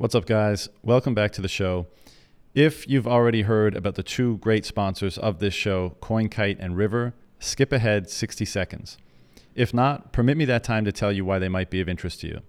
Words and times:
What's 0.00 0.14
up, 0.14 0.26
guys? 0.26 0.68
Welcome 0.80 1.12
back 1.12 1.32
to 1.32 1.42
the 1.42 1.48
show. 1.48 1.88
If 2.54 2.88
you've 2.88 3.08
already 3.08 3.42
heard 3.42 3.74
about 3.74 3.96
the 3.96 4.04
two 4.04 4.36
great 4.36 4.64
sponsors 4.64 5.18
of 5.18 5.40
this 5.40 5.54
show, 5.54 5.96
CoinKite 6.00 6.58
and 6.60 6.76
River, 6.76 7.14
skip 7.40 7.72
ahead 7.72 8.08
60 8.08 8.44
seconds. 8.44 8.96
If 9.56 9.74
not, 9.74 10.12
permit 10.12 10.36
me 10.36 10.44
that 10.44 10.62
time 10.62 10.84
to 10.84 10.92
tell 10.92 11.10
you 11.10 11.24
why 11.24 11.40
they 11.40 11.48
might 11.48 11.68
be 11.68 11.80
of 11.80 11.88
interest 11.88 12.20
to 12.20 12.28
you. 12.28 12.40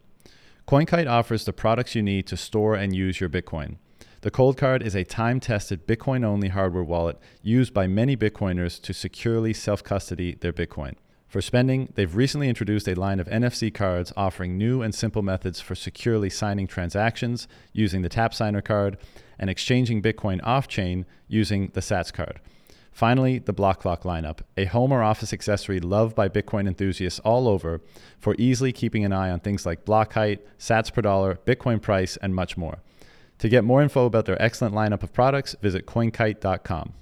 CoinKite 0.68 1.10
offers 1.10 1.44
the 1.44 1.52
products 1.52 1.96
you 1.96 2.04
need 2.04 2.28
to 2.28 2.38
store 2.38 2.76
and 2.76 2.96
use 2.96 3.20
your 3.20 3.30
Bitcoin. 3.30 3.78
The 4.22 4.30
Cold 4.30 4.56
Card 4.56 4.84
is 4.84 4.96
a 4.96 5.04
time 5.04 5.40
tested 5.40 5.88
Bitcoin 5.88 6.24
only 6.24 6.50
hardware 6.50 6.84
wallet 6.84 7.18
used 7.42 7.74
by 7.74 7.88
many 7.88 8.16
Bitcoiners 8.16 8.80
to 8.84 8.94
securely 8.94 9.54
self 9.54 9.84
custody 9.84 10.38
their 10.40 10.54
Bitcoin. 10.54 10.98
For 11.30 11.42
spending, 11.42 11.94
they've 11.94 12.16
recently 12.16 12.50
introduced 12.50 12.88
a 12.88 12.96
line 12.96 13.20
of 13.20 13.28
NFC 13.28 13.72
cards 13.72 14.12
offering 14.18 14.58
new 14.58 14.82
and 14.82 14.96
simple 14.96 15.22
methods 15.22 15.62
for 15.62 15.76
securely 15.76 16.28
signing 16.28 16.66
transactions 16.66 17.48
using 17.72 18.02
the 18.02 18.10
Tap 18.10 18.34
Signer 18.34 18.64
card 18.64 18.98
and 19.38 19.48
exchanging 19.48 20.02
Bitcoin 20.02 20.40
off 20.44 20.68
chain 20.68 21.06
using 21.28 21.70
the 21.76 21.82
Sats 21.82 22.12
card. 22.12 22.40
Finally, 22.92 23.38
the 23.38 23.54
Block 23.54 23.80
Clock 23.82 24.02
lineup, 24.02 24.40
a 24.58 24.66
home 24.66 24.92
or 24.92 25.04
office 25.04 25.32
accessory 25.32 25.80
loved 25.80 26.16
by 26.16 26.28
Bitcoin 26.28 26.68
enthusiasts 26.68 27.20
all 27.20 27.48
over 27.48 27.80
for 28.18 28.36
easily 28.40 28.74
keeping 28.74 29.06
an 29.06 29.14
eye 29.14 29.30
on 29.30 29.40
things 29.40 29.68
like 29.68 29.86
block 29.86 30.14
height, 30.14 30.44
sats 30.58 30.92
per 30.92 31.04
dollar, 31.04 31.38
Bitcoin 31.46 31.80
price, 31.80 32.18
and 32.18 32.34
much 32.34 32.58
more. 32.58 32.80
To 33.38 33.48
get 33.48 33.64
more 33.64 33.84
info 33.84 34.08
about 34.08 34.26
their 34.26 34.42
excellent 34.42 34.74
lineup 34.74 35.04
of 35.04 35.14
products, 35.14 35.56
visit 35.62 35.86
coinkite.com. 35.86 36.94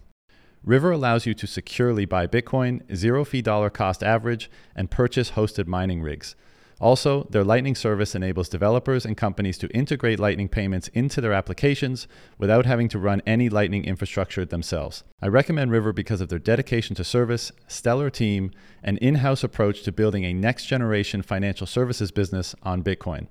River 0.68 0.92
allows 0.92 1.26
you 1.26 1.34
to 1.34 1.48
securely 1.48 2.04
buy 2.04 2.28
Bitcoin, 2.28 2.82
zero 2.94 3.24
fee 3.24 3.42
dollar 3.42 3.70
cost 3.70 4.04
average, 4.04 4.52
and 4.76 4.92
purchase 4.92 5.32
hosted 5.32 5.66
mining 5.66 6.02
rigs. 6.02 6.36
Also, 6.82 7.24
their 7.30 7.46
Lightning 7.46 7.74
service 7.74 8.14
enables 8.14 8.50
developers 8.50 9.06
and 9.06 9.16
companies 9.16 9.58
to 9.60 9.70
integrate 9.70 10.20
Lightning 10.20 10.50
payments 10.50 10.90
into 10.90 11.22
their 11.22 11.32
applications 11.32 12.06
without 12.38 12.66
having 12.66 12.90
to 12.90 13.00
run 13.00 13.22
any 13.26 13.48
Lightning 13.48 13.86
infrastructure 13.86 14.44
themselves. 14.44 15.06
I 15.22 15.30
recommend 15.30 15.72
River 15.72 15.94
because 15.94 16.20
of 16.20 16.28
their 16.28 16.38
dedication 16.38 16.98
to 16.98 17.04
service, 17.06 17.54
stellar 17.70 18.10
team, 18.10 18.52
and 18.84 18.98
in 18.98 19.16
house 19.16 19.46
approach 19.46 19.84
to 19.84 19.94
building 19.94 20.26
a 20.26 20.34
next 20.34 20.66
generation 20.66 21.22
financial 21.22 21.66
services 21.66 22.12
business 22.12 22.56
on 22.62 22.84
Bitcoin. 22.84 23.28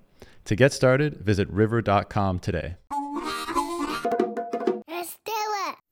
To 0.47 0.57
get 0.57 0.73
started, 0.73 1.19
visit 1.19 1.51
river.com 1.51 2.39
today. 2.39 2.77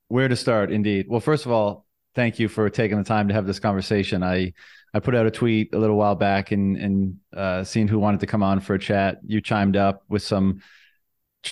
Where 0.08 0.28
to 0.28 0.36
start, 0.36 0.70
indeed. 0.70 1.06
Well, 1.08 1.20
first 1.20 1.46
of 1.46 1.52
all, 1.52 1.86
thank 2.14 2.38
you 2.38 2.48
for 2.48 2.68
taking 2.70 2.98
the 2.98 3.04
time 3.04 3.28
to 3.28 3.34
have 3.34 3.46
this 3.46 3.58
conversation. 3.58 4.22
I 4.22 4.52
I 4.92 5.00
put 5.00 5.14
out 5.14 5.26
a 5.26 5.30
tweet 5.30 5.74
a 5.74 5.78
little 5.78 5.96
while 5.96 6.14
back 6.14 6.52
and 6.52 6.76
and 6.76 7.16
uh, 7.36 7.64
seeing 7.64 7.88
who 7.88 7.98
wanted 7.98 8.20
to 8.20 8.26
come 8.26 8.42
on 8.42 8.60
for 8.60 8.74
a 8.74 8.78
chat. 8.78 9.18
You 9.26 9.40
chimed 9.40 9.76
up 9.76 10.04
with 10.08 10.22
some 10.22 10.60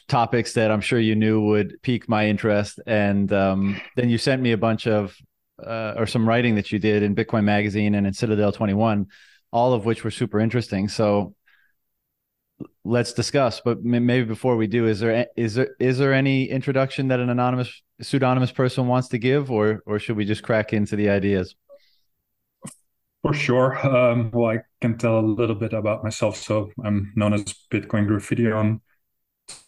topics 0.09 0.55
that 0.55 0.71
I'm 0.71 0.81
sure 0.81 0.99
you 0.99 1.15
knew 1.15 1.41
would 1.41 1.83
pique 1.83 2.09
my 2.09 2.27
interest, 2.29 2.81
and 2.87 3.33
um, 3.33 3.81
then 3.97 4.09
you 4.09 4.19
sent 4.19 4.41
me 4.41 4.53
a 4.53 4.59
bunch 4.59 4.87
of 4.87 5.17
uh, 5.65 5.95
or 5.97 6.07
some 6.07 6.29
writing 6.29 6.55
that 6.57 6.73
you 6.73 6.79
did 6.79 7.03
in 7.03 7.15
Bitcoin 7.15 7.45
Magazine 7.45 7.95
and 7.95 8.07
in 8.07 8.13
Citadel 8.13 8.53
21, 8.53 9.07
all 9.53 9.73
of 9.73 9.85
which 9.85 10.05
were 10.05 10.11
super 10.11 10.41
interesting. 10.41 10.89
So 10.89 11.35
let's 12.85 13.13
discuss. 13.13 13.61
But 13.65 13.83
maybe 13.83 14.25
before 14.25 14.57
we 14.57 14.67
do, 14.67 14.87
is 14.87 15.01
there 15.01 15.27
is 15.37 15.55
there 15.55 15.75
is 15.79 15.99
there 15.99 16.13
any 16.13 16.49
introduction 16.49 17.09
that 17.09 17.21
an 17.21 17.31
anonymous 17.31 17.83
pseudonymous 18.01 18.53
person 18.53 18.87
wants 18.87 19.09
to 19.09 19.19
give, 19.19 19.51
or 19.51 19.83
or 19.87 19.99
should 19.99 20.17
we 20.17 20.25
just 20.25 20.43
crack 20.43 20.73
into 20.73 20.97
the 20.97 21.09
ideas? 21.11 21.55
For 23.23 23.33
sure. 23.33 23.79
Um, 23.87 24.31
well, 24.33 24.51
I 24.51 24.63
can 24.81 24.99
tell 24.99 25.21
a 25.21 25.21
little 25.21 25.55
bit 25.55 25.73
about 25.73 26.03
myself. 26.03 26.37
So 26.37 26.73
I'm 26.85 27.13
known 27.15 27.33
as 27.35 27.45
Bitcoin 27.73 28.09
Graffiti 28.09 28.51
on 28.51 28.81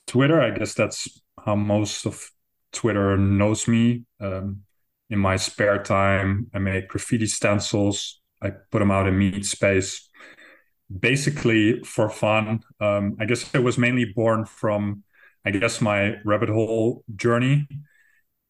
Twitter. 0.09 0.41
I 0.41 0.51
guess 0.51 0.75
that's 0.75 1.21
how 1.45 1.55
most 1.55 2.05
of 2.05 2.31
Twitter 2.73 3.17
knows 3.17 3.69
me. 3.69 4.05
Um, 4.21 4.63
in 5.09 5.21
my 5.21 5.37
spare 5.37 5.83
time, 5.83 6.51
I 6.53 6.59
make 6.59 6.89
graffiti 6.89 7.27
stencils. 7.27 8.21
I 8.43 8.51
put 8.51 8.81
them 8.81 8.91
out 8.91 9.07
in 9.07 9.17
meat 9.17 9.47
space, 9.47 10.09
basically 11.01 11.81
for 11.83 12.09
fun. 12.11 12.61
Um, 12.81 13.17
I 13.21 13.25
guess 13.27 13.53
it 13.55 13.61
was 13.63 13.79
mainly 13.79 14.07
born 14.07 14.45
from, 14.45 15.05
I 15.45 15.51
guess, 15.51 15.81
my 15.81 16.17
rabbit 16.25 16.49
hole 16.49 17.05
journey 17.17 17.67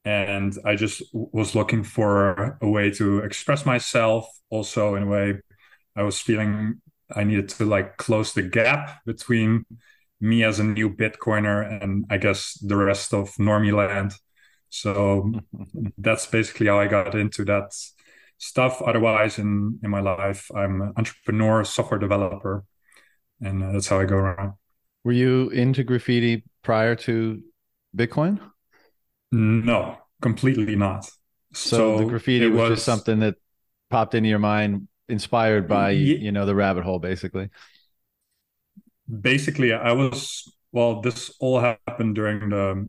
and 0.04 0.56
I 0.64 0.76
just 0.76 1.02
was 1.12 1.54
looking 1.54 1.82
for 1.82 2.58
a 2.60 2.68
way 2.68 2.90
to 2.92 3.20
express 3.20 3.64
myself. 3.64 4.26
Also, 4.50 4.94
in 4.96 5.04
a 5.04 5.06
way, 5.06 5.34
I 5.96 6.02
was 6.02 6.20
feeling 6.20 6.80
I 7.14 7.24
needed 7.24 7.48
to 7.50 7.64
like 7.64 7.96
close 7.96 8.32
the 8.34 8.42
gap 8.42 9.04
between 9.06 9.64
me 10.20 10.44
as 10.44 10.60
a 10.60 10.64
new 10.64 10.90
Bitcoiner 10.90 11.82
and 11.82 12.04
I 12.10 12.18
guess 12.18 12.58
the 12.62 12.76
rest 12.76 13.14
of 13.14 13.30
Normie 13.36 13.72
land. 13.74 14.12
So 14.70 15.32
that's 15.98 16.26
basically 16.26 16.66
how 16.66 16.80
I 16.80 16.86
got 16.86 17.14
into 17.14 17.44
that 17.46 17.72
stuff. 18.44 18.82
Otherwise, 18.82 19.38
in 19.38 19.78
in 19.82 19.90
my 19.90 20.00
life, 20.00 20.50
I'm 20.54 20.82
an 20.82 20.92
entrepreneur, 20.96 21.64
software 21.64 21.98
developer, 21.98 22.64
and 23.40 23.62
uh, 23.62 23.72
that's 23.72 23.88
how 23.88 24.00
I 24.00 24.04
go 24.04 24.16
around. 24.16 24.54
Were 25.04 25.12
you 25.12 25.50
into 25.50 25.84
graffiti 25.84 26.44
prior 26.62 26.94
to 26.96 27.42
Bitcoin? 27.96 28.40
No, 29.32 29.98
completely 30.20 30.76
not. 30.76 31.04
So, 31.52 31.76
so 31.76 31.98
the 31.98 32.04
graffiti 32.04 32.48
was, 32.48 32.58
was, 32.58 32.70
just 32.70 32.86
something 32.86 33.20
that 33.20 33.36
popped 33.90 34.14
into 34.14 34.28
your 34.28 34.38
mind, 34.38 34.88
inspired 35.08 35.68
by 35.68 35.90
yeah, 35.90 36.16
you 36.16 36.32
know 36.32 36.46
the 36.46 36.54
rabbit 36.54 36.84
hole, 36.84 36.98
basically. 36.98 37.50
Basically, 39.08 39.72
I 39.72 39.92
was 39.92 40.52
well. 40.72 41.00
This 41.00 41.34
all 41.40 41.60
happened 41.60 42.14
during 42.14 42.50
the 42.50 42.86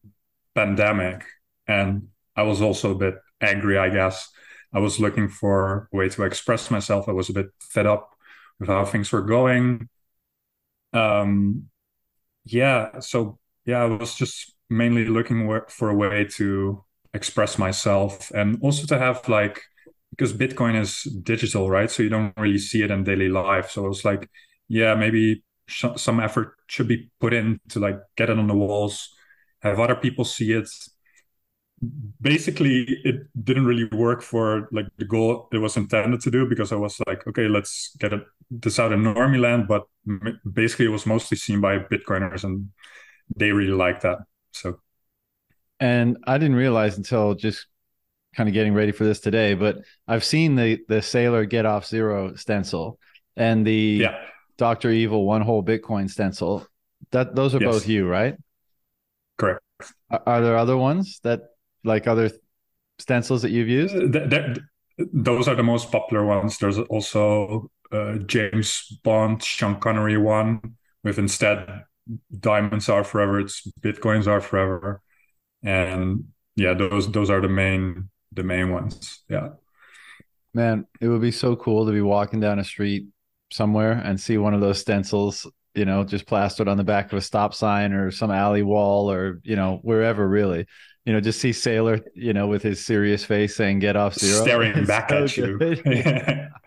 pandemic, 0.53 1.23
and 1.67 2.07
I 2.35 2.43
was 2.43 2.61
also 2.61 2.91
a 2.91 2.95
bit 2.95 3.15
angry. 3.41 3.77
I 3.77 3.89
guess 3.89 4.29
I 4.75 4.79
was 4.79 4.99
looking 4.99 5.29
for 5.29 5.89
a 5.93 5.97
way 5.97 6.09
to 6.09 6.23
express 6.25 6.71
myself. 6.71 7.09
I 7.09 7.13
was 7.13 7.29
a 7.29 7.33
bit 7.33 7.47
fed 7.61 7.87
up 7.87 8.11
with 8.59 8.69
how 8.69 8.85
things 8.85 9.11
were 9.13 9.23
going. 9.23 9.89
Um, 10.93 11.69
yeah. 12.45 12.99
So 12.99 13.39
yeah, 13.65 13.83
I 13.83 13.85
was 13.85 14.15
just 14.15 14.55
mainly 14.69 15.05
looking 15.07 15.47
for 15.69 15.89
a 15.89 15.95
way 15.95 16.25
to 16.37 16.83
express 17.13 17.59
myself 17.59 18.31
and 18.31 18.59
also 18.61 18.87
to 18.87 18.99
have 18.99 19.27
like 19.29 19.61
because 20.11 20.33
bitcoin 20.33 20.79
is 20.79 21.03
digital 21.23 21.69
right 21.69 21.91
so 21.91 22.03
you 22.03 22.09
don't 22.09 22.33
really 22.37 22.57
see 22.59 22.83
it 22.83 22.91
in 22.91 23.03
daily 23.03 23.29
life 23.29 23.71
so 23.71 23.87
it's 23.87 24.05
like 24.05 24.29
yeah 24.69 24.95
maybe 24.95 25.43
sh- 25.67 25.85
some 25.97 26.19
effort 26.19 26.55
should 26.67 26.87
be 26.87 27.09
put 27.21 27.33
in 27.33 27.59
to 27.69 27.79
like 27.79 27.99
get 28.17 28.29
it 28.29 28.39
on 28.39 28.47
the 28.47 28.53
walls 28.55 29.15
have 29.61 29.79
other 29.79 29.95
people 29.95 30.25
see 30.25 30.51
it 30.53 30.69
basically 32.21 32.83
it 33.03 33.27
didn't 33.43 33.65
really 33.65 33.85
work 33.91 34.21
for 34.21 34.69
like 34.71 34.87
the 34.97 35.05
goal 35.05 35.49
it 35.51 35.57
was 35.57 35.75
intended 35.75 36.21
to 36.21 36.31
do 36.31 36.47
because 36.47 36.71
i 36.71 36.75
was 36.75 37.01
like 37.05 37.27
okay 37.27 37.47
let's 37.49 37.95
get 37.99 38.13
it, 38.13 38.23
this 38.49 38.79
out 38.79 38.93
in 38.93 39.03
normie 39.03 39.39
land 39.39 39.67
but 39.67 39.83
basically 40.53 40.85
it 40.85 40.89
was 40.89 41.05
mostly 41.05 41.35
seen 41.35 41.59
by 41.59 41.77
bitcoiners 41.77 42.45
and 42.45 42.69
they 43.35 43.51
really 43.51 43.73
liked 43.73 44.03
that 44.03 44.19
so, 44.55 44.79
and 45.79 46.17
I 46.25 46.37
didn't 46.37 46.55
realize 46.55 46.97
until 46.97 47.35
just 47.35 47.67
kind 48.35 48.47
of 48.47 48.53
getting 48.53 48.73
ready 48.73 48.91
for 48.91 49.03
this 49.03 49.19
today, 49.19 49.53
but 49.53 49.79
I've 50.07 50.23
seen 50.23 50.55
the 50.55 50.79
the 50.87 50.95
Saylor 50.95 51.47
Get 51.47 51.65
Off 51.65 51.85
Zero 51.85 52.35
stencil 52.35 52.99
and 53.35 53.67
the 53.67 53.99
yeah. 54.01 54.17
Doctor 54.57 54.89
Evil 54.89 55.25
One 55.25 55.41
Whole 55.41 55.63
Bitcoin 55.63 56.09
stencil. 56.09 56.65
That 57.11 57.35
those 57.35 57.53
are 57.53 57.61
yes. 57.61 57.71
both 57.71 57.87
you, 57.87 58.07
right? 58.07 58.35
Correct. 59.37 59.61
Are, 60.09 60.23
are, 60.25 60.41
there 60.41 60.57
other 60.57 60.77
ones 60.77 61.19
that 61.23 61.41
like 61.85 62.07
other 62.07 62.31
stencils 62.99 63.41
that 63.43 63.51
you've 63.51 63.69
used? 63.69 63.95
Those 65.13 65.47
are 65.47 65.55
the 65.55 65.63
most 65.63 65.91
popular 65.91 66.25
ones. 66.25 66.57
There's 66.57 66.79
also 66.79 67.69
uh, 67.91 68.15
James 68.25 68.97
Bond, 69.03 69.43
Sean 69.43 69.79
Connery 69.79 70.17
one 70.17 70.75
with 71.03 71.19
instead 71.19 71.85
diamonds 72.39 72.89
are 72.89 73.03
forever 73.03 73.39
it's 73.39 73.67
bitcoins 73.81 74.27
are 74.27 74.41
forever 74.41 75.01
and 75.63 76.25
yeah 76.55 76.73
those 76.73 77.11
those 77.11 77.29
are 77.29 77.41
the 77.41 77.49
main 77.49 78.09
the 78.33 78.43
main 78.43 78.71
ones 78.71 79.23
yeah 79.29 79.49
man 80.53 80.85
it 81.01 81.07
would 81.07 81.21
be 81.21 81.31
so 81.31 81.55
cool 81.55 81.85
to 81.85 81.91
be 81.91 82.01
walking 82.01 82.39
down 82.39 82.59
a 82.59 82.63
street 82.63 83.07
somewhere 83.51 83.93
and 84.03 84.19
see 84.19 84.37
one 84.37 84.53
of 84.53 84.61
those 84.61 84.79
stencils 84.79 85.47
you 85.73 85.85
know 85.85 86.03
just 86.03 86.27
plastered 86.27 86.67
on 86.67 86.77
the 86.77 86.83
back 86.83 87.11
of 87.11 87.17
a 87.17 87.21
stop 87.21 87.53
sign 87.53 87.93
or 87.93 88.11
some 88.11 88.31
alley 88.31 88.63
wall 88.63 89.11
or 89.11 89.39
you 89.43 89.55
know 89.55 89.79
wherever 89.81 90.27
really 90.27 90.67
you 91.05 91.13
know 91.13 91.21
just 91.21 91.39
see 91.39 91.51
saylor 91.51 92.03
you 92.15 92.33
know 92.33 92.47
with 92.47 92.63
his 92.63 92.83
serious 92.83 93.23
face 93.23 93.55
saying 93.55 93.79
get 93.79 93.95
off 93.95 94.15
zero. 94.15 94.41
Staring 94.41 94.85
back 94.87 95.09
so 95.09 95.23
at 95.23 95.37
you. 95.37 96.47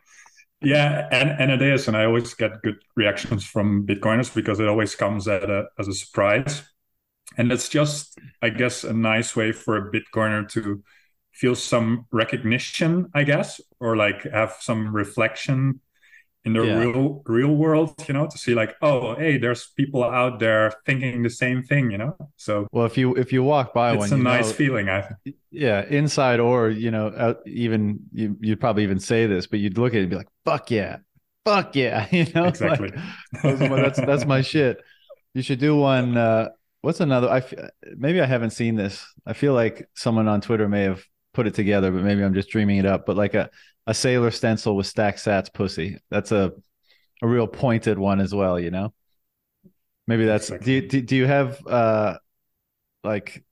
Yeah, 0.61 1.06
and 1.12 1.31
and 1.31 1.50
it 1.52 1.62
is, 1.62 1.87
and 1.87 1.96
I 1.96 2.05
always 2.05 2.35
get 2.35 2.62
good 2.62 2.79
reactions 2.96 3.44
from 3.44 3.87
Bitcoiners 3.87 4.35
because 4.35 4.58
it 4.58 4.67
always 4.67 4.94
comes 4.96 5.29
at 5.29 5.49
a, 5.49 5.67
as 5.79 5.87
a 5.87 5.93
surprise, 5.93 6.64
and 7.37 7.52
it's 7.52 7.69
just, 7.69 8.19
I 8.43 8.49
guess, 8.49 8.82
a 8.82 8.93
nice 8.93 9.37
way 9.37 9.52
for 9.52 9.76
a 9.76 9.93
Bitcoiner 9.93 10.49
to 10.50 10.82
feel 11.32 11.55
some 11.55 12.06
recognition, 12.11 13.08
I 13.14 13.23
guess, 13.23 13.61
or 13.79 13.96
like 13.96 14.23
have 14.25 14.56
some 14.58 14.93
reflection 14.93 15.81
in 16.48 16.52
the 16.56 16.64
Yeah. 16.64 16.78
real 16.82 17.22
real 17.36 17.54
world, 17.64 17.88
you 18.08 18.14
know, 18.16 18.26
to 18.32 18.38
see 18.44 18.54
like, 18.62 18.72
oh, 18.82 19.14
hey, 19.22 19.38
there's 19.38 19.62
people 19.76 20.02
out 20.02 20.38
there 20.40 20.72
thinking 20.86 21.22
the 21.22 21.30
same 21.44 21.62
thing, 21.62 21.90
you 21.92 21.98
know. 22.02 22.12
So 22.36 22.66
Well, 22.72 22.86
if 22.90 22.96
you 23.00 23.14
if 23.22 23.28
you 23.34 23.42
walk 23.44 23.72
by 23.74 23.88
it's 23.92 23.98
one, 24.00 24.12
a 24.12 24.16
you 24.16 24.22
nice 24.32 24.48
know, 24.48 24.52
feeling. 24.60 24.86
I 24.88 25.00
think. 25.02 25.36
yeah, 25.50 25.84
inside 26.00 26.40
or 26.40 26.70
you 26.84 26.90
know, 26.90 27.06
out, 27.24 27.36
even 27.46 28.00
you 28.12 28.36
you'd 28.40 28.60
probably 28.60 28.82
even 28.88 29.00
say 29.00 29.26
this, 29.26 29.46
but 29.46 29.58
you'd 29.60 29.78
look 29.78 29.92
at 29.94 29.98
it 30.00 30.02
and 30.06 30.10
be 30.10 30.16
like, 30.16 30.32
"Fuck 30.44 30.70
yeah, 30.70 30.98
fuck 31.44 31.76
yeah," 31.76 32.06
you 32.18 32.26
know, 32.34 32.44
Exactly. 32.46 32.90
Like, 32.90 33.04
those 33.42 33.60
my- 33.60 33.80
that's 33.82 34.00
that's 34.00 34.26
my 34.26 34.42
shit. 34.42 34.78
You 35.34 35.42
should 35.42 35.60
do 35.60 35.76
one. 35.76 36.16
Uh, 36.16 36.48
what's 36.80 37.00
another? 37.00 37.28
I 37.28 37.38
f- 37.38 37.54
maybe 37.96 38.20
I 38.20 38.26
haven't 38.26 38.50
seen 38.50 38.74
this. 38.76 39.04
I 39.26 39.32
feel 39.34 39.52
like 39.54 39.86
someone 39.94 40.26
on 40.28 40.40
Twitter 40.40 40.68
may 40.68 40.84
have 40.84 41.02
put 41.34 41.46
it 41.46 41.54
together, 41.54 41.90
but 41.92 42.02
maybe 42.02 42.22
I'm 42.24 42.34
just 42.34 42.48
dreaming 42.50 42.78
it 42.78 42.86
up. 42.86 43.04
But 43.06 43.16
like 43.16 43.34
a 43.34 43.50
a 43.88 43.93
Saylor 43.93 44.32
stencil 44.32 44.76
with 44.76 44.87
stack 44.87 45.17
sats 45.17 45.52
pussy. 45.52 45.99
That's 46.11 46.31
a 46.31 46.52
a 47.23 47.26
real 47.26 47.49
pointed 47.49 47.99
one 47.99 48.20
as 48.20 48.35
well. 48.35 48.61
You 48.61 48.70
know. 48.70 48.93
Maybe 50.06 50.26
that's. 50.26 50.49
Do 50.49 50.70
you 50.70 50.87
do, 50.87 51.00
do 51.00 51.17
you 51.17 51.26
have 51.26 51.67
uh 51.67 52.19
like 53.02 53.44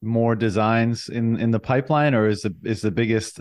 more 0.00 0.36
designs 0.36 1.08
in 1.08 1.36
in 1.36 1.50
the 1.50 1.60
pipeline, 1.60 2.14
or 2.14 2.28
is 2.28 2.42
the 2.42 2.54
is 2.64 2.80
the 2.80 2.92
biggest 2.92 3.40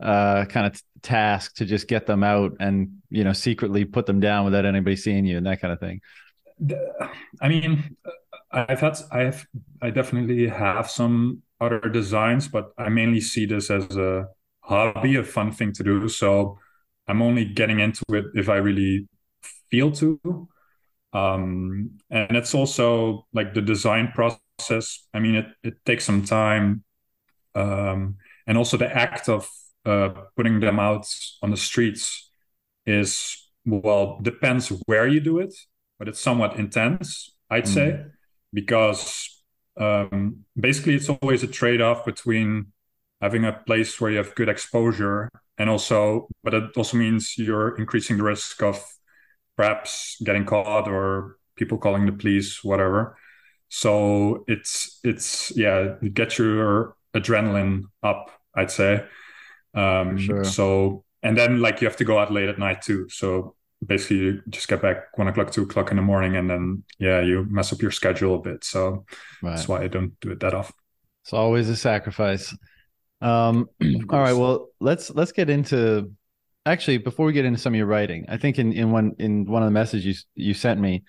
uh 0.00 0.44
kind 0.44 0.66
of 0.66 0.80
task 1.02 1.56
to 1.56 1.64
just 1.64 1.88
get 1.88 2.06
them 2.06 2.22
out 2.22 2.52
and 2.60 2.90
you 3.10 3.24
know 3.24 3.32
secretly 3.32 3.84
put 3.84 4.06
them 4.06 4.20
down 4.20 4.44
without 4.44 4.64
anybody 4.64 4.94
seeing 4.94 5.24
you 5.24 5.36
and 5.38 5.46
that 5.46 5.60
kind 5.60 5.72
of 5.72 5.80
thing? 5.80 6.00
I 7.42 7.48
mean, 7.48 7.96
I've 8.50 8.80
had, 8.80 8.98
I've, 9.12 9.46
I 9.82 9.90
definitely 9.90 10.48
have 10.48 10.88
some 10.90 11.42
other 11.60 11.80
designs, 11.80 12.48
but 12.48 12.72
I 12.78 12.88
mainly 12.88 13.20
see 13.20 13.44
this 13.44 13.70
as 13.70 13.94
a 13.96 14.28
hobby, 14.66 15.16
a 15.16 15.24
fun 15.24 15.52
thing 15.52 15.72
to 15.72 15.82
do. 15.84 16.08
So 16.08 16.58
I'm 17.06 17.22
only 17.22 17.44
getting 17.44 17.80
into 17.80 18.02
it 18.10 18.26
if 18.34 18.48
I 18.48 18.56
really 18.56 19.08
feel 19.70 19.92
to. 19.92 20.48
Um, 21.12 21.98
and 22.10 22.36
it's 22.36 22.54
also 22.54 23.26
like 23.32 23.54
the 23.54 23.62
design 23.62 24.12
process. 24.14 25.06
I 25.14 25.20
mean, 25.20 25.36
it, 25.36 25.46
it 25.62 25.74
takes 25.84 26.04
some 26.04 26.24
time. 26.24 26.82
Um, 27.54 28.16
and 28.46 28.58
also 28.58 28.76
the 28.76 28.94
act 28.94 29.28
of 29.28 29.48
uh, 29.84 30.10
putting 30.36 30.60
them 30.60 30.78
out 30.78 31.06
on 31.42 31.50
the 31.50 31.56
streets 31.56 32.30
is, 32.84 33.50
well, 33.64 34.18
depends 34.20 34.68
where 34.86 35.06
you 35.06 35.20
do 35.20 35.38
it, 35.38 35.54
but 35.98 36.08
it's 36.08 36.20
somewhat 36.20 36.56
intense, 36.56 37.34
I'd 37.48 37.68
say, 37.68 38.04
because 38.52 39.42
um, 39.76 40.44
basically 40.58 40.94
it's 40.96 41.08
always 41.08 41.42
a 41.42 41.46
trade 41.46 41.80
off 41.80 42.04
between 42.04 42.72
having 43.20 43.44
a 43.44 43.52
place 43.52 44.00
where 44.00 44.10
you 44.10 44.18
have 44.18 44.34
good 44.34 44.48
exposure 44.48 45.28
and 45.58 45.70
also, 45.70 46.28
but 46.44 46.54
it 46.54 46.76
also 46.76 46.96
means 46.98 47.38
you're 47.38 47.76
increasing 47.78 48.18
the 48.18 48.24
risk 48.24 48.62
of 48.62 48.82
perhaps 49.56 50.16
getting 50.24 50.44
caught 50.44 50.88
or 50.88 51.38
people 51.56 51.78
calling 51.78 52.06
the 52.06 52.12
police, 52.12 52.62
whatever. 52.62 53.16
So 53.68 54.44
it's 54.48 55.00
it's 55.04 55.56
yeah, 55.56 55.96
it 56.02 56.14
gets 56.14 56.38
your 56.38 56.96
adrenaline 57.14 57.84
up, 58.02 58.30
I'd 58.54 58.70
say. 58.70 59.04
Um, 59.74 60.16
sure. 60.16 60.42
So 60.42 61.04
and 61.22 61.36
then 61.36 61.60
like 61.60 61.80
you 61.80 61.88
have 61.88 61.96
to 61.98 62.04
go 62.04 62.18
out 62.18 62.32
late 62.32 62.48
at 62.48 62.58
night 62.58 62.82
too. 62.82 63.08
So 63.08 63.56
basically, 63.84 64.18
you 64.18 64.42
just 64.48 64.68
get 64.68 64.82
back 64.82 65.16
one 65.18 65.28
o'clock, 65.28 65.52
two 65.52 65.62
o'clock 65.64 65.90
in 65.90 65.96
the 65.96 66.02
morning, 66.02 66.36
and 66.36 66.48
then 66.50 66.84
yeah, 66.98 67.20
you 67.20 67.46
mess 67.50 67.72
up 67.72 67.82
your 67.82 67.90
schedule 67.90 68.36
a 68.36 68.40
bit. 68.40 68.64
So 68.64 69.04
Right. 69.40 69.52
that's 69.54 69.68
why 69.68 69.82
I 69.82 69.88
don't 69.88 70.18
do 70.20 70.30
it 70.32 70.40
that 70.40 70.54
often. 70.54 70.74
It's 71.24 71.32
always 71.32 71.68
a 71.68 71.76
sacrifice. 71.76 72.54
Um, 73.26 73.68
all 74.10 74.20
right. 74.20 74.32
Well, 74.32 74.68
let's 74.80 75.10
let's 75.10 75.32
get 75.32 75.50
into 75.50 76.12
actually 76.64 76.98
before 76.98 77.26
we 77.26 77.32
get 77.32 77.44
into 77.44 77.58
some 77.58 77.74
of 77.74 77.78
your 77.78 77.86
writing. 77.86 78.26
I 78.28 78.36
think 78.36 78.58
in 78.58 78.72
in 78.72 78.90
one 78.90 79.14
in 79.18 79.46
one 79.46 79.62
of 79.62 79.66
the 79.66 79.72
messages 79.72 80.26
you 80.34 80.46
you 80.48 80.54
sent 80.54 80.80
me, 80.80 81.04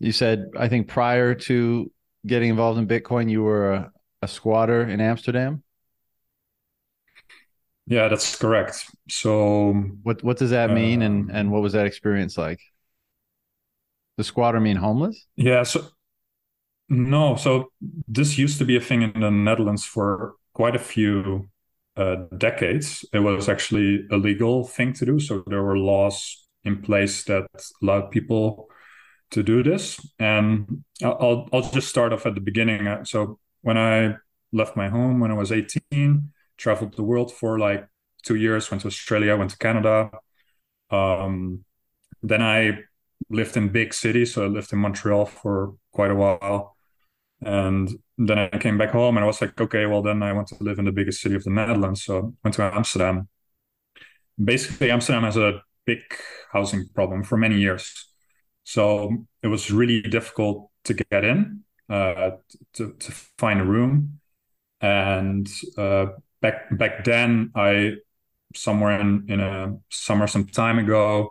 you 0.00 0.12
said 0.12 0.46
I 0.58 0.68
think 0.68 0.88
prior 0.88 1.34
to 1.34 1.92
getting 2.26 2.50
involved 2.50 2.78
in 2.78 2.88
Bitcoin, 2.88 3.30
you 3.30 3.42
were 3.42 3.72
a, 3.72 3.92
a 4.22 4.28
squatter 4.28 4.82
in 4.82 5.00
Amsterdam. 5.00 5.62
Yeah, 7.86 8.08
that's 8.08 8.36
correct. 8.36 8.84
So 9.08 9.74
What 10.02 10.22
what 10.24 10.36
does 10.38 10.50
that 10.50 10.70
mean, 10.70 11.02
and 11.02 11.30
Um, 11.30 11.32
and 11.32 11.50
what 11.52 11.62
was 11.62 11.72
that 11.74 11.86
experience 11.86 12.36
like? 12.38 12.60
The 14.18 14.24
squatter 14.24 14.60
mean 14.60 14.76
homeless? 14.76 15.26
yeah, 15.36 15.62
so 15.62 15.88
no, 16.88 17.36
so 17.36 17.70
this 18.06 18.38
used 18.38 18.58
to 18.58 18.64
be 18.64 18.76
a 18.76 18.80
thing 18.80 19.02
in 19.02 19.20
the 19.20 19.30
Netherlands 19.30 19.84
for 19.84 20.34
quite 20.58 20.76
a 20.76 20.80
few 20.96 21.48
uh, 21.96 22.16
decades. 22.38 23.06
It 23.14 23.20
was 23.20 23.48
actually 23.48 24.06
a 24.12 24.18
legal 24.18 24.64
thing 24.64 24.94
to 24.94 25.06
do. 25.06 25.20
So 25.20 25.44
there 25.48 25.64
were 25.64 25.78
laws 25.78 26.18
in 26.64 26.82
place 26.82 27.24
that 27.26 27.46
allowed 27.82 28.12
people 28.12 28.68
to 29.32 29.42
do 29.42 29.62
this. 29.62 30.00
And 30.18 30.84
I'll 31.04 31.48
I'll 31.52 31.70
just 31.70 31.88
start 31.88 32.12
off 32.12 32.26
at 32.26 32.34
the 32.34 32.40
beginning. 32.40 32.88
Uh, 32.88 33.04
So 33.04 33.38
when 33.62 33.78
I 33.78 34.16
left 34.52 34.76
my 34.76 34.88
home 34.88 35.20
when 35.20 35.32
I 35.32 35.34
was 35.34 35.52
18, 35.52 36.32
traveled 36.58 36.96
the 36.96 37.04
world 37.04 37.32
for 37.32 37.58
like 37.58 37.88
two 38.24 38.36
years, 38.36 38.70
went 38.70 38.82
to 38.82 38.88
Australia, 38.88 39.36
went 39.36 39.52
to 39.52 39.58
Canada. 39.58 40.10
Um, 40.90 41.64
then 42.22 42.42
I 42.42 42.80
lived 43.30 43.56
in 43.58 43.70
big 43.70 43.94
cities. 43.94 44.34
So 44.34 44.44
I 44.46 44.48
lived 44.48 44.72
in 44.74 44.80
Montreal 44.80 45.26
for 45.26 45.74
quite 45.92 46.12
a 46.12 46.16
while. 46.16 46.77
And 47.44 47.88
then 48.16 48.38
I 48.38 48.48
came 48.58 48.78
back 48.78 48.90
home 48.90 49.16
and 49.16 49.24
I 49.24 49.26
was 49.26 49.40
like, 49.40 49.60
okay, 49.60 49.86
well, 49.86 50.02
then 50.02 50.22
I 50.22 50.32
want 50.32 50.48
to 50.48 50.56
live 50.62 50.78
in 50.78 50.84
the 50.84 50.92
biggest 50.92 51.20
city 51.20 51.34
of 51.36 51.44
the 51.44 51.50
Netherlands. 51.50 52.04
So 52.04 52.18
I 52.18 52.30
went 52.44 52.54
to 52.56 52.62
Amsterdam. 52.74 53.28
Basically, 54.42 54.90
Amsterdam 54.90 55.24
has 55.24 55.36
a 55.36 55.62
big 55.84 56.00
housing 56.52 56.88
problem 56.94 57.22
for 57.24 57.36
many 57.36 57.58
years. 57.58 58.06
So 58.64 59.26
it 59.42 59.48
was 59.48 59.70
really 59.70 60.02
difficult 60.02 60.70
to 60.84 60.94
get 60.94 61.24
in, 61.24 61.62
uh, 61.88 62.30
to, 62.74 62.92
to 62.92 63.12
find 63.38 63.60
a 63.60 63.64
room. 63.64 64.20
And 64.80 65.48
uh, 65.78 66.06
back 66.42 66.76
back 66.78 67.04
then, 67.04 67.52
I 67.54 67.94
somewhere 68.54 69.00
in, 69.00 69.26
in 69.28 69.40
a 69.40 69.76
summer 69.90 70.26
some 70.26 70.46
time 70.46 70.78
ago, 70.78 71.30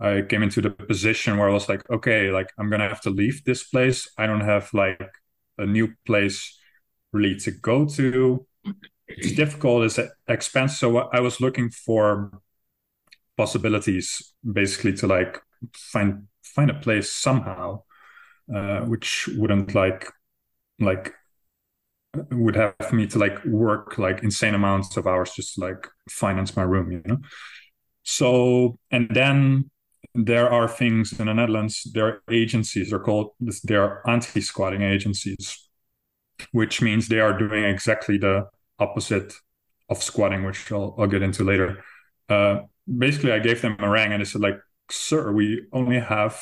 I 0.00 0.22
came 0.22 0.42
into 0.42 0.62
the 0.62 0.70
position 0.70 1.38
where 1.38 1.48
I 1.50 1.52
was 1.52 1.68
like, 1.68 1.88
okay, 1.90 2.30
like 2.30 2.50
I'm 2.58 2.70
gonna 2.70 2.88
have 2.88 3.02
to 3.02 3.10
leave 3.10 3.44
this 3.44 3.64
place. 3.64 4.10
I 4.18 4.26
don't 4.26 4.42
have 4.42 4.70
like 4.74 5.00
a 5.58 5.66
new 5.66 5.94
place 6.06 6.58
really 7.12 7.36
to 7.40 7.50
go 7.50 7.86
to. 7.86 8.46
It's 9.06 9.32
difficult, 9.32 9.84
it's 9.84 9.98
expensive. 10.28 10.78
So 10.78 10.96
I 11.12 11.20
was 11.20 11.40
looking 11.40 11.70
for 11.70 12.30
possibilities 13.36 14.34
basically 14.50 14.92
to 14.94 15.06
like 15.06 15.40
find 15.72 16.26
find 16.42 16.70
a 16.70 16.74
place 16.74 17.10
somehow 17.10 17.82
uh, 18.54 18.80
which 18.80 19.28
wouldn't 19.36 19.74
like 19.74 20.10
like 20.78 21.12
would 22.30 22.54
have 22.54 22.92
me 22.92 23.06
to 23.08 23.18
like 23.18 23.44
work 23.44 23.98
like 23.98 24.22
insane 24.22 24.54
amounts 24.54 24.96
of 24.96 25.06
hours 25.06 25.32
just 25.32 25.54
to, 25.54 25.60
like 25.60 25.88
finance 26.08 26.54
my 26.56 26.62
room 26.62 26.92
you 26.92 27.02
know 27.06 27.18
so 28.02 28.78
and 28.90 29.08
then 29.10 29.68
there 30.14 30.50
are 30.50 30.68
things 30.68 31.18
in 31.18 31.26
the 31.26 31.34
netherlands 31.34 31.86
there 31.94 32.06
are 32.06 32.22
agencies 32.30 32.90
they're 32.90 32.98
called 32.98 33.30
they're 33.64 34.08
anti-squatting 34.08 34.82
agencies 34.82 35.68
which 36.52 36.82
means 36.82 37.08
they 37.08 37.20
are 37.20 37.36
doing 37.36 37.64
exactly 37.64 38.18
the 38.18 38.44
opposite 38.78 39.32
of 39.88 40.02
squatting 40.02 40.44
which 40.44 40.70
i'll, 40.72 40.94
I'll 40.98 41.06
get 41.06 41.22
into 41.22 41.44
later. 41.44 41.82
Uh, 42.28 42.60
basically 42.98 43.32
i 43.32 43.38
gave 43.38 43.60
them 43.62 43.76
a 43.78 43.88
rang 43.88 44.12
and 44.12 44.20
they 44.20 44.24
said 44.24 44.40
like 44.40 44.58
sir 44.90 45.32
we 45.32 45.62
only 45.72 46.00
have 46.00 46.40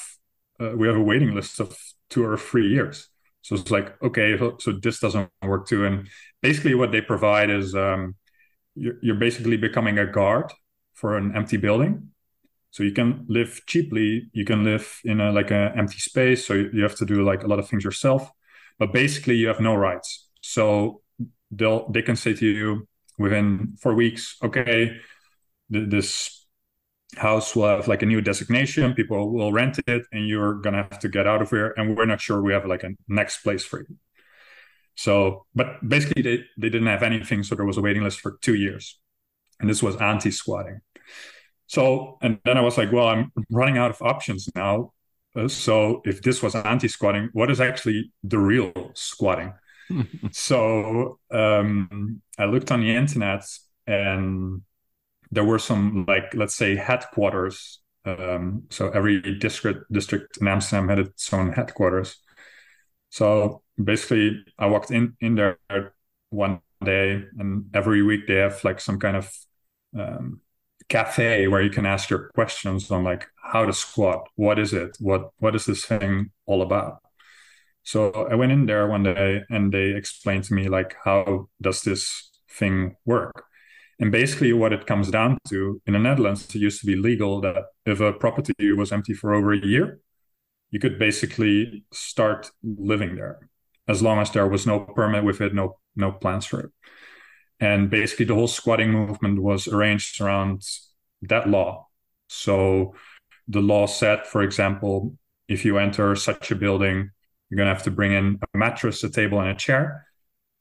uh, 0.61 0.73
we 0.77 0.87
have 0.87 0.97
a 0.97 1.03
waiting 1.03 1.35
list 1.35 1.61
of 1.61 1.77
two 2.11 2.25
or 2.25 2.37
three 2.37 2.69
years. 2.69 3.09
So 3.43 3.57
it's 3.57 3.71
like 3.71 4.01
okay 4.03 4.39
so, 4.39 4.57
so 4.59 4.73
this 4.73 5.01
doesn't 5.01 5.31
work 5.43 5.67
too. 5.67 5.85
And 5.85 6.09
basically 6.41 6.75
what 6.75 6.93
they 6.93 7.01
provide 7.01 7.51
is 7.51 7.75
um, 7.75 8.15
you're, 8.75 8.95
you're 9.03 9.17
basically 9.17 9.57
becoming 9.57 9.99
a 9.99 10.07
guard 10.07 10.53
for 10.95 11.17
an 11.17 11.35
empty 11.35 11.57
building 11.57 12.11
so 12.73 12.83
you 12.83 12.93
can 12.93 13.25
live 13.29 13.61
cheaply 13.67 14.29
you 14.33 14.45
can 14.45 14.65
live 14.65 15.01
in 15.05 15.21
a 15.21 15.31
like 15.31 15.53
an 15.53 15.79
empty 15.79 15.99
space 15.99 16.45
so 16.45 16.55
you 16.55 16.83
have 16.83 16.97
to 16.97 17.07
do 17.07 17.23
like 17.23 17.45
a 17.45 17.47
lot 17.47 17.61
of 17.61 17.69
things 17.69 17.85
yourself 17.85 18.33
but 18.83 18.93
basically 18.93 19.37
you 19.37 19.47
have 19.47 19.61
no 19.61 19.77
rights. 19.77 20.29
So 20.41 21.03
they'll 21.53 21.89
they 21.91 22.03
can 22.03 22.17
say 22.17 22.33
to 22.35 22.47
you 22.47 22.89
within 23.19 23.77
four 23.81 23.95
weeks 23.95 24.37
okay 24.43 24.97
th- 25.73 25.89
this 25.91 26.47
house 27.17 27.55
will 27.55 27.69
have 27.69 27.87
like 27.87 28.03
a 28.03 28.07
new 28.07 28.23
designation 28.23 28.95
people 28.95 29.33
will 29.33 29.53
rent 29.53 29.79
it 29.87 30.03
and 30.13 30.27
you're 30.27 30.55
gonna 30.55 30.79
have 30.79 30.99
to 30.99 31.09
get 31.09 31.27
out 31.27 31.43
of 31.43 31.51
here 31.51 31.75
and 31.77 31.97
we're 31.97 32.07
not 32.07 32.21
sure 32.21 32.43
we 32.43 32.55
have 32.55 32.65
like 32.67 32.83
a 32.83 32.91
next 33.07 33.43
place 33.43 33.65
for 33.65 33.81
you. 33.81 33.97
So 34.97 35.47
but 35.55 35.69
basically 35.87 36.23
they, 36.23 36.37
they 36.59 36.71
didn't 36.71 36.89
have 36.89 37.05
anything 37.05 37.43
so 37.43 37.55
there 37.55 37.67
was 37.67 37.77
a 37.77 37.83
waiting 37.83 38.03
list 38.03 38.21
for 38.21 38.39
two 38.41 38.55
years 38.55 38.99
and 39.61 39.71
this 39.71 39.83
was 39.83 39.95
anti-squatting 39.97 40.81
so 41.73 42.19
and 42.23 42.39
then 42.45 42.57
i 42.57 42.61
was 42.61 42.77
like 42.79 42.93
well 42.93 43.09
i'm 43.09 43.31
running 43.51 43.79
out 43.79 43.91
of 43.91 44.01
options 44.03 44.49
now 44.55 44.93
uh, 45.37 45.49
so 45.49 46.03
if 46.05 46.23
this 46.23 46.43
was 46.43 46.55
anti-squatting 46.55 47.29
what 47.33 47.51
is 47.51 47.61
actually 47.61 48.13
the 48.23 48.39
real 48.39 48.73
squatting 48.95 49.53
so 50.31 51.19
um, 51.31 52.21
i 52.39 52.45
looked 52.45 52.71
on 52.71 52.81
the 52.81 52.95
internet 52.95 53.45
and 53.87 54.63
there 55.33 55.45
were 55.45 55.59
some 55.59 56.05
like 56.07 56.33
let's 56.35 56.55
say 56.55 56.77
headquarters. 56.77 57.81
Um, 58.05 58.65
so 58.71 58.91
every 58.91 59.21
district 59.39 59.91
district 59.91 60.37
in 60.41 60.47
Amsterdam 60.47 60.89
had 60.89 60.99
its 60.99 61.33
own 61.33 61.53
headquarters. 61.53 62.17
So 63.11 63.63
basically, 63.83 64.45
I 64.59 64.67
walked 64.67 64.91
in 64.91 65.17
in 65.21 65.35
there 65.35 65.59
one 66.31 66.61
day, 66.85 67.25
and 67.39 67.65
every 67.75 68.03
week 68.03 68.27
they 68.29 68.37
have 68.37 68.63
like 68.63 68.81
some 68.81 68.99
kind 68.99 69.17
of 69.17 69.31
um, 69.99 70.41
cafe 70.89 71.49
where 71.49 71.63
you 71.63 71.71
can 71.71 71.87
ask 71.87 72.11
your 72.11 72.31
questions 72.35 72.91
on 72.91 73.05
like 73.05 73.27
how 73.43 73.65
to 73.67 73.73
squat, 73.73 74.29
what 74.37 74.59
is 74.59 74.73
it, 74.73 74.97
what 75.01 75.31
what 75.39 75.55
is 75.55 75.67
this 75.67 75.85
thing 75.85 76.31
all 76.47 76.63
about. 76.63 76.99
So 77.85 78.13
I 78.31 78.35
went 78.37 78.53
in 78.53 78.67
there 78.67 78.87
one 78.87 79.03
day, 79.03 79.43
and 79.51 79.73
they 79.73 79.91
explained 79.95 80.45
to 80.45 80.55
me 80.55 80.69
like 80.69 80.95
how 81.05 81.49
does 81.61 81.83
this 81.83 82.31
thing 82.51 82.97
work. 83.05 83.45
And 83.99 84.11
basically, 84.13 84.53
what 84.53 84.73
it 84.73 84.87
comes 84.87 85.11
down 85.11 85.39
to 85.49 85.81
in 85.87 85.93
the 85.95 85.99
Netherlands, 85.99 86.47
it 86.55 86.59
used 86.59 86.81
to 86.81 86.87
be 86.87 86.97
legal 86.97 87.41
that 87.43 87.65
if 87.87 88.01
a 88.01 88.13
property 88.13 88.73
was 88.73 88.93
empty 88.93 89.15
for 89.15 89.35
over 89.35 89.53
a 89.53 89.65
year, 89.67 90.01
you 90.71 90.81
could 90.81 90.99
basically 90.99 91.85
start 91.93 92.51
living 92.63 93.17
there 93.17 93.49
as 93.89 94.03
long 94.03 94.19
as 94.19 94.31
there 94.31 94.47
was 94.47 94.67
no 94.67 94.81
permit 94.81 95.25
with 95.25 95.41
it, 95.41 95.55
no 95.55 95.79
no 95.97 96.13
plans 96.13 96.47
for 96.47 96.61
it. 96.61 96.71
And 97.63 97.89
basically, 97.89 98.25
the 98.25 98.35
whole 98.35 98.49
squatting 98.49 98.91
movement 98.91 99.41
was 99.41 99.69
arranged 99.69 100.21
around 100.21 100.67
that 101.23 101.49
law. 101.49 101.87
So 102.27 102.97
the 103.47 103.61
law 103.61 103.87
said, 103.87 104.27
for 104.27 104.43
example, 104.43 105.17
if 105.47 105.65
you 105.65 105.79
enter 105.79 106.17
such 106.17 106.51
a 106.51 106.57
building, 106.57 107.13
you're 107.49 107.57
going 107.57 107.69
to 107.69 107.73
have 107.73 107.85
to 107.85 107.93
bring 107.93 108.15
in 108.15 108.41
a 108.53 108.59
mattress, 108.59 109.05
a 109.05 109.09
table, 109.11 109.39
and 109.39 109.51
a 109.51 109.55
chair. 109.55 110.09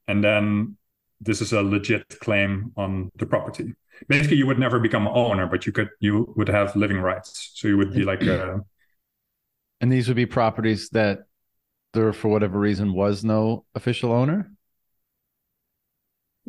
And 0.07 0.23
then 0.23 0.77
this 1.19 1.41
is 1.41 1.53
a 1.53 1.63
legit 1.63 2.19
claim 2.19 2.71
on 2.77 3.09
the 3.15 3.25
property. 3.25 3.73
Basically, 4.07 4.37
you 4.37 4.45
would 4.45 4.59
never 4.59 4.79
become 4.79 5.07
an 5.07 5.13
owner, 5.15 5.47
but 5.47 5.65
you 5.65 5.71
could 5.71 5.89
you 6.01 6.31
would 6.37 6.49
have 6.49 6.75
living 6.75 6.99
rights. 6.99 7.49
So 7.55 7.67
you 7.67 7.77
would 7.77 7.93
be 7.95 8.03
like 8.03 8.21
a. 8.21 8.61
And 9.79 9.91
these 9.91 10.07
would 10.07 10.17
be 10.17 10.27
properties 10.27 10.89
that 10.89 11.21
there, 11.93 12.13
for 12.13 12.27
whatever 12.27 12.59
reason, 12.59 12.93
was 12.93 13.23
no 13.23 13.65
official 13.73 14.11
owner. 14.11 14.51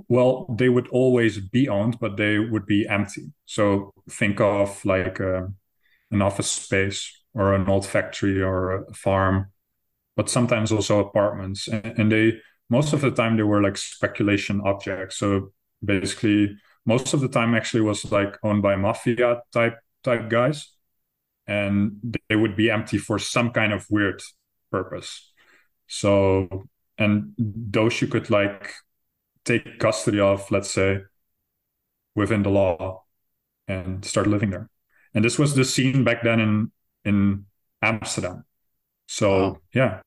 Well, 0.09 0.47
they 0.59 0.69
would 0.69 0.89
always 0.89 1.39
be 1.39 1.69
owned, 1.69 1.99
but 2.01 2.17
they 2.17 2.39
would 2.39 2.67
be 2.67 2.87
empty. 2.89 3.33
So 3.45 3.93
think 4.11 4.41
of 4.41 4.85
like 4.85 5.21
a, 5.21 5.37
uh, 5.37 5.47
an 6.11 6.23
office 6.23 6.51
space 6.51 7.23
or 7.35 7.55
an 7.55 7.69
old 7.69 7.87
factory 7.87 8.43
or 8.43 8.85
a 8.85 8.95
farm, 8.95 9.53
but 10.17 10.31
sometimes 10.31 10.73
also 10.73 11.01
apartments. 11.01 11.69
And, 11.69 11.99
and 11.99 12.13
they 12.13 12.41
most 12.71 12.93
of 12.93 13.01
the 13.03 13.11
time 13.11 13.37
they 13.37 13.43
were 13.43 13.63
like 13.63 13.77
speculation 13.79 14.61
objects. 14.65 15.19
So 15.19 15.53
basically, 15.85 16.57
most 16.87 17.15
of 17.15 17.21
the 17.21 17.29
time 17.29 17.55
actually 17.55 17.83
was 17.83 18.11
like 18.13 18.37
owned 18.43 18.63
by 18.63 18.77
mafia 18.77 19.43
type 19.53 19.79
type 20.05 20.31
guys, 20.31 20.69
and 21.47 22.17
they 22.29 22.37
would 22.37 22.57
be 22.57 22.71
empty 22.71 22.99
for 22.99 23.19
some 23.19 23.51
kind 23.51 23.73
of 23.73 23.87
weird 23.91 24.23
purpose. 24.71 25.33
So 25.89 26.65
and 26.99 27.35
those 27.39 28.01
you 28.01 28.09
could 28.09 28.31
like 28.31 28.73
take 29.45 29.79
custody 29.79 30.21
of, 30.21 30.51
let's 30.51 30.71
say, 30.71 31.03
within 32.15 32.43
the 32.43 32.51
law, 32.51 33.05
and 33.69 34.05
start 34.05 34.27
living 34.27 34.51
there. 34.51 34.69
And 35.15 35.25
this 35.25 35.39
was 35.39 35.55
the 35.55 35.65
scene 35.65 36.05
back 36.05 36.23
then 36.23 36.41
in 36.41 36.73
in 37.05 37.47
Amsterdam. 37.83 38.45
So 39.07 39.39
wow. 39.39 39.59
yeah, 39.75 40.01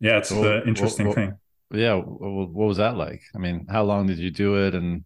yeah, 0.00 0.18
it's 0.18 0.30
well, 0.30 0.42
the 0.42 0.66
interesting 0.66 1.06
well, 1.06 1.14
thing. 1.14 1.38
Yeah, 1.72 1.94
what 1.94 2.50
was 2.52 2.76
that 2.76 2.96
like? 2.96 3.22
I 3.34 3.38
mean, 3.38 3.66
how 3.68 3.82
long 3.82 4.06
did 4.06 4.18
you 4.18 4.30
do 4.30 4.66
it? 4.66 4.74
And 4.74 5.04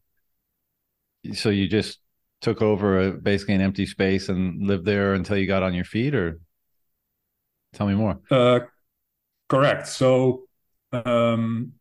so 1.32 1.48
you 1.48 1.68
just 1.68 1.98
took 2.40 2.60
over 2.60 3.00
a, 3.00 3.12
basically 3.12 3.54
an 3.54 3.60
empty 3.60 3.86
space 3.86 4.28
and 4.28 4.66
lived 4.66 4.84
there 4.84 5.14
until 5.14 5.36
you 5.36 5.46
got 5.46 5.62
on 5.62 5.74
your 5.74 5.84
feet, 5.84 6.14
or 6.14 6.40
tell 7.72 7.86
me 7.86 7.94
more. 7.94 8.20
Uh, 8.30 8.60
correct. 9.48 9.86
So 9.88 10.42
um, 10.92 11.72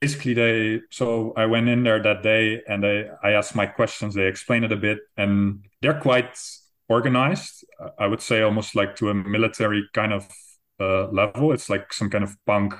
basically, 0.00 0.34
they 0.34 0.80
so 0.90 1.32
I 1.36 1.46
went 1.46 1.68
in 1.68 1.82
there 1.82 2.02
that 2.02 2.22
day 2.22 2.62
and 2.68 2.82
they 2.82 3.08
I 3.22 3.32
asked 3.32 3.54
my 3.56 3.66
questions. 3.66 4.14
They 4.14 4.26
explained 4.26 4.64
it 4.64 4.72
a 4.72 4.76
bit, 4.76 4.98
and 5.16 5.64
they're 5.80 6.00
quite 6.00 6.38
organized. 6.88 7.64
I 7.98 8.06
would 8.06 8.20
say 8.20 8.42
almost 8.42 8.76
like 8.76 8.96
to 8.96 9.10
a 9.10 9.14
military 9.14 9.88
kind 9.92 10.12
of 10.12 10.28
uh, 10.80 11.08
level. 11.08 11.52
It's 11.52 11.68
like 11.68 11.92
some 11.92 12.10
kind 12.10 12.24
of 12.24 12.36
punk 12.46 12.74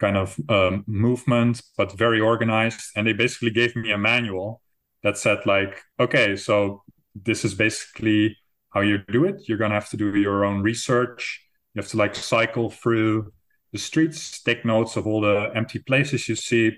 kind 0.00 0.16
of 0.16 0.36
um, 0.48 0.84
movement, 0.86 1.62
but 1.76 1.96
very 1.96 2.20
organized. 2.20 2.80
And 2.96 3.06
they 3.06 3.12
basically 3.12 3.50
gave 3.50 3.76
me 3.76 3.92
a 3.92 3.98
manual 3.98 4.60
that 5.02 5.16
said 5.16 5.46
like, 5.46 5.80
okay, 6.00 6.36
so 6.36 6.82
this 7.14 7.44
is 7.44 7.54
basically 7.54 8.36
how 8.70 8.80
you 8.80 8.98
do 9.08 9.24
it. 9.24 9.42
You're 9.46 9.58
gonna 9.58 9.74
have 9.74 9.90
to 9.90 9.96
do 9.96 10.16
your 10.16 10.44
own 10.44 10.62
research. 10.62 11.46
You 11.74 11.82
have 11.82 11.90
to 11.90 11.96
like 11.96 12.14
cycle 12.14 12.70
through 12.70 13.32
the 13.72 13.78
streets, 13.78 14.42
take 14.42 14.64
notes 14.64 14.96
of 14.96 15.06
all 15.06 15.22
the 15.22 15.50
empty 15.54 15.78
places 15.78 16.28
you 16.28 16.36
see, 16.36 16.76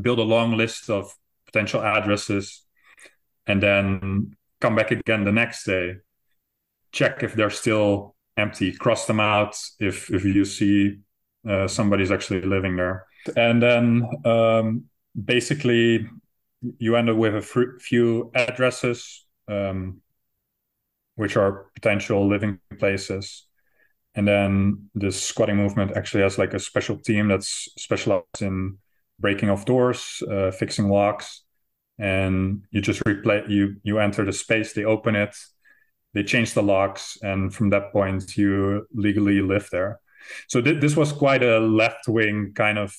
build 0.00 0.18
a 0.18 0.22
long 0.22 0.56
list 0.56 0.90
of 0.90 1.14
potential 1.46 1.82
addresses, 1.82 2.62
and 3.46 3.62
then 3.62 4.36
come 4.60 4.74
back 4.74 4.90
again 4.90 5.24
the 5.24 5.32
next 5.32 5.64
day, 5.64 5.96
check 6.92 7.22
if 7.22 7.34
they're 7.34 7.50
still 7.50 8.14
empty, 8.36 8.72
cross 8.72 9.06
them 9.06 9.20
out 9.20 9.56
if 9.80 10.10
if 10.10 10.24
you 10.24 10.44
see 10.44 10.98
uh, 11.48 11.68
somebody's 11.68 12.10
actually 12.10 12.42
living 12.42 12.76
there, 12.76 13.06
and 13.36 13.62
then 13.62 14.08
um, 14.24 14.84
basically 15.24 16.08
you 16.78 16.96
end 16.96 17.08
up 17.10 17.16
with 17.16 17.36
a 17.36 17.78
few 17.80 18.30
addresses, 18.34 19.26
um, 19.48 20.00
which 21.16 21.36
are 21.36 21.66
potential 21.74 22.26
living 22.28 22.58
places. 22.78 23.47
And 24.18 24.26
then 24.26 24.90
the 24.96 25.12
squatting 25.12 25.56
movement 25.56 25.96
actually 25.96 26.24
has 26.24 26.38
like 26.38 26.52
a 26.52 26.58
special 26.58 26.96
team 26.96 27.28
that's 27.28 27.68
specialized 27.78 28.42
in 28.42 28.78
breaking 29.20 29.48
off 29.48 29.64
doors, 29.64 30.24
uh, 30.28 30.50
fixing 30.50 30.88
locks, 30.88 31.44
and 32.00 32.64
you 32.72 32.80
just 32.80 33.00
replay. 33.04 33.48
You 33.48 33.76
you 33.84 34.00
enter 34.00 34.24
the 34.24 34.32
space, 34.32 34.72
they 34.72 34.84
open 34.84 35.14
it, 35.14 35.36
they 36.14 36.24
change 36.24 36.54
the 36.54 36.64
locks, 36.64 37.16
and 37.22 37.54
from 37.54 37.70
that 37.70 37.92
point, 37.92 38.36
you 38.36 38.88
legally 38.92 39.40
live 39.40 39.68
there. 39.70 40.00
So 40.48 40.60
th- 40.60 40.80
this 40.80 40.96
was 40.96 41.12
quite 41.12 41.44
a 41.44 41.60
left 41.60 42.08
wing 42.08 42.54
kind 42.56 42.76
of 42.76 42.96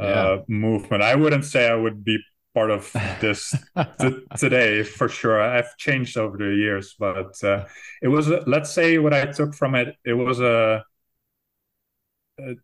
uh, 0.00 0.06
yeah. 0.06 0.36
movement. 0.48 1.02
I 1.02 1.14
wouldn't 1.14 1.44
say 1.44 1.68
I 1.68 1.74
would 1.74 2.02
be 2.02 2.16
part 2.58 2.70
of 2.72 2.92
this 3.20 3.54
t- 4.00 4.22
today 4.36 4.82
for 4.82 5.08
sure. 5.08 5.40
I've 5.40 5.76
changed 5.76 6.16
over 6.16 6.36
the 6.36 6.54
years, 6.54 6.96
but 6.98 7.32
uh, 7.44 7.66
it 8.02 8.08
was 8.08 8.28
let's 8.54 8.70
say 8.70 8.98
what 8.98 9.14
I 9.14 9.26
took 9.26 9.54
from 9.54 9.74
it. 9.74 9.88
It 10.04 10.14
was 10.14 10.40
a 10.40 10.84
a, 12.40 12.54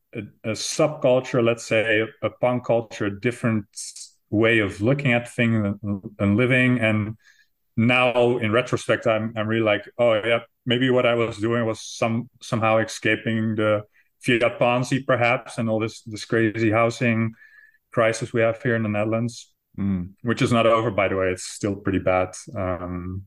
a, 0.44 0.54
subculture, 0.54 1.42
let's 1.42 1.66
say 1.66 2.06
a 2.22 2.30
punk 2.30 2.66
culture, 2.66 3.06
a 3.06 3.20
different 3.20 3.66
way 4.30 4.60
of 4.60 4.80
looking 4.80 5.12
at 5.12 5.28
things 5.28 5.78
and, 5.82 6.02
and 6.18 6.36
living 6.36 6.80
and 6.80 7.16
now 7.76 8.38
in 8.38 8.52
retrospect 8.52 9.04
i'm 9.06 9.32
i'm 9.36 9.48
really 9.48 9.68
like 9.74 9.84
oh 9.98 10.14
yeah 10.14 10.40
maybe 10.64 10.90
what 10.90 11.06
i 11.06 11.14
was 11.14 11.38
doing 11.38 11.66
was 11.66 11.80
some 11.80 12.28
somehow 12.40 12.78
escaping 12.78 13.56
the 13.56 13.82
fiat 14.24 14.58
ponzi 14.60 15.04
perhaps 15.04 15.58
and 15.58 15.68
all 15.68 15.80
this 15.80 16.02
this 16.02 16.24
crazy 16.24 16.70
housing 16.70 17.32
crisis 17.92 18.32
we 18.32 18.40
have 18.40 18.62
here 18.62 18.76
in 18.76 18.84
the 18.84 18.88
netherlands 18.88 19.53
mm. 19.78 20.08
which 20.22 20.42
is 20.42 20.52
not 20.52 20.66
over 20.66 20.90
by 20.90 21.08
the 21.08 21.16
way 21.16 21.28
it's 21.28 21.44
still 21.44 21.74
pretty 21.74 21.98
bad 21.98 22.28
um, 22.56 23.22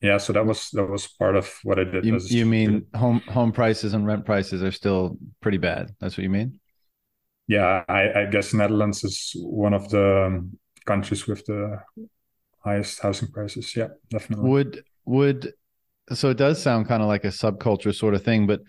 yeah 0.00 0.18
so 0.18 0.32
that 0.32 0.44
was 0.44 0.70
that 0.72 0.86
was 0.86 1.06
part 1.06 1.36
of 1.36 1.52
what 1.62 1.78
i 1.78 1.84
did 1.84 2.04
you, 2.04 2.18
you 2.18 2.46
mean 2.46 2.86
home 2.94 3.20
home 3.28 3.52
prices 3.52 3.94
and 3.94 4.06
rent 4.06 4.24
prices 4.24 4.62
are 4.62 4.72
still 4.72 5.16
pretty 5.40 5.58
bad 5.58 5.90
that's 6.00 6.16
what 6.16 6.22
you 6.22 6.30
mean 6.30 6.58
yeah 7.48 7.84
i 7.88 8.22
i 8.22 8.26
guess 8.26 8.54
netherlands 8.54 9.04
is 9.04 9.32
one 9.36 9.74
of 9.74 9.88
the 9.90 10.48
countries 10.84 11.26
with 11.26 11.44
the 11.46 11.78
highest 12.64 13.00
housing 13.00 13.28
prices. 13.28 13.74
Yeah, 13.76 13.88
definitely. 14.10 14.48
Would 14.48 14.84
would 15.04 15.52
so 16.12 16.30
it 16.30 16.36
does 16.36 16.62
sound 16.62 16.88
kind 16.88 17.02
of 17.02 17.08
like 17.08 17.24
a 17.24 17.28
subculture 17.28 17.94
sort 17.94 18.14
of 18.14 18.22
thing, 18.22 18.46
but 18.46 18.60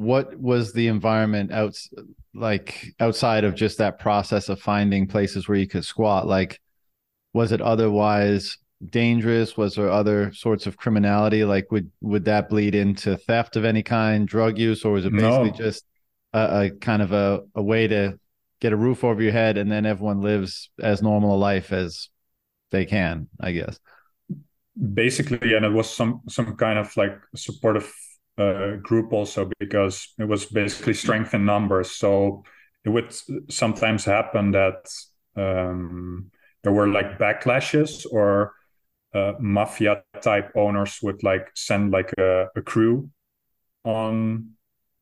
what 0.00 0.34
was 0.34 0.72
the 0.72 0.88
environment 0.88 1.52
out 1.52 1.78
like 2.32 2.94
outside 3.00 3.44
of 3.44 3.54
just 3.54 3.76
that 3.76 3.98
process 3.98 4.48
of 4.48 4.58
finding 4.58 5.06
places 5.06 5.46
where 5.46 5.58
you 5.58 5.68
could 5.68 5.84
squat? 5.84 6.26
Like, 6.26 6.58
was 7.34 7.52
it 7.52 7.60
otherwise 7.60 8.56
dangerous? 8.82 9.58
Was 9.58 9.74
there 9.74 9.90
other 9.90 10.32
sorts 10.32 10.66
of 10.66 10.78
criminality? 10.78 11.44
Like, 11.44 11.70
would 11.70 11.90
would 12.00 12.24
that 12.24 12.48
bleed 12.48 12.74
into 12.74 13.18
theft 13.18 13.56
of 13.56 13.66
any 13.66 13.82
kind, 13.82 14.26
drug 14.26 14.56
use, 14.56 14.86
or 14.86 14.92
was 14.92 15.04
it 15.04 15.12
basically 15.12 15.50
no. 15.50 15.56
just 15.56 15.84
a, 16.32 16.62
a 16.62 16.70
kind 16.70 17.02
of 17.02 17.12
a, 17.12 17.42
a 17.54 17.62
way 17.62 17.86
to 17.86 18.18
get 18.58 18.72
a 18.72 18.76
roof 18.76 19.04
over 19.04 19.20
your 19.20 19.32
head 19.32 19.58
and 19.58 19.70
then 19.70 19.84
everyone 19.84 20.22
lives 20.22 20.70
as 20.80 21.02
normal 21.02 21.36
a 21.36 21.38
life 21.38 21.74
as 21.74 22.08
they 22.70 22.86
can, 22.86 23.28
I 23.38 23.52
guess. 23.52 23.78
Basically, 24.94 25.52
and 25.52 25.66
it 25.66 25.72
was 25.72 25.92
some 25.92 26.22
some 26.26 26.56
kind 26.56 26.78
of 26.78 26.96
like 26.96 27.18
supportive 27.36 27.92
uh, 28.40 28.76
group 28.76 29.12
also 29.12 29.50
because 29.58 30.14
it 30.18 30.24
was 30.24 30.46
basically 30.46 30.94
strength 30.94 31.34
in 31.34 31.44
numbers. 31.44 31.92
So 31.92 32.44
it 32.84 32.88
would 32.88 33.14
sometimes 33.50 34.04
happen 34.04 34.52
that 34.52 34.88
um, 35.36 36.30
there 36.62 36.72
were 36.72 36.88
like 36.88 37.18
backlashes 37.18 38.06
or 38.10 38.54
uh, 39.14 39.32
mafia 39.38 40.02
type 40.22 40.52
owners 40.56 40.98
would 41.02 41.22
like 41.22 41.50
send 41.54 41.90
like 41.90 42.12
a, 42.18 42.46
a 42.56 42.62
crew 42.62 43.10
on 43.84 44.50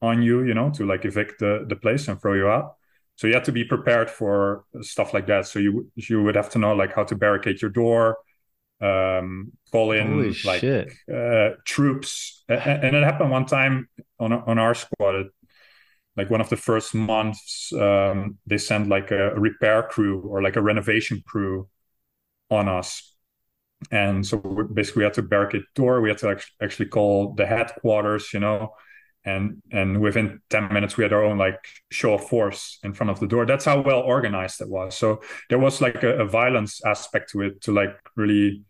on 0.00 0.22
you, 0.22 0.44
you 0.44 0.54
know, 0.54 0.70
to 0.70 0.86
like 0.86 1.04
evict 1.04 1.40
the, 1.40 1.64
the 1.68 1.76
place 1.76 2.06
and 2.08 2.20
throw 2.20 2.34
you 2.34 2.48
out. 2.48 2.76
So 3.16 3.26
you 3.26 3.34
had 3.34 3.44
to 3.46 3.52
be 3.52 3.64
prepared 3.64 4.08
for 4.08 4.64
stuff 4.80 5.12
like 5.12 5.26
that. 5.26 5.46
So 5.46 5.58
you 5.58 5.90
you 5.94 6.22
would 6.22 6.36
have 6.36 6.50
to 6.50 6.58
know 6.58 6.74
like 6.74 6.94
how 6.94 7.04
to 7.04 7.16
barricade 7.16 7.60
your 7.60 7.70
door, 7.70 8.18
um, 8.80 9.52
call 9.72 9.92
in 9.92 10.06
Holy 10.06 10.36
like 10.44 10.60
uh, 11.12 11.50
troops, 11.64 12.44
and 12.48 12.96
it 12.96 13.04
happened 13.04 13.30
one 13.30 13.46
time 13.46 13.88
on 14.18 14.32
on 14.32 14.58
our 14.58 14.74
squad. 14.74 15.14
It, 15.14 15.26
like 16.16 16.30
one 16.30 16.40
of 16.40 16.48
the 16.48 16.56
first 16.56 16.94
months, 16.94 17.72
um, 17.72 18.38
they 18.44 18.58
sent 18.58 18.88
like 18.88 19.12
a, 19.12 19.34
repair 19.36 19.84
crew 19.84 20.20
or 20.20 20.42
like 20.42 20.56
a 20.56 20.62
renovation 20.62 21.22
crew 21.24 21.68
on 22.50 22.68
us, 22.68 23.14
and 23.90 24.26
so 24.26 24.36
we 24.38 24.64
basically 24.64 25.00
we 25.00 25.04
had 25.04 25.14
to 25.14 25.22
barricade 25.22 25.62
the 25.62 25.80
door. 25.80 26.00
We 26.00 26.08
had 26.08 26.18
to 26.18 26.36
actually 26.60 26.86
call 26.86 27.34
the 27.34 27.46
headquarters, 27.46 28.32
you 28.32 28.40
know, 28.40 28.74
and 29.24 29.62
and 29.72 30.00
within 30.00 30.40
10 30.50 30.72
minutes 30.72 30.96
we 30.96 31.04
had 31.04 31.12
our 31.12 31.24
own 31.24 31.38
like 31.38 31.58
show 31.90 32.14
of 32.14 32.28
force 32.28 32.78
in 32.82 32.94
front 32.94 33.10
of 33.10 33.20
the 33.20 33.26
door. 33.26 33.46
That's 33.46 33.64
how 33.64 33.80
well 33.80 34.00
organized 34.00 34.60
it 34.60 34.68
was. 34.68 34.96
So 34.96 35.20
there 35.48 35.58
was 35.58 35.80
like 35.80 36.02
a, 36.02 36.20
a 36.20 36.24
violence 36.24 36.84
aspect 36.84 37.30
to 37.30 37.42
it 37.42 37.60
to 37.62 37.72
like 37.72 37.96
really 38.16 38.62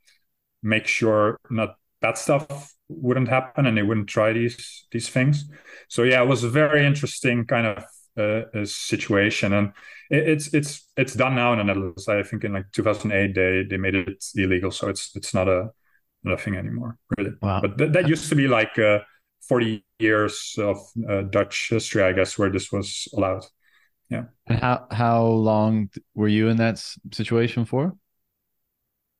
make 0.68 0.86
sure 0.86 1.38
not 1.50 1.70
bad 2.00 2.16
stuff 2.18 2.72
wouldn't 2.88 3.28
happen 3.28 3.66
and 3.66 3.76
they 3.76 3.82
wouldn't 3.82 4.08
try 4.08 4.32
these 4.32 4.86
these 4.92 5.08
things 5.08 5.44
so 5.88 6.02
yeah 6.02 6.22
it 6.22 6.28
was 6.28 6.44
a 6.44 6.48
very 6.50 6.86
interesting 6.86 7.44
kind 7.46 7.66
of 7.66 7.84
uh, 8.16 8.64
situation 8.64 9.52
and 9.52 9.68
it, 10.10 10.28
it's 10.28 10.54
it's 10.54 10.86
it's 10.96 11.14
done 11.14 11.34
now 11.34 11.52
in 11.52 11.58
the 11.58 11.64
netherlands 11.64 12.08
i 12.08 12.22
think 12.22 12.44
in 12.44 12.52
like 12.52 12.66
2008 12.72 13.34
they 13.34 13.64
they 13.68 13.76
made 13.76 13.94
it 13.94 14.24
illegal 14.34 14.70
so 14.70 14.88
it's 14.88 15.10
it's 15.14 15.34
not 15.34 15.48
a 15.48 15.70
not 16.24 16.34
a 16.34 16.42
thing 16.42 16.56
anymore 16.56 16.96
really 17.16 17.32
Wow. 17.42 17.60
but 17.60 17.78
th- 17.78 17.92
that 17.92 18.08
used 18.08 18.28
to 18.28 18.34
be 18.34 18.48
like 18.48 18.78
uh, 18.78 19.00
40 19.48 19.84
years 19.98 20.56
of 20.58 20.76
uh, 21.08 21.22
Dutch 21.22 21.68
history, 21.70 22.02
I 22.02 22.12
guess, 22.12 22.36
where 22.38 22.50
this 22.50 22.70
was 22.70 23.08
allowed. 23.16 23.44
Yeah. 24.10 24.24
And 24.46 24.58
how 24.58 24.86
how 24.90 25.24
long 25.24 25.88
were 26.14 26.28
you 26.28 26.48
in 26.48 26.58
that 26.58 26.84
situation 27.12 27.64
for? 27.64 27.96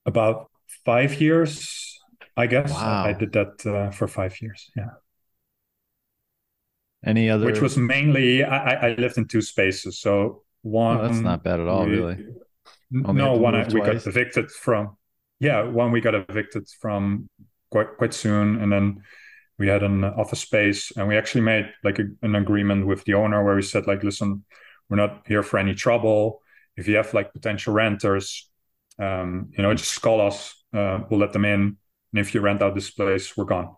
About 0.07 0.51
five 0.85 1.21
years, 1.21 1.99
I 2.37 2.47
guess. 2.47 2.73
Wow. 2.73 3.05
I 3.05 3.13
did 3.13 3.33
that 3.33 3.67
uh, 3.67 3.91
for 3.91 4.09
five 4.09 4.41
years. 4.41 4.71
Yeah. 4.77 4.91
Any 7.05 7.31
other? 7.31 7.47
Which 7.47 7.61
was 7.61 7.77
mainly, 7.77 8.43
I, 8.45 8.89
I 8.89 8.95
lived 8.95 9.19
in 9.19 9.27
two 9.27 9.41
spaces. 9.41 10.01
So 10.01 10.43
one. 10.63 10.99
Oh, 10.99 11.03
that's 11.09 11.21
not 11.21 11.45
bad 11.45 11.61
at 11.61 11.69
all, 11.69 11.85
we- 11.85 11.93
really. 11.97 12.27
Only 13.05 13.23
No, 13.23 13.35
one 13.35 13.55
I, 13.55 13.69
we 13.69 13.81
got 13.81 14.07
evicted 14.07 14.51
from. 14.51 14.97
Yeah, 15.41 15.63
one 15.63 15.93
we 15.93 16.01
got 16.01 16.15
evicted 16.15 16.67
from 16.81 17.29
quite 17.71 17.99
quite 17.99 18.15
soon, 18.15 18.61
and 18.63 18.73
then 18.73 19.03
we 19.59 19.69
had 19.69 19.83
an 19.83 20.05
office 20.05 20.41
space, 20.41 20.91
and 20.97 21.07
we 21.07 21.17
actually 21.17 21.43
made 21.43 21.71
like 21.85 21.99
a, 21.99 22.05
an 22.23 22.35
agreement 22.35 22.87
with 22.87 23.05
the 23.05 23.13
owner 23.13 23.45
where 23.45 23.55
we 23.55 23.63
said 23.63 23.87
like, 23.87 24.03
listen, 24.03 24.43
we're 24.89 24.97
not 24.97 25.23
here 25.27 25.43
for 25.43 25.59
any 25.59 25.75
trouble. 25.75 26.41
If 26.77 26.89
you 26.89 26.97
have 26.97 27.13
like 27.13 27.33
potential 27.35 27.75
renters, 27.75 28.48
um, 28.99 29.51
you 29.57 29.63
know, 29.63 29.73
just 29.75 30.01
call 30.03 30.21
us. 30.21 30.55
Uh, 30.75 31.01
we'll 31.11 31.21
let 31.21 31.33
them 31.33 31.45
in, 31.45 31.61
and 32.13 32.21
if 32.21 32.35
you 32.35 32.41
rent 32.41 32.63
out 32.63 32.75
this 32.75 32.91
place, 32.91 33.37
we're 33.37 33.45
gone. 33.45 33.75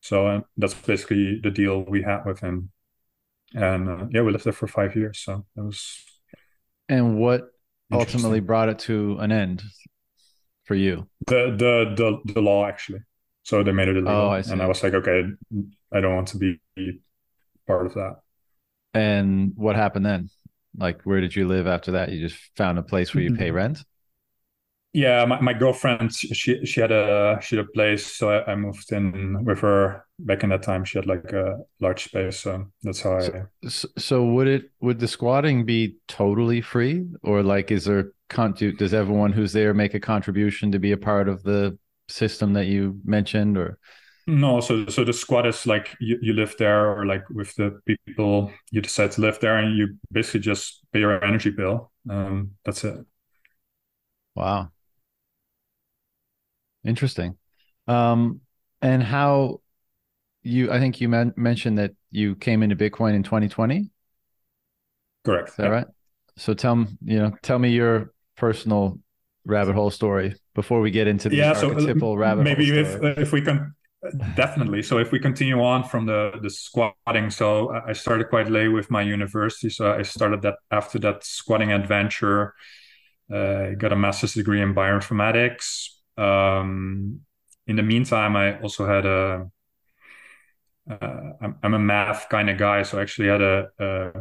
So 0.00 0.26
uh, 0.26 0.40
that's 0.56 0.74
basically 0.74 1.40
the 1.42 1.50
deal 1.50 1.82
we 1.84 2.02
had 2.02 2.24
with 2.26 2.40
him, 2.40 2.70
and 3.54 3.88
uh, 3.88 4.06
yeah, 4.10 4.22
we 4.22 4.32
lived 4.32 4.44
there 4.44 4.52
for 4.52 4.66
five 4.68 4.96
years. 4.96 5.20
So 5.20 5.46
that 5.56 5.64
was 5.64 6.04
And 6.88 7.18
what 7.18 7.48
ultimately 7.92 8.40
brought 8.40 8.68
it 8.68 8.78
to 8.80 9.18
an 9.20 9.32
end 9.32 9.62
for 10.64 10.74
you? 10.74 11.06
the 11.26 11.54
the 11.56 11.94
the 12.24 12.32
the 12.34 12.40
law 12.40 12.66
actually. 12.66 13.00
So 13.42 13.62
they 13.62 13.72
made 13.72 13.88
it 13.88 13.96
illegal, 13.96 14.14
Oh, 14.14 14.28
I 14.30 14.40
see. 14.40 14.52
and 14.52 14.62
I 14.62 14.66
was 14.66 14.82
like, 14.82 14.94
okay, 14.94 15.22
I 15.92 16.00
don't 16.00 16.14
want 16.14 16.28
to 16.28 16.38
be 16.38 16.58
part 17.66 17.86
of 17.86 17.94
that. 17.94 18.16
And 18.94 19.52
what 19.56 19.76
happened 19.76 20.06
then? 20.06 20.30
Like, 20.76 21.02
where 21.02 21.20
did 21.20 21.36
you 21.36 21.46
live 21.46 21.66
after 21.66 21.92
that? 21.92 22.10
You 22.10 22.26
just 22.26 22.40
found 22.56 22.78
a 22.78 22.82
place 22.82 23.14
where 23.14 23.22
you 23.22 23.32
pay 23.32 23.50
rent? 23.50 23.84
Yeah, 24.94 25.24
my, 25.24 25.40
my 25.40 25.52
girlfriend, 25.52 26.14
she 26.14 26.64
she 26.64 26.80
had 26.80 26.92
a 26.92 27.38
she 27.42 27.56
had 27.56 27.64
a 27.64 27.68
place, 27.68 28.06
so 28.06 28.30
I, 28.30 28.52
I 28.52 28.54
moved 28.54 28.92
in 28.92 29.44
with 29.44 29.58
her. 29.60 30.04
Back 30.20 30.44
in 30.44 30.50
that 30.50 30.62
time, 30.62 30.84
she 30.84 30.98
had 30.98 31.06
like 31.06 31.32
a 31.32 31.58
large 31.80 32.04
space, 32.04 32.38
so 32.40 32.66
that's 32.82 33.00
how 33.00 33.18
I. 33.18 33.42
So, 33.68 33.88
so 33.98 34.24
would 34.24 34.46
it 34.46 34.70
would 34.80 35.00
the 35.00 35.08
squatting 35.08 35.64
be 35.64 35.96
totally 36.06 36.60
free, 36.60 37.06
or 37.22 37.42
like 37.42 37.70
is 37.72 37.86
there 37.86 38.12
con- 38.28 38.52
does 38.52 38.94
everyone 38.94 39.32
who's 39.32 39.52
there 39.52 39.74
make 39.74 39.94
a 39.94 40.00
contribution 40.00 40.70
to 40.72 40.78
be 40.78 40.92
a 40.92 40.96
part 40.96 41.28
of 41.28 41.42
the 41.42 41.76
system 42.08 42.52
that 42.52 42.66
you 42.66 43.00
mentioned, 43.04 43.56
or 43.58 43.78
No, 44.26 44.60
so 44.60 44.86
so 44.86 45.04
the 45.04 45.12
squat 45.12 45.46
is 45.46 45.66
like 45.66 45.94
you, 46.00 46.18
you 46.22 46.32
live 46.32 46.54
there, 46.58 46.90
or 46.90 47.04
like 47.04 47.28
with 47.28 47.54
the 47.56 47.78
people 48.06 48.50
you 48.70 48.80
decide 48.80 49.12
to 49.12 49.20
live 49.20 49.38
there, 49.40 49.58
and 49.58 49.76
you 49.76 49.98
basically 50.10 50.40
just 50.40 50.80
pay 50.92 51.00
your 51.00 51.22
energy 51.22 51.50
bill. 51.50 51.92
Um, 52.08 52.52
that's 52.64 52.84
it. 52.84 53.04
wow, 54.34 54.70
interesting. 56.84 57.36
Um, 57.86 58.40
and 58.80 59.02
how 59.02 59.60
you? 60.42 60.70
I 60.70 60.78
think 60.78 61.00
you 61.00 61.08
men- 61.08 61.34
mentioned 61.36 61.78
that 61.78 61.92
you 62.10 62.36
came 62.36 62.62
into 62.62 62.76
Bitcoin 62.76 63.14
in 63.14 63.22
2020. 63.22 63.90
Correct. 65.24 65.50
Is 65.50 65.56
that 65.56 65.70
right? 65.70 65.86
So 66.36 66.54
tell 66.54 66.86
you 67.04 67.18
know, 67.18 67.32
tell 67.42 67.58
me 67.58 67.70
your 67.70 68.12
personal 68.36 68.98
rabbit 69.44 69.74
hole 69.74 69.90
story 69.90 70.34
before 70.54 70.80
we 70.80 70.90
get 70.90 71.06
into 71.06 71.28
the 71.28 71.36
yeah 71.36 71.52
so 71.52 71.68
uh, 71.68 71.74
archetypal 71.74 72.16
rabbit 72.16 72.44
maybe 72.44 72.70
hole 72.70 72.78
if 72.78 73.18
if 73.18 73.32
we 73.32 73.42
can 73.42 73.74
definitely 74.34 74.82
so 74.82 74.98
if 74.98 75.12
we 75.12 75.18
continue 75.18 75.62
on 75.62 75.84
from 75.84 76.06
the 76.06 76.32
the 76.42 76.50
squatting 76.50 77.30
so 77.30 77.70
i 77.86 77.92
started 77.92 78.28
quite 78.28 78.48
late 78.50 78.68
with 78.68 78.90
my 78.90 79.02
university 79.02 79.68
so 79.68 79.92
i 79.92 80.02
started 80.02 80.42
that 80.42 80.54
after 80.70 80.98
that 80.98 81.24
squatting 81.24 81.72
adventure 81.72 82.54
uh, 83.32 83.70
got 83.78 83.92
a 83.92 83.96
master's 83.96 84.34
degree 84.34 84.60
in 84.60 84.74
bioinformatics 84.74 85.88
um, 86.16 87.20
in 87.66 87.76
the 87.76 87.82
meantime 87.82 88.36
i 88.36 88.60
also 88.60 88.86
had 88.86 89.06
a 89.06 89.50
uh, 90.90 91.32
I'm, 91.40 91.56
I'm 91.62 91.74
a 91.74 91.78
math 91.78 92.28
kind 92.28 92.50
of 92.50 92.58
guy 92.58 92.82
so 92.82 92.98
i 92.98 93.02
actually 93.02 93.28
had 93.28 93.42
a, 93.42 93.68
a 93.78 94.12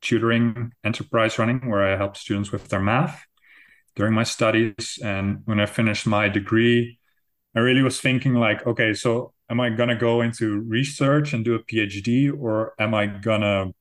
tutoring 0.00 0.72
enterprise 0.84 1.38
running 1.38 1.68
where 1.68 1.86
i 1.86 1.96
help 1.96 2.16
students 2.16 2.52
with 2.52 2.68
their 2.68 2.80
math 2.80 3.24
during 3.96 4.14
my 4.14 4.22
studies. 4.22 4.98
And 5.02 5.42
when 5.44 5.60
i 5.60 5.66
finished 5.66 6.06
my 6.06 6.28
degree 6.28 6.98
i 7.54 7.58
really 7.60 7.82
was 7.82 8.00
thinking 8.00 8.34
like 8.34 8.66
okay 8.66 8.94
so 8.94 9.32
am 9.50 9.60
i 9.60 9.70
gonna 9.70 9.96
go 9.96 10.20
into 10.20 10.60
research 10.60 11.32
and 11.32 11.44
do 11.44 11.54
a 11.54 11.64
phd 11.64 12.32
or 12.38 12.74
am 12.78 12.94
i 12.94 13.06
gonna 13.06 13.72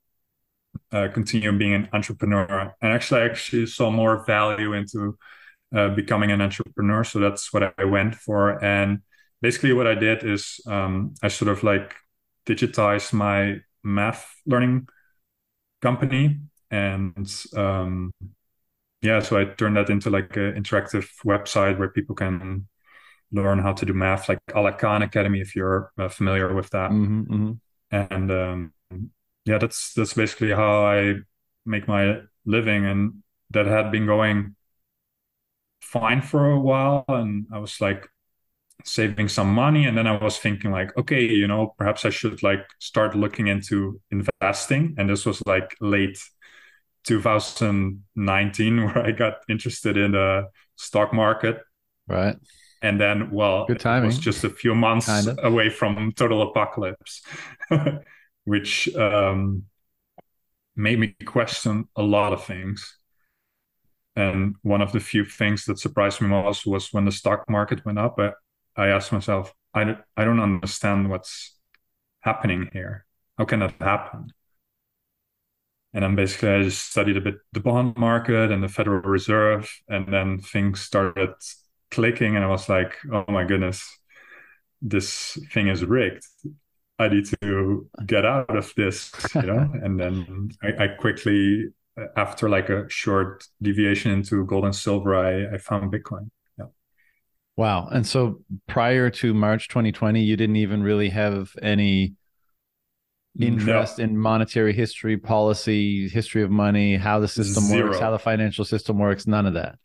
uh, 0.92 1.08
continue 1.14 1.52
being 1.52 1.74
an 1.74 1.90
entrepreneur? 1.94 2.74
And 2.82 2.92
actually 2.94 3.22
i 3.22 3.26
actually 3.26 3.66
saw 3.68 3.92
more 3.92 4.26
value 4.26 4.74
into 4.74 5.18
uh, 5.76 5.90
becoming 5.90 6.32
an 6.32 6.42
entrepreneur. 6.42 7.04
So 7.04 7.20
that's 7.20 7.54
what 7.54 7.74
i 7.78 7.84
went 7.84 8.16
for. 8.16 8.64
And 8.64 9.02
basically 9.42 9.74
what 9.74 9.88
i 9.88 9.96
did 9.96 10.24
is 10.24 10.60
um, 10.68 11.14
i 11.24 11.28
sort 11.28 11.50
of 11.50 11.64
like 11.64 11.96
digitized 12.46 13.14
my 13.14 13.58
math 13.84 14.28
learning 14.46 14.88
company 15.82 16.40
and 16.72 17.34
um, 17.56 18.12
yeah 19.02 19.20
so 19.22 19.40
i 19.40 19.46
turned 19.46 19.78
that 19.78 19.90
into 19.90 20.10
like 20.10 20.36
an 20.36 20.54
interactive 20.62 21.08
website 21.24 21.78
where 21.78 21.90
people 21.90 22.16
can 22.16 22.68
learn 23.32 23.60
how 23.60 23.72
to 23.72 23.86
do 23.86 23.94
math 23.94 24.28
like 24.28 24.40
a 24.56 24.60
la 24.60 24.72
khan 24.72 25.02
academy 25.04 25.40
if 25.40 25.56
you're 25.56 25.92
uh, 25.98 26.10
familiar 26.10 26.54
with 26.54 26.70
that. 26.72 26.92
Mhm, 26.92 27.28
mhm. 27.28 27.60
and 27.92 28.32
um, 28.32 28.74
yeah 29.46 29.58
that's 29.58 29.94
that's 29.94 30.14
basically 30.14 30.52
how 30.52 30.86
i 30.86 31.16
make 31.66 31.88
my 31.88 32.22
living. 32.46 32.86
And 32.86 33.24
that 33.52 33.66
had 33.66 33.92
been 33.92 34.06
going 34.06 34.56
fine 35.82 36.22
for 36.22 36.52
a 36.52 36.60
while 36.60 37.06
and 37.08 37.46
i 37.54 37.60
was 37.60 37.80
like 37.82 38.08
saving 38.86 39.28
some 39.28 39.54
money 39.54 39.86
and 39.86 39.98
then 39.98 40.08
i 40.08 40.24
was 40.24 40.38
thinking 40.38 40.72
like 40.72 40.96
okay 40.98 41.26
you 41.26 41.48
know 41.48 41.74
perhaps 41.78 42.06
i 42.06 42.10
should 42.10 42.42
like 42.44 42.66
start 42.80 43.16
looking 43.16 43.48
into 43.48 44.00
investing 44.12 44.96
and 44.98 45.10
this 45.10 45.26
was 45.26 45.46
like 45.46 45.76
late 45.82 46.18
2019 47.06 48.78
where 48.86 49.00
I 49.00 49.12
got 49.12 49.38
interested 49.50 49.98
in 49.98 50.12
the 50.14 50.48
stock 50.76 51.14
market. 51.14 51.60
Right. 52.08 52.36
And 52.82 53.00
then, 53.00 53.32
well, 53.32 53.66
Good 53.66 53.86
it 53.86 54.06
was 54.06 54.18
just 54.18 54.44
a 54.46 54.50
few 54.50 54.74
months 54.74 55.08
Kind 55.08 55.28
of. 55.28 55.40
away 55.44 55.70
from 55.70 56.14
total 56.14 56.44
apocalypse, 56.44 57.22
which 58.46 58.94
um, 58.96 59.64
made 60.78 60.98
me 60.98 61.14
question 61.26 61.90
a 61.98 62.02
lot 62.02 62.32
of 62.32 62.46
things. 62.46 62.98
And 64.20 64.56
one 64.64 64.82
of 64.82 64.92
the 64.92 65.00
few 65.00 65.26
things 65.26 65.66
that 65.66 65.80
surprised 65.80 66.22
me 66.22 66.28
most 66.28 66.66
was 66.66 66.92
when 66.94 67.06
the 67.06 67.12
stock 67.12 67.50
market 67.50 67.86
went 67.86 68.00
up. 68.00 68.20
I, 68.20 68.32
I 68.76 68.88
asked 68.90 69.12
myself, 69.12 69.54
I 69.74 69.84
don't, 69.84 70.00
I 70.18 70.26
don't 70.26 70.40
understand 70.40 71.10
what's 71.10 71.56
happening 72.22 72.70
here. 72.74 73.06
How 73.38 73.46
can 73.46 73.60
that 73.60 73.76
happen? 73.80 74.34
and 75.94 76.04
then 76.04 76.16
basically 76.16 76.50
I 76.50 76.64
just 76.64 76.92
studied 76.92 77.18
a 77.18 77.22
bit 77.22 77.36
the 77.52 77.60
bond 77.60 77.98
market 77.98 78.52
and 78.52 78.64
the 78.64 78.68
Federal 78.68 79.02
Reserve, 79.02 79.70
and 79.88 80.12
then 80.14 80.40
things 80.40 80.82
started 80.82 81.34
clicking, 81.92 82.36
and 82.36 82.46
I 82.46 82.48
was 82.48 82.70
like, 82.70 82.98
oh 83.12 83.26
my 83.28 83.44
goodness, 83.44 83.98
this 84.82 85.38
thing 85.52 85.68
is 85.68 85.84
rigged. 85.84 86.24
I 87.00 87.08
need 87.08 87.26
to 87.42 87.90
get 88.06 88.26
out 88.26 88.56
of 88.56 88.74
this, 88.76 89.12
you 89.34 89.42
know. 89.44 89.72
and 89.84 90.00
then 90.00 90.52
I, 90.62 90.84
I, 90.84 90.88
quickly, 90.90 91.68
after 92.16 92.50
like 92.50 92.70
a 92.70 92.90
short 92.90 93.48
deviation 93.62 94.12
into 94.12 94.46
gold 94.46 94.66
and 94.66 94.76
silver, 94.76 95.16
I, 95.16 95.56
I 95.56 95.58
found 95.58 95.92
Bitcoin. 95.92 96.30
Yeah. 96.58 96.66
Wow. 97.56 97.88
And 97.88 98.06
so 98.06 98.42
prior 98.68 99.10
to 99.10 99.34
March 99.34 99.68
2020, 99.68 100.22
you 100.22 100.38
didn't 100.38 100.58
even 100.58 100.84
really 100.84 101.10
have 101.10 101.52
any 101.62 102.16
interest 103.40 104.00
no. 104.00 104.06
in 104.06 104.18
monetary 104.18 104.74
history, 104.74 105.18
policy, 105.18 106.10
history 106.10 106.44
of 106.44 106.52
money, 106.52 106.96
how 106.96 107.20
the 107.20 107.28
system 107.28 107.64
Zero. 107.64 107.88
works, 107.88 108.00
how 108.00 108.12
the 108.12 108.20
financial 108.20 108.66
system 108.66 108.98
works, 108.98 109.28
none 109.28 109.46
of 109.46 109.54
that. 109.54 109.76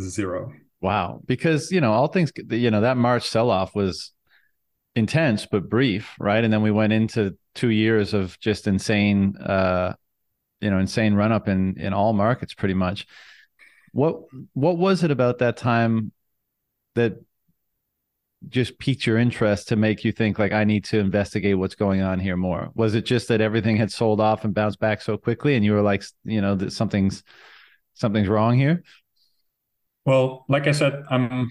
Zero. 0.00 0.52
Wow. 0.80 1.20
Because, 1.26 1.70
you 1.70 1.80
know, 1.80 1.92
all 1.92 2.08
things, 2.08 2.32
you 2.50 2.70
know, 2.70 2.80
that 2.80 2.96
March 2.96 3.28
sell 3.28 3.50
off 3.50 3.74
was 3.74 4.12
intense 4.94 5.46
but 5.46 5.68
brief, 5.68 6.14
right? 6.18 6.42
And 6.42 6.52
then 6.52 6.62
we 6.62 6.70
went 6.70 6.92
into 6.92 7.36
two 7.54 7.70
years 7.70 8.14
of 8.14 8.38
just 8.40 8.66
insane, 8.66 9.36
uh, 9.36 9.94
you 10.62 10.70
know, 10.70 10.78
insane 10.78 11.14
run 11.14 11.32
up 11.32 11.48
in 11.48 11.78
in 11.78 11.92
all 11.92 12.12
markets, 12.12 12.54
pretty 12.54 12.74
much. 12.74 13.06
What 13.92 14.22
what 14.54 14.78
was 14.78 15.02
it 15.02 15.10
about 15.10 15.38
that 15.38 15.56
time 15.56 16.12
that 16.94 17.20
just 18.48 18.78
piqued 18.78 19.06
your 19.06 19.18
interest 19.18 19.68
to 19.68 19.76
make 19.76 20.04
you 20.04 20.12
think 20.12 20.38
like 20.38 20.52
I 20.52 20.64
need 20.64 20.84
to 20.86 20.98
investigate 20.98 21.58
what's 21.58 21.74
going 21.74 22.00
on 22.00 22.18
here 22.18 22.36
more? 22.36 22.70
Was 22.74 22.94
it 22.94 23.04
just 23.04 23.28
that 23.28 23.40
everything 23.40 23.76
had 23.76 23.92
sold 23.92 24.20
off 24.20 24.44
and 24.44 24.54
bounced 24.54 24.80
back 24.80 25.02
so 25.02 25.16
quickly, 25.16 25.56
and 25.56 25.64
you 25.64 25.72
were 25.72 25.82
like, 25.82 26.04
you 26.24 26.40
know, 26.40 26.54
that 26.54 26.72
something's 26.72 27.22
something's 27.94 28.28
wrong 28.28 28.56
here? 28.56 28.82
Well, 30.04 30.44
like 30.48 30.66
I 30.66 30.72
said, 30.72 31.02
I'm 31.10 31.50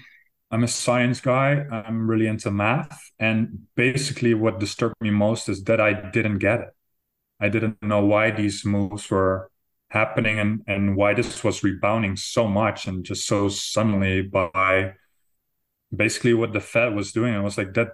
I'm 0.49 0.63
a 0.63 0.67
science 0.67 1.21
guy. 1.21 1.65
I'm 1.69 2.09
really 2.09 2.27
into 2.27 2.49
math, 2.49 2.99
and 3.19 3.67
basically, 3.75 4.33
what 4.33 4.59
disturbed 4.59 4.95
me 5.01 5.11
most 5.11 5.47
is 5.49 5.63
that 5.65 5.79
I 5.79 5.93
didn't 5.93 6.39
get 6.39 6.61
it. 6.61 6.69
I 7.41 7.49
didn't 7.49 7.81
know 7.81 8.05
why 8.05 8.31
these 8.31 8.63
moves 8.65 9.09
were 9.09 9.49
happening 9.89 10.39
and 10.39 10.61
and 10.67 10.95
why 10.95 11.13
this 11.13 11.43
was 11.43 11.63
rebounding 11.63 12.15
so 12.15 12.47
much 12.47 12.87
and 12.87 13.03
just 13.03 13.27
so 13.27 13.49
suddenly 13.49 14.21
by 14.21 14.93
basically 15.95 16.33
what 16.33 16.53
the 16.53 16.61
Fed 16.61 16.95
was 16.95 17.11
doing. 17.11 17.35
I 17.35 17.41
was 17.41 17.57
like 17.57 17.73
that 17.73 17.89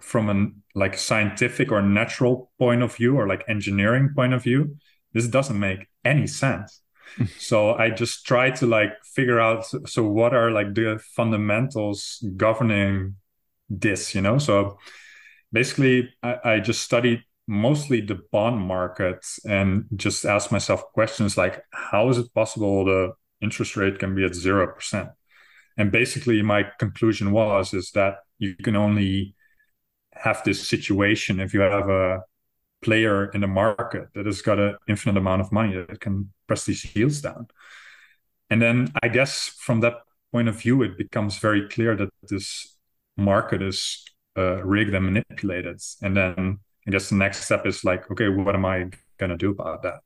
from 0.00 0.28
an 0.28 0.62
like 0.74 0.96
scientific 0.96 1.72
or 1.72 1.82
natural 1.82 2.50
point 2.58 2.82
of 2.82 2.94
view 2.94 3.16
or 3.16 3.26
like 3.26 3.44
engineering 3.48 4.10
point 4.14 4.32
of 4.32 4.42
view, 4.42 4.76
this 5.12 5.26
doesn't 5.26 5.58
make 5.58 5.88
any 6.04 6.26
sense. 6.26 6.80
so 7.38 7.74
I 7.74 7.90
just 7.90 8.24
try 8.24 8.50
to 8.52 8.66
like 8.66 8.92
figure 9.04 9.40
out 9.40 9.66
so 9.86 10.04
what 10.04 10.34
are 10.34 10.50
like 10.50 10.74
the 10.74 11.00
fundamentals 11.16 12.24
governing 12.36 13.16
this, 13.68 14.14
you 14.14 14.20
know? 14.20 14.38
So 14.38 14.78
basically 15.52 16.08
I, 16.22 16.38
I 16.44 16.60
just 16.60 16.82
studied 16.82 17.22
mostly 17.50 18.00
the 18.00 18.20
bond 18.30 18.60
market 18.60 19.26
and 19.44 19.84
just 19.96 20.24
ask 20.24 20.52
myself 20.52 20.84
questions 20.94 21.36
like 21.36 21.64
how 21.72 22.08
is 22.08 22.16
it 22.16 22.32
possible 22.32 22.84
the 22.84 23.12
interest 23.40 23.76
rate 23.76 23.98
can 23.98 24.14
be 24.14 24.24
at 24.24 24.34
zero 24.34 24.72
percent? 24.72 25.08
and 25.76 25.90
basically 25.90 26.42
my 26.42 26.64
conclusion 26.78 27.32
was 27.32 27.74
is 27.74 27.90
that 27.90 28.18
you 28.38 28.54
can 28.54 28.76
only 28.76 29.34
have 30.12 30.42
this 30.44 30.68
situation 30.68 31.40
if 31.40 31.52
you 31.52 31.60
have 31.60 31.88
a 31.88 32.20
player 32.82 33.26
in 33.30 33.40
the 33.40 33.46
market 33.46 34.06
that 34.14 34.26
has 34.26 34.42
got 34.42 34.58
an 34.58 34.76
infinite 34.88 35.16
amount 35.18 35.40
of 35.40 35.50
money 35.50 35.74
that 35.74 36.00
can 36.00 36.32
press 36.46 36.64
these 36.64 36.94
yields 36.94 37.20
down 37.20 37.48
and 38.48 38.62
then 38.62 38.92
i 39.02 39.08
guess 39.08 39.48
from 39.58 39.80
that 39.80 39.94
point 40.32 40.48
of 40.48 40.54
view 40.54 40.82
it 40.82 40.96
becomes 40.96 41.38
very 41.38 41.68
clear 41.68 41.96
that 41.96 42.10
this 42.28 42.76
market 43.16 43.60
is 43.60 44.04
uh, 44.38 44.62
rigged 44.62 44.94
and 44.94 45.04
manipulated 45.04 45.80
and 46.02 46.16
then 46.16 46.58
i 46.86 46.90
just 46.90 47.10
the 47.10 47.16
next 47.16 47.44
step 47.44 47.66
is 47.66 47.84
like 47.84 48.10
okay 48.10 48.28
what 48.28 48.54
am 48.54 48.64
i 48.64 48.88
going 49.18 49.30
to 49.30 49.36
do 49.36 49.50
about 49.50 49.82
that 49.82 50.00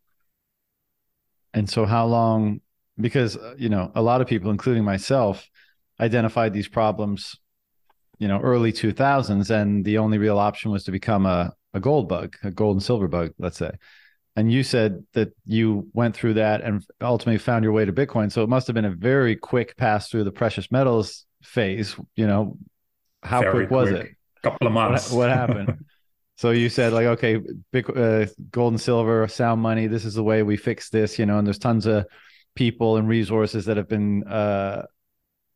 and 1.53 1.69
so 1.69 1.85
how 1.85 2.07
long 2.07 2.61
because 3.01 3.37
uh, 3.37 3.55
you 3.57 3.69
know 3.69 3.91
a 3.95 4.03
lot 4.03 4.21
of 4.21 4.27
people 4.27 4.51
including 4.51 4.85
myself 4.85 5.49
identified 6.01 6.53
these 6.53 6.69
problems, 6.69 7.37
you 8.19 8.29
know, 8.29 8.41
early 8.41 8.73
2000s, 8.73 9.51
and 9.51 9.85
the 9.85 9.99
only 9.99 10.19
real 10.19 10.39
option 10.39 10.71
was 10.71 10.85
to 10.85 10.91
become 10.91 11.27
a, 11.27 11.53
a 11.73 11.81
gold 11.81 12.09
bug, 12.09 12.37
a 12.43 12.51
gold 12.51 12.77
and 12.77 12.83
silver 12.83 13.09
bug, 13.09 13.33
let's 13.39 13.59
say. 13.59 13.71
And 14.37 14.51
you 14.51 14.65
said 14.65 15.05
that 15.13 15.33
you 15.47 15.89
went 15.93 16.17
through 16.17 16.35
that 16.35 16.63
and 16.63 16.85
ultimately 17.01 17.39
found 17.39 17.63
your 17.63 17.73
way 17.73 17.85
to 17.85 17.93
Bitcoin. 17.93 18.33
So 18.33 18.43
it 18.43 18.49
must 18.49 18.67
have 18.67 18.75
been 18.75 18.85
a 18.85 18.91
very 18.91 19.37
quick 19.37 19.77
pass 19.77 20.09
through 20.09 20.25
the 20.25 20.33
precious 20.33 20.73
metals 20.73 21.25
phase. 21.43 21.95
You 22.17 22.27
know, 22.27 22.59
how 23.23 23.43
very 23.43 23.53
quick 23.53 23.71
was 23.71 23.91
quick. 23.91 24.07
it? 24.07 24.17
Couple 24.43 24.67
of 24.67 24.73
months. 24.73 25.11
What, 25.11 25.29
what 25.29 25.31
happened? 25.31 25.85
so 26.37 26.51
you 26.51 26.69
said 26.69 26.93
like, 26.93 27.07
okay, 27.07 27.41
big, 27.73 27.89
uh, 27.97 28.27
gold 28.51 28.73
and 28.73 28.81
silver, 28.81 29.27
sound 29.29 29.61
money. 29.61 29.87
This 29.87 30.05
is 30.05 30.15
the 30.15 30.23
way 30.25 30.43
we 30.43 30.57
fix 30.57 30.91
this. 30.91 31.19
You 31.19 31.27
know, 31.27 31.39
and 31.39 31.47
there's 31.47 31.59
tons 31.59 31.87
of 31.87 32.07
people 32.55 32.97
and 32.97 33.09
resources 33.09 33.65
that 33.67 33.77
have 33.77 33.89
been 33.89 34.25
uh, 34.25 34.87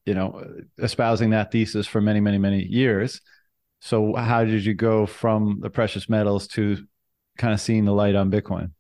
you 0.09 0.15
know, 0.15 0.43
espousing 0.79 1.31
that 1.31 1.53
thesis 1.53 1.87
for 1.87 2.01
many, 2.01 2.19
many, 2.19 2.39
many 2.39 2.65
years. 2.65 3.21
So, 3.81 4.15
how 4.15 4.43
did 4.43 4.65
you 4.65 4.73
go 4.73 5.05
from 5.05 5.59
the 5.61 5.69
precious 5.69 6.09
metals 6.09 6.49
to 6.49 6.79
kind 7.37 7.53
of 7.53 7.61
seeing 7.61 7.85
the 7.85 7.93
light 7.93 8.15
on 8.15 8.31
Bitcoin? 8.31 8.73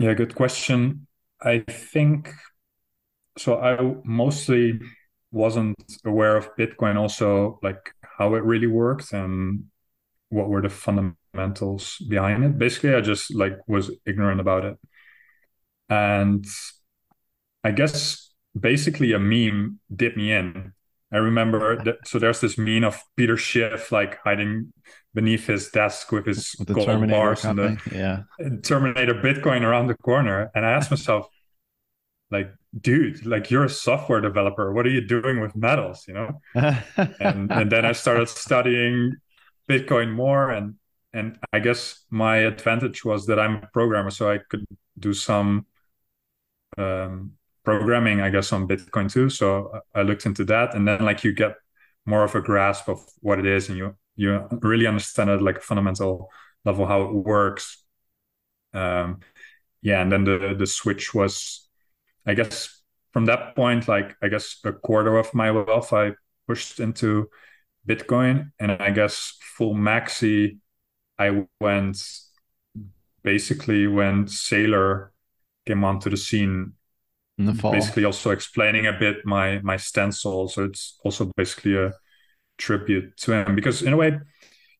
Yeah, 0.00 0.14
good 0.14 0.34
question. 0.34 1.06
I 1.40 1.60
think 1.60 2.28
so. 3.38 3.60
I 3.60 3.94
mostly 4.04 4.80
wasn't 5.30 5.76
aware 6.04 6.36
of 6.36 6.56
Bitcoin, 6.56 6.96
also 6.96 7.60
like 7.62 7.94
how 8.16 8.34
it 8.34 8.44
really 8.44 8.66
worked 8.66 9.12
and 9.12 9.64
what 10.28 10.48
were 10.48 10.62
the 10.62 10.68
fundamentals 10.68 11.96
behind 12.08 12.44
it. 12.44 12.58
Basically, 12.58 12.94
I 12.94 13.00
just 13.00 13.34
like 13.34 13.58
was 13.66 13.90
ignorant 14.06 14.40
about 14.40 14.64
it. 14.64 14.76
And 15.88 16.44
I 17.62 17.72
guess 17.72 18.32
basically 18.58 19.12
a 19.12 19.18
meme 19.18 19.80
did 19.94 20.16
me 20.16 20.32
in. 20.32 20.72
I 21.12 21.18
remember 21.18 21.82
that. 21.84 21.96
So 22.06 22.18
there's 22.18 22.40
this 22.40 22.58
meme 22.58 22.84
of 22.84 23.00
Peter 23.16 23.36
Schiff 23.36 23.92
like 23.92 24.18
hiding 24.24 24.72
beneath 25.12 25.46
his 25.46 25.70
desk 25.70 26.10
with 26.10 26.26
his 26.26 26.56
with 26.58 26.68
gold 26.68 26.86
Terminator 26.86 27.18
bars 27.18 27.42
company. 27.42 27.68
and 27.68 27.78
the 27.78 27.96
yeah. 27.96 28.58
Terminator 28.62 29.14
Bitcoin 29.14 29.62
around 29.62 29.86
the 29.86 29.94
corner. 29.94 30.50
And 30.54 30.66
I 30.66 30.72
asked 30.72 30.90
myself, 30.90 31.26
like, 32.30 32.52
dude, 32.78 33.24
like 33.26 33.50
you're 33.50 33.64
a 33.64 33.68
software 33.68 34.20
developer. 34.20 34.72
What 34.72 34.86
are 34.86 34.90
you 34.90 35.06
doing 35.06 35.40
with 35.40 35.54
metals? 35.54 36.04
You 36.08 36.14
know? 36.14 36.40
and 37.20 37.50
and 37.52 37.70
then 37.70 37.84
I 37.84 37.92
started 37.92 38.28
studying 38.28 39.16
Bitcoin 39.68 40.12
more 40.12 40.50
and 40.50 40.74
and 41.14 41.38
I 41.52 41.60
guess 41.60 42.04
my 42.10 42.38
advantage 42.38 43.04
was 43.04 43.26
that 43.26 43.38
I'm 43.38 43.62
a 43.62 43.68
programmer, 43.72 44.10
so 44.10 44.28
I 44.28 44.38
could 44.38 44.66
do 44.98 45.14
some 45.14 45.66
um, 46.76 47.32
programming, 47.64 48.20
I 48.20 48.30
guess, 48.30 48.52
on 48.52 48.66
Bitcoin 48.66 49.10
too. 49.10 49.30
So 49.30 49.80
I 49.94 50.02
looked 50.02 50.26
into 50.26 50.44
that, 50.46 50.74
and 50.74 50.86
then 50.86 51.04
like 51.04 51.22
you 51.22 51.32
get 51.32 51.54
more 52.04 52.24
of 52.24 52.34
a 52.34 52.40
grasp 52.42 52.88
of 52.88 53.00
what 53.20 53.38
it 53.38 53.46
is, 53.46 53.68
and 53.68 53.78
you 53.78 53.94
you 54.16 54.46
really 54.60 54.86
understand 54.86 55.30
it 55.30 55.40
like 55.40 55.58
a 55.58 55.60
fundamental 55.60 56.30
level 56.64 56.86
how 56.86 57.02
it 57.02 57.12
works. 57.12 57.82
Um, 58.72 59.20
yeah, 59.82 60.02
and 60.02 60.10
then 60.10 60.24
the 60.24 60.56
the 60.58 60.66
switch 60.66 61.14
was, 61.14 61.63
I 62.26 62.34
guess, 62.34 62.82
from 63.12 63.26
that 63.26 63.54
point, 63.54 63.88
like 63.88 64.16
I 64.22 64.28
guess 64.28 64.58
a 64.64 64.72
quarter 64.72 65.16
of 65.16 65.32
my 65.34 65.50
wealth 65.50 65.92
I 65.92 66.12
pushed 66.46 66.80
into 66.80 67.28
Bitcoin, 67.86 68.52
and 68.58 68.72
I 68.72 68.90
guess 68.90 69.36
full 69.56 69.74
maxi, 69.74 70.58
I 71.18 71.46
went 71.60 72.02
basically 73.22 73.86
when 73.86 74.26
Saylor 74.26 75.08
came 75.66 75.84
onto 75.84 76.10
the 76.10 76.16
scene 76.16 76.72
in 77.38 77.46
the 77.46 77.54
fall. 77.54 77.72
Basically, 77.72 78.04
also 78.04 78.30
explaining 78.30 78.86
a 78.86 78.92
bit 78.92 79.24
my 79.24 79.60
my 79.62 79.76
stencil. 79.76 80.48
So 80.48 80.64
it's 80.64 80.98
also 81.04 81.30
basically 81.36 81.76
a 81.76 81.92
tribute 82.58 83.16
to 83.18 83.32
him 83.32 83.54
because 83.54 83.82
in 83.82 83.92
a 83.92 83.96
way, 83.96 84.18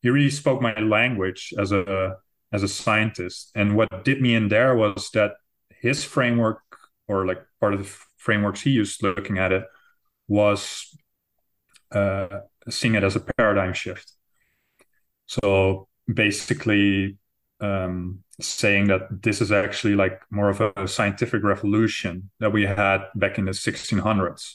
he 0.01 0.11
really 0.11 0.31
spoke 0.31 0.61
my 0.61 0.79
language 0.79 1.53
as 1.59 1.73
a 1.73 2.17
as 2.53 2.63
a 2.63 2.69
scientist. 2.69 3.51
And 3.55 3.77
what 3.77 4.05
did 4.05 4.21
me 4.21 4.35
in 4.35 4.49
there 4.49 4.77
was 4.77 5.11
that 5.11 5.33
his 5.81 6.05
framework 6.05 6.61
or 7.09 7.27
like 7.27 7.43
part 7.61 7.75
of 7.75 7.81
the 7.81 7.97
frameworks 8.17 8.61
he 8.63 8.71
used 8.71 9.03
looking 9.03 9.39
at 9.39 9.53
it 9.53 9.65
was 10.29 10.97
uh, 11.93 12.41
seeing 12.69 12.95
it 12.95 13.05
as 13.05 13.17
a 13.17 13.21
paradigm 13.21 13.73
shift. 13.73 14.13
So 15.27 15.89
basically, 16.13 17.19
um, 17.61 18.25
saying 18.41 18.89
that 18.89 19.23
this 19.23 19.41
is 19.41 19.53
actually 19.53 19.95
like 19.95 20.21
more 20.31 20.51
of 20.51 20.61
a 20.61 20.89
scientific 20.89 21.43
revolution 21.43 22.31
that 22.41 22.53
we 22.53 22.65
had 22.65 23.05
back 23.15 23.39
in 23.39 23.45
the 23.45 23.53
1600s 23.53 24.55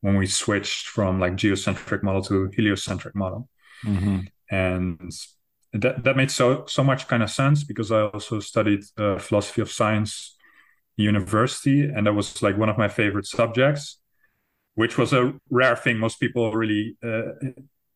when 0.00 0.16
we 0.16 0.26
switched 0.26 0.86
from 0.86 1.20
like 1.20 1.36
geocentric 1.36 2.02
model 2.02 2.22
to 2.22 2.50
heliocentric 2.54 3.14
model. 3.14 3.48
Mm-hmm. 3.84 4.20
And 4.50 5.12
that 5.72 6.02
that 6.02 6.16
made 6.16 6.30
so 6.30 6.64
so 6.66 6.82
much 6.82 7.06
kind 7.06 7.22
of 7.22 7.30
sense 7.30 7.62
because 7.62 7.92
I 7.92 8.02
also 8.02 8.40
studied 8.40 8.82
uh, 8.98 9.18
philosophy 9.18 9.62
of 9.62 9.70
science 9.70 10.36
university, 11.00 11.84
and 11.84 12.06
that 12.06 12.14
was 12.14 12.42
like 12.42 12.56
one 12.58 12.68
of 12.68 12.78
my 12.78 12.88
favorite 12.88 13.26
subjects, 13.26 13.98
which 14.74 14.98
was 14.98 15.12
a 15.12 15.34
rare 15.50 15.76
thing. 15.76 15.98
Most 15.98 16.20
people 16.20 16.52
really 16.52 16.96
uh, 17.02 17.32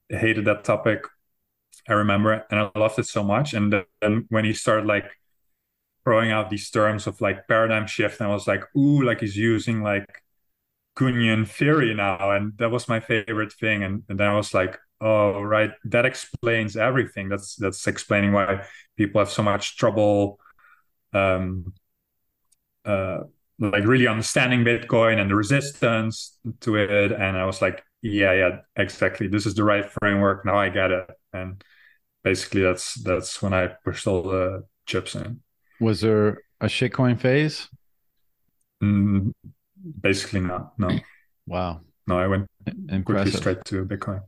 hated 0.09 0.45
that 0.47 0.65
topic. 0.65 1.05
I 1.89 1.93
remember, 1.95 2.45
and 2.51 2.61
I 2.61 2.71
loved 2.79 2.99
it 2.99 3.07
so 3.07 3.23
much. 3.23 3.55
And 3.55 3.73
then 4.01 4.27
when 4.31 4.45
he 4.45 4.53
started 4.53 4.87
like 4.87 5.11
throwing 6.05 6.31
out 6.33 6.51
these 6.51 6.71
terms 6.71 7.07
of 7.07 7.21
like 7.21 7.49
paradigm 7.49 7.87
shift, 7.87 8.21
and 8.21 8.29
I 8.31 8.33
was 8.33 8.47
like, 8.47 8.65
ooh, 8.77 9.03
like 9.03 9.21
he's 9.21 9.37
using 9.37 9.83
like 9.83 10.23
Kuhnian 10.97 11.47
theory 11.49 11.95
now, 11.95 12.31
and 12.31 12.57
that 12.59 12.71
was 12.71 12.89
my 12.89 13.01
favorite 13.01 13.53
thing. 13.53 13.83
And, 13.83 14.05
and 14.09 14.19
then 14.19 14.29
I 14.29 14.37
was 14.37 14.55
like, 14.55 14.79
oh, 15.01 15.41
right, 15.43 15.73
that 15.85 16.07
explains 16.07 16.77
everything. 16.77 17.29
That's 17.29 17.57
that's 17.57 17.87
explaining 17.87 18.33
why 18.33 18.67
people 18.97 19.21
have 19.21 19.31
so 19.31 19.43
much 19.43 19.77
trouble, 19.77 20.39
um, 21.13 21.75
uh, 22.85 23.21
like 23.59 23.85
really 23.85 24.07
understanding 24.07 24.65
Bitcoin 24.65 25.21
and 25.21 25.31
the 25.31 25.35
resistance 25.35 26.39
to 26.61 26.77
it. 26.77 27.13
And 27.13 27.37
I 27.37 27.45
was 27.47 27.63
like, 27.63 27.85
yeah, 28.03 28.33
yeah, 28.33 28.59
exactly. 28.77 29.29
This 29.29 29.47
is 29.47 29.55
the 29.55 29.65
right 29.65 29.89
framework. 29.91 30.45
Now 30.45 30.57
I 30.57 30.69
get 30.69 30.91
it. 30.91 31.11
And 31.33 31.63
basically, 32.23 32.63
that's 32.63 32.95
that's 33.03 33.41
when 33.41 33.55
I 33.55 33.69
pushed 33.85 34.07
all 34.07 34.23
the 34.23 34.65
chips 34.87 35.15
in. 35.15 35.41
Was 35.81 36.01
there 36.01 36.43
a 36.61 36.67
shitcoin 36.67 37.19
phase? 37.19 37.69
Mm, 38.83 39.33
basically 40.01 40.41
not. 40.41 40.79
No. 40.79 40.91
Wow. 41.47 41.81
No, 42.07 42.19
I 42.19 42.27
went 42.27 42.47
Impressive. 42.67 43.05
quickly 43.05 43.31
straight 43.31 43.65
to 43.67 43.85
Bitcoin. 43.87 44.23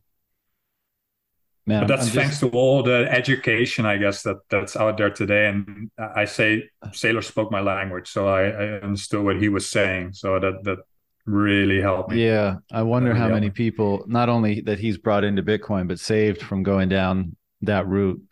Man, 1.68 1.81
but 1.81 1.88
that's 1.88 2.11
thanks 2.11 2.38
to 2.40 2.48
all 2.50 2.85
the 2.85 3.09
education, 3.11 3.87
I 3.87 3.96
guess 3.96 4.22
that 4.22 4.37
that's 4.50 4.76
out 4.76 4.98
there 4.98 5.11
today. 5.11 5.48
And 5.48 5.90
I 5.98 6.24
say 6.24 6.70
uh. 6.81 6.88
Saylor 6.90 7.24
spoke 7.24 7.50
my 7.50 7.61
language, 7.61 8.09
so 8.09 8.29
I, 8.29 8.44
I 8.44 8.81
understood 8.81 9.24
what 9.24 9.37
he 9.37 9.48
was 9.48 9.68
saying. 9.68 10.12
So 10.12 10.38
that 10.38 10.62
that 10.62 10.79
really 11.24 11.81
helped 11.81 12.11
me. 12.11 12.24
Yeah, 12.24 12.59
I 12.70 12.83
wonder 12.83 13.09
really 13.09 13.20
how 13.20 13.29
many 13.29 13.50
people, 13.50 14.05
not 14.07 14.29
only 14.29 14.61
that 14.61 14.79
he's 14.79 14.96
brought 14.96 15.24
into 15.24 15.42
Bitcoin, 15.42 15.88
but 15.88 15.98
saved 15.98 16.40
from 16.40 16.62
going 16.62 16.88
down 16.88 17.35
that 17.62 17.88
route. 17.88 18.22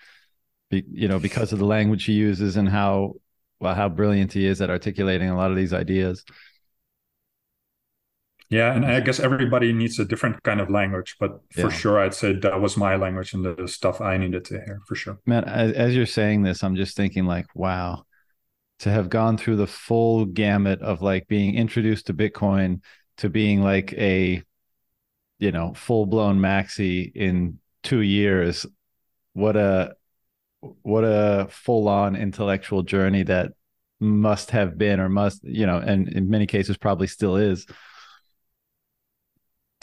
You 0.70 1.09
know, 1.09 1.18
because 1.18 1.53
of 1.53 1.59
the 1.59 1.66
language 1.66 2.05
he 2.05 2.12
uses 2.12 2.57
and 2.57 2.68
how 2.68 3.14
well 3.61 3.75
how 3.75 3.88
brilliant 3.88 4.33
he 4.33 4.47
is 4.47 4.61
at 4.61 4.70
articulating 4.70 5.29
a 5.29 5.37
lot 5.37 5.51
of 5.51 5.57
these 5.57 5.73
ideas. 5.73 6.25
Yeah, 8.51 8.75
and 8.75 8.85
I 8.85 9.01
guess 9.01 9.21
everybody 9.21 9.73
needs 9.73 9.99
a 9.99 10.05
different 10.05 10.43
kind 10.43 10.61
of 10.61 10.71
language, 10.71 11.17
but 11.19 11.41
for 11.53 11.63
yeah. 11.63 11.69
sure, 11.71 11.99
I'd 11.99 12.15
say 12.15 12.35
that 12.35 12.61
was 12.61 12.77
my 12.77 12.97
language 12.97 13.33
and 13.33 13.45
the 13.45 13.67
stuff 13.67 14.01
I 14.01 14.17
needed 14.17 14.45
to 14.47 14.55
hear 14.55 14.81
for 14.87 14.95
sure. 14.95 15.19
Man, 15.27 15.45
as, 15.45 15.73
as 15.73 15.97
you're 15.97 16.07
saying 16.07 16.43
this, 16.43 16.63
I'm 16.63 16.77
just 16.77 16.97
thinking 16.97 17.25
like, 17.25 17.47
wow, 17.55 18.05
to 18.81 18.91
have 18.91 19.09
gone 19.09 19.39
through 19.39 19.57
the 19.57 19.67
full 19.67 20.27
gamut 20.27 20.83
of 20.83 21.01
like 21.01 21.27
being 21.27 21.55
introduced 21.55 22.07
to 22.07 22.15
Bitcoin 22.15 22.83
to 23.19 23.31
being 23.31 23.63
like 23.63 23.93
a, 23.95 24.43
you 25.39 25.53
know, 25.53 25.73
full 25.75 26.07
blown 26.07 26.39
maxi 26.39 27.11
in 27.15 27.59
two 27.83 28.03
years. 28.03 28.67
What 29.33 29.57
a, 29.57 29.95
what 30.83 31.03
a 31.03 31.49
full 31.51 31.89
on 31.89 32.15
intellectual 32.15 32.83
journey 32.83 33.23
that 33.25 33.53
must 34.01 34.51
have 34.51 34.77
been 34.77 35.01
or 35.01 35.09
must, 35.09 35.43
you 35.45 35.67
know, 35.67 35.79
and 35.79 36.09
in 36.09 36.29
many 36.29 36.47
cases 36.47 36.77
probably 36.77 37.07
still 37.07 37.37
is 37.37 37.67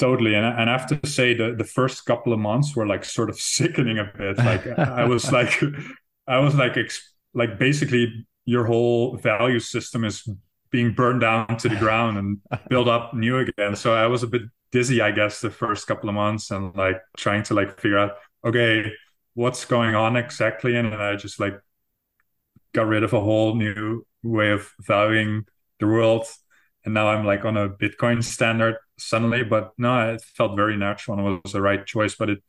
Totally, 0.01 0.33
and 0.33 0.43
and 0.43 0.67
I 0.67 0.75
have 0.75 0.87
to 0.87 1.07
say 1.07 1.35
the 1.35 1.53
the 1.55 1.63
first 1.63 2.07
couple 2.07 2.33
of 2.33 2.39
months 2.39 2.75
were 2.75 2.87
like 2.87 3.05
sort 3.05 3.29
of 3.29 3.39
sickening 3.55 3.99
a 3.99 4.11
bit. 4.17 4.35
Like 4.39 4.65
I 4.79 5.05
was 5.05 5.31
like, 5.37 5.61
I 6.27 6.39
was 6.39 6.55
like 6.55 6.75
like 7.35 7.59
basically 7.59 8.25
your 8.45 8.65
whole 8.65 9.17
value 9.17 9.59
system 9.59 10.03
is 10.03 10.27
being 10.71 10.91
burned 10.91 11.21
down 11.21 11.55
to 11.57 11.69
the 11.69 11.75
ground 11.75 12.17
and 12.17 12.39
build 12.67 12.87
up 12.87 13.13
new 13.13 13.37
again. 13.37 13.75
So 13.75 13.93
I 13.93 14.07
was 14.07 14.23
a 14.23 14.27
bit 14.27 14.41
dizzy, 14.71 15.01
I 15.01 15.11
guess, 15.11 15.39
the 15.39 15.51
first 15.51 15.85
couple 15.85 16.09
of 16.09 16.15
months 16.15 16.49
and 16.49 16.75
like 16.75 16.99
trying 17.15 17.43
to 17.43 17.53
like 17.53 17.79
figure 17.79 17.99
out, 17.99 18.13
okay, 18.43 18.91
what's 19.35 19.65
going 19.65 19.93
on 19.93 20.15
exactly, 20.15 20.77
and 20.77 20.91
then 20.91 20.99
I 20.99 21.15
just 21.15 21.39
like 21.39 21.59
got 22.73 22.87
rid 22.87 23.03
of 23.03 23.13
a 23.13 23.21
whole 23.21 23.53
new 23.53 24.03
way 24.23 24.49
of 24.49 24.67
valuing 24.79 25.45
the 25.79 25.85
world 25.85 26.25
and 26.85 26.93
now 26.93 27.07
I'm 27.09 27.25
like 27.25 27.45
on 27.45 27.57
a 27.57 27.69
Bitcoin 27.69 28.23
standard 28.23 28.77
suddenly. 28.97 29.43
But 29.43 29.71
no, 29.77 30.13
it 30.13 30.21
felt 30.21 30.55
very 30.55 30.77
natural 30.77 31.17
and 31.17 31.27
it 31.27 31.41
was 31.43 31.53
the 31.53 31.61
right 31.61 31.85
choice. 31.85 32.15
But 32.15 32.29
it 32.29 32.39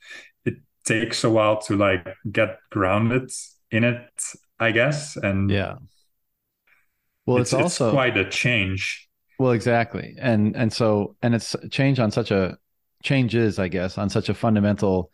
it 0.44 0.54
takes 0.84 1.24
a 1.24 1.30
while 1.30 1.60
to 1.62 1.76
like 1.76 2.06
get 2.30 2.58
grounded 2.70 3.30
in 3.70 3.84
it, 3.84 4.10
I 4.58 4.72
guess. 4.72 5.16
And 5.16 5.50
yeah, 5.50 5.76
well, 7.26 7.38
it's, 7.38 7.52
it's 7.52 7.62
also 7.62 7.86
it's 7.86 7.94
quite 7.94 8.16
a 8.16 8.28
change. 8.28 9.08
Well, 9.38 9.52
exactly, 9.52 10.16
and 10.18 10.56
and 10.56 10.72
so 10.72 11.16
and 11.22 11.34
it's 11.34 11.56
change 11.70 11.98
on 11.98 12.10
such 12.10 12.30
a 12.30 12.58
changes, 13.02 13.58
I 13.58 13.68
guess, 13.68 13.98
on 13.98 14.08
such 14.08 14.28
a 14.28 14.34
fundamental 14.34 15.10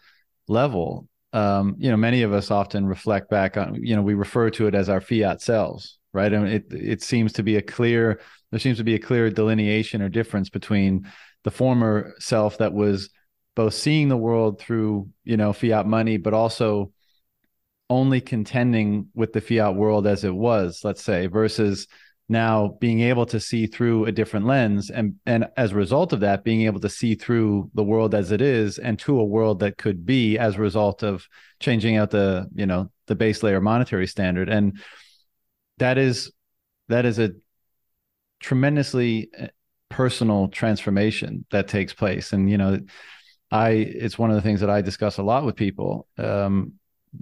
level. 0.47 1.09
Um, 1.33 1.77
you 1.79 1.91
know, 1.91 1.97
many 1.97 2.23
of 2.23 2.33
us 2.33 2.51
often 2.51 2.87
reflect 2.87 3.31
back 3.31 3.57
on, 3.57 3.75
you 3.75 3.95
know, 3.95 4.03
we 4.03 4.15
refer 4.15 4.51
to 4.51 4.67
it 4.67 4.75
as 4.75 4.89
our 4.89 5.01
fiat 5.01 5.43
selves, 5.43 5.99
right? 6.13 6.33
And 6.33 6.49
it 6.49 6.65
it 6.71 7.03
seems 7.03 7.33
to 7.35 7.43
be 7.43 7.57
a 7.57 7.63
clear 7.63 8.21
there 8.51 8.61
seems 8.61 8.79
to 8.79 8.85
be 8.85 8.95
a 8.95 8.99
clear 8.99 9.31
delineation 9.31 10.03
or 10.03 10.09
difference 10.09 10.49
between 10.49 11.07
the 11.45 11.51
former 11.51 12.15
self 12.19 12.59
that 12.59 12.73
was 12.73 13.11
both 13.55 13.75
seeing 13.75 14.09
the 14.09 14.17
world 14.17 14.61
through 14.61 15.09
you 15.25 15.37
know 15.37 15.53
fiat 15.53 15.87
money 15.87 16.17
but 16.17 16.35
also 16.35 16.93
only 17.91 18.21
contending 18.21 19.09
with 19.15 19.33
the 19.33 19.41
fiat 19.41 19.75
world 19.75 20.07
as 20.07 20.25
it 20.25 20.35
was 20.35 20.81
let's 20.85 21.03
say 21.03 21.27
versus 21.27 21.87
now 22.29 22.77
being 22.81 23.01
able 23.01 23.25
to 23.25 23.41
see 23.41 23.67
through 23.67 24.05
a 24.05 24.13
different 24.13 24.47
lens 24.47 24.91
and 24.91 25.15
and 25.25 25.47
as 25.57 25.73
a 25.73 25.77
result 25.77 26.13
of 26.13 26.21
that 26.21 26.45
being 26.45 26.63
able 26.63 26.81
to 26.81 26.89
see 26.89 27.15
through 27.15 27.71
the 27.75 27.83
world 27.83 28.15
as 28.15 28.31
it 28.31 28.43
is 28.43 28.79
and 28.79 28.99
to 28.99 29.19
a 29.19 29.25
world 29.25 29.61
that 29.61 29.79
could 29.79 30.05
be 30.05 30.39
as 30.39 30.57
a 30.57 30.61
result 30.61 31.03
of 31.03 31.27
changing 31.59 31.97
out 31.97 32.11
the 32.11 32.47
you 32.55 32.67
know 32.67 32.91
the 33.09 33.17
base 33.17 33.43
layer 33.43 33.61
monetary 33.61 34.07
standard. 34.07 34.49
And 34.49 34.81
that 35.79 35.99
is 35.99 36.31
that 36.89 37.05
is 37.05 37.19
a 37.19 37.33
tremendously 38.41 39.31
uh, 39.39 39.47
personal 39.89 40.49
transformation 40.49 41.45
that 41.51 41.69
takes 41.69 41.93
place. 41.93 42.33
And 42.33 42.51
you 42.51 42.59
know 42.59 42.81
i 43.51 43.71
it's 43.71 44.19
one 44.19 44.29
of 44.31 44.37
the 44.37 44.43
things 44.43 44.61
that 44.61 44.69
i 44.69 44.83
discuss 44.83 45.17
a 45.17 45.23
lot 45.23 45.43
with 45.43 45.57
people 45.57 46.07
um, 46.19 46.75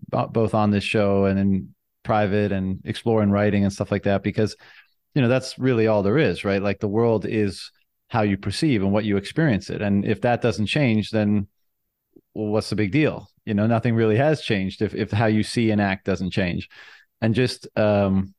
both 0.09 0.55
on 0.55 0.70
this 0.70 0.85
show 0.85 1.24
and 1.26 1.38
in 1.38 1.74
private 2.02 2.52
and 2.52 2.81
exploring 2.85 3.31
writing 3.31 3.64
and 3.64 3.72
stuff 3.72 3.90
like 3.90 4.05
that 4.05 4.22
because 4.22 4.57
you 5.14 5.22
know 5.22 5.29
that's 5.29 5.59
really 5.59 5.87
all 5.87 6.02
there 6.02 6.18
is 6.18 6.44
right? 6.44 6.62
Like 6.62 6.79
the 6.79 6.88
world 6.88 7.26
is 7.26 7.70
how 8.09 8.22
you 8.22 8.37
perceive 8.37 8.83
and 8.83 8.92
what 8.92 9.05
you 9.05 9.16
experience 9.16 9.70
it. 9.70 9.83
And 9.83 10.05
if 10.05 10.20
that 10.20 10.40
doesn't 10.40 10.66
change 10.66 11.11
then 11.11 11.48
well, 12.35 12.48
what's 12.48 12.70
the 12.70 12.76
big 12.76 12.92
deal? 12.92 13.29
You 13.44 13.55
know 13.55 13.66
nothing 13.66 13.94
really 13.94 14.16
has 14.16 14.42
changed 14.42 14.83
if 14.83 14.94
if 14.94 15.11
how 15.11 15.26
you 15.26 15.42
see 15.42 15.70
and 15.70 15.81
act 15.81 16.07
doesn't 16.07 16.31
change. 16.31 16.68
And 17.20 17.35
just 17.35 17.66
um 17.76 18.35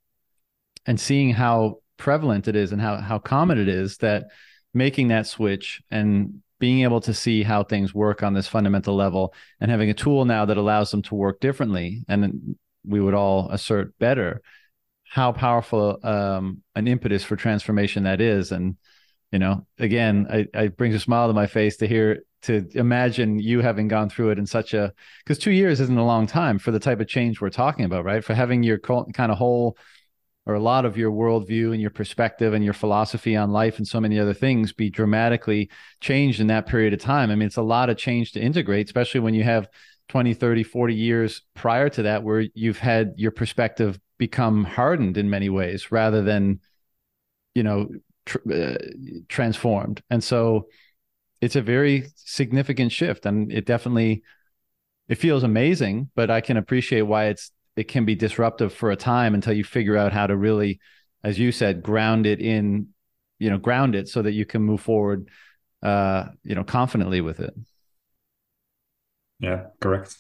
and 0.86 1.00
seeing 1.00 1.32
how 1.32 1.80
prevalent 1.98 2.48
it 2.48 2.56
is 2.56 2.72
and 2.72 2.82
how 2.82 2.98
how 2.98 3.20
common 3.20 3.58
it 3.58 3.68
is 3.68 3.98
that 3.98 4.26
making 4.74 5.08
that 5.10 5.28
switch 5.28 5.82
and 5.92 6.42
being 6.60 6.82
able 6.82 7.02
to 7.02 7.14
see 7.14 7.44
how 7.44 7.64
things 7.64 7.94
work 7.94 8.24
on 8.24 8.34
this 8.34 8.48
fundamental 8.48 8.96
level 8.96 9.34
and 9.60 9.70
having 9.70 9.90
a 9.90 9.94
tool 9.94 10.26
now 10.26 10.46
that 10.46 10.58
allows 10.58 10.92
them 10.92 11.02
to 11.02 11.16
work 11.16 11.40
differently 11.40 12.04
and 12.08 12.56
we 12.86 13.00
would 13.00 13.14
all 13.14 13.50
assert 13.52 13.98
better 14.00 14.42
how 15.10 15.32
powerful 15.32 16.00
um, 16.04 16.62
an 16.76 16.88
impetus 16.88 17.24
for 17.24 17.36
transformation 17.36 18.04
that 18.04 18.20
is. 18.22 18.52
And 18.52 18.76
you 19.32 19.40
know 19.40 19.66
again 19.78 20.28
I, 20.30 20.48
it 20.54 20.78
brings 20.78 20.96
a 20.96 21.00
smile 21.00 21.28
to 21.28 21.34
my 21.34 21.48
face 21.48 21.78
to 21.78 21.88
hear 21.88 22.24
to 22.44 22.66
imagine 22.76 23.40
you 23.40 23.62
having 23.62 23.88
gone 23.88 24.10
through 24.10 24.30
it 24.30 24.40
in 24.40 24.46
such 24.46 24.74
a 24.74 24.94
because 25.24 25.38
two 25.38 25.52
years 25.52 25.80
isn't 25.82 25.98
a 25.98 26.06
long 26.06 26.28
time 26.28 26.60
for 26.60 26.72
the 26.72 26.80
type 26.80 27.00
of 27.00 27.08
change 27.08 27.42
we're 27.42 27.50
talking 27.50 27.86
about 27.86 28.06
right? 28.06 28.24
For 28.24 28.34
having 28.34 28.64
your 28.64 28.80
kind 28.80 29.32
of 29.32 29.38
whole 29.38 29.78
or 30.48 30.54
a 30.54 30.62
lot 30.62 30.86
of 30.86 30.98
your 30.98 31.12
worldview 31.12 31.74
and 31.74 31.82
your 31.82 31.90
perspective 31.90 32.54
and 32.54 32.64
your 32.64 32.74
philosophy 32.74 33.36
on 33.36 33.52
life 33.52 33.78
and 33.78 33.88
so 33.88 34.00
many 34.00 34.18
other 34.18 34.34
things 34.34 34.72
be 34.72 34.90
dramatically 34.90 35.70
changed 36.00 36.40
in 36.40 36.48
that 36.48 36.66
period 36.66 36.94
of 36.94 37.02
time. 37.02 37.30
I 37.30 37.36
mean, 37.36 37.48
it's 37.48 37.58
a 37.58 37.62
lot 37.62 37.90
of 37.90 37.98
change 37.98 38.32
to 38.32 38.40
integrate, 38.40 38.86
especially 38.86 39.20
when 39.20 39.34
you 39.34 39.44
have 39.44 39.68
20, 40.08 40.34
30, 40.34 40.64
40 40.64 40.96
years 40.96 41.42
prior 41.54 41.90
to 41.90 42.04
that 42.04 42.24
where 42.24 42.46
you've 42.56 42.80
had 42.80 43.14
your 43.18 43.32
perspective 43.32 44.00
become 44.18 44.64
hardened 44.64 45.18
in 45.18 45.30
many 45.30 45.50
ways 45.50 45.92
rather 45.92 46.22
than, 46.22 46.62
you 47.54 47.64
know, 47.64 47.90
tr- 48.26 48.50
uh, 48.50 48.78
transformed. 49.28 50.02
And 50.10 50.24
so 50.24 50.70
it's 51.42 51.58
a 51.58 51.62
very 51.62 52.08
significant 52.16 52.94
shift 52.94 53.26
and 53.26 53.52
it 53.52 53.66
definitely 53.66 54.24
it 55.10 55.16
feels 55.16 55.44
amazing, 55.44 56.10
but 56.16 56.30
I 56.30 56.42
can 56.42 56.58
appreciate 56.58 57.02
why 57.02 57.26
it's 57.26 57.52
it 57.78 57.88
can 57.88 58.06
be 58.06 58.16
disruptive 58.16 58.74
for 58.74 58.92
a 58.92 58.96
time 58.96 59.36
until 59.36 59.54
you 59.54 59.64
figure 59.64 59.96
out 59.96 60.12
how 60.12 60.28
to 60.28 60.36
really, 60.36 60.80
as 61.24 61.38
you 61.40 61.52
said, 61.52 61.84
ground 61.84 62.26
it 62.26 62.42
in, 62.42 62.88
you 63.40 63.50
know, 63.50 63.58
ground 63.58 63.96
it 63.96 64.10
so 64.10 64.22
that 64.22 64.34
you 64.34 64.46
can 64.46 64.62
move 64.62 64.82
forward, 64.82 65.30
uh, 65.84 66.26
you 66.44 66.56
know, 66.56 66.64
confidently 66.64 67.22
with 67.22 67.40
it. 67.40 67.54
Yeah, 69.40 69.68
correct. 69.80 70.18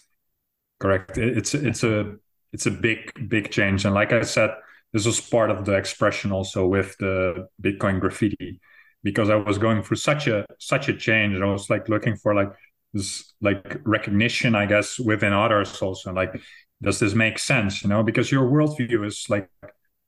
correct. 0.80 1.18
It's 1.18 1.54
it's 1.54 1.84
a 1.84 2.16
it's 2.54 2.66
a 2.66 2.72
big 2.72 3.12
big 3.30 3.52
change, 3.52 3.86
and 3.86 3.94
like 3.94 4.14
I 4.14 4.22
said, 4.22 4.52
this 4.94 5.06
was 5.06 5.20
part 5.20 5.50
of 5.52 5.66
the 5.66 5.74
expression 5.74 6.32
also 6.32 6.68
with 6.68 6.96
the 7.00 7.48
Bitcoin 7.62 8.00
graffiti, 8.00 8.60
because 9.04 9.30
I 9.30 9.36
was 9.36 9.58
going 9.58 9.84
through 9.84 9.98
such 9.98 10.28
a 10.28 10.46
such 10.60 10.90
a 10.90 10.94
change, 10.96 11.34
and 11.36 11.44
I 11.44 11.48
was 11.48 11.70
like 11.70 11.90
looking 11.90 12.16
for 12.16 12.36
like 12.36 12.50
this 12.94 13.34
like 13.42 13.82
recognition, 13.86 14.56
I 14.56 14.66
guess, 14.66 15.00
within 15.00 15.34
others 15.34 15.82
also. 15.82 16.14
Like, 16.14 16.34
does 16.82 17.00
this 17.00 17.14
make 17.14 17.40
sense? 17.40 17.84
You 17.84 17.90
know, 17.90 18.04
because 18.04 18.32
your 18.32 18.50
worldview 18.50 19.06
is 19.06 19.26
like 19.30 19.50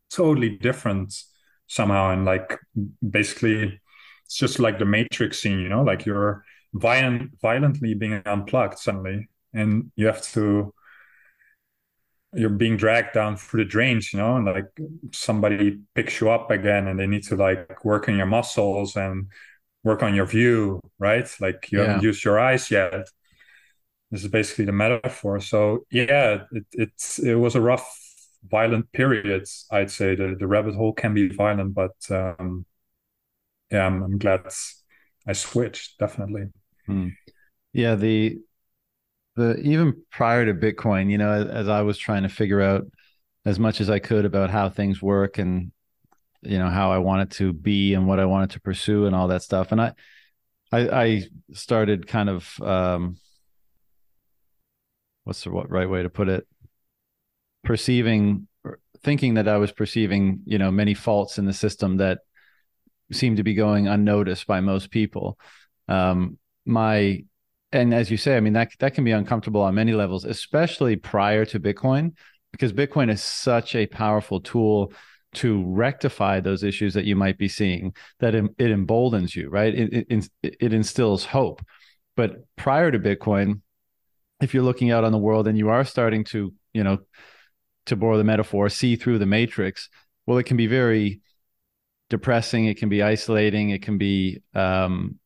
totally 0.10 0.50
different 0.50 1.14
somehow, 1.68 2.12
and 2.12 2.26
like 2.26 2.58
basically, 3.08 3.80
it's 4.26 4.36
just 4.36 4.60
like 4.60 4.80
the 4.80 4.86
Matrix 4.86 5.40
scene. 5.42 5.60
You 5.60 5.70
know, 5.70 5.84
like 5.84 6.06
you're 6.06 6.44
violent, 6.74 7.40
violently 7.42 7.94
being 7.94 8.22
unplugged 8.26 8.80
suddenly, 8.80 9.30
and 9.54 9.92
you 9.96 10.08
have 10.08 10.22
to 10.34 10.74
you're 12.34 12.50
being 12.50 12.78
dragged 12.78 13.14
down 13.14 13.36
through 13.38 13.64
the 13.64 13.70
drains, 13.70 14.14
you 14.14 14.20
know, 14.20 14.36
and 14.36 14.46
like 14.46 14.68
somebody 15.12 15.80
picks 15.96 16.22
you 16.22 16.30
up 16.30 16.52
again 16.52 16.88
and 16.88 17.00
they 17.00 17.08
need 17.08 17.24
to 17.24 17.36
like 17.36 17.84
work 17.84 18.08
on 18.08 18.18
your 18.18 18.28
muscles 18.28 18.96
and 18.96 19.28
work 19.84 20.04
on 20.04 20.14
your 20.14 20.26
view, 20.26 20.80
right? 21.00 21.28
Like 21.40 21.72
you 21.72 21.80
yeah. 21.80 21.86
haven't 21.86 22.04
used 22.04 22.24
your 22.24 22.40
eyes 22.40 22.70
yet. 22.70 23.08
This 24.12 24.24
is 24.24 24.30
basically 24.30 24.66
the 24.66 24.72
metaphor. 24.72 25.40
So 25.40 25.86
yeah, 25.92 26.44
it 26.52 26.66
it's 26.74 27.20
it 27.20 27.36
was 27.36 27.56
a 27.56 27.62
rough, 27.62 27.88
violent 28.50 28.92
period. 28.92 29.46
I'd 29.72 29.92
say 29.92 30.16
the 30.16 30.36
the 30.38 30.48
rabbit 30.48 30.76
hole 30.76 30.94
can 30.94 31.14
be 31.14 31.30
violent, 31.30 31.74
but 31.76 31.96
um, 32.10 32.66
yeah, 33.72 33.86
I'm, 33.86 34.02
I'm 34.02 34.18
glad 34.18 34.42
I 35.28 35.34
switched 35.34 36.00
definitely. 36.00 36.48
Hmm. 36.88 37.10
Yeah, 37.74 37.96
the 37.96 38.40
the 39.36 39.58
even 39.60 40.02
prior 40.12 40.46
to 40.46 40.54
Bitcoin, 40.54 41.10
you 41.10 41.18
know, 41.18 41.32
as, 41.32 41.48
as 41.48 41.70
I 41.70 41.82
was 41.82 41.98
trying 41.98 42.24
to 42.24 42.30
figure 42.30 42.62
out 42.62 42.86
as 43.46 43.60
much 43.60 43.80
as 43.80 43.90
I 43.90 44.00
could 44.00 44.26
about 44.26 44.50
how 44.50 44.70
things 44.70 45.02
work 45.02 45.38
and 45.38 45.72
you 46.42 46.58
know 46.58 46.70
how 46.70 46.92
I 46.92 46.98
wanted 46.98 47.32
to 47.32 47.54
be 47.54 47.94
and 47.94 48.08
what 48.08 48.20
I 48.20 48.26
wanted 48.26 48.52
to 48.52 48.62
pursue 48.62 49.06
and 49.06 49.16
all 49.16 49.28
that 49.30 49.44
stuff. 49.44 49.72
And 49.72 49.82
I 49.82 49.94
I, 50.72 50.80
I 50.90 51.24
started 51.54 52.08
kind 52.08 52.30
of 52.30 52.62
um, 52.62 53.18
what's 55.24 55.44
the 55.44 55.52
right 55.52 55.90
way 55.90 56.04
to 56.04 56.10
put 56.10 56.30
it? 56.30 56.48
Perceiving, 57.64 58.48
thinking 59.04 59.36
that 59.36 59.48
I 59.48 59.58
was 59.58 59.72
perceiving, 59.72 60.42
you 60.46 60.58
know, 60.58 60.72
many 60.72 60.94
faults 60.94 61.38
in 61.38 61.46
the 61.46 61.54
system 61.54 61.98
that 61.98 62.20
seemed 63.12 63.38
to 63.38 63.44
be 63.44 63.54
going 63.54 63.88
unnoticed 63.88 64.48
by 64.48 64.60
most 64.60 64.92
people. 64.92 65.38
Um, 65.88 66.38
my 66.66 67.24
and 67.72 67.94
as 67.94 68.10
you 68.10 68.18
say, 68.18 68.36
I 68.36 68.40
mean 68.40 68.54
that 68.54 68.72
that 68.80 68.96
can 68.96 69.04
be 69.04 69.12
uncomfortable 69.12 69.62
on 69.62 69.76
many 69.76 69.94
levels, 69.94 70.26
especially 70.26 70.96
prior 70.96 71.46
to 71.46 71.60
Bitcoin, 71.60 72.14
because 72.52 72.74
Bitcoin 72.74 73.12
is 73.12 73.22
such 73.22 73.76
a 73.76 73.88
powerful 73.88 74.42
tool 74.42 74.94
to 75.32 75.64
rectify 75.66 76.40
those 76.40 76.64
issues 76.64 76.96
that 76.96 77.06
you 77.06 77.16
might 77.16 77.38
be 77.38 77.48
seeing. 77.48 77.94
That 78.20 78.34
it, 78.34 78.46
it 78.58 78.72
emboldens 78.72 79.36
you, 79.36 79.50
right? 79.50 79.74
It, 79.74 80.08
it 80.10 80.30
it 80.42 80.74
instills 80.74 81.26
hope. 81.26 81.62
But 82.16 82.46
prior 82.56 82.92
to 82.92 83.00
Bitcoin, 83.00 83.62
if 84.42 84.54
you're 84.54 84.64
looking 84.64 84.92
out 84.92 85.04
on 85.04 85.12
the 85.12 85.18
world 85.18 85.48
and 85.48 85.58
you 85.58 85.70
are 85.70 85.84
starting 85.84 86.24
to, 86.26 86.54
you 86.74 86.84
know, 86.84 87.00
to 87.88 87.96
borrow 87.96 88.18
the 88.18 88.24
metaphor, 88.24 88.70
see 88.70 88.96
through 88.96 89.20
the 89.20 89.26
matrix, 89.26 89.90
well, 90.26 90.38
it 90.38 90.46
can 90.46 90.58
be 90.58 90.68
very 90.68 91.22
depressing. 92.10 92.66
It 92.66 92.78
can 92.78 92.90
be 92.90 93.04
isolating. 93.04 93.72
It 93.72 93.82
can 93.82 93.98
be 93.98 94.42
um, 94.54 95.20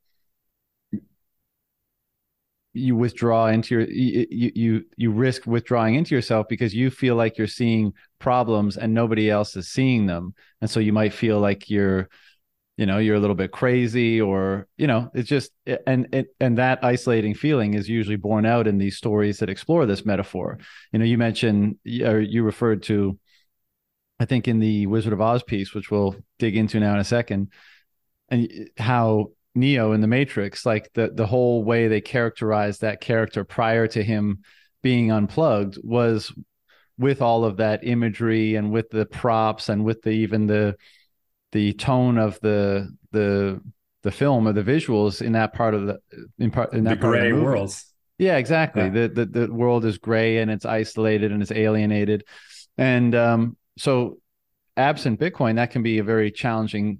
you 2.73 2.95
withdraw 2.95 3.47
into 3.47 3.75
your 3.75 3.87
you 3.87 4.51
you 4.55 4.85
you 4.97 5.11
risk 5.11 5.45
withdrawing 5.45 5.93
into 5.93 6.15
yourself 6.15 6.47
because 6.49 6.73
you 6.73 6.89
feel 6.89 7.15
like 7.15 7.37
you're 7.37 7.45
seeing 7.45 7.93
problems 8.17 8.77
and 8.77 8.93
nobody 8.93 9.29
else 9.29 9.55
is 9.55 9.69
seeing 9.69 10.07
them 10.07 10.33
and 10.59 10.69
so 10.69 10.79
you 10.79 10.91
might 10.91 11.13
feel 11.13 11.39
like 11.39 11.69
you're 11.69 12.09
you 12.77 12.85
know 12.85 12.97
you're 12.97 13.15
a 13.15 13.19
little 13.19 13.35
bit 13.35 13.51
crazy 13.51 14.19
or 14.19 14.67
you 14.77 14.87
know 14.87 15.09
it's 15.13 15.29
just 15.29 15.51
and 15.87 16.07
and, 16.11 16.25
and 16.39 16.57
that 16.57 16.83
isolating 16.83 17.35
feeling 17.35 17.73
is 17.73 17.87
usually 17.87 18.15
borne 18.15 18.45
out 18.45 18.67
in 18.67 18.77
these 18.77 18.97
stories 18.97 19.39
that 19.39 19.49
explore 19.49 19.85
this 19.85 20.05
metaphor. 20.05 20.57
You 20.91 20.99
know 20.99 21.05
you 21.05 21.17
mentioned 21.17 21.77
or 22.03 22.19
you 22.19 22.43
referred 22.43 22.83
to 22.83 23.17
i 24.19 24.25
think 24.25 24.47
in 24.47 24.59
the 24.59 24.85
wizard 24.87 25.11
of 25.11 25.21
oz 25.21 25.41
piece 25.41 25.73
which 25.73 25.89
we'll 25.89 26.15
dig 26.37 26.55
into 26.55 26.79
now 26.79 26.93
in 26.93 26.99
a 26.99 27.03
second 27.03 27.51
and 28.29 28.69
how 28.77 29.31
Neo 29.55 29.91
in 29.91 30.01
the 30.01 30.07
Matrix, 30.07 30.65
like 30.65 30.91
the 30.93 31.11
the 31.13 31.27
whole 31.27 31.63
way 31.63 31.87
they 31.87 32.01
characterized 32.01 32.81
that 32.81 33.01
character 33.01 33.43
prior 33.43 33.87
to 33.87 34.03
him 34.03 34.39
being 34.81 35.11
unplugged 35.11 35.77
was 35.83 36.33
with 36.97 37.21
all 37.21 37.45
of 37.45 37.57
that 37.57 37.85
imagery 37.85 38.55
and 38.55 38.71
with 38.71 38.89
the 38.89 39.05
props 39.05 39.69
and 39.69 39.83
with 39.83 40.01
the 40.01 40.09
even 40.09 40.47
the 40.47 40.75
the 41.53 41.73
tone 41.73 42.17
of 42.17 42.39
the 42.41 42.89
the 43.11 43.61
the 44.01 44.11
film 44.11 44.47
or 44.47 44.53
the 44.53 44.63
visuals 44.63 45.21
in 45.21 45.31
that 45.31 45.53
part 45.53 45.73
of 45.73 45.87
the 45.87 45.99
in 46.37 46.51
part 46.51 46.73
in 46.73 46.83
that 46.83 46.99
the 46.99 47.07
gray 47.07 47.31
worlds. 47.31 47.85
Yeah, 48.17 48.37
exactly. 48.37 48.83
Yeah. 48.83 48.89
The, 48.89 49.07
the 49.07 49.25
the 49.25 49.53
world 49.53 49.85
is 49.85 49.97
gray 49.97 50.39
and 50.39 50.51
it's 50.51 50.65
isolated 50.65 51.31
and 51.31 51.41
it's 51.41 51.51
alienated, 51.51 52.25
and 52.77 53.15
um, 53.15 53.57
so 53.77 54.17
absent 54.75 55.19
Bitcoin, 55.19 55.55
that 55.55 55.71
can 55.71 55.83
be 55.83 55.99
a 55.99 56.03
very 56.03 56.31
challenging 56.31 56.99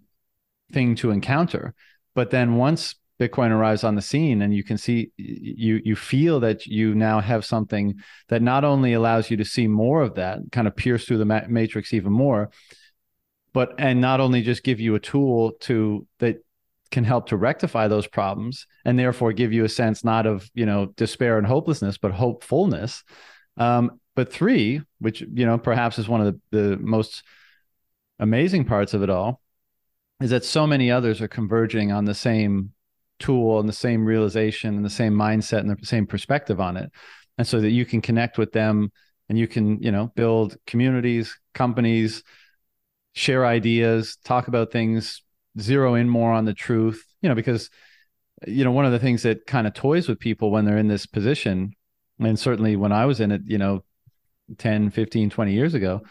thing 0.71 0.95
to 0.95 1.11
encounter. 1.11 1.73
But 2.15 2.29
then 2.29 2.55
once 2.55 2.95
Bitcoin 3.19 3.51
arrives 3.51 3.83
on 3.83 3.95
the 3.95 4.01
scene 4.01 4.41
and 4.41 4.53
you 4.55 4.63
can 4.63 4.77
see 4.77 5.11
you 5.17 5.81
you 5.83 5.95
feel 5.95 6.39
that 6.41 6.65
you 6.65 6.95
now 6.95 7.19
have 7.19 7.45
something 7.45 7.95
that 8.29 8.41
not 8.41 8.63
only 8.63 8.93
allows 8.93 9.29
you 9.29 9.37
to 9.37 9.45
see 9.45 9.67
more 9.67 10.01
of 10.01 10.15
that, 10.15 10.39
kind 10.51 10.67
of 10.67 10.75
pierce 10.75 11.05
through 11.05 11.19
the 11.19 11.25
ma- 11.25 11.47
matrix 11.47 11.93
even 11.93 12.11
more, 12.11 12.49
but 13.53 13.73
and 13.77 14.01
not 14.01 14.19
only 14.19 14.41
just 14.41 14.63
give 14.63 14.79
you 14.79 14.95
a 14.95 14.99
tool 14.99 15.53
to 15.61 16.05
that 16.19 16.43
can 16.91 17.03
help 17.03 17.27
to 17.27 17.37
rectify 17.37 17.87
those 17.87 18.05
problems 18.05 18.67
and 18.85 18.99
therefore 18.99 19.33
give 19.33 19.51
you 19.51 19.65
a 19.65 19.69
sense 19.69 20.03
not 20.03 20.27
of 20.27 20.49
you 20.53 20.65
know 20.65 20.87
despair 20.97 21.37
and 21.37 21.47
hopelessness 21.47 21.97
but 21.97 22.11
hopefulness. 22.11 23.03
Um, 23.57 23.99
but 24.15 24.31
three 24.31 24.81
which 24.99 25.21
you 25.21 25.45
know 25.45 25.57
perhaps 25.57 25.97
is 25.97 26.09
one 26.09 26.21
of 26.21 26.39
the, 26.51 26.57
the 26.57 26.77
most 26.77 27.23
amazing 28.19 28.65
parts 28.65 28.93
of 28.93 29.03
it 29.03 29.09
all 29.09 29.41
is 30.21 30.29
that 30.29 30.45
so 30.45 30.65
many 30.65 30.91
others 30.91 31.21
are 31.21 31.27
converging 31.27 31.91
on 31.91 32.05
the 32.05 32.13
same 32.13 32.71
tool 33.19 33.59
and 33.59 33.67
the 33.67 33.73
same 33.73 34.05
realization 34.05 34.75
and 34.75 34.85
the 34.85 34.89
same 34.89 35.13
mindset 35.13 35.59
and 35.59 35.69
the 35.69 35.85
same 35.85 36.05
perspective 36.05 36.59
on 36.59 36.77
it. 36.77 36.91
And 37.37 37.47
so 37.47 37.59
that 37.61 37.71
you 37.71 37.85
can 37.85 38.01
connect 38.01 38.37
with 38.37 38.51
them 38.51 38.91
and 39.29 39.37
you 39.37 39.47
can 39.47 39.81
you 39.81 39.91
know 39.91 40.11
build 40.15 40.57
communities 40.67 41.37
companies 41.53 42.23
share 43.13 43.45
ideas 43.45 44.17
talk 44.23 44.47
about 44.47 44.71
things 44.71 45.21
zero 45.59 45.95
in 45.95 46.09
more 46.09 46.31
on 46.31 46.45
the 46.45 46.53
truth 46.53 47.05
you 47.21 47.29
know 47.29 47.35
because 47.35 47.69
you 48.47 48.63
know 48.63 48.71
one 48.71 48.85
of 48.85 48.91
the 48.91 48.99
things 48.99 49.23
that 49.23 49.45
kind 49.45 49.67
of 49.67 49.73
toys 49.73 50.07
with 50.07 50.19
people 50.19 50.51
when 50.51 50.65
they're 50.65 50.77
in 50.77 50.87
this 50.87 51.05
position 51.05 51.73
and 52.19 52.39
certainly 52.39 52.75
when 52.75 52.91
i 52.91 53.05
was 53.05 53.19
in 53.19 53.31
it 53.31 53.41
you 53.45 53.57
know 53.57 53.83
10 54.57 54.89
15 54.89 55.29
20 55.29 55.53
years 55.53 55.73
ago 55.73 56.01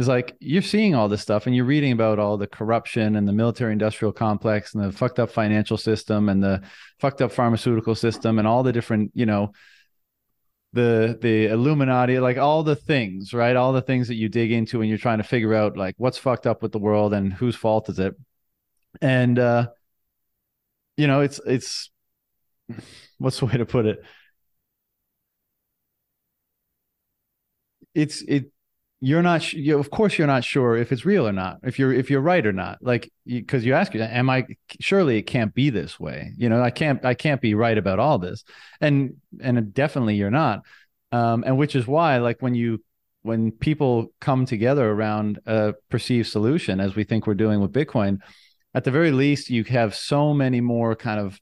is 0.00 0.08
like 0.08 0.34
you're 0.40 0.62
seeing 0.62 0.94
all 0.94 1.08
this 1.08 1.20
stuff 1.20 1.46
and 1.46 1.54
you're 1.54 1.64
reading 1.64 1.92
about 1.92 2.18
all 2.18 2.38
the 2.38 2.46
corruption 2.46 3.16
and 3.16 3.28
the 3.28 3.32
military 3.32 3.72
industrial 3.72 4.12
complex 4.12 4.74
and 4.74 4.82
the 4.82 4.90
fucked 4.90 5.18
up 5.18 5.30
financial 5.30 5.76
system 5.76 6.30
and 6.30 6.42
the 6.42 6.62
fucked 6.98 7.20
up 7.20 7.30
pharmaceutical 7.30 7.94
system 7.94 8.38
and 8.38 8.48
all 8.48 8.62
the 8.62 8.72
different, 8.72 9.10
you 9.14 9.26
know, 9.26 9.52
the 10.72 11.18
the 11.20 11.46
Illuminati, 11.46 12.18
like 12.20 12.38
all 12.38 12.62
the 12.62 12.76
things, 12.76 13.32
right? 13.34 13.56
All 13.56 13.72
the 13.72 13.82
things 13.82 14.08
that 14.08 14.14
you 14.14 14.28
dig 14.28 14.52
into 14.52 14.78
when 14.78 14.88
you're 14.88 14.98
trying 14.98 15.18
to 15.18 15.24
figure 15.24 15.54
out 15.54 15.76
like 15.76 15.94
what's 15.98 16.18
fucked 16.18 16.46
up 16.46 16.62
with 16.62 16.72
the 16.72 16.78
world 16.78 17.12
and 17.12 17.32
whose 17.32 17.56
fault 17.56 17.88
is 17.88 17.98
it. 17.98 18.14
And 19.00 19.38
uh 19.38 19.68
you 20.96 21.06
know, 21.06 21.20
it's 21.20 21.40
it's 21.46 21.90
what's 23.18 23.40
the 23.40 23.46
way 23.46 23.56
to 23.56 23.66
put 23.66 23.86
it? 23.86 24.02
It's 27.94 28.22
it 28.22 28.50
you're 29.00 29.22
not 29.22 29.52
you, 29.52 29.78
of 29.78 29.90
course 29.90 30.18
you're 30.18 30.26
not 30.26 30.44
sure 30.44 30.76
if 30.76 30.92
it's 30.92 31.06
real 31.06 31.26
or 31.26 31.32
not 31.32 31.58
if 31.62 31.78
you're 31.78 31.92
if 31.92 32.10
you're 32.10 32.20
right 32.20 32.44
or 32.44 32.52
not. 32.52 32.78
Like 32.82 33.10
because 33.26 33.64
you, 33.64 33.72
you 33.72 33.74
ask 33.74 33.94
you 33.94 34.02
am 34.02 34.28
i 34.28 34.46
surely 34.80 35.18
it 35.18 35.22
can't 35.22 35.54
be 35.54 35.70
this 35.70 35.98
way. 35.98 36.32
You 36.36 36.48
know 36.48 36.62
i 36.62 36.70
can't 36.70 37.04
i 37.04 37.14
can't 37.14 37.40
be 37.40 37.54
right 37.54 37.78
about 37.78 37.98
all 37.98 38.18
this. 38.18 38.44
And 38.80 39.16
and 39.40 39.72
definitely 39.72 40.16
you're 40.16 40.30
not. 40.30 40.62
Um 41.12 41.44
and 41.46 41.56
which 41.56 41.74
is 41.74 41.86
why 41.86 42.18
like 42.18 42.40
when 42.40 42.54
you 42.54 42.82
when 43.22 43.52
people 43.52 44.12
come 44.20 44.44
together 44.44 44.90
around 44.90 45.40
a 45.46 45.74
perceived 45.88 46.28
solution 46.28 46.80
as 46.80 46.94
we 46.94 47.04
think 47.04 47.26
we're 47.26 47.34
doing 47.34 47.60
with 47.60 47.72
bitcoin 47.72 48.18
at 48.74 48.84
the 48.84 48.90
very 48.90 49.10
least 49.10 49.50
you 49.50 49.62
have 49.64 49.94
so 49.94 50.32
many 50.32 50.60
more 50.60 50.96
kind 50.96 51.20
of 51.20 51.38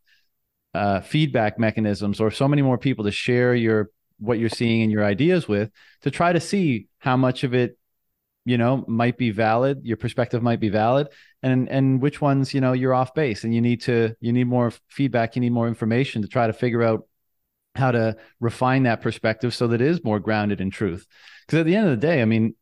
uh, 0.75 1.01
feedback 1.01 1.59
mechanisms 1.59 2.21
or 2.21 2.31
so 2.31 2.49
many 2.49 2.63
more 2.63 2.79
people 2.79 3.05
to 3.05 3.11
share 3.11 3.55
your 3.55 3.91
what 4.19 4.39
you're 4.39 4.49
seeing 4.49 4.83
and 4.83 4.93
your 4.93 5.05
ideas 5.05 5.47
with 5.47 5.71
to 6.03 6.11
try 6.11 6.33
to 6.33 6.41
see 6.41 6.89
how 6.99 7.17
much 7.17 7.45
of 7.45 7.55
it 7.55 7.79
you 8.45 8.59
know 8.59 8.85
might 8.89 9.19
be 9.19 9.31
valid 9.31 9.81
your 9.85 9.97
perspective 9.97 10.43
might 10.43 10.61
be 10.61 10.69
valid 10.69 11.09
and 11.43 11.69
and 11.69 12.01
which 12.01 12.21
ones 12.21 12.55
you 12.55 12.61
know 12.61 12.73
you're 12.73 12.95
off 12.95 13.15
base 13.15 13.45
and 13.45 13.55
you 13.55 13.61
need 13.61 13.81
to 13.83 14.15
you 14.21 14.33
need 14.33 14.47
more 14.47 14.73
feedback 14.89 15.37
you 15.37 15.41
need 15.41 15.53
more 15.53 15.69
information 15.69 16.23
to 16.23 16.29
try 16.29 16.47
to 16.47 16.53
figure 16.53 16.83
out 16.83 17.05
how 17.79 17.93
to 17.93 18.17
refine 18.41 18.83
that 18.83 19.01
perspective 19.01 19.55
so 19.55 19.69
that 19.69 19.81
it 19.81 19.87
is 19.87 20.05
more 20.05 20.21
grounded 20.21 20.61
in 20.61 20.71
truth. 20.71 21.07
Because 21.47 21.61
at 21.61 21.67
the 21.67 21.77
end 21.77 21.87
of 21.87 21.93
the 21.93 22.07
day, 22.07 22.21
I 22.21 22.27
mean, 22.27 22.55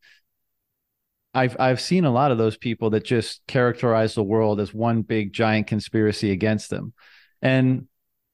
I've 1.33 1.57
I've 1.59 1.81
seen 1.81 2.05
a 2.05 2.11
lot 2.11 2.31
of 2.31 2.37
those 2.37 2.55
people 2.55 2.91
that 2.91 3.03
just 3.03 3.45
characterize 3.47 4.15
the 4.15 4.23
world 4.23 4.59
as 4.59 4.73
one 4.73 5.01
big 5.01 5.33
giant 5.33 5.67
conspiracy 5.67 6.31
against 6.31 6.69
them. 6.69 6.93
And 7.41 7.87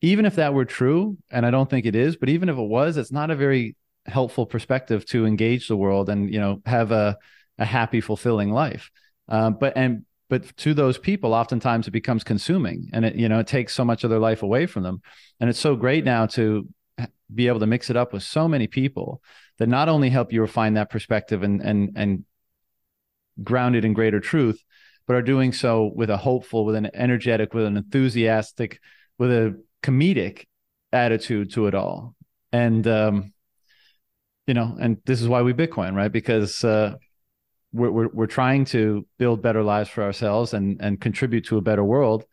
even 0.04 0.26
if 0.26 0.36
that 0.36 0.54
were 0.54 0.66
true, 0.66 1.18
and 1.32 1.46
I 1.46 1.50
don't 1.50 1.70
think 1.70 1.86
it 1.86 1.96
is, 1.96 2.18
but 2.18 2.28
even 2.28 2.50
if 2.50 2.58
it 2.58 2.62
was, 2.62 2.98
it's 2.98 3.12
not 3.12 3.32
a 3.32 3.36
very 3.38 3.78
helpful 4.06 4.46
perspective 4.46 5.06
to 5.06 5.26
engage 5.26 5.70
the 5.70 5.78
world 5.78 6.10
and 6.10 6.32
you 6.32 6.42
know 6.42 6.62
have 6.66 6.92
a 6.92 7.18
a 7.58 7.66
happy, 7.66 8.02
fulfilling 8.02 8.52
life. 8.52 8.92
Uh, 9.30 9.50
but 9.50 9.78
and 9.78 10.06
but 10.30 10.56
to 10.58 10.74
those 10.74 10.98
people, 10.98 11.34
oftentimes 11.34 11.88
it 11.88 11.92
becomes 11.92 12.26
consuming, 12.26 12.90
and 12.92 13.06
it 13.06 13.16
you 13.16 13.30
know 13.30 13.40
it 13.40 13.48
takes 13.48 13.74
so 13.74 13.86
much 13.86 14.04
of 14.04 14.10
their 14.10 14.20
life 14.20 14.44
away 14.44 14.66
from 14.66 14.84
them. 14.84 15.02
And 15.40 15.50
it's 15.50 15.60
so 15.60 15.76
great 15.78 16.04
now 16.04 16.26
to 16.28 16.68
be 17.34 17.48
able 17.48 17.62
to 17.62 17.66
mix 17.66 17.90
it 17.90 17.96
up 17.96 18.12
with 18.12 18.24
so 18.24 18.50
many 18.50 18.68
people 18.68 19.22
that 19.58 19.70
not 19.70 19.88
only 19.88 20.10
help 20.10 20.34
you 20.34 20.42
refine 20.42 20.74
that 20.74 20.90
perspective 20.90 21.44
and 21.44 21.62
and 21.62 21.92
and 21.96 22.26
grounded 23.42 23.86
in 23.86 23.94
greater 23.94 24.20
truth, 24.20 24.62
but 25.08 25.16
are 25.16 25.22
doing 25.22 25.54
so 25.54 25.90
with 25.96 26.10
a 26.10 26.18
hopeful, 26.18 26.66
with 26.66 26.76
an 26.76 26.90
energetic, 26.94 27.54
with 27.54 27.66
an 27.66 27.78
enthusiastic, 27.78 28.82
with 29.18 29.32
a 29.32 29.64
comedic 29.84 30.46
attitude 30.92 31.52
to 31.54 31.68
it 31.68 31.76
all. 31.76 32.16
And 32.52 32.88
um, 32.88 33.34
you 34.48 34.54
know, 34.54 34.76
and 34.80 34.98
this 35.06 35.22
is 35.22 35.28
why 35.28 35.42
we 35.42 35.54
Bitcoin, 35.54 35.96
right? 35.96 36.12
Because 36.12 36.64
uh, 36.64 36.96
we're, 37.72 37.92
we're 37.92 38.10
we're 38.10 38.28
trying 38.28 38.66
to 38.66 39.06
build 39.18 39.42
better 39.42 39.64
lives 39.64 39.90
for 39.90 40.04
ourselves 40.04 40.54
and 40.54 40.82
and 40.82 41.00
contribute 41.00 41.46
to 41.48 41.58
a 41.58 41.62
better 41.62 41.84
world, 41.84 42.26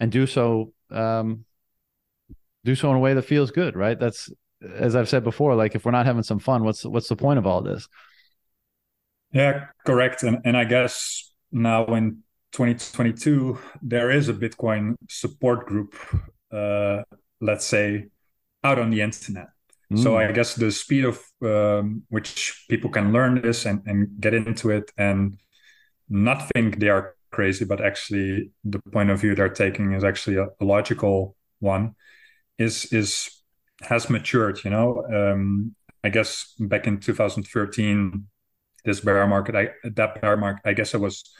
and 0.00 0.12
do 0.12 0.26
so 0.26 0.72
um, 0.90 1.44
do 2.64 2.74
so 2.74 2.90
in 2.90 2.96
a 2.96 3.00
way 3.00 3.14
that 3.14 3.22
feels 3.22 3.50
good, 3.50 3.76
right? 3.76 3.98
That's 3.98 4.30
as 4.76 4.96
I've 4.96 5.08
said 5.08 5.24
before, 5.24 5.54
like 5.54 5.74
if 5.74 5.84
we're 5.84 5.92
not 5.92 6.06
having 6.06 6.22
some 6.22 6.38
fun, 6.38 6.64
what's 6.64 6.84
what's 6.84 7.08
the 7.08 7.16
point 7.16 7.38
of 7.38 7.46
all 7.46 7.62
this? 7.62 7.88
Yeah, 9.32 9.66
correct. 9.84 10.22
And 10.22 10.38
and 10.44 10.56
I 10.56 10.64
guess 10.64 11.32
now 11.52 11.84
in 11.86 12.22
2022 12.52 13.58
there 13.82 14.10
is 14.10 14.28
a 14.28 14.34
Bitcoin 14.34 14.94
support 15.08 15.66
group, 15.66 15.94
uh, 16.52 17.02
let's 17.40 17.66
say, 17.66 18.06
out 18.64 18.78
on 18.78 18.90
the 18.90 19.00
internet. 19.00 19.48
Mm. 19.92 20.02
So 20.02 20.18
I 20.18 20.32
guess 20.32 20.54
the 20.54 20.70
speed 20.70 21.04
of 21.04 21.20
um, 21.42 22.02
which 22.08 22.66
people 22.68 22.90
can 22.90 23.12
learn 23.12 23.40
this 23.40 23.64
and, 23.64 23.82
and 23.86 24.20
get 24.20 24.34
into 24.34 24.70
it 24.70 24.90
and 24.98 25.38
not 26.08 26.48
think 26.54 26.78
they 26.78 26.88
are 26.88 27.14
crazy, 27.30 27.64
but 27.64 27.84
actually 27.84 28.50
the 28.64 28.80
point 28.92 29.10
of 29.10 29.20
view 29.20 29.34
they're 29.34 29.48
taking 29.48 29.92
is 29.92 30.04
actually 30.04 30.36
a, 30.36 30.46
a 30.60 30.64
logical 30.64 31.36
one, 31.60 31.94
is 32.58 32.92
is 32.92 33.30
has 33.82 34.10
matured. 34.10 34.64
You 34.64 34.70
know, 34.70 35.04
um, 35.12 35.74
I 36.02 36.08
guess 36.08 36.54
back 36.58 36.86
in 36.86 37.00
2013 37.00 38.26
this 38.84 39.00
bear 39.00 39.26
market, 39.26 39.54
I 39.54 39.70
that 39.84 40.20
bear 40.20 40.36
market, 40.36 40.62
I 40.64 40.72
guess 40.72 40.94
it 40.94 41.00
was 41.00 41.30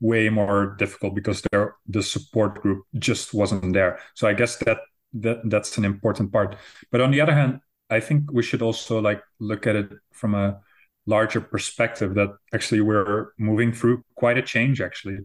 way 0.00 0.28
more 0.28 0.76
difficult 0.78 1.14
because 1.14 1.42
there 1.50 1.74
the 1.86 2.02
support 2.02 2.60
group 2.62 2.84
just 2.98 3.32
wasn't 3.32 3.72
there. 3.72 3.98
So 4.14 4.28
I 4.28 4.34
guess 4.34 4.56
that 4.58 4.78
that 5.14 5.38
that's 5.44 5.78
an 5.78 5.84
important 5.84 6.32
part. 6.32 6.56
But 6.90 7.00
on 7.00 7.10
the 7.10 7.20
other 7.20 7.34
hand, 7.34 7.60
I 7.90 8.00
think 8.00 8.32
we 8.32 8.42
should 8.42 8.62
also 8.62 9.00
like 9.00 9.22
look 9.40 9.66
at 9.66 9.76
it 9.76 9.90
from 10.12 10.34
a 10.34 10.60
larger 11.06 11.40
perspective 11.40 12.14
that 12.14 12.30
actually 12.52 12.80
we're 12.80 13.28
moving 13.38 13.72
through 13.72 14.04
quite 14.16 14.38
a 14.38 14.42
change 14.42 14.80
actually. 14.80 15.18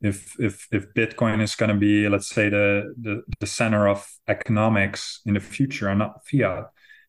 If 0.00 0.34
if 0.40 0.66
if 0.72 0.92
Bitcoin 0.94 1.40
is 1.40 1.54
going 1.54 1.70
to 1.70 1.76
be 1.76 2.08
let's 2.08 2.28
say 2.28 2.48
the, 2.48 2.94
the 3.00 3.22
the 3.38 3.46
center 3.46 3.86
of 3.86 4.06
economics 4.26 5.20
in 5.26 5.34
the 5.34 5.40
future 5.40 5.88
and 5.88 6.00
not 6.00 6.26
fiat, 6.26 6.64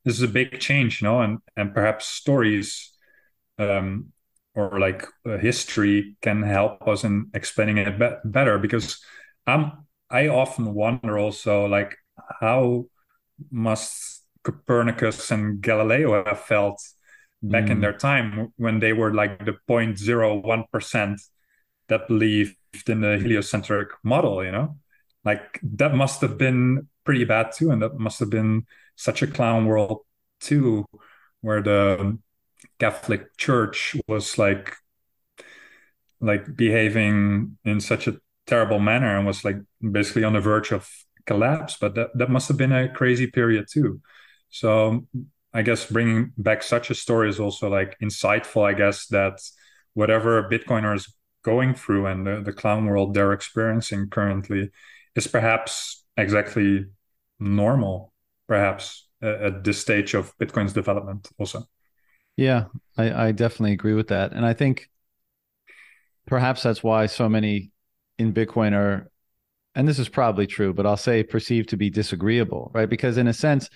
this 0.06 0.16
is 0.16 0.22
a 0.22 0.28
big 0.28 0.60
change, 0.60 1.02
you 1.02 1.08
know, 1.08 1.22
and 1.22 1.40
and 1.56 1.74
perhaps 1.74 2.06
stories 2.06 2.92
um, 3.58 4.12
or 4.56 4.80
like 4.80 5.06
history 5.42 6.16
can 6.22 6.44
help 6.44 6.88
us 6.88 7.04
in 7.04 7.30
explaining 7.34 7.78
it 7.78 7.98
be- 7.98 8.16
better 8.26 8.58
because 8.58 9.04
I'm 9.48 9.86
I 10.10 10.28
often 10.28 10.74
wonder 10.74 11.18
also 11.18 11.66
like 11.66 11.96
how 12.40 12.86
must 13.50 14.24
Copernicus 14.44 15.32
and 15.32 15.62
Galileo 15.62 16.24
have 16.24 16.40
felt 16.42 16.82
back 17.42 17.66
mm. 17.66 17.72
in 17.72 17.82
their 17.82 17.94
time 17.94 18.54
when 18.58 18.80
they 18.80 18.94
were 18.94 19.14
like 19.14 19.44
the 19.46 19.58
0.01% 19.68 21.22
that 21.90 22.08
believed 22.08 22.56
in 22.88 23.02
the 23.02 23.18
heliocentric 23.18 23.90
model, 24.04 24.44
you 24.44 24.52
know? 24.52 24.78
Like 25.26 25.60
that 25.64 25.94
must 25.96 26.22
have 26.22 26.38
been 26.38 26.88
pretty 27.06 27.24
bad 27.24 27.52
too. 27.54 27.72
And 27.72 27.82
that 27.82 27.98
must 27.98 28.20
have 28.20 28.30
been 28.30 28.66
such 28.96 29.22
a 29.22 29.28
clown 29.28 29.66
world 29.66 30.02
too, 30.40 30.86
where 31.42 31.62
the 31.62 32.18
Catholic 32.80 33.38
Church 33.38 33.96
was 34.08 34.38
like 34.38 34.76
like 36.20 36.56
behaving 36.56 37.58
in 37.66 37.82
such 37.82 38.08
a 38.08 38.18
terrible 38.48 38.80
manner 38.80 39.18
and 39.18 39.28
was 39.28 39.44
like 39.44 39.58
basically 39.92 40.24
on 40.24 40.34
the 40.34 40.40
verge 40.40 40.72
of 40.72 40.90
collapse. 41.26 41.78
But 41.80 41.96
that, 41.96 42.10
that 42.16 42.30
must 42.30 42.48
have 42.48 42.58
been 42.58 42.72
a 42.72 42.90
crazy 42.90 43.28
period 43.28 43.66
too. 43.70 44.02
So 44.50 45.08
I 45.54 45.62
guess 45.62 45.86
bringing 45.86 46.32
back 46.38 46.64
such 46.64 46.90
a 46.90 46.96
story 46.96 47.30
is 47.30 47.40
also 47.40 47.70
like 47.70 47.98
insightful. 48.02 48.64
I 48.64 48.74
guess 48.74 49.08
that 49.08 49.42
whatever 49.94 50.50
Bitcoiners 50.50 51.12
going 51.44 51.74
through 51.74 52.06
and 52.06 52.26
the, 52.26 52.42
the 52.42 52.54
clown 52.54 52.86
world 52.86 53.14
they're 53.14 53.34
experiencing 53.34 54.10
currently 54.10 54.72
is 55.16 55.28
perhaps 55.28 56.06
exactly 56.18 56.86
normal, 57.40 58.14
perhaps 58.48 59.08
at 59.22 59.64
this 59.64 59.80
stage 59.80 60.14
of 60.14 60.36
Bitcoin's 60.38 60.74
development 60.74 61.30
also. 61.38 61.64
Yeah, 62.36 62.66
I, 62.98 63.28
I 63.28 63.32
definitely 63.32 63.74
agree 63.74 63.94
with 63.94 64.08
that. 64.08 64.32
And 64.34 64.46
I 64.46 64.54
think 64.54 64.90
perhaps 66.26 66.64
that's 66.64 66.84
why 66.84 67.06
so 67.06 67.30
many 67.30 67.72
in 68.18 68.34
Bitcoin 68.34 68.74
are, 68.74 69.10
and 69.76 69.88
this 69.88 70.00
is 70.00 70.10
probably 70.10 70.48
true, 70.48 70.74
but 70.74 70.86
I'll 70.86 70.98
say 70.98 71.24
perceived 71.24 71.70
to 71.70 71.78
be 71.78 71.90
disagreeable, 71.90 72.72
right? 72.74 72.90
Because 72.90 73.18
in 73.18 73.28
a 73.28 73.34
sense, 73.34 73.70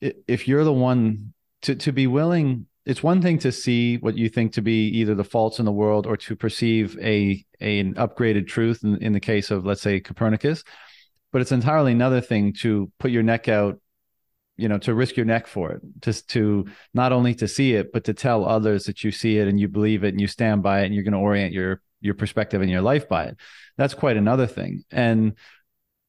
if 0.00 0.48
you're 0.48 0.64
the 0.64 0.72
one 0.72 1.32
to, 1.62 1.74
to 1.74 1.92
be 1.92 2.06
willing, 2.06 2.66
it's 2.86 3.02
one 3.02 3.20
thing 3.20 3.38
to 3.40 3.52
see 3.52 3.98
what 3.98 4.16
you 4.16 4.28
think 4.28 4.54
to 4.54 4.62
be 4.62 4.88
either 4.88 5.14
the 5.14 5.24
faults 5.24 5.58
in 5.58 5.64
the 5.64 5.72
world 5.72 6.06
or 6.06 6.16
to 6.16 6.34
perceive 6.34 6.98
a, 7.00 7.44
a 7.60 7.80
an 7.80 7.94
upgraded 7.94 8.46
truth 8.48 8.82
in, 8.82 8.96
in 9.02 9.12
the 9.12 9.20
case 9.20 9.50
of, 9.50 9.66
let's 9.66 9.82
say, 9.82 10.00
Copernicus. 10.00 10.64
But 11.32 11.42
it's 11.42 11.52
entirely 11.52 11.92
another 11.92 12.20
thing 12.20 12.54
to 12.60 12.90
put 12.98 13.10
your 13.10 13.22
neck 13.22 13.48
out 13.48 13.78
you 14.60 14.68
know 14.68 14.78
to 14.78 14.94
risk 14.94 15.16
your 15.16 15.26
neck 15.26 15.46
for 15.46 15.72
it 15.72 15.80
just 16.00 16.28
to 16.28 16.66
not 16.94 17.12
only 17.12 17.34
to 17.34 17.48
see 17.48 17.74
it 17.74 17.92
but 17.92 18.04
to 18.04 18.14
tell 18.14 18.44
others 18.44 18.84
that 18.84 19.02
you 19.02 19.10
see 19.10 19.38
it 19.38 19.48
and 19.48 19.58
you 19.58 19.68
believe 19.68 20.04
it 20.04 20.08
and 20.08 20.20
you 20.20 20.26
stand 20.26 20.62
by 20.62 20.82
it 20.82 20.86
and 20.86 20.94
you're 20.94 21.04
going 21.04 21.12
to 21.12 21.18
orient 21.18 21.52
your 21.52 21.80
your 22.00 22.14
perspective 22.14 22.62
and 22.62 22.70
your 22.70 22.80
life 22.80 23.08
by 23.08 23.24
it. 23.24 23.36
That's 23.76 23.94
quite 23.94 24.16
another 24.16 24.46
thing. 24.46 24.84
And 24.90 25.34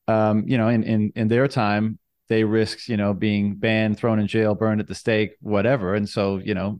um 0.07 0.45
you 0.47 0.57
know 0.57 0.67
in 0.67 0.83
in 0.83 1.11
in 1.15 1.27
their 1.27 1.47
time 1.47 1.99
they 2.27 2.43
risked 2.43 2.87
you 2.87 2.97
know 2.97 3.13
being 3.13 3.55
banned 3.55 3.97
thrown 3.97 4.19
in 4.19 4.27
jail 4.27 4.55
burned 4.55 4.81
at 4.81 4.87
the 4.87 4.95
stake 4.95 5.31
whatever. 5.41 5.95
And 5.95 6.07
so 6.07 6.37
you 6.37 6.53
know 6.53 6.79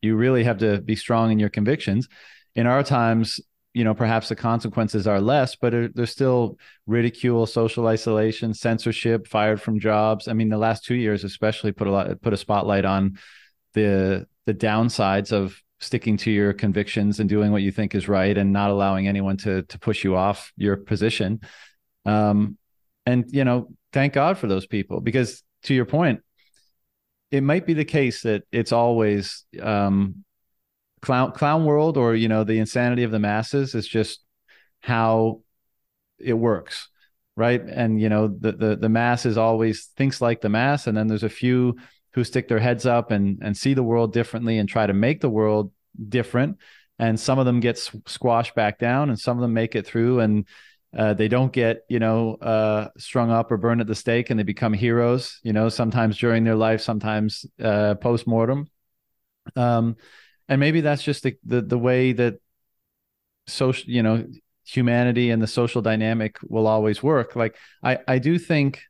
you 0.00 0.16
really 0.16 0.44
have 0.44 0.58
to 0.58 0.80
be 0.80 0.96
strong 0.96 1.30
in 1.30 1.38
your 1.38 1.50
convictions. 1.50 2.08
In 2.54 2.66
our 2.66 2.82
times 2.82 3.40
you 3.74 3.84
know 3.84 3.94
perhaps 3.94 4.28
the 4.28 4.36
consequences 4.36 5.06
are 5.06 5.20
less 5.20 5.56
but 5.56 5.72
there's 5.94 6.10
still 6.10 6.58
ridicule 6.86 7.46
social 7.46 7.86
isolation 7.86 8.52
censorship 8.52 9.26
fired 9.26 9.60
from 9.60 9.80
jobs. 9.80 10.28
I 10.28 10.32
mean 10.34 10.48
the 10.48 10.58
last 10.58 10.84
two 10.84 10.94
years 10.94 11.24
especially 11.24 11.72
put 11.72 11.86
a 11.86 11.90
lot 11.90 12.20
put 12.20 12.32
a 12.32 12.36
spotlight 12.36 12.84
on 12.84 13.18
the 13.74 14.26
the 14.46 14.54
downsides 14.54 15.32
of 15.32 15.58
sticking 15.80 16.16
to 16.16 16.30
your 16.30 16.52
convictions 16.52 17.18
and 17.18 17.28
doing 17.28 17.50
what 17.50 17.62
you 17.62 17.72
think 17.72 17.94
is 17.94 18.08
right 18.08 18.36
and 18.36 18.52
not 18.52 18.70
allowing 18.70 19.08
anyone 19.08 19.36
to 19.38 19.62
to 19.62 19.78
push 19.78 20.04
you 20.04 20.16
off 20.16 20.52
your 20.56 20.76
position. 20.76 21.40
Um 22.04 22.58
and 23.06 23.24
you 23.28 23.44
know 23.44 23.68
thank 23.92 24.12
god 24.12 24.38
for 24.38 24.46
those 24.46 24.66
people 24.66 25.00
because 25.00 25.42
to 25.64 25.74
your 25.74 25.84
point 25.84 26.20
it 27.30 27.42
might 27.42 27.66
be 27.66 27.72
the 27.72 27.84
case 27.84 28.22
that 28.22 28.42
it's 28.52 28.72
always 28.72 29.44
um 29.60 30.24
clown 31.02 31.32
clown 31.32 31.64
world 31.64 31.96
or 31.96 32.14
you 32.14 32.28
know 32.28 32.44
the 32.44 32.58
insanity 32.58 33.02
of 33.02 33.10
the 33.10 33.18
masses 33.18 33.74
is 33.74 33.86
just 33.86 34.24
how 34.80 35.42
it 36.18 36.34
works 36.34 36.88
right? 37.36 37.62
And 37.62 38.00
you 38.00 38.08
know 38.08 38.28
the 38.28 38.52
the 38.52 38.76
the 38.76 38.88
mass 38.88 39.26
is 39.26 39.38
always 39.38 39.86
thinks 39.96 40.20
like 40.20 40.40
the 40.40 40.48
mass 40.48 40.86
and 40.86 40.96
then 40.96 41.06
there's 41.06 41.22
a 41.22 41.28
few 41.28 41.76
who 42.14 42.24
stick 42.24 42.48
their 42.48 42.58
heads 42.58 42.86
up 42.86 43.10
and 43.10 43.38
and 43.42 43.56
see 43.56 43.74
the 43.74 43.82
world 43.82 44.12
differently 44.12 44.58
and 44.58 44.68
try 44.68 44.86
to 44.86 44.92
make 44.92 45.20
the 45.20 45.30
world 45.30 45.72
different. 46.08 46.58
And 46.98 47.18
some 47.18 47.38
of 47.38 47.46
them 47.46 47.60
get 47.60 47.78
squashed 48.06 48.54
back 48.54 48.78
down 48.78 49.08
and 49.08 49.18
some 49.18 49.36
of 49.36 49.42
them 49.42 49.54
make 49.54 49.74
it 49.74 49.86
through 49.86 50.20
and 50.20 50.46
uh, 50.96 51.14
they 51.14 51.26
don't 51.26 51.52
get 51.52 51.84
you 51.88 51.98
know 51.98 52.34
uh, 52.34 52.88
strung 52.98 53.30
up 53.30 53.50
or 53.50 53.56
burned 53.56 53.80
at 53.80 53.86
the 53.86 53.94
stake 53.94 54.28
and 54.28 54.38
they 54.38 54.44
become 54.44 54.74
heroes 54.74 55.40
you 55.42 55.52
know 55.52 55.70
sometimes 55.70 56.18
during 56.18 56.44
their 56.44 56.56
life 56.56 56.80
sometimes 56.80 57.46
uh, 57.62 57.94
post-mortem. 57.94 58.68
Um, 59.56 59.96
and 60.48 60.60
maybe 60.60 60.80
that's 60.80 61.02
just 61.02 61.22
the, 61.22 61.36
the 61.44 61.62
the 61.62 61.78
way 61.78 62.12
that 62.12 62.34
social 63.46 63.90
you 63.90 64.02
know 64.02 64.24
humanity 64.64 65.30
and 65.30 65.42
the 65.42 65.46
social 65.46 65.82
dynamic 65.82 66.38
will 66.44 66.68
always 66.68 67.02
work 67.02 67.34
like 67.34 67.56
i 67.82 67.98
i 68.06 68.18
do 68.18 68.38
think 68.38 68.80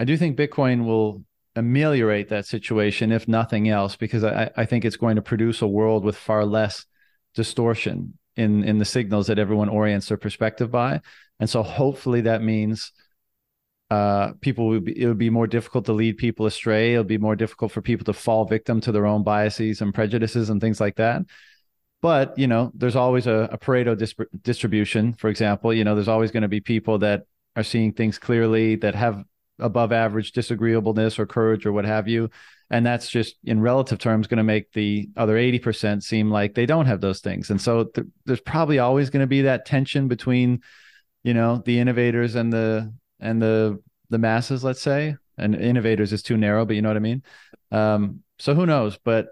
I 0.00 0.04
do 0.04 0.16
think 0.16 0.38
Bitcoin 0.38 0.86
will 0.86 1.24
ameliorate 1.56 2.30
that 2.30 2.46
situation, 2.46 3.12
if 3.12 3.28
nothing 3.28 3.68
else, 3.68 3.96
because 3.96 4.24
I, 4.24 4.50
I 4.56 4.64
think 4.64 4.86
it's 4.86 4.96
going 4.96 5.16
to 5.16 5.22
produce 5.22 5.60
a 5.60 5.66
world 5.66 6.04
with 6.04 6.16
far 6.16 6.46
less 6.46 6.86
distortion 7.34 8.16
in 8.34 8.64
in 8.64 8.78
the 8.78 8.86
signals 8.86 9.26
that 9.26 9.38
everyone 9.38 9.68
orients 9.68 10.08
their 10.08 10.16
perspective 10.16 10.70
by. 10.70 11.02
And 11.38 11.50
so 11.50 11.62
hopefully 11.62 12.22
that 12.22 12.42
means 12.42 12.92
uh, 13.90 14.32
people 14.40 14.68
would 14.68 14.84
be, 14.84 15.00
it 15.00 15.06
would 15.06 15.18
be 15.18 15.30
more 15.30 15.46
difficult 15.46 15.84
to 15.86 15.92
lead 15.92 16.16
people 16.16 16.46
astray. 16.46 16.92
It'll 16.92 17.04
be 17.04 17.18
more 17.18 17.36
difficult 17.36 17.72
for 17.72 17.82
people 17.82 18.04
to 18.04 18.12
fall 18.12 18.44
victim 18.44 18.80
to 18.82 18.92
their 18.92 19.06
own 19.06 19.24
biases 19.24 19.80
and 19.80 19.92
prejudices 19.92 20.48
and 20.48 20.60
things 20.60 20.80
like 20.80 20.96
that. 20.96 21.22
But 22.00 22.38
you 22.38 22.46
know, 22.46 22.70
there's 22.74 22.96
always 22.96 23.26
a, 23.26 23.48
a 23.52 23.58
Pareto 23.58 23.96
distribution. 24.42 25.14
For 25.14 25.28
example, 25.28 25.74
you 25.74 25.84
know, 25.84 25.94
there's 25.94 26.08
always 26.08 26.30
going 26.30 26.42
to 26.42 26.48
be 26.48 26.60
people 26.60 26.98
that 26.98 27.24
are 27.56 27.64
seeing 27.64 27.92
things 27.92 28.18
clearly 28.18 28.76
that 28.76 28.94
have 28.94 29.24
above 29.58 29.92
average 29.92 30.32
disagreeableness 30.32 31.18
or 31.18 31.26
courage 31.26 31.66
or 31.66 31.72
what 31.72 31.84
have 31.84 32.08
you. 32.08 32.30
And 32.70 32.86
that's 32.86 33.10
just 33.10 33.36
in 33.44 33.60
relative 33.60 33.98
terms 33.98 34.28
going 34.28 34.38
to 34.38 34.44
make 34.44 34.72
the 34.72 35.08
other 35.16 35.34
80% 35.34 36.02
seem 36.02 36.30
like 36.30 36.54
they 36.54 36.66
don't 36.66 36.86
have 36.86 37.00
those 37.00 37.20
things. 37.20 37.50
And 37.50 37.60
so 37.60 37.84
th- 37.84 38.06
there's 38.24 38.40
probably 38.40 38.78
always 38.78 39.10
going 39.10 39.22
to 39.22 39.26
be 39.26 39.42
that 39.42 39.66
tension 39.66 40.06
between, 40.06 40.60
you 41.24 41.34
know, 41.34 41.60
the 41.64 41.80
innovators 41.80 42.36
and 42.36 42.52
the, 42.52 42.94
and 43.20 43.40
the, 43.40 43.80
the 44.08 44.18
masses, 44.18 44.64
let's 44.64 44.80
say, 44.80 45.16
and 45.38 45.54
innovators 45.54 46.12
is 46.12 46.22
too 46.22 46.36
narrow, 46.36 46.64
but 46.64 46.76
you 46.76 46.82
know 46.82 46.88
what 46.88 46.96
I 46.96 47.00
mean? 47.00 47.22
Um, 47.70 48.22
so 48.38 48.54
who 48.54 48.66
knows? 48.66 48.98
But 49.02 49.28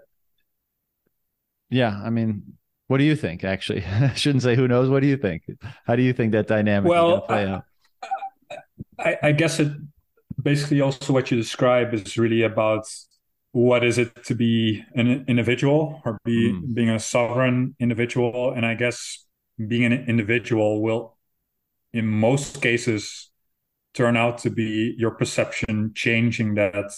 yeah, 1.69 2.01
I 2.03 2.09
mean, 2.09 2.53
what 2.87 2.97
do 2.97 3.03
you 3.03 3.15
think? 3.15 3.43
Actually, 3.43 3.83
I 4.01 4.13
shouldn't 4.13 4.43
say 4.43 4.55
who 4.55 4.67
knows. 4.67 4.89
What 4.89 5.01
do 5.01 5.07
you 5.07 5.17
think? 5.17 5.43
How 5.85 5.95
do 5.95 6.01
you 6.01 6.13
think 6.13 6.31
that 6.31 6.47
dynamic 6.47 6.89
well, 6.89 7.21
play 7.21 7.45
I, 7.45 7.49
out? 7.49 7.63
I, 8.99 9.17
I 9.23 9.31
guess 9.31 9.59
it 9.59 9.71
basically 10.41 10.81
also 10.81 11.13
what 11.13 11.31
you 11.31 11.37
describe 11.37 11.93
is 11.93 12.17
really 12.17 12.43
about 12.43 12.85
what 13.51 13.83
is 13.83 13.97
it 13.97 14.23
to 14.25 14.35
be 14.35 14.83
an 14.95 15.25
individual 15.27 16.01
or 16.05 16.19
be 16.23 16.51
mm. 16.51 16.73
being 16.73 16.89
a 16.89 16.99
sovereign 16.99 17.75
individual 17.79 18.53
and 18.53 18.65
i 18.65 18.75
guess 18.75 19.25
being 19.67 19.83
an 19.83 19.93
individual 20.07 20.81
will 20.81 21.17
in 21.93 22.05
most 22.05 22.61
cases 22.61 23.28
turn 23.99 24.15
out 24.15 24.37
to 24.37 24.49
be 24.49 24.95
your 24.97 25.11
perception 25.11 25.91
changing 25.93 26.55
that 26.55 26.89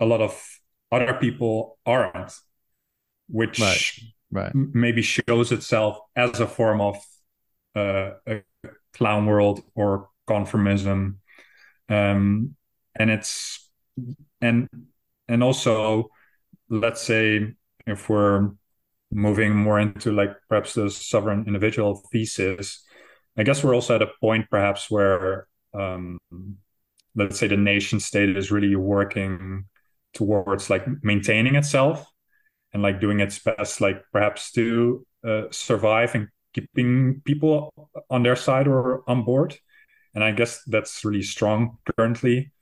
a 0.00 0.06
lot 0.06 0.22
of 0.22 0.42
other 0.90 1.12
people 1.20 1.78
aren't 1.84 2.32
which 3.28 3.60
right. 3.60 3.90
Right. 4.30 4.52
maybe 4.54 5.02
shows 5.02 5.52
itself 5.52 5.98
as 6.16 6.40
a 6.40 6.46
form 6.46 6.80
of 6.80 6.96
uh, 7.76 8.12
a 8.26 8.42
clown 8.94 9.26
world 9.26 9.62
or 9.74 10.08
conformism 10.26 11.16
um, 11.90 12.56
and 12.96 13.10
it's 13.10 13.68
and 14.40 14.70
and 15.28 15.42
also 15.42 16.08
let's 16.70 17.02
say 17.02 17.52
if 17.86 18.08
we're 18.08 18.50
moving 19.12 19.54
more 19.54 19.78
into 19.78 20.10
like 20.10 20.34
perhaps 20.48 20.72
the 20.72 20.88
sovereign 20.88 21.44
individual 21.46 22.02
thesis 22.10 22.82
i 23.36 23.42
guess 23.42 23.62
we're 23.62 23.74
also 23.74 23.96
at 23.96 24.00
a 24.00 24.10
point 24.22 24.48
perhaps 24.48 24.90
where 24.90 25.46
um, 25.74 26.18
let's 27.14 27.38
say 27.38 27.46
the 27.46 27.56
nation 27.56 28.00
state 28.00 28.36
is 28.36 28.50
really 28.50 28.74
working 28.76 29.64
towards 30.12 30.70
like 30.70 30.86
maintaining 31.02 31.54
itself 31.54 32.06
and 32.72 32.82
like 32.82 33.00
doing 33.00 33.20
its 33.20 33.38
best 33.38 33.80
like 33.80 34.02
perhaps 34.12 34.52
to 34.52 35.06
uh, 35.26 35.42
survive 35.50 36.14
and 36.14 36.28
keeping 36.52 37.20
people 37.24 37.72
on 38.10 38.22
their 38.22 38.36
side 38.36 38.68
or 38.68 39.02
on 39.08 39.24
board 39.24 39.56
and 40.14 40.22
I 40.22 40.32
guess 40.32 40.62
that's 40.64 41.04
really 41.04 41.22
strong 41.22 41.78
currently 41.96 42.52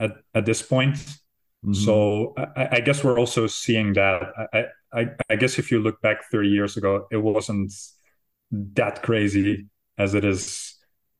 at, 0.00 0.12
at 0.34 0.46
this 0.46 0.62
point. 0.62 0.96
Mm-hmm. 0.96 1.74
So 1.74 2.34
I, 2.36 2.68
I, 2.72 2.80
guess 2.80 3.04
we're 3.04 3.18
also 3.18 3.46
seeing 3.46 3.92
that. 3.92 4.22
I, 4.52 4.64
I, 4.92 5.06
I 5.30 5.36
guess 5.36 5.58
if 5.58 5.70
you 5.70 5.80
look 5.80 6.00
back 6.00 6.24
30 6.30 6.48
years 6.48 6.76
ago, 6.76 7.06
it 7.12 7.18
wasn't 7.18 7.72
that 8.50 9.02
crazy 9.02 9.66
as 9.98 10.14
it 10.14 10.24
is 10.24 10.71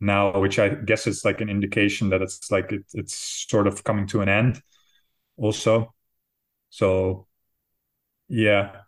now, 0.02 0.38
which 0.38 0.58
I 0.58 0.70
guess 0.70 1.06
is 1.06 1.24
like 1.24 1.40
an 1.40 1.48
indication 1.48 2.10
that 2.10 2.20
it's 2.20 2.50
like 2.50 2.72
it, 2.72 2.84
it's 2.92 3.14
sort 3.48 3.66
of 3.66 3.84
coming 3.84 4.06
to 4.08 4.20
an 4.20 4.28
end 4.28 4.60
also. 5.36 5.94
So 6.70 7.26
yeah. 8.28 8.82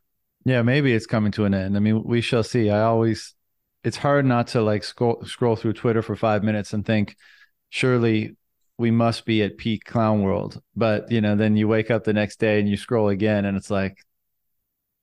Yeah, 0.44 0.62
maybe 0.62 0.92
it's 0.92 1.06
coming 1.06 1.32
to 1.32 1.44
an 1.44 1.54
end. 1.54 1.76
I 1.76 1.80
mean, 1.80 2.02
we 2.04 2.20
shall 2.20 2.42
see. 2.42 2.68
I 2.68 2.82
always 2.82 3.34
it's 3.84 3.96
hard 3.96 4.24
not 4.24 4.48
to 4.48 4.62
like 4.62 4.82
scroll 4.82 5.22
scroll 5.24 5.56
through 5.56 5.74
Twitter 5.74 6.02
for 6.02 6.16
five 6.16 6.42
minutes 6.42 6.72
and 6.72 6.84
think, 6.84 7.16
surely 7.70 8.36
we 8.76 8.90
must 8.90 9.24
be 9.24 9.42
at 9.42 9.56
peak 9.56 9.84
clown 9.84 10.22
world. 10.22 10.60
But 10.74 11.12
you 11.12 11.20
know, 11.20 11.36
then 11.36 11.56
you 11.56 11.68
wake 11.68 11.90
up 11.90 12.04
the 12.04 12.12
next 12.12 12.40
day 12.40 12.58
and 12.58 12.68
you 12.68 12.76
scroll 12.76 13.08
again, 13.08 13.44
and 13.44 13.56
it's 13.56 13.70
like, 13.70 13.98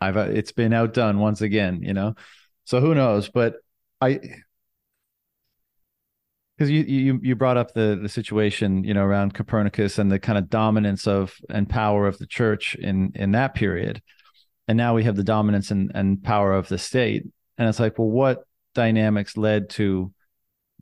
I've 0.02 0.18
it's 0.18 0.52
been 0.52 0.74
outdone 0.74 1.20
once 1.20 1.42
again. 1.42 1.82
You 1.84 1.94
know, 1.94 2.16
so 2.66 2.82
who 2.82 2.94
knows? 2.96 3.30
But 3.30 3.56
I 4.02 4.20
because 6.62 6.70
you 6.70 6.84
you 6.84 7.20
you 7.24 7.36
brought 7.36 7.58
up 7.58 7.74
the 7.74 7.98
the 8.00 8.08
situation 8.08 8.84
you 8.84 8.94
know 8.94 9.02
around 9.02 9.34
Copernicus 9.34 9.98
and 9.98 10.12
the 10.12 10.20
kind 10.20 10.38
of 10.38 10.48
dominance 10.48 11.08
of 11.08 11.34
and 11.50 11.68
power 11.68 12.06
of 12.06 12.20
the 12.20 12.28
church 12.28 12.76
in 12.76 13.12
in 13.16 13.32
that 13.32 13.56
period, 13.56 14.00
and 14.68 14.78
now 14.78 14.94
we 14.94 15.04
have 15.04 15.16
the 15.16 15.24
dominance 15.24 15.72
and 15.72 15.92
and 15.96 16.24
power 16.24 16.54
of 16.54 16.68
the 16.68 16.78
state, 16.78 17.24
and 17.58 17.68
it's 17.68 17.80
like, 17.80 17.98
well, 17.98 18.12
what 18.12 18.44
dynamics 18.76 19.38
led 19.38 19.72
to 19.72 20.14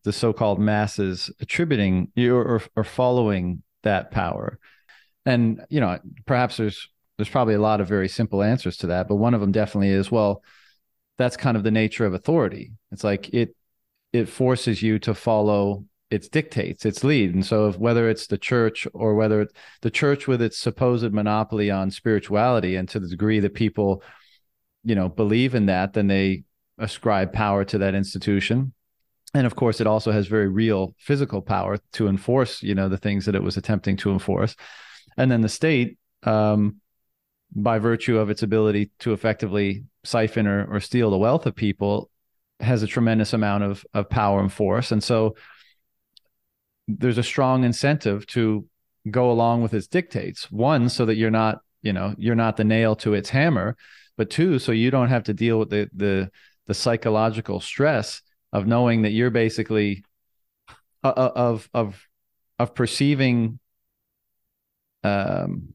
the 0.03 0.11
so-called 0.11 0.59
masses 0.59 1.32
attributing 1.39 2.11
or, 2.17 2.61
or 2.75 2.84
following 2.84 3.63
that 3.84 4.11
power? 4.11 4.59
And 5.25 5.61
you 5.69 5.80
know 5.80 5.97
perhaps 6.25 6.57
there's 6.57 6.89
there's 7.17 7.30
probably 7.30 7.53
a 7.53 7.61
lot 7.61 7.80
of 7.80 7.88
very 7.88 8.09
simple 8.09 8.43
answers 8.43 8.77
to 8.77 8.88
that 8.88 9.07
but 9.07 9.15
one 9.15 9.34
of 9.34 9.41
them 9.41 9.51
definitely 9.51 9.89
is 9.89 10.09
well 10.09 10.41
that's 11.17 11.36
kind 11.36 11.57
of 11.57 11.63
the 11.63 11.71
nature 11.71 12.05
of 12.05 12.13
authority. 12.13 12.71
It's 12.93 13.03
like 13.03 13.34
it 13.34 13.53
it 14.14 14.28
forces 14.28 14.82
you 14.82 14.99
to 14.99 15.14
follow 15.14 15.86
its 16.10 16.28
dictates 16.28 16.86
its 16.86 17.03
lead. 17.03 17.34
And 17.34 17.45
so 17.45 17.68
if, 17.68 17.78
whether 17.78 18.10
it's 18.10 18.28
the 18.28 18.38
church 18.38 18.88
or 18.93 19.14
whether 19.14 19.41
it's 19.41 19.53
the 19.82 19.91
church 19.91 20.28
with 20.28 20.41
its 20.41 20.57
supposed 20.57 21.12
monopoly 21.14 21.70
on 21.70 21.91
spirituality 21.91 22.76
and 22.76 22.89
to 22.89 22.99
the 22.99 23.07
degree 23.07 23.39
that 23.39 23.53
people 23.53 24.03
you 24.84 24.95
know 24.95 25.10
believe 25.10 25.55
in 25.55 25.66
that 25.68 25.93
then 25.93 26.07
they 26.07 26.43
ascribe 26.78 27.34
power 27.34 27.64
to 27.66 27.78
that 27.80 27.93
institution. 27.93 28.74
And 29.34 29.45
of 29.45 29.55
course 29.55 29.80
it 29.80 29.88
also 29.88 30.12
has 30.12 30.28
very 30.28 30.47
real 30.47 30.95
physical 30.97 31.41
power 31.41 31.78
to 31.93 32.07
enforce 32.07 32.64
you 32.64 32.74
know 32.74 32.89
the 32.89 32.97
things 32.97 33.26
that 33.26 33.36
it 33.36 33.43
was 33.43 33.57
attempting 33.57 33.97
to 33.97 34.12
enforce. 34.12 34.55
And 35.18 35.30
then 35.30 35.41
the 35.41 35.49
state 35.49 35.99
um, 36.24 36.78
by 37.55 37.78
virtue 37.78 38.18
of 38.18 38.30
its 38.30 38.41
ability 38.41 38.91
to 38.99 39.14
effectively 39.14 39.84
siphon 40.03 40.47
or, 40.47 40.66
or 40.66 40.80
steal 40.80 41.12
the 41.12 41.18
wealth 41.18 41.45
of 41.45 41.55
people 41.55 42.09
has 42.60 42.84
a 42.84 42.88
tremendous 42.88 43.34
amount 43.34 43.64
of, 43.64 43.86
of 43.93 44.10
power 44.10 44.39
and 44.39 44.51
force. 44.51 44.91
And 44.91 45.03
so 45.03 45.36
there's 46.88 47.18
a 47.18 47.24
strong 47.24 47.64
incentive 47.64 48.26
to 48.28 48.68
go 49.10 49.32
along 49.32 49.64
with 49.64 49.74
its 49.74 49.88
dictates. 49.88 50.51
One 50.51 50.89
so 50.89 51.05
that 51.05 51.16
you're 51.16 51.32
not 51.32 51.62
you 51.82 51.93
know 51.93 52.14
you're 52.18 52.36
not 52.36 52.57
the 52.57 52.64
nail 52.64 52.95
to 52.97 53.14
its 53.14 53.30
hammer 53.30 53.76
but 54.18 54.30
two 54.30 54.60
so 54.60 54.72
you 54.72 54.91
don't 54.91 55.10
have 55.10 55.24
to 55.24 55.34
deal 55.34 55.60
with 55.60 55.70
the 55.70 55.89
the 55.93 56.30
the 56.68 56.74
psychological 56.74 57.60
stress 57.60 58.22
of 58.51 58.68
knowing 58.68 59.03
that 59.03 59.12
you're 59.12 59.30
basically 59.30 60.03
uh, 61.03 61.14
uh, 61.16 61.32
of 61.36 61.70
of 61.74 62.05
of 62.57 62.76
perceiving 62.76 63.60
um 65.03 65.74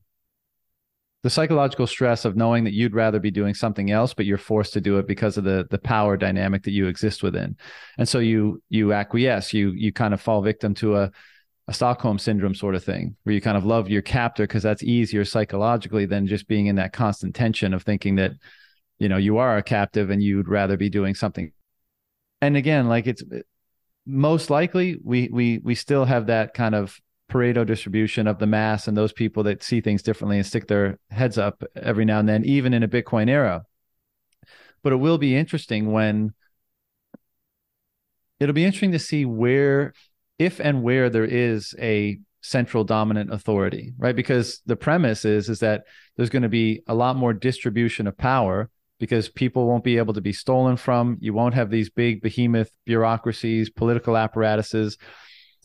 the 1.25 1.31
psychological 1.31 1.87
stress 1.87 2.27
of 2.27 2.37
knowing 2.37 2.64
that 2.64 2.75
you'd 2.75 2.95
rather 2.95 3.18
be 3.18 3.31
doing 3.31 3.55
something 3.55 3.91
else 3.91 4.12
but 4.12 4.27
you're 4.27 4.37
forced 4.37 4.75
to 4.75 4.81
do 4.81 4.99
it 4.99 5.09
because 5.09 5.39
of 5.39 5.45
the 5.45 5.66
the 5.70 5.79
power 5.79 6.18
dynamic 6.18 6.62
that 6.62 6.72
you 6.72 6.87
exist 6.87 7.22
within. 7.22 7.57
And 7.97 8.07
so 8.07 8.18
you 8.18 8.62
you 8.68 8.93
acquiesce 8.93 9.55
you 9.55 9.70
you 9.70 9.91
kind 9.91 10.12
of 10.12 10.20
fall 10.20 10.43
victim 10.43 10.75
to 10.75 10.97
a 10.97 11.11
a 11.66 11.72
Stockholm 11.72 12.18
syndrome 12.18 12.55
sort 12.55 12.75
of 12.75 12.85
thing, 12.85 13.16
where 13.22 13.35
you 13.35 13.41
kind 13.41 13.57
of 13.57 13.64
love 13.64 13.89
your 13.89 14.03
captor 14.03 14.47
because 14.47 14.62
that's 14.62 14.83
easier 14.83 15.25
psychologically 15.25 16.05
than 16.05 16.27
just 16.27 16.47
being 16.47 16.66
in 16.66 16.77
that 16.77 16.93
constant 16.93 17.35
tension 17.35 17.72
of 17.72 17.83
thinking 17.83 18.16
that 18.16 18.33
you 18.99 19.09
know 19.09 19.16
you 19.16 19.39
are 19.39 19.57
a 19.57 19.62
captive 19.62 20.11
and 20.11 20.22
you'd 20.22 20.47
rather 20.47 20.77
be 20.77 20.91
doing 20.91 21.14
something. 21.14 21.53
And 22.43 22.55
again 22.55 22.87
like 22.87 23.07
it's 23.07 23.22
most 24.05 24.51
likely 24.51 24.99
we 25.03 25.31
we 25.33 25.59
we 25.64 25.75
still 25.75 26.05
have 26.05 26.27
that 26.27 26.53
kind 26.53 26.75
of 26.75 27.01
pareto 27.31 27.66
distribution 27.66 28.27
of 28.27 28.39
the 28.39 28.47
mass 28.47 28.87
and 28.87 28.97
those 28.97 29.12
people 29.12 29.43
that 29.43 29.62
see 29.62 29.81
things 29.81 30.03
differently 30.03 30.37
and 30.37 30.47
stick 30.47 30.68
their 30.68 30.99
heads 31.11 31.39
up 31.39 31.62
every 31.77 32.05
now 32.05 32.18
and 32.18 32.29
then 32.29 32.45
even 32.45 32.75
in 32.75 32.83
a 32.83 32.89
bitcoin 32.89 33.29
era 33.29 33.62
but 34.83 34.93
it 34.93 34.97
will 34.97 35.18
be 35.18 35.35
interesting 35.35 35.91
when 35.91 36.33
it'll 38.41 38.53
be 38.53 38.64
interesting 38.64 38.93
to 38.93 38.99
see 38.99 39.25
where 39.25 39.95
if 40.39 40.61
and 40.61 40.83
where 40.83 41.09
there 41.09 41.25
is 41.25 41.75
a 41.79 42.18
central 42.43 42.85
dominant 42.85 43.33
authority 43.33 43.95
right 43.97 44.16
because 44.16 44.61
the 44.66 44.77
premise 44.77 45.25
is 45.25 45.49
is 45.49 45.61
that 45.61 45.85
there's 46.16 46.31
going 46.31 46.43
to 46.43 46.49
be 46.49 46.83
a 46.87 46.95
lot 46.95 47.16
more 47.16 47.33
distribution 47.33 48.07
of 48.07 48.16
power 48.16 48.68
because 48.99 49.29
people 49.29 49.66
won't 49.66 49.85
be 49.85 49.99
able 49.99 50.14
to 50.14 50.20
be 50.20 50.33
stolen 50.33 50.77
from. 50.77 51.18
You 51.20 51.35
won't 51.35 51.55
have 51.55 51.70
these 51.70 51.91
big 51.91 52.22
behemoth 52.22 52.70
bureaucracies, 52.87 53.70
political 53.70 54.16
apparatuses. 54.16 54.97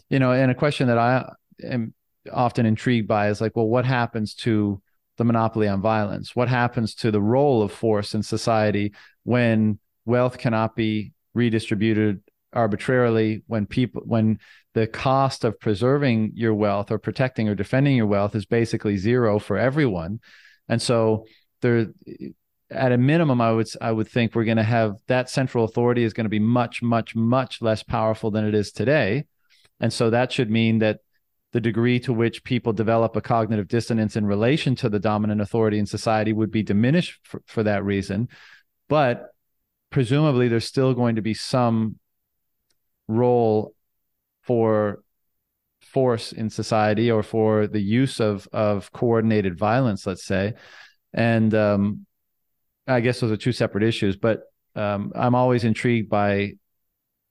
You 0.10 0.20
know, 0.20 0.32
and 0.32 0.52
a 0.52 0.56
question 0.56 0.88
that 0.88 0.98
I 0.98 1.32
am 1.64 1.94
often 2.32 2.66
intrigued 2.66 3.08
by 3.08 3.30
is 3.30 3.42
like, 3.42 3.56
well, 3.56 3.68
what 3.68 3.86
happens 3.86 4.34
to 4.36 4.82
the 5.18 5.24
monopoly 5.24 5.68
on 5.68 5.82
violence? 5.82 6.36
What 6.36 6.50
happens 6.50 6.96
to 6.96 7.12
the 7.12 7.22
role 7.22 7.62
of 7.62 7.72
force 7.72 8.14
in 8.14 8.24
society 8.24 8.94
when 9.24 9.80
wealth 10.06 10.38
cannot 10.38 10.76
be 10.76 11.14
redistributed 11.34 12.22
arbitrarily 12.54 13.44
when 13.48 13.66
people 13.66 14.02
when 14.06 14.40
the 14.74 14.88
cost 14.88 15.44
of 15.44 15.60
preserving 15.60 16.32
your 16.34 16.54
wealth 16.54 16.92
or 16.92 16.98
protecting 16.98 17.48
or 17.48 17.54
defending 17.54 17.96
your 17.96 18.08
wealth 18.08 18.36
is 18.36 18.46
basically 18.46 18.98
zero 18.98 19.38
for 19.38 19.56
everyone 19.56 20.20
and 20.68 20.82
so 20.82 21.26
there 21.62 21.88
at 22.72 22.92
a 22.92 22.98
minimum 22.98 23.40
i 23.40 23.52
would 23.52 23.68
i 23.82 23.92
would 23.92 24.08
think 24.08 24.34
we're 24.34 24.46
going 24.46 24.58
to 24.58 24.64
have 24.64 24.96
that 25.08 25.30
central 25.30 25.64
authority 25.64 26.04
is 26.04 26.14
going 26.14 26.26
to 26.26 26.30
be 26.30 26.40
much 26.40 26.82
much 26.82 27.16
much 27.16 27.62
less 27.62 27.84
powerful 27.84 28.32
than 28.32 28.46
it 28.46 28.56
is 28.56 28.72
today 28.72 29.26
and 29.80 29.94
so 29.94 30.10
that 30.10 30.32
should 30.32 30.50
mean 30.50 30.80
that 30.80 31.02
the 31.52 31.62
degree 31.62 32.00
to 32.02 32.14
which 32.14 32.44
people 32.44 32.74
develop 32.74 33.16
a 33.16 33.22
cognitive 33.22 33.68
dissonance 33.68 34.16
in 34.16 34.26
relation 34.26 34.76
to 34.76 34.90
the 34.90 35.00
dominant 35.00 35.42
authority 35.42 35.80
in 35.80 35.86
society 35.86 36.32
would 36.32 36.52
be 36.52 36.62
diminished 36.62 37.20
for, 37.24 37.42
for 37.48 37.64
that 37.64 37.84
reason. 37.84 38.30
But 38.88 39.34
presumably 39.90 40.48
there's 40.48 40.66
still 40.66 40.94
going 40.94 41.16
to 41.16 41.22
be 41.22 41.34
some 41.34 41.98
role 43.08 43.74
for 44.44 45.04
force 45.82 46.32
in 46.32 46.50
society 46.50 47.10
or 47.10 47.24
for 47.24 47.66
the 47.66 47.82
use 47.82 48.20
of 48.20 48.48
of 48.54 48.92
coordinated 48.92 49.58
violence 49.58 50.06
let's 50.06 50.26
say. 50.26 50.54
And 51.14 51.54
um, 51.56 52.06
i 52.90 53.00
guess 53.00 53.20
those 53.20 53.32
are 53.32 53.38
two 53.38 53.52
separate 53.52 53.84
issues 53.84 54.18
but 54.18 54.42
um, 54.76 55.12
i'm 55.16 55.36
always 55.36 55.64
intrigued 55.64 56.10
by 56.10 56.54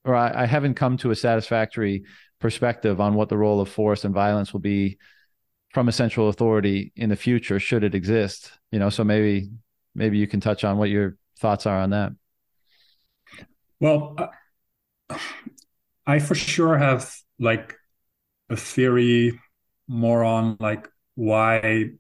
or 0.05 0.15
I, 0.15 0.43
I, 0.43 0.47
haven't 0.47 0.75
come 0.75 0.97
to 0.99 1.11
a 1.11 1.17
satisfactory 1.17 2.05
perspective 2.41 3.01
on 3.01 3.15
what 3.15 3.29
the 3.29 3.37
role 3.37 3.61
of 3.61 3.69
force 3.69 4.05
and 4.05 4.15
violence 4.15 4.53
will 4.53 4.61
be 4.61 4.99
from 5.73 5.89
a 5.89 5.93
central 5.93 6.29
authority 6.29 6.93
in 6.97 7.11
the 7.11 7.17
future 7.17 7.61
should 7.61 7.85
it 7.85 7.95
exist 7.95 8.53
you 8.71 8.79
know? 8.79 8.91
So 8.91 9.05
maybe 9.05 9.51
maybe 9.95 10.19
you 10.19 10.27
can 10.27 10.41
touch 10.41 10.65
on 10.65 10.79
what 10.79 10.91
your 10.91 11.17
thoughts 11.39 11.67
are 11.67 11.79
on 11.81 11.91
that. 11.91 12.13
Well 13.81 14.17
I 16.07 16.19
for 16.19 16.35
sure 16.35 16.77
have 16.79 17.15
like 17.39 17.77
a 18.51 18.57
theory 18.57 19.39
more 19.87 20.25
on 20.25 20.57
like 20.61 20.89
why 21.15 21.91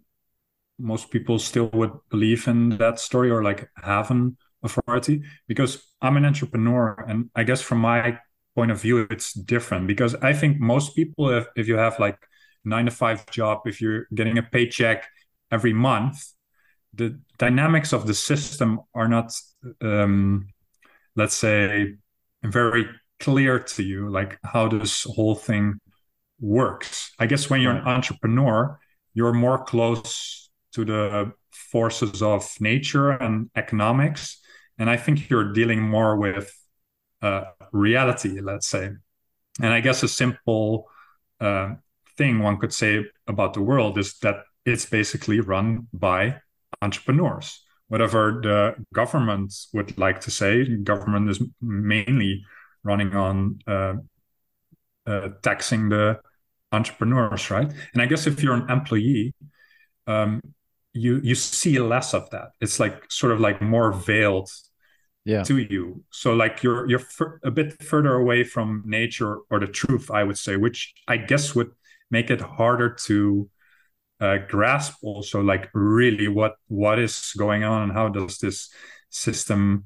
most 0.78 1.10
people 1.10 1.38
still 1.38 1.68
would 1.72 1.92
believe 2.10 2.46
in 2.48 2.78
that 2.78 3.00
story 3.00 3.30
or 3.30 3.42
like 3.42 3.68
have 3.76 4.10
an 4.10 4.36
authority 4.62 5.22
because 5.46 5.82
I'm 6.00 6.16
an 6.16 6.24
entrepreneur 6.24 7.04
and 7.08 7.30
I 7.34 7.44
guess 7.44 7.60
from 7.60 7.78
my 7.78 8.18
point 8.58 8.72
of 8.72 8.82
view 8.82 9.06
it's 9.14 9.32
different 9.54 9.86
because 9.86 10.12
I 10.30 10.32
think 10.40 10.52
most 10.74 10.96
people 10.96 11.24
if, 11.38 11.46
if 11.54 11.68
you 11.68 11.76
have 11.76 11.94
like 12.06 12.18
nine 12.64 12.86
to 12.86 12.90
five 13.02 13.18
job 13.38 13.56
if 13.70 13.80
you're 13.80 14.06
getting 14.18 14.36
a 14.38 14.42
paycheck 14.42 15.00
every 15.56 15.72
month 15.72 16.16
the 17.00 17.08
dynamics 17.44 17.92
of 17.92 18.02
the 18.08 18.14
system 18.30 18.80
are 18.98 19.06
not 19.06 19.28
um, 19.80 20.48
let's 21.14 21.36
say 21.46 21.94
very 22.42 22.84
clear 23.20 23.54
to 23.74 23.82
you 23.90 24.10
like 24.18 24.32
how 24.52 24.64
this 24.66 25.04
whole 25.04 25.36
thing 25.48 25.78
works. 26.40 27.12
I 27.22 27.26
guess 27.26 27.48
when 27.48 27.60
you're 27.60 27.78
an 27.80 27.86
entrepreneur 27.96 28.58
you're 29.14 29.32
more 29.46 29.60
close 29.72 30.50
to 30.72 30.84
the 30.84 31.32
forces 31.72 32.22
of 32.22 32.42
nature 32.60 33.10
and 33.10 33.50
economics 33.56 34.40
and 34.78 34.88
i 34.94 34.96
think 34.96 35.28
you're 35.28 35.52
dealing 35.52 35.82
more 35.96 36.16
with 36.16 36.48
uh, 37.22 37.44
reality 37.72 38.40
let's 38.40 38.68
say 38.68 38.90
and 39.60 39.72
i 39.72 39.80
guess 39.80 40.02
a 40.02 40.08
simple 40.08 40.88
uh, 41.40 41.74
thing 42.16 42.40
one 42.40 42.58
could 42.58 42.72
say 42.72 43.04
about 43.26 43.54
the 43.54 43.62
world 43.62 43.98
is 43.98 44.18
that 44.18 44.36
it's 44.64 44.86
basically 44.86 45.40
run 45.40 45.86
by 45.92 46.36
entrepreneurs 46.82 47.64
whatever 47.88 48.40
the 48.42 48.74
government 48.92 49.52
would 49.72 49.96
like 49.98 50.20
to 50.20 50.30
say 50.30 50.64
government 50.76 51.28
is 51.28 51.42
mainly 51.60 52.44
running 52.84 53.14
on 53.14 53.58
uh, 53.66 53.94
uh, 55.06 55.30
taxing 55.42 55.88
the 55.88 56.20
entrepreneurs, 56.72 57.50
right? 57.50 57.72
And 57.92 58.02
I 58.02 58.06
guess 58.06 58.26
if 58.26 58.42
you're 58.42 58.54
an 58.54 58.70
employee, 58.70 59.34
um, 60.06 60.40
you 60.92 61.20
you 61.22 61.34
see 61.34 61.78
less 61.78 62.14
of 62.14 62.28
that. 62.30 62.50
It's 62.60 62.80
like 62.80 63.10
sort 63.10 63.32
of 63.32 63.40
like 63.40 63.60
more 63.62 63.92
veiled 63.92 64.50
yeah. 65.28 65.42
to 65.42 65.58
you. 65.58 66.02
So 66.10 66.32
like 66.32 66.62
you're 66.62 66.88
you're 66.88 67.02
a 67.44 67.50
bit 67.50 67.82
further 67.82 68.14
away 68.14 68.44
from 68.44 68.82
nature 68.86 69.38
or 69.50 69.60
the 69.60 69.66
truth, 69.66 70.10
I 70.10 70.24
would 70.24 70.38
say, 70.38 70.56
which 70.56 70.94
I 71.06 71.18
guess 71.18 71.54
would 71.54 71.70
make 72.10 72.30
it 72.30 72.40
harder 72.40 72.94
to 73.06 73.50
uh, 74.20 74.38
grasp 74.48 74.96
also 75.02 75.42
like 75.42 75.68
really 75.74 76.28
what 76.28 76.54
what 76.68 76.98
is 76.98 77.32
going 77.36 77.62
on 77.62 77.82
and 77.82 77.92
how 77.92 78.08
does 78.08 78.38
this 78.38 78.70
system 79.10 79.84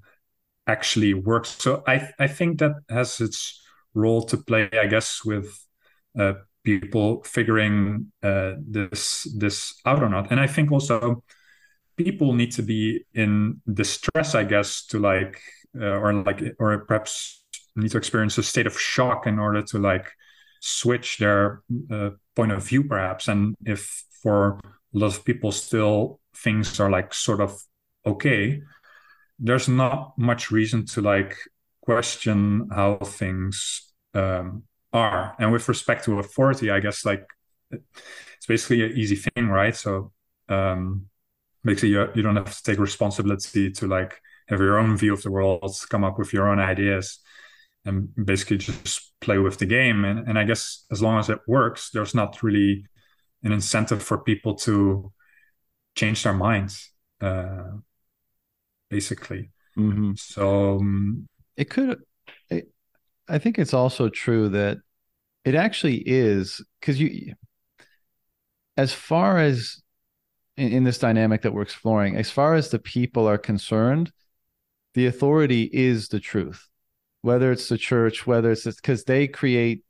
actually 0.68 1.12
work. 1.12 1.44
So 1.44 1.82
I 1.88 2.08
I 2.20 2.28
think 2.28 2.60
that 2.60 2.74
has 2.88 3.20
its 3.20 3.60
role 3.94 4.22
to 4.22 4.36
play, 4.36 4.70
I 4.72 4.86
guess, 4.86 5.24
with 5.24 5.48
uh, 6.16 6.34
people 6.62 7.24
figuring 7.24 8.12
uh, 8.22 8.52
this 8.60 9.26
this 9.36 9.74
out 9.84 10.04
or 10.04 10.08
not. 10.08 10.30
And 10.30 10.38
I 10.38 10.46
think 10.46 10.70
also 10.70 11.24
people 11.96 12.32
need 12.32 12.52
to 12.52 12.62
be 12.62 13.04
in 13.14 13.60
distress, 13.72 14.34
I 14.34 14.44
guess, 14.44 14.84
to 14.86 14.98
like 14.98 15.40
uh, 15.78 15.98
or 16.00 16.12
like 16.12 16.42
or 16.58 16.78
perhaps 16.80 17.42
need 17.76 17.90
to 17.90 17.98
experience 17.98 18.36
a 18.38 18.42
state 18.42 18.66
of 18.66 18.78
shock 18.78 19.26
in 19.26 19.38
order 19.38 19.62
to 19.62 19.78
like 19.78 20.06
switch 20.60 21.18
their 21.18 21.62
uh, 21.90 22.10
point 22.36 22.52
of 22.52 22.64
view, 22.64 22.84
perhaps. 22.84 23.28
And 23.28 23.56
if 23.64 24.04
for 24.22 24.60
a 24.94 24.98
lot 24.98 25.16
of 25.16 25.24
people 25.24 25.52
still 25.52 26.20
things 26.36 26.80
are 26.80 26.90
like 26.90 27.12
sort 27.12 27.40
of 27.40 27.60
okay 28.06 28.62
there's 29.38 29.68
not 29.68 30.16
much 30.16 30.50
reason 30.50 30.86
to 30.86 31.00
like 31.00 31.36
question 31.80 32.68
how 32.70 32.96
things 32.96 33.92
um, 34.14 34.62
are. 34.92 35.34
And 35.38 35.52
with 35.52 35.68
respect 35.68 36.04
to 36.04 36.20
authority, 36.20 36.70
I 36.70 36.78
guess 36.80 37.04
like 37.04 37.26
it's 37.70 38.46
basically 38.46 38.84
an 38.84 38.92
easy 38.92 39.16
thing, 39.16 39.48
right? 39.48 39.74
So 39.74 40.12
um, 40.48 41.06
basically, 41.64 41.90
you, 41.90 42.08
you 42.14 42.22
don't 42.22 42.36
have 42.36 42.56
to 42.56 42.62
take 42.62 42.78
responsibility 42.78 43.70
to 43.72 43.86
like 43.86 44.20
have 44.48 44.60
your 44.60 44.78
own 44.78 44.96
view 44.96 45.12
of 45.12 45.22
the 45.22 45.30
world, 45.30 45.74
come 45.88 46.04
up 46.04 46.18
with 46.18 46.32
your 46.32 46.48
own 46.48 46.58
ideas, 46.58 47.18
and 47.84 48.08
basically 48.24 48.58
just 48.58 49.12
play 49.20 49.38
with 49.38 49.58
the 49.58 49.66
game. 49.66 50.04
And, 50.04 50.28
and 50.28 50.38
I 50.38 50.44
guess 50.44 50.84
as 50.90 51.02
long 51.02 51.18
as 51.18 51.28
it 51.28 51.38
works, 51.46 51.90
there's 51.90 52.14
not 52.14 52.42
really 52.42 52.86
an 53.42 53.52
incentive 53.52 54.02
for 54.02 54.18
people 54.18 54.54
to 54.56 55.12
change 55.94 56.22
their 56.22 56.34
minds. 56.34 56.90
Uh, 57.20 57.78
basically. 58.92 59.50
Mm-hmm. 59.76 60.12
So 60.16 60.76
um, 60.76 61.28
it 61.56 61.70
could. 61.70 61.98
It, 62.50 62.70
I 63.28 63.38
think 63.38 63.58
it's 63.58 63.74
also 63.74 64.08
true 64.08 64.50
that 64.50 64.78
it 65.44 65.54
actually 65.54 65.96
is 65.96 66.62
because 66.78 67.00
you, 67.00 67.34
as 68.76 68.92
far 68.92 69.38
as 69.38 69.81
in, 70.56 70.72
in 70.72 70.84
this 70.84 70.98
dynamic 70.98 71.42
that 71.42 71.52
we're 71.52 71.62
exploring, 71.62 72.16
as 72.16 72.30
far 72.30 72.54
as 72.54 72.70
the 72.70 72.78
people 72.78 73.28
are 73.28 73.38
concerned, 73.38 74.12
the 74.94 75.06
authority 75.06 75.70
is 75.72 76.08
the 76.08 76.20
truth. 76.20 76.68
Whether 77.22 77.52
it's 77.52 77.68
the 77.68 77.78
church, 77.78 78.26
whether 78.26 78.50
it's 78.50 78.64
because 78.64 79.04
they 79.04 79.28
create, 79.28 79.84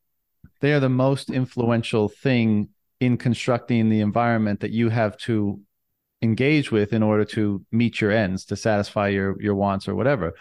they 0.61 0.73
are 0.73 0.81
the 0.81 0.89
most 0.89 1.31
influential 1.31 2.09
thing 2.09 2.69
in 3.01 3.17
constructing 3.17 3.89
the 3.89 4.01
environment 4.01 4.61
that 4.61 4.71
you 4.71 4.89
have 4.89 5.17
to 5.17 5.61
engage 6.23 6.71
with 6.71 6.93
in 6.93 7.03
order 7.03 7.25
to 7.25 7.65
meet 7.73 8.01
your 8.01 8.13
ends 8.13 8.45
to 8.45 8.55
satisfy 8.55 9.09
your 9.09 9.41
your 9.43 9.57
wants 9.57 9.89
or 9.89 9.95
whatever 9.97 10.35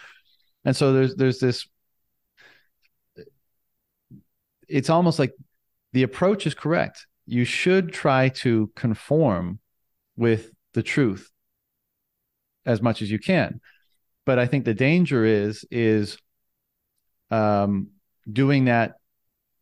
and 0.63 0.75
so 0.75 0.93
there's 0.93 1.15
there's 1.15 1.39
this 1.39 1.67
it's 4.67 4.91
almost 4.91 5.17
like 5.17 5.33
the 5.93 6.03
approach 6.03 6.45
is 6.45 6.53
correct 6.53 7.07
you 7.25 7.43
should 7.43 7.91
try 7.91 8.29
to 8.29 8.71
conform 8.75 9.59
with 10.21 10.51
the 10.73 10.83
truth 10.83 11.29
as 12.65 12.81
much 12.81 13.01
as 13.01 13.11
you 13.11 13.19
can 13.19 13.59
but 14.25 14.39
i 14.39 14.45
think 14.45 14.63
the 14.63 14.73
danger 14.73 15.25
is 15.25 15.65
is 15.71 16.17
um 17.31 17.89
doing 18.31 18.65
that 18.65 18.93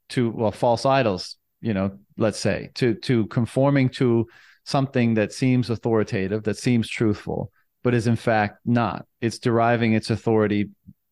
to 0.10 0.30
well 0.30 0.52
false 0.52 0.86
idols 0.86 1.38
you 1.62 1.74
know 1.74 1.98
let's 2.18 2.40
say 2.40 2.70
to 2.76 2.94
to 2.96 3.26
conforming 3.28 3.90
to 3.90 4.28
something 4.70 5.16
that 5.16 5.34
seems 5.34 5.70
authoritative, 5.70 6.44
that 6.44 6.58
seems 6.58 6.88
truthful, 6.88 7.52
but 7.84 7.96
is 7.96 8.08
in 8.08 8.16
fact 8.16 8.60
not. 8.66 9.06
It's 9.20 9.40
deriving 9.40 9.94
its 9.94 10.12
authority, 10.12 10.70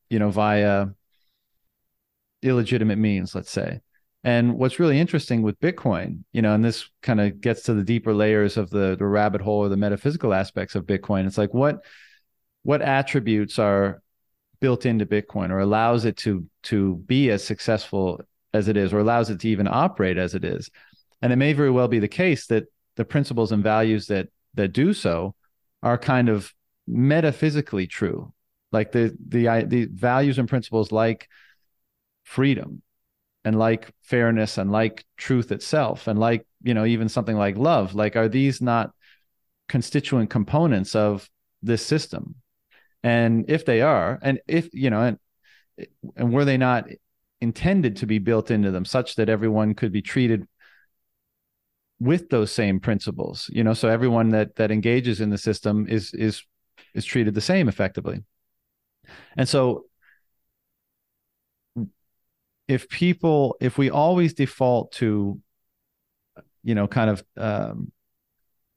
you 0.10 0.20
know, 0.20 0.30
via 0.30 0.88
illegitimate 2.43 3.00
means, 3.00 3.34
let's 3.34 3.52
say. 3.52 3.82
And 4.28 4.58
what's 4.58 4.78
really 4.78 5.00
interesting 5.00 5.42
with 5.42 5.58
Bitcoin, 5.62 6.26
you 6.34 6.42
know, 6.42 6.54
and 6.54 6.66
this 6.66 6.90
kind 7.02 7.22
of 7.22 7.40
gets 7.40 7.62
to 7.64 7.74
the 7.74 7.82
deeper 7.84 8.14
layers 8.14 8.58
of 8.58 8.70
the 8.70 8.98
the 9.00 9.06
rabbit 9.06 9.40
hole 9.40 9.60
or 9.60 9.70
the 9.70 9.78
metaphysical 9.78 10.34
aspects 10.34 10.76
of 10.76 10.86
Bitcoin. 10.86 11.26
It's 11.26 11.38
like 11.38 11.54
what 11.54 11.86
what 12.64 12.82
attributes 12.82 13.58
are 13.58 14.02
built 14.60 14.86
into 14.86 15.06
Bitcoin 15.06 15.50
or 15.50 15.60
allows 15.60 16.04
it 16.04 16.18
to 16.18 16.46
to 16.64 16.98
be 17.08 17.30
as 17.32 17.42
successful 17.42 18.20
as 18.54 18.68
it 18.68 18.76
is, 18.76 18.92
or 18.92 19.00
allows 19.00 19.30
it 19.30 19.40
to 19.40 19.48
even 19.48 19.66
operate 19.66 20.18
as 20.18 20.36
it 20.36 20.44
is. 20.44 20.70
and 21.22 21.32
it 21.32 21.38
may 21.38 21.54
very 21.54 21.72
well 21.72 21.88
be 21.88 22.00
the 22.00 22.08
case 22.10 22.48
that 22.48 22.66
the 22.98 23.06
principles 23.06 23.54
and 23.54 23.64
values 23.64 24.08
that 24.08 24.28
that 24.56 24.74
do 24.74 24.94
so 24.94 25.36
are 25.82 25.98
kind 25.98 26.28
of 26.28 26.54
metaphysically 26.86 27.88
true 27.88 28.34
like 28.74 28.92
the 28.92 29.16
the 29.30 29.46
the 29.68 29.86
values 29.86 30.38
and 30.38 30.50
principles 30.50 30.92
like 30.92 31.30
freedom 32.24 32.82
and 33.48 33.58
like 33.58 33.91
fairness 34.04 34.58
and 34.58 34.72
like 34.72 35.06
truth 35.18 35.52
itself 35.52 36.08
and 36.08 36.20
like 36.20 36.45
you 36.64 36.74
know 36.74 36.86
even 36.86 37.10
something 37.10 37.38
like 37.38 37.58
love 37.58 37.95
like 37.95 38.16
are 38.16 38.30
these 38.30 38.62
not 38.62 38.91
constituent 39.70 40.30
components 40.30 40.95
of 40.95 41.30
this 41.62 41.86
system? 41.86 42.36
And 43.04 43.45
if 43.50 43.66
they 43.66 43.82
are 43.82 44.20
and 44.22 44.39
if 44.48 44.70
you 44.74 44.89
know 44.89 45.02
and 45.02 45.18
and 46.16 46.34
were 46.34 46.45
they 46.45 46.58
not 46.58 46.88
intended 47.41 47.98
to 47.98 48.06
be 48.06 48.20
built 48.20 48.52
into 48.52 48.72
them 48.72 48.86
such 48.86 49.16
that 49.16 49.30
everyone 49.30 49.76
could 49.76 49.91
be 49.91 50.02
treated 50.02 50.48
with 52.00 52.30
those 52.30 52.52
same 52.52 52.80
principles 52.80 53.50
you 53.52 53.64
know 53.64 53.74
so 53.74 53.88
everyone 53.88 54.30
that 54.30 54.56
that 54.56 54.72
engages 54.72 55.20
in 55.22 55.30
the 55.30 55.38
system 55.38 55.88
is 55.89 56.14
is 56.14 56.43
is 56.93 57.06
treated 57.06 57.34
the 57.34 57.41
same 57.41 57.70
effectively. 57.70 58.24
And 59.38 59.48
so 59.48 59.86
if 62.68 62.89
people 62.89 63.55
if 63.61 63.78
we 63.78 63.89
always 63.89 64.34
default 64.34 64.91
to 64.93 65.39
you 66.63 66.76
know 66.76 66.88
kind 66.88 67.09
of 67.09 67.24
um, 67.38 67.91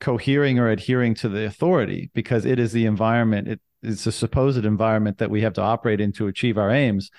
cohering 0.01 0.59
or 0.59 0.68
adhering 0.68 1.14
to 1.14 1.28
the 1.28 1.45
authority 1.45 2.11
because 2.14 2.45
it 2.45 2.59
is 2.59 2.72
the 2.72 2.86
environment 2.86 3.49
it 3.49 3.61
is 3.82 4.07
a 4.07 4.12
supposed 4.12 4.64
environment 4.64 5.18
that 5.18 5.30
we 5.30 5.43
have 5.43 5.55
to 5.55 5.62
operate 5.62 6.01
in 6.01 6.12
to 6.12 6.26
achieve 6.26 6.59
our 6.59 6.70
aims 6.70 7.11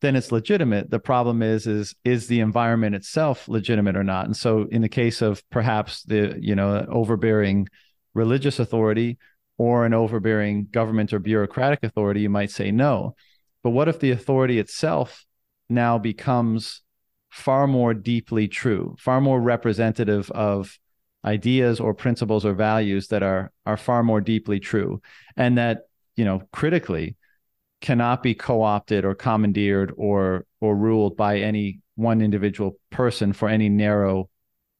then 0.00 0.16
it's 0.16 0.32
legitimate. 0.32 0.90
The 0.90 0.98
problem 0.98 1.42
is 1.42 1.66
is 1.66 1.94
is 2.04 2.26
the 2.26 2.40
environment 2.40 2.94
itself 2.94 3.48
legitimate 3.48 3.96
or 3.96 4.04
not? 4.04 4.26
And 4.26 4.36
so 4.36 4.66
in 4.70 4.82
the 4.82 4.88
case 4.88 5.22
of 5.22 5.42
perhaps 5.50 6.02
the 6.02 6.36
you 6.38 6.54
know 6.54 6.86
overbearing 6.88 7.68
religious 8.14 8.58
authority 8.58 9.18
or 9.58 9.86
an 9.86 9.94
overbearing 9.94 10.68
government 10.70 11.12
or 11.12 11.18
bureaucratic 11.18 11.82
authority 11.82 12.20
you 12.20 12.30
might 12.30 12.50
say 12.50 12.70
no. 12.70 13.14
But 13.62 13.70
what 13.70 13.88
if 13.88 13.98
the 13.98 14.10
authority 14.10 14.58
itself 14.58 15.24
now 15.68 15.98
becomes 15.98 16.82
far 17.30 17.66
more 17.66 17.92
deeply 17.92 18.48
true 18.48 18.96
far 18.98 19.20
more 19.20 19.40
representative 19.40 20.30
of 20.30 20.78
ideas 21.24 21.80
or 21.80 21.92
principles 21.92 22.44
or 22.44 22.54
values 22.54 23.08
that 23.08 23.22
are 23.22 23.52
are 23.66 23.76
far 23.76 24.02
more 24.02 24.20
deeply 24.20 24.60
true 24.60 25.00
and 25.36 25.58
that 25.58 25.80
you 26.14 26.24
know 26.24 26.40
critically 26.52 27.16
cannot 27.80 28.22
be 28.22 28.34
co-opted 28.34 29.04
or 29.04 29.14
commandeered 29.14 29.92
or 29.96 30.46
or 30.60 30.74
ruled 30.76 31.16
by 31.16 31.38
any 31.38 31.80
one 31.96 32.20
individual 32.20 32.78
person 32.90 33.32
for 33.32 33.48
any 33.48 33.68
narrow 33.68 34.28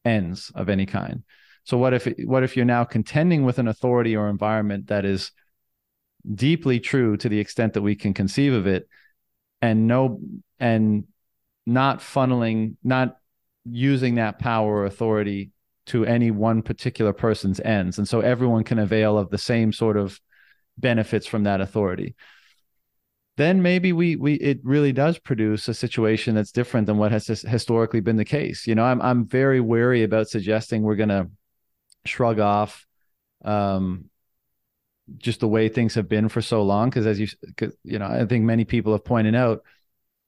ends 0.05 0.51
of 0.55 0.69
any 0.69 0.87
kind. 0.87 1.25
So 1.65 1.77
what 1.77 1.95
if 1.95 2.07
what 2.25 2.43
if 2.43 2.57
you're 2.57 2.65
now 2.65 2.85
contending 2.85 3.45
with 3.45 3.59
an 3.59 3.69
authority 3.69 4.17
or 4.17 4.29
environment 4.29 4.87
that 4.87 5.05
is 5.05 5.33
deeply 6.35 6.81
true 6.81 7.17
to 7.17 7.29
the 7.29 7.39
extent 7.39 7.75
that 7.75 7.83
we 7.83 7.95
can 7.95 8.15
conceive 8.15 8.53
of 8.53 8.67
it 8.67 8.89
and 9.63 9.87
no 9.87 10.21
and 10.59 11.05
not 11.67 12.01
funneling 12.01 12.77
not 12.83 13.17
using 13.65 14.17
that 14.17 14.39
power 14.39 14.77
or 14.77 14.85
authority 14.87 15.51
to 15.87 16.05
any 16.05 16.31
one 16.31 16.63
particular 16.63 17.13
person's 17.13 17.61
ends 17.61 17.99
and 17.99 18.09
so 18.09 18.21
everyone 18.21 18.65
can 18.65 18.79
avail 18.79 19.19
of 19.19 19.31
the 19.31 19.39
same 19.39 19.73
sort 19.73 19.97
of 19.97 20.21
benefits 20.79 21.27
from 21.27 21.45
that 21.45 21.61
authority 21.61 22.15
then 23.37 23.61
maybe 23.61 23.93
we 23.93 24.17
we 24.17 24.35
it 24.35 24.61
really 24.63 24.93
does 24.93 25.19
produce 25.19 25.69
a 25.69 25.75
situation 25.75 26.35
that's 26.35 26.53
different 26.53 26.87
than 26.87 26.97
what 26.97 27.13
has 27.13 27.27
historically 27.27 28.01
been 28.01 28.17
the 28.17 28.25
case. 28.25 28.67
You 28.67 28.75
know, 28.75 28.85
I'm 28.85 29.01
I'm 29.03 29.27
very 29.27 29.61
wary 29.61 30.03
about 30.05 30.29
suggesting 30.29 30.83
we're 30.83 30.97
going 30.97 31.11
to 31.11 31.31
shrug 32.07 32.41
off 32.41 32.87
um, 33.45 34.07
just 35.19 35.41
the 35.41 35.49
way 35.49 35.69
things 35.69 35.95
have 35.95 36.09
been 36.09 36.29
for 36.29 36.43
so 36.43 36.63
long 36.63 36.91
because 36.91 37.07
as 37.07 37.21
you 37.21 37.29
you 37.85 37.99
know, 37.99 38.07
I 38.07 38.25
think 38.27 38.45
many 38.45 38.65
people 38.65 38.93
have 38.93 39.05
pointed 39.05 39.35
out 39.35 39.63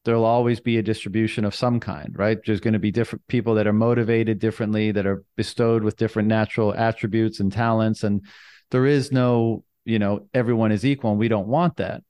there'll 0.04 0.24
always 0.24 0.60
be 0.60 0.78
a 0.78 0.82
distribution 0.82 1.44
of 1.44 1.54
some 1.54 1.80
kind, 1.80 2.14
right? 2.16 2.38
There's 2.46 2.60
going 2.60 2.72
to 2.72 2.78
be 2.78 2.92
different 2.92 3.26
people 3.26 3.56
that 3.56 3.66
are 3.66 3.72
motivated 3.72 4.38
differently, 4.38 4.92
that 4.92 5.06
are 5.06 5.24
bestowed 5.36 5.82
with 5.82 5.96
different 5.96 6.28
natural 6.28 6.74
attributes 6.74 7.40
and 7.40 7.52
talents 7.52 8.04
and 8.04 8.24
there 8.70 8.86
is 8.86 9.10
no, 9.10 9.64
you 9.84 9.98
know, 9.98 10.28
everyone 10.32 10.72
is 10.72 10.84
equal 10.84 11.10
and 11.10 11.18
we 11.18 11.28
don't 11.28 11.48
want 11.48 11.76
that 11.76 12.02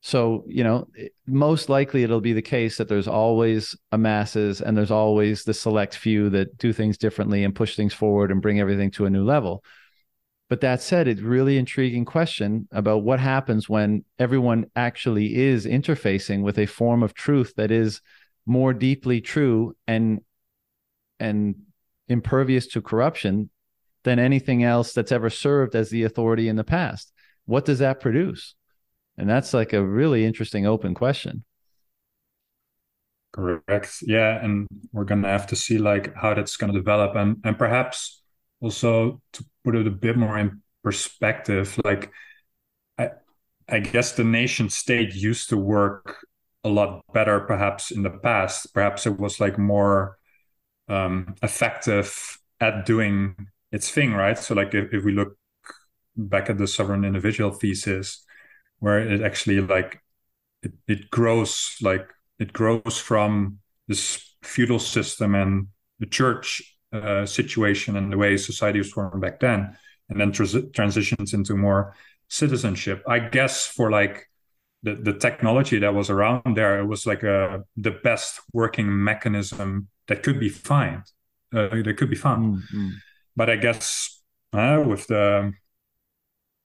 so, 0.00 0.44
you 0.46 0.62
know, 0.62 0.88
eh, 0.96 1.08
most 1.26 1.68
likely 1.68 2.02
it'll 2.02 2.20
be 2.20 2.32
the 2.32 2.42
case 2.42 2.78
that 2.78 2.88
there's 2.88 3.08
always 3.08 3.76
a 3.90 3.98
masses 3.98 4.60
and 4.60 4.76
there's 4.76 4.90
always 4.90 5.44
the 5.44 5.54
select 5.54 5.96
few 5.96 6.30
that 6.30 6.56
do 6.56 6.72
things 6.72 6.98
differently 6.98 7.44
and 7.44 7.54
push 7.54 7.74
things 7.74 7.92
forward 7.92 8.30
and 8.30 8.42
bring 8.42 8.60
everything 8.60 8.90
to 8.92 9.06
a 9.06 9.10
new 9.10 9.24
level. 9.24 9.64
But 10.48 10.62
that 10.62 10.80
said, 10.80 11.08
it's 11.08 11.20
really 11.20 11.58
intriguing 11.58 12.06
question 12.06 12.68
about 12.72 13.02
what 13.02 13.20
happens 13.20 13.68
when 13.68 14.04
everyone 14.18 14.66
actually 14.74 15.36
is 15.36 15.66
interfacing 15.66 16.42
with 16.42 16.58
a 16.58 16.66
form 16.66 17.02
of 17.02 17.12
truth 17.12 17.54
that 17.56 17.70
is 17.70 18.00
more 18.46 18.72
deeply 18.72 19.20
true 19.20 19.76
and 19.86 20.20
and 21.20 21.54
impervious 22.08 22.66
to 22.68 22.80
corruption 22.80 23.50
than 24.04 24.18
anything 24.18 24.62
else 24.62 24.94
that's 24.94 25.12
ever 25.12 25.28
served 25.28 25.74
as 25.74 25.90
the 25.90 26.04
authority 26.04 26.48
in 26.48 26.56
the 26.56 26.64
past. 26.64 27.12
What 27.44 27.66
does 27.66 27.80
that 27.80 28.00
produce? 28.00 28.54
And 29.18 29.28
that's 29.28 29.52
like 29.52 29.72
a 29.72 29.84
really 29.84 30.24
interesting 30.24 30.66
open 30.66 30.94
question. 30.94 31.44
Correct. 33.32 33.98
Yeah, 34.02 34.42
and 34.42 34.66
we're 34.92 35.04
gonna 35.04 35.28
have 35.28 35.48
to 35.48 35.56
see 35.56 35.76
like 35.76 36.14
how 36.14 36.32
that's 36.32 36.56
gonna 36.56 36.72
develop, 36.72 37.14
and 37.16 37.36
and 37.44 37.58
perhaps 37.58 38.22
also 38.60 39.20
to 39.32 39.44
put 39.68 39.76
it 39.76 39.86
a 39.86 39.90
bit 39.90 40.16
more 40.16 40.38
in 40.38 40.62
perspective, 40.82 41.78
like 41.84 42.10
I 42.98 43.10
I 43.68 43.80
guess 43.80 44.12
the 44.12 44.24
nation 44.24 44.70
state 44.70 45.14
used 45.14 45.50
to 45.50 45.58
work 45.58 46.16
a 46.64 46.70
lot 46.70 47.02
better, 47.12 47.40
perhaps 47.40 47.90
in 47.90 48.02
the 48.02 48.10
past. 48.10 48.72
Perhaps 48.74 49.06
it 49.06 49.18
was 49.20 49.40
like 49.40 49.58
more 49.58 50.16
um, 50.88 51.34
effective 51.42 52.38
at 52.60 52.86
doing 52.86 53.36
its 53.72 53.90
thing, 53.90 54.14
right? 54.14 54.38
So 54.38 54.54
like 54.54 54.74
if, 54.74 54.94
if 54.94 55.04
we 55.04 55.12
look 55.12 55.36
back 56.16 56.50
at 56.50 56.58
the 56.58 56.66
sovereign 56.66 57.04
individual 57.04 57.52
thesis, 57.52 58.24
where 58.80 58.98
it 59.00 59.22
actually 59.22 59.60
like 59.60 60.02
it, 60.62 60.72
it 60.88 61.10
grows 61.10 61.76
like 61.82 62.08
it 62.38 62.52
grows 62.52 62.98
from 62.98 63.60
this 63.88 64.34
feudal 64.42 64.78
system 64.78 65.34
and 65.34 65.68
the 66.00 66.06
church 66.06 66.77
uh, 66.92 67.26
situation 67.26 67.96
and 67.96 68.12
the 68.12 68.16
way 68.16 68.36
society 68.36 68.78
was 68.78 68.90
formed 68.90 69.20
back 69.20 69.40
then 69.40 69.76
and 70.08 70.20
then 70.20 70.32
transitions 70.32 71.34
into 71.34 71.54
more 71.54 71.94
citizenship. 72.28 73.02
I 73.06 73.18
guess 73.18 73.66
for 73.66 73.90
like 73.90 74.26
the, 74.82 74.94
the 74.94 75.12
technology 75.12 75.78
that 75.80 75.94
was 75.94 76.08
around 76.08 76.56
there 76.56 76.78
it 76.78 76.86
was 76.86 77.04
like 77.06 77.22
a 77.24 77.64
the 77.76 77.90
best 77.90 78.40
working 78.52 79.04
mechanism 79.04 79.88
that 80.06 80.22
could 80.22 80.38
be 80.38 80.48
found 80.48 81.02
uh, 81.52 81.68
that 81.82 81.96
could 81.96 82.10
be 82.10 82.16
found. 82.16 82.58
Mm-hmm. 82.58 82.90
but 83.34 83.50
i 83.50 83.56
guess 83.56 84.22
uh, 84.52 84.82
with 84.86 85.08
the 85.08 85.52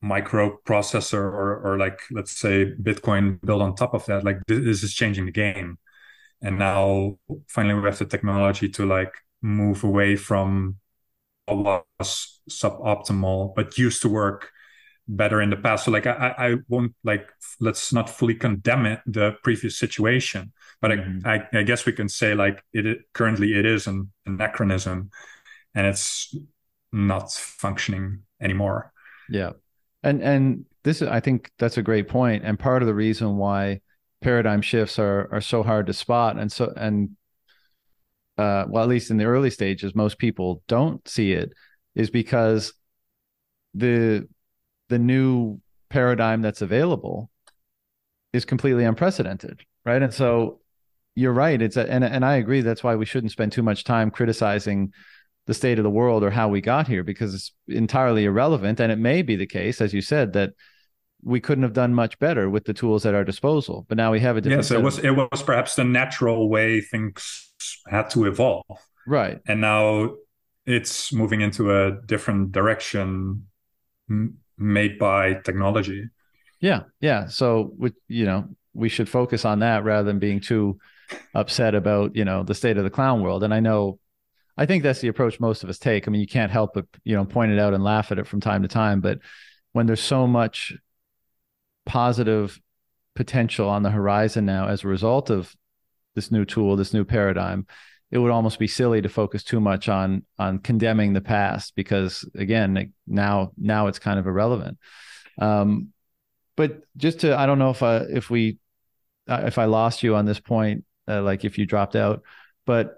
microprocessor 0.04 1.14
or, 1.14 1.60
or 1.60 1.78
like 1.78 2.02
let's 2.12 2.38
say 2.38 2.74
bitcoin 2.76 3.40
built 3.42 3.62
on 3.62 3.74
top 3.74 3.94
of 3.94 4.06
that 4.06 4.24
like 4.24 4.38
this 4.48 4.84
is 4.84 4.94
changing 4.94 5.26
the 5.26 5.32
game. 5.32 5.78
And 6.42 6.60
now 6.60 7.18
finally 7.48 7.76
we 7.76 7.86
have 7.86 7.98
the 7.98 8.06
technology 8.06 8.68
to 8.70 8.86
like 8.86 9.14
move 9.44 9.84
away 9.84 10.16
from 10.16 10.78
what 11.46 11.86
was 12.00 12.40
suboptimal 12.50 13.54
but 13.56 13.78
used 13.78 14.02
to 14.02 14.10
work 14.10 14.50
better 15.08 15.42
in 15.42 15.50
the 15.52 15.58
past. 15.58 15.86
So 15.86 15.92
like 15.92 16.08
i 16.08 16.34
i 16.38 16.56
won't 16.70 16.96
like 17.04 17.28
let's 17.60 17.94
not 17.94 18.10
fully 18.10 18.36
condemn 18.36 18.86
it 18.86 19.02
the 19.06 19.36
previous 19.44 19.78
situation 19.78 20.54
but 20.82 20.92
mm-hmm. 20.92 21.28
I, 21.28 21.36
I, 21.36 21.60
I 21.60 21.64
guess 21.64 21.86
we 21.86 21.92
can 21.92 22.10
say 22.10 22.34
like 22.34 22.64
it 22.74 23.02
currently 23.14 23.54
it 23.54 23.66
is 23.66 23.86
an 23.86 24.12
anachronism 24.26 25.12
and 25.76 25.88
it's 25.88 26.36
not 26.94 27.32
functioning 27.32 28.20
anymore. 28.40 28.94
Yeah. 29.30 29.52
And 30.04 30.22
and 30.22 30.66
this 30.84 31.02
is 31.02 31.08
I 31.08 31.20
think 31.20 31.52
that's 31.58 31.78
a 31.78 31.82
great 31.82 32.08
point, 32.08 32.44
and 32.46 32.60
part 32.60 32.82
of 32.82 32.88
the 32.88 32.94
reason 32.94 33.38
why 33.38 33.82
paradigm 34.22 34.62
shifts 34.62 35.00
are 35.00 35.30
are 35.32 35.42
so 35.42 35.64
hard 35.64 35.88
to 35.88 35.94
spot, 35.94 36.38
and 36.38 36.52
so 36.52 36.74
and 36.76 37.12
uh, 38.38 38.66
well, 38.68 38.84
at 38.84 38.90
least 38.90 39.12
in 39.12 39.18
the 39.18 39.26
early 39.26 39.50
stages, 39.50 39.94
most 39.96 40.18
people 40.18 40.64
don't 40.68 41.08
see 41.08 41.34
it, 41.34 41.54
is 41.96 42.10
because 42.10 42.74
the 43.74 44.28
the 44.90 45.00
new 45.00 45.60
paradigm 45.90 46.42
that's 46.42 46.62
available 46.62 47.30
is 48.32 48.46
completely 48.46 48.84
unprecedented, 48.84 49.62
right? 49.86 50.02
And 50.02 50.14
so 50.14 50.60
you're 51.16 51.34
right. 51.34 51.62
It's 51.62 51.78
a, 51.78 51.90
and 51.90 52.04
and 52.04 52.26
I 52.26 52.36
agree. 52.36 52.62
That's 52.62 52.84
why 52.84 52.96
we 52.96 53.06
shouldn't 53.06 53.32
spend 53.32 53.52
too 53.52 53.64
much 53.64 53.84
time 53.84 54.10
criticizing 54.10 54.94
the 55.46 55.54
state 55.54 55.78
of 55.78 55.84
the 55.84 55.90
world 55.90 56.24
or 56.24 56.32
how 56.32 56.48
we 56.48 56.62
got 56.62 56.88
here 56.88 57.04
because 57.04 57.36
it's 57.36 57.52
entirely 57.68 58.26
irrelevant. 58.26 58.80
And 58.80 58.92
it 58.92 58.98
may 58.98 59.22
be 59.22 59.36
the 59.36 59.46
case, 59.46 59.82
as 59.82 59.94
you 59.94 60.02
said, 60.02 60.34
that 60.34 60.52
we 61.22 61.40
couldn't 61.40 61.64
have 61.64 61.74
done 61.74 61.94
much 61.94 62.18
better 62.20 62.50
with 62.50 62.66
the 62.66 62.74
tools 62.74 63.06
at 63.06 63.14
our 63.14 63.24
disposal. 63.24 63.86
But 63.88 63.98
now 63.98 64.12
we 64.12 64.20
have 64.22 64.38
a 64.38 64.42
different. 64.42 64.64
Yes, 64.64 64.72
it 64.72 64.82
was 64.82 65.00
it 65.00 65.12
was 65.12 65.44
perhaps 65.44 65.76
the 65.76 65.84
natural 65.84 66.50
way 66.50 66.82
things 66.82 67.53
had 67.88 68.10
to 68.12 68.26
evolve. 68.26 68.64
right. 69.08 69.40
And 69.48 69.62
now 69.62 70.16
it's 70.66 71.12
moving 71.12 71.42
into 71.42 71.76
a 71.76 71.92
different 72.06 72.52
direction 72.52 73.48
m- 74.10 74.38
made 74.58 74.98
by 74.98 75.34
technology. 75.34 76.10
Yeah 76.60 76.84
yeah. 77.02 77.28
So 77.28 77.74
we, 77.78 77.92
you 78.08 78.26
know 78.26 78.48
we 78.74 78.90
should 78.90 79.10
focus 79.10 79.46
on 79.46 79.60
that 79.60 79.84
rather 79.84 80.06
than 80.08 80.20
being 80.20 80.40
too 80.40 80.78
upset 81.36 81.76
about 81.76 82.16
you 82.16 82.26
know 82.26 82.44
the 82.44 82.56
state 82.56 82.78
of 82.78 82.84
the 82.84 82.90
clown 82.90 83.22
world. 83.22 83.44
And 83.44 83.54
i 83.54 83.60
know 83.60 84.00
i 84.58 84.66
think 84.66 84.84
that's 84.84 85.02
the 85.02 85.10
approach 85.10 85.40
most 85.40 85.64
of 85.64 85.70
us 85.70 85.78
take. 85.78 86.08
I 86.08 86.12
mean 86.12 86.22
you 86.22 86.28
can't 86.28 86.52
help 86.52 86.72
but 86.74 86.86
you 87.04 87.16
know 87.16 87.26
point 87.26 87.52
it 87.52 87.60
out 87.60 87.74
and 87.74 87.84
laugh 87.84 88.12
at 88.12 88.20
it 88.20 88.28
from 88.28 88.40
time 88.40 88.62
to 88.62 88.68
time 88.68 89.02
but 89.02 89.20
when 89.74 89.86
there's 89.86 90.02
so 90.02 90.26
much 90.28 90.74
positive 91.86 92.60
potential 93.16 93.70
on 93.70 93.84
the 93.84 93.92
horizon 93.92 94.46
now 94.46 94.68
as 94.68 94.84
a 94.84 94.88
result 94.88 95.30
of 95.30 95.54
this 96.16 96.32
new 96.32 96.46
tool 96.46 96.76
this 96.76 96.94
new 96.94 97.04
paradigm 97.04 97.66
it 98.12 98.20
would 98.20 98.32
almost 98.32 98.60
be 98.60 98.68
silly 98.68 99.02
to 99.02 99.10
focus 99.10 99.44
too 99.44 99.60
much 99.60 99.90
on 99.90 100.24
on 100.38 100.60
condemning 100.60 101.14
the 101.14 101.22
past 101.22 101.76
because 101.76 102.30
again 102.36 102.94
now 103.08 103.52
now 103.58 103.88
it's 103.88 103.98
kind 103.98 104.20
of 104.20 104.28
irrelevant. 104.28 104.78
Um, 105.40 105.94
but 106.56 106.82
just 106.98 107.22
to 107.22 107.36
i 107.38 107.46
don't 107.46 107.60
know 107.60 107.72
if 107.72 107.82
I, 107.82 107.98
if 107.98 108.30
we 108.30 108.60
uh, 109.28 109.44
if 109.46 109.58
i 109.58 109.66
lost 109.66 110.04
you 110.04 110.16
on 110.16 110.26
this 110.26 110.40
point 110.40 110.86
uh, 111.08 111.22
like 111.22 111.46
if 111.46 111.58
you 111.58 111.66
dropped 111.66 111.96
out 111.96 112.22
but 112.66 112.98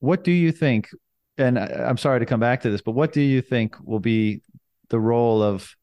what 0.00 0.24
do 0.24 0.32
you 0.32 0.52
think 0.52 0.88
and 1.36 1.58
i'm 1.58 1.96
sorry 1.96 2.20
to 2.20 2.26
come 2.26 2.40
back 2.40 2.62
to 2.62 2.70
this 2.70 2.82
but 2.82 2.92
what 2.92 3.12
do 3.12 3.20
you 3.20 3.40
think 3.40 3.76
will 3.84 4.00
be 4.00 4.42
the 4.90 4.98
role 4.98 5.42
of 5.42 5.74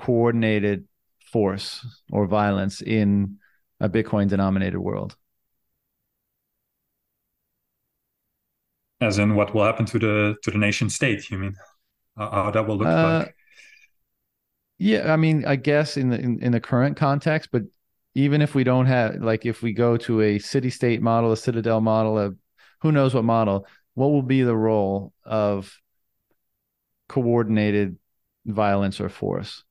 coordinated 0.00 0.86
force 1.30 1.86
or 2.10 2.26
violence 2.26 2.80
in 2.80 3.38
a 3.82 3.88
bitcoin 3.88 4.28
denominated 4.28 4.78
world. 4.78 5.14
As 9.00 9.18
in 9.18 9.34
what 9.34 9.52
will 9.52 9.64
happen 9.64 9.84
to 9.86 9.98
the 9.98 10.36
to 10.42 10.50
the 10.50 10.58
nation 10.58 10.88
state 10.88 11.30
you 11.30 11.38
mean? 11.38 11.54
How 12.16 12.50
that 12.50 12.66
will 12.66 12.76
look 12.76 12.86
uh, 12.86 13.18
like? 13.26 13.34
yeah 14.82 15.12
i 15.12 15.16
mean 15.16 15.44
i 15.44 15.54
guess 15.54 15.96
in 15.96 16.10
the 16.10 16.18
in, 16.18 16.42
in 16.42 16.50
the 16.50 16.60
current 16.60 16.96
context 16.96 17.50
but 17.52 17.62
even 18.16 18.42
if 18.42 18.52
we 18.52 18.64
don't 18.64 18.86
have 18.86 19.14
like 19.22 19.46
if 19.46 19.62
we 19.62 19.72
go 19.72 19.96
to 19.96 20.20
a 20.20 20.40
city 20.40 20.70
state 20.70 21.00
model 21.00 21.30
a 21.30 21.36
citadel 21.36 21.80
model 21.80 22.18
a 22.18 22.32
who 22.80 22.90
knows 22.90 23.14
what 23.14 23.22
model 23.22 23.64
what 23.94 24.08
will 24.08 24.22
be 24.22 24.42
the 24.42 24.56
role 24.56 25.12
of 25.24 25.78
coordinated 27.08 27.96
violence 28.44 29.00
or 29.00 29.08
force 29.08 29.62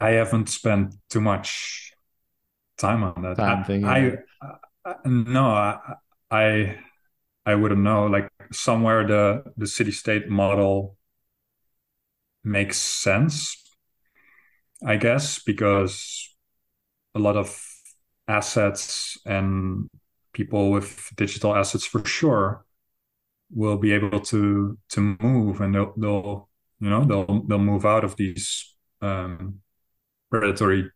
i 0.00 0.10
haven't 0.10 0.48
spent 0.48 0.94
too 1.10 1.20
much 1.20 1.92
time 2.78 3.02
on 3.02 3.22
that. 3.22 3.36
Time 3.36 3.84
I, 3.84 4.16
I, 4.40 4.54
I, 4.84 4.94
no 5.04 5.44
I, 5.46 5.78
I 6.30 6.78
i 7.44 7.54
wouldn't 7.54 7.82
know. 7.82 8.06
Like 8.06 8.30
somewhere 8.52 9.06
the 9.06 9.44
the 9.56 9.66
city 9.66 9.92
state 9.92 10.28
model 10.28 10.96
makes 12.44 12.78
sense 12.78 13.62
I 14.84 14.96
guess, 14.96 15.38
because 15.38 16.28
a 17.14 17.18
lot 17.18 17.36
of 17.36 17.60
assets 18.26 19.18
and 19.26 19.88
people 20.32 20.70
with 20.70 21.10
digital 21.16 21.54
assets 21.54 21.84
for 21.84 22.04
sure 22.04 22.64
will 23.50 23.76
be 23.76 23.92
able 23.92 24.20
to 24.20 24.78
to 24.88 25.16
move 25.20 25.60
and 25.60 25.74
they'll, 25.74 25.92
they'll 25.96 26.48
you 26.80 26.88
know 26.88 27.04
they'll 27.04 27.42
they'll 27.46 27.58
move 27.58 27.84
out 27.84 28.04
of 28.04 28.16
these 28.16 28.74
um, 29.02 29.60
predatory 30.32 30.90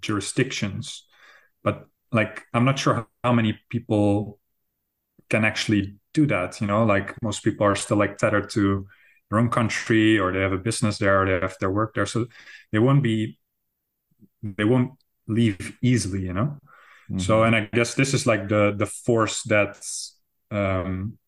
jurisdictions. 0.00 1.04
But 1.62 1.86
like 2.10 2.42
i'm 2.52 2.66
not 2.66 2.78
sure 2.78 3.06
how 3.24 3.32
many 3.32 3.58
people 3.70 4.38
can 5.30 5.44
actually 5.44 5.96
do 6.12 6.26
that 6.26 6.60
you 6.60 6.66
know? 6.66 6.84
Like 6.84 7.14
most 7.22 7.44
people 7.44 7.66
are 7.66 7.76
still 7.76 7.96
like 7.98 8.18
tethered 8.18 8.50
to 8.50 8.86
their 9.30 9.38
own 9.38 9.48
country 9.48 10.18
or 10.18 10.32
they 10.32 10.40
have 10.40 10.52
a 10.52 10.58
business 10.58 10.98
there 10.98 11.22
or 11.22 11.26
they 11.26 11.40
have 11.40 11.56
their 11.60 11.70
work 11.70 11.94
there. 11.94 12.06
So 12.06 12.26
they 12.70 12.78
won't 12.78 13.02
be 13.02 13.38
they 14.42 14.64
won't 14.64 14.92
leave 15.28 15.78
easily 15.82 16.22
you 16.22 16.32
know? 16.32 16.58
Mm-hmm. 17.10 17.18
so 17.18 17.42
and 17.44 17.54
i 17.56 17.68
guess 17.72 17.94
this 17.94 18.14
is 18.14 18.26
like 18.26 18.48
the 18.48 18.74
the 18.76 18.86
force 18.86 19.42
that 19.44 19.76
um, 20.50 21.18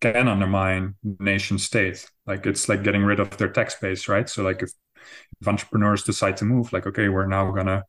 can 0.00 0.28
undermine 0.28 0.94
nation 1.18 1.58
state 1.58 2.06
like 2.26 2.46
it's 2.46 2.68
like 2.68 2.82
getting 2.82 3.02
rid 3.04 3.20
of 3.20 3.36
their 3.38 3.48
tax 3.48 3.74
base 3.74 4.06
right? 4.06 4.28
So 4.28 4.42
like 4.44 4.62
if, 4.62 4.70
if 5.40 5.48
entrepreneurs 5.48 6.02
decide 6.02 6.36
to 6.36 6.44
move 6.44 6.72
like 6.72 6.86
okay 6.86 7.08
we're 7.08 7.26
now 7.26 7.50
gonna 7.50 7.84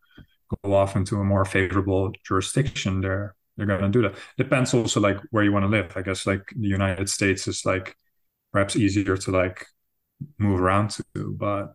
go 0.63 0.73
off 0.73 0.95
into 0.95 1.17
a 1.17 1.23
more 1.23 1.45
favorable 1.45 2.11
jurisdiction 2.23 3.01
they're 3.01 3.35
they're 3.59 3.67
gonna 3.67 3.89
do 3.89 4.01
that. 4.03 4.15
Depends 4.37 4.73
also 4.73 5.01
like 5.01 5.19
where 5.31 5.43
you 5.43 5.51
want 5.51 5.63
to 5.63 5.69
live. 5.69 5.91
I 5.95 6.01
guess 6.01 6.25
like 6.25 6.47
the 6.55 6.67
united 6.67 7.09
states 7.09 7.47
is 7.47 7.65
like 7.65 7.95
perhaps 8.53 8.75
easier 8.75 9.17
to 9.17 9.31
like 9.31 9.65
move 10.37 10.61
around 10.61 10.91
to 10.91 11.03
but 11.37 11.73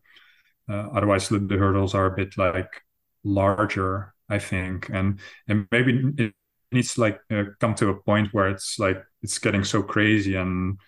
uh, 0.69 0.89
otherwise 0.97 1.29
the, 1.29 1.39
the, 1.39 1.57
hurdles 1.57 1.95
are 1.95 2.07
a 2.07 2.17
bit 2.17 2.37
like 2.39 2.83
larger 3.23 4.15
i 4.31 4.39
think. 4.39 4.89
And 4.89 5.21
and 5.47 5.69
maybe 5.71 6.13
it 6.17 6.35
needs 6.73 6.95
to 6.95 7.03
like 7.03 7.21
uh, 7.31 7.45
come 7.61 7.75
to 7.77 7.91
a 7.91 8.03
point 8.03 8.33
where 8.33 8.49
it's 8.49 8.79
like 8.79 9.03
it's 9.23 9.39
getting 9.39 9.65
so 9.65 9.83
crazy 9.83 10.37
and 10.37 10.79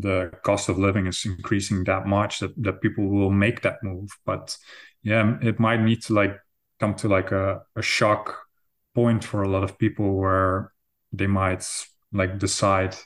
the 0.00 0.30
cost 0.42 0.68
of 0.68 0.78
living 0.78 1.06
is 1.06 1.24
increasing 1.24 1.84
that 1.84 2.06
much 2.06 2.40
that, 2.40 2.52
that 2.62 2.80
people 2.80 3.08
will 3.08 3.30
make 3.30 3.62
that 3.62 3.82
move. 3.82 4.10
But 4.24 4.56
yeah 5.02 5.38
it 5.42 5.60
might 5.60 5.80
need 5.80 6.02
to 6.02 6.12
like 6.12 6.36
come 6.80 6.94
to 6.94 7.08
like 7.08 7.32
a, 7.32 7.62
a 7.76 7.82
shock 7.82 8.36
point 8.94 9.24
for 9.24 9.42
a 9.42 9.48
lot 9.48 9.62
of 9.64 9.78
people 9.78 10.14
where 10.14 10.72
they 11.12 11.26
might 11.26 11.66
like 12.12 12.38
decide 12.38 12.96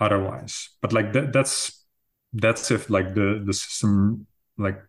otherwise. 0.00 0.70
But 0.80 0.92
like 0.92 1.12
that 1.12 1.32
that's 1.32 1.84
that's 2.32 2.70
if 2.70 2.90
like 2.90 3.14
the 3.14 3.42
the 3.44 3.52
system 3.52 4.26
like 4.56 4.80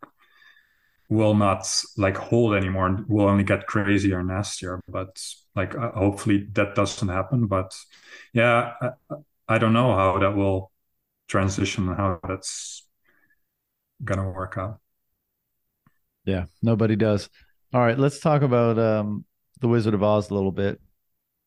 will 1.10 1.34
not 1.34 1.68
like 1.98 2.18
hold 2.18 2.54
anymore 2.54 2.86
and 2.86 3.08
will 3.08 3.28
only 3.28 3.44
get 3.44 3.66
crazier 3.66 4.20
and 4.20 4.28
nastier 4.28 4.80
but 4.88 5.20
like 5.56 5.74
uh, 5.76 5.92
hopefully 5.92 6.48
that 6.54 6.76
doesn't 6.76 7.08
happen. 7.10 7.48
But 7.48 7.76
yeah 8.34 8.74
I, 8.82 8.90
I 9.48 9.58
don't 9.58 9.74
know 9.74 9.96
how 9.96 10.20
that 10.20 10.36
will 10.36 10.69
transition 11.30 11.88
and 11.88 11.98
how 11.98 12.20
that's 12.28 12.86
gonna 14.04 14.30
work 14.30 14.56
out. 14.58 14.80
Yeah 16.26 16.46
nobody 16.62 16.98
does. 16.98 17.30
All 17.74 17.80
right 17.80 17.98
let's 17.98 18.20
talk 18.20 18.42
about 18.42 18.78
um 18.78 19.24
the 19.62 19.70
wizard 19.70 19.94
of 19.94 20.04
oz 20.04 20.30
a 20.30 20.34
little 20.34 20.52
bit 20.52 20.82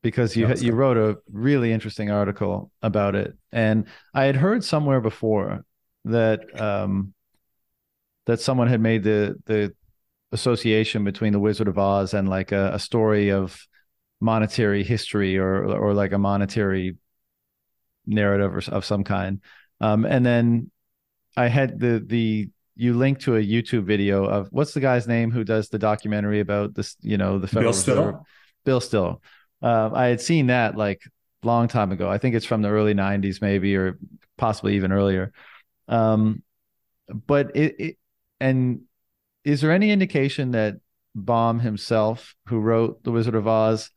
because 0.03 0.37
you 0.37 0.53
you 0.57 0.73
wrote 0.73 0.97
a 0.97 1.19
really 1.31 1.73
interesting 1.73 2.11
article 2.11 2.71
about 2.83 3.15
it, 3.15 3.37
and 3.53 3.87
I 4.13 4.25
had 4.25 4.37
heard 4.37 4.65
somewhere 4.65 5.01
before 5.01 5.65
that 6.05 6.61
um, 6.61 7.15
that 8.27 8.41
someone 8.41 8.69
had 8.69 8.81
made 8.81 9.05
the 9.05 9.37
the 9.47 9.75
association 10.33 11.05
between 11.05 11.33
the 11.33 11.41
Wizard 11.41 11.69
of 11.69 11.79
Oz 11.79 12.15
and 12.15 12.29
like 12.29 12.53
a, 12.53 12.73
a 12.75 12.79
story 12.79 13.31
of 13.31 13.67
monetary 14.21 14.83
history 14.83 15.39
or 15.39 15.65
or 15.65 15.95
like 15.95 16.13
a 16.13 16.19
monetary 16.19 16.97
narrative 18.07 18.55
or, 18.55 18.75
of 18.75 18.85
some 18.85 19.05
kind. 19.05 19.41
Um, 19.83 20.07
and 20.07 20.25
then 20.25 20.71
I 21.37 21.49
had 21.49 21.79
the 21.79 22.03
the 22.05 22.49
you 22.77 22.95
linked 22.95 23.23
to 23.23 23.37
a 23.37 23.43
YouTube 23.45 23.85
video 23.85 24.25
of 24.25 24.49
what's 24.51 24.73
the 24.73 24.81
guy's 24.81 25.07
name 25.07 25.31
who 25.31 25.45
does 25.45 25.69
the 25.69 25.79
documentary 25.79 26.41
about 26.41 26.75
this, 26.75 26.97
you 27.03 27.19
know, 27.19 27.39
the 27.39 27.47
Federal 27.47 27.73
Bill 27.73 27.81
Still. 27.81 28.27
Bill 28.65 28.81
Still. 28.81 29.23
Uh, 29.61 29.91
I 29.93 30.07
had 30.07 30.21
seen 30.21 30.47
that 30.47 30.77
like 30.77 31.03
long 31.43 31.69
time 31.69 31.93
ago. 31.93 32.09
I 32.09 32.19
think 32.19 32.35
it's 32.35 32.47
from 32.47 32.63
the 32.63 32.71
early 32.71 32.95
'90s, 32.95 33.43
maybe, 33.43 33.77
or 33.77 33.99
possibly 34.39 34.77
even 34.77 34.93
earlier. 34.93 35.33
Um, 35.89 36.43
but 37.27 37.57
it, 37.57 37.75
it, 37.79 37.99
and 38.41 38.83
is 39.45 39.61
there 39.61 39.73
any 39.73 39.91
indication 39.91 40.53
that 40.53 40.77
Baum 41.15 41.61
himself, 41.61 42.35
who 42.47 42.61
wrote 42.61 43.03
The 43.05 43.11
Wizard 43.11 43.35
of 43.35 43.47
Oz, 43.47 43.91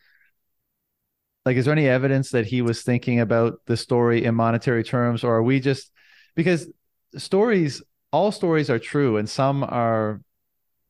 like, 1.46 1.58
is 1.58 1.66
there 1.66 1.72
any 1.72 1.88
evidence 1.88 2.32
that 2.32 2.46
he 2.46 2.62
was 2.62 2.82
thinking 2.82 3.20
about 3.20 3.60
the 3.66 3.78
story 3.78 4.26
in 4.26 4.36
monetary 4.36 4.84
terms, 4.84 5.24
or 5.24 5.36
are 5.36 5.44
we 5.44 5.60
just 5.60 5.92
because 6.36 6.68
stories, 7.18 7.82
all 8.12 8.32
stories 8.32 8.70
are 8.70 8.80
true, 8.80 9.18
and 9.18 9.30
some 9.30 9.64
are 9.64 10.22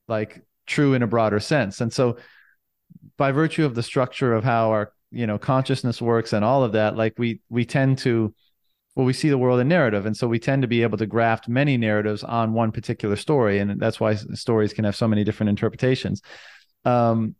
like 0.08 0.41
true 0.66 0.93
in 0.93 1.03
a 1.03 1.08
broader 1.08 1.39
sense, 1.39 1.82
and 1.82 1.91
so 1.91 2.18
by 3.18 3.32
virtue 3.32 3.66
of 3.66 3.76
the 3.76 3.84
structure 3.84 4.34
of 4.34 4.43
how 4.43 4.72
our 4.72 4.91
you 5.12 5.28
know 5.28 5.38
consciousness 5.38 6.01
works 6.01 6.34
and 6.34 6.43
all 6.43 6.64
of 6.64 6.74
that 6.74 6.97
like 6.97 7.14
we 7.18 7.39
we 7.49 7.64
tend 7.64 7.97
to 7.97 8.34
well 8.95 9.06
we 9.06 9.14
see 9.14 9.30
the 9.30 9.38
world 9.38 9.60
in 9.60 9.68
narrative. 9.68 10.06
And 10.06 10.16
so 10.16 10.28
we 10.28 10.39
tend 10.39 10.62
to 10.62 10.68
be 10.68 10.82
able 10.82 10.97
to 10.97 11.06
graft 11.06 11.47
many 11.47 11.78
narratives 11.78 12.24
on 12.24 12.53
one 12.53 12.72
particular 12.72 13.16
story. 13.16 13.60
And 13.60 13.80
that's 13.80 13.99
why 13.99 14.16
stories 14.16 14.74
can 14.74 14.86
have 14.86 14.95
so 14.95 15.08
many 15.08 15.24
different 15.24 15.49
interpretations. 15.49 16.22
Um 16.86 17.36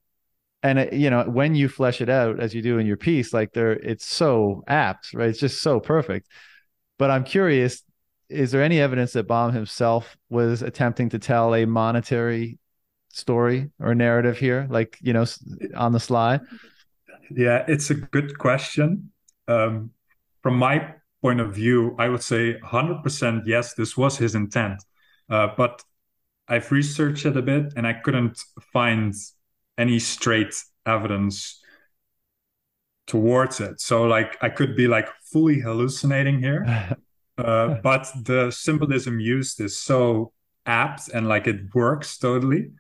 and 0.66 0.80
it, 0.80 0.94
you 0.94 1.10
know 1.10 1.24
when 1.24 1.56
you 1.56 1.70
flesh 1.70 2.02
it 2.02 2.10
out 2.10 2.40
as 2.40 2.54
you 2.54 2.62
do 2.62 2.78
in 2.78 2.86
your 2.86 2.98
piece 2.98 3.34
like 3.34 3.54
there 3.54 3.74
it's 3.74 4.06
so 4.06 4.64
apt 4.68 5.14
right 5.14 5.30
it's 5.30 5.40
just 5.40 5.62
so 5.62 5.80
perfect 5.80 6.28
but 6.98 7.12
i'm 7.12 7.24
curious 7.24 7.84
is 8.30 8.52
there 8.52 8.64
any 8.64 8.80
evidence 8.80 9.14
that 9.14 9.28
Baum 9.28 9.54
himself 9.54 10.18
was 10.30 10.62
attempting 10.62 11.10
to 11.10 11.20
tell 11.20 11.54
a 11.54 11.66
monetary 11.66 12.58
story 13.10 13.72
or 13.80 13.96
narrative 13.96 14.38
here, 14.38 14.68
like 14.70 14.98
you 15.02 15.14
know, 15.14 15.26
on 15.76 15.92
the 15.92 16.00
sly? 16.00 16.40
Yeah, 17.32 17.64
it's 17.68 17.90
a 17.90 17.96
good 17.96 18.38
question. 18.38 19.12
Um, 19.48 19.92
from 20.42 20.58
my 20.58 20.96
point 21.22 21.40
of 21.40 21.54
view, 21.54 21.96
I 21.98 22.10
would 22.10 22.24
say 22.24 22.60
100% 22.60 23.44
yes, 23.46 23.74
this 23.74 23.98
was 23.98 24.18
his 24.18 24.36
intent. 24.36 24.84
Uh, 25.30 25.50
but 25.58 25.84
I've 26.48 26.72
researched 26.72 27.26
it 27.26 27.38
a 27.38 27.42
bit 27.42 27.74
and 27.76 27.88
I 27.88 27.94
couldn't 27.94 28.40
find 28.72 29.14
any 29.78 30.00
straight 30.00 30.56
evidence 30.86 31.62
towards 33.08 33.60
it. 33.60 33.80
So, 33.80 34.04
like, 34.04 34.38
I 34.42 34.50
could 34.50 34.76
be 34.76 34.88
like 34.88 35.10
fully 35.32 35.60
hallucinating 35.60 36.40
here, 36.40 36.96
uh, 37.38 37.76
but 37.84 38.08
the 38.24 38.52
symbolism 38.52 39.20
used 39.20 39.60
is 39.60 39.78
so 39.78 40.32
apt 40.66 41.10
and 41.10 41.28
like 41.28 41.46
it 41.48 41.74
works 41.76 42.18
totally 42.18 42.72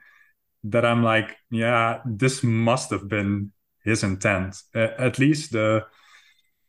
that 0.63 0.85
I'm 0.85 1.03
like, 1.03 1.37
yeah, 1.51 1.99
this 2.05 2.43
must 2.43 2.89
have 2.89 3.07
been 3.07 3.51
his 3.83 4.03
intent. 4.03 4.57
Uh, 4.73 4.89
at 4.97 5.19
least 5.19 5.51
the 5.51 5.85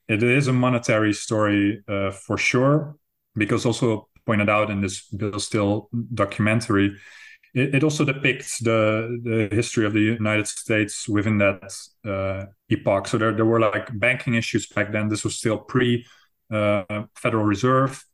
it 0.09 0.23
is 0.23 0.47
a 0.47 0.53
monetary 0.53 1.13
story 1.13 1.83
uh, 1.89 2.11
for 2.13 2.39
sure, 2.39 2.97
because 3.35 3.67
also 3.67 4.09
pointed 4.25 4.49
out 4.49 4.71
in 4.71 4.81
this 4.81 5.03
Bill 5.09 5.41
Still 5.41 5.89
documentary, 6.15 6.97
it, 7.55 7.77
it, 7.77 7.85
also 7.85 8.05
depicts 8.05 8.59
the 8.59 9.19
the 9.23 9.55
history 9.55 9.87
of 9.87 9.93
the 9.93 10.01
United 10.01 10.47
States 10.47 11.09
within 11.09 11.39
that 11.39 11.63
uh, 12.05 12.47
epoch. 12.69 13.09
So 13.09 13.19
there 13.19 13.33
there 13.33 13.45
were 13.45 13.61
like 13.61 13.99
banking 13.99 14.35
issues 14.35 14.67
back 14.67 14.93
then. 14.93 15.09
This 15.09 15.25
was 15.25 15.37
still 15.37 15.59
pre 15.59 16.07
uh, 16.51 17.05
Federal 17.15 17.45
Reserve, 17.45 18.05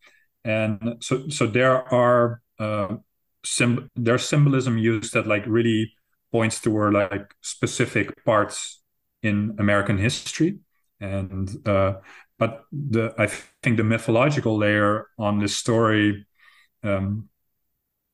and 0.44 0.96
so 1.00 1.28
so 1.28 1.46
there 1.46 1.92
are 1.92 2.40
uh, 2.58 2.96
sim- 3.44 3.90
there's 3.96 4.24
symbolism 4.24 4.78
used 4.78 5.14
that 5.14 5.26
like 5.26 5.44
really 5.46 5.92
points 6.30 6.60
toward 6.60 6.94
like 6.94 7.34
specific 7.40 8.24
parts 8.24 8.80
in 9.22 9.54
American 9.58 9.98
history, 9.98 10.58
and 11.00 11.66
uh, 11.66 11.94
but 12.38 12.64
the 12.72 13.14
I 13.18 13.26
think 13.62 13.76
the 13.76 13.84
mythological 13.84 14.56
layer 14.56 15.08
on 15.18 15.38
this 15.38 15.56
story, 15.56 16.26
um, 16.82 17.28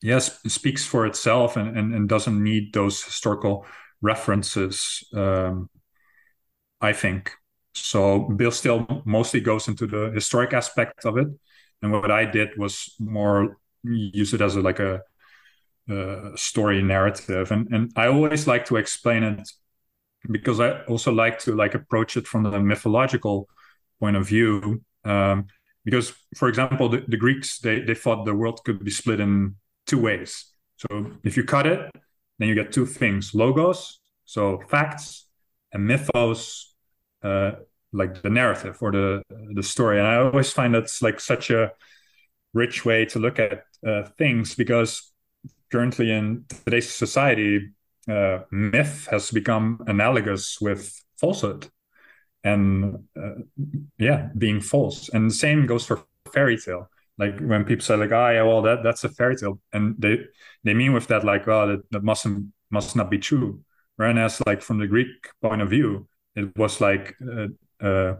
yes, 0.03 0.40
speaks 0.46 0.84
for 0.84 1.07
itself 1.07 1.57
and, 1.57 1.76
and, 1.76 1.94
and 1.94 2.09
doesn't 2.09 2.42
need 2.42 2.72
those 2.72 3.03
historical 3.03 3.66
references. 4.01 5.05
Um, 5.14 5.68
I 6.80 6.92
think 6.92 7.32
so. 7.74 8.20
Bill 8.20 8.51
still 8.51 9.03
mostly 9.05 9.40
goes 9.40 9.68
into 9.68 9.86
the 9.86 10.11
historic 10.14 10.53
aspect 10.53 11.05
of 11.05 11.18
it, 11.18 11.28
and 11.82 11.92
what 11.92 12.11
I 12.11 12.24
did 12.24 12.51
was 12.57 12.94
more 12.99 13.59
use 13.82 14.34
it 14.34 14.40
as 14.40 14.57
a, 14.57 14.61
like 14.61 14.80
a 14.80 15.03
uh, 15.90 16.36
story 16.36 16.82
narrative 16.82 17.51
and 17.51 17.66
and 17.72 17.90
i 17.96 18.07
always 18.09 18.46
like 18.46 18.66
to 18.66 18.76
explain 18.76 19.22
it 19.22 19.49
because 20.30 20.61
i 20.61 20.82
also 20.82 21.11
like 21.11 21.38
to 21.38 21.55
like 21.55 21.74
approach 21.74 22.14
it 22.16 22.26
from 22.26 22.42
the 22.42 22.61
mythological 22.61 23.49
point 23.99 24.14
of 24.14 24.26
view 24.26 24.82
um, 25.05 25.46
because 25.86 26.12
for 26.36 26.49
example 26.49 26.90
the, 26.90 27.03
the, 27.09 27.16
greeks 27.16 27.61
they, 27.61 27.80
they 27.80 27.94
thought 27.94 28.26
the 28.26 28.34
world 28.34 28.62
could 28.64 28.84
be 28.84 28.90
split 28.90 29.18
in 29.18 29.55
two 29.89 29.99
ways 29.99 30.53
so 30.76 31.11
if 31.24 31.36
you 31.36 31.45
cut 31.45 31.66
it 31.66 31.91
then 32.39 32.49
you 32.49 32.55
get 32.55 32.72
two 32.72 32.86
things 32.86 33.34
logos 33.34 34.01
so 34.24 34.61
facts 34.68 35.26
and 35.72 35.86
mythos 35.86 36.74
uh, 37.22 37.53
like 37.93 38.22
the 38.22 38.30
narrative 38.30 38.76
or 38.80 38.93
the 38.93 39.22
the 39.55 39.62
story 39.62 39.99
and 39.99 40.07
i 40.07 40.16
always 40.16 40.53
find 40.53 40.74
that's 40.74 41.03
like 41.03 41.18
such 41.20 41.51
a 41.51 41.72
rich 42.55 42.84
way 42.84 43.05
to 43.05 43.18
look 43.18 43.39
at 43.39 43.64
uh, 43.86 44.03
things 44.18 44.55
because 44.55 45.12
currently 45.70 46.11
in 46.11 46.45
today's 46.64 46.91
society, 46.91 47.70
uh, 48.09 48.41
myth 48.51 49.09
has 49.11 49.30
become 49.30 49.82
analogous 49.86 50.61
with 50.61 51.05
falsehood 51.20 51.66
and 52.45 53.05
uh, 53.20 53.34
yeah, 53.99 54.28
being 54.36 54.61
false. 54.61 55.09
And 55.11 55.30
the 55.30 55.34
same 55.34 55.66
goes 55.66 55.84
for 55.84 56.05
fairy 56.32 56.57
tale. 56.57 56.89
Like 57.18 57.40
when 57.40 57.64
people 57.64 57.84
say 57.84 57.96
like, 57.96 58.12
"Ah, 58.12 58.28
oh, 58.28 58.30
yeah, 58.30 58.42
well, 58.42 58.62
that 58.62 58.82
that's 58.82 59.04
a 59.04 59.08
fairy 59.08 59.36
tale," 59.36 59.60
and 59.72 59.96
they 59.98 60.20
they 60.64 60.74
mean 60.74 60.92
with 60.92 61.08
that 61.08 61.24
like, 61.24 61.48
"Oh, 61.48 61.66
that, 61.66 61.90
that 61.90 62.04
mustn't 62.04 62.52
must 62.70 62.96
not 62.96 63.10
be 63.10 63.18
true." 63.18 63.60
Whereas, 63.96 64.40
like 64.46 64.62
from 64.62 64.78
the 64.78 64.86
Greek 64.86 65.08
point 65.42 65.60
of 65.60 65.70
view, 65.70 66.08
it 66.36 66.56
was 66.56 66.80
like 66.80 67.16
uh, 67.20 67.48
uh, 67.84 68.14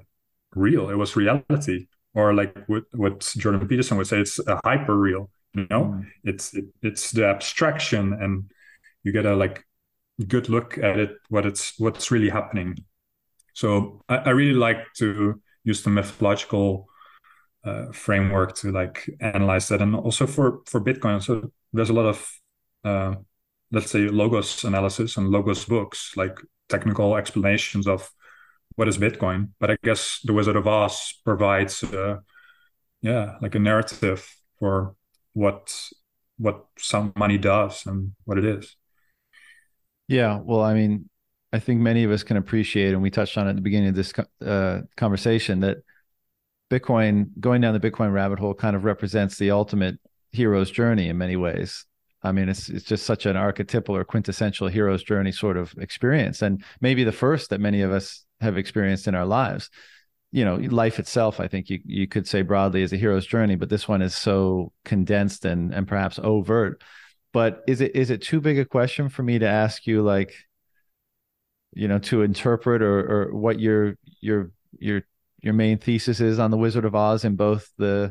real. 0.55 0.91
It 0.91 0.97
was 0.97 1.15
reality, 1.15 1.87
or 2.15 2.35
like 2.35 2.57
what, 2.67 2.85
what 2.93 3.21
Jordan 3.39 3.67
Peterson 3.69 3.97
would 3.97 4.09
say, 4.09 4.19
it's 4.21 4.41
a 4.41 4.61
hyper 4.65 4.97
real 4.97 5.31
you 5.55 5.67
know 5.71 5.85
mm. 5.85 6.07
it's 6.25 6.55
it, 6.55 6.67
it's 6.83 7.11
the 7.11 7.27
abstraction 7.27 8.13
and 8.13 8.51
you 9.03 9.13
get 9.13 9.27
a 9.27 9.35
like 9.35 9.65
good 10.27 10.49
look 10.49 10.79
at 10.79 10.99
it 10.99 11.17
what 11.29 11.47
it's 11.47 11.79
what's 11.79 12.11
really 12.11 12.29
happening 12.29 12.77
so 13.55 14.03
i, 14.09 14.17
I 14.17 14.31
really 14.31 14.59
like 14.59 14.93
to 14.99 15.41
use 15.65 15.83
the 15.83 15.91
methodological 15.91 16.87
uh, 17.65 17.87
framework 17.93 18.55
to 18.55 18.71
like 18.71 19.09
analyze 19.21 19.69
that 19.69 19.83
and 19.83 19.95
also 19.95 20.27
for 20.27 20.61
for 20.67 20.81
bitcoin 20.81 21.23
so 21.23 21.51
there's 21.73 21.91
a 21.91 21.93
lot 21.93 22.07
of 22.07 22.31
uh, 22.85 23.15
let's 23.73 23.91
say 23.91 24.09
logos 24.09 24.65
analysis 24.65 25.17
and 25.17 25.29
logos 25.29 25.65
books 25.65 26.13
like 26.17 26.39
technical 26.69 27.17
explanations 27.17 27.87
of 27.87 28.11
what 28.77 28.89
is 28.89 28.99
bitcoin 28.99 29.49
but 29.59 29.71
i 29.71 29.77
guess 29.83 30.21
the 30.25 30.33
wizard 30.33 30.57
of 30.57 30.67
oz 30.67 31.15
provides 31.25 31.83
uh, 31.85 32.17
yeah 33.03 33.35
like 33.43 33.55
a 33.55 33.59
narrative 33.59 34.29
for 34.59 34.95
what 35.35 35.91
what 36.39 36.67
some 36.79 37.13
money 37.17 37.37
does 37.37 37.85
and 37.87 38.13
what 38.25 38.39
it 38.39 38.45
is. 38.45 38.77
Yeah, 40.07 40.41
well, 40.43 40.63
I 40.63 40.73
mean, 40.73 41.11
I 41.53 41.59
think 41.59 41.81
many 41.81 42.05
of 42.05 42.11
us 42.11 42.23
can 42.23 42.37
appreciate, 42.37 42.93
and 42.93 43.03
we 43.03 43.11
touched 43.11 43.37
on 43.37 43.47
it 43.47 43.51
at 43.51 43.57
the 43.57 43.63
beginning 43.63 43.91
of 43.91 43.95
this 43.95 44.13
uh, 44.45 44.81
conversation, 44.97 45.61
that 45.61 45.79
Bitcoin, 46.71 47.31
going 47.41 47.61
down 47.61 47.79
the 47.79 47.91
Bitcoin 47.91 48.13
rabbit 48.13 48.39
hole, 48.39 48.55
kind 48.55 48.77
of 48.77 48.85
represents 48.85 49.39
the 49.39 49.51
ultimate 49.51 49.99
hero's 50.31 50.71
journey 50.71 51.09
in 51.09 51.19
many 51.19 51.37
ways. 51.37 51.85
I 52.23 52.33
mean, 52.33 52.49
it's 52.49 52.69
it's 52.69 52.85
just 52.85 53.07
such 53.07 53.27
an 53.27 53.37
archetypal 53.37 53.97
or 53.97 54.05
quintessential 54.05 54.69
hero's 54.69 55.03
journey 55.03 55.33
sort 55.33 55.57
of 55.57 55.73
experience, 55.79 56.43
and 56.43 56.65
maybe 56.81 57.05
the 57.05 57.13
first 57.13 57.51
that 57.51 57.61
many 57.61 57.83
of 57.83 57.93
us 57.93 58.25
have 58.41 58.59
experienced 58.59 59.07
in 59.09 59.15
our 59.15 59.27
lives 59.27 59.71
you 60.31 60.45
know 60.45 60.57
life 60.57 60.99
itself 60.99 61.41
i 61.41 61.49
think 61.49 61.71
you 61.71 61.81
you 61.85 62.07
could 62.07 62.27
say 62.27 62.43
broadly 62.43 62.83
is 62.83 62.93
a 62.93 62.97
hero's 62.97 63.27
journey 63.27 63.55
but 63.55 63.69
this 63.69 63.89
one 63.89 64.03
is 64.03 64.15
so 64.15 64.73
condensed 64.85 65.45
and 65.45 65.73
and 65.73 65.89
perhaps 65.89 66.19
overt 66.23 66.83
but 67.33 67.63
is 67.67 67.81
it 67.81 67.95
is 67.97 68.11
it 68.11 68.23
too 68.23 68.41
big 68.41 68.59
a 68.59 68.65
question 68.65 69.09
for 69.09 69.23
me 69.23 69.39
to 69.39 69.49
ask 69.49 69.87
you 69.87 70.03
like 70.03 70.35
you 71.73 71.89
know 71.89 71.99
to 71.99 72.23
interpret 72.23 72.83
or 72.83 72.99
or 72.99 73.35
what 73.35 73.59
your 73.59 73.97
your 74.21 74.51
your 74.79 75.03
your 75.41 75.55
main 75.55 75.79
thesis 75.79 76.21
is 76.21 76.39
on 76.39 76.51
the 76.51 76.57
wizard 76.57 76.85
of 76.85 76.95
oz 76.95 77.25
in 77.25 77.37
both 77.37 77.71
the 77.79 78.11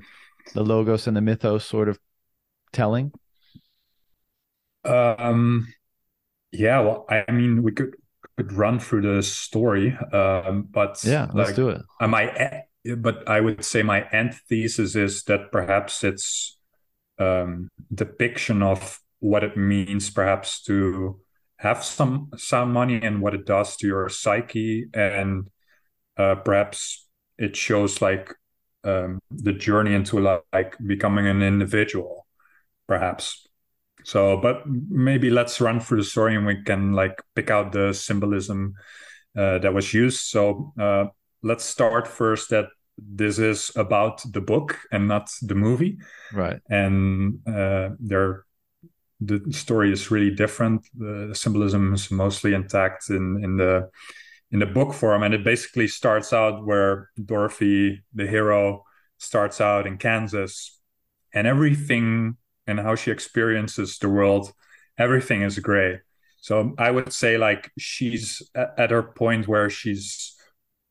the 0.53 0.63
logos 0.63 1.07
and 1.07 1.17
the 1.17 1.21
mythos 1.21 1.65
sort 1.65 1.89
of 1.89 1.99
telling 2.71 3.11
um 4.85 5.67
yeah 6.51 6.79
well 6.79 7.05
i 7.09 7.29
mean 7.31 7.63
we 7.63 7.71
could 7.71 7.95
could 8.37 8.53
run 8.53 8.79
through 8.79 9.01
the 9.01 9.23
story, 9.23 9.97
um, 10.13 10.67
but 10.69 11.03
yeah, 11.03 11.25
like, 11.25 11.33
let's 11.33 11.53
do 11.53 11.69
it. 11.69 11.81
Uh, 11.99 12.07
my 12.07 12.63
but 12.97 13.27
I 13.27 13.41
would 13.41 13.65
say 13.65 13.83
my 13.83 14.07
end 14.11 14.35
thesis 14.47 14.95
is 14.95 15.23
that 15.23 15.51
perhaps 15.51 16.03
it's 16.03 16.57
um, 17.19 17.69
depiction 17.93 18.61
of 18.61 19.01
what 19.19 19.43
it 19.43 19.57
means, 19.57 20.09
perhaps 20.09 20.61
to 20.63 21.19
have 21.57 21.83
some 21.83 22.29
some 22.37 22.71
money 22.71 23.01
and 23.01 23.21
what 23.21 23.33
it 23.33 23.45
does 23.45 23.75
to 23.77 23.87
your 23.87 24.07
psyche, 24.07 24.85
and 24.93 25.49
uh, 26.15 26.35
perhaps 26.35 27.06
it 27.37 27.55
shows 27.55 28.01
like 28.01 28.33
um, 28.83 29.19
the 29.29 29.53
journey 29.53 29.93
into 29.93 30.19
like 30.53 30.77
becoming 30.85 31.27
an 31.27 31.41
individual, 31.41 32.25
perhaps 32.87 33.47
so, 34.07 34.37
but 34.37 34.63
maybe 34.65 35.29
let's 35.29 35.59
run 35.59 35.81
through 35.81 35.97
the 35.97 36.05
story 36.05 36.33
and 36.33 36.45
we 36.45 36.63
can 36.63 36.93
like 36.93 37.21
pick 37.35 37.51
out 37.51 37.73
the 37.73 37.93
symbolism 37.93 38.75
uh, 39.37 39.57
that 39.57 39.73
was 39.73 39.93
used. 39.93 40.21
So, 40.21 40.71
uh, 40.79 41.07
let's 41.43 41.65
start 41.65 42.07
first 42.07 42.49
that 42.51 42.67
this 42.97 43.37
is 43.37 43.69
about 43.75 44.21
the 44.31 44.39
book 44.39 44.79
and 44.93 45.09
not 45.09 45.29
the 45.41 45.55
movie. 45.55 45.97
Right. 46.31 46.61
And 46.69 47.45
uh, 47.45 47.89
there, 47.99 48.45
the 49.19 49.41
story 49.51 49.91
is 49.91 50.09
really 50.09 50.33
different. 50.33 50.87
The 50.97 51.31
symbolism 51.33 51.93
is 51.93 52.09
mostly 52.09 52.53
intact 52.53 53.09
in 53.09 53.43
in 53.43 53.57
the 53.57 53.89
in 54.51 54.59
the 54.59 54.65
book 54.65 54.93
form, 54.93 55.23
and 55.23 55.33
it 55.33 55.43
basically 55.43 55.87
starts 55.87 56.31
out 56.31 56.65
where 56.65 57.09
Dorothy, 57.23 58.03
the 58.13 58.27
hero, 58.27 58.83
starts 59.17 59.59
out 59.59 59.85
in 59.87 59.97
Kansas, 59.97 60.79
and 61.33 61.47
everything 61.47 62.37
and 62.65 62.79
how 62.79 62.95
she 62.95 63.11
experiences 63.11 63.97
the 63.97 64.09
world, 64.09 64.51
everything 64.97 65.41
is 65.41 65.59
gray. 65.59 66.01
So 66.41 66.73
I 66.77 66.91
would 66.91 67.11
say 67.11 67.37
like 67.37 67.71
she's 67.77 68.41
at 68.55 68.91
her 68.91 69.03
point 69.03 69.47
where 69.47 69.69
she's 69.69 70.35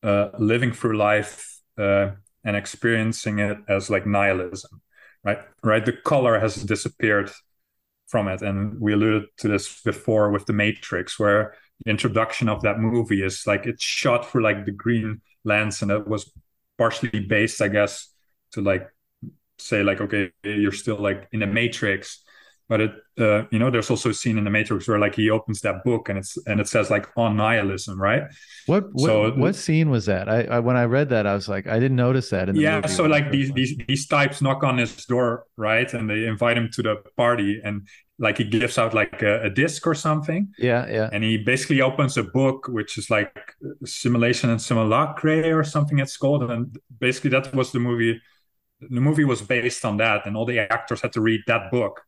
uh, 0.02 0.28
living 0.38 0.72
through 0.72 0.96
life 0.96 1.60
uh, 1.78 2.10
and 2.44 2.56
experiencing 2.56 3.38
it 3.38 3.58
as 3.68 3.90
like 3.90 4.06
nihilism, 4.06 4.82
right? 5.24 5.38
Right. 5.62 5.84
The 5.84 5.92
color 5.92 6.38
has 6.38 6.56
disappeared 6.56 7.30
from 8.06 8.28
it, 8.28 8.42
and 8.42 8.80
we 8.80 8.92
alluded 8.92 9.24
to 9.38 9.48
this 9.48 9.82
before 9.82 10.30
with 10.30 10.46
the 10.46 10.52
Matrix, 10.52 11.18
where 11.18 11.54
introduction 11.84 12.48
of 12.48 12.62
that 12.62 12.78
movie 12.78 13.22
is 13.22 13.46
like 13.46 13.66
it's 13.66 13.82
shot 13.82 14.24
for 14.24 14.40
like 14.40 14.64
the 14.64 14.72
green 14.72 15.20
lens 15.44 15.82
and 15.82 15.90
it 15.90 16.06
was 16.08 16.32
partially 16.78 17.20
based 17.20 17.60
i 17.60 17.68
guess 17.68 18.08
to 18.52 18.60
like 18.60 18.88
say 19.58 19.82
like 19.82 20.00
okay 20.00 20.30
you're 20.42 20.72
still 20.72 20.98
like 20.98 21.28
in 21.32 21.40
the 21.40 21.46
matrix 21.46 22.22
but 22.68 22.80
it 22.80 22.92
uh, 23.18 23.44
you 23.50 23.58
know 23.58 23.70
there's 23.70 23.90
also 23.90 24.10
a 24.10 24.14
scene 24.14 24.38
in 24.38 24.44
the 24.44 24.50
matrix 24.50 24.88
where 24.88 24.98
like 24.98 25.14
he 25.14 25.30
opens 25.30 25.60
that 25.60 25.84
book 25.84 26.08
and 26.08 26.18
it's 26.18 26.36
and 26.46 26.60
it 26.60 26.68
says 26.68 26.90
like 26.90 27.06
on 27.16 27.36
nihilism 27.36 28.00
right? 28.00 28.24
What 28.66 28.92
what, 28.92 29.06
so, 29.06 29.30
what 29.32 29.54
scene 29.54 29.88
was 29.88 30.06
that? 30.06 30.28
I, 30.28 30.42
I, 30.42 30.58
when 30.58 30.76
i 30.76 30.84
read 30.84 31.10
that 31.10 31.26
i 31.26 31.34
was 31.34 31.48
like 31.48 31.66
i 31.68 31.78
didn't 31.78 31.96
notice 31.96 32.30
that 32.30 32.48
in 32.48 32.56
the 32.56 32.62
yeah 32.62 32.84
so 32.86 33.04
like 33.04 33.30
these, 33.30 33.52
these 33.52 33.76
these 33.86 34.06
types 34.06 34.42
knock 34.42 34.64
on 34.64 34.78
his 34.78 35.04
door 35.06 35.46
right? 35.56 35.92
And 35.92 36.08
they 36.08 36.26
invite 36.26 36.56
him 36.56 36.70
to 36.72 36.82
the 36.82 36.96
party 37.16 37.60
and 37.62 37.88
like 38.18 38.38
he 38.38 38.44
gives 38.44 38.78
out 38.78 38.94
like 38.94 39.22
a, 39.22 39.42
a 39.42 39.50
disc 39.50 39.86
or 39.86 39.94
something 39.94 40.52
yeah 40.58 40.86
yeah 40.88 41.10
and 41.12 41.22
he 41.22 41.36
basically 41.36 41.80
opens 41.80 42.16
a 42.16 42.22
book 42.22 42.66
which 42.68 42.96
is 42.96 43.10
like 43.10 43.54
simulation 43.84 44.48
and 44.50 44.60
simulacra 44.60 45.52
or 45.54 45.62
something 45.62 45.98
it's 45.98 46.16
called 46.16 46.42
and 46.50 46.78
basically 46.98 47.30
that 47.30 47.54
was 47.54 47.72
the 47.72 47.78
movie 47.78 48.20
the 48.80 49.00
movie 49.00 49.24
was 49.24 49.42
based 49.42 49.84
on 49.84 49.96
that 49.98 50.26
and 50.26 50.36
all 50.36 50.46
the 50.46 50.58
actors 50.58 51.00
had 51.00 51.12
to 51.12 51.20
read 51.20 51.40
that 51.46 51.70
book 51.70 52.02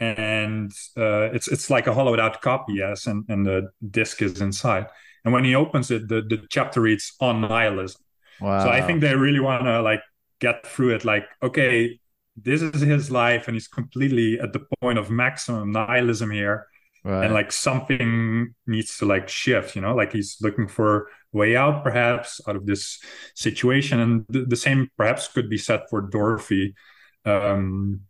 and 0.00 0.72
uh, 0.96 1.30
it's 1.32 1.48
it's 1.48 1.70
like 1.70 1.86
a 1.86 1.94
hollowed 1.94 2.20
out 2.20 2.40
copy, 2.40 2.74
yes, 2.74 3.06
and, 3.06 3.24
and 3.28 3.46
the 3.46 3.70
disc 3.90 4.22
is 4.22 4.40
inside. 4.40 4.86
And 5.24 5.32
when 5.32 5.44
he 5.44 5.54
opens 5.54 5.90
it, 5.90 6.08
the, 6.08 6.20
the 6.20 6.44
chapter 6.50 6.80
reads 6.80 7.14
on 7.20 7.40
nihilism. 7.40 8.02
Wow. 8.40 8.64
So 8.64 8.70
I 8.70 8.82
think 8.82 9.00
they 9.00 9.14
really 9.14 9.40
want 9.40 9.64
to 9.64 9.80
like 9.80 10.02
get 10.40 10.66
through 10.66 10.94
it. 10.96 11.04
Like, 11.04 11.24
okay, 11.42 11.98
this 12.36 12.62
is 12.62 12.80
his 12.80 13.10
life, 13.10 13.46
and 13.46 13.54
he's 13.54 13.68
completely 13.68 14.38
at 14.40 14.52
the 14.52 14.66
point 14.80 14.98
of 14.98 15.10
maximum 15.10 15.72
nihilism 15.72 16.30
here. 16.30 16.66
Right. 17.04 17.26
And 17.26 17.34
like 17.34 17.52
something 17.52 18.54
needs 18.66 18.96
to 18.98 19.04
like 19.04 19.28
shift, 19.28 19.76
you 19.76 19.82
know, 19.82 19.94
like 19.94 20.12
he's 20.12 20.38
looking 20.40 20.68
for 20.68 21.08
way 21.32 21.54
out, 21.54 21.84
perhaps, 21.84 22.40
out 22.48 22.56
of 22.56 22.64
this 22.64 22.98
situation. 23.34 24.00
And 24.00 24.24
th- 24.32 24.48
the 24.48 24.56
same 24.56 24.90
perhaps 24.96 25.28
could 25.28 25.50
be 25.50 25.58
said 25.58 25.82
for 25.90 26.00
Dorothy. 26.00 26.74
Um, 27.26 28.00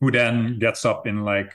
who 0.00 0.10
then 0.10 0.58
gets 0.58 0.84
up 0.84 1.06
in 1.06 1.24
like 1.24 1.54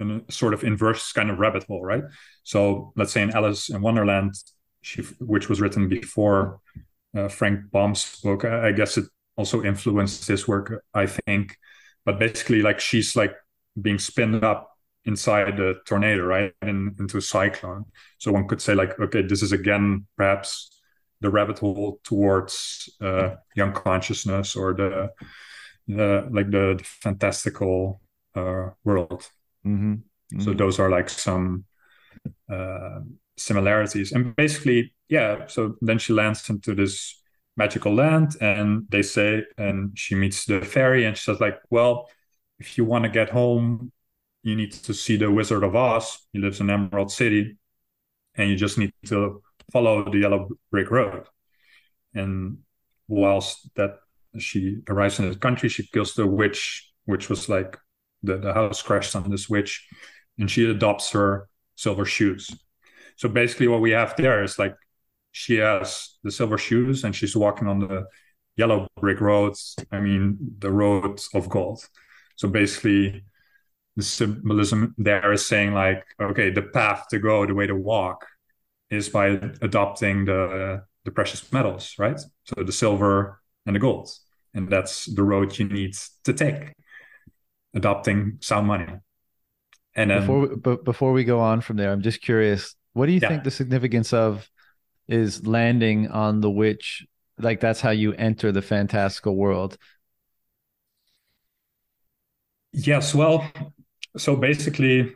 a 0.00 0.20
sort 0.30 0.54
of 0.54 0.64
inverse 0.64 1.12
kind 1.12 1.30
of 1.30 1.38
rabbit 1.38 1.64
hole, 1.64 1.84
right? 1.84 2.04
So 2.42 2.92
let's 2.96 3.12
say 3.12 3.22
in 3.22 3.30
Alice 3.30 3.68
in 3.68 3.80
Wonderland, 3.82 4.34
she, 4.80 5.02
which 5.20 5.48
was 5.48 5.60
written 5.60 5.88
before 5.88 6.60
uh, 7.16 7.28
Frank 7.28 7.70
Baum's 7.70 8.20
book, 8.20 8.44
I, 8.44 8.68
I 8.68 8.72
guess 8.72 8.96
it 8.96 9.04
also 9.36 9.62
influenced 9.62 10.26
this 10.26 10.46
work, 10.46 10.84
I 10.94 11.06
think. 11.06 11.56
But 12.04 12.18
basically, 12.18 12.62
like 12.62 12.80
she's 12.80 13.14
like 13.16 13.34
being 13.80 13.98
spinned 13.98 14.44
up 14.44 14.70
inside 15.04 15.56
the 15.56 15.80
tornado, 15.86 16.24
right, 16.24 16.52
in, 16.62 16.94
into 16.98 17.18
a 17.18 17.20
cyclone. 17.20 17.84
So 18.18 18.32
one 18.32 18.48
could 18.48 18.60
say 18.60 18.74
like, 18.74 18.98
okay, 18.98 19.22
this 19.22 19.42
is 19.42 19.52
again 19.52 20.06
perhaps 20.16 20.80
the 21.20 21.30
rabbit 21.30 21.60
hole 21.60 22.00
towards 22.02 22.88
uh, 23.00 23.36
young 23.54 23.72
consciousness 23.72 24.56
or 24.56 24.74
the 24.74 25.10
the 25.88 26.28
like 26.30 26.50
the, 26.50 26.76
the 26.78 26.84
fantastical 26.84 28.00
uh, 28.34 28.70
world. 28.84 29.28
Mm-hmm. 29.66 29.92
Mm-hmm. 29.92 30.40
So 30.40 30.52
those 30.52 30.78
are 30.78 30.90
like 30.90 31.08
some 31.08 31.64
uh, 32.50 33.00
similarities, 33.36 34.12
and 34.12 34.34
basically, 34.36 34.94
yeah. 35.08 35.46
So 35.46 35.76
then 35.80 35.98
she 35.98 36.12
lands 36.12 36.48
into 36.48 36.74
this 36.74 37.21
magical 37.56 37.94
land, 37.94 38.36
and 38.40 38.86
they 38.90 39.02
say, 39.02 39.44
and 39.58 39.98
she 39.98 40.14
meets 40.14 40.46
the 40.46 40.60
fairy, 40.62 41.04
and 41.04 41.16
she 41.16 41.24
says 41.24 41.40
like, 41.40 41.58
well, 41.70 42.10
if 42.58 42.78
you 42.78 42.84
want 42.84 43.04
to 43.04 43.10
get 43.10 43.30
home, 43.30 43.92
you 44.42 44.56
need 44.56 44.72
to 44.72 44.94
see 44.94 45.16
the 45.16 45.30
Wizard 45.30 45.62
of 45.62 45.76
Oz. 45.76 46.18
He 46.32 46.38
lives 46.38 46.60
in 46.60 46.70
Emerald 46.70 47.12
City, 47.12 47.56
and 48.34 48.50
you 48.50 48.56
just 48.56 48.78
need 48.78 48.92
to 49.06 49.42
follow 49.72 50.10
the 50.10 50.18
yellow 50.18 50.48
brick 50.70 50.90
road. 50.90 51.26
And 52.14 52.58
whilst 53.08 53.68
that 53.74 53.98
she 54.38 54.78
arrives 54.88 55.18
in 55.18 55.28
the 55.28 55.36
country. 55.36 55.68
She 55.68 55.86
kills 55.86 56.14
the 56.14 56.26
witch, 56.26 56.90
which 57.04 57.28
was 57.28 57.48
like 57.48 57.78
the, 58.22 58.38
the 58.38 58.52
house 58.52 58.82
crashed 58.82 59.14
on 59.16 59.30
this 59.30 59.48
witch, 59.48 59.86
and 60.38 60.50
she 60.50 60.68
adopts 60.70 61.10
her 61.10 61.48
silver 61.76 62.04
shoes. 62.04 62.50
So 63.16 63.28
basically, 63.28 63.68
what 63.68 63.80
we 63.80 63.90
have 63.90 64.16
there 64.16 64.42
is 64.42 64.58
like 64.58 64.74
she 65.32 65.56
has 65.56 66.16
the 66.22 66.30
silver 66.30 66.58
shoes 66.58 67.04
and 67.04 67.14
she's 67.14 67.36
walking 67.36 67.68
on 67.68 67.80
the 67.80 68.04
yellow 68.56 68.86
brick 69.00 69.20
roads. 69.20 69.76
I 69.90 70.00
mean, 70.00 70.38
the 70.58 70.70
roads 70.70 71.28
of 71.34 71.48
gold. 71.48 71.84
So 72.36 72.48
basically, 72.48 73.24
the 73.96 74.02
symbolism 74.02 74.94
there 74.96 75.32
is 75.32 75.44
saying 75.46 75.74
like, 75.74 76.04
okay, 76.20 76.50
the 76.50 76.62
path 76.62 77.06
to 77.10 77.18
go, 77.18 77.46
the 77.46 77.54
way 77.54 77.66
to 77.66 77.74
walk, 77.74 78.26
is 78.90 79.08
by 79.08 79.40
adopting 79.60 80.24
the 80.26 80.84
the 81.04 81.10
precious 81.10 81.52
metals, 81.52 81.96
right? 81.98 82.20
So 82.44 82.62
the 82.62 82.72
silver 82.72 83.40
and 83.66 83.74
the 83.74 83.80
gold 83.80 84.10
and 84.54 84.68
that's 84.68 85.06
the 85.06 85.22
road 85.22 85.58
you 85.58 85.66
need 85.66 85.94
to 86.24 86.32
take 86.32 86.74
adopting 87.74 88.38
sound 88.40 88.66
money 88.66 88.86
and 89.94 90.10
then, 90.10 90.20
before 90.20 90.40
we, 90.40 90.56
but 90.56 90.84
before 90.84 91.12
we 91.12 91.24
go 91.24 91.40
on 91.40 91.60
from 91.60 91.76
there 91.76 91.90
i'm 91.90 92.02
just 92.02 92.20
curious 92.20 92.74
what 92.92 93.06
do 93.06 93.12
you 93.12 93.20
yeah. 93.20 93.28
think 93.28 93.44
the 93.44 93.50
significance 93.50 94.12
of 94.12 94.48
is 95.12 95.46
landing 95.46 96.08
on 96.08 96.40
the 96.40 96.50
witch 96.50 97.06
like 97.38 97.60
that's 97.60 97.80
how 97.80 97.90
you 97.90 98.12
enter 98.14 98.52
the 98.52 98.62
fantastical 98.62 99.36
world 99.36 99.76
yes 102.72 103.14
well 103.14 103.46
so 104.16 104.36
basically 104.36 105.14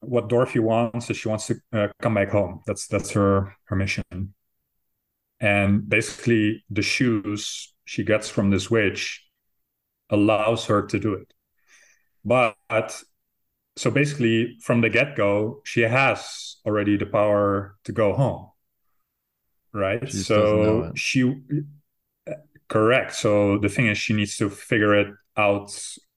what 0.00 0.28
dorothy 0.28 0.58
wants 0.58 1.10
is 1.10 1.16
she 1.16 1.28
wants 1.28 1.46
to 1.46 1.56
uh, 1.72 1.88
come 2.00 2.14
back 2.14 2.30
home 2.30 2.60
that's 2.66 2.86
that's 2.86 3.10
her 3.10 3.54
her 3.64 3.76
mission 3.76 4.34
and 5.40 5.88
basically 5.88 6.64
the 6.70 6.82
shoes 6.82 7.72
she 7.84 8.04
gets 8.04 8.28
from 8.28 8.50
this 8.50 8.70
witch 8.70 9.24
allows 10.10 10.66
her 10.66 10.82
to 10.86 10.98
do 10.98 11.14
it. 11.14 11.32
But 12.24 12.56
so 13.76 13.90
basically, 13.90 14.56
from 14.62 14.80
the 14.80 14.90
get 14.90 15.16
go, 15.16 15.60
she 15.64 15.82
has 15.82 16.56
already 16.66 16.96
the 16.96 17.06
power 17.06 17.76
to 17.84 17.92
go 17.92 18.14
home. 18.14 18.50
Right. 19.72 20.08
She 20.10 20.18
so 20.18 20.92
she, 20.94 21.34
correct. 22.68 23.14
So 23.14 23.58
the 23.58 23.68
thing 23.68 23.86
is, 23.86 23.98
she 23.98 24.14
needs 24.14 24.36
to 24.38 24.48
figure 24.50 24.94
it 24.94 25.08
out 25.36 25.70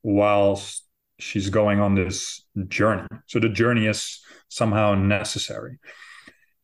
whilst 0.03 0.85
she's 1.19 1.49
going 1.49 1.79
on 1.79 1.95
this 1.95 2.43
journey. 2.67 3.07
So 3.27 3.39
the 3.39 3.49
journey 3.49 3.87
is 3.87 4.21
somehow 4.49 4.95
necessary. 4.95 5.79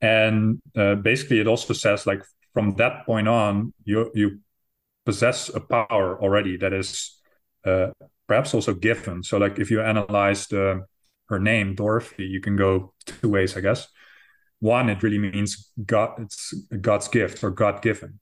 And 0.01 0.61
uh, 0.75 0.95
basically, 0.95 1.39
it 1.39 1.47
also 1.47 1.73
says 1.73 2.05
like 2.05 2.23
from 2.53 2.75
that 2.75 3.05
point 3.05 3.27
on, 3.27 3.73
you 3.83 4.11
you 4.13 4.39
possess 5.05 5.49
a 5.49 5.59
power 5.59 6.21
already 6.21 6.57
that 6.57 6.73
is 6.73 7.17
uh, 7.65 7.87
perhaps 8.27 8.53
also 8.53 8.73
given. 8.73 9.23
So, 9.23 9.37
like 9.37 9.57
if 9.57 9.71
you 9.71 9.81
analyze 9.81 10.47
the, 10.47 10.85
her 11.29 11.39
name 11.39 11.75
Dorothy, 11.75 12.25
you 12.25 12.41
can 12.41 12.55
go 12.55 12.93
two 13.05 13.29
ways, 13.29 13.57
I 13.57 13.61
guess. 13.61 13.87
One, 14.59 14.89
it 14.89 15.03
really 15.03 15.19
means 15.19 15.71
God. 15.85 16.19
It's 16.19 16.53
God's 16.81 17.07
gift 17.07 17.43
or 17.43 17.51
God 17.51 17.81
given. 17.81 18.19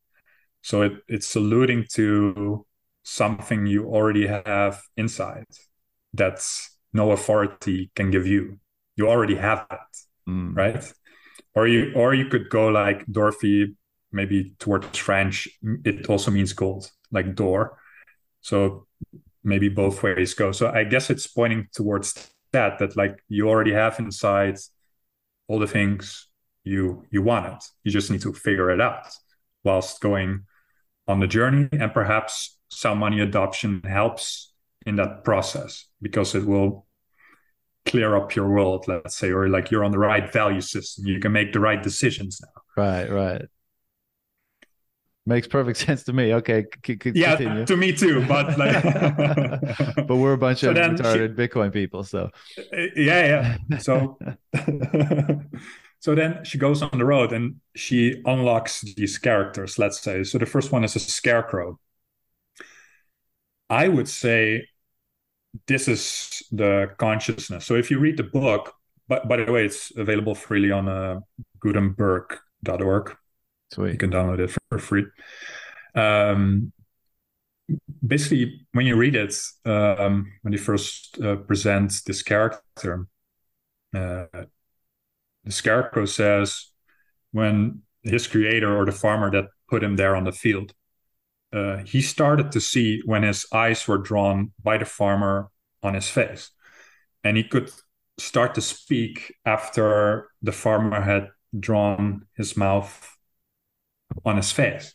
So 0.62 0.82
it 0.82 0.94
it's 1.08 1.36
alluding 1.36 1.86
to 1.94 2.66
something 3.04 3.68
you 3.68 3.86
already 3.86 4.28
have 4.28 4.82
inside 4.98 5.46
that's 6.14 6.78
no 6.92 7.12
authority 7.12 7.92
can 7.96 8.12
give 8.12 8.28
you. 8.28 8.60
You 8.96 9.10
already 9.10 9.36
have 9.36 9.66
that, 9.70 9.88
mm. 10.28 10.56
right? 10.56 10.94
Or 11.54 11.68
you 11.68 11.94
or 11.96 12.14
you 12.14 12.26
could 12.26 12.50
go 12.50 12.68
like 12.68 13.06
Dorothy 13.06 13.76
maybe 14.12 14.56
towards 14.60 14.98
French, 14.98 15.48
it 15.84 16.08
also 16.10 16.32
means 16.32 16.54
gold, 16.54 16.90
like 17.12 17.36
door. 17.36 17.78
So 18.42 18.88
maybe 19.44 19.70
both 19.70 20.02
ways 20.02 20.34
go. 20.34 20.52
So 20.52 20.72
I 20.72 20.86
guess 20.86 21.10
it's 21.10 21.28
pointing 21.28 21.68
towards 21.74 22.32
that, 22.52 22.80
that 22.80 22.96
like 22.96 23.22
you 23.28 23.50
already 23.50 23.74
have 23.74 24.00
inside 24.00 24.58
all 25.48 25.60
the 25.60 25.68
things 25.68 26.28
you 26.64 27.06
you 27.12 27.22
wanted. 27.22 27.60
You 27.84 27.92
just 27.92 28.12
need 28.12 28.22
to 28.22 28.34
figure 28.34 28.70
it 28.72 28.82
out 28.82 29.08
whilst 29.64 30.02
going 30.02 30.46
on 31.08 31.20
the 31.20 31.28
journey. 31.28 31.70
And 31.72 31.94
perhaps 31.94 32.58
some 32.70 33.00
money 33.00 33.20
adoption 33.22 33.82
helps 33.84 34.54
in 34.86 34.96
that 34.98 35.24
process 35.24 35.86
because 36.02 36.36
it 36.36 36.46
will 36.46 36.86
clear 37.86 38.16
up 38.16 38.36
your 38.36 38.50
world, 38.50 38.86
let's 38.88 39.16
say, 39.16 39.32
or 39.32 39.48
like 39.48 39.70
you're 39.70 39.84
on 39.84 39.92
the 39.92 40.00
right 40.00 40.32
value 40.32 40.62
system. 40.62 41.06
You 41.06 41.20
can 41.20 41.32
make 41.32 41.54
the 41.54 41.60
right 41.60 41.82
decisions 41.82 42.42
now. 42.42 42.84
Right, 42.84 43.10
right. 43.10 43.46
Makes 45.28 45.48
perfect 45.48 45.78
sense 45.86 46.04
to 46.04 46.14
me. 46.14 46.34
Okay, 46.36 46.66
c- 46.86 46.98
c- 47.02 47.12
yeah, 47.16 47.36
continue. 47.36 47.66
to 47.66 47.78
me 47.78 47.94
too. 47.94 48.26
But 48.28 48.58
like, 48.58 48.84
but 50.08 50.16
we're 50.16 50.34
a 50.34 50.38
bunch 50.38 50.60
so 50.60 50.72
of 50.72 50.78
retarded 50.78 51.36
she, 51.36 51.48
Bitcoin 51.48 51.74
people. 51.74 52.04
So 52.04 52.30
yeah, 52.96 53.58
yeah. 53.70 53.78
So 53.80 54.20
so 56.00 56.14
then 56.14 56.44
she 56.44 56.58
goes 56.60 56.84
on 56.84 56.98
the 56.98 57.06
road 57.06 57.34
and 57.34 57.56
she 57.76 58.22
unlocks 58.26 58.82
these 58.82 59.18
characters. 59.18 59.80
Let's 59.80 60.00
say 60.00 60.24
so. 60.24 60.38
The 60.38 60.46
first 60.46 60.72
one 60.72 60.84
is 60.84 60.96
a 60.96 61.00
scarecrow. 61.00 61.80
I 63.68 63.88
would 63.88 64.08
say 64.08 64.68
this 65.68 65.88
is 65.88 66.44
the 66.52 66.92
consciousness. 66.98 67.66
So 67.66 67.76
if 67.76 67.90
you 67.90 67.98
read 67.98 68.18
the 68.18 68.24
book, 68.24 68.74
but 69.08 69.28
by 69.28 69.38
the 69.38 69.52
way, 69.52 69.66
it's 69.66 69.92
available 69.96 70.36
freely 70.36 70.72
on 70.72 70.88
uh, 70.88 71.20
Gutenberg.org. 71.64 73.18
Sweet. 73.76 73.92
You 73.92 73.98
can 73.98 74.12
download 74.12 74.40
it 74.40 74.56
for 74.70 74.80
free. 74.80 75.06
Um, 75.96 76.72
basically, 78.06 78.66
when 78.72 78.86
you 78.86 78.96
read 78.96 79.18
it, 79.18 79.36
um, 79.66 80.32
when 80.44 80.54
you 80.54 80.58
first 80.58 81.20
uh, 81.22 81.36
present 81.36 81.92
this 82.08 82.24
character, 82.24 83.08
uh, 83.94 84.28
the 85.44 85.52
scarecrow 85.52 86.06
says, 86.06 86.72
when 87.34 87.82
his 88.02 88.28
creator 88.28 88.78
or 88.78 88.86
the 88.86 88.94
farmer 88.94 89.30
that 89.32 89.50
put 89.68 89.84
him 89.84 89.98
there 89.98 90.16
on 90.16 90.24
the 90.24 90.32
field, 90.32 90.72
uh, 91.52 91.80
he 91.80 92.02
started 92.02 92.54
to 92.54 92.62
see 92.62 93.02
when 93.04 93.24
his 93.24 93.46
eyes 93.52 93.86
were 93.90 93.98
drawn 93.98 94.54
by 94.64 94.78
the 94.78 94.86
farmer 94.86 95.50
on 95.84 95.96
his 95.96 96.08
face. 96.08 96.50
And 97.26 97.36
he 97.36 97.44
could 97.44 97.72
start 98.18 98.56
to 98.56 98.62
speak 98.62 99.36
after 99.46 100.30
the 100.42 100.54
farmer 100.54 101.02
had 101.02 101.28
drawn 101.60 102.26
his 102.38 102.56
mouth 102.56 103.15
on 104.24 104.38
his 104.38 104.52
face. 104.52 104.94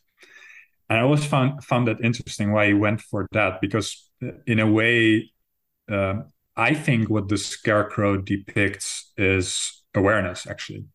And 0.88 0.98
I 0.98 1.02
always 1.02 1.24
found 1.24 1.62
found 1.64 1.86
that 1.88 2.00
interesting 2.02 2.52
why 2.52 2.66
he 2.66 2.74
went 2.74 3.00
for 3.00 3.28
that 3.32 3.60
because 3.60 4.10
in 4.46 4.58
a 4.58 4.70
way, 4.70 5.30
uh, 5.90 6.14
I 6.56 6.74
think 6.74 7.08
what 7.08 7.28
the 7.28 7.38
scarecrow 7.38 8.16
depicts 8.16 9.12
is 9.16 9.82
awareness 9.94 10.46
actually. 10.46 10.86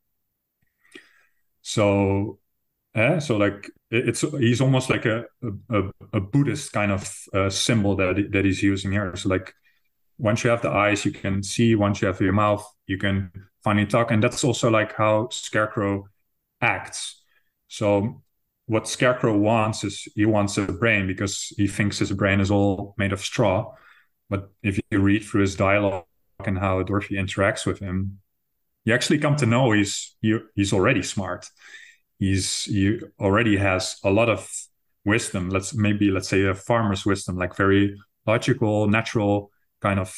So, 1.61 2.39
yeah, 2.95 3.19
so 3.19 3.37
like 3.37 3.69
it's 3.89 4.21
he's 4.21 4.61
almost 4.61 4.89
like 4.89 5.05
a 5.05 5.25
a, 5.69 5.83
a 6.13 6.19
Buddhist 6.19 6.73
kind 6.73 6.91
of 6.91 7.09
uh, 7.33 7.49
symbol 7.49 7.95
that 7.95 8.31
that 8.31 8.45
he's 8.45 8.61
using 8.61 8.91
here. 8.91 9.15
So 9.15 9.29
like 9.29 9.53
once 10.17 10.43
you 10.43 10.49
have 10.49 10.61
the 10.61 10.69
eyes, 10.69 11.05
you 11.05 11.11
can 11.11 11.43
see. 11.43 11.75
Once 11.75 12.01
you 12.01 12.07
have 12.07 12.21
your 12.21 12.33
mouth, 12.33 12.65
you 12.87 12.97
can 12.97 13.31
finally 13.63 13.85
talk. 13.85 14.11
And 14.11 14.23
that's 14.23 14.43
also 14.43 14.69
like 14.69 14.93
how 14.93 15.29
Scarecrow 15.31 16.07
acts. 16.61 17.21
So 17.75 18.23
what 18.67 18.87
Scarecrow 18.87 19.37
wants 19.37 19.83
is 19.83 20.07
he 20.15 20.25
wants 20.25 20.57
a 20.57 20.63
brain 20.63 21.07
because 21.07 21.53
he 21.57 21.67
thinks 21.67 21.99
his 21.99 22.11
brain 22.13 22.39
is 22.39 22.49
all 22.49 22.95
made 22.97 23.11
of 23.11 23.19
straw. 23.19 23.73
But 24.29 24.49
if 24.63 24.79
you 24.89 24.99
read 24.99 25.23
through 25.23 25.41
his 25.41 25.55
dialogue 25.55 26.05
and 26.45 26.57
how 26.57 26.81
Dorothy 26.83 27.15
interacts 27.15 27.65
with 27.65 27.79
him, 27.79 28.19
you 28.85 28.93
actually 28.93 29.19
come 29.19 29.35
to 29.37 29.45
know 29.45 29.71
he's 29.71 30.15
he, 30.21 30.37
he's 30.55 30.71
already 30.71 31.03
smart. 31.03 31.49
He's 32.17 32.63
he 32.63 32.99
already 33.19 33.57
has 33.57 33.97
a 34.03 34.09
lot 34.09 34.29
of 34.29 34.49
wisdom. 35.03 35.49
Let's 35.49 35.75
maybe 35.75 36.11
let's 36.11 36.29
say 36.29 36.45
a 36.45 36.55
farmer's 36.55 37.05
wisdom, 37.05 37.35
like 37.35 37.57
very 37.57 37.99
logical, 38.25 38.87
natural 38.87 39.51
kind 39.81 39.99
of 39.99 40.15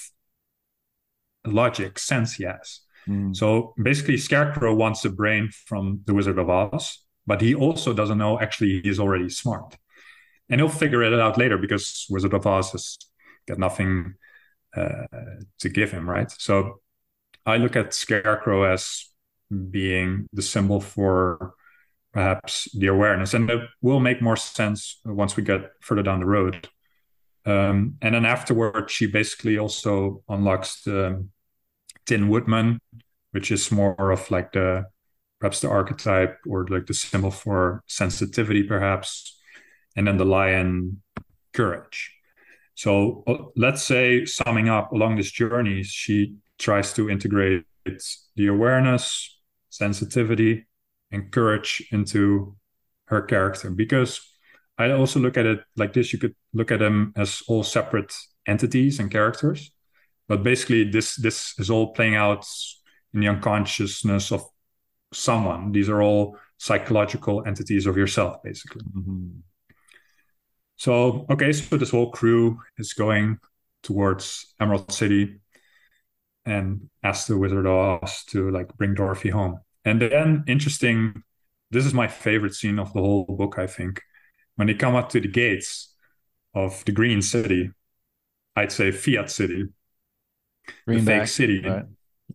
logic 1.44 1.98
sense 1.98 2.34
he 2.34 2.44
has. 2.44 2.82
Mm. 3.08 3.36
So 3.36 3.74
basically, 3.82 4.18
Scarecrow 4.18 4.76
wants 4.76 5.06
a 5.06 5.10
brain 5.10 5.50
from 5.66 6.02
the 6.06 6.14
Wizard 6.14 6.38
of 6.38 6.50
Oz, 6.50 7.07
but 7.28 7.41
he 7.41 7.54
also 7.54 7.94
doesn't 7.94 8.18
know 8.18 8.40
actually 8.40 8.82
he's 8.82 8.99
already 8.99 9.30
smart. 9.30 9.78
And 10.49 10.62
he'll 10.62 10.70
figure 10.70 11.04
it 11.04 11.14
out 11.14 11.38
later 11.38 11.58
because 11.58 12.08
Wizard 12.10 12.34
of 12.34 12.48
Oz 12.48 12.72
has 12.72 12.98
got 13.48 13.60
nothing 13.60 14.16
uh, 14.76 15.06
to 15.60 15.70
give 15.70 15.91
him, 15.91 16.10
right? 16.10 16.32
So 16.32 16.80
I 17.45 17.58
look 17.58 17.76
at 17.76 17.94
Scarecrow 17.94 18.64
as 18.64 19.10
being 19.70 20.28
the 20.34 20.41
symbol 20.41 20.80
for 20.80 21.54
perhaps 22.14 22.68
the 22.74 22.88
awareness, 22.88 23.34
and 23.34 23.49
it 23.49 23.62
will 23.82 23.99
make 23.99 24.22
more 24.22 24.36
sense 24.36 24.99
once 25.06 25.36
we 25.36 25.44
get 25.44 25.72
further 25.82 26.04
down 26.04 26.20
the 26.20 26.26
road. 26.26 26.68
Um, 27.45 27.95
and 28.02 28.16
then 28.16 28.26
afterward, 28.26 28.90
she 28.90 29.08
basically 29.08 29.58
also 29.58 30.24
unlocks 30.28 30.84
the 30.84 31.28
Tin 32.06 32.28
Woodman, 32.28 32.80
which 33.32 33.52
is 33.52 33.72
more 33.72 34.12
of 34.12 34.30
like 34.32 34.52
the 34.52 34.86
perhaps 35.39 35.61
the 35.61 35.69
archetype 35.69 36.38
or 36.47 36.65
like 36.68 36.85
the 36.85 36.93
symbol 36.93 37.31
for 37.31 37.84
sensitivity, 37.88 38.64
perhaps, 38.64 39.39
and 39.95 40.07
then 40.07 40.18
the 40.18 40.26
lion, 40.26 41.01
courage. 41.53 42.14
So 42.76 43.23
uh, 43.27 43.38
let's 43.55 43.84
say, 43.84 44.26
summing 44.26 44.69
up 44.69 44.91
along 44.91 45.18
this 45.18 45.31
journey, 45.31 45.84
she 45.84 46.35
tries 46.59 46.93
to 46.93 47.09
integrate 47.09 47.64
the 48.35 48.47
awareness, 48.47 49.39
sensitivity, 49.69 50.68
and 51.11 51.31
courage 51.31 51.88
into 51.91 52.55
her 53.05 53.22
character 53.22 53.69
because 53.69 54.22
I 54.77 54.91
also 54.91 55.19
look 55.19 55.38
at 55.38 55.45
it 55.45 55.59
like 55.76 55.93
this. 55.93 56.14
You 56.14 56.19
could 56.19 56.35
look 56.53 56.72
at 56.72 56.80
them 56.80 57.14
as 57.15 57.41
all 57.47 57.64
separate 57.64 58.14
entities 58.45 58.99
and 58.99 59.09
characters, 59.09 59.72
but 60.27 60.43
basically 60.43 60.84
this 60.84 61.15
this 61.15 61.53
is 61.57 61.69
all 61.69 61.93
playing 61.93 62.15
out 62.15 62.45
in 63.14 63.22
the 63.22 63.27
unconsciousness 63.27 64.31
of 64.31 64.45
someone. 65.14 65.72
These 65.72 65.90
are 65.90 66.02
all 66.02 66.38
psychological 66.58 67.44
entities 67.46 67.86
of 67.86 67.98
yourself, 67.98 68.42
basically. 68.44 68.82
Mm-hmm. 68.84 69.40
So 70.78 71.26
okay, 71.30 71.52
so 71.54 71.78
this 71.78 71.92
whole 71.92 72.12
crew 72.12 72.60
is 72.78 72.94
going 72.94 73.40
towards 73.84 74.54
Emerald 74.60 74.92
City 74.92 75.40
and 76.46 76.90
asks 77.04 77.28
the 77.28 77.38
Wizard 77.38 77.66
of 77.66 78.02
Oz 78.04 78.24
to 78.30 78.52
like 78.52 78.76
bring 78.78 78.94
Dorothy 78.94 79.30
home. 79.30 79.60
And 79.86 80.02
then 80.02 80.44
interesting, 80.48 81.24
this 81.72 81.86
is 81.86 81.94
my 81.94 82.08
favorite 82.08 82.54
scene 82.54 82.80
of 82.80 82.94
the 82.94 83.02
whole 83.02 83.26
book, 83.26 83.56
I 83.58 83.68
think 83.68 84.02
when 84.58 84.68
they 84.68 84.74
come 84.74 84.96
up 84.96 85.10
to 85.10 85.22
the 85.22 85.28
gates 85.28 85.94
of 86.54 86.84
the 86.86 86.92
green 86.92 87.22
city, 87.22 87.72
I'd 88.56 88.72
say 88.72 88.92
Fiat 88.92 89.32
City, 89.32 89.66
green 90.86 91.06
the 91.06 91.12
fake 91.12 91.28
city, 91.28 91.62
right. 91.62 91.86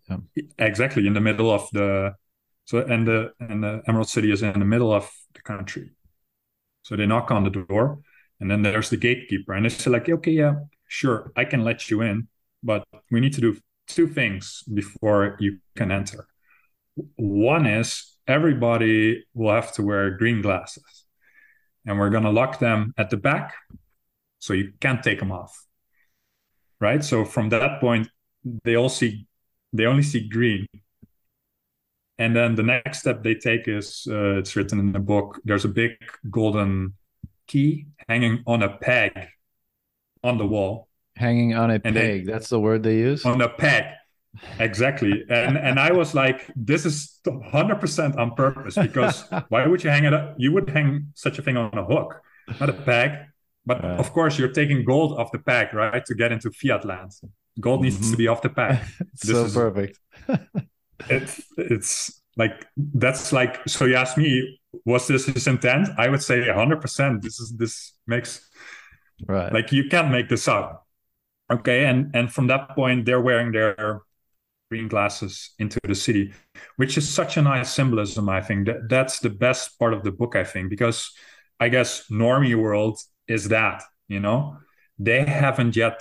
yeah. 0.08 0.16
exactly 0.58 1.06
in 1.06 1.14
the 1.14 1.20
middle 1.20 1.50
of 1.50 1.68
the 1.72 2.14
so 2.64 2.78
and 2.78 3.06
the 3.06 3.32
and 3.40 3.62
the 3.62 3.82
Emerald 3.86 4.08
City 4.08 4.30
is 4.32 4.42
in 4.42 4.58
the 4.58 4.64
middle 4.64 4.92
of 4.92 5.10
the 5.34 5.42
country. 5.42 5.90
So 6.82 6.96
they 6.96 7.06
knock 7.06 7.30
on 7.30 7.44
the 7.44 7.50
door, 7.50 8.00
and 8.40 8.50
then 8.50 8.62
there's 8.62 8.90
the 8.90 8.96
gatekeeper, 8.96 9.52
and 9.52 9.64
they 9.64 9.68
say 9.68 9.90
like, 9.90 10.08
okay, 10.08 10.32
yeah, 10.32 10.54
sure, 10.88 11.32
I 11.36 11.44
can 11.44 11.64
let 11.64 11.90
you 11.90 12.02
in, 12.02 12.28
but 12.62 12.84
we 13.10 13.20
need 13.20 13.34
to 13.34 13.40
do 13.40 13.56
two 13.86 14.08
things 14.08 14.64
before 14.72 15.36
you 15.38 15.58
can 15.76 15.92
enter. 15.92 16.26
One 17.16 17.66
is 17.66 18.12
everybody 18.26 19.24
will 19.34 19.54
have 19.54 19.72
to 19.74 19.82
wear 19.82 20.10
green 20.10 20.42
glasses 20.42 21.04
and 21.86 21.98
we're 21.98 22.10
to 22.10 22.30
lock 22.30 22.58
them 22.58 22.94
at 22.96 23.10
the 23.10 23.16
back 23.16 23.54
so 24.38 24.52
you 24.52 24.72
can't 24.80 25.02
take 25.02 25.18
them 25.18 25.32
off 25.32 25.66
right 26.80 27.04
so 27.04 27.24
from 27.24 27.48
that 27.48 27.80
point 27.80 28.08
they 28.64 28.76
all 28.76 28.88
see 28.88 29.26
they 29.72 29.86
only 29.86 30.02
see 30.02 30.28
green 30.28 30.66
and 32.22 32.36
then 32.36 32.54
the 32.54 32.62
next 32.62 33.00
step 33.00 33.22
they 33.22 33.34
take 33.34 33.68
is 33.68 34.06
uh, 34.10 34.38
it's 34.38 34.54
written 34.56 34.78
in 34.78 34.92
the 34.92 35.00
book 35.00 35.40
there's 35.44 35.64
a 35.64 35.68
big 35.68 35.92
golden 36.30 36.94
key 37.46 37.86
hanging 38.08 38.42
on 38.46 38.62
a 38.62 38.68
peg 38.68 39.28
on 40.22 40.38
the 40.38 40.46
wall. 40.46 40.88
Hanging 41.16 41.54
on 41.54 41.70
a 41.70 41.74
and 41.74 41.82
peg 41.82 41.94
they, 41.94 42.32
that's 42.32 42.48
the 42.48 42.60
word 42.60 42.82
they 42.82 42.96
use? 42.96 43.24
On 43.26 43.40
a 43.40 43.48
peg 43.48 43.84
exactly. 44.58 45.24
And 45.28 45.58
and 45.58 45.78
i 45.78 45.92
was 45.92 46.14
like 46.14 46.50
this 46.56 46.86
is 46.86 47.20
100% 47.26 48.16
on 48.16 48.34
purpose 48.34 48.76
because 48.76 49.24
why 49.48 49.66
would 49.66 49.84
you 49.84 49.90
hang 49.90 50.04
it 50.04 50.14
up? 50.14 50.34
You 50.38 50.52
would 50.52 50.68
hang 50.70 51.08
such 51.14 51.38
a 51.38 51.42
thing 51.42 51.56
on 51.56 51.76
a 51.76 51.84
hook 51.84 52.20
not 52.60 52.68
a 52.68 52.72
peg. 52.72 53.18
But 53.64 53.82
right. 53.82 53.98
of 53.98 54.12
course 54.12 54.38
you're 54.38 54.52
taking 54.52 54.84
gold 54.84 55.18
off 55.18 55.30
the 55.30 55.38
peg 55.38 55.72
right 55.74 56.04
to 56.06 56.14
get 56.14 56.32
into 56.32 56.50
fiat 56.50 56.84
land. 56.84 57.12
Gold 57.60 57.80
mm-hmm. 57.80 57.84
needs 57.84 58.10
to 58.10 58.16
be 58.16 58.28
off 58.28 58.42
the 58.42 58.48
peg. 58.48 58.78
So 59.16 59.44
is, 59.44 59.54
perfect 59.54 59.98
it's 61.08 61.42
it's 61.56 62.22
like 62.36 62.66
that's 62.76 63.32
like 63.32 63.60
so 63.66 63.84
you 63.84 63.94
ask 63.94 64.16
me 64.16 64.58
was 64.84 65.06
this 65.06 65.26
his 65.26 65.46
intent 65.46 65.88
i 65.98 66.08
would 66.08 66.22
say 66.22 66.40
100% 66.40 67.22
this 67.22 67.38
is 67.40 67.52
this 67.56 67.92
makes 68.06 68.48
right 69.26 69.52
like 69.52 69.72
you 69.72 69.88
can't 69.88 70.10
make 70.10 70.28
this 70.28 70.48
up 70.48 70.86
okay 71.50 71.84
and 71.84 72.10
and 72.14 72.32
from 72.32 72.46
that 72.46 72.70
point 72.70 73.04
they're 73.04 73.20
wearing 73.20 73.52
their 73.52 74.02
green 74.72 74.88
glasses 74.88 75.50
into 75.58 75.78
the 75.84 75.94
city, 75.94 76.32
which 76.76 76.96
is 76.96 77.06
such 77.06 77.36
a 77.36 77.42
nice 77.42 77.70
symbolism. 77.70 78.26
I 78.30 78.40
think 78.40 78.66
that 78.68 78.88
that's 78.88 79.18
the 79.18 79.28
best 79.28 79.78
part 79.78 79.92
of 79.92 80.02
the 80.02 80.10
book. 80.10 80.34
I 80.34 80.44
think 80.44 80.70
because 80.70 81.12
I 81.60 81.68
guess 81.68 82.08
normie 82.10 82.54
world 82.54 82.96
is 83.28 83.48
that 83.48 83.82
you 84.08 84.20
know 84.20 84.56
they 84.98 85.26
haven't 85.26 85.76
yet 85.76 86.00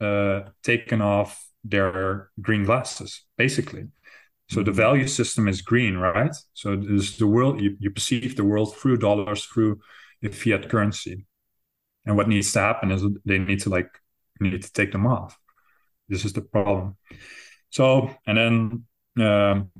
uh, 0.00 0.42
taken 0.62 1.00
off 1.02 1.30
their 1.64 2.30
green 2.40 2.64
glasses 2.64 3.10
basically. 3.36 3.88
So 4.52 4.62
the 4.62 4.70
value 4.70 5.06
system 5.06 5.48
is 5.48 5.62
green, 5.62 5.96
right? 5.96 6.36
So 6.52 6.76
there's 6.76 7.16
the 7.16 7.26
world 7.26 7.58
you, 7.58 7.74
you 7.80 7.90
perceive 7.90 8.36
the 8.36 8.44
world 8.44 8.76
through 8.76 8.98
dollars, 8.98 9.46
through 9.46 9.80
the 10.20 10.28
fiat 10.28 10.68
currency. 10.68 11.24
And 12.04 12.18
what 12.18 12.28
needs 12.28 12.52
to 12.52 12.60
happen 12.60 12.90
is 12.90 13.02
they 13.24 13.38
need 13.38 13.60
to 13.60 13.70
like 13.70 13.88
need 14.40 14.60
to 14.60 14.72
take 14.74 14.92
them 14.92 15.06
off. 15.06 15.38
This 16.06 16.26
is 16.26 16.34
the 16.34 16.42
problem. 16.42 16.98
So, 17.70 18.14
and 18.26 18.36
then 18.36 19.24
um, 19.26 19.70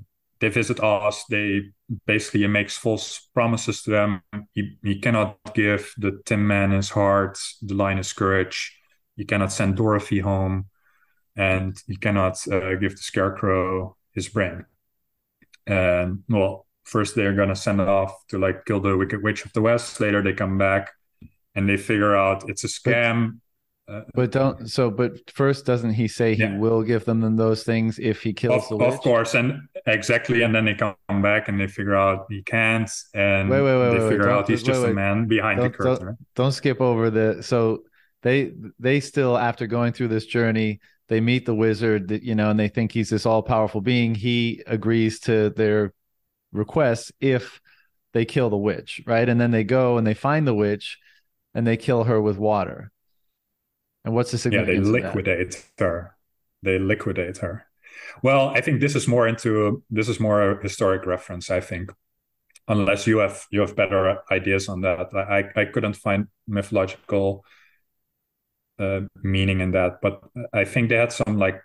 they 0.41 0.49
visit 0.49 0.81
Oz. 0.81 1.23
They 1.29 1.73
basically 2.07 2.47
makes 2.47 2.79
false 2.79 3.29
promises 3.35 3.83
to 3.83 3.91
them. 3.91 4.23
He, 4.53 4.79
he 4.83 5.01
cannot 5.01 5.37
give 5.53 5.93
the 5.99 6.23
Tin 6.25 6.47
Man 6.47 6.71
his 6.71 6.89
heart, 6.89 7.39
the 7.61 7.75
lion's 7.75 8.15
courage. 8.15 8.75
He 9.17 9.27
cannot 9.27 9.53
send 9.53 9.77
Dorothy 9.77 10.21
home, 10.21 10.71
and 11.37 11.77
he 11.87 11.97
cannot 11.97 12.39
uh, 12.49 12.77
give 12.77 12.93
the 12.93 13.03
Scarecrow 13.03 13.99
his 14.13 14.29
brain. 14.29 14.65
And 15.67 16.23
well, 16.29 16.67
first 16.85 17.15
they're 17.15 17.35
gonna 17.35 17.57
send 17.57 17.81
it 17.81 17.89
off 17.89 18.27
to 18.29 18.39
like 18.39 18.65
kill 18.65 18.81
the 18.81 18.97
Wicked 18.97 19.23
Witch 19.23 19.45
of 19.45 19.53
the 19.53 19.63
West. 19.63 20.01
Later 20.01 20.23
they 20.23 20.33
come 20.33 20.59
back 20.59 20.91
and 21.55 21.69
they 21.69 21.77
figure 21.77 22.17
out 22.17 22.49
it's 22.49 22.65
a 22.65 22.69
scam. 22.69 23.39
Uh, 23.89 24.03
but 24.15 24.31
don't 24.31 24.71
so. 24.71 24.91
But 24.91 25.31
first, 25.31 25.67
doesn't 25.67 25.95
he 25.95 26.07
say 26.07 26.35
he 26.35 26.43
yeah. 26.43 26.57
will 26.57 26.83
give 26.83 27.05
them 27.05 27.37
those 27.37 27.65
things 27.65 27.99
if 27.99 28.23
he 28.23 28.33
kills 28.33 28.63
of, 28.65 28.69
the 28.69 28.77
witch? 28.77 28.95
Of 28.95 29.01
course, 29.01 29.35
and 29.35 29.61
exactly, 29.87 30.43
and 30.43 30.55
then 30.55 30.65
they 30.65 30.75
come 30.75 30.95
back 31.09 31.49
and 31.49 31.61
they 31.61 31.67
figure 31.67 31.97
out 31.97 32.27
he 32.31 32.43
can't, 32.43 32.91
and 33.13 33.51
wait, 33.51 33.61
wait, 33.61 33.79
wait, 33.79 33.99
they 33.99 34.05
wait, 34.05 34.09
figure 34.09 34.31
out 34.31 34.49
he's 34.49 34.63
just 34.63 34.85
a 34.85 34.95
man 34.95 35.27
behind 35.27 35.61
the 35.61 35.69
curtain. 35.69 36.07
Don't, 36.07 36.19
don't 36.37 36.53
skip 36.53 36.81
over 36.81 37.11
the 37.11 37.43
so 37.43 37.83
they 38.23 38.53
they 38.79 39.01
still 39.01 39.37
after 39.37 39.67
going 39.67 39.93
through 39.93 40.09
this 40.09 40.27
journey 40.27 40.81
they 41.13 41.21
meet 41.21 41.45
the 41.45 41.55
wizard 41.55 42.11
you 42.23 42.35
know 42.35 42.49
and 42.49 42.59
they 42.59 42.69
think 42.69 42.91
he's 42.91 43.11
this 43.11 43.27
all-powerful 43.27 43.83
being. 43.83 44.15
He 44.15 44.63
agrees 44.67 45.21
to 45.21 45.51
their 45.51 45.93
requests 46.53 47.13
if 47.21 47.61
they 48.15 48.25
kill 48.25 48.49
the 48.49 48.57
witch 48.57 49.03
right? 49.07 49.29
And 49.29 49.39
then 49.41 49.51
they 49.51 49.65
go 49.65 49.99
and 49.99 50.07
they 50.07 50.15
find 50.15 50.47
the 50.47 50.55
witch 50.55 50.99
and 51.55 51.67
they 51.67 51.77
kill 51.77 52.05
her 52.05 52.21
with 52.21 52.39
water. 52.39 52.91
And 54.05 54.15
what's 54.15 54.31
the 54.33 54.39
significance 54.39 54.87
yeah 54.87 54.93
they 54.93 55.03
liquidate 55.03 55.65
her. 55.79 56.17
They 56.63 56.79
liquidate 56.79 57.39
her. 57.39 57.67
Well 58.23 58.49
i 58.49 58.61
think 58.63 58.81
this 58.81 58.97
is 58.97 59.07
more 59.07 59.29
into 59.29 59.83
this 59.91 60.09
is 60.09 60.19
more 60.19 60.39
a 60.51 60.63
historic 60.63 61.05
reference 61.07 61.51
i 61.51 61.61
think. 61.61 61.93
Unless 62.69 63.07
you 63.07 63.19
have 63.19 63.45
you 63.51 63.61
have 63.61 63.77
better 63.77 64.19
ideas 64.31 64.69
on 64.69 64.81
that. 64.81 65.13
I 65.15 65.45
i 65.61 65.65
couldn't 65.67 65.97
find 65.97 66.29
mythological 66.47 67.45
uh, 68.79 69.01
meaning 69.23 69.61
in 69.61 69.73
that. 69.73 70.01
But 70.01 70.23
I 70.53 70.65
think 70.65 70.89
they 70.89 70.97
had 70.97 71.13
some 71.13 71.39
like 71.39 71.61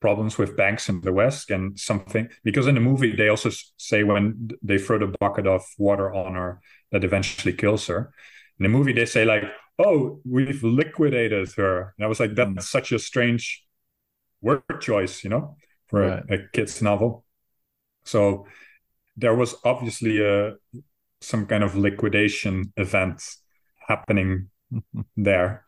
problems 0.00 0.38
with 0.38 0.56
banks 0.56 0.88
in 0.88 1.00
the 1.00 1.12
West 1.12 1.50
and 1.50 1.78
something 1.78 2.28
because 2.44 2.66
in 2.66 2.76
the 2.76 2.80
movie 2.80 3.14
they 3.14 3.28
also 3.28 3.50
say 3.76 4.04
when 4.04 4.50
they 4.62 4.78
throw 4.78 4.98
the 4.98 5.14
bucket 5.18 5.46
of 5.46 5.64
water 5.76 6.12
on 6.14 6.34
her 6.34 6.60
that 6.92 7.04
eventually 7.04 7.52
kills 7.52 7.86
her. 7.86 8.12
In 8.58 8.62
the 8.62 8.68
movie 8.68 8.92
they 8.92 9.06
say 9.06 9.24
like, 9.24 9.44
"Oh, 9.78 10.20
we've 10.24 10.62
liquidated 10.62 11.52
her," 11.52 11.94
and 11.96 12.04
I 12.04 12.08
was 12.08 12.20
like, 12.20 12.34
"That's 12.34 12.50
mm. 12.50 12.62
such 12.62 12.92
a 12.92 12.98
strange 12.98 13.64
word 14.40 14.62
choice," 14.80 15.24
you 15.24 15.30
know, 15.30 15.56
for 15.86 16.00
right. 16.00 16.22
a, 16.28 16.34
a 16.34 16.48
kid's 16.52 16.82
novel. 16.82 17.24
So 18.04 18.46
there 19.16 19.34
was 19.34 19.54
obviously 19.64 20.24
a 20.24 20.56
some 21.20 21.46
kind 21.46 21.64
of 21.64 21.76
liquidation 21.76 22.72
event 22.76 23.22
happening 23.88 24.50
there 25.16 25.64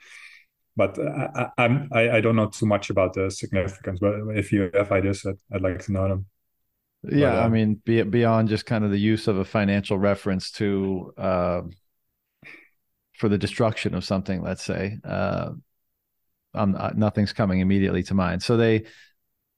but 0.81 0.99
I, 0.99 1.49
I'm 1.59 1.89
I, 1.93 2.03
I 2.17 2.21
don't 2.23 2.37
know 2.37 2.49
too 2.49 2.67
much 2.67 2.91
about 2.91 3.13
the 3.13 3.31
significance. 3.31 4.01
But 4.01 4.15
if 4.35 4.51
you 4.53 4.71
have 4.73 4.91
ideas, 4.91 5.27
I'd, 5.27 5.41
I'd 5.53 5.61
like 5.61 5.85
to 5.85 5.93
know 5.93 6.09
them. 6.09 6.27
Yeah, 7.03 7.33
but, 7.33 7.45
I 7.45 7.49
mean, 7.49 7.81
be, 7.85 8.03
beyond 8.03 8.49
just 8.49 8.65
kind 8.65 8.85
of 8.85 8.91
the 8.91 8.99
use 9.13 9.29
of 9.29 9.37
a 9.37 9.45
financial 9.45 9.99
reference 9.99 10.51
to 10.53 11.13
uh, 11.17 11.63
for 13.19 13.29
the 13.29 13.39
destruction 13.39 13.95
of 13.95 14.05
something, 14.05 14.43
let's 14.43 14.65
say, 14.65 14.97
uh, 15.05 15.51
um, 16.55 16.77
nothing's 16.97 17.33
coming 17.33 17.61
immediately 17.61 18.03
to 18.05 18.15
mind. 18.15 18.43
So 18.43 18.57
they 18.57 18.85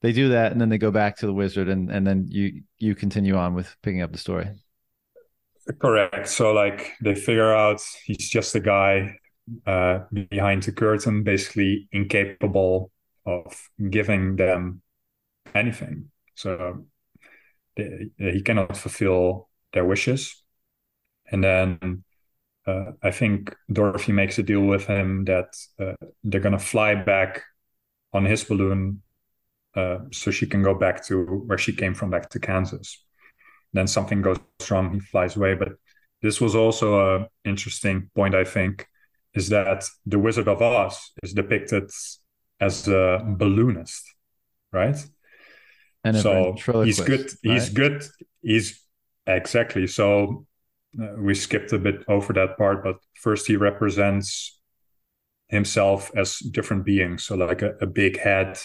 they 0.01 0.11
do 0.11 0.29
that, 0.29 0.51
and 0.51 0.59
then 0.59 0.69
they 0.69 0.77
go 0.77 0.91
back 0.91 1.17
to 1.17 1.25
the 1.25 1.33
wizard, 1.33 1.69
and 1.69 1.89
and 1.89 2.05
then 2.05 2.25
you 2.27 2.63
you 2.77 2.95
continue 2.95 3.35
on 3.35 3.55
with 3.55 3.75
picking 3.81 4.01
up 4.01 4.11
the 4.11 4.17
story. 4.17 4.47
Correct. 5.79 6.27
So 6.27 6.51
like 6.51 6.91
they 7.01 7.15
figure 7.15 7.53
out 7.53 7.81
he's 8.03 8.29
just 8.29 8.55
a 8.55 8.59
guy 8.59 9.15
uh, 9.65 9.99
behind 10.29 10.63
the 10.63 10.71
curtain, 10.71 11.23
basically 11.23 11.87
incapable 11.91 12.91
of 13.25 13.69
giving 13.89 14.35
them 14.35 14.81
anything. 15.53 16.09
So 16.35 16.85
they, 17.75 18.09
he 18.17 18.41
cannot 18.41 18.77
fulfill 18.77 19.49
their 19.73 19.85
wishes. 19.85 20.43
And 21.31 21.43
then 21.43 22.03
uh, 22.65 22.91
I 23.01 23.11
think 23.11 23.55
Dorothy 23.71 24.11
makes 24.11 24.37
a 24.39 24.43
deal 24.43 24.61
with 24.61 24.85
him 24.85 25.25
that 25.25 25.55
uh, 25.79 25.93
they're 26.23 26.41
going 26.41 26.57
to 26.57 26.59
fly 26.59 26.95
back 26.95 27.41
on 28.13 28.25
his 28.25 28.43
balloon 28.43 29.01
uh, 29.75 29.99
so 30.11 30.31
she 30.31 30.45
can 30.45 30.61
go 30.61 30.73
back 30.73 31.03
to 31.05 31.23
where 31.23 31.57
she 31.57 31.73
came 31.73 31.93
from, 31.93 32.11
back 32.11 32.29
to 32.29 32.39
Kansas. 32.39 33.03
Then 33.73 33.87
something 33.87 34.21
goes 34.21 34.37
wrong, 34.69 34.93
he 34.93 34.99
flies 34.99 35.35
away. 35.35 35.55
But 35.55 35.69
this 36.21 36.39
was 36.39 36.55
also 36.55 37.15
an 37.15 37.27
interesting 37.43 38.09
point, 38.15 38.35
I 38.35 38.43
think, 38.43 38.87
is 39.33 39.49
that 39.49 39.85
the 40.05 40.19
Wizard 40.19 40.47
of 40.47 40.61
Oz 40.61 41.11
is 41.23 41.33
depicted 41.33 41.89
as 42.59 42.87
a 42.87 43.19
balloonist, 43.37 44.03
right? 44.71 44.97
And 46.03 46.17
so 46.17 46.55
he's 46.83 46.99
good. 46.99 47.21
Right? 47.21 47.53
He's 47.53 47.69
good. 47.69 48.03
He's 48.41 48.81
exactly. 49.25 49.87
So 49.87 50.45
uh, 51.01 51.13
we 51.17 51.33
skipped 51.33 51.73
a 51.73 51.79
bit 51.79 52.03
over 52.07 52.33
that 52.33 52.57
part, 52.57 52.83
but 52.83 52.97
first 53.15 53.47
he 53.47 53.55
represents 53.55 54.59
himself 55.47 56.11
as 56.15 56.39
different 56.39 56.85
beings. 56.85 57.23
So 57.23 57.35
like 57.35 57.61
a, 57.61 57.73
a 57.81 57.87
big 57.87 58.19
head, 58.19 58.59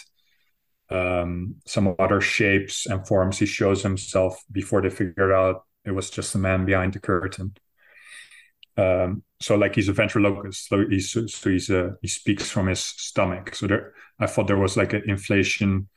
um, 0.90 1.56
some 1.66 1.94
other 1.98 2.20
shapes 2.20 2.86
and 2.86 3.06
forms. 3.06 3.38
He 3.38 3.46
shows 3.46 3.82
himself 3.82 4.42
before 4.50 4.82
they 4.82 4.90
figured 4.90 5.32
out 5.32 5.64
it 5.84 5.92
was 5.92 6.10
just 6.10 6.34
a 6.34 6.38
man 6.38 6.64
behind 6.64 6.92
the 6.92 7.00
curtain. 7.00 7.54
Um, 8.78 9.24
so 9.40 9.56
like 9.56 9.74
he's 9.74 9.88
a 9.88 9.92
ventriloquist, 9.92 10.68
so 10.68 10.88
he's 10.88 11.10
so 11.12 11.50
he's 11.50 11.70
uh, 11.70 11.90
he 12.02 12.08
speaks 12.08 12.50
from 12.50 12.68
his 12.68 12.80
stomach. 12.80 13.54
So 13.54 13.66
there, 13.66 13.94
I 14.20 14.26
thought 14.26 14.46
there 14.46 14.58
was 14.58 14.76
like 14.76 14.94
an 14.94 15.02
inflation 15.08 15.88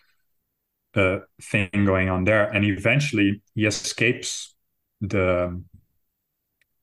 uh, 0.96 1.20
thing 1.42 1.70
going 1.86 2.10
on 2.10 2.24
there, 2.24 2.50
and 2.50 2.66
eventually 2.66 3.42
he 3.56 3.66
escapes 3.66 4.56
the 5.00 5.62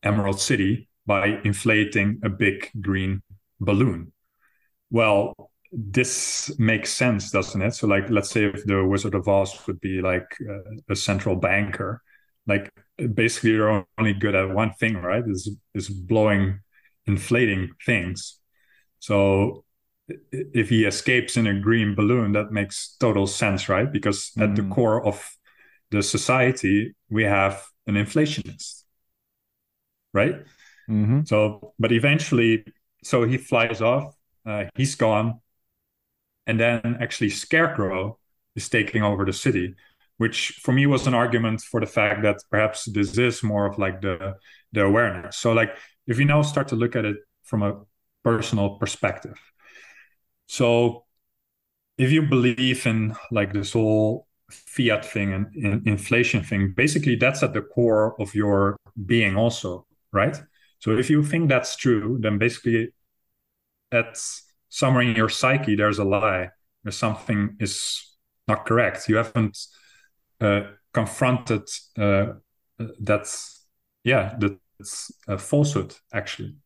Emerald 0.02 0.40
City 0.40 0.88
by 1.06 1.40
inflating 1.44 2.20
a 2.22 2.28
big 2.28 2.70
green 2.80 3.22
balloon. 3.60 4.12
Well, 4.90 5.50
this 5.72 6.52
makes 6.58 6.92
sense, 6.92 7.30
doesn't 7.30 7.62
it? 7.62 7.74
So, 7.74 7.86
like, 7.86 8.10
let's 8.10 8.30
say 8.30 8.44
if 8.44 8.64
the 8.64 8.84
Wizard 8.86 9.14
of 9.14 9.28
Oz 9.28 9.66
would 9.66 9.80
be 9.80 10.00
like 10.00 10.26
uh, 10.48 10.76
a 10.88 10.96
central 10.96 11.36
banker, 11.36 12.02
like 12.48 12.72
basically 13.14 13.50
you're 13.50 13.86
only 13.98 14.14
good 14.14 14.34
at 14.34 14.50
one 14.50 14.72
thing 14.72 14.96
right 14.96 15.22
is 15.28 15.56
is 15.74 15.88
blowing 15.88 16.60
inflating 17.06 17.70
things 17.86 18.40
so 18.98 19.64
if 20.30 20.70
he 20.70 20.84
escapes 20.84 21.36
in 21.36 21.46
a 21.46 21.60
green 21.60 21.94
balloon 21.94 22.32
that 22.32 22.50
makes 22.50 22.96
total 22.98 23.26
sense 23.26 23.68
right 23.68 23.92
because 23.92 24.30
mm-hmm. 24.30 24.42
at 24.42 24.56
the 24.56 24.62
mm. 24.62 24.70
core 24.70 25.04
of 25.06 25.30
the 25.90 26.02
society 26.02 26.94
we 27.10 27.22
have 27.22 27.64
an 27.86 27.94
inflationist 27.94 28.82
right 30.12 30.36
mm-hmm. 30.88 31.20
so 31.24 31.74
but 31.78 31.92
eventually 31.92 32.64
so 33.04 33.24
he 33.24 33.36
flies 33.36 33.80
off 33.80 34.14
uh, 34.46 34.64
he's 34.74 34.94
gone 34.94 35.40
and 36.46 36.58
then 36.58 36.96
actually 37.00 37.28
scarecrow 37.28 38.18
is 38.56 38.68
taking 38.68 39.02
over 39.02 39.24
the 39.24 39.32
city 39.32 39.74
which 40.18 40.60
for 40.62 40.72
me 40.72 40.86
was 40.86 41.06
an 41.06 41.14
argument 41.14 41.62
for 41.62 41.80
the 41.80 41.86
fact 41.86 42.22
that 42.22 42.36
perhaps 42.50 42.84
this 42.86 43.16
is 43.18 43.42
more 43.42 43.66
of 43.66 43.78
like 43.78 44.00
the 44.02 44.34
the 44.72 44.84
awareness. 44.84 45.36
So 45.36 45.52
like 45.52 45.76
if 46.06 46.18
you 46.18 46.24
now 46.24 46.42
start 46.42 46.68
to 46.68 46.76
look 46.76 46.96
at 46.96 47.04
it 47.04 47.16
from 47.44 47.62
a 47.62 47.80
personal 48.24 48.76
perspective 48.78 49.38
so 50.46 51.04
if 51.96 52.10
you 52.10 52.22
believe 52.22 52.86
in 52.86 53.14
like 53.30 53.52
this 53.52 53.72
whole 53.72 54.26
fiat 54.50 55.04
thing 55.04 55.32
and 55.32 55.54
in, 55.54 55.82
inflation 55.86 56.42
thing 56.42 56.72
basically 56.76 57.16
that's 57.16 57.42
at 57.42 57.52
the 57.52 57.60
core 57.62 58.20
of 58.20 58.34
your 58.34 58.76
being 59.06 59.36
also 59.36 59.86
right? 60.12 60.40
So 60.80 60.96
if 60.96 61.10
you 61.10 61.22
think 61.24 61.48
that's 61.48 61.76
true 61.76 62.18
then 62.20 62.38
basically 62.38 62.92
that's 63.90 64.42
somewhere 64.68 65.02
in 65.02 65.16
your 65.16 65.28
psyche 65.28 65.76
there's 65.76 65.98
a 65.98 66.04
lie 66.04 66.50
there's 66.82 66.96
something 66.96 67.56
is 67.60 68.04
not 68.46 68.64
correct. 68.64 69.08
You 69.08 69.16
haven't 69.16 69.58
confronted 70.92 71.68
uh, 71.98 72.26
that's 73.00 73.66
yeah 74.04 74.36
that's 74.38 75.12
a 75.26 75.38
falsehood 75.38 75.94
actually. 76.12 76.56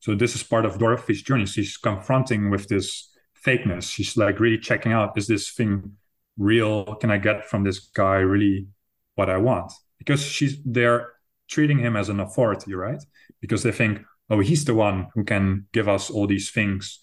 So 0.00 0.14
this 0.14 0.34
is 0.34 0.42
part 0.42 0.64
of 0.64 0.78
dorothy's 0.78 1.22
journey. 1.22 1.46
She's 1.46 1.76
confronting 1.76 2.50
with 2.50 2.68
this 2.68 3.10
fakeness. 3.46 3.90
She's 3.90 4.16
like 4.16 4.40
really 4.40 4.58
checking 4.58 4.92
out 4.92 5.16
is 5.16 5.26
this 5.26 5.50
thing 5.50 5.92
real? 6.36 6.96
Can 6.96 7.10
i 7.10 7.18
get 7.18 7.48
from 7.48 7.64
this 7.64 7.78
guy 7.78 8.16
really 8.16 8.66
what 9.14 9.30
i 9.30 9.36
want? 9.36 9.72
Because 9.98 10.22
she's 10.22 10.58
they're 10.64 11.12
treating 11.48 11.78
him 11.78 11.96
as 11.96 12.08
an 12.08 12.20
authority 12.20 12.74
right? 12.74 13.02
Because 13.40 13.62
they 13.62 13.72
think 13.72 14.00
oh 14.30 14.40
he's 14.40 14.64
the 14.64 14.74
one 14.74 15.08
who 15.14 15.24
can 15.24 15.66
give 15.72 15.88
us 15.88 16.10
all 16.10 16.26
these 16.26 16.50
things 16.50 16.98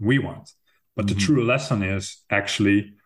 we 0.00 0.18
want. 0.18 0.50
But 0.94 1.06
mm-hmm. 1.06 1.14
the 1.14 1.24
true 1.24 1.44
lesson 1.44 1.82
is 1.82 2.24
actually 2.30 2.97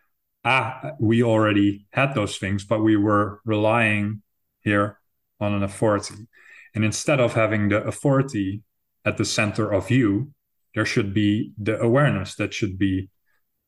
ah, 0.45 0.93
we 0.99 1.23
already 1.23 1.87
had 1.93 2.15
those 2.15 2.37
things, 2.37 2.65
but 2.65 2.83
we 2.83 2.97
were 2.97 3.41
relying 3.45 4.23
here 4.61 4.99
on 5.41 5.55
an 5.55 5.63
authority. 5.63 6.27
And 6.75 6.85
instead 6.85 7.21
of 7.21 7.35
having 7.35 7.69
the 7.69 7.83
authority 7.85 8.63
at 9.05 9.17
the 9.17 9.25
center 9.25 9.73
of 9.73 9.91
you, 9.91 10.33
there 10.75 10.87
should 10.87 11.13
be 11.13 11.53
the 11.59 11.79
awareness 11.81 12.35
that 12.37 12.55
should 12.55 12.79
be 12.79 13.11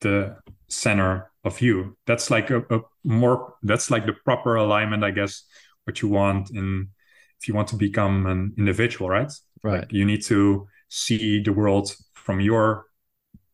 the 0.01 0.37
center 0.69 1.31
of 1.45 1.61
you. 1.61 1.97
That's 2.07 2.31
like 2.31 2.51
a, 2.51 2.61
a 2.71 2.81
more 3.05 3.55
that's 3.63 3.91
like 3.91 4.07
the 4.07 4.15
proper 4.25 4.57
alignment, 4.57 5.05
I 5.05 5.11
guess, 5.11 5.45
what 5.85 6.01
you 6.01 6.09
want 6.09 6.51
in 6.51 6.89
if 7.41 7.49
you 7.49 7.55
want 7.55 7.69
to 7.69 7.77
become 7.77 8.27
an 8.27 8.55
individual, 8.57 9.11
right? 9.11 9.31
Right. 9.63 9.81
Like 9.81 9.93
you 9.93 10.05
need 10.05 10.23
to 10.25 10.67
see 10.89 11.43
the 11.43 11.53
world 11.53 11.95
from 12.15 12.41
your 12.41 12.87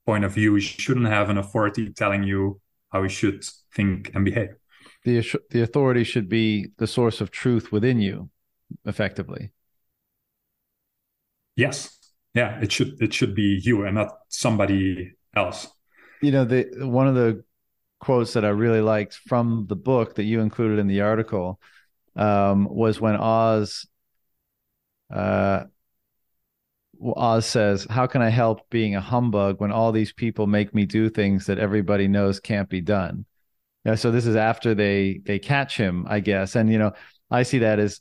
point 0.06 0.24
of 0.24 0.32
view. 0.32 0.54
You 0.54 0.60
shouldn't 0.60 1.06
have 1.06 1.28
an 1.28 1.38
authority 1.38 1.92
telling 1.92 2.22
you 2.22 2.60
how 2.90 3.02
we 3.02 3.08
should 3.08 3.44
think 3.74 4.10
and 4.14 4.24
behave. 4.24 4.50
The 5.04 5.24
the 5.50 5.62
authority 5.62 6.04
should 6.04 6.28
be 6.28 6.68
the 6.76 6.86
source 6.86 7.20
of 7.20 7.30
truth 7.30 7.72
within 7.72 8.00
you, 8.00 8.30
effectively. 8.84 9.52
Yes. 11.56 11.96
Yeah, 12.34 12.60
it 12.60 12.70
should 12.70 13.00
it 13.00 13.12
should 13.12 13.34
be 13.34 13.60
you 13.62 13.84
and 13.84 13.94
not 13.94 14.18
somebody 14.28 15.12
else. 15.34 15.68
You 16.22 16.32
know, 16.32 16.44
the 16.44 16.86
one 16.86 17.08
of 17.08 17.14
the 17.14 17.44
quotes 17.98 18.32
that 18.34 18.44
I 18.44 18.48
really 18.48 18.80
liked 18.80 19.14
from 19.14 19.66
the 19.68 19.76
book 19.76 20.14
that 20.14 20.24
you 20.24 20.40
included 20.40 20.78
in 20.78 20.86
the 20.86 21.00
article 21.00 21.60
um, 22.16 22.66
was 22.70 23.00
when 23.00 23.16
Oz 23.16 23.86
uh, 25.12 25.64
Oz 27.16 27.46
says, 27.46 27.86
How 27.88 28.06
can 28.06 28.22
I 28.22 28.28
help 28.28 28.68
being 28.70 28.94
a 28.94 29.00
humbug 29.00 29.60
when 29.60 29.72
all 29.72 29.92
these 29.92 30.12
people 30.12 30.46
make 30.46 30.74
me 30.74 30.86
do 30.86 31.08
things 31.08 31.46
that 31.46 31.58
everybody 31.58 32.08
knows 32.08 32.40
can't 32.40 32.68
be 32.68 32.80
done? 32.80 33.24
Yeah, 33.84 33.94
so 33.94 34.10
this 34.10 34.26
is 34.26 34.36
after 34.36 34.74
they 34.74 35.20
they 35.24 35.38
catch 35.38 35.76
him, 35.76 36.06
I 36.08 36.20
guess. 36.20 36.56
And 36.56 36.70
you 36.70 36.78
know, 36.78 36.92
I 37.30 37.44
see 37.44 37.58
that 37.58 37.78
as 37.78 38.00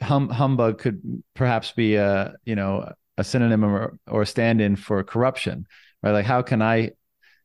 hum, 0.00 0.28
humbug 0.28 0.78
could 0.78 1.22
perhaps 1.34 1.72
be 1.72 1.96
a 1.96 2.34
you 2.44 2.54
know 2.54 2.92
a 3.16 3.24
synonym 3.24 3.64
or, 3.64 3.98
or 4.06 4.24
stand-in 4.24 4.76
for 4.76 5.02
corruption, 5.02 5.66
right? 6.02 6.12
Like 6.12 6.26
how 6.26 6.42
can 6.42 6.62
I 6.62 6.92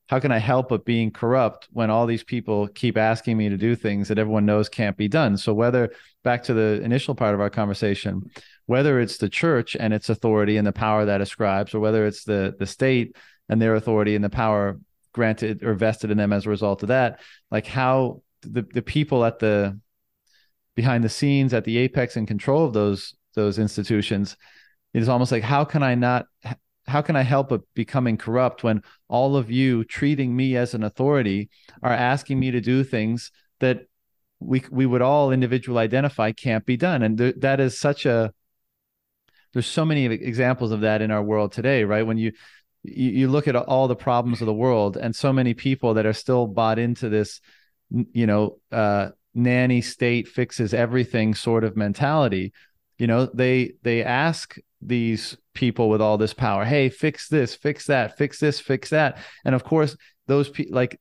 how 0.08 0.20
can 0.20 0.32
I 0.32 0.38
help 0.38 0.70
but 0.70 0.86
being 0.86 1.12
corrupt 1.12 1.68
when 1.72 1.90
all 1.90 2.06
these 2.06 2.24
people 2.24 2.68
keep 2.68 2.98
asking 2.98 3.38
me 3.38 3.50
to 3.50 3.58
do 3.58 3.76
things 3.76 4.10
that 4.10 4.20
everyone 4.20 4.46
knows 4.46 4.70
can't 4.70 4.98
be 4.98 5.08
done? 5.08 5.38
So 5.38 5.54
whether 5.54 5.92
back 6.24 6.44
to 6.44 6.54
the 6.54 6.82
initial 6.84 7.16
part 7.16 7.34
of 7.34 7.42
our 7.42 7.50
conversation, 7.50 8.30
whether 8.66 9.00
it's 9.00 9.18
the 9.18 9.30
church 9.30 9.76
and 9.80 9.94
its 9.94 10.10
authority 10.10 10.58
and 10.58 10.68
the 10.68 10.74
power 10.74 11.06
that 11.06 11.22
ascribes, 11.22 11.74
or 11.74 11.80
whether 11.80 12.06
it's 12.06 12.26
the 12.26 12.56
the 12.60 12.66
state 12.66 13.16
and 13.50 13.62
their 13.62 13.76
authority 13.76 14.16
and 14.16 14.24
the 14.24 14.30
power 14.30 14.80
granted 15.14 15.64
or 15.64 15.74
vested 15.74 16.12
in 16.12 16.18
them 16.18 16.34
as 16.34 16.46
a 16.46 16.50
result 16.50 16.84
of 16.84 16.90
that, 16.90 17.20
like 17.50 17.66
how 17.66 18.22
the, 18.42 18.64
the 18.74 18.82
people 18.82 19.24
at 19.24 19.40
the 19.40 19.80
behind 20.76 21.04
the 21.04 21.10
scenes 21.10 21.54
at 21.54 21.64
the 21.64 21.78
apex 21.78 22.16
and 22.16 22.28
control 22.28 22.66
of 22.66 22.74
those 22.74 23.16
those 23.36 23.60
institutions 23.60 24.38
it 24.94 25.02
is 25.02 25.10
almost 25.10 25.32
like 25.32 25.44
how 25.44 25.64
can 25.64 25.84
i 25.84 25.96
not 25.96 26.26
how 26.88 27.02
can 27.02 27.16
i 27.16 27.22
help 27.22 27.50
but 27.50 27.62
becoming 27.74 28.18
corrupt 28.18 28.64
when 28.64 28.82
all 29.08 29.36
of 29.36 29.50
you 29.50 29.84
treating 29.84 30.36
me 30.36 30.56
as 30.56 30.74
an 30.74 30.84
authority 30.84 31.50
are 31.82 31.94
asking 31.94 32.40
me 32.40 32.52
to 32.52 32.62
do 32.62 32.84
things 32.84 33.32
that 33.60 33.88
we 34.40 34.64
we 34.70 34.86
would 34.86 35.02
all 35.02 35.32
individual 35.32 35.78
identify 35.78 36.32
can't 36.32 36.66
be 36.66 36.78
done? 36.78 37.02
And 37.04 37.18
th- 37.18 37.36
that 37.40 37.60
is 37.60 37.80
such 37.80 38.06
a 38.06 38.34
there's 39.54 39.68
so 39.68 39.86
many 39.86 40.06
examples 40.06 40.72
of 40.72 40.82
that 40.82 41.02
in 41.02 41.12
our 41.12 41.24
world 41.24 41.52
today 41.52 41.84
right? 41.84 42.06
When 42.06 42.18
you 42.18 42.34
you, 42.84 43.10
you 43.12 43.28
look 43.30 43.48
at 43.48 43.56
all 43.56 43.88
the 43.88 43.96
problems 43.96 44.42
of 44.42 44.48
the 44.48 44.54
world 44.54 44.98
and 44.98 45.16
so 45.16 45.32
many 45.32 45.54
people 45.54 45.94
that 45.94 46.06
are 46.06 46.14
still 46.14 46.48
bought 46.48 46.80
into 46.80 47.10
this 47.10 47.40
you 47.90 48.28
know 48.28 48.58
uh, 48.72 49.10
nanny 49.34 49.82
state 49.82 50.28
fixes 50.28 50.74
everything 50.74 51.34
sort 51.34 51.64
of 51.64 51.78
mentality 51.78 52.52
you 52.98 53.08
know 53.08 53.26
they 53.28 53.74
they 53.84 54.04
ask 54.04 54.58
these 54.88 55.38
people 55.54 55.90
with 55.90 56.02
all 56.02 56.18
this 56.18 56.34
power. 56.34 56.66
Hey 56.66 56.90
fix 56.90 57.28
this 57.28 57.56
fix 57.56 57.88
that 57.88 58.18
fix 58.18 58.40
this 58.40 58.60
fix 58.60 58.90
that. 58.90 59.18
And 59.46 59.56
of 59.56 59.64
course 59.64 59.96
those 60.28 60.50
people 60.50 60.76
like 60.76 61.00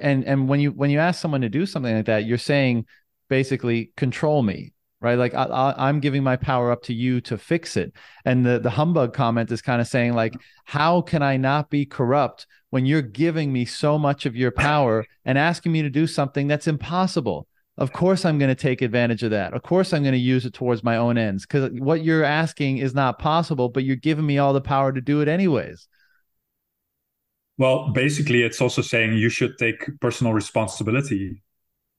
and 0.00 0.24
and 0.24 0.48
when 0.48 0.60
you 0.60 0.70
when 0.72 0.90
you 0.90 0.98
ask 0.98 1.20
someone 1.20 1.42
to 1.42 1.48
do 1.48 1.66
something 1.66 1.94
like 1.94 2.06
that 2.06 2.24
you're 2.24 2.38
saying 2.38 2.86
basically 3.28 3.92
control 3.96 4.42
me 4.42 4.72
right? 5.00 5.18
Like 5.18 5.34
I, 5.34 5.88
am 5.88 6.00
giving 6.00 6.24
my 6.24 6.36
power 6.36 6.72
up 6.72 6.82
to 6.84 6.92
you 6.92 7.20
to 7.22 7.38
fix 7.38 7.76
it. 7.76 7.92
And 8.24 8.44
the 8.44 8.58
the 8.58 8.70
humbug 8.70 9.14
comment 9.14 9.52
is 9.52 9.62
kind 9.62 9.80
of 9.80 9.86
saying 9.86 10.14
like 10.14 10.34
how 10.64 11.00
can 11.02 11.22
i 11.22 11.36
not 11.36 11.70
be 11.70 11.86
corrupt 11.86 12.46
when 12.70 12.84
you're 12.84 13.02
giving 13.02 13.52
me 13.52 13.64
so 13.64 13.98
much 13.98 14.26
of 14.26 14.36
your 14.36 14.50
power 14.50 15.06
and 15.24 15.38
asking 15.38 15.72
me 15.72 15.82
to 15.82 15.90
do 15.90 16.06
something 16.06 16.46
that's 16.46 16.66
impossible 16.66 17.46
of 17.78 17.92
course 17.92 18.24
i'm 18.24 18.38
going 18.38 18.48
to 18.48 18.54
take 18.54 18.82
advantage 18.82 19.22
of 19.22 19.30
that. 19.30 19.54
Of 19.54 19.62
course 19.62 19.92
i'm 19.92 20.02
going 20.02 20.12
to 20.12 20.18
use 20.18 20.44
it 20.44 20.52
towards 20.52 20.84
my 20.84 20.96
own 20.96 21.16
ends 21.16 21.46
because 21.46 21.70
what 21.80 22.04
you're 22.04 22.24
asking 22.24 22.78
is 22.78 22.94
not 22.94 23.18
possible 23.18 23.68
but 23.68 23.84
you're 23.84 23.96
giving 23.96 24.26
me 24.26 24.38
all 24.38 24.52
the 24.52 24.60
power 24.60 24.92
to 24.92 25.00
do 25.00 25.20
it 25.20 25.28
anyways. 25.28 25.88
Well 27.56 27.90
basically 27.92 28.42
it's 28.42 28.60
also 28.60 28.82
saying 28.82 29.14
you 29.14 29.30
should 29.30 29.56
take 29.58 29.88
personal 30.00 30.32
responsibility 30.32 31.42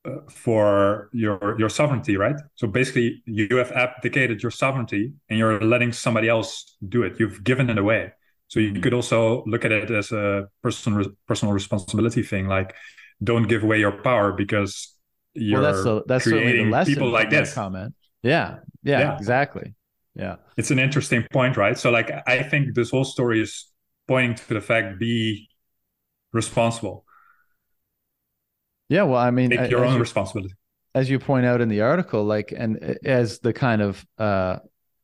uh, 0.06 0.18
for 0.30 1.10
your 1.14 1.58
your 1.58 1.70
sovereignty 1.70 2.18
right? 2.18 2.36
So 2.56 2.68
basically 2.68 3.24
you 3.26 3.56
have 3.58 3.72
abdicated 3.72 4.44
your 4.44 4.52
sovereignty 4.52 5.14
and 5.30 5.40
you're 5.40 5.60
letting 5.62 5.94
somebody 5.94 6.28
else 6.28 6.76
do 6.88 7.04
it. 7.04 7.20
You've 7.20 7.44
given 7.44 7.70
it 7.70 7.78
away. 7.78 8.12
So 8.50 8.60
you 8.60 8.82
could 8.82 8.94
also 8.94 9.44
look 9.46 9.64
at 9.64 9.72
it 9.72 9.92
as 9.92 10.12
a 10.12 10.50
personal 10.62 11.06
personal 11.28 11.54
responsibility 11.54 12.24
thing 12.24 12.48
like 12.48 12.74
don't 13.24 13.48
give 13.48 13.64
away 13.64 13.80
your 13.80 13.92
power 13.92 14.32
because 14.32 14.96
you're 15.34 15.62
well, 15.62 15.72
that's 15.72 15.84
the, 15.84 16.04
that's 16.08 16.24
creating 16.26 16.70
the 16.70 16.84
people 16.86 17.10
like 17.10 17.30
this. 17.30 17.54
comment. 17.54 17.94
Yeah, 18.24 18.58
yeah 18.84 19.00
yeah. 19.00 19.18
exactly. 19.18 19.76
Yeah. 20.16 20.38
It's 20.58 20.72
an 20.72 20.80
interesting 20.80 21.26
point 21.32 21.56
right? 21.56 21.78
So 21.78 21.92
like 21.92 22.12
i 22.28 22.44
think 22.44 22.76
this 22.76 22.92
whole 22.92 23.06
story 23.06 23.42
is 23.42 23.72
pointing 24.08 24.36
to 24.36 24.54
the 24.54 24.62
fact 24.62 25.00
be 25.00 25.48
responsible. 26.34 27.06
Yeah, 28.90 29.04
well, 29.04 29.20
I 29.20 29.30
mean, 29.30 29.52
take 29.52 29.70
your 29.70 29.86
own 29.86 29.94
you, 29.94 30.00
responsibility. 30.00 30.56
As 30.96 31.10
you 31.10 31.20
point 31.20 31.46
out 31.46 31.62
in 31.62 31.70
the 31.70 31.82
article, 31.82 32.24
like, 32.24 32.52
and 32.56 32.98
as 33.06 33.40
the 33.40 33.54
kind 33.54 33.84
of, 33.84 34.04
uh, 34.18 34.58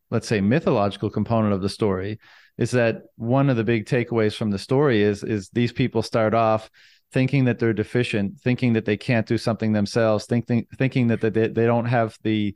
let's 0.09 0.27
say, 0.27 0.41
mythological 0.41 1.11
component 1.11 1.53
of 1.53 1.61
the 1.61 1.69
story, 1.69 2.19
is 2.57 2.71
that 2.71 3.03
one 3.15 3.49
of 3.49 3.57
the 3.57 3.63
big 3.63 3.85
takeaways 3.85 4.35
from 4.35 4.49
the 4.49 4.57
story 4.57 5.03
is 5.03 5.23
is 5.23 5.49
these 5.49 5.71
people 5.71 6.01
start 6.01 6.33
off 6.33 6.69
thinking 7.11 7.45
that 7.45 7.59
they're 7.59 7.73
deficient, 7.73 8.39
thinking 8.41 8.73
that 8.73 8.85
they 8.85 8.97
can't 8.97 9.25
do 9.25 9.37
something 9.37 9.73
themselves, 9.73 10.25
thinking 10.25 10.67
thinking 10.77 11.07
that 11.07 11.21
they, 11.21 11.29
they 11.29 11.65
don't 11.65 11.85
have 11.85 12.17
the 12.23 12.55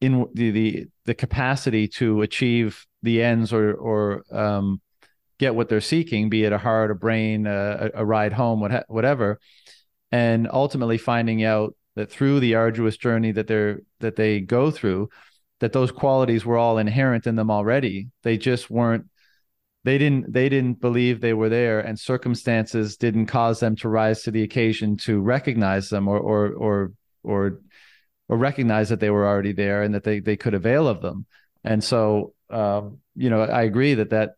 in 0.00 0.26
the, 0.34 0.50
the 0.50 0.86
the 1.04 1.14
capacity 1.14 1.88
to 1.88 2.22
achieve 2.22 2.86
the 3.02 3.22
ends 3.22 3.52
or 3.52 3.74
or 3.74 4.24
um, 4.30 4.80
get 5.38 5.54
what 5.54 5.68
they're 5.68 5.80
seeking, 5.80 6.28
be 6.28 6.44
it 6.44 6.52
a 6.52 6.58
heart, 6.58 6.90
a 6.90 6.94
brain, 6.94 7.46
a, 7.46 7.90
a 7.94 8.04
ride 8.04 8.32
home, 8.32 8.60
what, 8.60 8.84
whatever. 8.88 9.40
And 10.12 10.48
ultimately 10.52 10.98
finding 10.98 11.42
out 11.42 11.74
that 11.96 12.10
through 12.10 12.40
the 12.40 12.54
arduous 12.54 12.96
journey 12.96 13.32
that 13.32 13.46
they're 13.46 13.80
that 14.00 14.16
they 14.16 14.40
go 14.40 14.70
through 14.70 15.08
that 15.62 15.72
those 15.72 15.92
qualities 15.92 16.44
were 16.44 16.58
all 16.58 16.78
inherent 16.78 17.26
in 17.26 17.36
them 17.36 17.50
already. 17.50 18.08
They 18.24 18.36
just 18.36 18.68
weren't 18.68 19.06
they 19.84 19.98
didn't 19.98 20.32
they 20.32 20.48
didn't 20.48 20.80
believe 20.80 21.20
they 21.20 21.34
were 21.34 21.48
there 21.48 21.80
and 21.80 21.98
circumstances 21.98 22.96
didn't 22.96 23.26
cause 23.26 23.60
them 23.60 23.76
to 23.76 23.88
rise 23.88 24.22
to 24.22 24.30
the 24.30 24.42
occasion 24.42 24.96
to 24.96 25.20
recognize 25.20 25.88
them 25.88 26.08
or 26.08 26.18
or 26.18 26.52
or 26.52 26.92
or, 27.24 27.60
or 28.28 28.36
recognize 28.36 28.88
that 28.88 29.00
they 29.00 29.10
were 29.10 29.26
already 29.26 29.52
there 29.52 29.82
and 29.82 29.94
that 29.94 30.04
they 30.04 30.20
they 30.20 30.36
could 30.36 30.54
avail 30.54 30.88
of 30.88 31.00
them. 31.02 31.26
And 31.64 31.82
so 31.82 32.34
um, 32.50 32.98
you 33.14 33.30
know 33.30 33.42
i 33.42 33.62
agree 33.62 33.94
that 33.94 34.10
that 34.10 34.34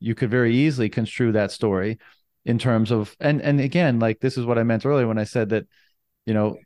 you 0.00 0.14
could 0.14 0.30
very 0.30 0.54
easily 0.54 0.88
construe 0.88 1.32
that 1.32 1.50
story 1.50 1.98
in 2.44 2.58
terms 2.58 2.90
of 2.90 3.16
and 3.20 3.40
and 3.40 3.60
again 3.60 3.98
like 3.98 4.20
this 4.20 4.36
is 4.36 4.44
what 4.44 4.58
i 4.58 4.62
meant 4.62 4.84
earlier 4.84 5.06
when 5.06 5.18
i 5.18 5.24
said 5.24 5.50
that 5.50 5.66
you 6.26 6.34
know 6.34 6.56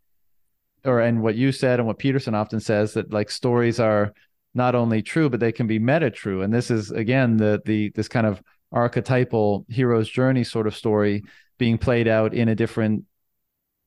or 0.84 1.00
and 1.00 1.22
what 1.22 1.34
you 1.34 1.52
said 1.52 1.78
and 1.78 1.86
what 1.86 1.98
peterson 1.98 2.34
often 2.34 2.60
says 2.60 2.94
that 2.94 3.12
like 3.12 3.30
stories 3.30 3.78
are 3.78 4.12
not 4.56 4.74
only 4.74 5.02
true 5.02 5.28
but 5.28 5.40
they 5.40 5.52
can 5.52 5.66
be 5.66 5.78
meta 5.78 6.10
true 6.10 6.42
and 6.42 6.52
this 6.52 6.70
is 6.70 6.90
again 6.90 7.36
the 7.36 7.62
the 7.64 7.90
this 7.90 8.08
kind 8.08 8.26
of 8.26 8.42
archetypal 8.72 9.64
hero's 9.68 10.08
journey 10.08 10.42
sort 10.42 10.66
of 10.66 10.74
story 10.74 11.22
being 11.58 11.78
played 11.78 12.08
out 12.08 12.34
in 12.34 12.48
a 12.48 12.54
different 12.54 13.04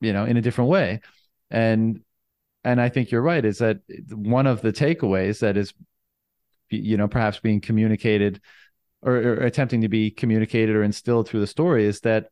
you 0.00 0.12
know 0.12 0.24
in 0.24 0.36
a 0.36 0.42
different 0.42 0.70
way 0.70 1.00
and 1.50 2.00
and 2.64 2.80
i 2.80 2.88
think 2.88 3.10
you're 3.10 3.20
right 3.20 3.44
is 3.44 3.58
that 3.58 3.78
one 4.10 4.46
of 4.46 4.62
the 4.62 4.72
takeaways 4.72 5.40
that 5.40 5.56
is 5.56 5.74
you 6.70 6.96
know 6.96 7.08
perhaps 7.08 7.38
being 7.40 7.60
communicated 7.60 8.40
or, 9.02 9.16
or 9.16 9.34
attempting 9.34 9.80
to 9.82 9.88
be 9.88 10.10
communicated 10.10 10.74
or 10.76 10.82
instilled 10.82 11.28
through 11.28 11.40
the 11.40 11.46
story 11.46 11.86
is 11.86 12.00
that 12.00 12.30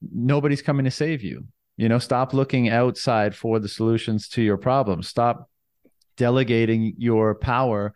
nobody's 0.00 0.62
coming 0.62 0.84
to 0.84 0.90
save 0.90 1.22
you. 1.22 1.46
You 1.76 1.88
know, 1.88 1.98
stop 1.98 2.34
looking 2.34 2.68
outside 2.68 3.34
for 3.34 3.58
the 3.58 3.68
solutions 3.68 4.28
to 4.30 4.42
your 4.42 4.56
problems. 4.56 5.08
Stop 5.08 5.48
delegating 6.18 6.94
your 6.98 7.34
power 7.34 7.94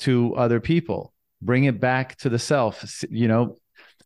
to 0.00 0.34
other 0.34 0.60
people. 0.60 1.14
Bring 1.40 1.64
it 1.64 1.80
back 1.80 2.16
to 2.18 2.28
the 2.28 2.38
self. 2.38 3.02
You 3.08 3.28
know, 3.28 3.56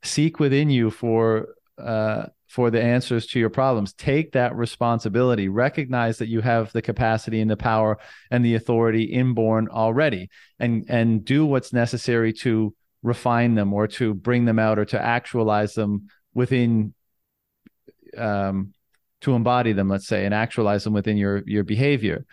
seek 0.05 0.39
within 0.39 0.71
you 0.71 0.91
for 0.91 1.49
uh, 1.79 2.27
for 2.49 2.71
the 2.71 2.83
answers 2.83 3.27
to 3.27 3.41
your 3.41 3.51
problems. 3.51 3.93
Take 3.93 4.33
that 4.33 4.55
responsibility. 4.55 5.49
Recognize 5.49 6.19
that 6.19 6.29
you 6.29 6.41
have 6.41 6.73
the 6.73 6.83
capacity 6.83 7.41
and 7.41 7.51
the 7.51 7.57
power 7.57 7.99
and 8.31 8.45
the 8.45 8.55
authority 8.55 9.03
inborn 9.03 9.69
already, 9.69 10.31
and 10.59 10.85
and 10.89 11.25
do 11.25 11.45
what's 11.45 11.73
necessary 11.73 12.33
to 12.33 12.75
refine 13.03 13.55
them 13.55 13.73
or 13.73 13.87
to 13.87 14.15
bring 14.15 14.45
them 14.45 14.59
out 14.59 14.79
or 14.79 14.85
to 14.85 15.01
actualize 15.01 15.75
them 15.75 16.09
within 16.35 16.95
um, 18.17 18.73
to 19.21 19.35
embody 19.35 19.73
them, 19.73 19.89
let's 19.89 20.07
say, 20.07 20.25
and 20.25 20.35
actualize 20.35 20.85
them 20.85 20.93
within 20.93 21.17
your 21.17 21.43
your 21.47 21.65
behavior. 21.65 22.25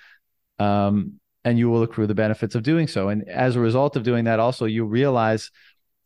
Um, 0.59 1.19
and 1.43 1.59
you 1.59 1.69
will 1.69 1.83
accrue 1.83 2.07
the 2.07 2.15
benefits 2.15 2.55
of 2.55 2.63
doing 2.63 2.87
so. 2.87 3.09
And 3.09 3.27
as 3.27 3.55
a 3.55 3.59
result 3.59 3.95
of 3.95 4.03
doing 4.03 4.25
that, 4.25 4.39
also 4.39 4.65
you 4.65 4.85
realize 4.85 5.51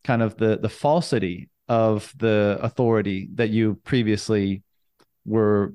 kind 0.04 0.22
of 0.22 0.36
the 0.36 0.58
the 0.58 0.68
falsity 0.68 1.48
of 1.68 2.12
the 2.16 2.58
authority 2.62 3.28
that 3.34 3.50
you 3.50 3.74
previously 3.84 4.62
were 5.24 5.74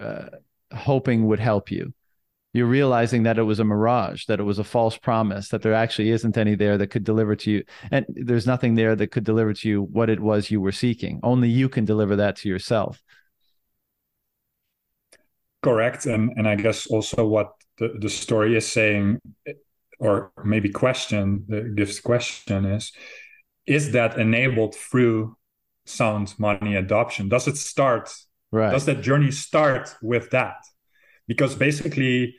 uh, 0.00 0.26
hoping 0.72 1.26
would 1.26 1.40
help 1.40 1.70
you. 1.70 1.92
You're 2.52 2.66
realizing 2.66 3.22
that 3.22 3.38
it 3.38 3.44
was 3.44 3.60
a 3.60 3.64
mirage, 3.64 4.26
that 4.26 4.40
it 4.40 4.42
was 4.42 4.58
a 4.58 4.64
false 4.64 4.98
promise, 4.98 5.48
that 5.48 5.62
there 5.62 5.72
actually 5.72 6.10
isn't 6.10 6.36
any 6.36 6.56
there 6.56 6.76
that 6.78 6.88
could 6.88 7.04
deliver 7.04 7.36
to 7.36 7.50
you. 7.50 7.64
And 7.92 8.04
there's 8.08 8.46
nothing 8.46 8.74
there 8.74 8.96
that 8.96 9.12
could 9.12 9.24
deliver 9.24 9.54
to 9.54 9.68
you 9.68 9.82
what 9.82 10.10
it 10.10 10.18
was 10.18 10.50
you 10.50 10.60
were 10.60 10.72
seeking. 10.72 11.20
Only 11.22 11.48
you 11.48 11.68
can 11.68 11.84
deliver 11.84 12.16
that 12.16 12.36
to 12.36 12.48
yourself. 12.48 13.00
Correct. 15.62 16.06
And, 16.06 16.32
and 16.36 16.48
I 16.48 16.56
guess 16.56 16.88
also 16.88 17.24
what 17.24 17.52
the, 17.80 17.96
the 17.98 18.08
story 18.08 18.56
is 18.56 18.70
saying, 18.70 19.18
or 19.98 20.30
maybe 20.44 20.68
question, 20.68 21.44
the 21.48 21.62
gives 21.74 21.98
question 21.98 22.64
is, 22.64 22.92
is 23.66 23.92
that 23.92 24.18
enabled 24.18 24.76
through 24.76 25.36
sound 25.86 26.34
money 26.38 26.76
adoption? 26.76 27.28
Does 27.28 27.48
it 27.48 27.56
start? 27.56 28.12
Right. 28.52 28.70
Does 28.70 28.84
that 28.86 29.00
journey 29.00 29.32
start 29.32 29.94
with 30.02 30.30
that? 30.30 30.56
Because 31.26 31.54
basically, 31.54 32.36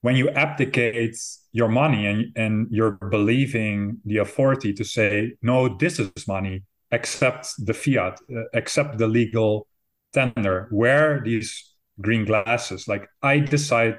when 0.00 0.14
you 0.14 0.30
abdicate 0.30 1.16
your 1.52 1.68
money 1.68 2.06
and, 2.06 2.36
and 2.36 2.68
you're 2.70 2.92
believing 2.92 3.98
the 4.04 4.18
authority 4.18 4.72
to 4.74 4.84
say, 4.84 5.34
no, 5.42 5.76
this 5.76 5.98
is 5.98 6.28
money, 6.28 6.62
accept 6.92 7.48
the 7.58 7.74
fiat, 7.74 8.18
uh, 8.34 8.42
accept 8.54 8.98
the 8.98 9.08
legal 9.08 9.66
tender, 10.12 10.68
wear 10.70 11.20
these 11.24 11.74
green 12.00 12.24
glasses. 12.24 12.86
Like, 12.86 13.08
I 13.22 13.40
decide 13.40 13.98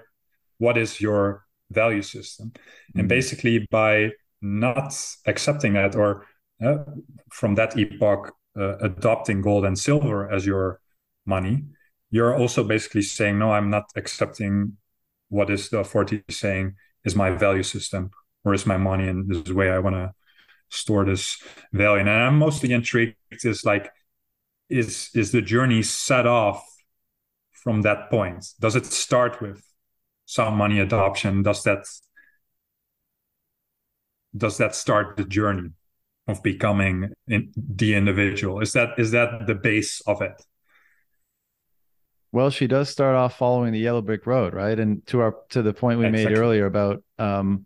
what 0.59 0.77
is 0.77 1.01
your 1.01 1.45
value 1.71 2.01
system. 2.01 2.47
Mm-hmm. 2.51 2.99
And 2.99 3.09
basically, 3.09 3.67
by 3.71 4.11
not 4.41 4.93
accepting 5.25 5.73
that 5.73 5.95
or 5.95 6.25
uh, 6.63 6.77
from 7.31 7.55
that 7.55 7.77
epoch, 7.77 8.33
uh, 8.57 8.77
adopting 8.77 9.41
gold 9.41 9.65
and 9.65 9.77
silver 9.77 10.31
as 10.31 10.45
your 10.45 10.79
money, 11.25 11.63
you're 12.11 12.35
also 12.35 12.63
basically 12.63 13.01
saying, 13.01 13.37
no, 13.39 13.51
I'm 13.51 13.69
not 13.69 13.85
accepting 13.95 14.77
what 15.29 15.49
is 15.49 15.69
the 15.69 15.79
authority 15.79 16.23
saying 16.29 16.75
is 17.05 17.15
my 17.15 17.29
value 17.29 17.63
system 17.63 18.09
or 18.43 18.53
is 18.53 18.65
my 18.65 18.77
money 18.77 19.07
and 19.07 19.29
this 19.29 19.37
is 19.37 19.43
the 19.43 19.53
way 19.53 19.69
I 19.69 19.79
want 19.79 19.95
to 19.95 20.13
store 20.69 21.05
this 21.05 21.41
value. 21.71 22.01
And 22.01 22.09
I'm 22.09 22.39
mostly 22.39 22.73
intrigued 22.73 23.15
is 23.31 23.63
like, 23.63 23.91
is 24.69 25.09
is 25.13 25.31
the 25.31 25.41
journey 25.41 25.81
set 25.83 26.27
off 26.27 26.63
from 27.51 27.81
that 27.83 28.09
point? 28.09 28.45
Does 28.59 28.75
it 28.75 28.85
start 28.85 29.41
with 29.41 29.63
sound 30.29 30.57
money 30.57 30.79
adoption? 30.79 31.41
Does 31.41 31.63
that 31.63 31.85
does 34.37 34.57
that 34.57 34.75
start 34.75 35.17
the 35.17 35.23
journey 35.23 35.71
of 36.27 36.43
becoming 36.43 37.09
in, 37.27 37.51
the 37.57 37.95
individual? 37.95 38.61
Is 38.61 38.73
that 38.73 38.99
is 38.99 39.11
that 39.11 39.47
the 39.47 39.55
base 39.55 40.01
of 40.01 40.21
it? 40.21 40.39
Well, 42.31 42.51
she 42.51 42.67
does 42.67 42.89
start 42.89 43.15
off 43.15 43.39
following 43.39 43.73
the 43.73 43.79
yellow 43.79 44.03
brick 44.03 44.27
road, 44.27 44.53
right? 44.53 44.79
And 44.79 45.05
to 45.07 45.21
our 45.21 45.35
to 45.49 45.63
the 45.63 45.73
point 45.73 45.97
we 45.99 46.05
exactly. 46.05 46.35
made 46.35 46.39
earlier 46.39 46.67
about 46.67 47.03
um, 47.17 47.65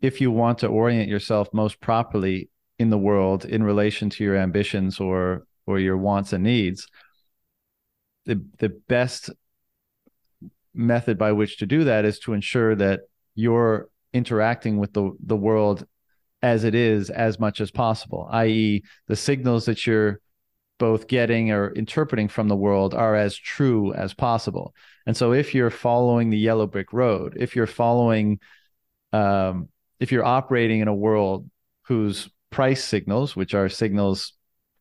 if 0.00 0.22
you 0.22 0.30
want 0.30 0.60
to 0.60 0.68
orient 0.68 1.10
yourself 1.10 1.52
most 1.52 1.80
properly 1.80 2.48
in 2.78 2.88
the 2.88 2.96
world 2.96 3.44
in 3.44 3.62
relation 3.62 4.08
to 4.08 4.24
your 4.24 4.36
ambitions 4.36 5.00
or 5.00 5.46
or 5.66 5.78
your 5.78 5.98
wants 5.98 6.32
and 6.32 6.44
needs, 6.44 6.88
the 8.24 8.42
the 8.58 8.70
best 8.70 9.28
method 10.74 11.18
by 11.18 11.32
which 11.32 11.58
to 11.58 11.66
do 11.66 11.84
that 11.84 12.04
is 12.04 12.18
to 12.20 12.32
ensure 12.32 12.74
that 12.76 13.00
you're 13.34 13.88
interacting 14.12 14.78
with 14.78 14.92
the 14.92 15.12
the 15.24 15.36
world 15.36 15.86
as 16.42 16.64
it 16.64 16.74
is 16.74 17.10
as 17.10 17.38
much 17.38 17.60
as 17.60 17.70
possible, 17.70 18.28
i.e., 18.32 18.82
the 19.08 19.16
signals 19.16 19.66
that 19.66 19.86
you're 19.86 20.20
both 20.78 21.06
getting 21.06 21.50
or 21.50 21.70
interpreting 21.72 22.26
from 22.28 22.48
the 22.48 22.56
world 22.56 22.94
are 22.94 23.14
as 23.14 23.36
true 23.36 23.92
as 23.92 24.14
possible. 24.14 24.74
And 25.06 25.16
so, 25.16 25.32
if 25.32 25.54
you're 25.54 25.70
following 25.70 26.30
the 26.30 26.38
yellow 26.38 26.66
brick 26.66 26.92
road, 26.92 27.36
if 27.38 27.54
you're 27.54 27.66
following, 27.66 28.40
um, 29.12 29.68
if 29.98 30.10
you're 30.10 30.24
operating 30.24 30.80
in 30.80 30.88
a 30.88 30.94
world 30.94 31.48
whose 31.82 32.30
price 32.50 32.82
signals, 32.82 33.36
which 33.36 33.54
are 33.54 33.68
signals 33.68 34.32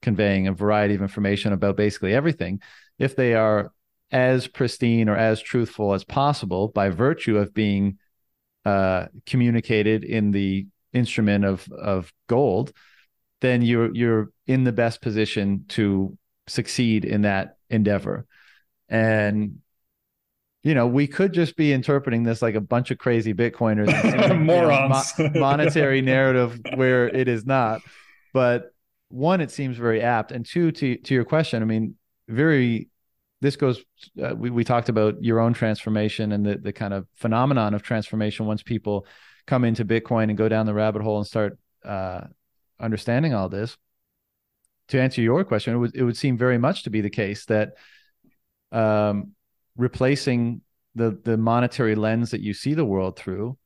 conveying 0.01 0.47
a 0.47 0.53
variety 0.53 0.95
of 0.95 1.01
information 1.01 1.51
about 1.51 1.75
basically 1.75 2.13
everything, 2.13 2.61
if 2.97 3.15
they 3.15 3.33
are 3.33 3.71
as 4.11 4.47
pristine 4.47 5.09
or 5.09 5.15
as 5.15 5.41
truthful 5.41 5.93
as 5.93 6.03
possible 6.03 6.69
by 6.69 6.89
virtue 6.89 7.37
of 7.37 7.53
being 7.53 7.97
uh, 8.65 9.05
communicated 9.25 10.03
in 10.03 10.31
the 10.31 10.67
instrument 10.93 11.45
of 11.45 11.67
of 11.71 12.11
gold, 12.27 12.71
then 13.41 13.61
you're 13.61 13.93
you're 13.95 14.29
in 14.47 14.63
the 14.63 14.71
best 14.71 15.01
position 15.01 15.65
to 15.69 16.17
succeed 16.47 17.05
in 17.05 17.21
that 17.21 17.57
endeavor. 17.69 18.25
And 18.89 19.59
you 20.63 20.73
know, 20.73 20.87
we 20.87 21.07
could 21.07 21.33
just 21.33 21.55
be 21.55 21.71
interpreting 21.71 22.23
this 22.23 22.41
like 22.41 22.55
a 22.55 22.61
bunch 22.61 22.91
of 22.91 22.97
crazy 22.97 23.33
Bitcoiners, 23.33 23.87
morons, 24.39 25.13
you 25.17 25.23
know, 25.23 25.31
mo- 25.33 25.39
monetary 25.39 26.01
narrative 26.01 26.59
where 26.75 27.07
it 27.07 27.29
is 27.29 27.45
not. 27.45 27.81
But 28.33 28.73
one, 29.07 29.39
it 29.39 29.51
seems 29.51 29.77
very 29.77 30.01
apt, 30.01 30.31
and 30.31 30.45
two, 30.45 30.71
to 30.73 30.97
to 30.97 31.13
your 31.13 31.25
question, 31.25 31.61
I 31.61 31.65
mean, 31.65 31.95
very. 32.27 32.88
This 33.41 33.55
goes. 33.55 33.83
Uh, 34.21 34.35
we 34.35 34.49
we 34.49 34.63
talked 34.63 34.89
about 34.89 35.23
your 35.23 35.39
own 35.39 35.53
transformation 35.53 36.31
and 36.31 36.45
the 36.45 36.57
the 36.57 36.73
kind 36.73 36.93
of 36.93 37.07
phenomenon 37.15 37.73
of 37.73 37.83
transformation 37.83 38.45
once 38.45 38.63
people 38.63 39.05
come 39.47 39.63
into 39.63 39.85
Bitcoin 39.85 40.23
and 40.29 40.37
go 40.37 40.49
down 40.49 40.65
the 40.65 40.73
rabbit 40.73 41.01
hole 41.01 41.17
and 41.17 41.27
start 41.27 41.57
uh, 41.85 42.21
understanding 42.79 43.33
all 43.33 43.49
this, 43.49 43.77
to 44.89 45.01
answer 45.01 45.21
your 45.21 45.43
question, 45.43 45.73
it 45.73 45.77
would 45.77 45.95
it 45.95 46.03
would 46.03 46.17
seem 46.17 46.37
very 46.37 46.57
much 46.57 46.83
to 46.83 46.89
be 46.89 47.01
the 47.01 47.09
case 47.09 47.45
that 47.45 47.73
um, 48.71 49.31
replacing 49.77 50.61
the 50.95 51.19
the 51.23 51.37
monetary 51.37 51.95
lens 51.95 52.31
that 52.31 52.41
you 52.41 52.53
see 52.53 52.73
the 52.73 52.85
world 52.85 53.17
through 53.17 53.57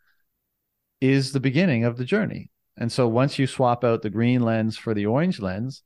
is 1.01 1.31
the 1.31 1.39
beginning 1.39 1.83
of 1.83 1.97
the 1.97 2.05
journey. 2.05 2.49
And 2.77 2.91
so 2.91 3.07
once 3.07 3.37
you 3.37 3.47
swap 3.47 3.83
out 3.83 4.01
the 4.01 4.09
green 4.09 4.41
lens 4.41 4.77
for 4.77 4.93
the 4.93 5.05
orange 5.05 5.39
lens, 5.39 5.83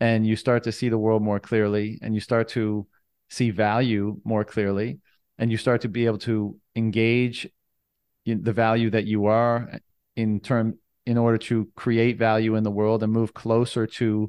and 0.00 0.26
you 0.26 0.36
start 0.36 0.64
to 0.64 0.72
see 0.72 0.88
the 0.88 0.98
world 0.98 1.22
more 1.22 1.40
clearly, 1.40 1.98
and 2.02 2.14
you 2.14 2.20
start 2.20 2.48
to 2.48 2.86
see 3.28 3.50
value 3.50 4.20
more 4.24 4.44
clearly, 4.44 5.00
and 5.38 5.50
you 5.50 5.56
start 5.56 5.82
to 5.82 5.88
be 5.88 6.06
able 6.06 6.18
to 6.18 6.58
engage 6.74 7.48
the 8.24 8.52
value 8.52 8.90
that 8.90 9.04
you 9.04 9.26
are 9.26 9.80
in 10.16 10.40
term 10.40 10.78
in 11.04 11.16
order 11.16 11.38
to 11.38 11.68
create 11.76 12.18
value 12.18 12.56
in 12.56 12.64
the 12.64 12.70
world 12.70 13.02
and 13.02 13.12
move 13.12 13.32
closer 13.32 13.86
to 13.86 14.28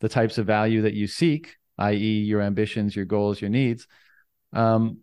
the 0.00 0.08
types 0.08 0.38
of 0.38 0.46
value 0.46 0.82
that 0.82 0.94
you 0.94 1.06
seek, 1.06 1.56
i.e., 1.78 2.20
your 2.22 2.40
ambitions, 2.40 2.96
your 2.96 3.04
goals, 3.04 3.40
your 3.40 3.50
needs. 3.50 3.86
Um, 4.52 4.98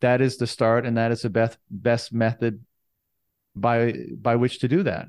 that 0.00 0.20
is 0.20 0.36
the 0.36 0.46
start, 0.46 0.86
and 0.86 0.96
that 0.96 1.12
is 1.12 1.22
the 1.22 1.30
best 1.30 1.58
best 1.70 2.12
method 2.12 2.64
by 3.54 3.94
by 4.16 4.36
which 4.36 4.60
to 4.60 4.68
do 4.68 4.82
that. 4.84 5.06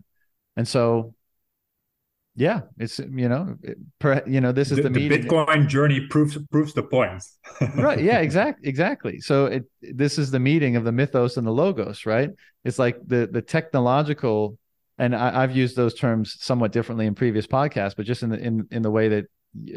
And 0.55 0.67
so, 0.67 1.15
yeah, 2.35 2.61
it's 2.77 2.99
you 2.99 3.27
know, 3.27 3.55
per, 3.99 4.23
you 4.25 4.39
know, 4.39 4.51
this 4.51 4.71
is 4.71 4.77
the, 4.77 4.89
the, 4.89 5.07
the 5.07 5.19
Bitcoin 5.19 5.67
journey 5.67 6.07
proves 6.07 6.37
proves 6.49 6.73
the 6.73 6.83
point. 6.83 7.23
right? 7.75 7.99
Yeah, 7.99 8.19
exactly, 8.19 8.69
exactly. 8.69 9.19
So 9.19 9.47
it 9.47 9.65
this 9.81 10.17
is 10.17 10.31
the 10.31 10.39
meeting 10.39 10.75
of 10.77 10.83
the 10.85 10.93
mythos 10.93 11.37
and 11.37 11.45
the 11.45 11.51
logos, 11.51 12.05
right? 12.05 12.29
It's 12.63 12.79
like 12.79 12.97
the 13.05 13.27
the 13.31 13.41
technological 13.41 14.57
and 14.97 15.15
I, 15.15 15.41
have 15.41 15.55
used 15.55 15.75
those 15.75 15.95
terms 15.95 16.37
somewhat 16.39 16.71
differently 16.71 17.05
in 17.05 17.15
previous 17.15 17.47
podcasts, 17.47 17.95
but 17.95 18.05
just 18.05 18.23
in 18.23 18.29
the 18.29 18.39
in 18.39 18.67
in 18.71 18.81
the 18.81 18.91
way 18.91 19.09
that 19.09 19.25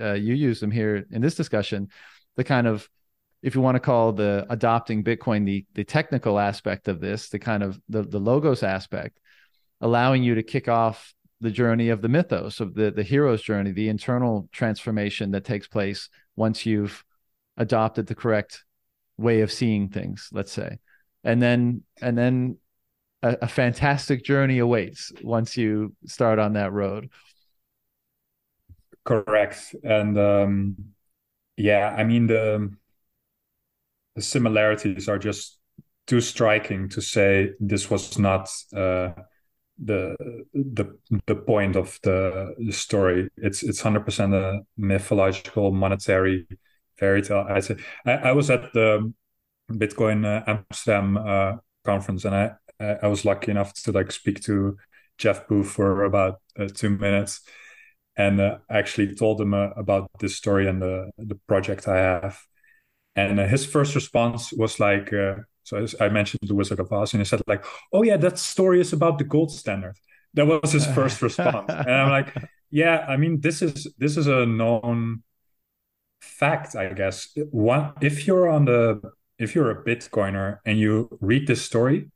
uh, 0.01 0.12
you 0.12 0.35
use 0.35 0.60
them 0.60 0.70
here 0.70 1.06
in 1.10 1.22
this 1.22 1.35
discussion, 1.35 1.89
the 2.36 2.44
kind 2.44 2.66
of 2.66 2.89
if 3.43 3.55
you 3.55 3.62
want 3.62 3.74
to 3.74 3.81
call 3.81 4.12
the 4.12 4.47
adopting 4.51 5.02
Bitcoin 5.02 5.44
the 5.44 5.64
the 5.74 5.82
technical 5.82 6.39
aspect 6.39 6.89
of 6.89 7.01
this, 7.01 7.31
the 7.31 7.39
kind 7.39 7.62
of 7.62 7.81
the 7.89 8.02
the 8.02 8.20
logos 8.20 8.62
aspect, 8.62 9.18
allowing 9.81 10.22
you 10.22 10.35
to 10.35 10.43
kick 10.43 10.68
off 10.68 11.14
the 11.40 11.51
journey 11.51 11.89
of 11.89 12.02
the 12.02 12.09
mythos 12.09 12.61
of 12.61 12.74
the 12.74 12.90
the 12.90 13.02
hero's 13.02 13.43
journey, 13.43 13.73
the 13.73 13.89
internal 13.89 14.48
transformation 14.52 15.31
that 15.32 15.44
takes 15.44 15.69
place 15.69 16.09
once 16.36 16.65
you've 16.65 17.05
adopted 17.56 18.06
the 18.06 18.15
correct 18.15 18.65
way 19.16 19.40
of 19.40 19.52
seeing 19.52 19.89
things, 19.89 20.28
let's 20.32 20.52
say, 20.52 20.78
and 21.23 21.43
then 21.43 21.82
and 22.01 22.16
then 22.16 22.56
a, 23.23 23.36
a 23.43 23.48
fantastic 23.48 24.24
journey 24.24 24.59
awaits 24.59 25.12
once 25.23 25.56
you 25.56 25.94
start 26.06 26.39
on 26.39 26.55
that 26.55 26.73
road. 26.73 27.11
Correct, 29.05 29.74
and 29.82 30.19
um, 30.19 30.77
yeah, 31.56 31.94
I 31.97 32.05
mean 32.05 32.27
the 32.27 32.70
the 34.15 34.23
similarities 34.23 35.09
are 35.09 35.19
just 35.19 35.59
too 36.06 36.20
striking 36.20 36.89
to 36.90 37.01
say 37.01 37.51
this 37.61 37.90
was 37.90 38.19
not 38.19 38.48
uh, 38.74 39.11
the 39.83 40.17
the 40.53 40.99
the 41.27 41.37
point 41.37 41.77
of 41.77 41.99
the, 42.03 42.55
story. 42.71 43.29
It's 43.37 43.63
it's 43.63 43.81
hundred 43.81 44.05
percent 44.05 44.35
a 44.35 44.61
mythological 44.77 45.73
monetary 45.73 46.47
fairy 46.99 47.23
tale. 47.23 47.47
I 47.49 47.61
say 47.61 47.77
I, 48.07 48.13
I 48.13 48.33
was 48.33 48.51
at 48.51 48.73
the 48.73 49.13
Bitcoin 49.71 50.25
uh, 50.25 50.45
Amsterdam 50.47 51.17
uh, 51.17 51.53
conference, 51.85 52.25
and 52.25 52.35
I 52.35 52.53
I 52.81 53.07
was 53.09 53.25
lucky 53.25 53.51
enough 53.51 53.73
to 53.85 53.93
like 53.93 54.13
speak 54.13 54.43
to 54.45 54.77
Jeff 55.19 55.49
Booth 55.49 55.71
for 55.71 56.05
about 56.05 56.41
uh, 56.59 56.69
two 56.73 56.91
minutes, 56.91 57.41
and 58.17 58.41
uh, 58.41 58.59
actually 58.71 59.15
told 59.15 59.41
him 59.41 59.55
uh, 59.55 59.71
about 59.77 60.11
this 60.21 60.37
story 60.37 60.69
and 60.69 60.81
the 60.83 61.11
the 61.19 61.37
project 61.47 61.89
I 61.89 61.99
have. 61.99 62.41
And 63.17 63.39
uh, 63.39 63.47
his 63.47 63.65
first 63.65 63.95
response 63.95 64.53
was 64.53 64.81
like, 64.81 65.13
uh, 65.13 65.37
so 65.65 65.86
I 66.01 66.09
mentioned 66.09 66.41
the 66.47 66.55
Wizard 66.55 66.81
of 66.81 66.93
Oz, 66.93 67.12
and 67.12 67.20
he 67.20 67.24
said 67.24 67.43
like, 67.47 67.65
"Oh 67.93 68.03
yeah, 68.03 68.16
that 68.19 68.39
story 68.39 68.81
is 68.81 68.93
about 68.93 69.19
the 69.19 69.24
gold 69.24 69.51
standard." 69.51 69.97
That 70.35 70.47
was 70.47 70.73
his 70.73 70.86
first 70.86 71.23
response, 71.23 71.66
and 71.69 71.91
I'm 71.91 72.11
like, 72.11 72.35
"Yeah, 72.70 73.05
I 73.09 73.16
mean, 73.16 73.41
this 73.41 73.62
is 73.62 73.93
this 73.99 74.16
is 74.16 74.27
a 74.27 74.47
known 74.47 75.23
fact, 76.20 76.77
I 76.77 76.93
guess. 76.93 77.28
One, 77.51 77.93
if 78.01 78.27
you're 78.27 78.49
on 78.49 78.65
the 78.66 79.01
if 79.39 79.55
you're 79.55 79.70
a 79.70 79.85
Bitcoiner 79.85 80.59
and 80.65 80.78
you 80.78 81.09
read 81.20 81.47
this 81.47 81.62
story, 81.62 82.11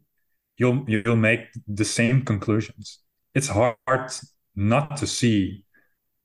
you'll 0.57 0.85
you'll 0.87 1.17
make 1.17 1.41
the 1.67 1.85
same 1.85 2.25
conclusions. 2.25 3.01
It's 3.35 3.49
hard 3.49 4.11
not 4.55 4.97
to 4.99 5.07
see 5.07 5.65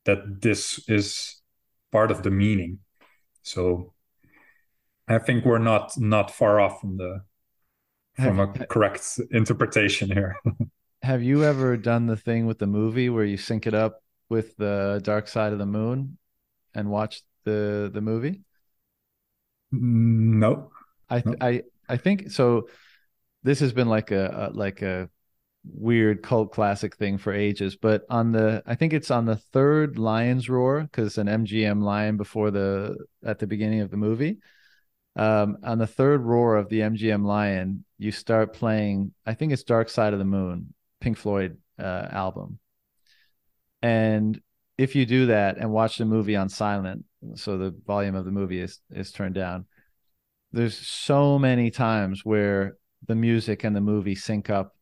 that 0.06 0.42
this 0.42 0.84
is 0.90 1.42
part 1.92 2.12
of 2.12 2.24
the 2.24 2.32
meaning. 2.32 2.80
So 3.44 3.93
I 5.14 5.20
think 5.20 5.46
we're 5.46 5.60
not 5.60 5.98
not 5.98 6.32
far 6.32 6.60
off 6.60 6.82
from 6.82 6.98
the 6.98 7.22
from 8.16 8.40
a 8.40 8.48
correct 8.48 9.20
interpretation 9.32 10.12
here. 10.12 10.36
have 11.04 11.24
you 11.24 11.44
ever 11.44 11.78
done 11.78 12.06
the 12.08 12.18
thing 12.18 12.46
with 12.46 12.60
the 12.60 12.68
movie 12.68 13.10
where 13.10 13.26
you 13.26 13.38
sync 13.38 13.68
it 13.68 13.74
up 13.74 14.02
with 14.30 14.56
the 14.58 15.02
Dark 15.04 15.28
Side 15.28 15.54
of 15.54 15.60
the 15.60 15.66
Moon 15.66 16.18
and 16.74 16.90
watch 16.90 17.22
the 17.44 17.90
the 17.94 18.02
movie? 18.02 18.42
Mm, 19.74 20.40
no. 20.40 20.72
I 21.10 21.22
th- 21.22 21.38
no. 21.40 21.46
I 21.46 21.64
I 21.90 21.98
think 21.98 22.32
so. 22.32 22.68
This 23.44 23.60
has 23.60 23.74
been 23.74 23.90
like 23.90 24.12
a, 24.12 24.52
a 24.52 24.58
like 24.58 24.82
a 24.82 25.10
weird 25.66 26.22
cult 26.22 26.52
classic 26.52 26.96
thing 26.96 27.18
for 27.18 27.34
ages. 27.34 27.76
But 27.76 28.04
on 28.10 28.32
the, 28.32 28.64
I 28.66 28.76
think 28.76 28.94
it's 28.94 29.12
on 29.12 29.26
the 29.26 29.38
third 29.38 29.98
Lion's 29.98 30.50
Roar 30.50 30.82
because 30.82 31.18
an 31.18 31.28
MGM 31.28 31.82
lion 31.82 32.18
before 32.18 32.52
the 32.52 32.98
at 33.26 33.40
the 33.40 33.48
beginning 33.48 33.82
of 33.82 33.92
the 33.92 33.98
movie. 33.98 34.40
Um, 35.16 35.58
on 35.64 35.78
the 35.78 35.88
third 35.88 36.22
roar 36.22 36.58
of 36.58 36.70
the 36.70 36.82
MGM 36.82 37.24
lion, 37.24 37.86
you 37.98 38.12
start 38.12 38.54
playing. 38.54 39.14
I 39.26 39.34
think 39.34 39.54
it's 39.54 39.64
Dark 39.64 39.90
Side 39.90 40.14
of 40.14 40.20
the 40.20 40.26
Moon, 40.26 40.74
Pink 41.00 41.18
Floyd 41.18 41.58
uh, 41.80 42.08
album. 42.12 42.60
And 43.82 44.42
if 44.78 44.96
you 44.96 45.06
do 45.06 45.28
that 45.28 45.58
and 45.58 45.72
watch 45.72 45.98
the 45.98 46.06
movie 46.06 46.36
on 46.36 46.50
silent, 46.50 47.06
so 47.36 47.58
the 47.58 47.76
volume 47.86 48.16
of 48.16 48.26
the 48.26 48.32
movie 48.32 48.60
is 48.60 48.80
is 48.90 49.12
turned 49.12 49.36
down, 49.36 49.66
there's 50.52 50.78
so 50.78 51.38
many 51.38 51.70
times 51.70 52.26
where 52.26 52.78
the 53.08 53.16
music 53.16 53.64
and 53.64 53.76
the 53.76 53.82
movie 53.82 54.16
sync 54.16 54.50
up 54.50 54.76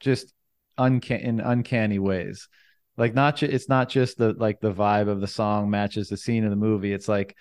just 0.00 0.32
uncan- 0.78 1.22
in 1.22 1.40
uncanny 1.40 1.98
ways. 1.98 2.48
Like 2.96 3.14
not 3.14 3.36
ju- 3.36 3.48
it's 3.50 3.68
not 3.68 3.88
just 3.88 4.18
the 4.18 4.34
like 4.34 4.60
the 4.60 4.72
vibe 4.72 5.08
of 5.08 5.20
the 5.20 5.26
song 5.26 5.70
matches 5.70 6.08
the 6.08 6.16
scene 6.16 6.44
of 6.44 6.50
the 6.50 6.56
movie. 6.56 6.92
It's 6.92 7.08
like 7.08 7.36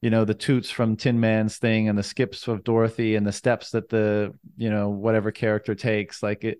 you 0.00 0.10
know 0.10 0.24
the 0.24 0.34
toots 0.34 0.70
from 0.70 0.96
Tin 0.96 1.20
Man's 1.20 1.58
thing 1.58 1.88
and 1.88 1.98
the 1.98 2.02
skips 2.02 2.48
of 2.48 2.64
Dorothy 2.64 3.16
and 3.16 3.26
the 3.26 3.32
steps 3.32 3.70
that 3.72 3.88
the 3.88 4.34
you 4.56 4.70
know 4.70 4.88
whatever 4.88 5.30
character 5.30 5.74
takes. 5.74 6.22
Like 6.22 6.44
it, 6.44 6.58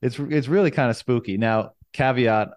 it's 0.00 0.18
it's 0.18 0.48
really 0.48 0.70
kind 0.70 0.90
of 0.90 0.96
spooky. 0.96 1.38
Now 1.38 1.70
caveat, 1.92 2.50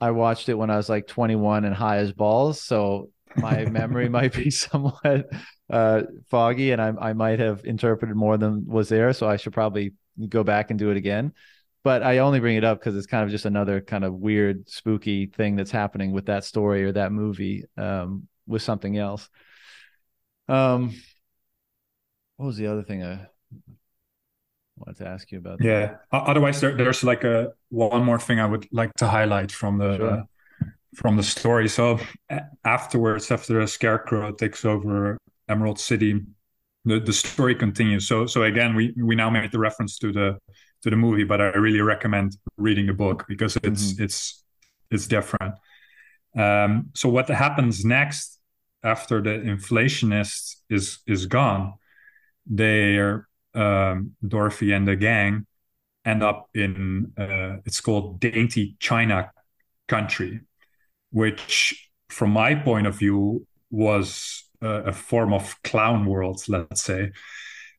I 0.00 0.10
watched 0.12 0.48
it 0.48 0.54
when 0.54 0.70
I 0.70 0.76
was 0.76 0.88
like 0.88 1.06
21 1.06 1.64
and 1.64 1.74
high 1.74 1.98
as 1.98 2.12
balls, 2.12 2.60
so 2.60 3.10
my 3.36 3.64
memory 3.70 4.08
might 4.08 4.32
be 4.32 4.50
somewhat 4.52 5.28
uh, 5.70 6.02
foggy, 6.30 6.70
and 6.72 6.80
I 6.80 6.92
I 7.00 7.12
might 7.12 7.40
have 7.40 7.64
interpreted 7.64 8.16
more 8.16 8.36
than 8.36 8.66
was 8.66 8.88
there. 8.88 9.12
So 9.12 9.28
I 9.28 9.36
should 9.36 9.52
probably 9.52 9.94
go 10.28 10.44
back 10.44 10.70
and 10.70 10.78
do 10.78 10.90
it 10.90 10.96
again 10.96 11.32
but 11.84 12.02
I 12.02 12.18
only 12.18 12.40
bring 12.40 12.56
it 12.56 12.64
up 12.64 12.78
because 12.78 12.96
it's 12.96 13.06
kind 13.06 13.24
of 13.24 13.30
just 13.30 13.44
another 13.44 13.80
kind 13.80 14.04
of 14.04 14.14
weird, 14.14 14.68
spooky 14.68 15.26
thing 15.26 15.56
that's 15.56 15.70
happening 15.70 16.12
with 16.12 16.26
that 16.26 16.44
story 16.44 16.84
or 16.84 16.92
that 16.92 17.12
movie 17.12 17.64
um, 17.76 18.28
with 18.46 18.62
something 18.62 18.98
else. 18.98 19.30
Um, 20.48 20.94
what 22.36 22.46
was 22.46 22.56
the 22.56 22.66
other 22.66 22.82
thing 22.82 23.04
I 23.04 23.26
wanted 24.76 24.96
to 24.98 25.08
ask 25.08 25.30
you 25.32 25.38
about? 25.38 25.62
Yeah. 25.62 25.80
That? 25.86 26.00
Otherwise, 26.12 26.60
there, 26.60 26.74
there's 26.74 27.04
like 27.04 27.24
a 27.24 27.52
one 27.68 28.04
more 28.04 28.18
thing 28.18 28.40
I 28.40 28.46
would 28.46 28.66
like 28.72 28.92
to 28.94 29.08
highlight 29.08 29.52
from 29.52 29.78
the 29.78 29.96
sure. 29.96 30.10
uh, 30.10 30.22
from 30.94 31.16
the 31.16 31.22
story. 31.22 31.68
So 31.68 31.98
afterwards, 32.64 33.30
after 33.30 33.60
the 33.60 33.66
Scarecrow 33.66 34.32
takes 34.32 34.64
over 34.64 35.18
Emerald 35.48 35.78
City, 35.78 36.20
the, 36.84 37.00
the 37.00 37.12
story 37.12 37.54
continues. 37.54 38.06
So 38.06 38.26
so 38.26 38.44
again, 38.44 38.74
we 38.74 38.94
we 38.96 39.14
now 39.14 39.30
made 39.30 39.52
the 39.52 39.58
reference 39.58 39.98
to 39.98 40.12
the 40.12 40.38
to 40.82 40.90
the 40.90 40.96
movie, 40.96 41.24
but 41.24 41.40
I 41.40 41.48
really 41.48 41.80
recommend 41.80 42.36
reading 42.56 42.86
the 42.86 42.94
book 42.94 43.26
because 43.28 43.56
it's 43.56 43.92
mm-hmm. 43.92 44.04
it's 44.04 44.44
it's 44.90 45.06
different. 45.06 45.54
Um, 46.36 46.90
so 46.94 47.08
what 47.08 47.28
happens 47.28 47.84
next 47.84 48.37
after 48.82 49.22
the 49.22 49.30
inflationist 49.30 50.56
is 50.70 50.98
is 51.06 51.26
gone? 51.26 51.74
They're 52.46 53.28
um, 53.54 54.12
Dorothy 54.26 54.72
and 54.72 54.86
the 54.86 54.96
gang 54.96 55.46
end 56.04 56.22
up 56.22 56.48
in 56.54 57.12
uh, 57.18 57.56
it's 57.64 57.80
called 57.80 58.20
Dainty 58.20 58.76
China 58.78 59.30
country, 59.88 60.40
which 61.10 61.90
from 62.08 62.30
my 62.30 62.54
point 62.54 62.86
of 62.86 62.98
view 62.98 63.46
was 63.70 64.44
uh, 64.62 64.82
a 64.84 64.92
form 64.92 65.32
of 65.32 65.54
clown 65.62 66.06
world, 66.06 66.42
let's 66.48 66.82
say. 66.82 67.10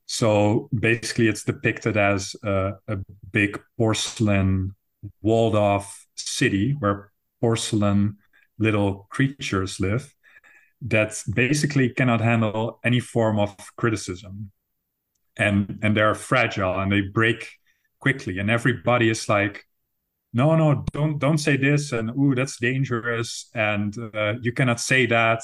So 0.05 0.69
basically, 0.77 1.27
it's 1.27 1.43
depicted 1.43 1.97
as 1.97 2.35
a, 2.43 2.73
a 2.87 2.97
big 3.31 3.59
porcelain 3.77 4.75
walled 5.21 5.55
off 5.55 6.05
city 6.15 6.75
where 6.79 7.11
porcelain 7.41 8.17
little 8.57 9.07
creatures 9.09 9.79
live 9.79 10.13
that 10.81 11.21
basically 11.33 11.89
cannot 11.89 12.21
handle 12.21 12.79
any 12.83 12.99
form 12.99 13.39
of 13.39 13.55
criticism. 13.75 14.51
And 15.37 15.79
and 15.81 15.95
they're 15.95 16.15
fragile 16.15 16.79
and 16.79 16.91
they 16.91 17.01
break 17.01 17.49
quickly. 17.99 18.39
And 18.39 18.49
everybody 18.49 19.09
is 19.09 19.27
like 19.29 19.65
no 20.33 20.55
no 20.55 20.85
don't 20.91 21.19
don't 21.19 21.37
say 21.37 21.57
this. 21.57 21.91
And 21.91 22.11
ooh 22.11 22.35
that's 22.35 22.59
dangerous. 22.59 23.49
And 23.53 23.95
uh, 24.13 24.33
you 24.41 24.51
cannot 24.51 24.79
say 24.79 25.05
that. 25.07 25.43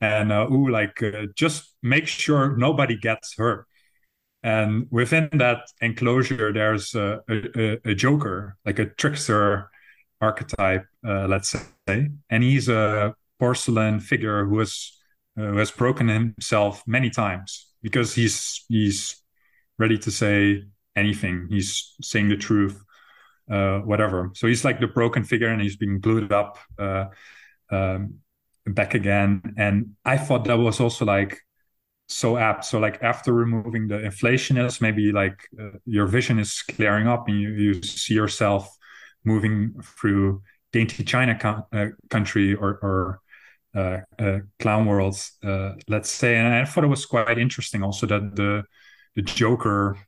And 0.00 0.32
uh, 0.32 0.48
ooh 0.50 0.68
like 0.68 1.02
uh, 1.02 1.26
just 1.34 1.74
make 1.82 2.06
sure 2.06 2.56
nobody 2.56 2.96
gets 2.96 3.34
hurt. 3.36 3.66
And 4.42 4.86
within 4.90 5.28
that 5.34 5.68
enclosure 5.80 6.52
there's 6.52 6.94
a, 6.94 7.20
a, 7.28 7.78
a 7.90 7.94
joker 7.94 8.56
like 8.64 8.78
a 8.78 8.86
trickster 8.86 9.70
archetype 10.20 10.86
uh, 11.06 11.26
let's 11.28 11.50
say. 11.88 12.10
And 12.30 12.42
he's 12.42 12.68
a 12.68 13.14
porcelain 13.40 14.00
figure 14.00 14.46
who 14.46 14.58
has 14.60 14.92
uh, 15.38 15.46
who 15.46 15.56
has 15.56 15.70
broken 15.70 16.08
himself 16.08 16.82
many 16.86 17.10
times 17.10 17.72
because 17.82 18.14
he's 18.14 18.64
he's 18.68 19.16
ready 19.78 19.98
to 19.98 20.10
say 20.10 20.64
anything. 20.94 21.46
He's 21.50 21.94
saying 22.02 22.28
the 22.28 22.36
truth 22.36 22.84
uh, 23.50 23.80
whatever. 23.80 24.30
So 24.34 24.46
he's 24.46 24.64
like 24.64 24.80
the 24.80 24.86
broken 24.86 25.24
figure 25.24 25.48
and 25.48 25.60
he's 25.60 25.76
being 25.76 26.00
glued 26.00 26.32
up 26.32 26.58
uh, 26.78 27.06
um, 27.70 28.20
back 28.66 28.94
again. 28.94 29.54
And 29.56 29.96
i 30.04 30.16
thought 30.16 30.44
that 30.44 30.58
was 30.58 30.80
also 30.80 31.04
like 31.04 31.40
so 32.08 32.36
apt. 32.36 32.64
So 32.64 32.78
like 32.78 33.02
after 33.02 33.32
removing 33.32 33.88
the 33.88 33.98
inflationist, 33.98 34.80
maybe 34.80 35.12
like 35.12 35.48
uh, 35.60 35.78
your 35.84 36.06
vision 36.06 36.38
is 36.38 36.62
clearing 36.62 37.08
up 37.08 37.28
and 37.28 37.40
you, 37.40 37.50
you 37.50 37.82
see 37.82 38.14
yourself 38.14 38.68
moving 39.24 39.74
through 39.82 40.42
dainty 40.72 41.04
China 41.04 41.36
co- 41.36 41.66
uh, 41.72 41.88
country 42.08 42.54
or, 42.54 42.78
or 42.82 43.20
clown 43.74 44.86
worlds, 44.86 45.32
uh, 45.44 45.72
let's 45.88 46.10
say. 46.10 46.36
And 46.36 46.54
I 46.54 46.64
thought 46.64 46.84
it 46.84 46.88
was 46.88 47.06
quite 47.06 47.38
interesting 47.38 47.82
also 47.82 48.06
that 48.06 48.36
the 48.36 48.64
the 49.16 49.22
Joker 49.22 49.98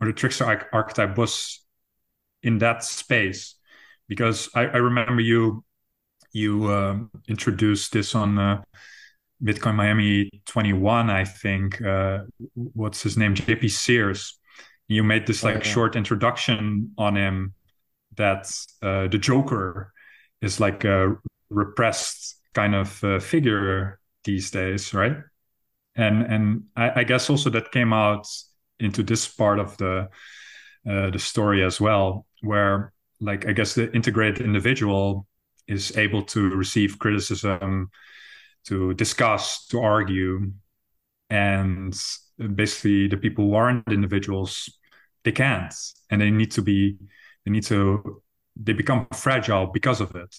or 0.00 0.06
the 0.06 0.12
trickster 0.12 0.44
archetype 0.72 1.16
was 1.16 1.64
in 2.42 2.58
that 2.58 2.82
space 2.84 3.56
because 4.08 4.48
I, 4.54 4.62
I 4.62 4.76
remember 4.76 5.20
you 5.20 5.64
you 6.32 6.70
um, 6.70 7.10
introduced 7.28 7.92
this 7.92 8.14
on 8.14 8.38
uh, 8.38 8.62
Bitcoin 9.42 9.74
Miami 9.74 10.42
21, 10.46 11.10
I 11.10 11.24
think. 11.24 11.80
Uh, 11.82 12.20
what's 12.54 13.02
his 13.02 13.16
name? 13.16 13.34
JP 13.34 13.70
Sears. 13.70 14.38
You 14.86 15.02
made 15.02 15.26
this 15.26 15.42
like 15.42 15.56
oh, 15.56 15.58
yeah. 15.58 15.72
short 15.72 15.96
introduction 15.96 16.92
on 16.98 17.16
him 17.16 17.54
that 18.16 18.50
uh, 18.82 19.08
the 19.08 19.18
Joker 19.18 19.92
is 20.42 20.60
like 20.60 20.84
a 20.84 21.16
repressed 21.48 22.39
kind 22.54 22.74
of 22.74 23.02
uh, 23.04 23.18
figure 23.18 24.00
these 24.24 24.50
days, 24.50 24.94
right? 24.94 25.16
And 25.96 26.22
and 26.22 26.64
I, 26.76 27.00
I, 27.00 27.04
guess 27.04 27.30
also 27.30 27.50
that 27.50 27.72
came 27.72 27.92
out 27.92 28.26
into 28.78 29.02
this 29.02 29.26
part 29.28 29.58
of 29.58 29.76
the 29.76 30.08
uh, 30.88 31.10
the 31.10 31.18
story 31.18 31.64
as 31.64 31.80
well. 31.80 32.26
where 32.42 32.92
like 33.20 33.46
I 33.46 33.52
guess 33.52 33.74
the 33.74 33.92
integrated 33.92 34.40
individual 34.40 35.26
is 35.68 35.96
able 35.96 36.22
to 36.24 36.50
receive 36.50 36.98
criticism, 36.98 37.90
to 38.64 38.94
discuss, 38.94 39.66
to 39.66 39.80
argue, 39.80 40.52
and 41.28 41.94
basically 42.54 43.08
the 43.08 43.16
people 43.16 43.44
who 43.44 43.54
aren't 43.54 43.88
individuals 43.88 44.70
they 45.24 45.32
can't, 45.32 45.74
and 46.10 46.20
they 46.20 46.30
need 46.30 46.50
to 46.52 46.62
be 46.62 46.96
they 47.44 47.52
need 47.52 47.64
to 47.64 48.22
they 48.56 48.72
become 48.72 49.06
fragile 49.12 49.66
because 49.66 50.00
of 50.00 50.14
it, 50.16 50.34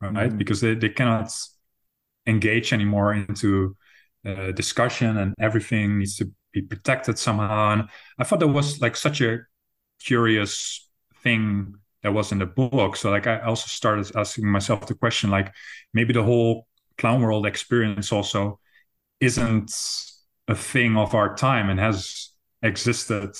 right? 0.00 0.30
Mm. 0.30 0.38
Because 0.38 0.60
they, 0.60 0.74
they 0.74 0.88
cannot 0.88 1.32
engage 2.26 2.72
anymore 2.72 3.14
into 3.14 3.76
uh, 4.26 4.52
discussion, 4.52 5.16
and 5.18 5.34
everything 5.38 5.98
needs 5.98 6.16
to 6.16 6.30
be 6.52 6.62
protected 6.62 7.18
somehow. 7.18 7.72
And 7.72 7.88
I 8.18 8.24
thought 8.24 8.40
that 8.40 8.48
was 8.48 8.80
like 8.80 8.96
such 8.96 9.20
a 9.20 9.40
curious 10.02 10.88
thing 11.22 11.74
that 12.02 12.12
was 12.12 12.32
in 12.32 12.38
the 12.38 12.46
book. 12.46 12.96
So 12.96 13.10
like 13.10 13.26
I 13.26 13.40
also 13.40 13.66
started 13.66 14.10
asking 14.16 14.46
myself 14.46 14.86
the 14.86 14.94
question, 14.94 15.30
like 15.30 15.52
maybe 15.92 16.12
the 16.12 16.22
whole 16.22 16.66
clown 16.98 17.22
world 17.22 17.46
experience 17.46 18.12
also 18.12 18.60
isn't 19.20 19.72
a 20.46 20.54
thing 20.54 20.96
of 20.96 21.14
our 21.14 21.34
time 21.34 21.70
and 21.70 21.80
has 21.80 22.30
existed 22.62 23.34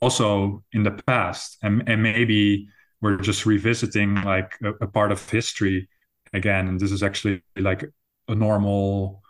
also 0.00 0.62
in 0.72 0.84
the 0.84 0.92
past. 0.92 1.58
And, 1.62 1.82
and 1.88 2.02
maybe 2.02 2.68
we're 3.02 3.18
just 3.18 3.44
revisiting 3.44 4.14
like 4.22 4.56
a, 4.62 4.70
a 4.84 4.86
part 4.86 5.12
of 5.12 5.28
history 5.30 5.88
again. 6.32 6.68
And 6.68 6.80
this 6.80 6.92
is 6.92 7.02
actually 7.02 7.42
like 7.56 7.84
a 8.28 8.34
normal 8.34 9.22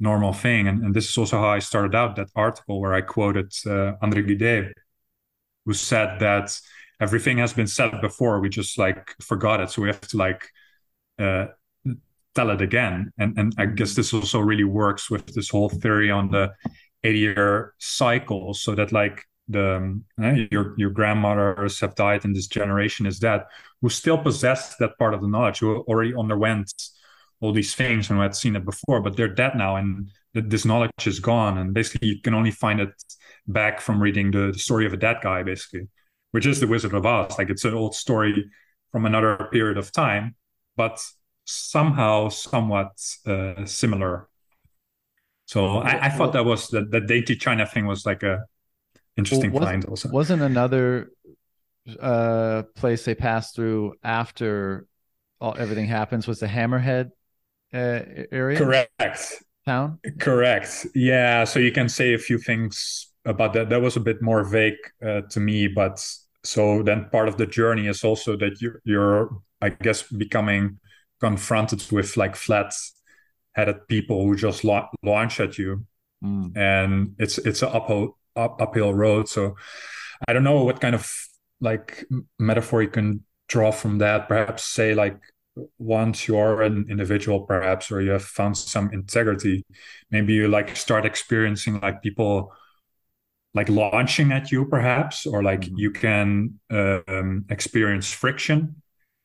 normal 0.00 0.32
thing. 0.32 0.68
And, 0.68 0.84
and 0.84 0.94
this 0.94 1.08
is 1.10 1.18
also 1.18 1.38
how 1.38 1.48
I 1.48 1.58
started 1.58 1.94
out 1.94 2.14
that 2.16 2.28
article 2.36 2.80
where 2.80 2.94
I 2.94 3.00
quoted 3.00 3.46
uh, 3.66 3.94
André 4.00 4.24
Gide, 4.26 4.72
who 5.64 5.74
said 5.74 6.20
that 6.20 6.56
everything 7.00 7.38
has 7.38 7.52
been 7.52 7.66
said 7.66 8.00
before 8.00 8.40
we 8.40 8.48
just 8.48 8.78
like 8.78 9.14
forgot 9.20 9.60
it 9.60 9.70
so 9.70 9.82
we 9.82 9.88
have 9.88 10.00
to 10.00 10.16
like 10.16 10.48
uh, 11.18 11.46
tell 12.34 12.50
it 12.50 12.60
again 12.60 13.12
and 13.18 13.38
and 13.38 13.54
i 13.58 13.66
guess 13.66 13.94
this 13.94 14.12
also 14.12 14.40
really 14.40 14.64
works 14.64 15.10
with 15.10 15.26
this 15.34 15.48
whole 15.48 15.68
theory 15.68 16.10
on 16.10 16.30
the 16.30 16.52
80 17.04 17.18
year 17.18 17.74
cycle 17.78 18.54
so 18.54 18.74
that 18.74 18.92
like 18.92 19.24
the 19.48 20.00
uh, 20.22 20.34
your 20.50 20.74
your 20.76 20.90
grandmothers 20.90 21.80
have 21.80 21.94
died 21.94 22.24
and 22.24 22.34
this 22.34 22.46
generation 22.46 23.06
is 23.06 23.18
dead 23.18 23.44
who 23.80 23.88
still 23.88 24.18
possess 24.18 24.76
that 24.76 24.98
part 24.98 25.14
of 25.14 25.20
the 25.20 25.28
knowledge 25.28 25.58
who 25.58 25.78
already 25.88 26.14
underwent 26.14 26.72
all 27.40 27.52
these 27.52 27.74
things 27.74 28.10
and 28.10 28.18
who 28.18 28.22
had 28.22 28.34
seen 28.34 28.56
it 28.56 28.64
before 28.64 29.00
but 29.00 29.16
they're 29.16 29.34
dead 29.42 29.54
now 29.54 29.76
and 29.76 30.10
this 30.34 30.64
knowledge 30.64 31.06
is 31.06 31.18
gone 31.18 31.58
and 31.58 31.72
basically 31.72 32.08
you 32.08 32.20
can 32.20 32.34
only 32.34 32.50
find 32.50 32.80
it 32.80 32.90
back 33.46 33.80
from 33.80 34.02
reading 34.02 34.30
the, 34.30 34.52
the 34.52 34.58
story 34.58 34.84
of 34.84 34.92
a 34.92 34.96
dead 34.96 35.16
guy 35.22 35.42
basically 35.42 35.88
which 36.32 36.46
is 36.46 36.60
the 36.60 36.66
Wizard 36.66 36.94
of 36.94 37.06
Oz. 37.06 37.38
Like 37.38 37.50
it's 37.50 37.64
an 37.64 37.74
old 37.74 37.94
story 37.94 38.50
from 38.92 39.06
another 39.06 39.48
period 39.52 39.78
of 39.78 39.92
time, 39.92 40.34
but 40.76 41.02
somehow 41.44 42.28
somewhat 42.28 42.90
uh, 43.26 43.64
similar. 43.64 44.28
So 45.46 45.78
I, 45.78 46.06
I, 46.06 46.08
thought 46.10 46.34
that 46.34 46.44
was 46.44 46.68
that, 46.68 46.90
the 46.90 47.00
dainty 47.00 47.34
China 47.34 47.64
thing 47.64 47.86
was 47.86 48.04
like 48.04 48.22
a 48.22 48.44
interesting 49.18 49.52
well, 49.52 49.64
find. 49.64 49.84
Also, 49.84 50.08
wasn't 50.10 50.42
another 50.42 51.10
uh, 52.00 52.62
place 52.74 53.04
they 53.04 53.14
passed 53.14 53.54
through 53.54 53.94
after 54.02 54.86
all, 55.40 55.54
everything 55.58 55.86
happens 55.86 56.26
was 56.26 56.40
the 56.40 56.46
Hammerhead 56.46 57.10
uh, 57.72 58.00
area. 58.32 58.58
Correct. 58.58 59.42
Town. 59.66 59.98
Correct. 60.18 60.86
Yeah. 60.94 61.44
So 61.44 61.58
you 61.58 61.72
can 61.72 61.88
say 61.88 62.14
a 62.14 62.18
few 62.18 62.38
things 62.38 63.10
about 63.26 63.52
that. 63.52 63.68
That 63.68 63.82
was 63.82 63.96
a 63.96 64.00
bit 64.00 64.22
more 64.22 64.42
vague 64.44 64.78
uh, 65.04 65.22
to 65.30 65.40
me, 65.40 65.68
but 65.68 66.02
so 66.42 66.82
then 66.82 67.10
part 67.12 67.28
of 67.28 67.36
the 67.36 67.46
journey 67.46 67.86
is 67.86 68.02
also 68.02 68.36
that 68.38 68.62
you're, 68.62 68.80
you're 68.84 69.30
I 69.60 69.70
guess, 69.70 70.02
becoming 70.02 70.78
confronted 71.20 71.84
with 71.90 72.16
like 72.16 72.36
flat 72.36 72.72
headed 73.52 73.88
people 73.88 74.24
who 74.24 74.36
just 74.36 74.64
la- 74.64 74.88
launch 75.02 75.40
at 75.40 75.58
you, 75.58 75.84
mm. 76.24 76.56
and 76.56 77.14
it's 77.18 77.38
it's 77.38 77.62
an 77.62 77.70
uphill 77.72 78.16
up, 78.38 78.62
uphill 78.62 78.94
road. 78.94 79.28
So 79.28 79.56
I 80.26 80.32
don't 80.32 80.44
know 80.44 80.64
what 80.64 80.80
kind 80.80 80.94
of 80.94 81.12
like 81.60 82.04
metaphor 82.38 82.82
you 82.82 82.88
can 82.88 83.24
draw 83.48 83.70
from 83.70 83.98
that. 83.98 84.28
Perhaps 84.28 84.64
say 84.64 84.94
like 84.94 85.18
once 85.78 86.28
you're 86.28 86.62
an 86.62 86.86
individual 86.88 87.40
perhaps 87.40 87.90
or 87.90 88.00
you 88.00 88.10
have 88.10 88.24
found 88.24 88.56
some 88.56 88.90
integrity 88.92 89.64
maybe 90.10 90.32
you 90.32 90.48
like 90.48 90.76
start 90.76 91.04
experiencing 91.04 91.80
like 91.80 92.02
people 92.02 92.52
like 93.54 93.68
launching 93.68 94.32
at 94.32 94.52
you 94.52 94.64
perhaps 94.64 95.26
or 95.26 95.42
like 95.42 95.62
mm-hmm. 95.62 95.78
you 95.78 95.90
can 95.90 96.60
uh, 96.70 97.00
um, 97.08 97.44
experience 97.48 98.12
friction 98.12 98.76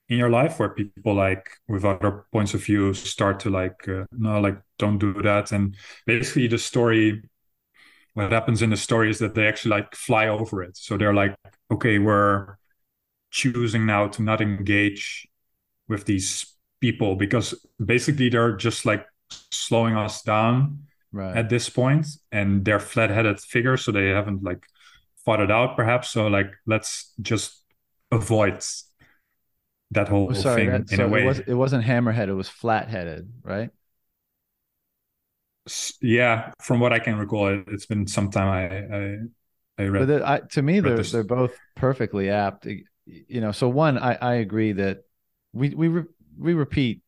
in 0.09 0.17
your 0.17 0.29
life 0.29 0.59
where 0.59 0.69
people 0.69 1.13
like 1.13 1.49
with 1.67 1.85
other 1.85 2.25
points 2.31 2.53
of 2.53 2.63
view 2.63 2.93
start 2.93 3.39
to 3.39 3.49
like 3.49 3.87
uh, 3.87 4.05
no 4.11 4.39
like 4.39 4.59
don't 4.79 4.97
do 4.97 5.13
that 5.21 5.51
and 5.51 5.75
basically 6.05 6.47
the 6.47 6.57
story 6.57 7.21
what 8.13 8.31
happens 8.31 8.61
in 8.61 8.69
the 8.69 8.77
story 8.77 9.09
is 9.09 9.19
that 9.19 9.35
they 9.35 9.47
actually 9.47 9.71
like 9.71 9.95
fly 9.95 10.27
over 10.27 10.63
it 10.63 10.77
so 10.77 10.97
they're 10.97 11.13
like 11.13 11.35
okay 11.71 11.99
we're 11.99 12.57
choosing 13.31 13.85
now 13.85 14.07
to 14.07 14.21
not 14.21 14.41
engage 14.41 15.27
with 15.87 16.05
these 16.05 16.53
people 16.79 17.15
because 17.15 17.55
basically 17.83 18.29
they're 18.29 18.55
just 18.55 18.85
like 18.85 19.05
slowing 19.51 19.95
us 19.95 20.21
down 20.21 20.79
right. 21.13 21.37
at 21.37 21.49
this 21.49 21.69
point, 21.69 22.07
and 22.31 22.65
they're 22.65 22.79
flat-headed 22.79 23.39
figures, 23.39 23.85
so 23.85 23.91
they 23.91 24.09
haven't 24.09 24.43
like 24.43 24.65
fought 25.23 25.39
it 25.39 25.51
out, 25.51 25.75
perhaps. 25.75 26.09
So 26.09 26.27
like, 26.27 26.51
let's 26.65 27.13
just 27.21 27.63
avoid 28.11 28.63
that 29.91 30.09
whole 30.09 30.27
oh, 30.31 30.33
sorry, 30.33 30.61
thing 30.61 30.71
that, 30.71 30.91
in 30.91 30.97
so 30.97 31.05
a 31.05 31.07
way. 31.07 31.23
It, 31.23 31.25
was, 31.25 31.39
it 31.39 31.53
wasn't 31.53 31.85
hammerhead; 31.85 32.27
it 32.27 32.33
was 32.33 32.49
flat-headed, 32.49 33.31
right? 33.43 33.69
Yeah, 36.01 36.51
from 36.61 36.79
what 36.79 36.91
I 36.91 36.99
can 36.99 37.17
recall, 37.17 37.47
it, 37.47 37.69
has 37.69 37.85
been 37.85 38.05
some 38.07 38.29
time 38.29 38.47
I 38.49 38.95
I, 38.95 39.83
I 39.83 39.87
read. 39.87 40.07
But 40.07 40.21
I, 40.23 40.39
to 40.51 40.61
me, 40.61 40.79
they're 40.79 40.97
this. 40.97 41.11
they're 41.11 41.23
both 41.23 41.57
perfectly 41.75 42.29
apt. 42.29 42.67
You 43.05 43.41
know, 43.41 43.51
so 43.51 43.69
one, 43.69 43.97
I 43.97 44.15
I 44.15 44.33
agree 44.35 44.73
that 44.73 44.99
we 45.53 45.69
we 45.69 45.87
re, 45.87 46.03
we 46.37 46.53
repeat 46.53 47.01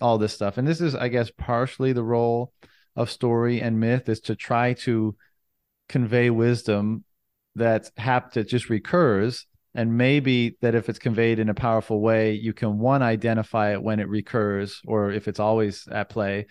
all 0.00 0.18
this 0.18 0.34
stuff, 0.34 0.58
and 0.58 0.68
this 0.68 0.80
is, 0.80 0.94
I 0.94 1.08
guess, 1.08 1.30
partially 1.30 1.92
the 1.92 2.02
role 2.02 2.52
of 2.96 3.10
story 3.10 3.60
and 3.60 3.80
myth 3.80 4.08
is 4.08 4.20
to 4.20 4.36
try 4.36 4.74
to 4.74 5.16
convey 5.88 6.30
wisdom 6.30 7.04
that 7.54 7.90
hap 7.96 8.32
that 8.32 8.48
just 8.48 8.70
recurs 8.70 9.46
and 9.74 9.96
maybe 9.96 10.56
that 10.60 10.74
if 10.74 10.88
it's 10.88 10.98
conveyed 10.98 11.38
in 11.38 11.48
a 11.48 11.54
powerful 11.54 12.00
way 12.00 12.32
you 12.32 12.52
can 12.52 12.78
one 12.78 13.02
identify 13.02 13.72
it 13.72 13.82
when 13.82 14.00
it 14.00 14.08
recurs 14.08 14.80
or 14.86 15.10
if 15.10 15.28
it's 15.28 15.40
always 15.40 15.86
at 15.88 16.08
play 16.08 16.46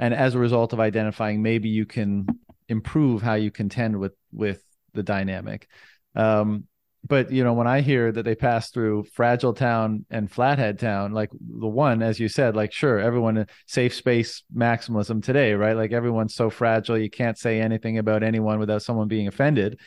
and 0.00 0.12
as 0.14 0.34
a 0.34 0.38
result 0.38 0.72
of 0.72 0.80
identifying 0.80 1.42
maybe 1.42 1.68
you 1.68 1.86
can 1.86 2.26
improve 2.68 3.22
how 3.22 3.34
you 3.34 3.50
contend 3.50 3.98
with 3.98 4.14
with 4.32 4.62
the 4.94 5.02
dynamic. 5.02 5.68
Um, 6.16 6.64
but 7.06 7.32
you 7.32 7.42
know 7.42 7.54
when 7.54 7.66
i 7.66 7.80
hear 7.80 8.12
that 8.12 8.24
they 8.24 8.34
pass 8.34 8.70
through 8.70 9.04
fragile 9.04 9.54
town 9.54 10.04
and 10.10 10.30
flathead 10.30 10.78
town 10.78 11.12
like 11.12 11.30
the 11.32 11.66
one 11.66 12.02
as 12.02 12.20
you 12.20 12.28
said 12.28 12.54
like 12.54 12.72
sure 12.72 12.98
everyone 12.98 13.46
safe 13.66 13.94
space 13.94 14.42
maximalism 14.54 15.22
today 15.22 15.54
right? 15.54 15.76
Like 15.76 15.92
everyone's 15.92 16.34
so 16.34 16.50
fragile 16.50 16.98
you 16.98 17.10
can't 17.10 17.38
say 17.38 17.60
anything 17.60 17.98
about 17.98 18.22
anyone 18.22 18.58
without 18.58 18.82
someone 18.82 19.08
being 19.08 19.28
offended 19.28 19.80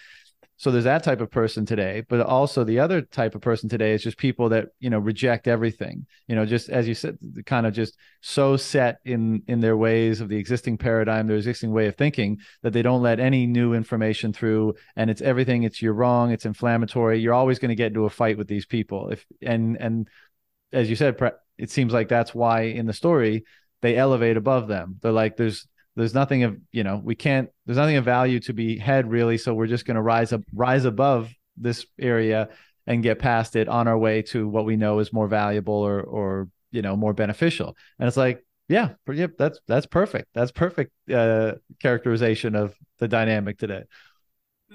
so 0.57 0.71
there's 0.71 0.83
that 0.83 1.03
type 1.03 1.21
of 1.21 1.31
person 1.31 1.65
today 1.65 2.03
but 2.07 2.21
also 2.21 2.63
the 2.63 2.79
other 2.79 3.01
type 3.01 3.35
of 3.35 3.41
person 3.41 3.67
today 3.67 3.93
is 3.93 4.03
just 4.03 4.17
people 4.17 4.49
that 4.49 4.67
you 4.79 4.89
know 4.89 4.99
reject 4.99 5.47
everything. 5.47 6.05
You 6.27 6.35
know 6.35 6.45
just 6.45 6.69
as 6.69 6.87
you 6.87 6.95
said 6.95 7.17
kind 7.45 7.65
of 7.65 7.73
just 7.73 7.97
so 8.21 8.57
set 8.57 8.99
in 9.05 9.43
in 9.47 9.59
their 9.59 9.77
ways 9.77 10.21
of 10.21 10.29
the 10.29 10.37
existing 10.37 10.77
paradigm 10.77 11.27
their 11.27 11.37
existing 11.37 11.71
way 11.71 11.87
of 11.87 11.95
thinking 11.95 12.39
that 12.61 12.73
they 12.73 12.81
don't 12.81 13.01
let 13.01 13.19
any 13.19 13.45
new 13.45 13.73
information 13.73 14.33
through 14.33 14.75
and 14.95 15.09
it's 15.09 15.21
everything 15.21 15.63
it's 15.63 15.81
you're 15.81 15.93
wrong 15.93 16.31
it's 16.31 16.45
inflammatory. 16.45 17.19
You're 17.19 17.33
always 17.33 17.59
going 17.59 17.69
to 17.69 17.75
get 17.75 17.87
into 17.87 18.05
a 18.05 18.09
fight 18.09 18.37
with 18.37 18.47
these 18.47 18.65
people. 18.65 19.09
If 19.09 19.25
and 19.41 19.77
and 19.77 20.07
as 20.71 20.89
you 20.89 20.95
said 20.95 21.19
it 21.57 21.69
seems 21.69 21.93
like 21.93 22.09
that's 22.09 22.33
why 22.33 22.63
in 22.63 22.85
the 22.85 22.93
story 22.93 23.45
they 23.81 23.97
elevate 23.97 24.37
above 24.37 24.67
them. 24.67 24.97
They're 25.01 25.11
like 25.11 25.37
there's 25.37 25.67
there's 25.95 26.13
nothing 26.13 26.43
of 26.43 26.57
you 26.71 26.83
know 26.83 26.99
we 27.03 27.15
can't 27.15 27.49
there's 27.65 27.77
nothing 27.77 27.97
of 27.97 28.05
value 28.05 28.39
to 28.41 28.53
be 28.53 28.77
had 28.77 29.09
really. 29.09 29.37
So 29.37 29.53
we're 29.53 29.67
just 29.67 29.85
going 29.85 29.95
to 29.95 30.01
rise 30.01 30.33
up 30.33 30.41
rise 30.53 30.85
above 30.85 31.31
this 31.57 31.85
area 31.99 32.49
and 32.87 33.03
get 33.03 33.19
past 33.19 33.55
it 33.55 33.67
on 33.67 33.87
our 33.87 33.97
way 33.97 34.21
to 34.21 34.47
what 34.47 34.65
we 34.65 34.75
know 34.75 34.99
is 34.99 35.13
more 35.13 35.27
valuable 35.27 35.75
or 35.75 36.01
or 36.01 36.49
you 36.71 36.81
know 36.81 36.95
more 36.95 37.13
beneficial. 37.13 37.75
And 37.99 38.07
it's 38.07 38.17
like 38.17 38.45
yeah 38.67 38.91
yep 39.11 39.33
that's 39.37 39.59
that's 39.67 39.85
perfect. 39.85 40.29
That's 40.33 40.51
perfect 40.51 40.91
uh 41.09 41.53
characterization 41.81 42.55
of 42.55 42.75
the 42.99 43.07
dynamic 43.07 43.57
today. 43.57 43.83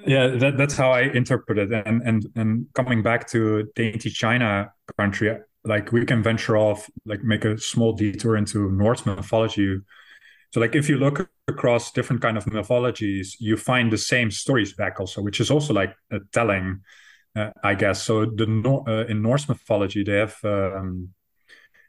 Yeah 0.06 0.28
that, 0.28 0.56
that's 0.56 0.76
how 0.76 0.92
i 0.92 1.00
interpret 1.00 1.58
it. 1.58 1.72
And 1.86 2.02
and 2.02 2.26
and 2.36 2.66
coming 2.74 3.02
back 3.02 3.28
to 3.30 3.68
dainty 3.74 4.10
china 4.10 4.72
country 4.96 5.36
like 5.64 5.90
we 5.90 6.06
can 6.06 6.22
venture 6.22 6.56
off 6.56 6.88
like 7.04 7.22
make 7.24 7.44
a 7.44 7.58
small 7.58 7.92
detour 7.92 8.36
into 8.36 8.70
norse 8.70 9.04
mythology 9.04 9.78
so 10.50 10.60
like 10.60 10.74
if 10.74 10.88
you 10.88 10.96
look 10.96 11.30
across 11.46 11.92
different 11.92 12.22
kind 12.22 12.36
of 12.36 12.46
mythologies, 12.46 13.36
you 13.38 13.56
find 13.56 13.92
the 13.92 13.98
same 13.98 14.30
stories 14.30 14.72
back 14.74 14.98
also, 15.00 15.22
which 15.22 15.40
is 15.40 15.50
also 15.50 15.74
like 15.74 15.94
telling 16.32 16.80
uh, 17.36 17.50
I 17.62 17.74
guess. 17.74 18.02
So 18.02 18.24
the 18.24 18.84
uh, 18.86 19.10
in 19.10 19.22
Norse 19.22 19.48
mythology, 19.48 20.02
they 20.02 20.18
have 20.18 20.36
um, 20.44 21.10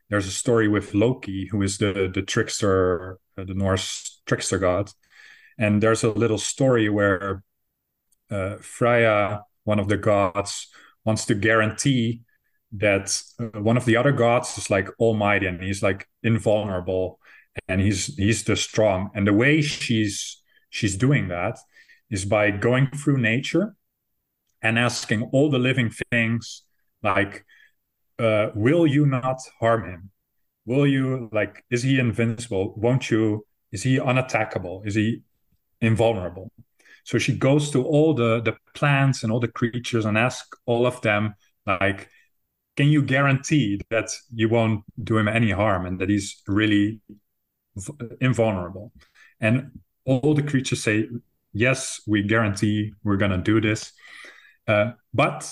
there's 0.09 0.27
a 0.27 0.31
story 0.31 0.67
with 0.67 0.93
Loki, 0.93 1.47
who 1.47 1.61
is 1.61 1.77
the 1.77 2.11
the 2.13 2.21
trickster, 2.21 3.17
uh, 3.37 3.43
the 3.43 3.53
Norse 3.53 4.21
trickster 4.25 4.59
god, 4.59 4.91
and 5.57 5.81
there's 5.81 6.03
a 6.03 6.09
little 6.11 6.37
story 6.37 6.89
where 6.89 7.43
uh, 8.29 8.57
Freya, 8.57 9.43
one 9.63 9.79
of 9.79 9.87
the 9.87 9.97
gods, 9.97 10.67
wants 11.05 11.25
to 11.25 11.35
guarantee 11.35 12.21
that 12.73 13.21
uh, 13.39 13.59
one 13.59 13.77
of 13.77 13.85
the 13.85 13.95
other 13.95 14.11
gods 14.11 14.57
is 14.57 14.69
like 14.69 14.89
almighty 14.99 15.47
and 15.47 15.61
he's 15.63 15.81
like 15.81 16.07
invulnerable 16.21 17.19
and 17.67 17.81
he's 17.81 18.15
he's 18.15 18.43
the 18.43 18.55
strong. 18.55 19.09
And 19.13 19.27
the 19.27 19.33
way 19.33 19.61
she's 19.61 20.41
she's 20.69 20.95
doing 20.95 21.27
that 21.29 21.57
is 22.09 22.25
by 22.25 22.51
going 22.51 22.87
through 22.91 23.17
nature 23.17 23.75
and 24.61 24.77
asking 24.77 25.23
all 25.31 25.49
the 25.49 25.59
living 25.59 25.91
things 26.11 26.63
like 27.03 27.45
uh, 28.17 28.49
will 28.53 28.85
you 28.85 29.05
not 29.05 29.39
harm 29.59 29.89
him? 29.89 30.11
Will 30.65 30.85
you 30.85 31.29
like 31.31 31.63
is 31.69 31.83
he 31.83 31.99
invincible? 31.99 32.73
Won't 32.77 33.09
you 33.09 33.45
is 33.71 33.83
he 33.83 33.97
unattackable? 33.97 34.85
Is 34.85 34.95
he 34.95 35.21
invulnerable? 35.81 36.51
So 37.03 37.17
she 37.17 37.35
goes 37.35 37.71
to 37.71 37.83
all 37.83 38.13
the 38.13 38.41
the 38.41 38.55
plants 38.73 39.23
and 39.23 39.31
all 39.31 39.39
the 39.39 39.47
creatures 39.47 40.05
and 40.05 40.17
ask 40.17 40.45
all 40.65 40.85
of 40.85 41.01
them 41.01 41.35
like 41.65 42.09
can 42.79 42.87
you 42.87 43.01
guarantee 43.01 43.81
that 43.89 44.09
you 44.33 44.47
won't 44.47 44.83
do 45.03 45.17
him 45.17 45.27
any 45.27 45.51
harm 45.51 45.85
and 45.85 45.99
that 45.99 46.07
he's 46.07 46.41
really 46.47 47.01
invulnerable 48.21 48.91
and 49.39 49.71
all 50.05 50.33
the 50.33 50.43
creatures 50.43 50.83
say 50.83 51.07
yes 51.53 52.01
we 52.07 52.21
guarantee 52.23 52.93
we're 53.03 53.17
going 53.17 53.31
to 53.31 53.37
do 53.37 53.59
this 53.61 53.93
uh, 54.67 54.91
but 55.13 55.51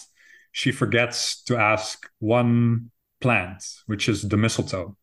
she 0.51 0.71
forgets 0.71 1.43
to 1.43 1.57
ask 1.57 2.09
one 2.19 2.91
plant, 3.21 3.63
which 3.85 4.09
is 4.09 4.23
the 4.23 4.37
mistletoe. 4.37 4.95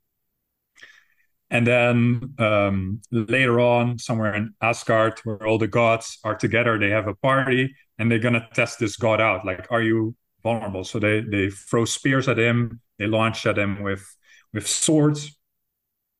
And 1.51 1.66
then 1.66 2.34
um, 2.38 3.01
later 3.10 3.60
on, 3.60 3.98
somewhere 3.98 4.34
in 4.34 4.55
Asgard, 4.60 5.20
where 5.24 5.46
all 5.46 5.59
the 5.59 5.68
gods 5.68 6.18
are 6.24 6.34
together, 6.34 6.78
they 6.78 6.90
have 6.90 7.06
a 7.06 7.14
party 7.14 7.74
and 7.98 8.10
they're 8.10 8.18
gonna 8.18 8.48
test 8.55 8.80
this 8.80 8.96
god 8.96 9.20
out. 9.20 9.44
Like, 9.44 9.66
are 9.70 9.82
you 9.82 10.16
vulnerable? 10.42 10.82
So 10.82 10.98
they 10.98 11.20
they 11.20 11.51
throw 11.51 11.84
spears 11.84 12.28
at 12.28 12.38
him, 12.38 12.80
they 12.98 13.06
launch 13.06 13.46
at 13.46 13.59
him 13.59 13.82
with 13.82 14.05
with 14.52 14.66
swords. 14.66 15.38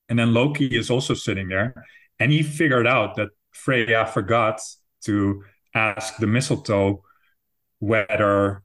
And 0.09 0.19
then 0.19 0.35
Loki 0.35 0.67
is 0.67 0.91
also 0.91 1.15
sitting 1.15 1.49
there, 1.49 1.75
and 2.19 2.31
he 2.31 2.43
figured 2.43 2.87
out 2.87 3.17
that 3.17 3.29
Freya 3.53 4.07
forgot 4.07 4.61
to 5.05 5.43
ask 5.75 6.17
the 6.19 6.27
mistletoe 6.27 7.03
whether 7.79 8.63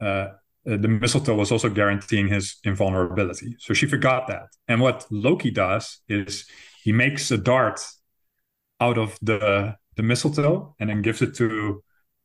uh, 0.00 0.28
the 0.64 0.88
mistletoe 0.88 1.34
was 1.34 1.50
also 1.50 1.68
guaranteeing 1.68 2.28
his 2.28 2.56
invulnerability. 2.64 3.56
So 3.58 3.74
she 3.74 3.86
forgot 3.86 4.28
that. 4.28 4.48
And 4.68 4.80
what 4.80 5.06
Loki 5.10 5.50
does 5.50 6.00
is 6.08 6.46
he 6.82 6.92
makes 6.92 7.30
a 7.30 7.38
dart 7.38 7.80
out 8.80 8.98
of 8.98 9.18
the 9.22 9.76
the 9.96 10.02
mistletoe 10.02 10.74
and 10.78 10.88
then 10.88 11.02
gives 11.02 11.20
it 11.20 11.34
to 11.36 11.82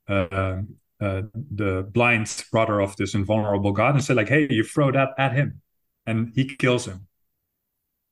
uh, 0.07 0.61
uh, 1.01 1.21
the 1.33 1.87
blind 1.91 2.43
brother 2.51 2.79
of 2.79 2.95
this 2.95 3.13
invulnerable 3.15 3.71
god 3.71 3.95
and 3.95 4.03
said 4.03 4.15
like, 4.15 4.29
"Hey, 4.29 4.47
you 4.49 4.63
throw 4.63 4.91
that 4.91 5.09
at 5.17 5.33
him," 5.33 5.61
and 6.05 6.31
he 6.35 6.45
kills 6.55 6.85
him, 6.85 7.07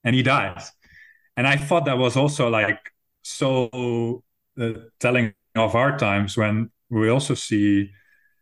and 0.04 0.16
he 0.16 0.24
dies. 0.24 0.72
And 1.36 1.48
I 1.48 1.58
thought 1.58 1.86
that 1.86 1.98
was 1.98 2.16
also 2.16 2.50
like 2.50 2.80
so 3.24 4.24
uh, 4.60 4.74
telling 5.00 5.34
of 5.56 5.76
our 5.76 5.98
times 5.98 6.38
when 6.38 6.72
we 6.90 7.10
also 7.10 7.34
see 7.34 7.92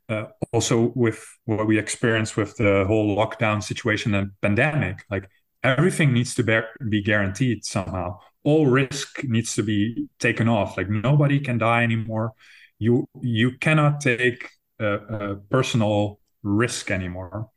uh, 0.10 0.26
also 0.52 0.92
with 0.96 1.26
what 1.46 1.68
we 1.68 1.78
experience 1.78 2.36
with 2.36 2.56
the 2.58 2.84
whole 2.86 3.16
lockdown 3.16 3.64
situation 3.64 4.14
and 4.14 4.32
pandemic, 4.42 5.04
like 5.10 5.30
everything 5.64 6.14
needs 6.14 6.36
to 6.36 6.44
be, 6.44 6.60
be 6.90 7.02
guaranteed 7.02 7.64
somehow. 7.64 8.20
All 8.44 8.66
risk 8.66 9.24
needs 9.24 9.56
to 9.56 9.64
be 9.64 10.08
taken 10.20 10.50
off. 10.50 10.76
Like 10.76 10.90
nobody 10.90 11.40
can 11.40 11.58
die 11.58 11.84
anymore. 11.84 12.34
You 12.80 13.06
you 13.22 13.58
cannot 13.60 14.02
take 14.02 14.50
a, 14.80 14.94
a 14.96 15.36
personal 15.36 16.20
risk 16.44 16.90
anymore. 16.92 17.50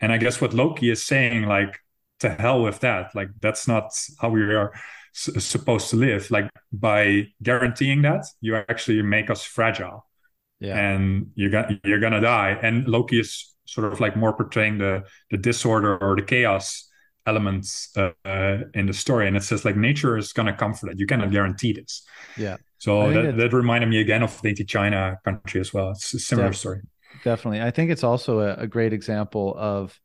And 0.00 0.10
I 0.10 0.18
guess 0.18 0.40
what 0.40 0.54
Loki 0.54 0.90
is 0.90 1.04
saying, 1.04 1.42
like, 1.44 1.78
to 2.22 2.30
hell 2.30 2.62
with 2.62 2.80
that. 2.80 3.14
Like 3.14 3.28
that's 3.40 3.68
not 3.68 3.92
how 4.20 4.30
we 4.30 4.42
are 4.42 4.72
s- 5.14 5.44
supposed 5.44 5.90
to 5.90 5.96
live. 5.96 6.30
Like 6.30 6.50
by 6.72 7.28
guaranteeing 7.42 8.02
that, 8.02 8.24
you 8.40 8.56
actually 8.56 9.02
make 9.02 9.30
us 9.30 9.44
fragile 9.44 10.06
yeah. 10.62 10.78
and 10.78 11.30
you're 11.34 11.50
gonna 11.50 11.80
you're 11.84 12.00
gonna 12.00 12.20
die. 12.20 12.58
And 12.62 12.86
Loki 12.86 13.20
is 13.20 13.52
sort 13.64 13.92
of 13.92 14.00
like 14.00 14.16
more 14.16 14.32
portraying 14.32 14.78
the 14.78 15.02
the 15.30 15.36
disorder 15.36 15.98
or 15.98 16.16
the 16.16 16.22
chaos 16.22 16.88
elements 17.26 17.90
uh, 17.96 18.10
uh, 18.24 18.58
in 18.74 18.86
the 18.86 18.92
story, 18.92 19.26
and 19.26 19.36
it 19.36 19.42
says 19.42 19.64
like 19.64 19.76
nature 19.76 20.16
is 20.16 20.32
gonna 20.32 20.56
come 20.56 20.72
for 20.72 20.86
that. 20.86 20.98
You 20.98 21.06
cannot 21.06 21.30
guarantee 21.30 21.72
this. 21.72 22.04
Yeah. 22.36 22.56
So 22.78 23.12
that, 23.12 23.36
that 23.36 23.52
reminded 23.52 23.88
me 23.90 24.00
again 24.00 24.22
of 24.22 24.40
Dainty 24.42 24.64
China 24.64 25.18
country 25.24 25.60
as 25.60 25.72
well. 25.72 25.90
It's 25.90 26.14
a 26.14 26.18
similar 26.18 26.48
def- 26.48 26.58
story. 26.58 26.80
Definitely, 27.24 27.60
I 27.60 27.70
think 27.70 27.90
it's 27.90 28.04
also 28.04 28.40
a, 28.40 28.54
a 28.54 28.66
great 28.66 28.92
example 28.92 29.54
of 29.58 30.00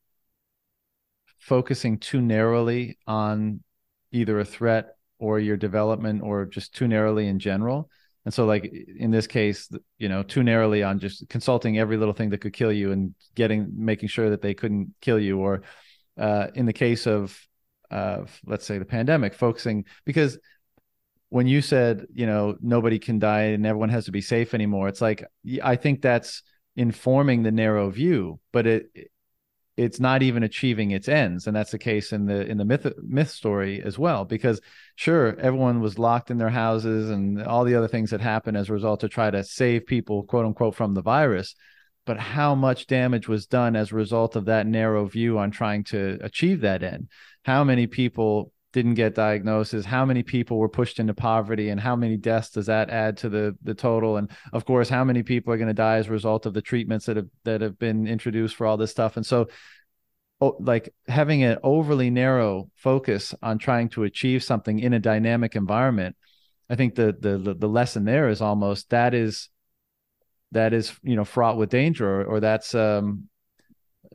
focusing 1.39 1.97
too 1.97 2.21
narrowly 2.21 2.97
on 3.07 3.63
either 4.11 4.39
a 4.39 4.45
threat 4.45 4.95
or 5.19 5.39
your 5.39 5.57
development 5.57 6.21
or 6.21 6.45
just 6.45 6.75
too 6.75 6.87
narrowly 6.87 7.27
in 7.27 7.39
general. 7.39 7.89
And 8.25 8.33
so, 8.33 8.45
like 8.45 8.65
in 8.99 9.09
this 9.09 9.25
case, 9.25 9.69
you 9.97 10.09
know, 10.09 10.21
too 10.21 10.43
narrowly 10.43 10.83
on 10.83 10.99
just 10.99 11.27
consulting 11.29 11.79
every 11.79 11.95
little 11.95 12.13
thing 12.13 12.29
that 12.31 12.41
could 12.41 12.53
kill 12.53 12.73
you 12.73 12.91
and 12.91 13.15
getting 13.35 13.71
making 13.73 14.09
sure 14.09 14.29
that 14.31 14.41
they 14.41 14.53
couldn't 14.53 14.93
kill 14.99 15.17
you, 15.17 15.39
or 15.39 15.61
uh, 16.17 16.47
in 16.53 16.65
the 16.65 16.73
case 16.73 17.07
of, 17.07 17.39
uh, 17.89 18.23
let's 18.45 18.65
say, 18.65 18.79
the 18.79 18.85
pandemic, 18.85 19.33
focusing 19.33 19.85
because 20.03 20.37
when 21.29 21.47
you 21.47 21.61
said, 21.61 22.05
you 22.13 22.25
know, 22.25 22.57
nobody 22.61 22.99
can 22.99 23.19
die 23.19 23.43
and 23.43 23.65
everyone 23.65 23.89
has 23.89 24.05
to 24.05 24.11
be 24.11 24.21
safe 24.21 24.53
anymore, 24.53 24.89
it's 24.89 25.01
like 25.01 25.23
I 25.63 25.77
think 25.77 26.01
that's 26.01 26.43
informing 26.75 27.43
the 27.43 27.51
narrow 27.51 27.89
view, 27.89 28.39
but 28.51 28.67
it 28.67 29.09
it's 29.77 29.99
not 29.99 30.23
even 30.23 30.41
achieving 30.41 30.89
its 30.89 31.07
ends. 31.07 31.45
And 31.45 31.55
that's 31.55 31.71
the 31.71 31.77
case 31.77 32.11
in 32.11 32.25
the 32.25 32.45
in 32.45 32.57
the 32.57 32.65
myth 32.65 32.91
myth 32.97 33.29
story 33.29 33.81
as 33.81 33.97
well 33.97 34.25
because 34.25 34.59
sure 34.95 35.39
everyone 35.39 35.79
was 35.79 35.99
locked 35.99 36.31
in 36.31 36.39
their 36.39 36.49
houses 36.49 37.11
and 37.11 37.41
all 37.43 37.63
the 37.63 37.75
other 37.75 37.87
things 37.87 38.09
that 38.09 38.19
happened 38.19 38.57
as 38.57 38.69
a 38.69 38.73
result 38.73 39.01
to 39.01 39.09
try 39.09 39.29
to 39.29 39.43
save 39.43 39.85
people 39.85 40.23
quote 40.23 40.45
unquote 40.45 40.75
from 40.75 40.95
the 40.95 41.03
virus. 41.03 41.55
But 42.07 42.17
how 42.17 42.55
much 42.55 42.87
damage 42.87 43.27
was 43.27 43.45
done 43.45 43.75
as 43.75 43.91
a 43.91 43.95
result 43.95 44.35
of 44.35 44.45
that 44.45 44.65
narrow 44.65 45.05
view 45.05 45.37
on 45.37 45.51
trying 45.51 45.83
to 45.85 46.17
achieve 46.21 46.61
that 46.61 46.81
end? 46.81 47.09
How 47.43 47.63
many 47.63 47.85
people 47.85 48.51
didn't 48.73 48.95
get 48.95 49.15
diagnosis 49.15 49.85
how 49.85 50.05
many 50.05 50.23
people 50.23 50.57
were 50.57 50.69
pushed 50.69 50.99
into 50.99 51.13
poverty 51.13 51.69
and 51.69 51.79
how 51.79 51.95
many 51.95 52.17
deaths 52.17 52.51
does 52.51 52.65
that 52.65 52.89
add 52.89 53.17
to 53.17 53.29
the 53.29 53.55
the 53.63 53.73
total? 53.73 54.17
And 54.17 54.29
of 54.53 54.65
course 54.65 54.89
how 54.89 55.03
many 55.03 55.23
people 55.23 55.53
are 55.53 55.57
going 55.57 55.67
to 55.67 55.73
die 55.73 55.97
as 55.97 56.07
a 56.07 56.11
result 56.11 56.45
of 56.45 56.53
the 56.53 56.61
treatments 56.61 57.05
that 57.05 57.17
have 57.17 57.29
that 57.43 57.61
have 57.61 57.79
been 57.79 58.07
introduced 58.07 58.55
for 58.55 58.67
all 58.67 58.77
this 58.77 58.91
stuff? 58.91 59.17
And 59.17 59.25
so 59.25 59.47
oh, 60.41 60.57
like 60.59 60.93
having 61.07 61.43
an 61.43 61.57
overly 61.63 62.09
narrow 62.09 62.69
focus 62.75 63.33
on 63.41 63.57
trying 63.57 63.89
to 63.89 64.03
achieve 64.03 64.43
something 64.43 64.79
in 64.79 64.93
a 64.93 64.99
dynamic 64.99 65.55
environment 65.55 66.15
i 66.69 66.75
think 66.75 66.95
the 66.95 67.15
the 67.19 67.55
the 67.57 67.67
lesson 67.67 68.05
there 68.05 68.29
is 68.29 68.41
almost 68.41 68.89
that 68.89 69.13
is 69.13 69.49
that 70.51 70.73
is 70.73 70.93
you 71.03 71.15
know 71.15 71.25
fraught 71.25 71.57
with 71.57 71.69
danger 71.69 72.21
or, 72.21 72.25
or 72.25 72.39
that's 72.39 72.75
um 72.75 73.29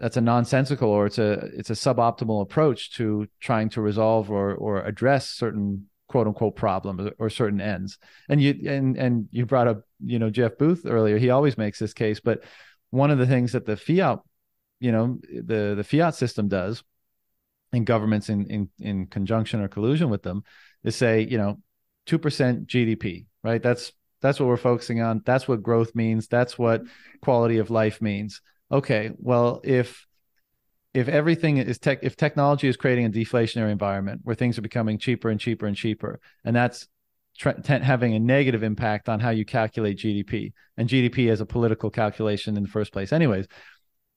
that's 0.03 0.17
a 0.17 0.21
nonsensical 0.21 0.89
or 0.91 1.07
it's 1.07 1.19
a 1.19 1.35
it's 1.57 1.71
a 1.71 1.75
suboptimal 1.75 2.43
approach 2.43 2.91
to 2.95 3.29
trying 3.39 3.69
to 3.69 3.81
resolve 3.81 4.33
or 4.33 4.53
or 4.53 4.83
address 4.83 5.29
certain 5.29 5.87
quote 6.09 6.27
unquote 6.27 6.57
problems 6.57 7.09
or 7.21 7.31
certain 7.31 7.61
ends. 7.61 7.99
And 8.29 8.43
you 8.43 8.69
and 8.69 8.97
and 8.97 9.29
you 9.31 9.47
brought 9.47 9.69
up 9.69 9.83
you 10.05 10.19
know 10.19 10.29
Jeff 10.29 10.59
Booth 10.59 10.83
earlier. 10.87 11.19
He 11.19 11.31
always 11.31 11.57
makes 11.57 11.79
this 11.79 11.95
case, 11.95 12.19
but 12.19 12.43
one 12.91 13.13
of 13.13 13.19
the 13.19 13.29
things 13.29 13.53
that 13.53 13.65
the 13.65 13.77
fiat 13.77 14.19
you 14.81 14.91
know 14.91 15.21
the 15.33 15.75
the 15.77 15.85
fiat 15.85 16.17
system 16.17 16.49
does, 16.49 16.83
and 17.73 17.87
governments 17.87 18.29
in 18.29 18.47
in 18.47 18.69
in 18.81 19.07
conjunction 19.07 19.61
or 19.61 19.69
collusion 19.69 20.11
with 20.11 20.25
them, 20.25 20.43
is 20.83 20.97
say 20.97 21.21
you 21.21 21.39
know 21.39 21.61
two 22.07 22.19
percent 22.19 22.67
GDP, 22.67 23.27
right? 23.45 23.63
That's 23.63 23.93
that's 24.21 24.41
what 24.41 24.49
we're 24.49 24.57
focusing 24.57 25.01
on. 25.01 25.23
That's 25.25 25.47
what 25.47 25.63
growth 25.63 25.95
means. 25.95 26.27
That's 26.27 26.59
what 26.59 26.83
quality 27.21 27.59
of 27.59 27.71
life 27.71 28.03
means 28.03 28.41
okay, 28.73 29.11
well, 29.19 29.61
if 29.63 30.07
if 30.95 31.09
everything 31.09 31.57
is 31.57 31.79
tech, 31.79 32.01
if 32.03 32.17
technology 32.17 32.69
is 32.69 32.77
creating 32.77 33.07
a 33.07 33.11
deflationary 33.11 33.71
environment 33.71 34.21
where 34.25 34.37
things 34.37 34.59
are 34.59 34.63
becoming 34.63 34.99
cheaper 34.99 35.31
and 35.31 35.41
cheaper 35.41 35.67
and 35.67 35.77
cheaper, 35.77 36.21
and 36.45 36.55
that's 36.55 36.87
having 37.39 38.15
a 38.15 38.19
negative 38.19 38.63
impact 38.63 39.09
on 39.09 39.19
how 39.19 39.31
you 39.31 39.45
calculate 39.45 39.99
GDP, 39.99 40.53
and 40.77 40.89
GDP 40.89 41.31
as 41.31 41.41
a 41.41 41.47
political 41.47 41.91
calculation 41.91 42.57
in 42.57 42.63
the 42.63 42.69
first 42.69 42.93
place, 42.93 43.13
anyways. 43.13 43.47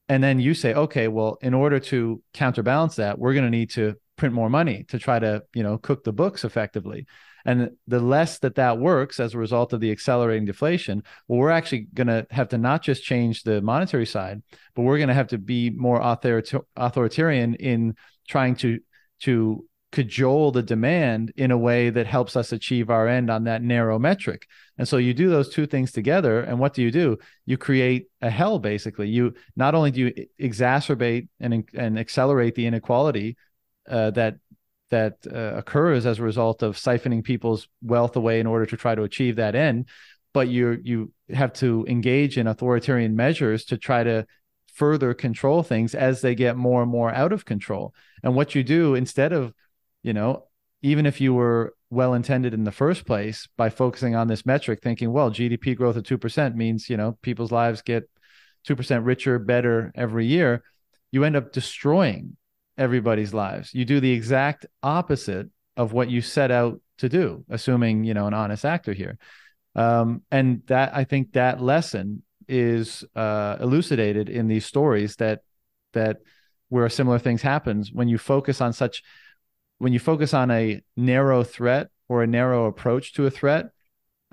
And 0.08 0.22
then 0.22 0.38
you 0.38 0.54
say, 0.54 0.74
okay, 0.74 1.08
well, 1.08 1.38
in 1.40 1.54
order 1.54 1.80
to 1.80 2.22
counterbalance 2.34 2.96
that, 2.96 3.18
we're 3.18 3.32
going 3.32 3.44
to 3.44 3.50
need 3.50 3.70
to 3.70 3.94
print 4.16 4.34
more 4.34 4.50
money 4.50 4.84
to 4.88 4.98
try 4.98 5.18
to, 5.18 5.42
you 5.54 5.62
know, 5.62 5.78
cook 5.78 6.04
the 6.04 6.12
books 6.12 6.44
effectively. 6.44 7.06
And 7.46 7.70
the 7.86 8.00
less 8.00 8.40
that 8.40 8.56
that 8.56 8.78
works 8.78 9.20
as 9.20 9.32
a 9.32 9.38
result 9.38 9.72
of 9.72 9.80
the 9.80 9.92
accelerating 9.92 10.44
deflation, 10.44 11.02
well, 11.28 11.38
we're 11.38 11.50
actually 11.50 11.86
going 11.94 12.08
to 12.08 12.26
have 12.30 12.48
to 12.48 12.58
not 12.58 12.82
just 12.82 13.04
change 13.04 13.42
the 13.42 13.62
monetary 13.62 14.06
side, 14.06 14.42
but 14.74 14.82
we're 14.82 14.98
going 14.98 15.08
to 15.08 15.14
have 15.14 15.28
to 15.28 15.38
be 15.38 15.70
more 15.70 16.00
authoritarian 16.02 17.54
in 17.54 17.94
trying 18.28 18.56
to 18.56 18.80
to 19.20 19.64
cajole 19.92 20.50
the 20.50 20.62
demand 20.62 21.32
in 21.36 21.50
a 21.50 21.56
way 21.56 21.88
that 21.88 22.06
helps 22.06 22.36
us 22.36 22.52
achieve 22.52 22.90
our 22.90 23.08
end 23.08 23.30
on 23.30 23.44
that 23.44 23.62
narrow 23.62 23.98
metric. 23.98 24.46
And 24.76 24.86
so 24.86 24.98
you 24.98 25.14
do 25.14 25.30
those 25.30 25.48
two 25.48 25.66
things 25.66 25.92
together, 25.92 26.40
and 26.40 26.58
what 26.58 26.74
do 26.74 26.82
you 26.82 26.90
do? 26.90 27.16
You 27.46 27.56
create 27.56 28.08
a 28.20 28.28
hell 28.28 28.58
basically. 28.58 29.08
You 29.08 29.34
not 29.54 29.74
only 29.74 29.92
do 29.92 30.00
you 30.00 30.26
exacerbate 30.40 31.28
and 31.40 31.64
and 31.74 31.98
accelerate 31.98 32.56
the 32.56 32.66
inequality 32.66 33.36
uh, 33.88 34.10
that 34.10 34.36
that 34.90 35.14
uh, 35.32 35.54
occurs 35.56 36.06
as 36.06 36.18
a 36.18 36.22
result 36.22 36.62
of 36.62 36.76
siphoning 36.76 37.24
people's 37.24 37.68
wealth 37.82 38.16
away 38.16 38.40
in 38.40 38.46
order 38.46 38.66
to 38.66 38.76
try 38.76 38.94
to 38.94 39.02
achieve 39.02 39.36
that 39.36 39.54
end, 39.54 39.88
but 40.32 40.48
you 40.48 40.78
you 40.82 41.12
have 41.30 41.52
to 41.54 41.84
engage 41.88 42.38
in 42.38 42.46
authoritarian 42.46 43.16
measures 43.16 43.64
to 43.66 43.76
try 43.76 44.04
to 44.04 44.26
further 44.72 45.14
control 45.14 45.62
things 45.62 45.94
as 45.94 46.20
they 46.20 46.34
get 46.34 46.56
more 46.56 46.82
and 46.82 46.90
more 46.90 47.10
out 47.10 47.32
of 47.32 47.44
control. 47.44 47.94
And 48.22 48.34
what 48.34 48.54
you 48.54 48.62
do 48.62 48.94
instead 48.94 49.32
of 49.32 49.52
you 50.02 50.12
know, 50.12 50.44
even 50.82 51.04
if 51.04 51.20
you 51.20 51.34
were 51.34 51.74
well 51.90 52.14
intended 52.14 52.54
in 52.54 52.64
the 52.64 52.72
first 52.72 53.06
place 53.06 53.48
by 53.56 53.70
focusing 53.70 54.14
on 54.14 54.28
this 54.28 54.46
metric, 54.46 54.80
thinking, 54.82 55.12
well, 55.12 55.30
GDP 55.30 55.76
growth 55.76 55.96
of 55.96 56.04
2% 56.04 56.54
means, 56.54 56.88
you 56.88 56.96
know, 56.96 57.18
people's 57.22 57.50
lives 57.50 57.82
get 57.82 58.08
2% 58.68 59.04
richer, 59.04 59.38
better 59.38 59.92
every 59.94 60.26
year, 60.26 60.62
you 61.10 61.24
end 61.24 61.36
up 61.36 61.52
destroying 61.52 62.36
everybody's 62.78 63.34
lives. 63.34 63.74
You 63.74 63.84
do 63.84 64.00
the 64.00 64.12
exact 64.12 64.66
opposite 64.82 65.48
of 65.76 65.92
what 65.92 66.10
you 66.10 66.20
set 66.20 66.50
out 66.50 66.80
to 66.98 67.08
do, 67.08 67.44
assuming, 67.50 68.04
you 68.04 68.14
know, 68.14 68.26
an 68.26 68.34
honest 68.34 68.64
actor 68.64 68.92
here. 68.92 69.18
Um, 69.74 70.22
and 70.30 70.62
that 70.66 70.96
I 70.96 71.04
think 71.04 71.32
that 71.32 71.60
lesson 71.60 72.22
is 72.48 73.04
uh, 73.14 73.56
elucidated 73.60 74.28
in 74.28 74.48
these 74.48 74.64
stories 74.64 75.16
that 75.16 75.40
that 75.92 76.18
where 76.68 76.88
similar 76.88 77.18
things 77.18 77.42
happens 77.42 77.92
when 77.92 78.08
you 78.08 78.18
focus 78.18 78.60
on 78.60 78.72
such 78.72 79.02
when 79.78 79.92
you 79.92 79.98
focus 79.98 80.32
on 80.32 80.50
a 80.50 80.80
narrow 80.96 81.44
threat 81.44 81.88
or 82.08 82.22
a 82.22 82.26
narrow 82.26 82.66
approach 82.66 83.12
to 83.14 83.26
a 83.26 83.30
threat 83.30 83.66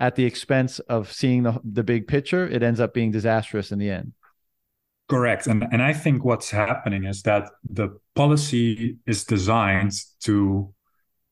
at 0.00 0.16
the 0.16 0.24
expense 0.24 0.78
of 0.80 1.12
seeing 1.12 1.42
the, 1.42 1.60
the 1.64 1.84
big 1.84 2.08
picture, 2.08 2.46
it 2.46 2.62
ends 2.62 2.80
up 2.80 2.94
being 2.94 3.10
disastrous 3.10 3.70
in 3.70 3.78
the 3.78 3.90
end. 3.90 4.12
Correct. 5.08 5.46
And, 5.46 5.64
and 5.70 5.82
I 5.82 5.92
think 5.92 6.24
what's 6.24 6.50
happening 6.50 7.04
is 7.04 7.22
that 7.22 7.50
the 7.68 7.98
policy 8.14 8.96
is 9.06 9.24
designed 9.24 9.92
to 10.20 10.72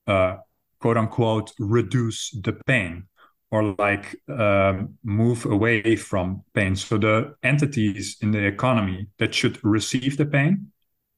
uh, 0.06 0.36
quote 0.78 0.98
unquote 0.98 1.52
reduce 1.58 2.30
the 2.42 2.52
pain 2.66 3.04
or 3.50 3.74
like 3.78 4.16
um, 4.28 4.98
move 5.04 5.46
away 5.46 5.96
from 5.96 6.42
pain. 6.54 6.76
So 6.76 6.98
the 6.98 7.34
entities 7.42 8.16
in 8.20 8.30
the 8.30 8.44
economy 8.44 9.08
that 9.18 9.34
should 9.34 9.62
receive 9.64 10.16
the 10.16 10.26
pain 10.26 10.72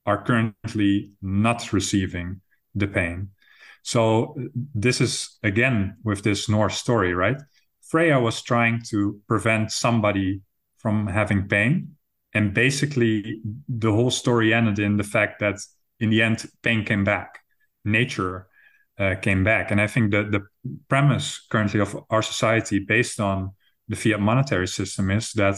are 0.05 0.23
currently 0.23 1.11
not 1.21 1.73
receiving 1.73 2.41
the 2.73 2.87
pain. 2.87 3.29
So 3.83 4.35
this 4.73 5.01
is 5.01 5.37
again 5.43 5.97
with 6.03 6.23
this 6.23 6.47
Norse 6.49 6.77
story, 6.77 7.13
right? 7.13 7.37
Freya 7.81 8.19
was 8.19 8.41
trying 8.41 8.81
to 8.89 9.19
prevent 9.27 9.71
somebody 9.71 10.41
from 10.77 11.07
having 11.07 11.47
pain. 11.47 11.95
And 12.35 12.53
basically, 12.53 13.41
the 13.67 13.91
whole 13.91 14.11
story 14.11 14.53
ended 14.53 14.77
in 14.77 14.97
the 14.97 15.03
fact 15.03 15.39
that 15.39 15.55
in 15.99 16.11
the 16.11 16.21
end, 16.21 16.45
pain 16.61 16.85
came 16.85 17.03
back, 17.03 17.39
nature 17.83 18.47
uh, 18.99 19.15
came 19.15 19.43
back. 19.43 19.71
And 19.71 19.81
I 19.81 19.87
think 19.87 20.11
that 20.11 20.31
the 20.31 20.41
premise 20.87 21.43
currently 21.49 21.79
of 21.79 21.97
our 22.11 22.21
society, 22.21 22.77
based 22.77 23.19
on 23.19 23.51
the 23.87 23.95
fiat 23.95 24.19
monetary 24.19 24.67
system, 24.67 25.09
is 25.09 25.31
that 25.33 25.57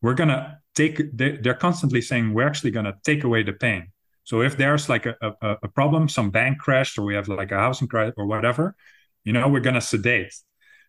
we're 0.00 0.14
going 0.14 0.30
to 0.30 0.56
take, 0.74 1.14
they're 1.14 1.54
constantly 1.54 2.00
saying, 2.00 2.32
we're 2.32 2.46
actually 2.46 2.70
going 2.70 2.86
to 2.86 2.96
take 3.04 3.24
away 3.24 3.42
the 3.42 3.52
pain. 3.52 3.88
So 4.24 4.40
if 4.42 4.56
there's 4.56 4.88
like 4.88 5.06
a, 5.06 5.16
a, 5.20 5.56
a 5.64 5.68
problem, 5.68 6.08
some 6.08 6.30
bank 6.30 6.58
crashed, 6.58 6.98
or 6.98 7.02
we 7.02 7.14
have 7.14 7.28
like 7.28 7.50
a 7.50 7.58
housing 7.58 7.88
crisis 7.88 8.14
or 8.16 8.26
whatever, 8.26 8.76
you 9.24 9.32
know, 9.32 9.48
we're 9.48 9.60
gonna 9.60 9.80
sedate. 9.80 10.34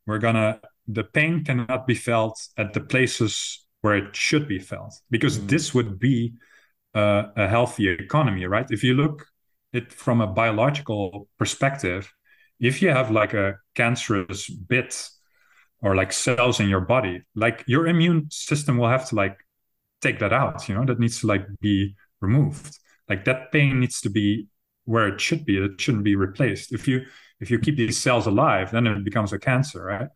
We're 0.06 0.20
gonna 0.20 0.60
the 0.88 1.04
pain 1.04 1.44
cannot 1.44 1.88
be 1.88 1.96
felt 1.96 2.48
at 2.58 2.74
the 2.74 2.82
places 2.82 3.63
where 3.84 3.98
it 3.98 4.16
should 4.16 4.48
be 4.48 4.60
felt 4.60 4.94
because 5.12 5.38
mm. 5.38 5.48
this 5.50 5.74
would 5.74 6.00
be 6.00 6.34
uh, 6.96 7.24
a 7.36 7.48
healthy 7.48 7.90
economy, 7.90 8.46
right? 8.46 8.66
If 8.70 8.82
you 8.82 8.94
look 8.94 9.26
it 9.74 9.92
from 9.92 10.22
a 10.22 10.28
biological 10.28 11.28
perspective, 11.38 12.10
if 12.62 12.82
you 12.82 12.90
have 12.90 13.12
like 13.12 13.34
a 13.34 13.58
cancerous 13.76 14.50
bit 14.50 15.10
or 15.82 15.96
like 15.96 16.14
cells 16.14 16.62
in 16.62 16.70
your 16.70 16.80
body, 16.80 17.24
like 17.36 17.66
your 17.68 17.86
immune 17.88 18.28
system 18.32 18.78
will 18.78 18.88
have 18.88 19.10
to 19.10 19.16
like 19.16 19.38
take 20.02 20.20
that 20.20 20.32
out, 20.32 20.70
you 20.70 20.76
know, 20.76 20.86
that 20.86 21.00
needs 21.00 21.20
to 21.20 21.28
like 21.28 21.46
be 21.60 21.94
removed. 22.22 22.80
Like 23.10 23.26
that 23.26 23.52
pain 23.52 23.82
needs 23.82 24.00
to 24.02 24.10
be 24.10 24.48
where 24.86 25.10
it 25.10 25.20
should 25.20 25.46
be. 25.46 25.58
It 25.58 25.82
shouldn't 25.82 26.06
be 26.06 26.16
replaced. 26.16 26.72
If 26.72 26.88
you 26.88 27.06
if 27.42 27.52
you 27.52 27.60
keep 27.60 27.76
these 27.76 27.98
cells 27.98 28.26
alive 28.26 28.72
then 28.72 28.88
it 28.88 29.04
becomes 29.04 29.34
a 29.34 29.40
cancer 29.40 29.84
right 29.84 30.08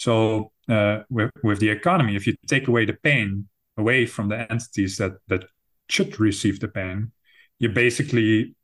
so 0.00 0.50
uh, 0.70 1.00
with, 1.10 1.30
with 1.42 1.58
the 1.60 1.68
economy 1.68 2.16
if 2.16 2.26
you 2.26 2.34
take 2.46 2.68
away 2.68 2.86
the 2.86 2.98
pain 3.02 3.46
away 3.76 4.06
from 4.06 4.28
the 4.28 4.50
entities 4.50 4.96
that 4.96 5.12
that 5.28 5.44
should 5.88 6.18
receive 6.18 6.58
the 6.60 6.68
pain 6.68 7.12
you're 7.58 7.72
basically 7.72 8.54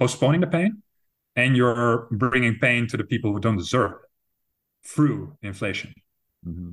postponing 0.00 0.40
the 0.40 0.46
pain 0.46 0.82
and 1.36 1.56
you're 1.56 2.08
bringing 2.10 2.58
pain 2.58 2.86
to 2.88 2.96
the 2.96 3.04
people 3.04 3.30
who 3.32 3.40
don't 3.40 3.58
deserve 3.58 3.92
it 3.92 4.88
through 4.88 5.36
inflation. 5.42 5.92
Mm-hmm. 6.46 6.70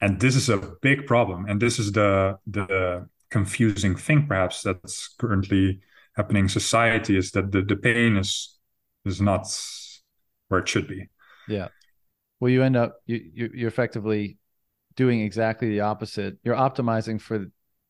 and 0.00 0.20
this 0.20 0.36
is 0.36 0.48
a 0.48 0.58
big 0.80 1.06
problem. 1.06 1.46
And 1.48 1.60
this 1.60 1.78
is 1.78 1.90
the 1.92 2.38
the 2.46 3.08
confusing 3.30 3.96
thing 3.96 4.26
perhaps 4.28 4.62
that's 4.62 5.08
currently 5.18 5.80
happening 6.14 6.44
in 6.44 6.48
society 6.48 7.16
is 7.16 7.32
that 7.32 7.50
the, 7.50 7.62
the 7.62 7.76
pain 7.76 8.16
is 8.16 8.58
is 9.04 9.20
not 9.20 9.44
where 10.48 10.60
it 10.60 10.68
should 10.68 10.86
be. 10.86 11.08
Yeah 11.48 11.68
well 12.42 12.50
you 12.50 12.64
end 12.64 12.76
up 12.76 12.96
you, 13.06 13.20
you 13.32 13.50
you're 13.54 13.68
effectively 13.68 14.36
doing 14.96 15.20
exactly 15.20 15.68
the 15.68 15.80
opposite 15.80 16.36
you're 16.42 16.56
optimizing 16.56 17.20
for 17.20 17.46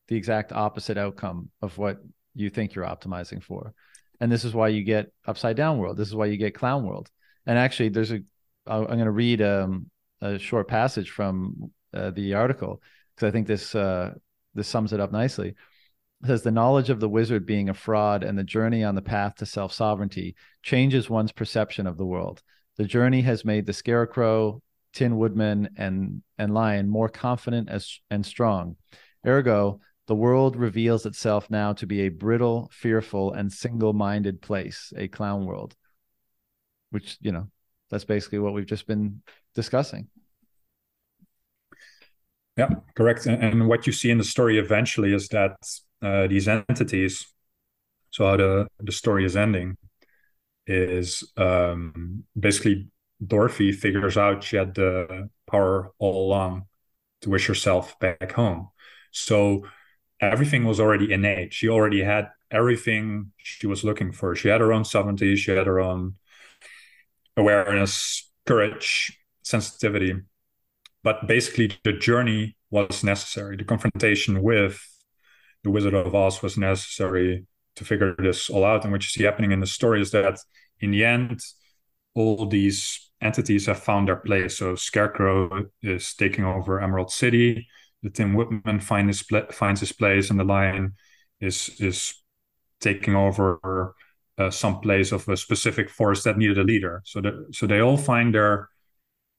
the 0.07 0.15
exact 0.15 0.51
opposite 0.51 0.97
outcome 0.97 1.49
of 1.63 1.75
what 1.79 1.97
you 2.35 2.51
think 2.51 2.75
you're 2.75 2.85
optimizing 2.85 3.41
for 3.41 3.73
and 4.19 4.31
this 4.31 4.45
is 4.45 4.53
why 4.53 4.67
you 4.67 4.83
get 4.83 5.11
upside 5.25 5.57
down 5.57 5.79
world 5.79 5.97
this 5.97 6.07
is 6.07 6.15
why 6.15 6.27
you 6.27 6.37
get 6.37 6.53
clown 6.53 6.85
world 6.85 7.09
and 7.47 7.57
actually 7.57 7.89
there's 7.89 8.11
a 8.11 8.19
i'm 8.67 8.85
going 8.85 8.99
to 8.99 9.11
read 9.11 9.41
um, 9.41 9.89
a 10.21 10.37
short 10.37 10.67
passage 10.67 11.09
from 11.09 11.71
uh, 11.95 12.11
the 12.11 12.35
article 12.35 12.79
because 13.15 13.27
i 13.27 13.31
think 13.31 13.47
this 13.47 13.73
uh, 13.73 14.13
this 14.55 14.67
sums 14.67 14.93
it 14.93 14.99
up 14.99 15.11
nicely. 15.11 15.49
It 15.49 16.27
says 16.27 16.43
the 16.43 16.51
knowledge 16.51 16.89
of 16.89 16.99
the 16.99 17.09
wizard 17.09 17.45
being 17.45 17.69
a 17.69 17.73
fraud 17.73 18.23
and 18.23 18.37
the 18.37 18.43
journey 18.43 18.83
on 18.83 18.95
the 18.95 19.01
path 19.01 19.35
to 19.35 19.45
self 19.45 19.73
sovereignty 19.73 20.35
changes 20.61 21.09
one's 21.09 21.31
perception 21.31 21.87
of 21.87 21.97
the 21.97 22.05
world. 22.05 22.41
The 22.77 22.85
journey 22.85 23.21
has 23.21 23.45
made 23.45 23.65
the 23.65 23.73
scarecrow, 23.73 24.61
tin 24.93 25.17
woodman, 25.17 25.69
and 25.77 26.23
and 26.37 26.53
lion 26.53 26.89
more 26.89 27.09
confident 27.09 27.69
as 27.69 27.99
and 28.09 28.25
strong. 28.25 28.75
Ergo, 29.25 29.79
the 30.07 30.15
world 30.15 30.55
reveals 30.55 31.05
itself 31.05 31.49
now 31.49 31.73
to 31.73 31.85
be 31.85 32.01
a 32.01 32.09
brittle, 32.09 32.69
fearful, 32.73 33.33
and 33.33 33.51
single-minded 33.51 34.41
place, 34.41 34.91
a 34.97 35.07
clown 35.07 35.45
world. 35.45 35.75
Which 36.89 37.17
you 37.21 37.31
know, 37.31 37.49
that's 37.89 38.05
basically 38.05 38.39
what 38.39 38.53
we've 38.53 38.65
just 38.65 38.87
been 38.87 39.21
discussing. 39.55 40.07
Yeah, 42.57 42.69
correct. 42.95 43.25
And, 43.25 43.41
and, 43.43 43.67
what 43.67 43.87
you 43.87 43.93
see 43.93 44.11
in 44.11 44.19
the 44.19 44.23
story 44.23 44.59
eventually 44.59 45.13
is 45.13 45.27
that 45.29 45.57
uh, 46.03 46.27
these 46.27 46.47
entities, 46.47 47.25
so 48.11 48.25
how 48.25 48.37
the, 48.37 48.67
the 48.79 48.91
story 48.91 49.25
is 49.25 49.35
ending, 49.35 49.75
is 50.67 51.23
um, 51.37 52.23
basically 52.37 52.89
Dorothy 53.25 53.71
figures 53.71 54.17
out 54.17 54.43
she 54.43 54.55
had 54.57 54.75
the 54.75 55.29
power 55.49 55.91
all 55.99 56.25
along 56.27 56.65
to 57.21 57.29
wish 57.29 57.47
herself 57.47 57.97
back 57.99 58.31
home. 58.33 58.69
So 59.11 59.67
everything 60.19 60.65
was 60.65 60.79
already 60.79 61.11
innate. 61.11 61.53
She 61.53 61.69
already 61.69 62.03
had 62.03 62.29
everything 62.51 63.31
she 63.37 63.67
was 63.67 63.83
looking 63.83 64.11
for. 64.11 64.35
She 64.35 64.49
had 64.49 64.61
her 64.61 64.73
own 64.73 64.85
sovereignty, 64.85 65.35
she 65.35 65.51
had 65.51 65.67
her 65.67 65.79
own 65.79 66.15
awareness, 67.37 68.29
courage, 68.45 69.17
sensitivity 69.41 70.15
but 71.03 71.27
basically 71.27 71.77
the 71.83 71.93
journey 71.93 72.55
was 72.71 73.03
necessary. 73.03 73.57
The 73.57 73.65
confrontation 73.65 74.41
with 74.41 74.81
the 75.63 75.69
Wizard 75.69 75.93
of 75.93 76.15
Oz 76.15 76.41
was 76.41 76.57
necessary 76.57 77.45
to 77.75 77.85
figure 77.85 78.15
this 78.17 78.49
all 78.49 78.65
out. 78.65 78.83
And 78.83 78.91
what 78.91 79.03
you 79.03 79.09
see 79.09 79.23
happening 79.23 79.51
in 79.51 79.59
the 79.59 79.67
story 79.67 80.01
is 80.01 80.11
that 80.11 80.39
in 80.79 80.91
the 80.91 81.05
end, 81.05 81.39
all 82.15 82.45
these 82.45 83.11
entities 83.21 83.65
have 83.65 83.79
found 83.79 84.07
their 84.07 84.17
place. 84.17 84.57
So 84.57 84.75
Scarecrow 84.75 85.65
is 85.81 86.13
taking 86.13 86.45
over 86.45 86.81
Emerald 86.81 87.11
City. 87.11 87.67
The 88.03 88.09
Tin 88.09 88.33
Woodman 88.33 88.79
find 88.79 89.07
his 89.07 89.23
pl- 89.23 89.51
finds 89.51 89.79
his 89.79 89.93
place, 89.93 90.29
and 90.29 90.39
the 90.39 90.43
Lion 90.43 90.93
is 91.39 91.69
is 91.79 92.21
taking 92.81 93.15
over 93.15 93.95
uh, 94.37 94.49
some 94.49 94.81
place 94.81 95.11
of 95.11 95.27
a 95.29 95.37
specific 95.37 95.89
force 95.89 96.23
that 96.23 96.37
needed 96.37 96.57
a 96.57 96.63
leader. 96.63 97.01
So 97.05 97.21
the, 97.21 97.47
so 97.53 97.65
they 97.65 97.79
all 97.79 97.97
find 97.97 98.35
their 98.35 98.69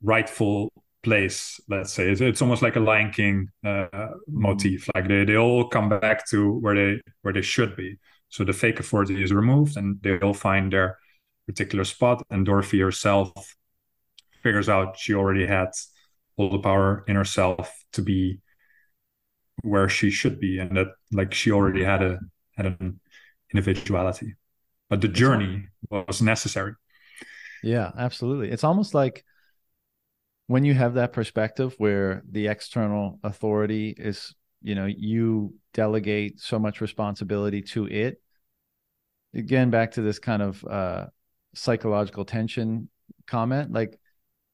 rightful 0.03 0.73
place. 1.03 1.61
Let's 1.69 1.93
say 1.93 2.11
it's, 2.11 2.21
it's 2.21 2.43
almost 2.43 2.63
like 2.63 2.77
a 2.77 2.81
Lion 2.81 3.13
King 3.13 3.49
uh, 3.65 4.09
motif. 4.27 4.89
Like 4.95 5.09
they, 5.09 5.25
they 5.25 5.37
all 5.37 5.69
come 5.69 5.89
back 5.91 6.27
to 6.31 6.59
where 6.61 6.75
they 6.75 7.01
where 7.23 7.35
they 7.35 7.43
should 7.43 7.77
be. 7.77 7.99
So 8.35 8.45
the 8.45 8.53
fake 8.53 8.81
authority 8.81 9.23
is 9.23 9.33
removed, 9.33 9.77
and 9.77 10.01
they 10.03 10.19
all 10.19 10.35
find 10.35 10.73
their 10.73 10.99
particular 11.47 11.85
spot. 11.85 12.23
And 12.31 12.45
Dorothy 12.45 12.81
herself 12.81 13.57
figures 14.43 14.69
out 14.69 14.99
she 14.99 15.15
already 15.15 15.47
had 15.47 15.69
all 16.37 16.51
the 16.51 16.59
power 16.59 17.05
in 17.07 17.15
herself 17.15 17.73
to 17.93 18.03
be 18.03 18.41
where 19.63 19.89
she 19.89 20.11
should 20.11 20.41
be, 20.41 20.59
and 20.59 20.77
that 20.77 20.89
like 21.13 21.33
she 21.33 21.53
already 21.53 21.85
had 21.85 22.03
a 22.03 22.19
had 22.57 22.67
an 22.67 23.01
individuality 23.53 24.35
but 24.89 25.01
the 25.01 25.09
journey 25.09 25.67
was 25.91 26.23
necessary. 26.23 26.75
Yeah, 27.63 27.91
absolutely. 27.97 28.51
It's 28.51 28.65
almost 28.65 28.95
like 28.95 29.25
when 30.47 30.65
you 30.65 30.75
have 30.75 30.95
that 30.95 31.13
perspective 31.13 31.75
where 31.79 32.23
the 32.31 32.49
external 32.49 33.19
authority 33.23 33.95
is, 33.97 34.35
you 34.63 34.75
know, 34.75 34.87
you 34.87 35.55
delegate 35.73 36.41
so 36.41 36.59
much 36.59 36.81
responsibility 36.81 37.63
to 37.63 37.89
it. 37.89 38.21
Again, 39.35 39.71
back 39.71 39.93
to 39.93 40.03
this 40.03 40.19
kind 40.19 40.43
of 40.43 40.65
uh, 40.65 41.07
psychological 41.55 42.25
tension 42.25 42.89
comment, 43.27 43.73
like 43.73 43.99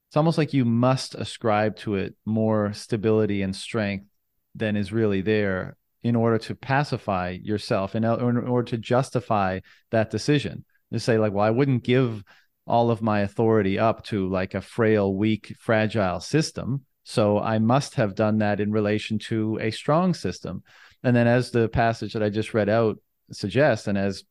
it's 0.08 0.16
almost 0.16 0.38
like 0.38 0.52
you 0.52 0.64
must 0.64 1.14
ascribe 1.14 1.76
to 1.76 1.94
it 1.96 2.14
more 2.24 2.72
stability 2.72 3.42
and 3.42 3.54
strength 3.54 4.06
than 4.54 4.76
is 4.76 4.92
really 4.92 5.20
there 5.20 5.76
in 6.02 6.16
order 6.16 6.38
to 6.38 6.54
pacify 6.54 7.36
yourself 7.42 7.94
and 7.94 8.04
in 8.04 8.36
order 8.48 8.70
to 8.70 8.78
justify 8.78 9.60
that 9.90 10.10
decision. 10.10 10.64
To 10.92 10.98
say 10.98 11.18
like 11.18 11.32
well 11.32 11.46
i 11.46 11.50
wouldn't 11.50 11.84
give 11.84 12.24
all 12.66 12.90
of 12.90 13.02
my 13.02 13.20
authority 13.20 13.78
up 13.78 14.02
to 14.06 14.28
like 14.28 14.54
a 14.54 14.60
frail 14.60 15.14
weak 15.14 15.54
fragile 15.60 16.18
system 16.18 16.84
so 17.04 17.38
i 17.38 17.60
must 17.60 17.94
have 17.94 18.16
done 18.16 18.38
that 18.38 18.58
in 18.58 18.72
relation 18.72 19.18
to 19.18 19.58
a 19.60 19.70
strong 19.70 20.14
system. 20.14 20.64
And 21.04 21.14
then 21.14 21.28
as 21.28 21.52
the 21.52 21.68
passage 21.68 22.14
that 22.14 22.24
i 22.24 22.28
just 22.28 22.52
read 22.52 22.68
out 22.68 22.98
suggests 23.30 23.86
and 23.86 23.96
as 23.96 24.24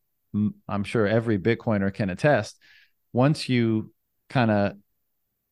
i'm 0.68 0.84
sure 0.84 1.08
every 1.08 1.38
bitcoiner 1.38 1.94
can 1.94 2.10
attest 2.10 2.58
once 3.14 3.50
you 3.50 3.92
kind 4.30 4.52
of 4.52 4.74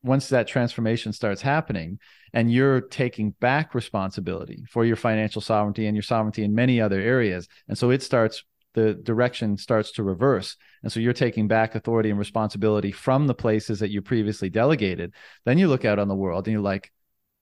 once 0.04 0.30
that 0.30 0.48
transformation 0.48 1.12
starts 1.12 1.42
happening 1.42 2.00
and 2.34 2.52
you're 2.52 2.82
taking 2.82 3.32
back 3.32 3.74
responsibility 3.74 4.64
for 4.70 4.86
your 4.86 4.96
financial 4.96 5.42
sovereignty 5.42 5.88
and 5.88 5.96
your 5.96 6.04
sovereignty 6.04 6.44
in 6.44 6.54
many 6.54 6.80
other 6.80 7.00
areas 7.00 7.48
and 7.68 7.78
so 7.78 7.90
it 7.90 8.04
starts 8.04 8.44
the 8.74 8.94
direction 8.94 9.58
starts 9.58 9.92
to 9.92 10.04
reverse 10.04 10.56
and 10.84 10.92
so 10.92 11.00
you're 11.00 11.14
taking 11.14 11.48
back 11.48 11.74
authority 11.74 12.10
and 12.10 12.20
responsibility 12.20 12.92
from 12.92 13.26
the 13.26 13.34
places 13.34 13.80
that 13.80 13.90
you 13.90 14.02
previously 14.02 14.50
delegated 14.50 15.14
then 15.46 15.58
you 15.58 15.68
look 15.68 15.86
out 15.86 16.00
on 16.00 16.08
the 16.08 16.16
world 16.16 16.48
and 16.48 16.54
you're 16.54 16.62
like 16.62 16.92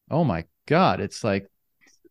oh 0.09 0.23
my 0.23 0.45
god 0.65 1.01
it's 1.01 1.23
like 1.23 1.49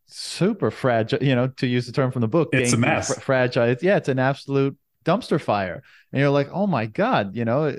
super 0.07 0.71
fragile 0.71 1.23
you 1.23 1.35
know 1.35 1.49
to 1.49 1.67
use 1.67 1.87
the 1.87 1.93
term 1.93 2.11
from 2.11 2.21
the 2.21 2.29
book 2.29 2.51
it's 2.53 2.75
a 2.75 2.77
mess. 2.77 3.15
fr- 3.15 3.21
fragile 3.21 3.75
yeah 3.81 3.97
it's 3.97 4.09
an 4.11 4.19
absolute 4.19 4.77
dumpster 5.05 5.41
fire. 5.41 5.83
And 6.13 6.21
you're 6.21 6.31
like 6.31 6.49
oh 6.53 6.67
my 6.67 6.87
god 6.87 7.37
you 7.37 7.45
know 7.45 7.75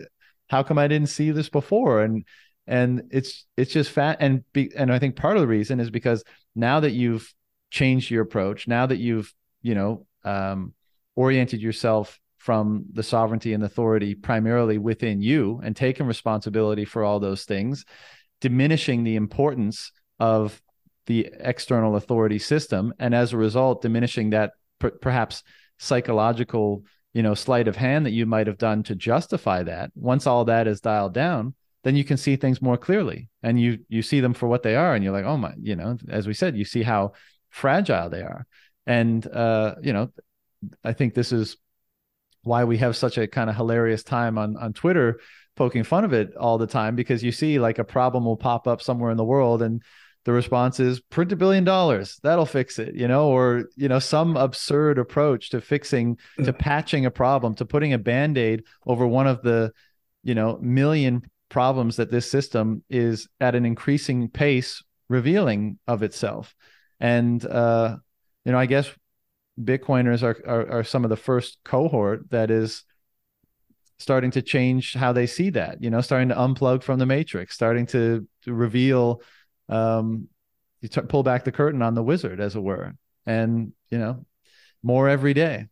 how 0.47 0.63
come 0.63 0.77
i 0.77 0.87
didn't 0.87 1.09
see 1.09 1.31
this 1.31 1.49
before? 1.49 2.01
And 2.01 2.23
and 2.67 3.03
it's 3.11 3.45
it's 3.57 3.71
just 3.71 3.91
fat 3.91 4.17
and 4.19 4.43
be, 4.53 4.71
and 4.75 4.91
I 4.91 4.99
think 4.99 5.15
part 5.15 5.37
of 5.37 5.41
the 5.41 5.47
reason 5.47 5.79
is 5.79 5.89
because 5.89 6.23
now 6.55 6.79
that 6.79 6.91
you've 6.91 7.31
changed 7.69 8.09
your 8.09 8.23
approach, 8.23 8.67
now 8.67 8.85
that 8.85 8.97
you've 8.97 9.33
you 9.61 9.75
know 9.75 10.05
um, 10.23 10.73
oriented 11.15 11.61
yourself 11.61 12.19
from 12.37 12.85
the 12.93 13.03
sovereignty 13.03 13.53
and 13.53 13.63
authority 13.63 14.13
primarily 14.13 14.77
within 14.77 15.21
you 15.21 15.59
and 15.63 15.75
taken 15.75 16.05
responsibility 16.05 16.85
for 16.85 17.03
all 17.03 17.19
those 17.19 17.43
things, 17.45 17.85
diminishing 18.41 19.03
the 19.03 19.15
importance 19.15 19.91
of 20.19 20.61
the 21.07 21.29
external 21.39 21.95
authority 21.95 22.39
system, 22.39 22.93
and 22.99 23.13
as 23.13 23.33
a 23.33 23.37
result, 23.37 23.81
diminishing 23.81 24.31
that 24.31 24.53
per- 24.79 24.91
perhaps 24.91 25.43
psychological 25.77 26.83
you 27.15 27.23
know 27.23 27.33
sleight 27.33 27.67
of 27.67 27.75
hand 27.75 28.05
that 28.05 28.11
you 28.11 28.27
might 28.27 28.45
have 28.45 28.59
done 28.59 28.83
to 28.83 28.93
justify 28.93 29.63
that. 29.63 29.89
Once 29.95 30.27
all 30.27 30.45
that 30.45 30.67
is 30.67 30.81
dialed 30.81 31.15
down 31.15 31.55
then 31.85 31.95
you 31.95 32.03
can 32.03 32.17
see 32.17 32.35
things 32.35 32.63
more 32.63 32.77
clearly 32.77 33.29
and 33.43 33.61
you 33.61 33.77
you 33.87 34.01
see 34.01 34.19
them 34.19 34.33
for 34.33 34.47
what 34.47 34.63
they 34.63 34.75
are 34.75 34.95
and 34.95 35.03
you're 35.03 35.13
like 35.13 35.23
oh 35.23 35.37
my 35.37 35.53
you 35.61 35.75
know 35.75 35.95
as 36.09 36.27
we 36.27 36.33
said 36.33 36.57
you 36.57 36.65
see 36.65 36.83
how 36.83 37.13
fragile 37.51 38.09
they 38.09 38.21
are 38.21 38.45
and 38.87 39.25
uh 39.27 39.75
you 39.81 39.93
know 39.93 40.11
i 40.83 40.91
think 40.91 41.13
this 41.13 41.31
is 41.31 41.57
why 42.41 42.63
we 42.63 42.77
have 42.77 42.97
such 42.97 43.17
a 43.17 43.27
kind 43.27 43.49
of 43.49 43.55
hilarious 43.55 44.03
time 44.03 44.37
on 44.37 44.57
on 44.57 44.73
twitter 44.73 45.19
poking 45.55 45.83
fun 45.83 46.03
of 46.03 46.11
it 46.11 46.35
all 46.35 46.57
the 46.57 46.67
time 46.67 46.95
because 46.95 47.23
you 47.23 47.31
see 47.31 47.59
like 47.59 47.77
a 47.77 47.83
problem 47.83 48.25
will 48.25 48.35
pop 48.35 48.67
up 48.67 48.81
somewhere 48.81 49.11
in 49.11 49.17
the 49.17 49.23
world 49.23 49.61
and 49.61 49.83
the 50.25 50.31
response 50.31 50.79
is 50.79 50.99
print 50.99 51.31
a 51.31 51.35
billion 51.35 51.63
dollars 51.63 52.19
that'll 52.23 52.45
fix 52.45 52.79
it 52.79 52.93
you 52.95 53.07
know 53.07 53.29
or 53.29 53.65
you 53.75 53.87
know 53.87 53.99
some 53.99 54.35
absurd 54.35 54.97
approach 54.99 55.49
to 55.51 55.61
fixing 55.61 56.17
to 56.43 56.51
patching 56.51 57.05
a 57.05 57.11
problem 57.11 57.55
to 57.55 57.65
putting 57.65 57.93
a 57.93 57.97
band-aid 57.97 58.63
over 58.85 59.07
one 59.07 59.27
of 59.27 59.41
the 59.43 59.71
you 60.23 60.35
know 60.35 60.57
million 60.61 61.23
problems 61.49 61.95
that 61.95 62.11
this 62.11 62.29
system 62.29 62.83
is 62.89 63.27
at 63.39 63.55
an 63.55 63.65
increasing 63.65 64.29
pace 64.29 64.83
revealing 65.09 65.79
of 65.87 66.03
itself. 66.03 66.55
And 66.99 67.45
uh, 67.45 67.97
you 68.43 68.51
know, 68.51 68.57
I 68.57 68.65
guess 68.65 68.89
Bitcoiners 69.59 70.23
are, 70.23 70.37
are, 70.47 70.79
are 70.79 70.83
some 70.83 71.03
of 71.03 71.09
the 71.09 71.17
first 71.17 71.59
cohort 71.63 72.29
that 72.31 72.51
is 72.51 72.83
starting 73.97 74.31
to 74.31 74.41
change 74.41 74.93
how 74.93 75.13
they 75.13 75.25
see 75.25 75.49
that. 75.51 75.81
You 75.81 75.89
know, 75.89 76.01
starting 76.01 76.29
to 76.29 76.35
unplug 76.35 76.83
from 76.83 76.99
the 76.99 77.05
matrix, 77.05 77.55
starting 77.55 77.85
to, 77.87 78.27
to 78.43 78.53
reveal, 78.53 79.21
um, 79.69 80.27
you 80.81 80.89
t- 80.89 81.01
pull 81.01 81.23
back 81.23 81.43
the 81.43 81.51
curtain 81.51 81.81
on 81.81 81.95
the 81.95 82.03
wizard, 82.03 82.39
as 82.39 82.55
it 82.55 82.61
were, 82.61 82.95
and 83.25 83.73
you 83.89 83.97
know, 83.97 84.25
more 84.83 85.09
every 85.09 85.33
day. 85.33 85.67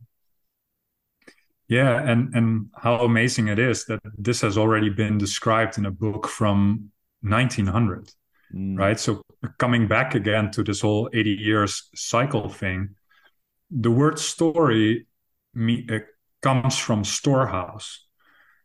Yeah, 1.67 2.01
and 2.01 2.33
and 2.35 2.69
how 2.75 2.97
amazing 2.97 3.47
it 3.47 3.59
is 3.59 3.85
that 3.85 4.01
this 4.17 4.41
has 4.41 4.57
already 4.57 4.89
been 4.89 5.17
described 5.17 5.77
in 5.77 5.85
a 5.85 5.91
book 5.91 6.27
from 6.27 6.91
1900, 7.21 8.11
mm. 8.53 8.77
right? 8.77 8.99
So 8.99 9.21
coming 9.57 9.87
back 9.87 10.15
again 10.15 10.51
to 10.51 10.63
this 10.63 10.81
whole 10.81 11.09
80 11.13 11.31
years 11.31 11.89
cycle 11.95 12.49
thing, 12.49 12.95
the 13.71 13.91
word 13.91 14.19
story 14.19 15.07
me, 15.53 15.87
uh, 15.91 15.99
comes 16.41 16.77
from 16.77 17.03
storehouse. 17.03 18.05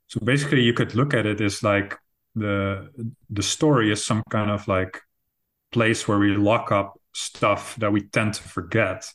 So 0.09 0.21
basically, 0.25 0.63
you 0.63 0.73
could 0.73 0.95
look 0.95 1.15
at 1.15 1.27
it 1.27 1.41
as 1.41 1.63
like 1.63 1.97
the 2.35 2.91
the 3.31 3.43
story 3.43 3.93
is 3.93 4.05
some 4.05 4.23
kind 4.31 4.51
of 4.51 4.67
like 4.69 5.01
place 5.73 6.09
where 6.09 6.19
we 6.19 6.37
lock 6.37 6.73
up 6.73 6.99
stuff 7.15 7.77
that 7.77 7.93
we 7.93 8.03
tend 8.03 8.35
to 8.35 8.43
forget. 8.43 9.11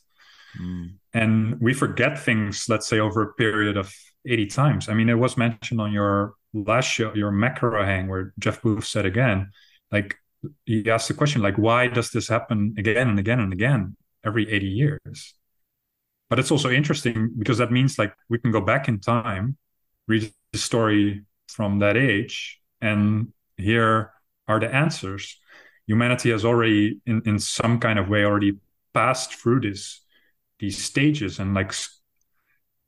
Mm. 0.60 0.94
And 1.12 1.60
we 1.60 1.74
forget 1.74 2.18
things 2.18 2.66
let's 2.68 2.86
say 2.86 3.00
over 3.00 3.22
a 3.22 3.32
period 3.34 3.76
of 3.76 3.92
80 4.26 4.46
times. 4.46 4.88
I 4.88 4.94
mean 4.94 5.08
it 5.08 5.18
was 5.18 5.36
mentioned 5.36 5.80
on 5.80 5.92
your 5.92 6.34
last 6.52 6.86
show 6.86 7.12
your 7.14 7.32
macro 7.32 7.84
hang 7.84 8.06
where 8.06 8.32
jeff 8.38 8.62
booth 8.62 8.84
said 8.84 9.04
again 9.04 9.50
like 9.90 10.16
he 10.66 10.88
asked 10.88 11.08
the 11.08 11.14
question 11.14 11.42
like 11.42 11.56
why 11.56 11.88
does 11.88 12.10
this 12.10 12.28
happen 12.28 12.74
again 12.78 13.08
and 13.08 13.18
again 13.18 13.40
and 13.40 13.52
again 13.52 13.96
every 14.24 14.50
80 14.50 14.66
years? 14.66 15.34
But 16.30 16.38
it's 16.38 16.50
also 16.50 16.70
interesting 16.70 17.32
because 17.38 17.58
that 17.58 17.70
means 17.70 17.98
like 17.98 18.14
we 18.28 18.38
can 18.38 18.52
go 18.52 18.60
back 18.60 18.88
in 18.88 19.00
time 19.00 19.56
read 20.06 20.32
the 20.52 20.58
story 20.58 21.22
from 21.48 21.78
that 21.78 21.96
age 21.96 22.60
and 22.80 23.32
here 23.56 24.12
are 24.46 24.60
the 24.60 24.72
answers 24.72 25.38
humanity 25.86 26.30
has 26.30 26.44
already 26.44 27.00
in, 27.06 27.22
in 27.26 27.38
some 27.38 27.78
kind 27.78 27.98
of 27.98 28.08
way 28.08 28.24
already 28.24 28.58
passed 28.92 29.34
through 29.34 29.60
this 29.60 30.00
these 30.58 30.82
stages 30.82 31.38
and 31.38 31.54
like 31.54 31.72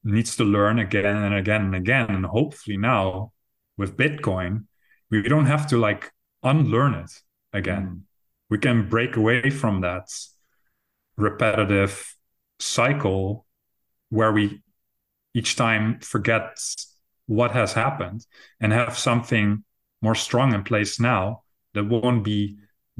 needs 0.05 0.37
to 0.37 0.45
learn 0.45 0.79
again 0.79 1.17
and 1.17 1.35
again 1.35 1.63
and 1.63 1.75
again 1.75 2.11
and 2.11 2.25
hopefully 2.27 2.77
now 2.77 3.33
with 3.77 3.97
bitcoin 3.97 4.65
we 5.11 5.23
don't 5.23 5.47
have 5.47 5.67
to 5.67 5.77
like 5.77 6.13
unlearn 6.43 6.95
it 6.95 7.11
again 7.53 7.87
mm. 7.87 8.01
we 8.49 8.59
can 8.59 8.89
break 8.89 9.17
away 9.17 9.51
from 9.51 9.81
that 9.81 10.09
repetitive 11.17 12.17
cycle 12.59 13.47
where 14.11 14.33
we 14.33 14.63
each 15.35 15.57
time 15.57 15.99
forget 16.01 16.57
what 17.27 17.51
has 17.51 17.73
happened 17.73 18.25
and 18.61 18.73
have 18.73 18.97
something 18.97 19.65
more 20.01 20.15
strong 20.15 20.55
in 20.55 20.63
place 20.63 21.01
now 21.01 21.43
that 21.75 21.85
won't 21.85 22.23
be 22.23 22.57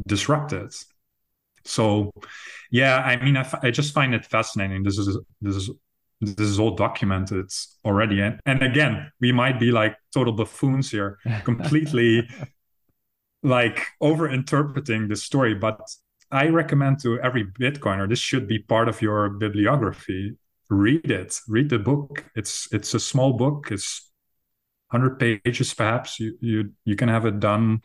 disrupted 0.07 0.73
so, 1.67 2.13
yeah, 2.71 2.99
I 2.99 3.23
mean, 3.23 3.37
I, 3.37 3.41
f- 3.41 3.63
I 3.63 3.71
just 3.71 3.93
find 3.93 4.15
it 4.15 4.25
fascinating. 4.25 4.83
This 4.83 4.99
is 4.99 5.19
this 5.41 5.57
is 5.57 5.71
this 6.21 6.49
is 6.49 6.59
all 6.59 6.75
documented 6.75 7.51
already, 7.85 8.21
and 8.21 8.41
and 8.47 8.63
again, 8.63 9.11
we 9.21 9.33
might 9.33 9.59
be 9.61 9.73
like 9.73 9.97
total 10.15 10.33
buffoons 10.33 10.91
here, 10.91 11.19
completely 11.45 12.29
like 13.43 13.85
over 14.01 14.29
interpreting 14.29 15.09
the 15.09 15.17
story. 15.17 15.55
But 15.55 15.81
I 16.31 16.49
recommend 16.49 17.01
to 17.03 17.21
every 17.21 17.45
Bitcoiner 17.45 18.09
this 18.09 18.19
should 18.19 18.49
be 18.49 18.59
part 18.61 18.89
of 18.89 19.03
your 19.03 19.29
bibliography 19.31 20.37
read 20.69 21.11
it. 21.11 21.39
Read 21.49 21.69
the 21.69 21.79
book. 21.79 22.25
It's 22.35 22.69
it's 22.73 22.95
a 22.95 23.01
small 23.01 23.35
book. 23.35 23.69
It's 23.71 24.11
hundred 24.91 25.19
pages, 25.19 25.75
perhaps. 25.75 26.19
You 26.21 26.37
you 26.41 26.73
you 26.85 26.97
can 26.97 27.09
have 27.09 27.27
it 27.27 27.41
done 27.41 27.83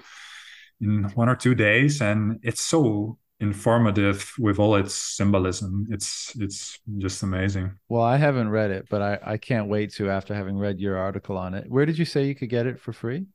in 0.81 1.03
one 1.15 1.29
or 1.29 1.35
two 1.35 1.55
days, 1.55 2.01
and 2.01 2.39
it's 2.43 2.61
so 2.61 3.17
informative 3.39 4.31
with 4.37 4.59
all 4.59 4.75
its 4.75 4.93
symbolism. 4.93 5.87
It's 5.89 6.35
it's 6.39 6.79
just 6.97 7.23
amazing. 7.23 7.77
Well, 7.89 8.03
I 8.03 8.17
haven't 8.17 8.49
read 8.49 8.71
it, 8.71 8.87
but 8.89 9.01
I 9.01 9.19
I 9.23 9.37
can't 9.37 9.67
wait 9.67 9.93
to 9.93 10.09
after 10.09 10.33
having 10.33 10.57
read 10.57 10.79
your 10.79 10.97
article 10.97 11.37
on 11.37 11.53
it. 11.53 11.69
Where 11.69 11.85
did 11.85 11.97
you 11.97 12.05
say 12.05 12.25
you 12.25 12.35
could 12.35 12.49
get 12.49 12.67
it 12.67 12.79
for 12.79 12.93
free? 12.93 13.25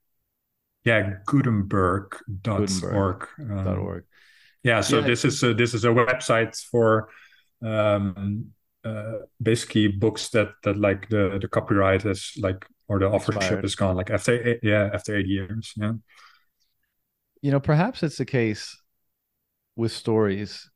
Yeah, 0.85 1.14
Gutenberg.org. 1.27 2.20
Gutenberg. 2.43 3.28
Um, 3.40 3.66
.org. 3.81 4.05
Yeah, 4.62 4.81
so 4.81 5.01
yeah. 5.01 5.06
this 5.06 5.24
is 5.24 5.43
a, 5.43 5.55
this 5.55 5.74
is 5.74 5.85
a 5.85 5.89
website 5.89 6.56
for 6.70 7.09
um, 7.62 8.52
uh, 8.85 9.18
basically 9.43 9.89
books 9.89 10.28
that 10.31 10.51
that 10.62 10.77
like 10.77 11.09
the 11.09 11.39
the 11.40 11.48
copyright 11.48 12.05
is 12.05 12.32
like 12.40 12.66
or 12.89 12.98
the 13.01 13.06
authorship 13.06 13.43
Expired. 13.43 13.64
is 13.64 13.74
gone 13.74 13.97
like 13.97 14.10
after 14.10 14.59
yeah 14.62 14.90
after 14.93 15.16
eight 15.16 15.27
years 15.27 15.73
yeah 15.77 15.93
you 17.47 17.52
know 17.52 17.60
perhaps 17.60 18.02
it's 18.02 18.18
the 18.18 18.24
case 18.24 18.77
with 19.77 19.93
stories 19.93 20.68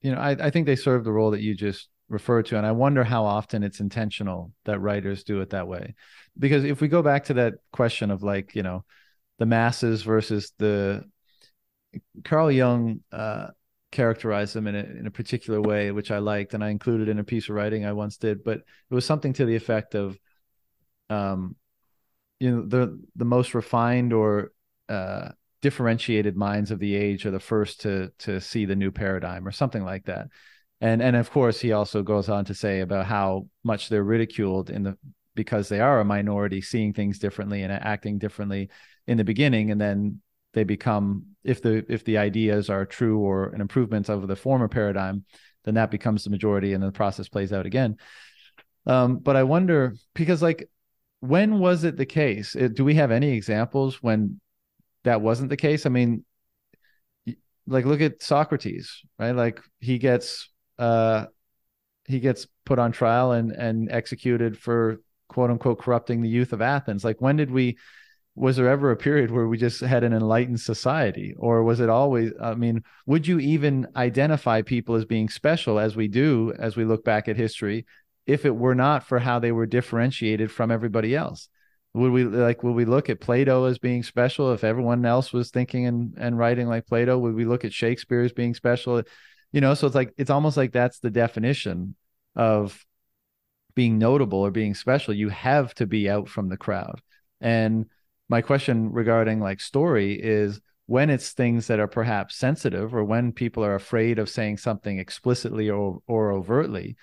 you 0.00 0.14
know 0.14 0.20
I, 0.20 0.30
I 0.30 0.50
think 0.50 0.66
they 0.66 0.76
serve 0.76 1.02
the 1.02 1.10
role 1.10 1.32
that 1.32 1.40
you 1.40 1.56
just 1.56 1.88
referred 2.08 2.46
to 2.46 2.56
and 2.56 2.64
i 2.64 2.70
wonder 2.70 3.02
how 3.02 3.24
often 3.24 3.64
it's 3.64 3.80
intentional 3.80 4.52
that 4.66 4.78
writers 4.78 5.24
do 5.24 5.40
it 5.40 5.50
that 5.50 5.66
way 5.66 5.96
because 6.38 6.62
if 6.62 6.80
we 6.80 6.86
go 6.86 7.02
back 7.02 7.24
to 7.24 7.34
that 7.34 7.54
question 7.72 8.12
of 8.12 8.22
like 8.22 8.54
you 8.54 8.62
know 8.62 8.84
the 9.40 9.46
masses 9.46 10.02
versus 10.02 10.52
the 10.58 11.02
carl 12.22 12.52
jung 12.52 13.00
uh, 13.10 13.48
characterized 13.90 14.54
them 14.54 14.68
in 14.68 14.76
a, 14.76 14.84
in 15.00 15.06
a 15.08 15.10
particular 15.10 15.60
way, 15.60 15.90
which 15.90 16.12
I 16.12 16.18
liked, 16.18 16.54
and 16.54 16.62
I 16.62 16.68
included 16.68 17.08
in 17.08 17.18
a 17.18 17.24
piece 17.24 17.48
of 17.48 17.56
writing 17.56 17.84
I 17.84 17.92
once 17.92 18.18
did. 18.18 18.44
But 18.44 18.58
it 18.58 18.94
was 18.94 19.04
something 19.04 19.32
to 19.32 19.44
the 19.44 19.56
effect 19.56 19.96
of, 19.96 20.16
um, 21.08 21.56
you 22.38 22.52
know, 22.52 22.64
the 22.64 23.02
the 23.16 23.24
most 23.24 23.52
refined 23.52 24.12
or 24.12 24.52
uh, 24.90 25.30
differentiated 25.62 26.36
minds 26.36 26.70
of 26.70 26.78
the 26.78 26.94
age 26.94 27.26
are 27.26 27.30
the 27.30 27.40
first 27.40 27.80
to 27.82 28.10
to 28.18 28.40
see 28.40 28.64
the 28.64 28.76
new 28.76 28.90
paradigm, 28.90 29.46
or 29.46 29.52
something 29.52 29.84
like 29.84 30.04
that. 30.06 30.28
And 30.80 31.02
and 31.02 31.16
of 31.16 31.30
course, 31.30 31.60
he 31.60 31.72
also 31.72 32.02
goes 32.02 32.28
on 32.28 32.44
to 32.46 32.54
say 32.54 32.80
about 32.80 33.06
how 33.06 33.46
much 33.64 33.88
they're 33.88 34.04
ridiculed 34.04 34.70
in 34.70 34.82
the 34.82 34.98
because 35.34 35.68
they 35.68 35.80
are 35.80 36.00
a 36.00 36.04
minority, 36.04 36.60
seeing 36.60 36.92
things 36.92 37.18
differently 37.18 37.62
and 37.62 37.72
acting 37.72 38.18
differently 38.18 38.68
in 39.06 39.16
the 39.16 39.24
beginning, 39.24 39.70
and 39.70 39.80
then 39.80 40.20
they 40.52 40.64
become 40.64 41.26
if 41.44 41.62
the 41.62 41.84
if 41.88 42.04
the 42.04 42.18
ideas 42.18 42.68
are 42.68 42.84
true 42.84 43.18
or 43.20 43.50
an 43.50 43.60
improvement 43.60 44.08
of 44.08 44.26
the 44.26 44.36
former 44.36 44.68
paradigm 44.68 45.24
then 45.64 45.74
that 45.74 45.90
becomes 45.90 46.24
the 46.24 46.30
majority 46.30 46.72
and 46.72 46.82
the 46.82 46.90
process 46.90 47.28
plays 47.28 47.52
out 47.52 47.66
again. 47.66 47.96
Um, 48.86 49.18
but 49.18 49.36
i 49.36 49.42
wonder 49.42 49.94
because 50.14 50.40
like 50.40 50.70
when 51.20 51.58
was 51.58 51.84
it 51.84 51.96
the 51.96 52.06
case? 52.06 52.56
Do 52.72 52.84
we 52.84 52.94
have 52.94 53.10
any 53.10 53.32
examples 53.32 54.02
when 54.02 54.40
that 55.04 55.20
wasn't 55.20 55.48
the 55.48 55.56
case 55.56 55.86
i 55.86 55.88
mean 55.88 56.24
like 57.70 57.84
look 57.84 58.00
at 58.00 58.22
socrates 58.22 59.02
right? 59.18 59.32
Like 59.32 59.60
he 59.78 59.98
gets 59.98 60.50
uh 60.78 61.26
he 62.04 62.20
gets 62.20 62.46
put 62.66 62.78
on 62.78 62.92
trial 62.92 63.32
and 63.32 63.52
and 63.52 63.90
executed 63.90 64.58
for 64.58 65.00
quote 65.28 65.50
unquote 65.50 65.78
corrupting 65.78 66.20
the 66.20 66.28
youth 66.28 66.52
of 66.52 66.60
athens. 66.60 67.04
Like 67.04 67.20
when 67.20 67.36
did 67.36 67.50
we 67.50 67.78
was 68.34 68.56
there 68.56 68.68
ever 68.68 68.90
a 68.90 68.96
period 68.96 69.30
where 69.30 69.46
we 69.46 69.58
just 69.58 69.80
had 69.80 70.04
an 70.04 70.12
enlightened 70.12 70.60
society? 70.60 71.34
Or 71.38 71.62
was 71.62 71.80
it 71.80 71.88
always 71.88 72.32
i 72.40 72.54
mean 72.54 72.82
would 73.06 73.26
you 73.26 73.38
even 73.38 73.86
identify 73.96 74.62
people 74.62 74.96
as 74.96 75.04
being 75.04 75.28
special 75.28 75.78
as 75.78 75.96
we 75.96 76.08
do 76.08 76.52
as 76.58 76.76
we 76.76 76.84
look 76.84 77.04
back 77.04 77.28
at 77.28 77.36
history 77.36 77.86
if 78.26 78.44
it 78.44 78.54
were 78.54 78.74
not 78.74 79.06
for 79.06 79.18
how 79.18 79.38
they 79.38 79.52
were 79.52 79.66
differentiated 79.66 80.50
from 80.50 80.70
everybody 80.70 81.14
else 81.14 81.48
would 81.92 82.12
we 82.12 82.24
like 82.24 82.62
would 82.62 82.74
we 82.74 82.84
look 82.84 83.10
at 83.10 83.20
plato 83.20 83.64
as 83.64 83.78
being 83.78 84.02
special? 84.02 84.52
If 84.52 84.64
everyone 84.64 85.04
else 85.04 85.32
was 85.32 85.50
thinking 85.50 85.86
and, 85.86 86.14
and 86.16 86.38
writing 86.38 86.68
like 86.68 86.86
plato 86.86 87.18
would 87.18 87.34
we 87.34 87.44
look 87.44 87.64
at 87.64 87.72
shakespeare 87.72 88.22
as 88.22 88.32
being 88.32 88.54
special? 88.54 89.02
You 89.52 89.60
know 89.60 89.74
so 89.74 89.86
it's 89.86 89.96
like 89.96 90.14
it's 90.16 90.30
almost 90.30 90.56
like 90.56 90.72
that's 90.72 91.00
the 91.00 91.10
definition 91.10 91.96
of 92.36 92.84
being 93.74 93.98
notable 93.98 94.38
or 94.38 94.50
being 94.50 94.74
special. 94.74 95.14
You 95.14 95.30
have 95.30 95.74
to 95.74 95.86
be 95.86 96.08
out 96.08 96.28
from 96.28 96.48
the 96.48 96.56
crowd. 96.56 97.00
And 97.40 97.86
my 98.28 98.42
question 98.42 98.92
regarding 98.92 99.40
like 99.40 99.60
story 99.60 100.14
is 100.14 100.60
when 100.86 101.10
it's 101.10 101.30
things 101.30 101.66
that 101.68 101.80
are 101.80 101.88
perhaps 101.88 102.36
sensitive 102.36 102.94
or 102.94 103.04
when 103.04 103.32
people 103.32 103.64
are 103.64 103.74
afraid 103.74 104.18
of 104.18 104.28
saying 104.28 104.58
something 104.58 104.98
explicitly 104.98 105.70
or 105.70 106.00
or 106.06 106.32
overtly 106.32 106.96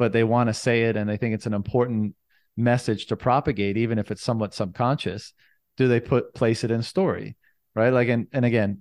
but 0.00 0.12
they 0.12 0.24
want 0.24 0.48
to 0.48 0.54
say 0.54 0.84
it 0.84 0.96
and 0.96 1.10
they 1.10 1.18
think 1.18 1.34
it's 1.34 1.44
an 1.44 1.52
important 1.52 2.14
message 2.56 3.06
to 3.06 3.16
propagate 3.16 3.76
even 3.76 3.98
if 3.98 4.10
it's 4.10 4.22
somewhat 4.22 4.54
subconscious 4.54 5.32
do 5.76 5.88
they 5.88 6.00
put 6.00 6.34
place 6.34 6.64
it 6.64 6.70
in 6.70 6.82
story 6.82 7.36
right? 7.74 7.92
Like 7.92 8.08
and 8.08 8.26
and 8.32 8.44
again 8.44 8.80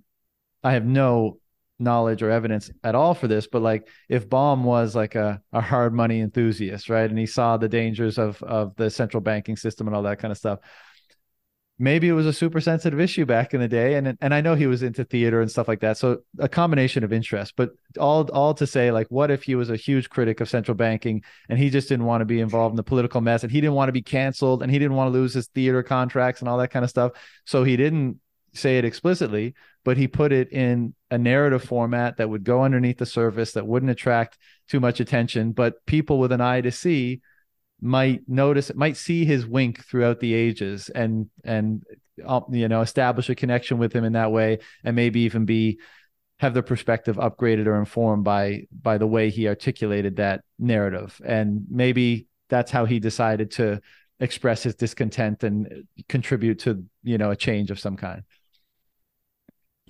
i 0.64 0.74
have 0.74 0.86
no 0.86 1.40
knowledge 1.82 2.22
or 2.22 2.30
evidence 2.30 2.70
at 2.84 2.96
all 2.96 3.14
for 3.14 3.28
this 3.28 3.48
but 3.48 3.62
like 3.62 3.88
if 4.10 4.30
Baum 4.30 4.66
was 4.66 4.96
like 4.96 5.16
a, 5.16 5.41
a 5.54 5.62
hard 5.62 5.94
money 5.94 6.20
enthusiast 6.20 6.90
right 6.90 7.10
and 7.10 7.18
he 7.18 7.26
saw 7.26 7.56
the 7.56 7.70
dangers 7.70 8.18
of 8.18 8.41
of 8.44 8.76
the 8.76 8.90
central 8.90 9.22
banking 9.22 9.56
system 9.56 9.88
and 9.88 9.96
all 9.96 10.04
that 10.04 10.20
kind 10.20 10.32
of 10.32 10.38
stuff 10.38 10.60
maybe 11.81 12.10
it 12.10 12.14
was 12.14 12.26
a 12.26 12.34
super 12.34 12.60
sensitive 12.60 12.99
issue 12.99 13.26
back 13.26 13.53
in 13.53 13.61
the 13.61 13.68
day 13.68 13.95
and 13.95 14.18
and 14.19 14.34
I 14.34 14.41
know 14.41 14.53
he 14.53 14.68
was 14.68 14.84
into 14.84 15.06
theater 15.06 15.41
and 15.41 15.49
stuff 15.49 15.68
like 15.68 15.80
that 15.80 15.97
so 15.97 16.19
a 16.38 16.49
combination 16.49 17.03
of 17.03 17.14
interest 17.14 17.53
but 17.56 17.72
all 17.97 18.23
all 18.31 18.53
to 18.56 18.68
say 18.68 18.91
like 18.91 19.07
what 19.07 19.31
if 19.31 19.43
he 19.43 19.56
was 19.56 19.69
a 19.69 19.77
huge 19.77 20.10
critic 20.10 20.41
of 20.41 20.49
central 20.49 20.76
banking 20.76 21.23
and 21.47 21.57
he 21.57 21.69
just 21.69 21.88
didn't 21.88 22.06
want 22.06 22.22
to 22.22 22.26
be 22.26 22.41
involved 22.41 22.73
in 22.73 22.77
the 22.77 22.84
political 22.84 23.22
mess 23.22 23.43
and 23.43 23.51
he 23.51 23.61
didn't 23.61 23.76
want 23.76 23.88
to 23.88 23.93
be 23.93 24.01
canceled 24.01 24.61
and 24.61 24.72
he 24.72 24.77
didn't 24.77 24.95
want 24.95 25.07
to 25.07 25.18
lose 25.18 25.34
his 25.34 25.47
theater 25.47 25.81
contracts 25.81 26.41
and 26.41 26.49
all 26.49 26.57
that 26.57 26.72
kind 26.72 26.84
of 26.84 26.89
stuff? 26.89 27.14
So 27.45 27.64
he 27.64 27.77
didn't 27.77 28.19
say 28.53 28.77
it 28.77 28.85
explicitly 28.85 29.53
but 29.85 29.95
he 29.95 30.07
put 30.07 30.34
it 30.34 30.51
in 30.51 30.93
a 31.10 31.18
narrative 31.18 31.64
format 31.64 32.18
that 32.18 32.30
would 32.30 32.43
go 32.43 32.64
underneath 32.64 32.97
the 32.97 33.06
surface 33.06 33.53
that 33.53 33.65
wouldn't 33.65 33.91
attract 33.91 34.38
too 34.68 34.80
much 34.80 34.99
attention 34.99 35.53
but 35.53 35.85
people 35.85 36.19
with 36.19 36.31
an 36.31 36.41
eye 36.41 36.60
to 36.60 36.72
see 36.72 37.22
might 37.81 38.22
notice 38.27 38.72
might 38.76 38.97
see 38.97 39.26
his 39.26 39.45
wink 39.45 39.85
throughout 39.85 40.19
the 40.19 40.34
ages 40.34 40.89
and 40.89 41.30
and 41.43 41.84
uh, 42.26 42.41
you 42.51 42.68
know 42.68 42.81
establish 42.81 43.30
a 43.30 43.35
connection 43.35 43.77
with 43.77 43.93
him 43.93 44.03
in 44.03 44.14
that 44.14 44.31
way 44.31 44.60
and 44.84 44.95
maybe 44.95 45.22
even 45.22 45.45
be 45.45 45.80
have 46.39 46.53
their 46.53 46.64
perspective 46.64 47.18
upgraded 47.18 47.68
or 47.68 47.77
informed 47.77 48.23
by 48.23 48.65
by 48.72 48.97
the 48.97 49.07
way 49.07 49.30
he 49.30 49.47
articulated 49.47 50.15
that 50.15 50.41
narrative. 50.57 51.19
And 51.23 51.65
maybe 51.69 52.27
that's 52.49 52.72
how 52.72 52.85
he 52.85 52.99
decided 52.99 53.51
to 53.51 53.81
express 54.19 54.64
his 54.64 54.76
discontent 54.76 55.43
and 55.43 55.85
contribute 56.07 56.60
to 56.60 56.85
you 57.03 57.18
know 57.18 57.31
a 57.31 57.35
change 57.35 57.72
of 57.72 57.80
some 57.80 57.97
kind. 57.97 58.23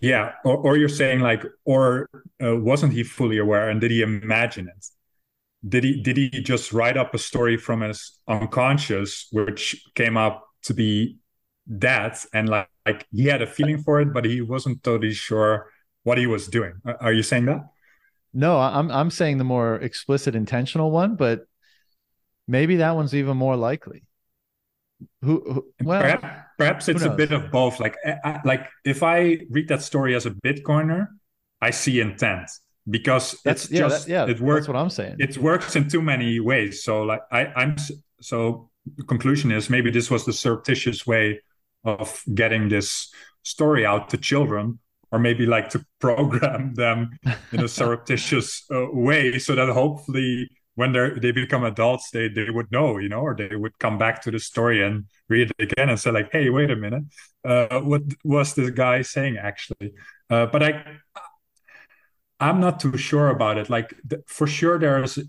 Yeah. 0.01 0.33
Or, 0.45 0.57
or 0.57 0.77
you're 0.77 0.89
saying 0.89 1.19
like 1.19 1.43
or 1.65 2.09
uh, 2.43 2.55
wasn't 2.55 2.93
he 2.93 3.03
fully 3.03 3.37
aware 3.37 3.69
and 3.69 3.79
did 3.79 3.91
he 3.91 4.01
imagine 4.01 4.67
it 4.67 4.85
did 5.67 5.83
he 5.83 6.01
did 6.01 6.17
he 6.17 6.29
just 6.29 6.71
write 6.71 6.97
up 6.97 7.13
a 7.13 7.17
story 7.17 7.57
from 7.57 7.81
his 7.81 8.19
unconscious 8.27 9.27
which 9.31 9.83
came 9.95 10.15
up 10.15 10.45
to 10.63 10.73
be 10.73 11.17
that 11.67 12.25
and 12.33 12.49
like, 12.49 12.69
like 12.85 13.05
he 13.11 13.25
had 13.25 13.41
a 13.41 13.47
feeling 13.47 13.77
for 13.77 13.99
it 13.99 14.13
but 14.13 14.25
he 14.25 14.41
wasn't 14.41 14.81
totally 14.83 15.13
sure 15.13 15.69
what 16.03 16.17
he 16.17 16.25
was 16.25 16.47
doing? 16.47 16.73
Are 17.01 17.11
you 17.11 17.23
saying 17.23 17.45
that? 17.45 17.61
No 18.33 18.57
i'm 18.57 18.89
i'm 18.91 19.09
saying 19.09 19.37
the 19.37 19.43
more 19.43 19.75
explicit 19.75 20.35
intentional 20.35 20.91
one 20.91 21.15
but 21.15 21.45
maybe 22.47 22.77
that 22.77 22.95
one's 22.95 23.13
even 23.13 23.35
more 23.35 23.55
likely. 23.55 24.03
Who, 25.21 25.41
who 25.41 25.65
well 25.83 26.01
perhaps, 26.01 26.27
perhaps 26.57 26.89
it's 26.89 27.03
a 27.03 27.09
bit 27.09 27.31
of 27.31 27.51
both. 27.51 27.79
Like 27.79 27.95
I, 28.05 28.41
like 28.45 28.67
if 28.85 29.03
i 29.03 29.39
read 29.49 29.67
that 29.69 29.81
story 29.81 30.15
as 30.15 30.25
a 30.25 30.31
bitcoiner 30.31 31.07
i 31.61 31.69
see 31.69 31.99
intent 31.99 32.49
because 32.89 33.39
that's, 33.43 33.65
it's 33.65 33.71
yeah, 33.71 33.79
just 33.79 34.07
that, 34.07 34.11
yeah, 34.11 34.25
it 34.25 34.39
works. 34.39 34.61
That's 34.61 34.73
what 34.73 34.81
I'm 34.81 34.89
saying. 34.89 35.17
It 35.19 35.37
works 35.37 35.75
in 35.75 35.89
too 35.89 36.01
many 36.01 36.39
ways. 36.39 36.83
So 36.83 37.03
like 37.03 37.21
I, 37.31 37.45
I'm 37.47 37.75
so 38.21 38.69
the 38.97 39.03
conclusion 39.03 39.51
is 39.51 39.69
maybe 39.69 39.91
this 39.91 40.09
was 40.09 40.25
the 40.25 40.33
surreptitious 40.33 41.05
way 41.05 41.41
of 41.83 42.21
getting 42.33 42.69
this 42.69 43.11
story 43.43 43.85
out 43.85 44.09
to 44.09 44.17
children 44.17 44.79
or 45.11 45.19
maybe 45.19 45.45
like 45.45 45.69
to 45.69 45.83
program 45.99 46.73
them 46.75 47.17
in 47.51 47.61
a 47.61 47.67
surreptitious 47.77 48.65
uh, 48.71 48.85
way 48.91 49.39
so 49.39 49.55
that 49.55 49.69
hopefully 49.69 50.49
when 50.75 50.93
they 50.93 51.09
they 51.21 51.31
become 51.31 51.63
adults 51.63 52.09
they 52.11 52.27
they 52.27 52.49
would 52.49 52.71
know 52.71 52.97
you 52.97 53.09
know 53.09 53.21
or 53.21 53.35
they 53.35 53.55
would 53.55 53.77
come 53.79 53.97
back 53.97 54.21
to 54.21 54.31
the 54.31 54.39
story 54.39 54.83
and 54.83 55.05
read 55.27 55.51
it 55.51 55.71
again 55.71 55.89
and 55.89 55.99
say 55.99 56.11
like 56.11 56.29
hey 56.31 56.49
wait 56.49 56.71
a 56.71 56.75
minute 56.75 57.03
uh, 57.45 57.79
what 57.79 58.01
was 58.23 58.53
this 58.55 58.69
guy 58.69 59.01
saying 59.01 59.37
actually 59.37 59.93
uh, 60.29 60.45
but 60.45 60.63
i 60.63 60.85
I'm 62.39 62.59
not 62.59 62.79
too 62.79 62.97
sure 62.97 63.29
about 63.29 63.57
it. 63.57 63.69
Like 63.69 63.93
th- 64.09 64.21
for 64.27 64.47
sure, 64.47 64.79
there's 64.79 65.19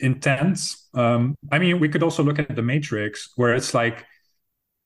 intense. 0.00 0.88
Um, 0.94 1.34
I 1.50 1.58
mean, 1.58 1.80
we 1.80 1.88
could 1.88 2.02
also 2.02 2.22
look 2.22 2.38
at 2.38 2.54
the 2.54 2.62
Matrix, 2.62 3.32
where 3.36 3.54
it's 3.54 3.74
like 3.74 4.04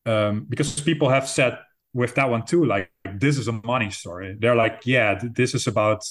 um, 0.06 0.46
because 0.48 0.80
people 0.80 1.08
have 1.08 1.28
said 1.28 1.58
with 1.94 2.14
that 2.16 2.30
one 2.30 2.44
too, 2.44 2.64
like 2.64 2.90
like 3.04 3.20
this 3.20 3.38
is 3.38 3.48
a 3.48 3.52
money 3.52 3.90
story. 3.90 4.36
They're 4.38 4.56
like, 4.56 4.82
yeah, 4.86 5.20
this 5.34 5.54
is 5.54 5.66
about 5.66 6.04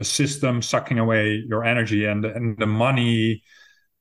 a 0.00 0.04
system 0.04 0.62
sucking 0.62 0.98
away 0.98 1.42
your 1.48 1.64
energy, 1.64 2.04
and 2.06 2.24
and 2.24 2.58
the 2.58 2.66
money 2.66 3.42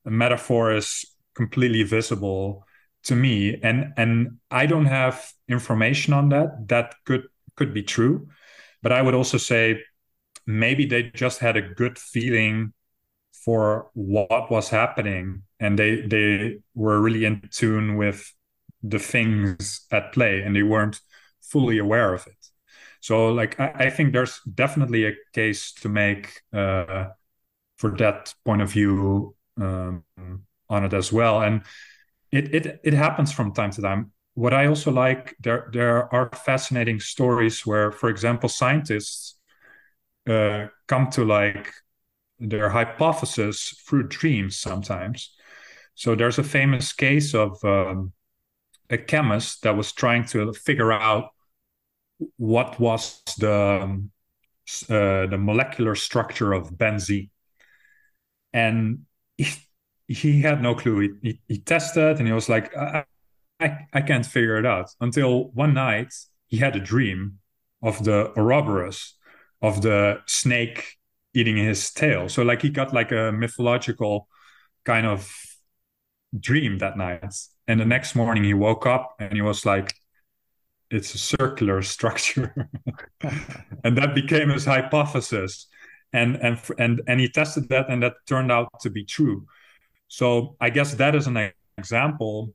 metaphor 0.06 0.74
is 0.76 1.06
completely 1.36 1.84
visible 1.84 2.66
to 3.04 3.16
me. 3.16 3.60
And 3.62 3.94
and 3.98 4.38
I 4.52 4.66
don't 4.66 4.86
have 4.86 5.32
information 5.50 6.14
on 6.14 6.30
that. 6.30 6.68
That 6.70 6.96
could 7.06 7.24
could 7.56 7.74
be 7.74 7.84
true, 7.84 8.28
but 8.82 8.92
I 8.92 9.02
would 9.02 9.14
also 9.16 9.38
say 9.38 9.82
maybe 10.46 10.86
they 10.86 11.04
just 11.04 11.40
had 11.40 11.58
a 11.58 11.62
good 11.62 11.98
feeling 11.98 12.74
for 13.46 13.90
what 13.94 14.52
was 14.52 14.70
happening 14.70 15.44
and 15.60 15.78
they 15.80 16.02
they 16.02 16.60
were 16.76 17.02
really 17.02 17.26
in 17.26 17.42
tune 17.52 17.98
with 17.98 18.34
the 18.84 19.00
things 19.00 19.86
at 19.92 20.14
play 20.14 20.42
and 20.42 20.56
they 20.56 20.64
weren't 20.64 21.00
fully 21.42 21.78
aware 21.78 22.14
of 22.14 22.26
it. 22.28 22.48
So 23.02 23.30
like 23.34 23.60
i, 23.60 23.72
I 23.88 23.90
think 23.90 24.14
there's 24.14 24.40
definitely 24.56 25.06
a 25.06 25.14
case 25.34 25.74
to 25.82 25.90
make 25.90 26.42
uh, 26.54 27.08
for 27.78 27.92
that 27.98 28.34
point 28.46 28.62
of 28.62 28.72
view 28.72 29.36
um, 29.60 30.04
on 30.70 30.86
it 30.86 30.94
as 30.94 31.12
well. 31.12 31.42
And 31.42 31.62
it, 32.32 32.54
it 32.54 32.82
it 32.84 32.94
happens 32.94 33.32
from 33.32 33.54
time 33.54 33.72
to 33.72 33.82
time. 33.82 34.12
What 34.36 34.54
i 34.54 34.66
also 34.68 34.92
like 34.92 35.36
there 35.40 35.70
there 35.74 36.14
are 36.14 36.30
fascinating 36.34 37.00
stories 37.00 37.66
where 37.66 37.92
for 37.92 38.10
example 38.10 38.50
scientists 38.50 39.36
uh, 40.28 40.68
come 40.88 41.10
to 41.12 41.26
like 41.26 41.72
their 42.40 42.70
hypothesis 42.70 43.82
through 43.88 44.08
dreams 44.08 44.58
sometimes. 44.58 45.36
So 45.96 46.16
there's 46.16 46.40
a 46.40 46.44
famous 46.44 46.94
case 46.94 47.34
of 47.34 47.64
um, 47.64 48.14
a 48.90 48.98
chemist 48.98 49.64
that 49.64 49.78
was 49.78 49.92
trying 49.92 50.26
to 50.26 50.54
figure 50.54 50.92
out 50.92 51.30
what 52.38 52.80
was 52.80 53.22
the 53.38 53.80
um, 53.84 54.12
uh, 54.90 55.28
the 55.28 55.38
molecular 55.38 55.96
structure 55.96 56.54
of 56.54 56.72
benzene, 56.72 57.30
and 58.54 59.00
he, 59.38 59.48
he 60.08 60.42
had 60.42 60.62
no 60.62 60.74
clue. 60.74 61.00
He, 61.00 61.10
he, 61.22 61.42
he, 61.48 61.58
tested, 61.60 62.18
and 62.18 62.28
he 62.28 62.34
was 62.34 62.48
like, 62.48 62.76
I, 62.78 63.04
I, 63.60 63.78
I 63.92 64.02
can't 64.02 64.26
figure 64.26 64.58
it 64.58 64.66
out. 64.66 64.90
Until 65.02 65.50
one 65.52 65.74
night, 65.74 66.14
he 66.48 66.58
had 66.58 66.76
a 66.76 66.80
dream 66.80 67.40
of 67.82 68.04
the 68.06 68.32
Ouroboros, 68.38 69.16
of 69.64 69.82
the 69.82 70.22
snake 70.28 70.98
eating 71.34 71.58
his 71.58 71.92
tail. 71.92 72.30
So 72.30 72.44
like 72.44 72.62
he 72.62 72.70
got 72.70 72.94
like 72.94 73.12
a 73.12 73.32
mythological 73.32 74.28
kind 74.84 75.08
of 75.08 75.34
dream 76.38 76.80
that 76.80 76.98
night. 76.98 77.24
And 77.68 77.80
the 77.80 77.86
next 77.86 78.14
morning 78.14 78.44
he 78.44 78.54
woke 78.54 78.86
up 78.86 79.16
and 79.20 79.34
he 79.34 79.42
was 79.42 79.66
like, 79.66 79.94
it's 80.92 81.16
a 81.16 81.18
circular 81.18 81.82
structure. 81.96 82.70
and 83.84 83.98
that 83.98 84.14
became 84.14 84.50
his 84.50 84.66
hypothesis. 84.66 85.68
And 86.12 86.36
and 86.36 86.60
and 86.78 87.02
and 87.08 87.20
he 87.20 87.28
tested 87.28 87.70
that 87.70 87.90
and 87.90 88.04
that 88.04 88.14
turned 88.28 88.52
out 88.52 88.70
to 88.82 88.92
be 88.92 89.04
true. 89.04 89.48
So 90.10 90.56
I 90.62 90.70
guess 90.70 90.94
that 90.96 91.16
is 91.16 91.26
an 91.26 91.52
example, 91.80 92.54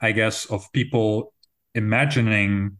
I 0.00 0.10
guess, 0.10 0.46
of 0.46 0.66
people 0.72 1.32
imagining 1.76 2.79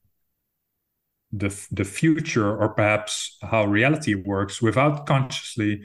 the 1.33 1.67
the 1.71 1.85
future 1.85 2.57
or 2.57 2.71
perhaps 2.71 3.39
how 3.43 3.65
reality 3.65 4.15
works 4.15 4.61
without 4.61 5.07
consciously 5.07 5.83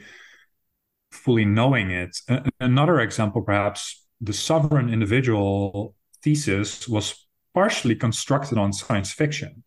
fully 1.10 1.44
knowing 1.44 1.90
it. 1.90 2.16
Another 2.60 3.00
example, 3.00 3.42
perhaps, 3.42 4.06
the 4.20 4.32
sovereign 4.32 4.92
individual 4.92 5.94
thesis 6.22 6.88
was 6.88 7.26
partially 7.54 7.94
constructed 7.94 8.58
on 8.58 8.72
science 8.72 9.12
fiction. 9.12 9.62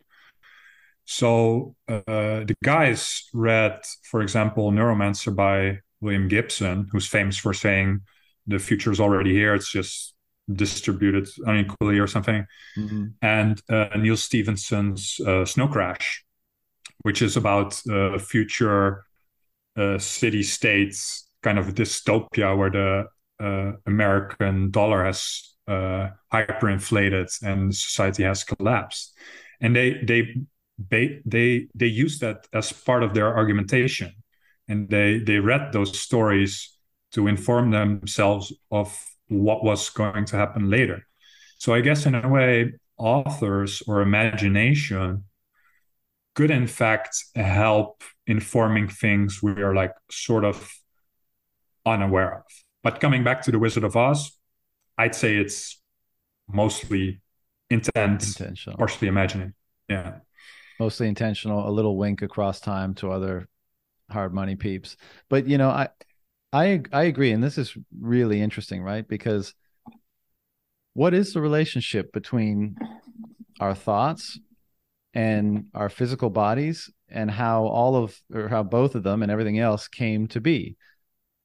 So 1.04 1.74
uh, 1.88 2.44
the 2.46 2.54
guys 2.62 3.28
read, 3.34 3.80
for 4.04 4.22
example, 4.22 4.70
Neuromancer 4.70 5.34
by 5.34 5.80
William 6.00 6.28
Gibson, 6.28 6.88
who's 6.92 7.06
famous 7.06 7.36
for 7.36 7.52
saying 7.52 8.02
the 8.46 8.58
future 8.58 8.92
is 8.92 9.00
already 9.00 9.32
here. 9.32 9.54
It's 9.54 9.70
just 9.70 10.14
distributed 10.54 11.28
unequally 11.46 11.98
or 11.98 12.06
something. 12.06 12.46
Mm-hmm. 12.76 13.06
And 13.22 13.62
uh, 13.68 13.88
Neal 13.96 14.16
Stephenson's 14.16 15.20
uh, 15.20 15.44
Snow 15.44 15.68
Crash, 15.68 16.24
which 17.02 17.22
is 17.22 17.36
about 17.36 17.80
uh, 17.88 18.18
future 18.18 19.04
uh, 19.76 19.98
city 19.98 20.42
states, 20.42 21.28
kind 21.42 21.58
of 21.58 21.74
dystopia 21.74 22.56
where 22.56 22.70
the 22.70 23.06
uh, 23.42 23.72
American 23.86 24.70
dollar 24.70 25.04
has 25.04 25.54
uh, 25.66 26.08
hyperinflated 26.32 27.42
and 27.42 27.74
society 27.74 28.22
has 28.24 28.44
collapsed. 28.44 29.16
And 29.60 29.74
they 29.74 30.02
they 30.04 30.34
they 30.90 31.20
they 31.24 31.68
they 31.74 31.86
use 31.86 32.18
that 32.20 32.46
as 32.52 32.72
part 32.72 33.02
of 33.02 33.14
their 33.14 33.36
argumentation, 33.36 34.12
and 34.68 34.88
they 34.88 35.18
they 35.18 35.38
read 35.38 35.72
those 35.72 35.98
stories 35.98 36.76
to 37.12 37.26
inform 37.26 37.70
themselves 37.70 38.52
of 38.70 39.09
what 39.30 39.64
was 39.64 39.88
going 39.90 40.24
to 40.26 40.36
happen 40.36 40.68
later. 40.68 41.06
So 41.58 41.72
I 41.72 41.80
guess 41.80 42.04
in 42.04 42.14
a 42.14 42.28
way, 42.28 42.72
authors 42.98 43.82
or 43.86 44.02
imagination 44.02 45.24
could 46.34 46.50
in 46.50 46.66
fact 46.66 47.24
help 47.34 48.02
informing 48.26 48.88
things 48.88 49.42
we 49.42 49.52
are 49.62 49.74
like 49.74 49.94
sort 50.10 50.44
of 50.44 50.70
unaware 51.86 52.38
of. 52.38 52.44
But 52.82 53.00
coming 53.00 53.24
back 53.24 53.42
to 53.42 53.50
the 53.50 53.58
Wizard 53.58 53.84
of 53.84 53.96
Oz, 53.96 54.32
I'd 54.98 55.14
say 55.14 55.36
it's 55.36 55.80
mostly 56.48 57.20
intent, 57.70 58.26
intentional, 58.26 58.78
partially 58.78 59.08
imagining. 59.08 59.54
Yeah. 59.88 60.16
Mostly 60.78 61.08
intentional, 61.08 61.68
a 61.68 61.70
little 61.70 61.96
wink 61.96 62.22
across 62.22 62.60
time 62.60 62.94
to 62.94 63.12
other 63.12 63.48
hard 64.10 64.34
money 64.34 64.56
peeps. 64.56 64.96
But 65.28 65.46
you 65.46 65.58
know, 65.58 65.68
I 65.68 65.88
I 66.52 66.82
I 66.92 67.04
agree, 67.04 67.32
and 67.32 67.42
this 67.42 67.58
is 67.58 67.76
really 67.98 68.40
interesting, 68.40 68.82
right? 68.82 69.06
Because 69.06 69.54
what 70.94 71.14
is 71.14 71.32
the 71.32 71.40
relationship 71.40 72.12
between 72.12 72.76
our 73.60 73.74
thoughts 73.74 74.38
and 75.14 75.66
our 75.74 75.88
physical 75.88 76.30
bodies, 76.30 76.90
and 77.08 77.30
how 77.30 77.66
all 77.66 77.96
of 77.96 78.20
or 78.34 78.48
how 78.48 78.62
both 78.62 78.94
of 78.94 79.02
them 79.02 79.22
and 79.22 79.30
everything 79.30 79.58
else 79.58 79.88
came 79.88 80.26
to 80.28 80.40
be, 80.40 80.76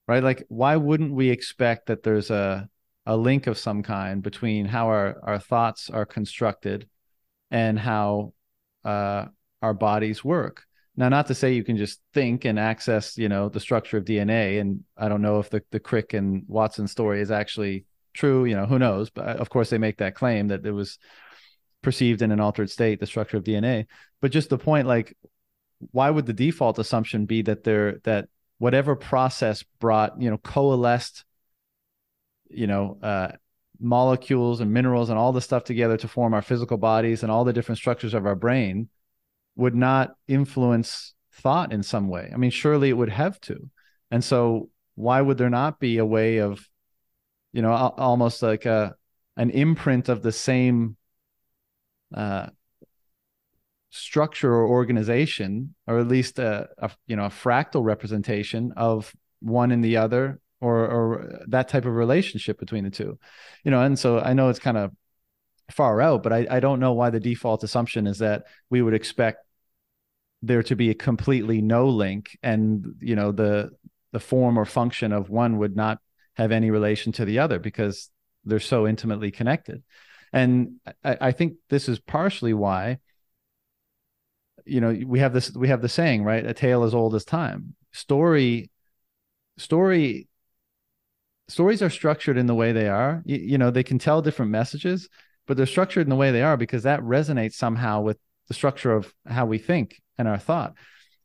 right? 0.07 0.23
Like, 0.23 0.45
why 0.49 0.75
wouldn't 0.77 1.13
we 1.13 1.29
expect 1.29 1.87
that 1.87 2.03
there's 2.03 2.31
a 2.31 2.67
a 3.05 3.15
link 3.17 3.47
of 3.47 3.57
some 3.57 3.83
kind 3.83 4.23
between 4.23 4.65
how 4.65 4.87
our 4.87 5.17
our 5.23 5.39
thoughts 5.39 5.89
are 5.89 6.05
constructed 6.05 6.87
and 7.51 7.79
how 7.79 8.33
uh, 8.83 9.25
our 9.61 9.73
bodies 9.73 10.23
work? 10.23 10.63
Now, 10.97 11.09
not 11.09 11.27
to 11.27 11.35
say 11.35 11.53
you 11.53 11.63
can 11.63 11.77
just 11.77 11.99
think 12.13 12.45
and 12.45 12.57
access, 12.57 13.17
you 13.17 13.27
know, 13.27 13.49
the 13.49 13.59
structure 13.59 13.97
of 13.97 14.05
DNA. 14.05 14.61
And 14.61 14.83
I 14.97 15.09
don't 15.09 15.21
know 15.21 15.39
if 15.39 15.49
the 15.49 15.61
the 15.71 15.79
Crick 15.79 16.13
and 16.13 16.43
Watson 16.47 16.87
story 16.87 17.21
is 17.21 17.31
actually 17.31 17.85
true. 18.13 18.45
You 18.45 18.55
know, 18.55 18.65
who 18.65 18.79
knows? 18.79 19.09
But 19.09 19.37
of 19.37 19.49
course, 19.49 19.69
they 19.69 19.77
make 19.77 19.97
that 19.97 20.15
claim 20.15 20.47
that 20.47 20.65
it 20.65 20.71
was 20.71 20.97
perceived 21.81 22.21
in 22.21 22.31
an 22.31 22.39
altered 22.39 22.69
state, 22.69 22.99
the 22.99 23.05
structure 23.05 23.37
of 23.37 23.43
DNA. 23.43 23.87
But 24.21 24.31
just 24.31 24.49
the 24.49 24.57
point, 24.57 24.87
like, 24.87 25.15
why 25.91 26.09
would 26.09 26.25
the 26.25 26.33
default 26.33 26.79
assumption 26.79 27.25
be 27.25 27.41
that 27.43 27.63
there 27.63 27.99
that 28.03 28.29
whatever 28.57 28.95
process 28.95 29.63
brought, 29.79 30.21
you 30.21 30.29
know, 30.29 30.37
coalesced, 30.37 31.25
you 32.49 32.67
know, 32.67 32.97
uh, 33.03 33.31
molecules 33.81 34.61
and 34.61 34.71
minerals 34.71 35.09
and 35.09 35.19
all 35.19 35.33
the 35.33 35.41
stuff 35.41 35.65
together 35.65 35.97
to 35.97 36.07
form 36.07 36.33
our 36.33 36.41
physical 36.41 36.77
bodies 36.77 37.23
and 37.23 37.31
all 37.31 37.43
the 37.43 37.51
different 37.51 37.77
structures 37.77 38.13
of 38.13 38.25
our 38.25 38.35
brain 38.35 38.87
would 39.55 39.75
not 39.75 40.15
influence 40.27 41.13
thought 41.33 41.71
in 41.73 41.83
some 41.83 42.07
way. 42.07 42.31
I 42.33 42.37
mean, 42.37 42.51
surely 42.51 42.89
it 42.89 42.97
would 42.97 43.09
have 43.09 43.39
to. 43.41 43.69
And 44.11 44.23
so 44.23 44.69
why 44.95 45.21
would 45.21 45.37
there 45.37 45.49
not 45.49 45.79
be 45.79 45.97
a 45.97 46.05
way 46.05 46.37
of, 46.37 46.67
you 47.51 47.61
know, 47.61 47.71
almost 47.71 48.41
like 48.41 48.65
a 48.65 48.95
an 49.37 49.49
imprint 49.49 50.07
of 50.07 50.21
the 50.21 50.31
same 50.31 50.95
uh, 52.13 52.47
structure 53.89 54.53
or 54.53 54.67
organization, 54.67 55.75
or 55.87 55.99
at 55.99 56.07
least 56.07 56.39
a, 56.39 56.69
a, 56.77 56.91
you 57.07 57.15
know 57.15 57.25
a 57.25 57.29
fractal 57.29 57.83
representation 57.83 58.73
of 58.77 59.13
one 59.41 59.71
and 59.71 59.83
the 59.83 59.97
other, 59.97 60.39
or 60.61 60.87
or 60.87 61.41
that 61.47 61.67
type 61.67 61.85
of 61.85 61.93
relationship 61.93 62.59
between 62.59 62.83
the 62.83 62.89
two, 62.89 63.17
you 63.63 63.71
know. 63.71 63.81
And 63.81 63.97
so 63.97 64.19
I 64.19 64.33
know 64.33 64.49
it's 64.49 64.59
kind 64.59 64.77
of 64.77 64.91
far 65.71 66.01
out, 66.01 66.23
but 66.23 66.31
I, 66.31 66.47
I 66.49 66.59
don't 66.59 66.79
know 66.79 66.93
why 66.93 67.09
the 67.09 67.19
default 67.19 67.63
assumption 67.63 68.07
is 68.07 68.19
that 68.19 68.43
we 68.69 68.81
would 68.81 68.93
expect 68.93 69.44
there 70.45 70.63
to 70.63 70.75
be 70.75 70.89
a 70.89 70.95
completely 70.95 71.61
no 71.61 71.87
link 71.89 72.37
and 72.43 72.85
you 72.99 73.15
know 73.15 73.31
the 73.31 73.71
the 74.11 74.19
form 74.19 74.57
or 74.57 74.65
function 74.65 75.11
of 75.11 75.29
one 75.29 75.57
would 75.57 75.75
not 75.75 75.99
have 76.35 76.51
any 76.51 76.71
relation 76.71 77.11
to 77.11 77.25
the 77.25 77.39
other 77.39 77.59
because 77.59 78.09
they're 78.45 78.59
so 78.59 78.87
intimately 78.87 79.31
connected. 79.31 79.83
And 80.31 80.75
I, 81.03 81.17
I 81.19 81.31
think 81.31 81.55
this 81.69 81.89
is 81.89 81.99
partially 81.99 82.53
why 82.53 82.99
you 84.65 84.81
know 84.81 84.97
we 85.05 85.19
have 85.19 85.33
this 85.33 85.53
we 85.53 85.67
have 85.67 85.81
the 85.81 85.89
saying 85.89 86.23
right? 86.23 86.45
A 86.45 86.53
tale 86.53 86.83
as 86.83 86.93
old 86.93 87.15
as 87.15 87.25
time. 87.25 87.75
Story 87.91 88.69
story 89.57 90.27
stories 91.47 91.81
are 91.81 91.89
structured 91.89 92.37
in 92.37 92.47
the 92.47 92.55
way 92.55 92.71
they 92.71 92.87
are. 92.87 93.21
You, 93.25 93.37
you 93.37 93.57
know 93.57 93.71
they 93.71 93.83
can 93.83 93.99
tell 93.99 94.21
different 94.21 94.51
messages 94.51 95.09
but 95.47 95.57
they're 95.57 95.65
structured 95.65 96.05
in 96.05 96.09
the 96.09 96.15
way 96.15 96.31
they 96.31 96.41
are 96.41 96.57
because 96.57 96.83
that 96.83 97.01
resonates 97.01 97.53
somehow 97.53 98.01
with 98.01 98.17
the 98.47 98.53
structure 98.53 98.91
of 98.91 99.13
how 99.25 99.45
we 99.45 99.57
think 99.57 100.01
and 100.17 100.27
our 100.27 100.37
thought. 100.37 100.73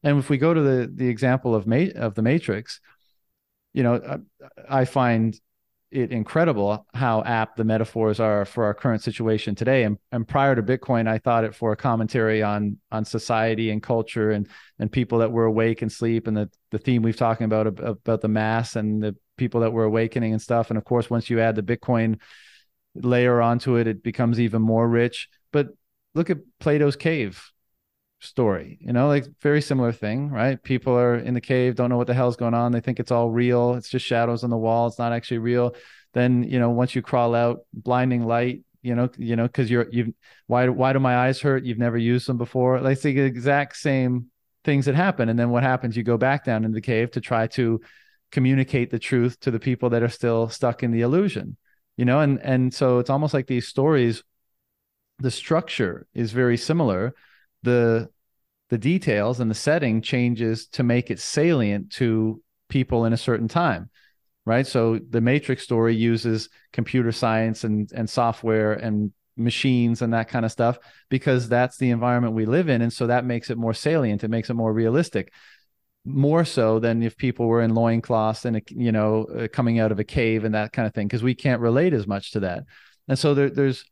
And 0.02 0.18
if 0.18 0.30
we 0.30 0.38
go 0.38 0.54
to 0.54 0.60
the 0.60 0.90
the 0.92 1.08
example 1.08 1.54
of 1.54 1.66
ma- 1.66 1.94
of 1.94 2.14
the 2.14 2.22
Matrix, 2.22 2.80
you 3.72 3.82
know, 3.82 3.94
uh, 3.94 4.18
I 4.68 4.84
find 4.84 5.38
it 5.90 6.12
incredible 6.12 6.86
how 6.94 7.22
apt 7.24 7.56
the 7.56 7.64
metaphors 7.64 8.20
are 8.20 8.44
for 8.44 8.64
our 8.64 8.74
current 8.74 9.02
situation 9.02 9.56
today. 9.56 9.82
And, 9.82 9.98
and 10.12 10.26
prior 10.26 10.54
to 10.54 10.62
Bitcoin, 10.62 11.08
I 11.08 11.18
thought 11.18 11.42
it 11.44 11.54
for 11.54 11.72
a 11.72 11.76
commentary 11.76 12.42
on 12.42 12.78
on 12.92 13.04
society 13.04 13.70
and 13.70 13.82
culture 13.82 14.30
and 14.30 14.48
and 14.78 14.90
people 14.90 15.18
that 15.18 15.32
were 15.32 15.46
awake 15.46 15.82
and 15.82 15.90
sleep 15.90 16.26
and 16.26 16.36
the 16.36 16.50
the 16.70 16.78
theme 16.78 17.02
we've 17.02 17.16
talking 17.16 17.44
about 17.44 17.66
about 17.66 18.20
the 18.20 18.28
mass 18.28 18.76
and 18.76 19.02
the 19.02 19.16
people 19.36 19.60
that 19.60 19.72
were 19.72 19.84
awakening 19.84 20.32
and 20.32 20.42
stuff. 20.42 20.70
And 20.70 20.78
of 20.78 20.84
course, 20.84 21.10
once 21.10 21.28
you 21.28 21.40
add 21.40 21.56
the 21.56 21.62
Bitcoin 21.62 22.20
layer 22.94 23.40
onto 23.40 23.76
it, 23.76 23.86
it 23.86 24.02
becomes 24.02 24.38
even 24.38 24.62
more 24.62 24.88
rich. 24.88 25.28
But 25.52 25.68
look 26.14 26.30
at 26.30 26.38
Plato's 26.58 26.96
cave 26.96 27.50
story 28.22 28.76
you 28.82 28.92
know 28.92 29.08
like 29.08 29.24
very 29.40 29.62
similar 29.62 29.92
thing 29.92 30.28
right? 30.28 30.62
People 30.62 30.96
are 30.96 31.16
in 31.16 31.34
the 31.34 31.40
cave 31.40 31.74
don't 31.74 31.88
know 31.88 31.96
what 31.96 32.06
the 32.06 32.14
hell's 32.14 32.36
going 32.36 32.54
on. 32.54 32.72
They 32.72 32.80
think 32.80 33.00
it's 33.00 33.10
all 33.10 33.30
real. 33.30 33.74
It's 33.74 33.88
just 33.88 34.04
shadows 34.04 34.44
on 34.44 34.50
the 34.50 34.58
wall. 34.58 34.86
It's 34.86 34.98
not 34.98 35.12
actually 35.12 35.38
real. 35.38 35.74
Then 36.12 36.42
you 36.42 36.58
know 36.58 36.70
once 36.70 36.94
you 36.94 37.02
crawl 37.02 37.34
out 37.34 37.60
blinding 37.72 38.26
light 38.26 38.62
you 38.82 38.94
know 38.94 39.08
you 39.16 39.36
know 39.36 39.44
because 39.44 39.70
you're 39.70 39.86
you've 39.90 40.10
why 40.46 40.68
why 40.68 40.92
do 40.92 40.98
my 40.98 41.16
eyes 41.16 41.40
hurt? 41.40 41.64
You've 41.64 41.78
never 41.78 41.96
used 41.96 42.28
them 42.28 42.36
before. 42.36 42.80
Like 42.80 43.00
the 43.00 43.18
exact 43.20 43.76
same 43.76 44.26
things 44.64 44.84
that 44.84 44.94
happen. 44.94 45.30
And 45.30 45.38
then 45.38 45.50
what 45.50 45.62
happens? 45.62 45.96
You 45.96 46.02
go 46.02 46.18
back 46.18 46.44
down 46.44 46.64
in 46.64 46.72
the 46.72 46.82
cave 46.82 47.12
to 47.12 47.20
try 47.20 47.46
to 47.48 47.80
communicate 48.30 48.90
the 48.90 48.98
truth 48.98 49.40
to 49.40 49.50
the 49.50 49.58
people 49.58 49.90
that 49.90 50.02
are 50.02 50.08
still 50.08 50.48
stuck 50.50 50.82
in 50.82 50.90
the 50.92 51.00
illusion 51.00 51.56
you 51.96 52.06
know? 52.06 52.20
And 52.20 52.40
and 52.40 52.72
so 52.72 52.98
it's 52.98 53.10
almost 53.10 53.34
like 53.34 53.46
these 53.46 53.68
stories 53.68 54.22
the 55.20 55.30
structure 55.30 56.06
is 56.14 56.32
very 56.32 56.56
similar. 56.56 57.14
The 57.62 58.10
the 58.70 58.78
details 58.78 59.40
and 59.40 59.50
the 59.50 59.54
setting 59.54 60.00
changes 60.00 60.68
to 60.68 60.82
make 60.82 61.10
it 61.10 61.18
salient 61.18 61.90
to 61.90 62.40
people 62.68 63.04
in 63.04 63.12
a 63.12 63.16
certain 63.16 63.48
time 63.48 63.90
right? 64.46 64.66
So 64.66 64.98
the 65.10 65.20
matrix 65.20 65.62
story 65.62 65.94
uses 65.94 66.48
computer 66.72 67.12
science 67.12 67.62
and 67.64 67.90
and 67.92 68.08
software 68.08 68.72
and 68.72 69.12
machines 69.36 70.02
and 70.02 70.12
that 70.12 70.28
kind 70.28 70.44
of 70.44 70.52
stuff 70.52 70.78
because 71.08 71.48
that's 71.48 71.76
the 71.78 71.90
environment 71.90 72.34
we 72.34 72.46
live 72.46 72.68
in. 72.68 72.82
And 72.82 72.92
so 72.92 73.06
that 73.06 73.24
makes 73.24 73.50
it 73.50 73.58
more 73.58 73.74
salient. 73.74 74.24
It 74.24 74.28
makes 74.28 74.50
it 74.50 74.54
more 74.54 74.72
realistic 74.72 75.32
more 76.06 76.46
so 76.46 76.78
than 76.78 77.02
if 77.02 77.14
people 77.16 77.46
were 77.46 77.60
in 77.60 77.74
loincloths 77.74 78.46
and 78.46 78.62
you 78.70 78.90
know 78.90 79.24
uh, 79.26 79.48
coming 79.48 79.78
out 79.78 79.92
of 79.92 79.98
a 79.98 80.04
cave 80.04 80.44
and 80.44 80.54
that 80.54 80.72
kind 80.72 80.86
of 80.86 80.94
thing 80.94 81.06
because 81.06 81.22
we 81.22 81.34
can't 81.34 81.60
relate 81.60 81.92
as 81.92 82.06
much 82.06 82.32
to 82.32 82.40
that. 82.40 82.64
And 83.06 83.18
so 83.18 83.34
there, 83.34 83.50
there's 83.50 83.84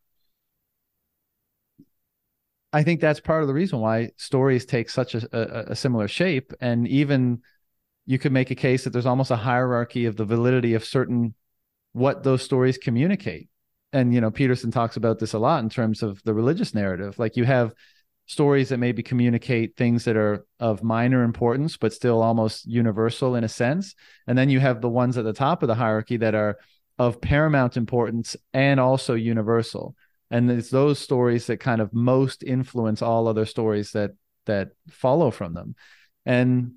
I 2.73 2.83
think 2.83 3.01
that's 3.01 3.21
part 3.21 3.43
of 3.43 3.49
the 3.49 3.55
reason 3.55 3.81
why 3.81 4.11
stories 4.17 4.67
take 4.67 4.91
such 4.91 5.15
a, 5.15 5.29
a, 5.33 5.73
a, 5.73 5.77
similar 5.77 6.07
shape. 6.07 6.53
And 6.61 6.87
even 6.87 7.41
you 8.05 8.19
could 8.19 8.33
make 8.33 8.51
a 8.51 8.55
case 8.55 8.85
that 8.85 8.91
there's 8.91 9.07
almost 9.07 9.31
a 9.31 9.37
hierarchy 9.37 10.05
of 10.05 10.17
the 10.17 10.25
validity 10.25 10.75
of 10.75 10.85
certain 10.85 11.35
what 11.93 12.23
those 12.23 12.43
stories 12.43 12.77
communicate. 12.77 13.49
And, 13.93 14.13
you 14.13 14.21
know, 14.21 14.31
Peterson 14.31 14.71
talks 14.71 14.99
about 14.99 15.19
this 15.19 15.33
a 15.33 15.39
lot 15.39 15.63
in 15.63 15.71
terms 15.71 16.03
of 16.03 16.23
the 16.25 16.35
religious 16.35 16.75
narrative. 16.75 17.19
Like 17.19 17.37
you 17.37 17.45
have 17.45 17.73
stories 18.27 18.69
that 18.69 18.77
maybe 18.77 19.03
communicate 19.03 19.75
things 19.77 20.05
that 20.05 20.17
are 20.17 20.45
of 20.61 20.83
minor 20.83 21.23
importance, 21.23 21.79
but 21.79 21.95
still 21.95 22.23
almost 22.23 22.67
universal 22.67 23.35
in 23.35 23.45
a 23.45 23.49
sense. 23.49 23.95
And 24.27 24.37
then 24.37 24.51
you 24.51 24.61
have 24.61 24.83
the 24.83 24.91
ones 24.91 25.17
at 25.17 25.25
the 25.25 25.33
top 25.33 25.63
of 25.63 25.69
the 25.69 25.75
hierarchy 25.75 26.19
that 26.19 26.35
are 26.35 26.59
of 26.99 27.23
paramount 27.23 27.79
importance 27.79 28.37
and 28.53 28.79
also 28.79 29.15
universal 29.15 29.97
and 30.31 30.51
it's 30.51 30.71
those 30.71 30.99
stories 30.99 31.47
that 31.47 31.59
kind 31.59 31.81
of 31.81 31.93
most 31.93 32.43
influence 32.43 33.03
all 33.03 33.29
other 33.29 33.47
stories 33.47 33.93
that 33.93 34.13
that 34.47 34.71
follow 34.89 35.31
from 35.31 35.55
them. 35.55 35.75
And 36.25 36.75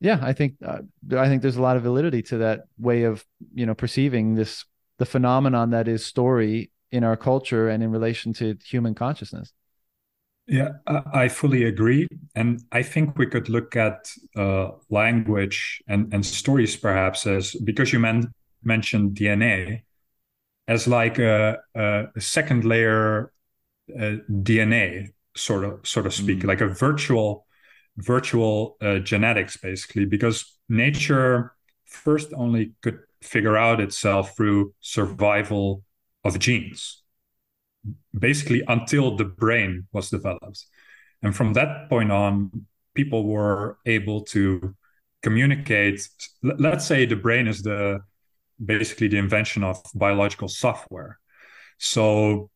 yeah 0.00 0.18
i 0.22 0.32
think 0.32 0.54
uh, 0.64 0.78
i 1.16 1.26
think 1.26 1.42
there's 1.42 1.56
a 1.56 1.62
lot 1.62 1.76
of 1.76 1.82
validity 1.82 2.22
to 2.22 2.38
that 2.38 2.64
way 2.78 3.04
of 3.04 3.24
you 3.54 3.66
know 3.66 3.74
perceiving 3.74 4.34
this 4.34 4.64
the 4.98 5.06
phenomenon 5.06 5.70
that 5.70 5.88
is 5.88 6.04
story 6.04 6.70
in 6.90 7.04
our 7.04 7.16
culture 7.16 7.68
and 7.68 7.82
in 7.82 7.90
relation 7.90 8.32
to 8.32 8.56
human 8.64 8.94
consciousness. 8.94 9.52
Yeah 10.46 10.70
i 10.86 11.28
fully 11.28 11.64
agree. 11.64 12.06
And 12.34 12.62
i 12.72 12.82
think 12.82 13.18
we 13.18 13.26
could 13.26 13.48
look 13.48 13.76
at 13.76 14.10
uh, 14.36 14.70
language 14.90 15.82
and, 15.88 16.12
and 16.14 16.24
stories 16.24 16.76
perhaps 16.76 17.26
as 17.26 17.54
because 17.64 17.92
you 17.92 17.98
men- 17.98 18.32
mentioned 18.62 19.16
dna 19.16 19.82
as 20.68 20.88
like 20.88 21.18
a, 21.18 21.58
a 21.74 22.20
second 22.20 22.64
layer 22.64 23.32
uh, 23.94 24.16
DNA, 24.30 25.08
sort 25.36 25.64
of, 25.64 25.86
sort 25.86 26.06
of 26.06 26.14
speak, 26.14 26.40
mm. 26.40 26.44
like 26.46 26.60
a 26.60 26.66
virtual, 26.66 27.46
virtual 27.96 28.76
uh, 28.80 28.98
genetics, 28.98 29.56
basically, 29.56 30.04
because 30.04 30.58
nature 30.68 31.54
first 31.84 32.32
only 32.34 32.72
could 32.82 32.98
figure 33.22 33.56
out 33.56 33.80
itself 33.80 34.36
through 34.36 34.74
survival 34.80 35.82
of 36.24 36.38
genes, 36.38 37.02
basically 38.18 38.62
until 38.66 39.16
the 39.16 39.24
brain 39.24 39.86
was 39.92 40.10
developed, 40.10 40.66
and 41.22 41.34
from 41.34 41.52
that 41.54 41.88
point 41.88 42.10
on, 42.10 42.66
people 42.94 43.24
were 43.24 43.78
able 43.86 44.22
to 44.22 44.74
communicate. 45.22 46.08
Let's 46.42 46.86
say 46.86 47.06
the 47.06 47.16
brain 47.16 47.46
is 47.46 47.62
the 47.62 48.00
basically 48.64 49.08
the 49.08 49.18
invention 49.18 49.64
of 49.64 49.82
biological 49.94 50.48
software. 50.48 51.18
So 51.78 52.50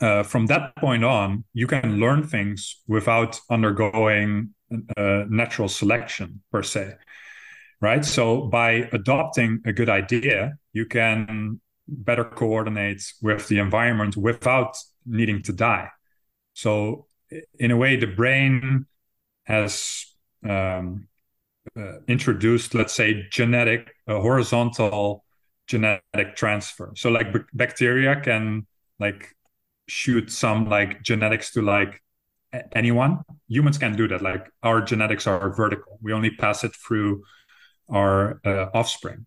uh, 0.00 0.22
from 0.22 0.46
that 0.46 0.76
point 0.76 1.04
on, 1.04 1.44
you 1.52 1.66
can 1.66 1.98
learn 1.98 2.26
things 2.26 2.80
without 2.86 3.40
undergoing 3.50 4.54
uh, 4.96 5.24
natural 5.28 5.68
selection 5.68 6.42
per 6.52 6.62
se, 6.62 6.94
right? 7.80 8.04
So 8.04 8.42
by 8.42 8.88
adopting 8.92 9.60
a 9.64 9.72
good 9.72 9.88
idea, 9.88 10.58
you 10.72 10.86
can 10.86 11.60
better 11.88 12.24
coordinate 12.24 13.02
with 13.22 13.48
the 13.48 13.58
environment 13.58 14.16
without 14.16 14.76
needing 15.06 15.42
to 15.42 15.52
die. 15.52 15.88
So 16.52 17.06
in 17.58 17.70
a 17.70 17.76
way, 17.76 17.96
the 17.96 18.06
brain 18.06 18.86
has 19.44 20.04
um, 20.48 21.08
uh, 21.76 22.00
introduced, 22.08 22.74
let's 22.74 22.94
say, 22.94 23.26
genetic, 23.30 23.94
uh, 24.06 24.20
horizontal 24.20 25.24
genetic 25.66 26.36
transfer. 26.36 26.92
So 26.96 27.10
like 27.10 27.32
b- 27.32 27.40
bacteria 27.52 28.20
can 28.20 28.66
like 28.98 29.34
shoot 29.88 30.30
some 30.30 30.68
like 30.68 31.02
genetics 31.02 31.52
to 31.52 31.62
like 31.62 32.02
a- 32.52 32.64
anyone. 32.76 33.20
Humans 33.48 33.78
can 33.78 33.96
do 33.96 34.08
that. 34.08 34.22
Like 34.22 34.46
our 34.62 34.80
genetics 34.80 35.26
are 35.26 35.52
vertical. 35.54 35.98
We 36.02 36.12
only 36.12 36.30
pass 36.30 36.64
it 36.64 36.72
through 36.74 37.22
our 37.90 38.40
uh, 38.44 38.66
offspring. 38.74 39.26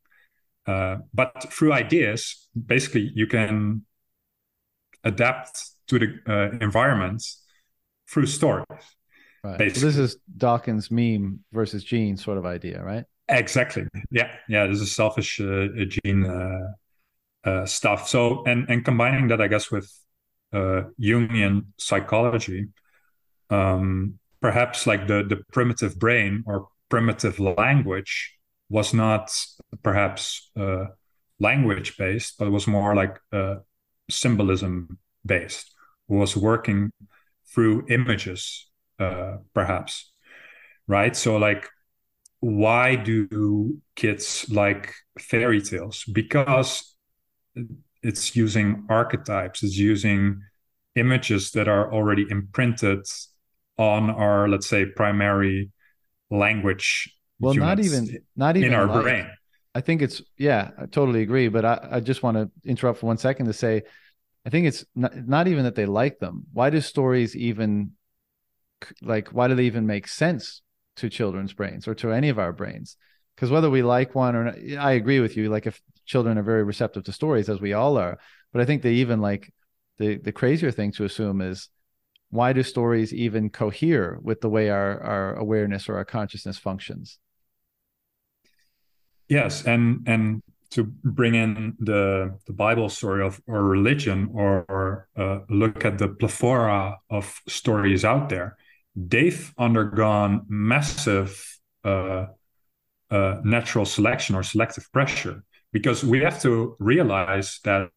Uh, 0.67 0.97
but 1.13 1.51
through 1.51 1.73
ideas, 1.73 2.47
basically, 2.65 3.11
you 3.15 3.27
can 3.27 3.83
adapt 5.03 5.71
to 5.87 5.99
the 5.99 6.19
uh, 6.27 6.57
environment 6.63 7.23
through 8.09 8.27
stories. 8.27 8.65
Right. 9.43 9.75
So 9.75 9.85
this 9.85 9.97
is 9.97 10.17
Dawkins' 10.37 10.91
meme 10.91 11.39
versus 11.51 11.83
gene 11.83 12.15
sort 12.15 12.37
of 12.37 12.45
idea, 12.45 12.83
right? 12.83 13.05
Exactly. 13.27 13.87
Yeah. 14.11 14.31
Yeah. 14.47 14.67
This 14.67 14.81
is 14.81 14.93
selfish 14.93 15.39
uh, 15.39 15.67
gene 15.87 16.25
uh, 16.25 16.73
uh, 17.43 17.65
stuff. 17.65 18.07
So, 18.07 18.43
and 18.45 18.69
and 18.69 18.85
combining 18.85 19.29
that, 19.29 19.41
I 19.41 19.47
guess, 19.47 19.71
with 19.71 19.91
uh, 20.53 20.83
Jungian 20.99 21.65
psychology, 21.77 22.67
um, 23.49 24.19
perhaps 24.41 24.85
like 24.85 25.07
the 25.07 25.23
the 25.23 25.41
primitive 25.51 25.97
brain 25.97 26.43
or 26.45 26.67
primitive 26.89 27.39
language 27.39 28.37
was 28.69 28.93
not 28.93 29.31
perhaps 29.81 30.51
uh, 30.59 30.85
language 31.39 31.97
based, 31.97 32.37
but 32.37 32.47
it 32.47 32.51
was 32.51 32.67
more 32.67 32.93
like 32.95 33.17
uh, 33.31 33.55
symbolism 34.09 34.99
based. 35.25 35.73
Was 36.07 36.35
working 36.35 36.91
through 37.53 37.85
images 37.87 38.67
uh, 39.01 39.37
perhaps 39.53 40.11
right? 40.87 41.15
So 41.15 41.37
like 41.37 41.67
why 42.39 42.95
do 42.95 43.79
kids 43.95 44.45
like 44.49 44.93
fairy 45.19 45.61
tales? 45.61 46.03
Because 46.11 46.95
it's 48.03 48.35
using 48.35 48.85
archetypes 48.89 49.63
it's 49.63 49.77
using 49.77 50.41
images 50.95 51.51
that 51.51 51.67
are 51.67 51.93
already 51.93 52.25
imprinted 52.29 53.05
on 53.77 54.09
our 54.09 54.47
let's 54.47 54.67
say 54.67 54.85
primary 54.85 55.69
language 56.29 57.13
well 57.39 57.53
not 57.53 57.79
even 57.79 58.19
not 58.35 58.57
even 58.57 58.73
in 58.73 58.79
our 58.79 58.87
like, 58.87 59.03
brain. 59.03 59.29
I 59.75 59.81
think 59.81 60.01
it's 60.01 60.21
yeah 60.37 60.71
i 60.77 60.85
totally 60.85 61.21
agree 61.21 61.47
but 61.47 61.63
i, 61.63 61.79
I 61.91 61.99
just 61.99 62.23
want 62.23 62.37
to 62.37 62.49
interrupt 62.65 62.99
for 62.99 63.05
one 63.05 63.17
second 63.17 63.45
to 63.47 63.53
say 63.53 63.83
i 64.45 64.49
think 64.49 64.67
it's 64.67 64.83
not, 64.95 65.15
not 65.15 65.47
even 65.47 65.65
that 65.65 65.75
they 65.75 65.85
like 65.85 66.19
them. 66.19 66.45
Why 66.53 66.69
do 66.69 66.81
stories 66.81 67.35
even 67.35 67.91
like 69.01 69.29
why 69.29 69.47
do 69.47 69.55
they 69.55 69.65
even 69.65 69.85
make 69.85 70.07
sense 70.07 70.61
to 70.95 71.09
children's 71.09 71.53
brains 71.53 71.87
or 71.87 71.95
to 71.95 72.11
any 72.11 72.29
of 72.29 72.39
our 72.39 72.53
brains 72.53 72.97
because 73.35 73.49
whether 73.49 73.69
we 73.69 73.81
like 73.81 74.13
one 74.15 74.35
or 74.35 74.45
not 74.45 74.55
i 74.79 74.91
agree 74.91 75.19
with 75.19 75.37
you 75.37 75.49
like 75.49 75.67
if 75.67 75.81
children 76.05 76.37
are 76.37 76.43
very 76.43 76.63
receptive 76.63 77.03
to 77.03 77.11
stories 77.11 77.49
as 77.49 77.61
we 77.61 77.73
all 77.73 77.97
are 77.97 78.19
but 78.51 78.61
i 78.61 78.65
think 78.65 78.81
they 78.81 78.93
even 78.93 79.21
like 79.21 79.53
the 79.97 80.17
the 80.17 80.31
crazier 80.31 80.71
thing 80.71 80.91
to 80.91 81.05
assume 81.05 81.41
is 81.41 81.69
why 82.31 82.53
do 82.53 82.63
stories 82.63 83.13
even 83.13 83.49
cohere 83.49 84.17
with 84.21 84.41
the 84.41 84.49
way 84.49 84.69
our, 84.69 84.99
our 85.01 85.35
awareness 85.35 85.87
or 85.87 85.97
our 85.97 86.05
consciousness 86.05 86.57
functions? 86.57 87.19
Yes, 89.27 89.65
and 89.65 90.03
and 90.07 90.41
to 90.71 90.85
bring 91.03 91.35
in 91.35 91.75
the 91.79 92.39
the 92.47 92.53
Bible 92.53 92.89
story 92.89 93.23
of 93.23 93.41
or 93.47 93.63
religion, 93.63 94.29
or, 94.33 94.65
or 94.69 95.07
uh, 95.17 95.39
look 95.49 95.85
at 95.85 95.97
the 95.97 96.07
plethora 96.07 96.97
of 97.09 97.41
stories 97.47 98.03
out 98.03 98.29
there, 98.29 98.57
they've 98.95 99.53
undergone 99.57 100.45
massive 100.47 101.59
uh, 101.83 102.25
uh, 103.09 103.37
natural 103.43 103.85
selection 103.85 104.35
or 104.35 104.43
selective 104.43 104.91
pressure 104.91 105.43
because 105.71 106.03
we 106.03 106.19
have 106.19 106.41
to 106.41 106.75
realize 106.79 107.59
that 107.63 107.89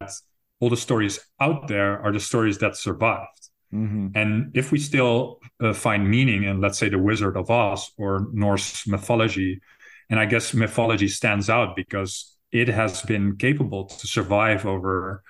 all 0.61 0.71
the 0.71 0.77
stories 0.77 1.19
out 1.41 1.69
there 1.69 2.01
are 2.01 2.13
the 2.13 2.21
stories 2.21 2.59
that 2.59 2.77
survived. 2.77 3.51
Mm-hmm. 3.73 4.09
And 4.15 4.57
if 4.57 4.71
we 4.71 4.79
still 4.79 5.41
uh, 5.61 5.73
find 5.73 6.09
meaning 6.09 6.45
in, 6.45 6.61
let's 6.61 6.79
say, 6.79 6.89
the 6.89 6.99
Wizard 6.99 7.37
of 7.37 7.51
Oz 7.51 7.91
or 7.99 8.29
Norse 8.33 8.87
mythology, 8.87 9.61
and 10.09 10.21
I 10.21 10.27
guess 10.27 10.55
mythology 10.55 11.09
stands 11.09 11.51
out 11.51 11.75
because 11.75 12.37
it 12.53 12.69
has 12.69 13.03
been 13.03 13.37
capable 13.37 13.87
to 13.87 14.07
survive 14.07 14.65
over 14.65 15.23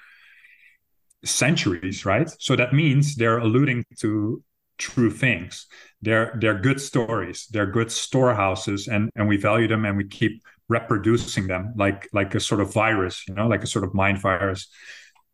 centuries, 1.24 2.05
right? 2.05 2.31
So 2.39 2.55
that 2.55 2.74
means 2.74 3.16
they're 3.16 3.39
alluding 3.39 3.86
to 4.01 4.43
true 4.78 5.10
things. 5.10 5.66
They're 6.02 6.36
they're 6.40 6.59
good 6.59 6.80
stories. 6.80 7.46
They're 7.51 7.66
good 7.66 7.90
storehouses, 7.90 8.88
and 8.88 9.10
and 9.16 9.28
we 9.28 9.36
value 9.36 9.68
them 9.68 9.84
and 9.84 9.96
we 9.96 10.06
keep 10.09 10.42
reproducing 10.68 11.46
them 11.46 11.74
like 11.76 12.09
like 12.12 12.34
a 12.34 12.40
sort 12.40 12.60
of 12.60 12.72
virus, 12.72 13.24
you 13.28 13.34
know, 13.34 13.46
like 13.46 13.62
a 13.62 13.66
sort 13.66 13.84
of 13.84 13.94
mind 13.94 14.20
virus. 14.20 14.68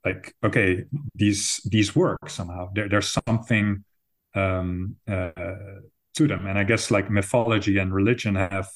Like 0.05 0.35
okay, 0.45 0.85
these 1.15 1.61
these 1.71 1.95
work 1.95 2.31
somehow. 2.31 2.71
There, 2.75 2.89
there's 2.89 3.17
something 3.27 3.85
um, 4.35 4.97
uh, 5.09 5.31
to 6.15 6.27
them, 6.27 6.47
and 6.47 6.59
I 6.59 6.65
guess 6.65 6.91
like 6.91 7.11
mythology 7.11 7.79
and 7.79 7.93
religion 7.93 8.35
have 8.37 8.69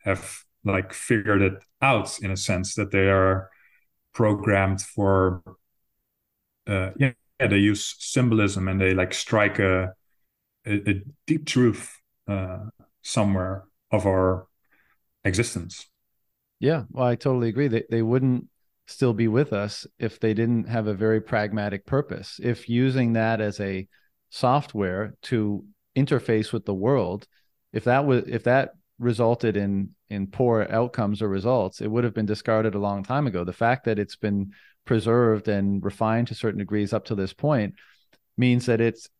have 0.00 0.38
like 0.64 0.92
figured 0.92 1.42
it 1.42 1.54
out 1.82 2.18
in 2.20 2.30
a 2.30 2.36
sense 2.36 2.74
that 2.74 2.90
they 2.90 3.08
are 3.08 3.50
programmed 4.12 4.80
for 4.80 5.42
uh, 6.66 6.90
yeah 7.40 7.46
they 7.46 7.58
use 7.58 7.94
symbolism 7.98 8.68
and 8.68 8.80
they 8.80 8.94
like 8.94 9.14
strike 9.14 9.58
a 9.58 9.94
a, 10.66 10.90
a 10.90 11.02
deep 11.26 11.46
truth 11.46 11.96
uh, 12.28 12.58
somewhere 13.02 13.64
of 13.92 14.04
our 14.04 14.48
existence. 15.24 15.86
Yeah 16.58 16.84
well 16.90 17.06
i 17.06 17.14
totally 17.14 17.48
agree. 17.48 17.68
They, 17.68 17.84
they 17.90 18.02
wouldn't 18.02 18.46
still 18.86 19.12
be 19.12 19.28
with 19.28 19.52
us 19.52 19.86
if 19.98 20.20
they 20.20 20.32
didn't 20.32 20.68
have 20.68 20.86
a 20.86 20.94
very 20.94 21.20
pragmatic 21.20 21.86
purpose. 21.86 22.40
If 22.42 22.68
using 22.68 23.14
that 23.14 23.40
as 23.40 23.60
a 23.60 23.88
software 24.30 25.14
to 25.22 25.64
interface 25.96 26.52
with 26.52 26.64
the 26.64 26.74
world 26.74 27.26
if 27.72 27.84
that 27.84 28.06
was 28.06 28.24
if 28.26 28.44
that 28.44 28.70
resulted 28.98 29.56
in 29.56 29.90
in 30.08 30.26
poor 30.26 30.66
outcomes 30.70 31.20
or 31.20 31.28
results, 31.28 31.80
it 31.80 31.88
would 31.90 32.04
have 32.04 32.14
been 32.14 32.26
discarded 32.26 32.74
a 32.74 32.78
long 32.78 33.02
time 33.02 33.26
ago. 33.26 33.44
The 33.44 33.52
fact 33.52 33.84
that 33.84 33.98
it's 33.98 34.16
been 34.16 34.52
preserved 34.86 35.48
and 35.48 35.84
refined 35.84 36.28
to 36.28 36.34
certain 36.34 36.58
degrees 36.58 36.94
up 36.94 37.04
to 37.04 37.14
this 37.14 37.34
point 37.34 37.74
means 38.38 38.66
that 38.66 38.80
it's 38.80 39.10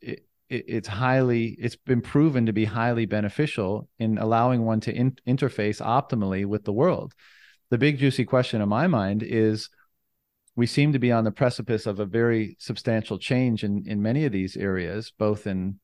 it, 0.00 0.26
it's 0.50 0.88
highly 0.88 1.56
it's 1.58 1.76
been 1.76 2.02
proven 2.02 2.46
to 2.46 2.52
be 2.52 2.66
highly 2.66 3.06
beneficial 3.06 3.88
in 3.98 4.18
allowing 4.18 4.64
one 4.64 4.80
to 4.80 4.94
in, 4.94 5.16
interface 5.26 5.80
optimally 5.80 6.44
with 6.44 6.64
the 6.64 6.72
world. 6.72 7.14
The 7.70 7.78
big 7.78 7.98
juicy 7.98 8.26
question 8.26 8.60
in 8.60 8.68
my 8.68 8.86
mind 8.86 9.22
is 9.22 9.70
we 10.54 10.66
seem 10.66 10.92
to 10.92 10.98
be 10.98 11.10
on 11.10 11.24
the 11.24 11.32
precipice 11.32 11.86
of 11.86 12.00
a 12.00 12.04
very 12.04 12.56
substantial 12.58 13.18
change 13.18 13.64
in 13.64 13.84
in 13.86 14.02
many 14.02 14.26
of 14.26 14.32
these 14.32 14.56
areas, 14.56 15.12
both 15.16 15.46
in 15.46 15.78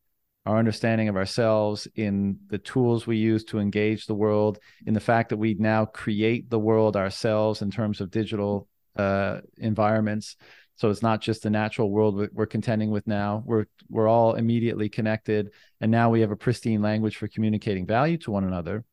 our 0.44 0.59
understanding 0.59 1.09
of 1.09 1.16
ourselves, 1.16 1.86
in 1.94 2.39
the 2.48 2.59
tools 2.59 3.06
we 3.06 3.19
use 3.19 3.44
to 3.44 3.59
engage 3.59 4.06
the 4.06 4.15
world, 4.15 4.59
in 4.86 4.94
the 4.94 5.01
fact 5.01 5.28
that 5.28 5.36
we 5.36 5.55
now 5.55 5.85
create 5.85 6.48
the 6.48 6.59
world 6.59 6.97
ourselves 6.97 7.60
in 7.60 7.70
terms 7.70 8.01
of 8.01 8.10
digital 8.10 8.66
uh, 8.99 9.41
environments. 9.57 10.37
So 10.77 10.91
it's 10.91 11.03
not 11.03 11.20
just 11.20 11.43
the 11.43 11.51
natural 11.51 11.91
world 11.91 12.29
we're 12.33 12.47
contending 12.47 12.91
with 12.91 13.07
now. 13.07 13.43
We're 13.45 13.66
we're 13.89 14.09
all 14.09 14.35
immediately 14.35 14.89
connected, 14.89 15.51
and 15.81 15.91
now 15.91 16.11
we 16.11 16.20
have 16.20 16.31
a 16.31 16.37
pristine 16.37 16.83
language 16.83 17.16
for 17.16 17.27
communicating 17.27 17.87
value 17.87 18.16
to 18.19 18.31
one 18.31 18.45
another. 18.45 18.85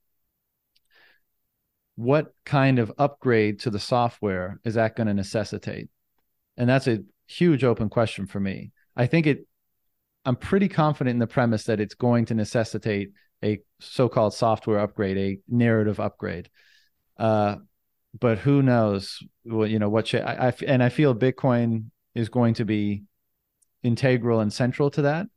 What 1.96 2.34
kind 2.44 2.80
of 2.80 2.92
upgrade 2.98 3.60
to 3.62 3.70
the 3.70 3.80
software 3.80 4.60
is 4.66 4.74
that 4.74 4.96
going 4.96 5.08
to 5.08 5.14
necessitate? 5.14 5.90
And 6.58 6.68
that's 6.68 6.88
a 6.88 7.04
huge 7.28 7.64
open 7.64 7.90
question 7.90 8.26
for 8.26 8.40
me. 8.40 8.72
I 8.96 9.06
think 9.06 9.28
it 9.28 9.48
I'm 10.26 10.36
pretty 10.36 10.68
confident 10.68 11.14
in 11.14 11.20
the 11.20 11.28
premise 11.28 11.66
that 11.66 11.80
it's 11.80 11.94
going 11.94 12.26
to 12.26 12.34
necessitate 12.34 13.12
a 13.44 13.60
so-called 13.80 14.34
software 14.34 14.80
upgrade, 14.80 15.18
a 15.18 15.40
narrative 15.48 16.00
upgrade. 16.00 16.50
Uh, 17.18 17.58
but 18.20 18.40
who 18.40 18.62
knows? 18.62 19.20
Well, 19.44 19.68
you 19.68 19.80
know 19.80 19.90
what? 19.90 20.08
Sh- 20.08 20.16
I, 20.16 20.48
I, 20.48 20.54
and 20.68 20.84
I 20.84 20.90
feel 20.90 21.16
Bitcoin 21.16 21.86
is 22.14 22.30
going 22.30 22.56
to 22.56 22.66
be 22.66 23.04
integral 23.84 24.40
and 24.40 24.52
central 24.52 24.90
to 24.92 25.04
that. 25.04 25.28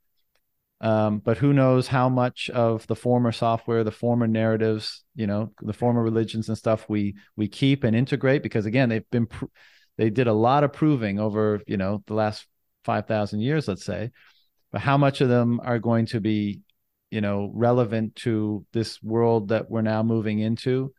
Um, 0.81 1.19
but 1.19 1.39
who 1.39 1.53
knows 1.53 1.89
how 1.89 2.09
much 2.09 2.51
of 2.51 2.87
the 2.87 2.95
former 2.95 3.33
software, 3.33 3.83
the 3.83 3.91
former 3.91 4.29
narratives, 4.29 5.03
you 5.17 5.27
know, 5.27 5.53
the 5.61 5.73
former 5.73 6.03
religions 6.03 6.49
and 6.49 6.57
stuff 6.57 6.89
we 6.89 7.17
we 7.37 7.49
keep 7.49 7.83
and 7.83 7.97
integrate 7.97 8.45
because 8.45 8.65
again, 8.65 8.89
they've 8.89 9.11
been 9.11 9.27
pr- 9.27 9.47
they 9.97 10.11
did 10.11 10.29
a 10.29 10.33
lot 10.33 10.63
of 10.63 10.73
proving 10.73 11.19
over 11.19 11.61
you 11.67 11.77
know 11.77 12.05
the 12.07 12.15
last 12.15 12.47
five 12.85 13.09
thousand 13.09 13.41
years, 13.41 13.67
let's 13.67 13.85
say 13.85 14.13
but 14.71 14.81
how 14.81 14.99
much 14.99 15.21
of 15.21 15.29
them 15.29 15.61
are 15.63 15.79
going 15.79 16.07
to 16.07 16.21
be 16.21 16.61
you 17.11 17.21
know 17.21 17.51
relevant 17.55 18.15
to 18.17 18.65
this 18.73 19.03
world 19.03 19.49
that 19.49 19.71
we're 19.71 19.83
now 19.83 20.03
moving 20.03 20.41
into 20.41 20.93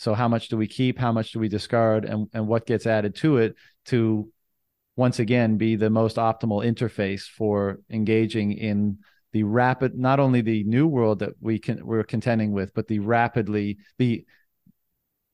so 0.00 0.14
how 0.14 0.28
much 0.28 0.48
do 0.48 0.56
we 0.56 0.66
keep? 0.66 0.98
How 0.98 1.12
much 1.12 1.32
do 1.32 1.38
we 1.38 1.48
discard? 1.48 2.06
And, 2.06 2.26
and 2.32 2.48
what 2.48 2.64
gets 2.64 2.86
added 2.86 3.14
to 3.16 3.36
it 3.36 3.54
to 3.86 4.32
once 4.96 5.18
again 5.18 5.58
be 5.58 5.76
the 5.76 5.90
most 5.90 6.16
optimal 6.16 6.64
interface 6.64 7.24
for 7.24 7.80
engaging 7.90 8.52
in 8.52 9.00
the 9.32 9.42
rapid 9.42 9.94
not 9.98 10.18
only 10.18 10.40
the 10.40 10.64
new 10.64 10.86
world 10.86 11.18
that 11.18 11.34
we 11.42 11.58
can 11.58 11.84
we're 11.84 12.02
contending 12.02 12.50
with 12.50 12.72
but 12.72 12.88
the 12.88 12.98
rapidly 12.98 13.76
the 13.98 14.24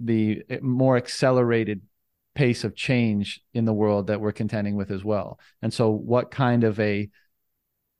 the 0.01 0.43
more 0.61 0.97
accelerated 0.97 1.81
pace 2.35 2.65
of 2.65 2.75
change 2.75 3.41
in 3.55 3.67
the 3.67 3.73
world 3.73 4.09
that 4.09 4.21
we're 4.21 4.33
contending 4.33 4.75
with 4.75 4.91
as 4.91 5.05
well. 5.05 5.39
And 5.63 5.73
so 5.73 5.91
what 5.91 6.33
kind 6.33 6.65
of 6.65 6.81
a 6.81 7.09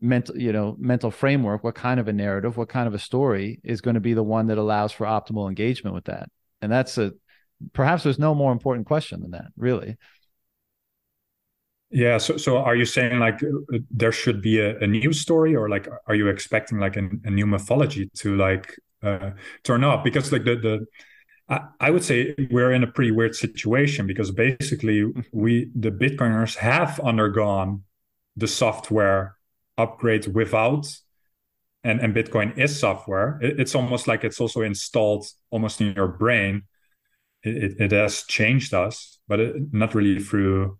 mental 0.01 0.37
you 0.37 0.53
know 0.53 0.75
mental 0.81 1.13
framework 1.13 1.63
what 1.63 1.77
kind 1.77 2.01
of 2.01 2.09
a 2.09 2.13
narrative 2.13 2.57
what 2.57 2.69
kind 2.69 2.87
of 2.89 2.93
a 2.93 2.99
story 2.99 3.61
is 3.63 3.81
going 3.81 3.95
to 3.95 4.01
be 4.01 4.15
the 4.15 4.23
one 4.23 4.49
that 4.49 4.59
allows 4.59 4.93
for 4.93 5.07
optimal 5.07 5.49
engagement 5.49 5.95
with 5.95 6.05
that 6.05 6.29
and 6.61 6.71
that's 6.71 6.99
a 6.99 7.13
perhaps 7.73 8.03
there's 8.03 8.19
no 8.19 8.35
more 8.35 8.53
important 8.53 8.87
question 8.87 9.21
than 9.21 9.31
that 9.33 9.47
really. 9.57 9.97
Yeah 11.91 12.19
so 12.19 12.37
so 12.37 12.59
are 12.59 12.75
you 12.75 12.85
saying 12.85 13.21
like 13.21 13.41
there 13.91 14.13
should 14.13 14.43
be 14.43 14.59
a, 14.59 14.79
a 14.81 14.87
new 14.87 15.13
story 15.13 15.55
or 15.55 15.69
like 15.69 15.89
are 16.07 16.15
you 16.15 16.29
expecting 16.29 16.79
like 16.79 16.97
a, 16.97 17.09
a 17.25 17.31
new 17.31 17.47
mythology 17.47 18.11
to 18.17 18.37
like 18.37 18.75
uh, 19.03 19.31
turn 19.63 19.85
up? 19.85 20.05
Because 20.05 20.33
like 20.33 20.45
the 20.45 20.57
the 20.57 20.87
I, 21.49 21.61
I 21.81 21.91
would 21.91 22.05
say 22.05 22.35
we're 22.51 22.73
in 22.73 22.83
a 22.83 22.87
pretty 22.87 23.13
weird 23.13 23.35
situation 23.35 24.07
because 24.07 24.31
basically 24.31 25.05
we 25.33 25.71
the 25.75 25.91
bitcoiners 25.91 26.57
have 26.57 26.99
undergone 27.01 27.85
the 28.37 28.49
software 28.49 29.37
upgrade 29.79 30.27
without 30.27 30.87
and, 31.87 32.01
and 32.01 32.15
bitcoin 32.15 32.57
is 32.59 32.79
software. 32.79 33.39
It, 33.41 33.61
it's 33.61 33.75
almost 33.75 34.07
like 34.07 34.25
it's 34.25 34.41
also 34.41 34.63
installed 34.63 35.27
almost 35.51 35.81
in 35.81 35.95
your 35.95 36.09
brain. 36.09 36.63
It, 37.43 37.81
it 37.81 37.93
has 37.93 38.25
changed 38.25 38.75
us 38.75 39.17
but 39.29 39.41
it, 39.41 39.57
not 39.73 39.95
really 39.95 40.21
through 40.21 40.79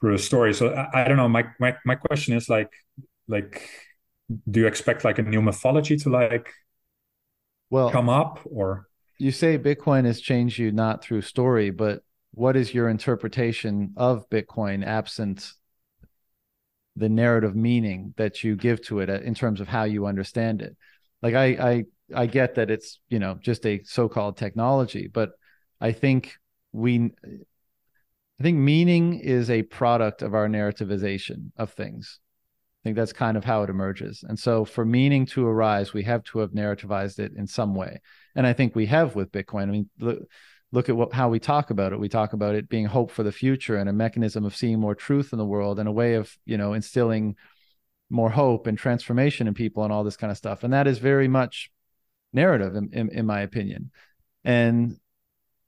through 0.00 0.14
a 0.14 0.18
story. 0.18 0.54
So 0.54 0.72
I, 0.74 1.04
I, 1.04 1.08
don't 1.08 1.16
know. 1.16 1.28
My, 1.28 1.44
my 1.58 1.76
my 1.84 1.94
question 1.94 2.34
is 2.34 2.48
like 2.48 2.70
like 3.28 3.68
do 4.50 4.60
you 4.60 4.66
expect 4.66 5.04
like 5.04 5.18
a 5.18 5.22
new 5.22 5.42
mythology 5.42 5.96
to 5.98 6.10
like 6.10 6.50
well 7.70 7.90
come 7.90 8.08
up 8.08 8.40
or? 8.44 8.86
you 9.20 9.30
say 9.30 9.58
bitcoin 9.58 10.06
has 10.06 10.18
changed 10.18 10.58
you 10.58 10.72
not 10.72 11.02
through 11.02 11.20
story 11.20 11.68
but 11.68 12.02
what 12.32 12.56
is 12.56 12.72
your 12.72 12.88
interpretation 12.88 13.92
of 13.98 14.28
bitcoin 14.30 14.84
absent 14.84 15.52
the 16.96 17.08
narrative 17.08 17.54
meaning 17.54 18.14
that 18.16 18.42
you 18.42 18.56
give 18.56 18.82
to 18.82 19.00
it 19.00 19.08
uh, 19.08 19.20
in 19.20 19.34
terms 19.34 19.60
of 19.60 19.68
how 19.68 19.84
you 19.84 20.06
understand 20.06 20.62
it. 20.62 20.76
Like 21.22 21.34
i 21.34 21.46
i 21.46 21.84
i 22.14 22.26
get 22.26 22.54
that 22.56 22.70
it's 22.70 23.00
you 23.08 23.18
know 23.18 23.38
just 23.40 23.66
a 23.66 23.82
so-called 23.84 24.36
technology 24.36 25.08
but 25.12 25.30
i 25.80 25.92
think 25.92 26.34
we 26.72 27.10
i 27.24 28.42
think 28.42 28.58
meaning 28.58 29.20
is 29.20 29.50
a 29.50 29.62
product 29.62 30.22
of 30.22 30.34
our 30.34 30.48
narrativization 30.48 31.52
of 31.56 31.72
things. 31.72 32.18
I 32.82 32.88
think 32.88 32.96
that's 32.96 33.12
kind 33.12 33.36
of 33.36 33.44
how 33.44 33.62
it 33.62 33.68
emerges. 33.68 34.24
And 34.26 34.38
so 34.38 34.64
for 34.64 34.86
meaning 34.86 35.26
to 35.26 35.46
arise 35.46 35.92
we 35.92 36.02
have 36.04 36.24
to 36.24 36.38
have 36.38 36.52
narrativized 36.52 37.18
it 37.18 37.32
in 37.36 37.46
some 37.46 37.74
way. 37.74 38.00
And 38.34 38.46
i 38.46 38.52
think 38.54 38.74
we 38.74 38.86
have 38.86 39.14
with 39.14 39.32
bitcoin. 39.32 39.64
I 39.64 39.66
mean 39.66 39.90
look 40.72 40.88
at 40.88 40.96
what, 40.96 41.12
how 41.12 41.28
we 41.28 41.40
talk 41.40 41.70
about 41.70 41.92
it. 41.92 42.00
We 42.00 42.08
talk 42.08 42.32
about 42.32 42.54
it 42.54 42.68
being 42.68 42.86
hope 42.86 43.10
for 43.10 43.22
the 43.22 43.32
future 43.32 43.76
and 43.76 43.88
a 43.88 43.92
mechanism 43.92 44.44
of 44.44 44.54
seeing 44.54 44.78
more 44.78 44.94
truth 44.94 45.32
in 45.32 45.38
the 45.38 45.44
world 45.44 45.78
and 45.78 45.88
a 45.88 45.92
way 45.92 46.14
of, 46.14 46.36
you 46.44 46.56
know, 46.56 46.74
instilling 46.74 47.36
more 48.08 48.30
hope 48.30 48.66
and 48.66 48.78
transformation 48.78 49.46
in 49.46 49.54
people 49.54 49.84
and 49.84 49.92
all 49.92 50.04
this 50.04 50.16
kind 50.16 50.30
of 50.30 50.36
stuff. 50.36 50.64
And 50.64 50.72
that 50.72 50.86
is 50.86 50.98
very 50.98 51.28
much 51.28 51.70
narrative, 52.32 52.76
in, 52.76 52.90
in, 52.92 53.08
in 53.10 53.26
my 53.26 53.40
opinion. 53.40 53.90
And 54.44 54.96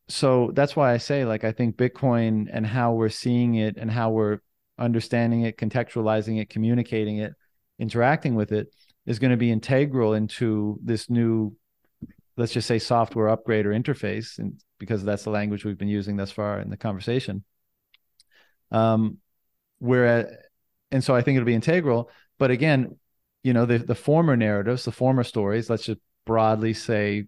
so 0.08 0.50
that's 0.54 0.76
why 0.76 0.92
I 0.92 0.98
say, 0.98 1.24
like, 1.24 1.44
I 1.44 1.52
think 1.52 1.76
Bitcoin 1.76 2.48
and 2.52 2.66
how 2.66 2.92
we're 2.92 3.08
seeing 3.08 3.54
it 3.54 3.76
and 3.76 3.90
how 3.90 4.10
we're 4.10 4.38
understanding 4.78 5.42
it, 5.42 5.56
contextualizing 5.56 6.40
it, 6.40 6.50
communicating 6.50 7.18
it, 7.18 7.34
interacting 7.78 8.34
with 8.34 8.52
it 8.52 8.68
is 9.06 9.18
going 9.18 9.30
to 9.30 9.36
be 9.36 9.50
integral 9.50 10.14
into 10.14 10.78
this 10.82 11.10
new 11.10 11.56
let's 12.36 12.52
just 12.52 12.68
say 12.68 12.78
software 12.78 13.28
upgrade 13.28 13.66
or 13.66 13.70
interface 13.70 14.38
and 14.38 14.60
because 14.78 15.04
that's 15.04 15.24
the 15.24 15.30
language 15.30 15.64
we've 15.64 15.78
been 15.78 15.88
using 15.88 16.16
thus 16.16 16.30
far 16.30 16.60
in 16.60 16.70
the 16.70 16.76
conversation. 16.76 17.44
Um 18.70 19.18
where 19.78 20.38
and 20.92 21.02
so 21.02 21.12
i 21.12 21.20
think 21.20 21.34
it'll 21.36 21.44
be 21.44 21.54
integral 21.54 22.08
but 22.38 22.52
again 22.52 22.96
you 23.42 23.52
know 23.52 23.66
the 23.66 23.78
the 23.78 23.96
former 23.96 24.36
narratives 24.36 24.84
the 24.84 24.92
former 24.92 25.24
stories 25.24 25.68
let's 25.68 25.84
just 25.84 25.98
broadly 26.24 26.72
say 26.72 27.26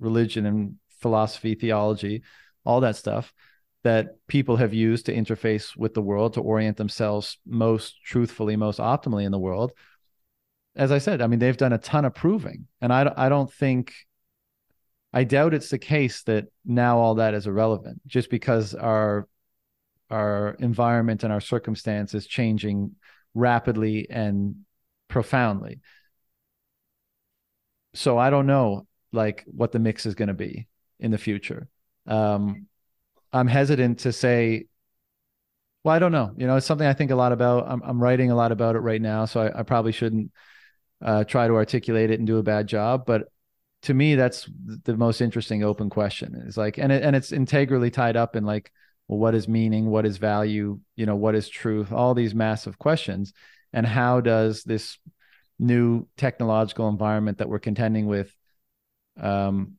religion 0.00 0.46
and 0.46 0.76
philosophy 0.88 1.54
theology 1.54 2.22
all 2.64 2.80
that 2.80 2.96
stuff 2.96 3.34
that 3.84 4.16
people 4.26 4.56
have 4.56 4.74
used 4.74 5.06
to 5.06 5.14
interface 5.14 5.76
with 5.76 5.94
the 5.94 6.02
world 6.02 6.34
to 6.34 6.40
orient 6.40 6.76
themselves 6.76 7.38
most 7.46 8.02
truthfully 8.04 8.56
most 8.56 8.78
optimally 8.78 9.24
in 9.24 9.32
the 9.32 9.38
world. 9.38 9.72
As 10.76 10.92
I 10.92 10.98
said, 10.98 11.22
I 11.22 11.26
mean, 11.26 11.38
they've 11.38 11.56
done 11.56 11.72
a 11.72 11.78
ton 11.78 12.04
of 12.04 12.14
proving, 12.14 12.66
and 12.80 12.92
I 12.92 13.12
I 13.16 13.28
don't 13.28 13.52
think, 13.52 13.94
I 15.12 15.24
doubt 15.24 15.54
it's 15.54 15.70
the 15.70 15.78
case 15.78 16.22
that 16.24 16.46
now 16.64 16.98
all 16.98 17.16
that 17.16 17.34
is 17.34 17.46
irrelevant 17.46 18.00
just 18.06 18.30
because 18.30 18.74
our 18.74 19.26
our 20.10 20.56
environment 20.58 21.22
and 21.22 21.32
our 21.32 21.40
circumstance 21.40 22.14
is 22.14 22.26
changing 22.26 22.94
rapidly 23.34 24.08
and 24.08 24.64
profoundly. 25.08 25.80
So 27.94 28.16
I 28.18 28.30
don't 28.30 28.46
know 28.46 28.86
like 29.12 29.44
what 29.46 29.72
the 29.72 29.78
mix 29.78 30.06
is 30.06 30.14
going 30.14 30.28
to 30.28 30.34
be 30.34 30.66
in 30.98 31.10
the 31.10 31.18
future. 31.18 31.68
Um, 32.06 32.66
I'm 33.32 33.48
hesitant 33.48 34.00
to 34.00 34.12
say 34.12 34.66
well, 35.84 35.94
I 35.94 36.00
don't 36.00 36.12
know. 36.12 36.32
You 36.36 36.46
know, 36.46 36.56
it's 36.56 36.66
something 36.66 36.86
I 36.86 36.92
think 36.92 37.12
a 37.12 37.16
lot 37.16 37.32
about. 37.32 37.66
I'm, 37.68 37.80
I'm 37.82 38.02
writing 38.02 38.30
a 38.30 38.36
lot 38.36 38.52
about 38.52 38.76
it 38.76 38.80
right 38.80 39.00
now, 39.00 39.24
so 39.24 39.40
I, 39.40 39.60
I 39.60 39.62
probably 39.62 39.92
shouldn't 39.92 40.32
uh, 41.00 41.24
try 41.24 41.46
to 41.46 41.54
articulate 41.54 42.10
it 42.10 42.18
and 42.18 42.26
do 42.26 42.38
a 42.38 42.42
bad 42.42 42.66
job. 42.66 43.06
But 43.06 43.28
to 43.82 43.94
me, 43.94 44.14
that's 44.16 44.48
the 44.84 44.96
most 44.96 45.20
interesting 45.20 45.62
open 45.62 45.88
question. 45.90 46.34
Is 46.46 46.56
like, 46.56 46.78
and 46.78 46.90
it, 46.90 47.02
and 47.02 47.14
it's 47.14 47.32
integrally 47.32 47.90
tied 47.90 48.16
up 48.16 48.34
in 48.34 48.44
like, 48.44 48.72
well, 49.06 49.18
what 49.18 49.34
is 49.34 49.48
meaning? 49.48 49.86
What 49.86 50.04
is 50.04 50.18
value? 50.18 50.80
You 50.96 51.06
know, 51.06 51.16
what 51.16 51.34
is 51.34 51.48
truth? 51.48 51.92
All 51.92 52.14
these 52.14 52.34
massive 52.34 52.78
questions, 52.78 53.32
and 53.72 53.86
how 53.86 54.20
does 54.20 54.64
this 54.64 54.98
new 55.58 56.06
technological 56.16 56.88
environment 56.88 57.38
that 57.38 57.48
we're 57.48 57.58
contending 57.58 58.06
with 58.06 58.34
um, 59.20 59.74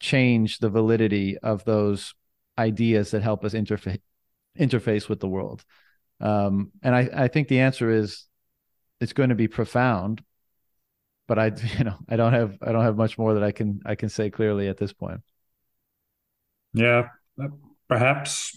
change 0.00 0.58
the 0.58 0.70
validity 0.70 1.38
of 1.38 1.64
those 1.64 2.14
ideas 2.58 3.12
that 3.12 3.22
help 3.22 3.44
us 3.44 3.54
interface 3.54 4.00
interface 4.58 5.08
with 5.08 5.20
the 5.20 5.28
world? 5.28 5.64
Um, 6.20 6.72
and 6.82 6.94
I, 6.94 7.08
I 7.12 7.28
think 7.28 7.48
the 7.48 7.60
answer 7.60 7.90
is 7.90 8.26
it's 9.00 9.12
going 9.12 9.30
to 9.30 9.34
be 9.34 9.48
profound 9.48 10.22
but 11.32 11.38
i 11.38 11.46
you 11.78 11.84
know 11.84 11.96
i 12.10 12.16
don't 12.16 12.34
have 12.34 12.58
i 12.60 12.72
don't 12.72 12.84
have 12.84 12.96
much 12.96 13.16
more 13.16 13.32
that 13.32 13.42
i 13.42 13.52
can 13.52 13.80
i 13.86 13.94
can 13.94 14.10
say 14.10 14.28
clearly 14.28 14.68
at 14.68 14.76
this 14.76 14.92
point. 14.92 15.20
Yeah 16.74 17.08
uh, 17.42 17.48
perhaps 17.88 18.56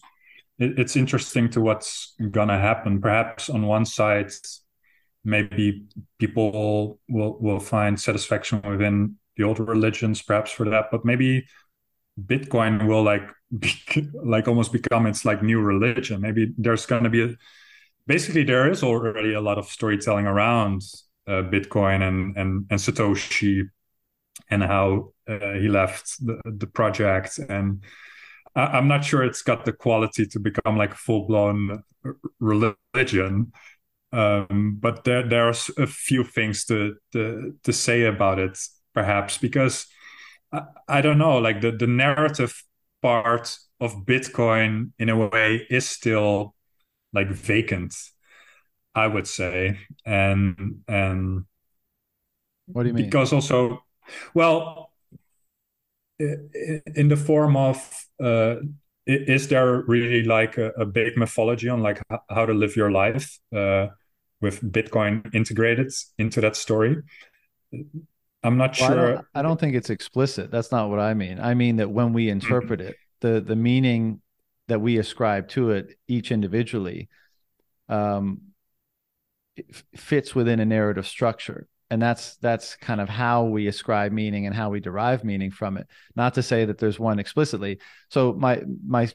it's 0.57 0.95
interesting 0.95 1.49
to 1.49 1.59
what's 1.59 2.13
gonna 2.31 2.57
happen. 2.57 3.01
Perhaps 3.01 3.49
on 3.49 3.67
one 3.67 3.85
side 3.85 4.31
maybe 5.23 5.85
people 6.19 6.99
will 7.07 7.37
will 7.39 7.59
find 7.59 7.99
satisfaction 7.99 8.61
within 8.61 9.15
the 9.37 9.43
old 9.43 9.59
religions 9.59 10.21
perhaps 10.21 10.51
for 10.51 10.69
that 10.69 10.85
but 10.91 11.03
maybe 11.03 11.45
bitcoin 12.31 12.87
will 12.87 13.03
like 13.03 13.27
be, 13.59 13.71
like 14.35 14.47
almost 14.47 14.71
become 14.73 15.05
its 15.07 15.23
like 15.23 15.41
new 15.41 15.61
religion. 15.61 16.19
Maybe 16.19 16.53
there's 16.57 16.85
to 16.85 17.09
be 17.09 17.23
a, 17.23 17.29
basically 18.05 18.43
there 18.43 18.69
is 18.69 18.83
already 18.83 19.33
a 19.33 19.41
lot 19.41 19.57
of 19.57 19.65
storytelling 19.67 20.27
around 20.27 20.81
uh, 21.27 21.43
Bitcoin 21.43 22.01
and, 22.07 22.37
and 22.37 22.65
and 22.69 22.79
Satoshi 22.79 23.63
and 24.49 24.63
how 24.63 25.13
uh, 25.27 25.53
he 25.53 25.67
left 25.67 26.23
the, 26.25 26.39
the 26.45 26.67
project. 26.67 27.39
And 27.49 27.83
I, 28.55 28.77
am 28.77 28.87
not 28.87 29.03
sure 29.03 29.23
it's 29.23 29.41
got 29.41 29.65
the 29.65 29.73
quality 29.73 30.25
to 30.27 30.39
become 30.39 30.77
like 30.77 30.91
a 30.91 30.97
full 30.97 31.27
blown 31.27 31.83
religion. 32.39 33.51
Um, 34.11 34.77
but 34.79 35.03
there 35.03 35.27
there's 35.27 35.69
a 35.77 35.87
few 35.87 36.23
things 36.23 36.65
to, 36.65 36.95
to 37.11 37.55
to 37.63 37.73
say 37.73 38.03
about 38.03 38.39
it 38.39 38.57
perhaps 38.93 39.37
because 39.37 39.87
I, 40.53 40.61
I 40.87 41.01
don't 41.01 41.17
know 41.17 41.37
like 41.37 41.61
the 41.61 41.71
the 41.71 41.87
narrative 41.87 42.63
part 43.01 43.57
of 43.81 44.05
Bitcoin 44.05 44.91
in 44.99 45.09
a 45.09 45.17
way 45.17 45.67
is 45.69 45.89
still 45.89 46.55
like 47.11 47.29
vacant 47.29 47.93
i 48.95 49.07
would 49.07 49.27
say. 49.27 49.77
And 50.05 50.83
and 50.87 51.45
what 52.67 52.83
do 52.83 52.89
you 52.89 52.93
mean? 52.93 53.05
because 53.05 53.33
also 53.33 53.83
well 54.33 54.91
in 56.19 57.09
the 57.09 57.17
form 57.17 57.57
of 57.57 57.77
uh, 58.23 58.55
is 59.05 59.49
there 59.49 59.81
really 59.81 60.23
like 60.23 60.57
a, 60.57 60.69
a, 60.71 60.85
big 60.85 61.17
mythology 61.17 61.67
on 61.67 61.81
like 61.81 62.01
how 62.29 62.45
to 62.45 62.53
live 62.53 62.75
your 62.75 62.89
life 62.89 63.37
uh, 63.53 63.87
with 64.41 64.61
bitcoin 64.71 65.33
integrated 65.35 65.91
into 66.17 66.39
that 66.41 66.55
story? 66.55 66.95
I'm 68.43 68.57
not 68.57 68.79
well, 68.79 68.89
sure. 68.89 68.99
I 68.99 69.11
don't, 69.11 69.25
I 69.35 69.41
don't, 69.41 69.59
think 69.59 69.75
it's 69.75 69.89
explicit. 69.89 70.51
That's 70.51 70.71
not 70.71 70.89
what 70.89 70.99
i 70.99 71.13
mean. 71.13 71.39
I 71.39 71.53
mean 71.53 71.77
that 71.77 71.91
when 71.91 72.13
we 72.13 72.29
interpret 72.29 72.79
mm-hmm. 72.79 72.89
it 72.89 72.95
the 73.21 73.41
the 73.41 73.55
meaning 73.55 74.21
that 74.67 74.79
we 74.79 74.97
ascribe 74.97 75.47
to 75.49 75.71
it 75.71 75.97
each 76.07 76.31
individually 76.31 77.09
um, 77.89 78.41
fits 79.95 80.35
within 80.35 80.59
a 80.59 80.65
narrative 80.65 81.07
structure. 81.07 81.67
And 81.89 82.01
that's 82.01 82.37
that's 82.37 82.75
kind 82.75 82.99
of 82.99 83.09
how 83.09 83.43
we 83.43 83.67
ascribe 83.67 84.11
meaning 84.11 84.47
and 84.47 84.55
how 84.55 84.69
we 84.69 84.79
derive 84.79 85.23
meaning 85.23 85.51
from 85.51 85.77
it. 85.77 85.87
Not 86.15 86.33
to 86.33 86.43
say 86.43 86.65
that 86.65 86.79
there's 86.79 86.99
one 86.99 87.19
explicitly. 87.19 87.79
So 88.09 88.33
my 88.33 88.63
my 88.85 89.09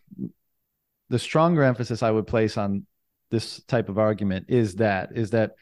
the 1.10 1.18
stronger 1.18 1.62
emphasis 1.62 2.02
i 2.02 2.10
would 2.10 2.26
place 2.26 2.56
on 2.56 2.86
this 3.30 3.62
type 3.64 3.88
of 3.88 3.98
argument 3.98 4.46
is 4.48 4.76
that 4.76 5.10
is 5.14 5.30
that 5.30 5.52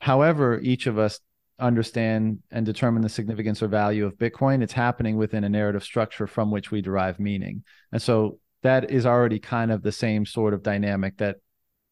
however 0.00 0.60
each 0.60 0.86
of 0.86 0.98
us 0.98 1.20
understand 1.58 2.40
and 2.50 2.66
determine 2.66 3.02
the 3.02 3.08
significance 3.08 3.62
or 3.62 3.68
value 3.68 4.04
of 4.04 4.16
bitcoin 4.16 4.62
it's 4.62 4.72
happening 4.72 5.16
within 5.16 5.44
a 5.44 5.48
narrative 5.48 5.82
structure 5.82 6.26
from 6.26 6.50
which 6.50 6.70
we 6.70 6.82
derive 6.82 7.18
meaning. 7.18 7.62
And 7.92 8.02
so 8.02 8.38
that 8.62 8.90
is 8.90 9.06
already 9.06 9.38
kind 9.38 9.70
of 9.70 9.82
the 9.82 9.92
same 9.92 10.26
sort 10.26 10.54
of 10.54 10.62
dynamic 10.62 11.18
that 11.18 11.36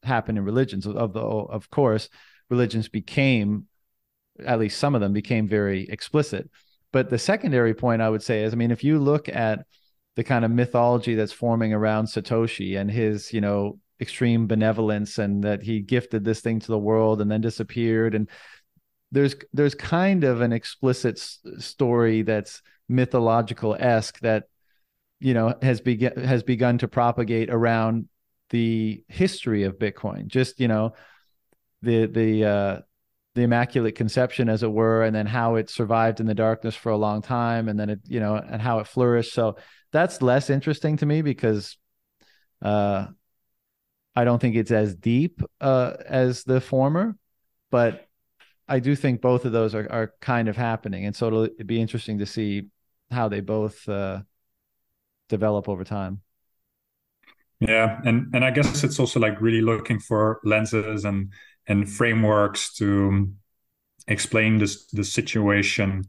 happened 0.02 0.38
in 0.38 0.44
religions. 0.44 0.86
Of 0.86 1.12
the 1.12 1.20
of 1.20 1.70
course, 1.70 2.08
religions 2.48 2.88
became, 2.88 3.66
at 4.44 4.58
least 4.58 4.78
some 4.78 4.94
of 4.94 5.00
them 5.00 5.12
became 5.12 5.48
very 5.48 5.88
explicit. 5.88 6.50
But 6.92 7.10
the 7.10 7.18
secondary 7.18 7.74
point 7.74 8.02
I 8.02 8.10
would 8.10 8.22
say 8.22 8.42
is, 8.42 8.52
I 8.52 8.56
mean, 8.56 8.70
if 8.70 8.82
you 8.82 8.98
look 8.98 9.28
at 9.28 9.64
the 10.16 10.24
kind 10.24 10.44
of 10.44 10.50
mythology 10.50 11.14
that's 11.14 11.32
forming 11.32 11.72
around 11.72 12.06
Satoshi 12.06 12.78
and 12.78 12.90
his, 12.90 13.32
you 13.32 13.40
know, 13.40 13.78
extreme 14.00 14.46
benevolence 14.46 15.18
and 15.18 15.44
that 15.44 15.62
he 15.62 15.80
gifted 15.80 16.24
this 16.24 16.40
thing 16.40 16.58
to 16.58 16.66
the 16.68 16.78
world 16.78 17.20
and 17.20 17.30
then 17.30 17.42
disappeared 17.42 18.14
and 18.14 18.28
there's 19.12 19.34
there's 19.52 19.74
kind 19.74 20.24
of 20.24 20.40
an 20.40 20.52
explicit 20.52 21.18
story 21.58 22.22
that's 22.22 22.62
mythological 22.88 23.76
esque 23.78 24.18
that 24.20 24.44
you 25.18 25.34
know 25.34 25.54
has 25.62 25.80
begun 25.80 26.16
has 26.16 26.42
begun 26.42 26.78
to 26.78 26.88
propagate 26.88 27.50
around 27.50 28.08
the 28.50 29.02
history 29.08 29.64
of 29.64 29.78
Bitcoin, 29.78 30.26
just 30.26 30.60
you 30.60 30.68
know 30.68 30.92
the 31.82 32.06
the 32.06 32.44
uh, 32.44 32.80
the 33.34 33.42
immaculate 33.42 33.94
conception, 33.94 34.48
as 34.48 34.62
it 34.62 34.70
were, 34.70 35.02
and 35.02 35.14
then 35.14 35.26
how 35.26 35.54
it 35.54 35.70
survived 35.70 36.20
in 36.20 36.26
the 36.26 36.34
darkness 36.34 36.74
for 36.74 36.90
a 36.90 36.96
long 36.96 37.22
time, 37.22 37.68
and 37.68 37.78
then 37.78 37.90
it 37.90 38.00
you 38.06 38.20
know 38.20 38.36
and 38.36 38.60
how 38.60 38.80
it 38.80 38.86
flourished. 38.86 39.32
So 39.32 39.56
that's 39.92 40.22
less 40.22 40.50
interesting 40.50 40.96
to 40.98 41.06
me 41.06 41.22
because 41.22 41.78
uh, 42.62 43.06
I 44.14 44.24
don't 44.24 44.40
think 44.40 44.56
it's 44.56 44.72
as 44.72 44.94
deep 44.94 45.40
uh, 45.60 45.94
as 46.06 46.44
the 46.44 46.60
former, 46.60 47.16
but 47.70 48.06
I 48.68 48.80
do 48.80 48.94
think 48.94 49.20
both 49.20 49.44
of 49.44 49.52
those 49.52 49.74
are 49.74 49.90
are 49.90 50.14
kind 50.20 50.48
of 50.48 50.56
happening, 50.56 51.06
and 51.06 51.14
so 51.14 51.28
it'll 51.28 51.48
be 51.64 51.80
interesting 51.80 52.18
to 52.18 52.26
see 52.26 52.68
how 53.10 53.28
they 53.28 53.40
both 53.40 53.88
uh, 53.88 54.22
develop 55.28 55.68
over 55.68 55.84
time. 55.84 56.20
Yeah, 57.60 58.00
and 58.05 58.34
and 58.34 58.44
I 58.44 58.50
guess 58.50 58.82
it's 58.84 58.98
also 58.98 59.20
like 59.20 59.40
really 59.40 59.60
looking 59.60 59.98
for 60.00 60.40
lenses 60.44 61.05
and 61.05 61.32
and 61.68 61.90
frameworks 61.90 62.72
to 62.76 63.32
explain 64.08 64.58
this 64.58 64.86
the 64.89 65.05
situation 65.05 66.05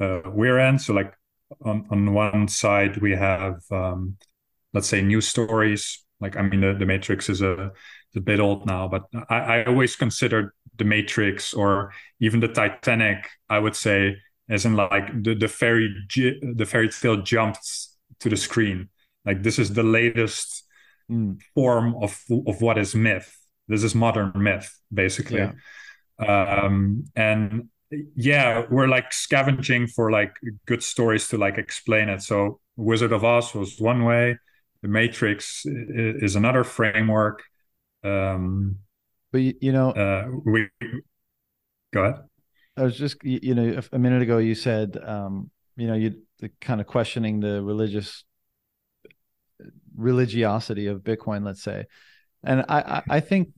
uh, 0.00 0.22
we're 0.26 0.58
in. 0.60 0.78
So 0.78 0.94
like 0.94 1.14
on 1.64 1.86
on 1.90 2.14
one 2.14 2.48
side 2.48 2.98
we 2.98 3.12
have 3.12 3.60
um, 3.72 4.16
let's 4.74 4.88
say 4.88 5.02
news 5.02 5.28
stories. 5.28 6.04
Like 6.20 6.36
I 6.36 6.42
mean, 6.42 6.60
the, 6.62 6.74
the 6.74 6.86
Matrix 6.86 7.28
is 7.30 7.42
a 7.42 7.72
a 8.16 8.20
bit 8.20 8.40
old 8.40 8.66
now, 8.66 8.88
but 8.88 9.04
I, 9.30 9.36
I 9.60 9.64
always 9.64 9.96
considered 9.96 10.50
the 10.78 10.84
Matrix 10.84 11.54
or 11.54 11.92
even 12.20 12.40
the 12.40 12.48
Titanic. 12.48 13.28
I 13.48 13.58
would 13.60 13.76
say 13.76 14.16
as 14.48 14.64
in 14.66 14.74
like 14.76 15.22
the 15.24 15.34
the 15.34 15.48
fairy 15.48 15.94
the 16.14 16.66
fairy 16.66 16.88
tale 16.90 17.22
jumps 17.22 17.96
to 18.20 18.28
the 18.28 18.36
screen. 18.36 18.88
Like 19.24 19.42
this 19.42 19.58
is 19.58 19.72
the 19.74 19.82
latest 19.82 20.64
mm. 21.10 21.40
form 21.54 21.94
of 22.02 22.20
of 22.46 22.60
what 22.60 22.78
is 22.78 22.94
myth. 22.94 23.36
This 23.68 23.82
is 23.82 23.94
modern 23.94 24.32
myth, 24.34 24.70
basically. 24.92 25.40
Yeah. 25.40 25.52
Um, 26.26 27.04
and 27.14 27.68
yeah, 28.16 28.64
we're 28.70 28.88
like 28.88 29.12
scavenging 29.12 29.86
for 29.86 30.10
like 30.10 30.34
good 30.66 30.82
stories 30.82 31.28
to 31.28 31.38
like 31.38 31.58
explain 31.58 32.08
it. 32.08 32.22
So 32.22 32.60
Wizard 32.76 33.12
of 33.12 33.24
Oz 33.24 33.54
was 33.54 33.78
one 33.78 34.04
way. 34.04 34.36
The 34.82 34.88
Matrix 34.88 35.62
is 35.66 36.36
another 36.36 36.64
framework. 36.64 37.42
Um, 38.04 38.76
but 39.32 39.40
you 39.62 39.72
know, 39.72 39.90
uh, 39.90 40.28
we 40.44 40.68
go 41.92 42.04
ahead. 42.04 42.20
I 42.76 42.82
was 42.82 42.96
just 42.96 43.16
you 43.24 43.54
know 43.54 43.80
a 43.92 43.98
minute 43.98 44.22
ago 44.22 44.38
you 44.38 44.54
said 44.54 44.96
um, 45.02 45.50
you 45.76 45.86
know 45.88 45.94
you 45.94 46.22
the 46.38 46.50
kind 46.60 46.80
of 46.80 46.86
questioning 46.86 47.40
the 47.40 47.62
religious 47.62 48.24
religiosity 49.98 50.86
of 50.86 51.00
Bitcoin, 51.00 51.44
let's 51.44 51.62
say, 51.62 51.84
and 52.44 52.64
I 52.68 53.02
I 53.08 53.20
think 53.20 53.50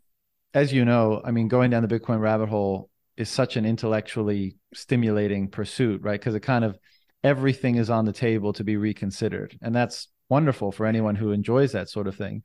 as 0.55 0.73
you 0.73 0.85
know, 0.85 1.20
I 1.25 1.31
mean, 1.31 1.49
going 1.49 1.70
down 1.70 1.86
the 1.86 2.01
Bitcoin 2.01 2.20
rabbit 2.20 2.49
hole 2.49 2.91
is 3.17 3.28
such 3.28 3.57
an 3.57 3.65
intellectually 3.65 4.57
stimulating 4.75 5.49
pursuit, 5.49 6.02
right? 6.02 6.19
Because 6.19 6.35
it 6.35 6.41
kind 6.41 6.65
of 6.65 6.78
everything 7.23 7.77
is 7.77 7.91
on 7.91 8.05
the 8.05 8.12
table 8.12 8.52
to 8.55 8.65
be 8.65 8.77
reconsidered, 8.77 9.57
and 9.62 9.75
that's 9.75 10.09
wonderful 10.28 10.73
for 10.73 10.86
anyone 10.86 11.15
who 11.15 11.33
enjoys 11.33 11.73
that 11.73 11.89
sort 11.89 12.09
of 12.09 12.17
thing, 12.17 12.43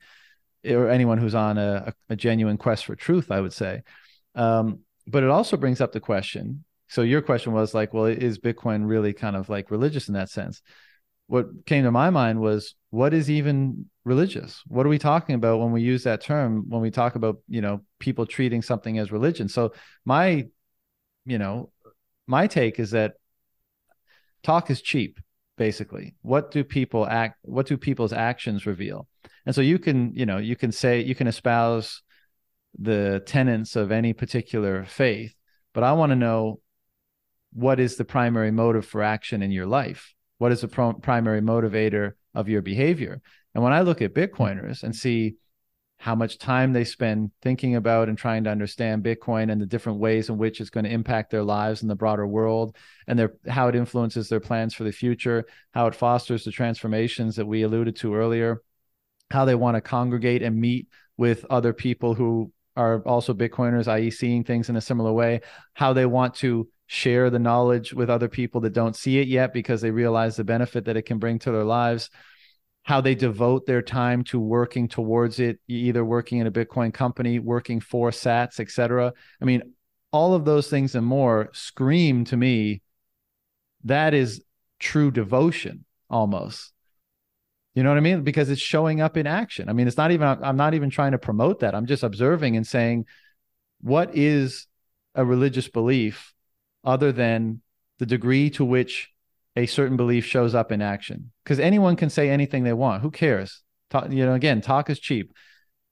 or 0.68 0.88
anyone 0.88 1.18
who's 1.18 1.34
on 1.34 1.58
a, 1.58 1.94
a 2.10 2.16
genuine 2.16 2.58
quest 2.58 2.84
for 2.84 2.94
truth. 2.94 3.30
I 3.30 3.40
would 3.40 3.52
say, 3.52 3.82
um, 4.34 4.80
but 5.06 5.22
it 5.22 5.30
also 5.30 5.56
brings 5.56 5.80
up 5.80 5.92
the 5.92 6.00
question. 6.00 6.64
So 6.88 7.02
your 7.02 7.22
question 7.22 7.52
was 7.52 7.74
like, 7.74 7.92
well, 7.92 8.04
is 8.04 8.38
Bitcoin 8.38 8.86
really 8.86 9.12
kind 9.12 9.34
of 9.34 9.48
like 9.48 9.72
religious 9.72 10.06
in 10.08 10.14
that 10.14 10.30
sense? 10.30 10.62
What 11.28 11.46
came 11.66 11.84
to 11.84 11.90
my 11.90 12.10
mind 12.10 12.40
was, 12.40 12.74
what 12.90 13.12
is 13.12 13.30
even 13.30 13.86
religious? 14.04 14.62
What 14.68 14.86
are 14.86 14.88
we 14.88 14.98
talking 14.98 15.34
about 15.34 15.58
when 15.58 15.72
we 15.72 15.82
use 15.82 16.04
that 16.04 16.22
term? 16.22 16.66
When 16.68 16.80
we 16.80 16.90
talk 16.90 17.16
about 17.16 17.38
you 17.48 17.60
know 17.60 17.82
people 17.98 18.26
treating 18.26 18.62
something 18.62 18.98
as 18.98 19.12
religion? 19.12 19.48
So 19.48 19.72
my 20.04 20.46
you 21.24 21.38
know, 21.38 21.70
my 22.26 22.46
take 22.46 22.78
is 22.78 22.92
that 22.92 23.14
talk 24.42 24.70
is 24.70 24.80
cheap 24.80 25.18
basically 25.56 26.14
what 26.22 26.50
do 26.50 26.62
people 26.62 27.06
act 27.06 27.38
what 27.42 27.66
do 27.66 27.76
people's 27.76 28.12
actions 28.12 28.66
reveal 28.66 29.08
and 29.46 29.54
so 29.54 29.60
you 29.60 29.78
can 29.78 30.12
you 30.14 30.26
know 30.26 30.36
you 30.36 30.54
can 30.54 30.70
say 30.70 31.00
you 31.00 31.14
can 31.14 31.26
espouse 31.26 32.02
the 32.78 33.22
tenets 33.26 33.74
of 33.74 33.90
any 33.90 34.12
particular 34.12 34.84
faith 34.84 35.34
but 35.72 35.82
i 35.82 35.92
want 35.92 36.10
to 36.10 36.16
know 36.16 36.60
what 37.54 37.80
is 37.80 37.96
the 37.96 38.04
primary 38.04 38.50
motive 38.50 38.84
for 38.84 39.02
action 39.02 39.42
in 39.42 39.50
your 39.50 39.66
life 39.66 40.14
what 40.38 40.52
is 40.52 40.60
the 40.60 40.68
pro- 40.68 40.92
primary 40.94 41.40
motivator 41.40 42.12
of 42.34 42.48
your 42.48 42.62
behavior 42.62 43.20
and 43.54 43.62
when 43.62 43.72
i 43.72 43.80
look 43.80 44.02
at 44.02 44.14
bitcoiners 44.14 44.82
and 44.82 44.94
see 44.94 45.36
how 45.98 46.14
much 46.14 46.38
time 46.38 46.72
they 46.72 46.84
spend 46.84 47.30
thinking 47.42 47.74
about 47.74 48.08
and 48.08 48.18
trying 48.18 48.44
to 48.44 48.50
understand 48.50 49.02
Bitcoin 49.02 49.50
and 49.50 49.60
the 49.60 49.66
different 49.66 49.98
ways 49.98 50.28
in 50.28 50.36
which 50.36 50.60
it's 50.60 50.70
going 50.70 50.84
to 50.84 50.90
impact 50.90 51.30
their 51.30 51.42
lives 51.42 51.82
in 51.82 51.88
the 51.88 51.94
broader 51.94 52.26
world 52.26 52.76
and 53.06 53.18
their 53.18 53.34
how 53.48 53.68
it 53.68 53.74
influences 53.74 54.28
their 54.28 54.40
plans 54.40 54.74
for 54.74 54.84
the 54.84 54.92
future, 54.92 55.46
how 55.72 55.86
it 55.86 55.94
fosters 55.94 56.44
the 56.44 56.50
transformations 56.50 57.36
that 57.36 57.46
we 57.46 57.62
alluded 57.62 57.96
to 57.96 58.14
earlier, 58.14 58.62
how 59.30 59.44
they 59.44 59.54
want 59.54 59.74
to 59.74 59.80
congregate 59.80 60.42
and 60.42 60.60
meet 60.60 60.88
with 61.16 61.46
other 61.48 61.72
people 61.72 62.14
who 62.14 62.52
are 62.76 63.00
also 63.06 63.32
Bitcoiners, 63.32 63.88
i.e., 63.88 64.10
seeing 64.10 64.44
things 64.44 64.68
in 64.68 64.76
a 64.76 64.82
similar 64.82 65.12
way, 65.12 65.40
how 65.72 65.94
they 65.94 66.04
want 66.04 66.34
to 66.34 66.68
share 66.86 67.30
the 67.30 67.38
knowledge 67.38 67.92
with 67.92 68.10
other 68.10 68.28
people 68.28 68.60
that 68.62 68.72
don't 68.72 68.96
see 68.96 69.18
it 69.18 69.28
yet 69.28 69.52
because 69.52 69.80
they 69.80 69.90
realize 69.90 70.36
the 70.36 70.44
benefit 70.44 70.84
that 70.84 70.96
it 70.96 71.02
can 71.02 71.18
bring 71.18 71.38
to 71.40 71.50
their 71.50 71.64
lives 71.64 72.10
how 72.86 73.00
they 73.00 73.16
devote 73.16 73.66
their 73.66 73.82
time 73.82 74.22
to 74.22 74.38
working 74.38 74.86
towards 74.86 75.40
it, 75.40 75.58
either 75.66 76.04
working 76.04 76.38
in 76.38 76.46
a 76.46 76.52
Bitcoin 76.52 76.94
company, 76.94 77.40
working 77.40 77.80
for 77.80 78.10
sats, 78.10 78.60
etc. 78.60 79.12
I 79.42 79.44
mean, 79.44 79.74
all 80.12 80.34
of 80.34 80.44
those 80.44 80.70
things 80.70 80.94
and 80.94 81.04
more 81.04 81.50
scream 81.52 82.24
to 82.26 82.36
me 82.36 82.82
that 83.82 84.14
is 84.14 84.44
true 84.78 85.10
devotion 85.10 85.84
almost. 86.08 86.72
You 87.74 87.82
know 87.82 87.88
what 87.88 87.98
I 87.98 88.02
mean? 88.02 88.22
Because 88.22 88.50
it's 88.50 88.60
showing 88.60 89.00
up 89.00 89.16
in 89.16 89.26
action. 89.26 89.68
I 89.68 89.72
mean, 89.72 89.88
it's 89.88 89.96
not 89.96 90.12
even, 90.12 90.26
I'm 90.26 90.56
not 90.56 90.74
even 90.74 90.88
trying 90.88 91.12
to 91.12 91.18
promote 91.18 91.60
that. 91.60 91.74
I'm 91.74 91.86
just 91.86 92.04
observing 92.04 92.56
and 92.56 92.66
saying, 92.66 93.06
what 93.80 94.16
is 94.16 94.66
a 95.14 95.24
religious 95.24 95.68
belief 95.68 96.32
other 96.86 97.12
than 97.12 97.60
the 97.98 98.06
degree 98.06 98.48
to 98.50 98.64
which 98.64 99.10
a 99.56 99.66
certain 99.66 99.96
belief 99.96 100.24
shows 100.24 100.54
up 100.54 100.72
in 100.72 100.80
action. 100.80 101.32
Because 101.44 101.58
anyone 101.58 101.96
can 101.96 102.10
say 102.10 102.30
anything 102.30 102.64
they 102.64 102.72
want. 102.72 103.02
Who 103.02 103.10
cares? 103.10 103.62
Talk, 103.90 104.10
you 104.10 104.24
know 104.24 104.34
again 104.34 104.60
talk 104.60 104.88
is 104.88 104.98
cheap. 104.98 105.32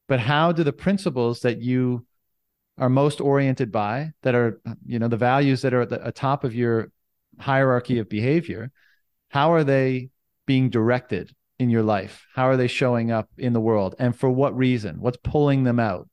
But 0.07 0.19
how 0.19 0.51
do 0.51 0.63
the 0.63 0.73
principles 0.73 1.41
that 1.41 1.61
you 1.61 2.05
are 2.77 2.89
most 2.89 3.21
oriented 3.21 3.71
by 3.71 4.11
that 4.23 4.35
are 4.35 4.59
you 4.85 4.99
know 4.99 5.07
the 5.07 5.17
values 5.17 5.61
that 5.61 5.73
are 5.73 5.81
at 5.81 5.89
the 5.89 6.11
top 6.11 6.43
of 6.43 6.55
your 6.55 6.91
hierarchy 7.39 7.99
of 7.99 8.07
behavior 8.07 8.71
how 9.29 9.53
are 9.53 9.63
they 9.63 10.09
being 10.45 10.69
directed 10.69 11.35
in 11.59 11.69
your 11.69 11.83
life? 11.83 12.25
How 12.33 12.47
are 12.47 12.57
they 12.57 12.67
showing 12.67 13.11
up 13.11 13.29
in 13.37 13.53
the 13.53 13.61
world? 13.61 13.95
And 13.99 14.15
for 14.15 14.29
what 14.29 14.55
reason? 14.55 14.99
What's 14.99 15.17
pulling 15.23 15.63
them 15.63 15.79
out? 15.79 16.09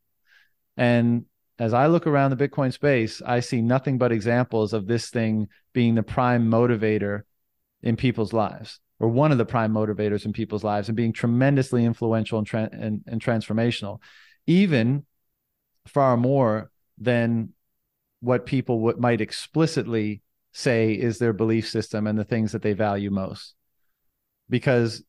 And 0.77 1.27
as 1.63 1.73
i 1.73 1.87
look 1.87 2.07
around 2.07 2.31
the 2.31 2.49
bitcoin 2.49 2.73
space 2.73 3.23
i 3.27 3.41
see 3.41 3.63
nothing 3.63 3.99
but 3.99 4.13
examples 4.13 4.73
of 4.73 4.87
this 4.87 5.11
thing 5.11 5.49
being 5.73 5.95
the 5.95 6.03
prime 6.03 6.51
motivator 6.51 7.23
in 7.83 7.97
people's 7.97 8.33
lives 8.33 8.81
or 9.01 9.09
one 9.09 9.33
of 9.33 9.39
the 9.39 9.45
prime 9.45 9.73
motivators 9.73 10.25
in 10.25 10.33
people's 10.33 10.65
lives 10.65 10.89
and 10.89 10.97
being 10.97 11.13
tremendously 11.13 11.85
influential 11.85 12.39
and, 12.39 12.47
tra- 12.47 12.71
and, 12.73 13.03
and 13.07 13.23
transformational 13.23 13.99
even 14.47 15.05
far 15.87 16.17
more 16.17 16.71
than 16.99 17.51
what 18.21 18.47
people 18.47 18.79
w- 18.79 19.01
might 19.01 19.21
explicitly 19.21 20.23
say 20.53 20.93
is 20.93 21.19
their 21.19 21.33
belief 21.33 21.69
system 21.69 22.07
and 22.07 22.19
the 22.19 22.25
things 22.25 22.53
that 22.53 22.63
they 22.63 22.73
value 22.73 23.11
most. 23.11 23.55
Because 24.49 25.03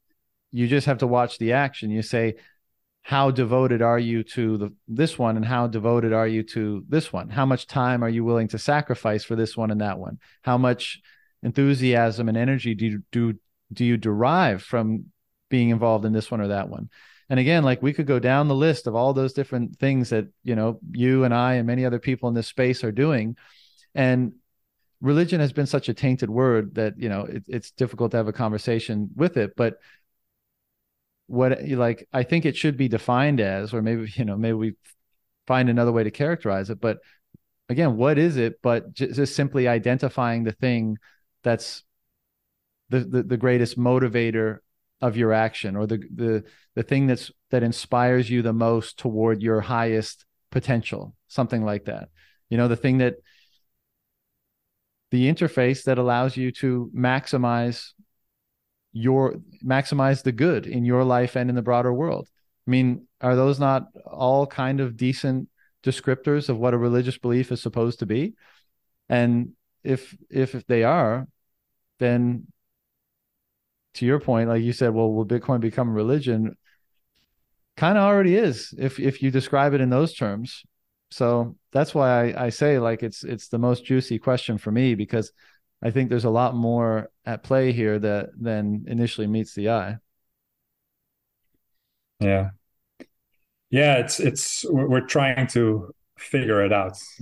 you 0.51 0.67
just 0.67 0.87
have 0.87 0.99
to 0.99 1.07
watch 1.07 1.37
the 1.37 1.53
action. 1.53 1.91
You 1.91 2.01
say 2.01 2.35
how 3.03 3.31
devoted 3.31 3.81
are 3.81 3.99
you 3.99 4.23
to 4.23 4.57
the, 4.57 4.73
this 4.87 5.19
one 5.19 5.35
and 5.35 5.45
how 5.45 5.67
devoted 5.67 6.13
are 6.13 6.27
you 6.27 6.41
to 6.41 6.85
this 6.87 7.11
one? 7.11 7.29
How 7.29 7.45
much 7.45 7.67
time 7.67 8.01
are 8.01 8.09
you 8.09 8.23
willing 8.23 8.47
to 8.49 8.57
sacrifice 8.57 9.25
for 9.25 9.35
this 9.35 9.57
one 9.57 9.71
and 9.71 9.81
that 9.81 9.99
one? 9.99 10.19
How 10.41 10.57
much 10.57 11.01
enthusiasm 11.43 12.29
and 12.29 12.37
energy 12.37 12.73
do 12.73 12.85
you, 12.85 13.03
do 13.11 13.39
do 13.73 13.83
you 13.83 13.97
derive 13.97 14.61
from 14.61 15.05
being 15.49 15.69
involved 15.69 16.05
in 16.05 16.13
this 16.13 16.31
one 16.31 16.39
or 16.39 16.47
that 16.47 16.69
one? 16.69 16.89
And 17.29 17.41
again 17.41 17.63
like 17.63 17.81
we 17.81 17.91
could 17.91 18.07
go 18.07 18.19
down 18.19 18.47
the 18.47 18.55
list 18.55 18.87
of 18.87 18.95
all 18.95 19.13
those 19.13 19.33
different 19.33 19.77
things 19.79 20.11
that 20.11 20.27
you 20.43 20.55
know 20.55 20.79
you 20.91 21.25
and 21.25 21.33
i 21.33 21.55
and 21.55 21.67
many 21.67 21.85
other 21.85 21.99
people 21.99 22.29
in 22.29 22.35
this 22.35 22.47
space 22.47 22.85
are 22.85 22.91
doing. 22.93 23.35
And 23.93 24.33
religion 25.01 25.41
has 25.41 25.51
been 25.51 25.65
such 25.65 25.89
a 25.89 25.93
tainted 25.93 26.29
word 26.29 26.75
that 26.75 26.93
you 26.97 27.09
know 27.09 27.23
it, 27.23 27.43
it's 27.49 27.71
difficult 27.71 28.11
to 28.11 28.17
have 28.17 28.29
a 28.29 28.33
conversation 28.33 29.09
with 29.13 29.35
it 29.35 29.57
but 29.57 29.75
what 31.27 31.57
like 31.69 32.07
i 32.13 32.23
think 32.23 32.45
it 32.45 32.55
should 32.55 32.77
be 32.77 32.87
defined 32.87 33.39
as 33.39 33.73
or 33.73 33.81
maybe 33.81 34.11
you 34.15 34.25
know 34.25 34.37
maybe 34.37 34.53
we 34.53 34.73
find 35.47 35.69
another 35.69 35.91
way 35.91 36.03
to 36.03 36.11
characterize 36.11 36.69
it 36.69 36.79
but 36.79 36.99
again 37.69 37.97
what 37.97 38.17
is 38.17 38.37
it 38.37 38.59
but 38.61 38.93
just 38.93 39.35
simply 39.35 39.67
identifying 39.67 40.43
the 40.43 40.51
thing 40.51 40.97
that's 41.43 41.83
the, 42.89 42.99
the, 42.99 43.23
the 43.23 43.37
greatest 43.37 43.77
motivator 43.77 44.59
of 45.01 45.17
your 45.17 45.33
action 45.33 45.75
or 45.75 45.87
the, 45.87 45.97
the, 46.15 46.43
the 46.75 46.83
thing 46.83 47.07
that's, 47.07 47.31
that 47.51 47.63
inspires 47.63 48.29
you 48.29 48.41
the 48.41 48.53
most 48.53 48.97
toward 48.97 49.41
your 49.41 49.61
highest 49.61 50.25
potential, 50.51 51.15
something 51.27 51.65
like 51.65 51.85
that. 51.85 52.09
You 52.49 52.57
know, 52.57 52.67
the 52.67 52.77
thing 52.77 52.99
that, 52.99 53.15
the 55.11 55.29
interface 55.29 55.83
that 55.83 55.97
allows 55.97 56.37
you 56.37 56.51
to 56.53 56.89
maximize 56.95 57.89
your 58.93 59.35
maximize 59.65 60.23
the 60.23 60.31
good 60.31 60.67
in 60.67 60.85
your 60.85 61.03
life 61.03 61.35
and 61.35 61.49
in 61.49 61.55
the 61.55 61.61
broader 61.61 61.91
world. 61.91 62.29
I 62.67 62.71
mean, 62.71 63.07
are 63.19 63.35
those 63.35 63.59
not 63.59 63.87
all 64.05 64.47
kind 64.47 64.79
of 64.79 64.95
decent 64.95 65.49
descriptors 65.83 66.47
of 66.47 66.57
what 66.57 66.73
a 66.73 66.77
religious 66.77 67.17
belief 67.17 67.51
is 67.51 67.61
supposed 67.61 67.99
to 67.99 68.05
be? 68.05 68.35
And 69.09 69.53
if 69.83 70.15
if 70.29 70.65
they 70.67 70.83
are, 70.83 71.27
then 71.99 72.47
to 73.95 74.05
your 74.05 74.19
point, 74.19 74.49
like 74.49 74.63
you 74.63 74.73
said, 74.73 74.93
well, 74.93 75.11
will 75.11 75.25
Bitcoin 75.25 75.59
become 75.59 75.93
religion? 75.93 76.55
Kind 77.75 77.97
of 77.97 78.03
already 78.03 78.35
is, 78.35 78.73
if 78.77 78.99
if 78.99 79.21
you 79.21 79.31
describe 79.31 79.73
it 79.73 79.81
in 79.81 79.89
those 79.89 80.13
terms. 80.13 80.63
So 81.11 81.55
that's 81.71 81.93
why 81.93 82.31
I, 82.31 82.45
I 82.45 82.49
say 82.49 82.79
like 82.79 83.03
it's 83.03 83.23
it's 83.23 83.47
the 83.47 83.59
most 83.59 83.85
juicy 83.85 84.19
question 84.19 84.57
for 84.57 84.71
me 84.71 84.95
because 84.95 85.31
I 85.83 85.91
think 85.91 86.09
there's 86.09 86.23
a 86.23 86.29
lot 86.29 86.55
more 86.55 87.11
at 87.25 87.43
play 87.43 87.73
here 87.73 87.99
that 87.99 88.29
than 88.39 88.85
initially 88.87 89.27
meets 89.27 89.53
the 89.53 89.69
eye. 89.69 89.97
Yeah. 92.19 92.51
Yeah, 93.69 93.97
it's 93.97 94.19
it's 94.19 94.65
we're 94.69 95.01
trying 95.01 95.47
to 95.47 95.93
figure 96.17 96.63
it 96.63 96.71
out, 96.71 96.97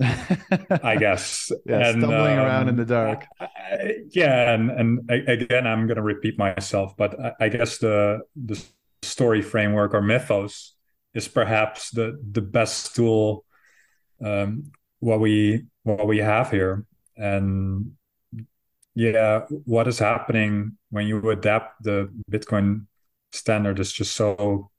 I 0.82 0.96
guess. 0.96 1.50
yeah, 1.64 1.88
and, 1.88 2.02
stumbling 2.02 2.38
um, 2.38 2.44
around 2.44 2.68
in 2.68 2.76
the 2.76 2.84
dark. 2.84 3.26
I, 3.40 3.94
yeah, 4.10 4.52
and 4.52 4.70
and 4.70 5.10
again, 5.10 5.66
I'm 5.66 5.86
going 5.86 5.96
to 5.96 6.02
repeat 6.02 6.38
myself, 6.38 6.94
but 6.96 7.18
I, 7.18 7.32
I 7.40 7.48
guess 7.48 7.78
the 7.78 8.20
the 8.36 8.62
story 9.02 9.42
framework 9.42 9.94
or 9.94 10.02
mythos 10.02 10.74
is 11.14 11.26
perhaps 11.26 11.90
the 11.90 12.20
the 12.30 12.42
best 12.42 12.94
tool 12.94 13.44
um, 14.22 14.72
what 15.00 15.20
we 15.20 15.64
what 15.84 16.06
we 16.06 16.18
have 16.18 16.50
here, 16.50 16.84
and 17.16 17.92
yeah, 18.94 19.46
what 19.64 19.88
is 19.88 19.98
happening 19.98 20.76
when 20.90 21.06
you 21.06 21.30
adapt 21.30 21.82
the 21.82 22.10
Bitcoin 22.30 22.86
standard 23.32 23.78
is 23.78 23.92
just 23.92 24.14
so 24.14 24.70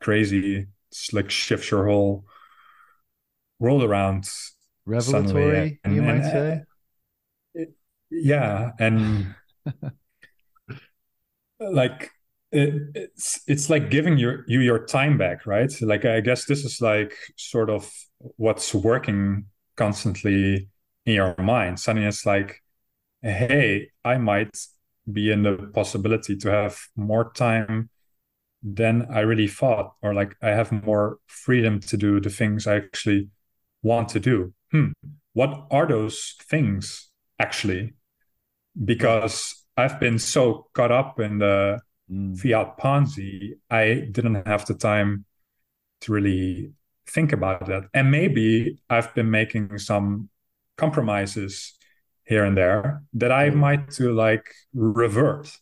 crazy. 0.00 0.66
It's 0.90 1.12
like 1.12 1.30
shifts 1.30 1.70
your 1.70 1.86
whole 1.86 2.24
world 3.58 3.82
around. 3.82 4.28
Revelatory, 4.84 5.80
and, 5.82 5.96
you 5.96 6.02
and, 6.02 6.20
might 6.22 6.30
say. 6.30 6.52
Uh, 6.52 6.58
it, 7.54 7.74
yeah, 8.08 8.70
and 8.78 9.34
like 11.60 12.12
it, 12.52 12.74
it's 12.94 13.40
it's 13.48 13.68
like 13.68 13.90
giving 13.90 14.16
your 14.16 14.44
you 14.46 14.60
your 14.60 14.86
time 14.86 15.18
back, 15.18 15.44
right? 15.44 15.72
Like 15.80 16.04
I 16.04 16.20
guess 16.20 16.44
this 16.44 16.64
is 16.64 16.80
like 16.80 17.14
sort 17.36 17.68
of 17.68 17.90
what's 18.36 18.72
working 18.72 19.46
constantly 19.76 20.68
in 21.04 21.14
your 21.14 21.34
mind. 21.38 21.80
Suddenly 21.80 22.08
it's 22.08 22.26
like, 22.26 22.62
hey, 23.22 23.90
I 24.04 24.18
might 24.18 24.56
be 25.10 25.30
in 25.30 25.42
the 25.42 25.70
possibility 25.72 26.36
to 26.36 26.50
have 26.50 26.78
more 26.96 27.32
time 27.32 27.90
than 28.62 29.06
I 29.12 29.20
really 29.20 29.46
thought, 29.46 29.94
or 30.02 30.14
like 30.14 30.36
I 30.42 30.50
have 30.50 30.72
more 30.72 31.18
freedom 31.26 31.80
to 31.80 31.96
do 31.96 32.20
the 32.20 32.30
things 32.30 32.66
I 32.66 32.76
actually 32.76 33.28
want 33.82 34.08
to 34.10 34.20
do. 34.20 34.52
Hmm. 34.72 34.92
What 35.32 35.66
are 35.70 35.86
those 35.86 36.34
things 36.42 37.10
actually? 37.38 37.94
Because 38.84 39.64
I've 39.76 40.00
been 40.00 40.18
so 40.18 40.68
caught 40.72 40.90
up 40.90 41.20
in 41.20 41.38
the 41.38 41.80
mm. 42.10 42.38
fiat 42.38 42.78
Ponzi, 42.78 43.52
I 43.70 44.08
didn't 44.10 44.46
have 44.46 44.66
the 44.66 44.74
time 44.74 45.24
to 46.02 46.12
really 46.12 46.72
think 47.06 47.32
about 47.32 47.66
that. 47.66 47.84
And 47.94 48.10
maybe 48.10 48.78
I've 48.88 49.14
been 49.14 49.30
making 49.30 49.78
some 49.78 50.28
compromises 50.76 51.74
here 52.26 52.44
and 52.44 52.56
there 52.56 53.02
that 53.14 53.32
I 53.32 53.50
might 53.50 53.90
to 53.92 54.12
like 54.12 54.46
revert. 54.74 55.56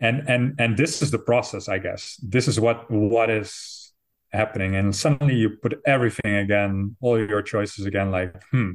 And 0.00 0.28
and 0.28 0.54
and 0.60 0.76
this 0.76 1.02
is 1.02 1.10
the 1.10 1.18
process 1.18 1.68
i 1.68 1.78
guess. 1.78 2.16
This 2.22 2.46
is 2.46 2.60
what 2.60 2.88
what 2.90 3.30
is 3.30 3.92
happening. 4.32 4.76
And 4.76 4.94
suddenly 4.94 5.34
you 5.34 5.50
put 5.50 5.80
everything 5.86 6.36
again 6.36 6.96
all 7.00 7.18
your 7.18 7.42
choices 7.42 7.84
again 7.84 8.10
like 8.10 8.42
hmm 8.50 8.72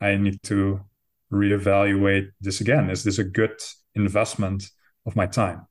i 0.00 0.16
need 0.16 0.42
to 0.44 0.80
reevaluate 1.32 2.30
this 2.40 2.60
again. 2.60 2.90
Is 2.90 3.04
this 3.04 3.18
a 3.18 3.24
good 3.24 3.60
investment 3.94 4.64
of 5.06 5.16
my 5.16 5.26
time? 5.26 5.66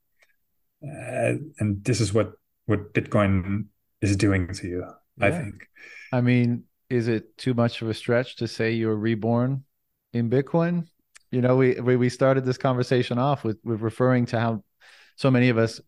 Uh, 0.84 1.36
and 1.60 1.84
this 1.84 2.00
is 2.00 2.14
what 2.14 2.34
what 2.66 2.94
bitcoin 2.94 3.66
is 4.02 4.16
doing 4.16 4.54
to 4.54 4.68
you 4.68 4.86
yeah. 5.18 5.26
i 5.26 5.32
think. 5.32 5.68
I 6.14 6.22
mean 6.22 6.64
is 6.90 7.08
it 7.08 7.38
too 7.38 7.54
much 7.54 7.82
of 7.82 7.90
a 7.90 7.94
stretch 7.94 8.38
to 8.38 8.48
say 8.48 8.72
you're 8.72 8.96
reborn 8.96 9.64
in 10.14 10.30
bitcoin 10.30 10.86
you 11.32 11.42
know, 11.42 11.56
we 11.56 11.80
we 11.80 12.10
started 12.10 12.46
this 12.46 12.58
conversation 12.58 13.18
off 13.18 13.44
with 13.44 13.60
with 13.64 13.82
referring 13.82 14.26
to 14.28 14.40
how 14.40 14.64
so 15.16 15.30
many 15.30 15.50
of 15.50 15.58
us 15.58 15.80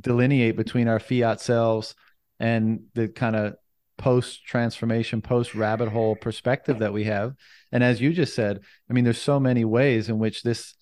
delineate 0.00 0.56
between 0.56 0.88
our 0.88 0.98
fiat 0.98 1.40
selves 1.40 1.94
and 2.40 2.84
the 2.94 3.08
kind 3.08 3.36
of 3.36 3.54
post 3.96 4.44
transformation, 4.44 5.22
post 5.22 5.54
rabbit 5.54 5.88
hole 5.88 6.16
perspective 6.16 6.80
that 6.80 6.92
we 6.92 7.04
have. 7.04 7.34
And 7.70 7.84
as 7.84 8.00
you 8.00 8.12
just 8.12 8.34
said, 8.34 8.60
I 8.90 8.92
mean, 8.92 9.04
there's 9.04 9.20
so 9.20 9.38
many 9.38 9.64
ways 9.64 10.08
in 10.08 10.18
which 10.18 10.42
this 10.42 10.74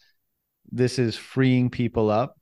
this 0.72 0.98
is 0.98 1.16
freeing 1.16 1.68
people 1.68 2.10
up, 2.10 2.38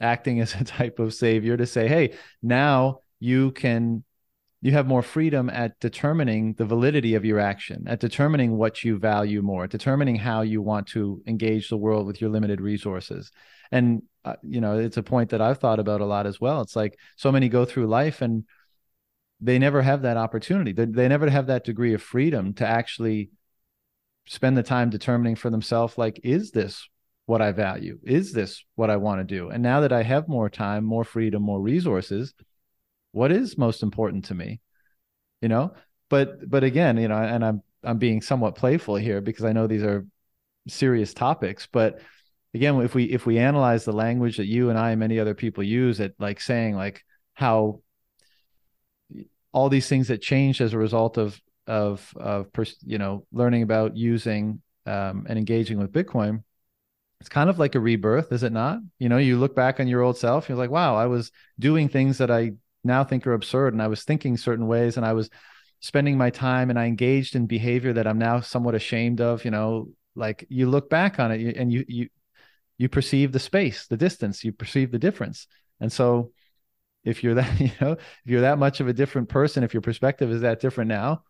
acting 0.00 0.40
as 0.40 0.54
a 0.54 0.64
type 0.64 1.00
of 1.00 1.12
savior 1.12 1.56
to 1.56 1.66
say, 1.66 1.88
hey, 1.88 2.14
now 2.40 3.00
you 3.18 3.50
can 3.50 4.04
you 4.62 4.72
have 4.72 4.86
more 4.86 5.02
freedom 5.02 5.48
at 5.48 5.78
determining 5.80 6.52
the 6.54 6.66
validity 6.66 7.14
of 7.14 7.24
your 7.24 7.38
action, 7.38 7.84
at 7.86 8.00
determining 8.00 8.58
what 8.58 8.84
you 8.84 8.98
value 8.98 9.40
more, 9.40 9.66
determining 9.66 10.16
how 10.16 10.42
you 10.42 10.60
want 10.60 10.86
to 10.88 11.22
engage 11.26 11.68
the 11.68 11.78
world 11.78 12.06
with 12.06 12.20
your 12.20 12.28
limited 12.28 12.60
resources. 12.60 13.30
And, 13.72 14.02
uh, 14.24 14.36
you 14.42 14.60
know, 14.60 14.78
it's 14.78 14.98
a 14.98 15.02
point 15.02 15.30
that 15.30 15.40
I've 15.40 15.58
thought 15.58 15.78
about 15.78 16.02
a 16.02 16.06
lot 16.06 16.26
as 16.26 16.40
well. 16.40 16.60
It's 16.60 16.76
like 16.76 16.98
so 17.16 17.32
many 17.32 17.48
go 17.48 17.64
through 17.64 17.86
life 17.86 18.20
and 18.20 18.44
they 19.40 19.58
never 19.58 19.80
have 19.80 20.02
that 20.02 20.18
opportunity. 20.18 20.72
They, 20.72 20.84
they 20.84 21.08
never 21.08 21.30
have 21.30 21.46
that 21.46 21.64
degree 21.64 21.94
of 21.94 22.02
freedom 22.02 22.52
to 22.54 22.66
actually 22.66 23.30
spend 24.26 24.58
the 24.58 24.62
time 24.62 24.90
determining 24.90 25.36
for 25.36 25.48
themselves, 25.48 25.96
like, 25.96 26.20
is 26.22 26.50
this 26.50 26.86
what 27.24 27.40
I 27.40 27.52
value? 27.52 27.98
Is 28.04 28.32
this 28.34 28.62
what 28.74 28.90
I 28.90 28.96
want 28.96 29.20
to 29.20 29.24
do? 29.24 29.48
And 29.48 29.62
now 29.62 29.80
that 29.80 29.92
I 29.92 30.02
have 30.02 30.28
more 30.28 30.50
time, 30.50 30.84
more 30.84 31.04
freedom, 31.04 31.42
more 31.42 31.60
resources, 31.60 32.34
what 33.12 33.32
is 33.32 33.58
most 33.58 33.82
important 33.82 34.26
to 34.26 34.34
me 34.34 34.60
you 35.40 35.48
know? 35.48 35.72
But 36.10 36.50
but 36.50 36.64
again 36.64 36.98
you 36.98 37.06
know 37.06 37.16
and 37.16 37.44
i'm 37.44 37.62
i'm 37.84 37.98
being 37.98 38.20
somewhat 38.20 38.56
playful 38.56 38.96
here 38.96 39.20
because 39.20 39.44
i 39.44 39.52
know 39.52 39.68
these 39.68 39.84
are 39.84 40.04
serious 40.66 41.14
topics 41.14 41.68
but 41.70 42.00
again 42.52 42.80
if 42.80 42.94
we 42.96 43.04
if 43.04 43.26
we 43.26 43.38
analyze 43.38 43.84
the 43.84 43.92
language 43.92 44.36
that 44.36 44.46
you 44.46 44.70
and 44.70 44.78
i 44.78 44.90
and 44.90 44.98
many 44.98 45.20
other 45.20 45.34
people 45.34 45.62
use 45.62 46.00
it 46.00 46.14
like 46.18 46.40
saying 46.40 46.74
like 46.74 47.04
how 47.34 47.80
all 49.52 49.68
these 49.68 49.88
things 49.88 50.08
that 50.08 50.20
changed 50.20 50.60
as 50.60 50.72
a 50.72 50.78
result 50.78 51.16
of 51.16 51.40
of 51.68 52.12
of 52.16 52.48
you 52.84 52.98
know 52.98 53.24
learning 53.32 53.62
about 53.62 53.96
using 53.96 54.60
um, 54.86 55.26
and 55.28 55.38
engaging 55.38 55.78
with 55.78 55.92
bitcoin 55.92 56.42
it's 57.20 57.28
kind 57.28 57.48
of 57.48 57.58
like 57.58 57.74
a 57.74 57.80
rebirth 57.80 58.32
is 58.32 58.42
it 58.42 58.52
not? 58.52 58.78
You 58.98 59.08
know 59.08 59.18
you 59.18 59.38
look 59.38 59.54
back 59.54 59.78
on 59.78 59.86
your 59.86 60.02
old 60.02 60.18
self 60.18 60.48
you're 60.48 60.58
like 60.58 60.70
wow 60.70 60.96
i 60.96 61.06
was 61.06 61.30
doing 61.58 61.88
things 61.88 62.18
that 62.18 62.32
i 62.32 62.52
now 62.84 63.04
think 63.04 63.26
are 63.26 63.32
absurd. 63.32 63.72
And 63.72 63.82
I 63.82 63.88
was 63.88 64.04
thinking 64.04 64.36
certain 64.36 64.66
ways 64.66 64.96
and 64.96 65.04
I 65.06 65.12
was 65.12 65.30
spending 65.80 66.18
my 66.18 66.30
time 66.30 66.70
and 66.70 66.78
I 66.78 66.86
engaged 66.86 67.34
in 67.34 67.46
behavior 67.46 67.92
that 67.94 68.06
I'm 68.06 68.18
now 68.18 68.40
somewhat 68.40 68.74
ashamed 68.74 69.20
of, 69.20 69.44
you 69.44 69.50
know, 69.50 69.88
like 70.14 70.46
you 70.48 70.68
look 70.68 70.90
back 70.90 71.18
on 71.18 71.32
it 71.32 71.56
and 71.56 71.72
you, 71.72 71.84
you, 71.88 72.08
you 72.78 72.88
perceive 72.88 73.32
the 73.32 73.38
space, 73.38 73.86
the 73.86 73.96
distance, 73.96 74.44
you 74.44 74.52
perceive 74.52 74.90
the 74.90 74.98
difference. 74.98 75.46
And 75.80 75.92
so 75.92 76.32
if 77.04 77.22
you're 77.24 77.34
that, 77.34 77.60
you 77.60 77.70
know, 77.80 77.92
if 77.92 77.98
you're 78.24 78.42
that 78.42 78.58
much 78.58 78.80
of 78.80 78.88
a 78.88 78.92
different 78.92 79.28
person, 79.28 79.62
if 79.62 79.74
your 79.74 79.80
perspective 79.80 80.30
is 80.30 80.42
that 80.42 80.60
different 80.60 80.88
now, 80.88 81.22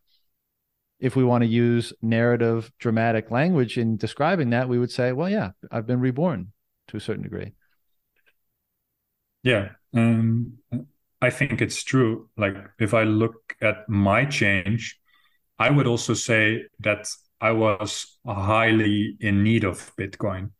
if 0.98 1.16
we 1.16 1.24
want 1.24 1.42
to 1.42 1.48
use 1.48 1.92
narrative 2.02 2.70
dramatic 2.78 3.30
language 3.30 3.78
in 3.78 3.96
describing 3.96 4.50
that, 4.50 4.68
we 4.68 4.78
would 4.78 4.90
say, 4.90 5.12
well, 5.12 5.30
yeah, 5.30 5.50
I've 5.70 5.86
been 5.86 6.00
reborn 6.00 6.52
to 6.88 6.96
a 6.96 7.00
certain 7.00 7.22
degree. 7.22 7.54
Yeah. 9.42 9.70
Um, 9.94 10.58
I 11.22 11.30
think 11.30 11.60
it's 11.60 11.82
true. 11.82 12.28
Like 12.36 12.56
if 12.78 12.94
I 12.94 13.02
look 13.04 13.56
at 13.60 13.88
my 13.88 14.24
change, 14.24 14.98
I 15.58 15.70
would 15.70 15.86
also 15.86 16.14
say 16.14 16.64
that 16.80 17.08
I 17.40 17.52
was 17.52 18.18
highly 18.26 19.16
in 19.20 19.42
need 19.42 19.64
of 19.64 19.92
Bitcoin 19.96 20.50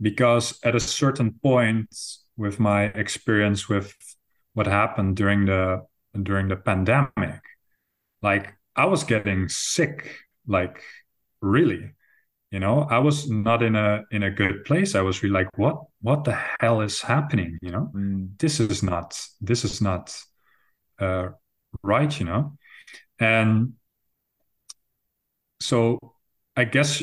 because 0.00 0.58
at 0.64 0.74
a 0.74 0.80
certain 0.80 1.32
point 1.42 1.94
with 2.36 2.60
my 2.60 2.84
experience 2.84 3.68
with 3.68 3.94
what 4.54 4.66
happened 4.66 5.16
during 5.16 5.46
the 5.46 5.84
during 6.22 6.48
the 6.48 6.56
pandemic, 6.56 7.42
like 8.22 8.54
I 8.74 8.86
was 8.86 9.04
getting 9.04 9.48
sick, 9.48 10.16
like 10.46 10.82
really 11.40 11.92
you 12.50 12.58
know 12.58 12.86
i 12.90 12.98
was 12.98 13.28
not 13.28 13.62
in 13.62 13.76
a 13.76 14.04
in 14.10 14.22
a 14.22 14.30
good 14.30 14.64
place. 14.64 14.94
I 14.94 15.02
was 15.02 15.22
really 15.22 15.34
like 15.34 15.48
what 15.58 15.76
what 16.00 16.24
the 16.24 16.38
hell 16.60 16.80
is 16.80 17.00
happening? 17.00 17.58
You 17.62 17.70
know 17.70 17.90
mm. 17.94 18.38
this 18.38 18.60
is 18.60 18.82
not 18.82 19.20
this 19.40 19.64
is 19.64 19.80
not 19.80 20.16
uh, 20.98 21.28
right 21.82 22.18
you 22.18 22.26
know? 22.26 22.56
And 23.20 23.74
so 25.60 25.98
i 26.56 26.64
guess 26.64 27.02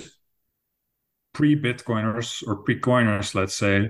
pre-bitcoiners 1.33 2.45
or 2.47 2.57
pre-coiners 2.57 3.35
let's 3.35 3.55
say 3.55 3.89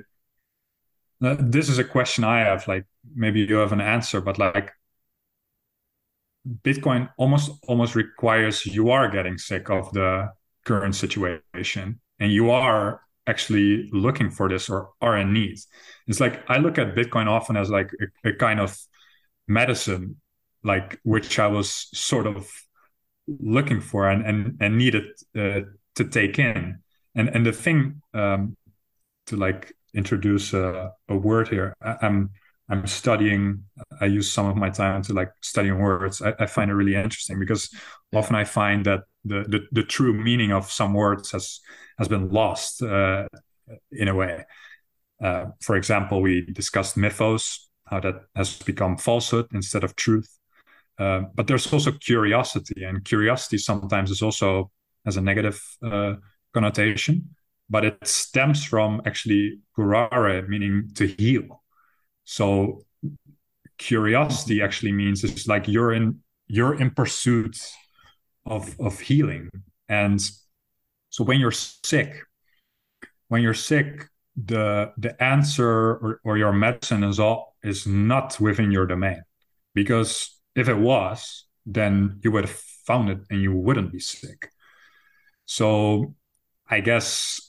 uh, 1.24 1.36
this 1.40 1.70
is 1.70 1.78
a 1.78 1.84
question 1.84 2.24
i 2.24 2.40
have 2.40 2.68
like 2.68 2.86
maybe 3.16 3.42
you 3.42 3.56
have 3.56 3.72
an 3.72 3.82
answer 3.82 4.22
but 4.22 4.40
like 4.40 4.72
bitcoin 6.64 7.10
almost 7.18 7.52
almost 7.68 7.96
requires 7.96 8.66
you 8.66 8.90
are 8.90 9.10
getting 9.10 9.38
sick 9.38 9.70
of 9.70 9.92
the 9.94 10.28
current 10.66 10.96
situation 10.96 12.00
and 12.20 12.32
you 12.32 12.52
are 12.52 13.02
actually 13.28 13.90
looking 13.92 14.30
for 14.30 14.50
this 14.50 14.70
or 14.70 14.90
are 15.02 15.18
in 15.18 15.34
need 15.34 15.58
it's 16.08 16.20
like 16.20 16.44
i 16.50 16.58
look 16.58 16.78
at 16.78 16.96
bitcoin 16.96 17.28
often 17.28 17.58
as 17.58 17.70
like 17.70 17.92
a, 18.24 18.30
a 18.30 18.34
kind 18.34 18.60
of 18.60 18.78
medicine 19.48 20.16
like 20.64 21.00
which 21.04 21.40
i 21.40 21.48
was 21.48 21.88
sort 21.94 22.28
of 22.28 22.50
looking 23.28 23.82
for 23.82 24.10
and 24.10 24.26
and, 24.26 24.58
and 24.60 24.78
needed 24.78 25.06
uh, 25.38 25.62
to 25.96 26.04
take 26.06 26.40
in. 26.40 26.80
And 27.16 27.30
and 27.30 27.46
the 27.46 27.52
thing 27.52 28.02
um, 28.14 28.56
to 29.28 29.38
like 29.38 29.74
introduce 29.94 30.54
a, 30.54 30.92
a 31.08 31.16
word 31.16 31.48
here, 31.48 31.76
I, 31.82 31.96
I'm 32.02 32.32
I'm 32.70 32.88
studying. 32.88 33.64
I 34.02 34.06
use 34.06 34.32
some 34.32 34.48
of 34.48 34.56
my 34.56 34.70
time 34.70 35.02
to 35.04 35.14
like 35.14 35.32
studying 35.42 35.80
words. 35.80 36.22
I, 36.22 36.34
I 36.40 36.46
find 36.46 36.70
it 36.70 36.76
really 36.76 36.96
interesting 36.96 37.40
because 37.40 37.74
often 38.14 38.36
I 38.36 38.44
find 38.44 38.86
that 38.86 39.02
the, 39.26 39.44
the, 39.48 39.68
the 39.72 39.84
true 39.84 40.14
meaning 40.14 40.52
of 40.52 40.72
some 40.72 40.94
words 40.94 41.32
has 41.32 41.60
has 41.98 42.08
been 42.08 42.30
lost 42.30 42.82
uh, 42.82 43.28
in 43.92 44.08
a 44.08 44.16
way. 44.16 44.46
Uh, 45.24 45.46
for 45.62 45.76
example, 45.76 46.22
we 46.22 46.42
discussed 46.42 46.98
mythos, 46.98 47.70
how 47.86 48.00
that 48.02 48.16
has 48.36 48.58
become 48.60 48.98
falsehood 48.98 49.48
instead 49.54 49.84
of 49.84 49.96
truth. 49.96 50.30
Uh, 51.00 51.22
but 51.34 51.48
there's 51.48 51.72
also 51.72 51.92
curiosity, 51.92 52.84
and 52.84 53.04
curiosity 53.06 53.58
sometimes 53.58 54.12
is 54.12 54.22
also 54.22 54.72
has 55.06 55.18
a 55.18 55.22
negative 55.22 55.62
uh, 55.84 56.16
connotation, 56.54 57.36
but 57.70 57.86
it 57.86 57.98
stems 58.08 58.64
from 58.64 59.02
actually 59.06 59.60
curare, 59.78 60.48
meaning 60.48 60.90
to 60.96 61.08
heal. 61.08 61.64
So 62.24 62.86
curiosity 63.78 64.62
actually 64.62 64.94
means 64.94 65.24
it's 65.24 65.48
like 65.48 65.68
you're 65.68 65.94
in 65.94 66.20
you're 66.48 66.80
in 66.80 66.92
pursuit 66.92 67.58
of 68.46 68.80
of 68.80 69.00
healing, 69.00 69.50
and 69.90 70.20
so 71.10 71.24
when 71.24 71.40
you're 71.40 71.52
sick, 71.52 72.14
when 73.28 73.42
you're 73.42 73.54
sick, 73.54 74.06
the 74.36 74.92
the 74.98 75.22
answer 75.22 75.68
or, 75.70 76.20
or 76.24 76.38
your 76.38 76.54
medicine 76.54 77.04
is 77.04 77.20
all 77.20 77.56
is 77.64 77.88
not 77.88 78.40
within 78.40 78.72
your 78.72 78.86
domain. 78.86 79.22
Because 79.74 80.40
if 80.56 80.70
it 80.70 80.78
was 80.78 81.46
then 81.66 82.20
you 82.24 82.32
would 82.32 82.46
have 82.46 82.60
found 82.86 83.10
it 83.10 83.20
and 83.32 83.42
you 83.42 83.52
wouldn't 83.52 83.92
be 83.92 84.00
sick. 84.00 84.50
So 85.46 86.16
i 86.68 86.80
guess 86.80 87.40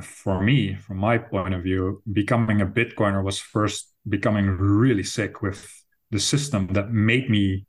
for 0.00 0.40
me 0.42 0.74
from 0.76 0.96
my 0.96 1.18
point 1.18 1.54
of 1.54 1.62
view 1.62 2.02
becoming 2.12 2.60
a 2.60 2.66
bitcoiner 2.66 3.22
was 3.22 3.38
first 3.38 3.92
becoming 4.08 4.46
really 4.46 5.02
sick 5.02 5.42
with 5.42 5.68
the 6.10 6.20
system 6.20 6.68
that 6.68 6.90
made 6.90 7.28
me 7.28 7.66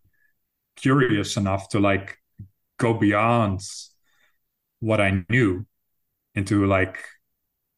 curious 0.76 1.38
enough 1.38 1.70
to 1.70 1.80
like 1.80 2.18
go 2.78 2.94
beyond 2.94 3.62
what 4.80 5.00
i 5.00 5.24
knew 5.30 5.66
into 6.36 6.66
like 6.66 6.98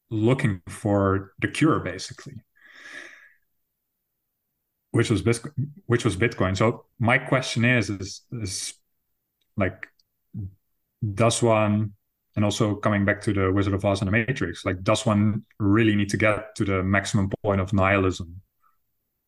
looking 0.10 0.62
for 0.68 1.34
the 1.40 1.48
cure 1.48 1.80
basically 1.80 2.36
which 4.96 5.10
was 5.10 5.22
bitcoin 5.22 5.52
which 5.88 6.06
was 6.06 6.16
bitcoin. 6.16 6.56
So 6.56 6.86
my 7.00 7.18
question 7.18 7.66
is 7.66 7.90
is 7.90 8.22
is 8.32 8.74
like 9.58 9.88
does 11.14 11.44
one 11.44 11.92
and 12.38 12.46
also 12.46 12.76
coming 12.76 13.04
back 13.04 13.20
to 13.24 13.34
the 13.34 13.52
wizard 13.52 13.74
of 13.74 13.84
oz 13.84 14.00
and 14.00 14.08
the 14.08 14.14
matrix 14.14 14.64
like 14.64 14.82
does 14.84 15.06
one 15.06 15.44
really 15.60 15.96
need 15.98 16.08
to 16.12 16.18
get 16.18 16.56
to 16.56 16.64
the 16.64 16.82
maximum 16.82 17.30
point 17.44 17.60
of 17.60 17.74
nihilism 17.74 18.42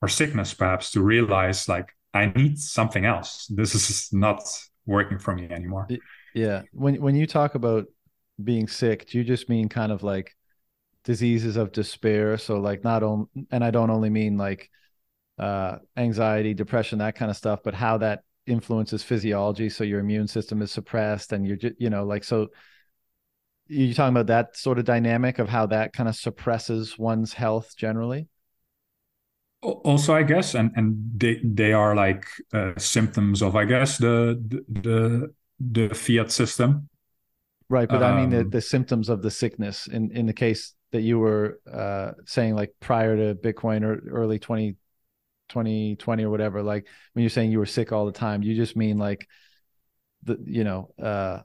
or 0.01 0.07
sickness 0.07 0.53
perhaps 0.53 0.91
to 0.91 1.01
realize 1.01 1.67
like 1.67 1.89
i 2.13 2.27
need 2.27 2.57
something 2.57 3.03
else? 3.03 3.45
This 3.47 3.75
is 3.75 4.07
not 4.13 4.39
working 4.87 5.19
for 5.19 5.35
me 5.35 5.47
anymore 5.49 5.87
yeah 6.33 6.63
when 6.71 6.99
when 7.01 7.15
you 7.15 7.27
talk 7.27 7.53
about 7.53 7.85
being 8.43 8.67
sick 8.67 9.07
do 9.07 9.19
you 9.19 9.23
just 9.23 9.49
mean 9.49 9.69
kind 9.69 9.91
of 9.91 10.01
like 10.01 10.35
diseases 11.07 11.55
of 11.55 11.71
despair. 11.71 12.37
So 12.37 12.59
like 12.59 12.83
not 12.83 13.01
only, 13.01 13.27
and 13.49 13.63
I 13.63 13.71
don't 13.71 13.89
only 13.89 14.09
mean 14.09 14.37
like 14.37 14.69
uh, 15.39 15.77
anxiety, 15.95 16.53
depression, 16.53 16.99
that 16.99 17.15
kind 17.15 17.31
of 17.31 17.37
stuff, 17.37 17.61
but 17.63 17.73
how 17.73 17.99
that 17.99 18.23
influences 18.45 19.03
physiology. 19.03 19.69
So 19.69 19.85
your 19.85 20.01
immune 20.01 20.27
system 20.27 20.61
is 20.61 20.69
suppressed, 20.69 21.31
and 21.31 21.47
you're 21.47 21.55
just, 21.55 21.75
you 21.79 21.89
know, 21.89 22.03
like 22.05 22.25
so. 22.25 22.49
You're 23.69 23.93
talking 23.93 24.15
about 24.15 24.27
that 24.27 24.55
sort 24.55 24.79
of 24.79 24.85
dynamic 24.85 25.39
of 25.39 25.49
how 25.49 25.65
that 25.67 25.91
kind 25.91 26.07
of 26.07 26.15
suppresses 26.15 26.97
one's 26.97 27.33
health 27.33 27.73
generally. 27.75 28.27
Also, 29.61 30.13
I 30.13 30.23
guess, 30.23 30.53
and 30.53 30.71
and 30.75 30.97
they 31.15 31.39
they 31.43 31.73
are 31.73 31.95
like 31.95 32.25
uh, 32.53 32.73
symptoms 32.77 33.41
of, 33.41 33.55
I 33.55 33.65
guess, 33.65 33.97
the 33.97 34.39
the 34.69 35.33
the 35.59 35.89
fiat 35.95 36.31
system. 36.31 36.89
Right, 37.69 37.89
but 37.89 38.03
um, 38.03 38.13
I 38.13 38.21
mean 38.21 38.29
the, 38.29 38.41
um, 38.41 38.49
the 38.49 38.61
symptoms 38.61 39.09
of 39.09 39.21
the 39.21 39.31
sickness 39.31 39.87
in 39.87 40.11
in 40.11 40.25
the 40.25 40.33
case 40.33 40.73
that 40.91 41.01
you 41.01 41.19
were 41.19 41.59
uh, 41.71 42.11
saying 42.25 42.55
like 42.55 42.73
prior 42.79 43.17
to 43.17 43.35
Bitcoin 43.35 43.83
or 43.83 44.01
early 44.09 44.39
20, 44.39 44.75
2020 45.49 46.23
or 46.23 46.29
whatever, 46.29 46.63
like 46.63 46.87
when 47.13 47.23
you're 47.23 47.29
saying 47.29 47.51
you 47.51 47.59
were 47.59 47.65
sick 47.65 47.91
all 47.91 48.05
the 48.05 48.11
time, 48.11 48.41
you 48.41 48.55
just 48.55 48.75
mean 48.77 48.97
like 48.97 49.27
the, 50.23 50.37
you 50.45 50.63
know, 50.63 50.89
uh, 51.01 51.39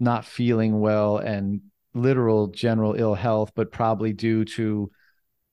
not 0.00 0.24
feeling 0.24 0.80
well 0.80 1.18
and 1.18 1.60
literal 1.94 2.48
general 2.48 2.94
ill 2.94 3.14
health, 3.14 3.52
but 3.54 3.70
probably 3.70 4.12
due 4.12 4.44
to 4.44 4.90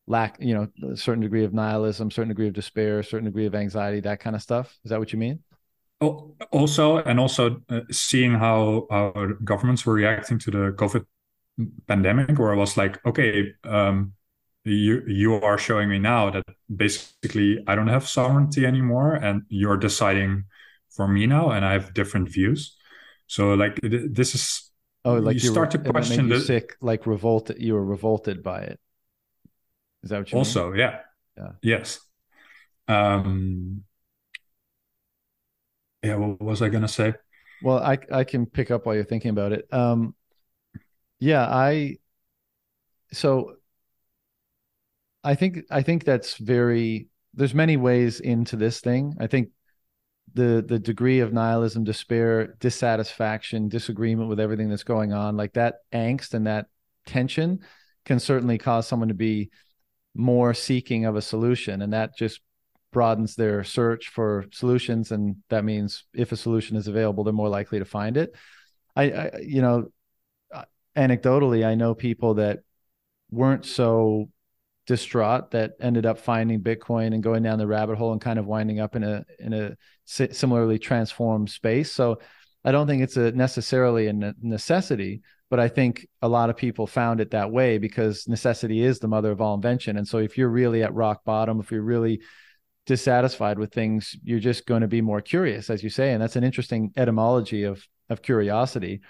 lack, 0.07 0.37
you 0.39 0.53
know, 0.53 0.67
a 0.91 0.97
certain 0.97 1.21
degree 1.21 1.43
of 1.43 1.53
nihilism, 1.53 2.11
certain 2.11 2.29
degree 2.29 2.47
of 2.47 2.53
despair, 2.53 3.01
certain 3.03 3.25
degree 3.25 3.45
of 3.45 3.55
anxiety, 3.55 3.99
that 4.01 4.19
kind 4.19 4.35
of 4.35 4.41
stuff. 4.41 4.77
Is 4.83 4.89
that 4.89 4.99
what 4.99 5.11
you 5.11 5.19
mean? 5.19 5.39
Also, 6.51 6.97
and 6.97 7.19
also 7.19 7.61
uh, 7.69 7.81
seeing 7.89 8.33
how 8.33 8.85
our 8.91 9.33
governments 9.43 9.85
were 9.85 9.93
reacting 9.93 10.37
to 10.39 10.51
the 10.51 10.75
COVID 10.77 11.05
pandemic 11.87 12.37
where 12.37 12.53
I 12.53 12.57
was 12.57 12.77
like, 12.77 13.03
okay, 13.05 13.53
um, 13.63 14.13
you 14.65 15.03
you 15.07 15.35
are 15.35 15.57
showing 15.57 15.89
me 15.89 15.99
now 15.99 16.31
that 16.31 16.43
basically 16.75 17.63
I 17.67 17.75
don't 17.75 17.87
have 17.87 18.07
sovereignty 18.07 18.65
anymore, 18.65 19.13
and 19.13 19.43
you're 19.47 19.77
deciding 19.77 20.45
for 20.89 21.07
me 21.07 21.27
now, 21.27 21.51
and 21.51 21.63
I 21.63 21.73
have 21.73 21.93
different 21.93 22.29
views. 22.29 22.75
So 23.27 23.53
like 23.53 23.79
this 23.81 24.35
is 24.35 24.71
oh, 25.05 25.15
like 25.15 25.35
you 25.35 25.51
start 25.51 25.71
to 25.71 25.79
question 25.79 26.29
you 26.29 26.39
sick, 26.39 26.75
like 26.81 27.05
revolted. 27.07 27.61
You 27.61 27.75
were 27.75 27.85
revolted 27.85 28.43
by 28.43 28.61
it. 28.61 28.79
Is 30.05 30.11
that 30.11 30.19
what 30.19 30.31
you 30.31 30.37
also? 30.37 30.69
Mean? 30.69 30.79
Yeah. 30.79 30.99
Yeah. 31.37 31.51
Yes. 31.61 31.99
Um. 32.87 33.83
Yeah. 36.03 36.15
What 36.15 36.39
was 36.41 36.61
I 36.61 36.69
gonna 36.69 36.87
say? 36.87 37.13
Well, 37.63 37.79
I 37.79 37.97
I 38.11 38.23
can 38.23 38.45
pick 38.45 38.71
up 38.71 38.85
while 38.85 38.95
you're 38.95 39.03
thinking 39.03 39.31
about 39.31 39.51
it. 39.51 39.67
Um 39.71 40.15
yeah, 41.19 41.43
I 41.43 41.97
so 43.11 43.55
I 45.23 45.33
think 45.33 45.61
I 45.71 45.81
think 45.81 46.03
that's 46.03 46.37
very 46.37 47.07
there's 47.33 47.55
many 47.55 47.77
ways 47.77 48.19
into 48.19 48.55
this 48.55 48.79
thing. 48.79 49.15
I 49.19 49.25
think 49.27 49.49
the 50.35 50.63
the 50.67 50.77
degree 50.77 51.21
of 51.21 51.33
nihilism, 51.33 51.83
despair, 51.83 52.55
dissatisfaction, 52.59 53.69
disagreement 53.69 54.29
with 54.29 54.39
everything 54.39 54.69
that's 54.69 54.83
going 54.83 55.13
on, 55.13 55.35
like 55.35 55.53
that 55.53 55.75
angst 55.91 56.35
and 56.35 56.45
that 56.45 56.67
tension 57.07 57.61
can 58.05 58.19
certainly 58.19 58.57
cause 58.59 58.87
someone 58.87 59.07
to 59.07 59.15
be 59.15 59.49
more 60.15 60.53
seeking 60.53 61.05
of 61.05 61.15
a 61.15 61.21
solution 61.21 61.81
and 61.81 61.93
that 61.93 62.17
just 62.17 62.41
broadens 62.91 63.35
their 63.35 63.63
search 63.63 64.07
for 64.07 64.45
solutions 64.51 65.11
and 65.11 65.35
that 65.49 65.65
means 65.65 66.05
if 66.13 66.31
a 66.31 66.37
solution 66.37 66.77
is 66.77 66.87
available 66.87 67.23
they're 67.23 67.33
more 67.33 67.49
likely 67.49 67.79
to 67.79 67.85
find 67.85 68.15
it 68.15 68.33
I, 68.95 69.03
I 69.03 69.31
you 69.41 69.61
know 69.61 69.87
uh, 70.53 70.63
anecdotally, 70.95 71.65
I 71.65 71.75
know 71.75 71.93
people 71.93 72.35
that 72.35 72.59
weren't 73.29 73.65
so 73.65 74.29
distraught 74.87 75.51
that 75.51 75.73
ended 75.81 76.05
up 76.05 76.19
finding 76.19 76.61
Bitcoin 76.61 77.13
and 77.13 77.23
going 77.23 77.43
down 77.43 77.57
the 77.57 77.67
rabbit 77.67 77.97
hole 77.97 78.11
and 78.11 78.21
kind 78.21 78.37
of 78.37 78.45
winding 78.45 78.79
up 78.79 78.95
in 78.95 79.03
a 79.03 79.25
in 79.39 79.53
a 79.53 79.75
similarly 80.05 80.79
transformed 80.79 81.49
space. 81.49 81.91
So 81.91 82.19
I 82.63 82.71
don't 82.71 82.87
think 82.87 83.01
it's 83.01 83.17
a 83.17 83.31
necessarily 83.31 84.07
a 84.07 84.13
necessity, 84.41 85.21
but 85.49 85.59
I 85.59 85.67
think 85.67 86.07
a 86.21 86.27
lot 86.27 86.49
of 86.49 86.57
people 86.57 86.87
found 86.87 87.21
it 87.21 87.31
that 87.31 87.51
way 87.51 87.77
because 87.77 88.27
necessity 88.27 88.83
is 88.83 88.99
the 88.99 89.07
mother 89.07 89.31
of 89.31 89.41
all 89.41 89.55
invention. 89.55 89.97
And 89.97 90.07
so 90.07 90.17
if 90.17 90.37
you're 90.37 90.49
really 90.49 90.83
at 90.83 90.93
rock 90.93 91.23
bottom, 91.23 91.59
if 91.59 91.71
you're 91.71 91.81
really 91.81 92.21
dissatisfied 92.85 93.59
with 93.59 93.73
things, 93.73 94.15
you're 94.23 94.39
just 94.39 94.65
going 94.65 94.81
to 94.81 94.87
be 94.87 95.01
more 95.01 95.21
curious, 95.21 95.69
as 95.69 95.83
you 95.83 95.89
say, 95.89 96.13
and 96.13 96.21
that's 96.21 96.35
an 96.35 96.43
interesting 96.43 96.91
etymology 96.97 97.63
of 97.63 97.85
of 98.09 98.21
curiosity 98.21 99.01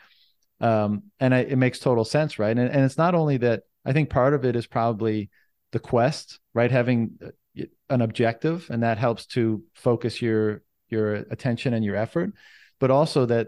um, 0.61 1.03
and 1.19 1.33
I, 1.33 1.39
it 1.39 1.57
makes 1.57 1.79
total 1.79 2.05
sense, 2.05 2.39
right? 2.39 2.57
And, 2.57 2.69
and 2.69 2.85
it's 2.85 2.97
not 2.97 3.15
only 3.15 3.37
that. 3.37 3.63
I 3.87 3.93
think 3.93 4.09
part 4.09 4.33
of 4.33 4.45
it 4.45 4.55
is 4.55 4.65
probably 4.65 5.29
the 5.71 5.79
quest, 5.79 6.39
right? 6.53 6.71
Having 6.71 7.19
uh, 7.23 7.63
an 7.89 8.01
objective, 8.01 8.67
and 8.69 8.81
that 8.83 8.97
helps 8.97 9.25
to 9.27 9.63
focus 9.73 10.21
your 10.21 10.63
your 10.89 11.15
attention 11.15 11.73
and 11.73 11.83
your 11.83 11.95
effort, 11.95 12.31
but 12.79 12.91
also 12.91 13.25
that 13.25 13.47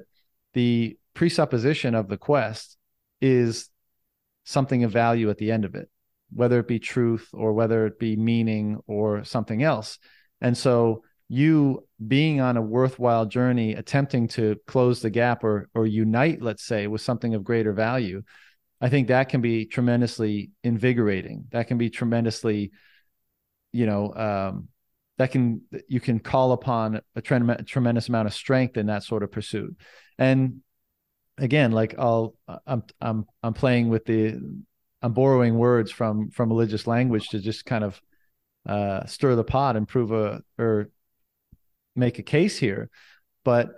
the 0.53 0.97
presupposition 1.13 1.95
of 1.95 2.07
the 2.07 2.17
quest 2.17 2.76
is 3.21 3.69
something 4.43 4.83
of 4.83 4.91
value 4.91 5.29
at 5.29 5.37
the 5.37 5.51
end 5.51 5.65
of 5.65 5.75
it, 5.75 5.89
whether 6.33 6.59
it 6.59 6.67
be 6.67 6.79
truth 6.79 7.27
or 7.33 7.53
whether 7.53 7.85
it 7.85 7.99
be 7.99 8.15
meaning 8.15 8.79
or 8.87 9.23
something 9.23 9.63
else. 9.63 9.99
And 10.41 10.57
so 10.57 11.03
you 11.29 11.85
being 12.05 12.39
on 12.39 12.57
a 12.57 12.61
worthwhile 12.61 13.25
journey 13.25 13.73
attempting 13.73 14.27
to 14.29 14.55
close 14.65 15.01
the 15.01 15.09
gap 15.09 15.43
or 15.43 15.67
or 15.73 15.85
unite 15.85 16.41
let's 16.41 16.63
say 16.63 16.87
with 16.87 17.01
something 17.01 17.33
of 17.33 17.43
greater 17.43 17.73
value 17.73 18.21
i 18.79 18.87
think 18.87 19.07
that 19.07 19.27
can 19.27 19.41
be 19.41 19.65
tremendously 19.65 20.51
invigorating 20.63 21.45
that 21.49 21.67
can 21.67 21.77
be 21.77 21.89
tremendously 21.89 22.71
you 23.73 23.85
know 23.85 24.13
um, 24.13 24.69
that 25.17 25.31
can 25.31 25.61
you 25.89 25.99
can 25.99 26.19
call 26.19 26.53
upon 26.53 27.01
a 27.15 27.21
tremendous 27.21 28.07
amount 28.07 28.27
of 28.27 28.33
strength 28.33 28.77
in 28.77 28.85
that 28.85 29.03
sort 29.03 29.23
of 29.23 29.31
pursuit 29.31 29.75
and 30.17 30.61
again, 31.37 31.71
like 31.71 31.95
I'll 31.97 32.35
I'm 32.65 32.83
I'm 32.99 33.25
I'm 33.43 33.53
playing 33.53 33.89
with 33.89 34.05
the 34.05 34.39
I'm 35.01 35.13
borrowing 35.13 35.57
words 35.57 35.91
from 35.91 36.29
from 36.31 36.49
religious 36.49 36.87
language 36.87 37.29
to 37.29 37.39
just 37.39 37.65
kind 37.65 37.83
of 37.83 38.01
uh, 38.67 39.05
stir 39.05 39.35
the 39.35 39.43
pot 39.43 39.75
and 39.77 39.87
prove 39.87 40.11
a 40.11 40.41
or 40.57 40.89
make 41.95 42.19
a 42.19 42.23
case 42.23 42.57
here. 42.57 42.89
But 43.43 43.69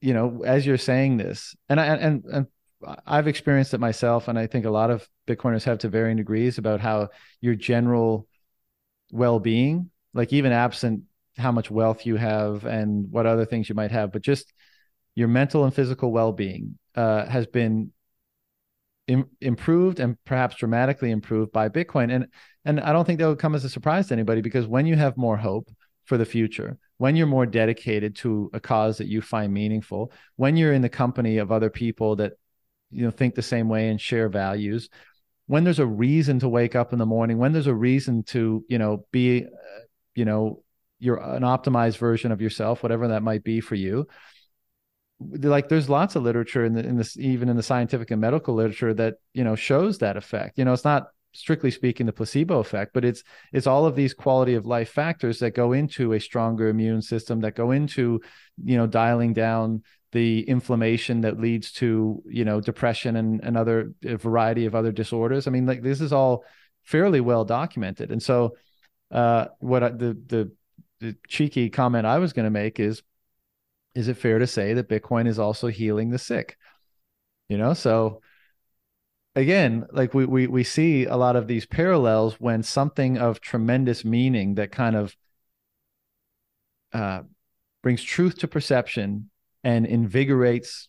you 0.00 0.14
know, 0.14 0.42
as 0.44 0.66
you're 0.66 0.78
saying 0.78 1.16
this, 1.16 1.56
and 1.68 1.80
I 1.80 1.86
and 1.86 2.24
and 2.24 2.46
I've 3.06 3.28
experienced 3.28 3.74
it 3.74 3.80
myself, 3.80 4.28
and 4.28 4.38
I 4.38 4.46
think 4.46 4.64
a 4.64 4.70
lot 4.70 4.90
of 4.90 5.08
Bitcoiners 5.26 5.64
have 5.64 5.78
to 5.78 5.88
varying 5.88 6.16
degrees 6.16 6.58
about 6.58 6.80
how 6.80 7.08
your 7.40 7.54
general 7.54 8.28
well-being, 9.12 9.90
like 10.14 10.32
even 10.32 10.52
absent 10.52 11.04
how 11.38 11.52
much 11.52 11.70
wealth 11.70 12.06
you 12.06 12.16
have 12.16 12.64
and 12.64 13.10
what 13.10 13.26
other 13.26 13.44
things 13.44 13.68
you 13.68 13.74
might 13.74 13.90
have, 13.90 14.12
but 14.12 14.22
just 14.22 14.52
your 15.16 15.28
mental 15.28 15.64
and 15.64 15.74
physical 15.74 16.12
well-being 16.12 16.78
uh, 16.94 17.26
has 17.26 17.46
been 17.48 17.90
Im- 19.08 19.30
improved 19.40 20.00
and 20.00 20.16
perhaps 20.24 20.56
dramatically 20.56 21.10
improved 21.10 21.52
by 21.52 21.68
Bitcoin. 21.68 22.12
And 22.12 22.26
and 22.64 22.80
I 22.80 22.92
don't 22.92 23.04
think 23.04 23.20
that 23.20 23.28
would 23.28 23.38
come 23.38 23.54
as 23.54 23.64
a 23.64 23.68
surprise 23.68 24.08
to 24.08 24.14
anybody 24.14 24.40
because 24.40 24.66
when 24.66 24.84
you 24.84 24.96
have 24.96 25.16
more 25.16 25.36
hope 25.36 25.70
for 26.04 26.18
the 26.18 26.24
future, 26.24 26.76
when 26.98 27.14
you're 27.14 27.28
more 27.28 27.46
dedicated 27.46 28.16
to 28.16 28.50
a 28.52 28.58
cause 28.58 28.98
that 28.98 29.06
you 29.06 29.22
find 29.22 29.52
meaningful, 29.52 30.10
when 30.34 30.56
you're 30.56 30.72
in 30.72 30.82
the 30.82 30.88
company 30.88 31.38
of 31.38 31.52
other 31.52 31.70
people 31.70 32.16
that 32.16 32.32
you 32.90 33.04
know 33.04 33.12
think 33.12 33.36
the 33.36 33.42
same 33.42 33.68
way 33.68 33.88
and 33.88 34.00
share 34.00 34.28
values, 34.28 34.88
when 35.46 35.62
there's 35.62 35.78
a 35.78 35.86
reason 35.86 36.40
to 36.40 36.48
wake 36.48 36.74
up 36.74 36.92
in 36.92 36.98
the 36.98 37.06
morning, 37.06 37.38
when 37.38 37.52
there's 37.52 37.68
a 37.68 37.74
reason 37.74 38.24
to 38.24 38.64
you 38.68 38.78
know 38.78 39.06
be, 39.12 39.44
uh, 39.44 39.80
you 40.16 40.24
know, 40.24 40.64
you're 40.98 41.22
an 41.22 41.44
optimized 41.44 41.98
version 41.98 42.32
of 42.32 42.42
yourself, 42.42 42.82
whatever 42.82 43.08
that 43.08 43.22
might 43.22 43.44
be 43.44 43.60
for 43.60 43.76
you 43.76 44.08
like 45.20 45.68
there's 45.68 45.88
lots 45.88 46.14
of 46.16 46.22
literature 46.22 46.64
in 46.64 46.74
the 46.74 46.84
in 46.84 46.96
this 46.96 47.16
even 47.16 47.48
in 47.48 47.56
the 47.56 47.62
scientific 47.62 48.10
and 48.10 48.20
medical 48.20 48.54
literature 48.54 48.92
that 48.94 49.14
you 49.32 49.44
know 49.44 49.56
shows 49.56 49.98
that 49.98 50.16
effect. 50.16 50.58
You 50.58 50.64
know 50.64 50.72
it's 50.72 50.84
not 50.84 51.08
strictly 51.32 51.70
speaking 51.70 52.06
the 52.06 52.12
placebo 52.12 52.60
effect 52.60 52.92
but 52.94 53.04
it's 53.04 53.22
it's 53.52 53.66
all 53.66 53.84
of 53.84 53.94
these 53.94 54.14
quality 54.14 54.54
of 54.54 54.64
life 54.64 54.88
factors 54.88 55.38
that 55.38 55.50
go 55.50 55.72
into 55.72 56.14
a 56.14 56.20
stronger 56.20 56.68
immune 56.68 57.02
system 57.02 57.40
that 57.40 57.54
go 57.54 57.72
into 57.72 58.18
you 58.64 58.74
know 58.76 58.86
dialing 58.86 59.34
down 59.34 59.82
the 60.12 60.48
inflammation 60.48 61.20
that 61.20 61.38
leads 61.38 61.72
to 61.72 62.22
you 62.26 62.44
know 62.44 62.60
depression 62.60 63.16
and 63.16 63.40
another 63.42 63.92
variety 64.02 64.66
of 64.66 64.74
other 64.74 64.92
disorders. 64.92 65.46
I 65.46 65.50
mean 65.50 65.66
like 65.66 65.82
this 65.82 66.00
is 66.00 66.12
all 66.12 66.44
fairly 66.84 67.20
well 67.20 67.44
documented. 67.44 68.10
And 68.10 68.22
so 68.22 68.56
uh 69.10 69.46
what 69.58 69.82
I, 69.82 69.88
the 69.90 70.18
the 70.26 70.52
the 71.00 71.14
cheeky 71.28 71.68
comment 71.68 72.06
i 72.06 72.18
was 72.18 72.32
going 72.32 72.44
to 72.44 72.50
make 72.50 72.80
is 72.80 73.02
is 73.96 74.08
it 74.08 74.18
fair 74.18 74.38
to 74.38 74.46
say 74.46 74.74
that 74.74 74.88
Bitcoin 74.88 75.26
is 75.26 75.38
also 75.38 75.68
healing 75.68 76.10
the 76.10 76.18
sick? 76.18 76.58
You 77.48 77.56
know, 77.56 77.72
so 77.72 78.20
again, 79.34 79.86
like 79.90 80.12
we 80.12 80.26
we 80.26 80.46
we 80.46 80.64
see 80.64 81.06
a 81.06 81.16
lot 81.16 81.34
of 81.34 81.46
these 81.46 81.64
parallels 81.64 82.34
when 82.34 82.62
something 82.62 83.16
of 83.16 83.40
tremendous 83.40 84.04
meaning 84.04 84.56
that 84.56 84.70
kind 84.70 84.96
of 84.96 85.16
uh, 86.92 87.22
brings 87.82 88.02
truth 88.02 88.38
to 88.38 88.48
perception 88.48 89.30
and 89.64 89.86
invigorates 89.86 90.88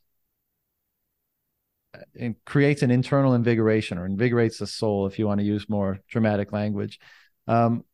uh, 1.93 1.99
and 2.19 2.35
creates 2.45 2.81
an 2.81 2.91
internal 2.91 3.35
invigoration 3.35 3.97
or 3.97 4.05
invigorates 4.05 4.57
the 4.57 4.67
soul, 4.67 5.07
if 5.07 5.17
you 5.17 5.27
want 5.27 5.39
to 5.39 5.45
use 5.45 5.69
more 5.69 5.99
dramatic 6.09 6.51
language. 6.51 6.99
Um, 7.47 7.85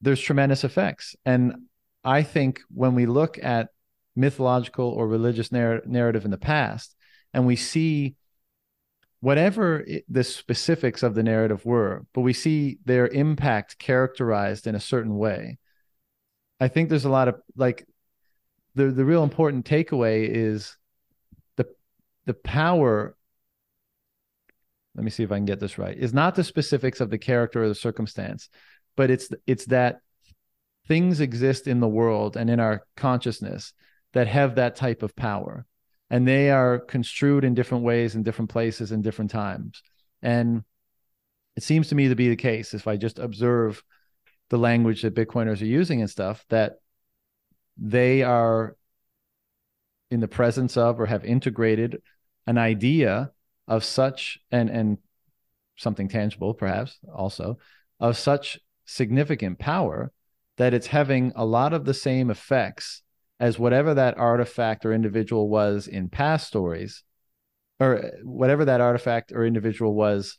there's 0.00 0.20
tremendous 0.20 0.64
effects, 0.64 1.16
and 1.26 1.66
I 2.04 2.22
think 2.22 2.60
when 2.72 2.94
we 2.94 3.06
look 3.06 3.38
at 3.42 3.70
mythological 4.16 4.88
or 4.88 5.06
religious 5.06 5.52
narr- 5.52 5.82
narrative 5.86 6.24
in 6.24 6.30
the 6.30 6.38
past, 6.38 6.96
and 7.32 7.46
we 7.46 7.56
see 7.56 8.16
whatever 9.20 9.80
it, 9.80 10.04
the 10.08 10.24
specifics 10.24 11.02
of 11.02 11.14
the 11.14 11.22
narrative 11.22 11.64
were, 11.64 12.06
but 12.14 12.22
we 12.22 12.32
see 12.32 12.78
their 12.84 13.08
impact 13.08 13.78
characterized 13.78 14.66
in 14.66 14.74
a 14.74 14.80
certain 14.80 15.16
way. 15.16 15.58
I 16.60 16.68
think 16.68 16.88
there's 16.88 17.04
a 17.04 17.10
lot 17.10 17.28
of 17.28 17.36
like 17.56 17.86
the 18.74 18.86
the 18.86 19.04
real 19.04 19.24
important 19.24 19.64
takeaway 19.64 20.28
is 20.28 20.76
the 21.56 21.66
the 22.26 22.34
power 22.34 23.16
let 24.94 25.04
me 25.04 25.10
see 25.10 25.22
if 25.22 25.30
I 25.30 25.36
can 25.36 25.44
get 25.44 25.60
this 25.60 25.76
right 25.76 25.96
is 25.96 26.14
not 26.14 26.34
the 26.34 26.44
specifics 26.44 27.00
of 27.00 27.10
the 27.10 27.18
character 27.18 27.64
or 27.64 27.68
the 27.68 27.74
circumstance 27.74 28.48
but 28.96 29.10
it's 29.10 29.28
it's 29.46 29.66
that 29.66 30.00
things 30.86 31.20
exist 31.20 31.66
in 31.66 31.80
the 31.80 31.88
world 31.88 32.36
and 32.36 32.48
in 32.48 32.60
our 32.60 32.86
consciousness 32.96 33.72
that 34.16 34.26
have 34.26 34.56
that 34.56 34.76
type 34.76 35.02
of 35.02 35.14
power. 35.14 35.66
And 36.10 36.26
they 36.26 36.50
are 36.50 36.78
construed 36.78 37.44
in 37.44 37.54
different 37.54 37.84
ways 37.84 38.14
in 38.14 38.22
different 38.22 38.50
places 38.50 38.92
in 38.92 39.02
different 39.02 39.30
times. 39.30 39.82
And 40.22 40.64
it 41.56 41.62
seems 41.62 41.88
to 41.88 41.94
me 41.94 42.08
to 42.08 42.14
be 42.14 42.28
the 42.28 42.36
case 42.36 42.74
if 42.74 42.86
i 42.86 42.96
just 42.96 43.18
observe 43.18 43.82
the 44.50 44.58
language 44.58 45.02
that 45.02 45.14
bitcoiners 45.14 45.60
are 45.62 45.66
using 45.66 46.00
and 46.00 46.10
stuff 46.10 46.44
that 46.50 46.74
they 47.76 48.22
are 48.22 48.76
in 50.10 50.20
the 50.20 50.28
presence 50.28 50.76
of 50.76 51.00
or 51.00 51.06
have 51.06 51.24
integrated 51.24 52.00
an 52.46 52.58
idea 52.58 53.32
of 53.66 53.82
such 53.84 54.38
and 54.50 54.70
and 54.70 54.98
something 55.76 56.08
tangible 56.08 56.54
perhaps 56.54 56.98
also 57.14 57.58
of 57.98 58.16
such 58.16 58.58
significant 58.84 59.58
power 59.58 60.12
that 60.58 60.72
it's 60.72 60.86
having 60.86 61.32
a 61.34 61.44
lot 61.44 61.72
of 61.72 61.84
the 61.84 61.94
same 61.94 62.30
effects 62.30 63.02
as 63.38 63.58
whatever 63.58 63.94
that 63.94 64.18
artifact 64.18 64.86
or 64.86 64.92
individual 64.92 65.48
was 65.48 65.88
in 65.88 66.08
past 66.08 66.46
stories, 66.46 67.02
or 67.78 68.12
whatever 68.22 68.64
that 68.64 68.80
artifact 68.80 69.32
or 69.32 69.44
individual 69.44 69.94
was 69.94 70.38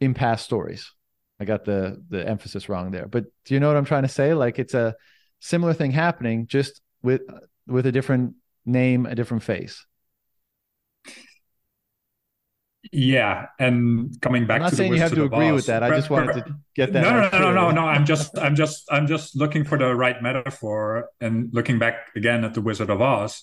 in 0.00 0.14
past 0.14 0.44
stories. 0.44 0.92
I 1.40 1.44
got 1.44 1.64
the 1.64 2.02
the 2.08 2.26
emphasis 2.26 2.68
wrong 2.68 2.90
there, 2.90 3.06
but 3.06 3.24
do 3.44 3.54
you 3.54 3.60
know 3.60 3.68
what 3.68 3.76
I'm 3.76 3.84
trying 3.84 4.02
to 4.02 4.08
say? 4.08 4.34
Like 4.34 4.58
it's 4.58 4.74
a 4.74 4.94
similar 5.40 5.72
thing 5.72 5.90
happening, 5.90 6.46
just 6.46 6.80
with 7.02 7.22
with 7.66 7.86
a 7.86 7.92
different 7.92 8.34
name, 8.64 9.06
a 9.06 9.14
different 9.14 9.42
face. 9.42 9.84
Yeah, 12.92 13.46
and 13.58 14.20
coming 14.20 14.46
back 14.46 14.56
I'm 14.56 14.62
not 14.62 14.70
to 14.70 14.76
saying 14.76 14.90
the 14.90 14.96
you 14.96 15.02
have 15.02 15.14
to 15.14 15.24
agree 15.24 15.48
Oz, 15.48 15.54
with 15.54 15.66
that. 15.66 15.82
I 15.82 15.90
just 15.90 16.10
wanted 16.10 16.44
to 16.44 16.56
get 16.76 16.92
that. 16.92 17.02
No, 17.02 17.10
no, 17.10 17.28
no, 17.30 17.38
no, 17.38 17.52
no, 17.52 17.70
no. 17.70 17.80
I'm 17.86 18.04
just, 18.04 18.38
I'm 18.38 18.54
just, 18.54 18.84
I'm 18.90 19.06
just 19.06 19.36
looking 19.36 19.64
for 19.64 19.78
the 19.78 19.94
right 19.94 20.20
metaphor 20.22 21.08
and 21.20 21.48
looking 21.52 21.78
back 21.78 22.08
again 22.14 22.44
at 22.44 22.54
the 22.54 22.60
Wizard 22.60 22.90
of 22.90 23.00
Oz. 23.00 23.42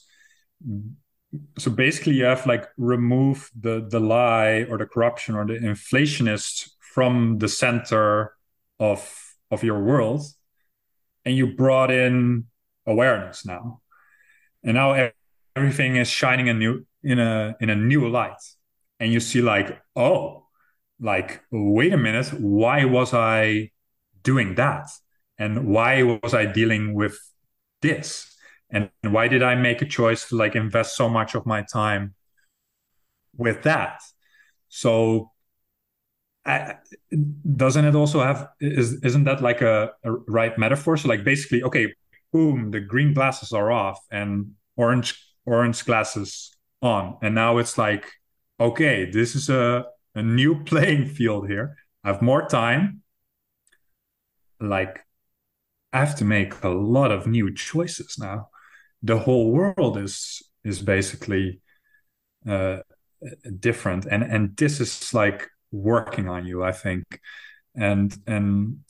So 1.58 1.72
basically, 1.72 2.14
you 2.14 2.26
have 2.26 2.45
like 2.45 2.68
remove 2.78 3.50
the 3.60 3.86
the 3.90 4.00
lie 4.00 4.66
or 4.70 4.78
the 4.78 4.86
corruption 4.86 5.36
or 5.36 5.45
the 5.45 5.53
inflationist 5.53 6.70
from 6.80 7.40
the 7.40 7.48
center 7.48 8.34
of 8.80 9.34
of 9.50 9.64
your 9.64 9.82
world, 9.84 10.22
and 11.26 11.36
you 11.36 11.56
brought 11.56 11.90
in 11.90 12.45
awareness 12.86 13.45
now, 13.45 13.82
and 14.64 14.76
now 14.76 15.10
everything 15.56 15.95
is 15.95 16.08
shining 16.10 16.48
a 16.48 16.53
new 16.53 16.86
in 17.02 17.18
a 17.18 17.56
in 17.60 17.70
a 17.70 17.76
new 17.76 18.08
light 18.08 18.38
and 19.02 19.12
you 19.12 19.20
see 19.20 19.42
like 19.42 19.82
oh 19.98 20.46
like 21.02 21.42
wait 21.52 21.92
a 21.92 21.98
minute 21.98 22.28
why 22.40 22.86
was 22.86 23.14
i 23.14 23.70
doing 24.24 24.56
that? 24.56 24.90
And 25.38 25.68
why 25.68 26.04
was 26.04 26.34
i 26.34 26.46
dealing 26.46 26.94
with 26.94 27.18
this? 27.82 28.36
And 28.70 28.90
why 29.02 29.28
did 29.28 29.44
i 29.44 29.56
make 29.56 29.82
a 29.82 29.86
choice 29.86 30.30
to 30.30 30.36
like 30.36 30.56
invest 30.56 30.96
so 30.96 31.10
much 31.10 31.36
of 31.36 31.46
my 31.46 31.64
time 31.64 32.14
with 33.36 33.64
that? 33.64 34.02
So 34.70 35.32
I, 36.46 36.76
doesn't 37.56 37.86
it 37.86 37.96
also 37.96 38.22
have 38.22 38.50
is 38.60 38.94
isn't 39.04 39.26
that 39.26 39.42
like 39.42 39.62
a, 39.62 39.92
a 40.04 40.12
right 40.12 40.58
metaphor? 40.58 40.98
So 40.98 41.10
like 41.10 41.24
basically 41.24 41.64
okay 41.64 41.94
boom 42.32 42.72
the 42.72 42.80
green 42.80 43.14
glasses 43.14 43.52
are 43.52 43.72
off 43.72 44.00
and 44.12 44.52
orange 44.76 45.20
orange 45.46 45.86
glasses 45.86 46.56
on. 46.82 47.18
And 47.22 47.36
now 47.36 47.58
it's 47.58 47.78
like 47.78 48.06
okay, 48.62 49.10
this 49.10 49.36
is 49.36 49.50
a, 49.50 49.86
a 50.16 50.22
new 50.22 50.64
playing 50.66 51.08
field 51.08 51.50
here. 51.50 51.78
I 52.04 52.10
have 52.10 52.22
more 52.22 52.48
time. 52.48 53.02
Like, 54.60 55.02
I 55.94 56.00
have 56.00 56.16
to 56.18 56.26
make 56.26 56.64
a 56.64 56.70
lot 56.70 57.12
of 57.12 57.28
new 57.28 57.54
choices 57.54 58.18
now. 58.20 58.50
The 59.04 59.18
whole 59.18 59.52
world 59.52 59.98
is 59.98 60.44
is 60.64 60.80
basically 60.82 61.60
uh, 62.48 62.78
different, 63.60 64.06
and 64.06 64.24
and 64.24 64.56
this 64.56 64.80
is 64.80 65.14
like 65.14 65.50
working 65.72 66.30
on 66.30 66.46
you, 66.46 66.64
I 66.64 66.72
think, 66.72 67.04
and 67.76 68.16
and 68.28 68.82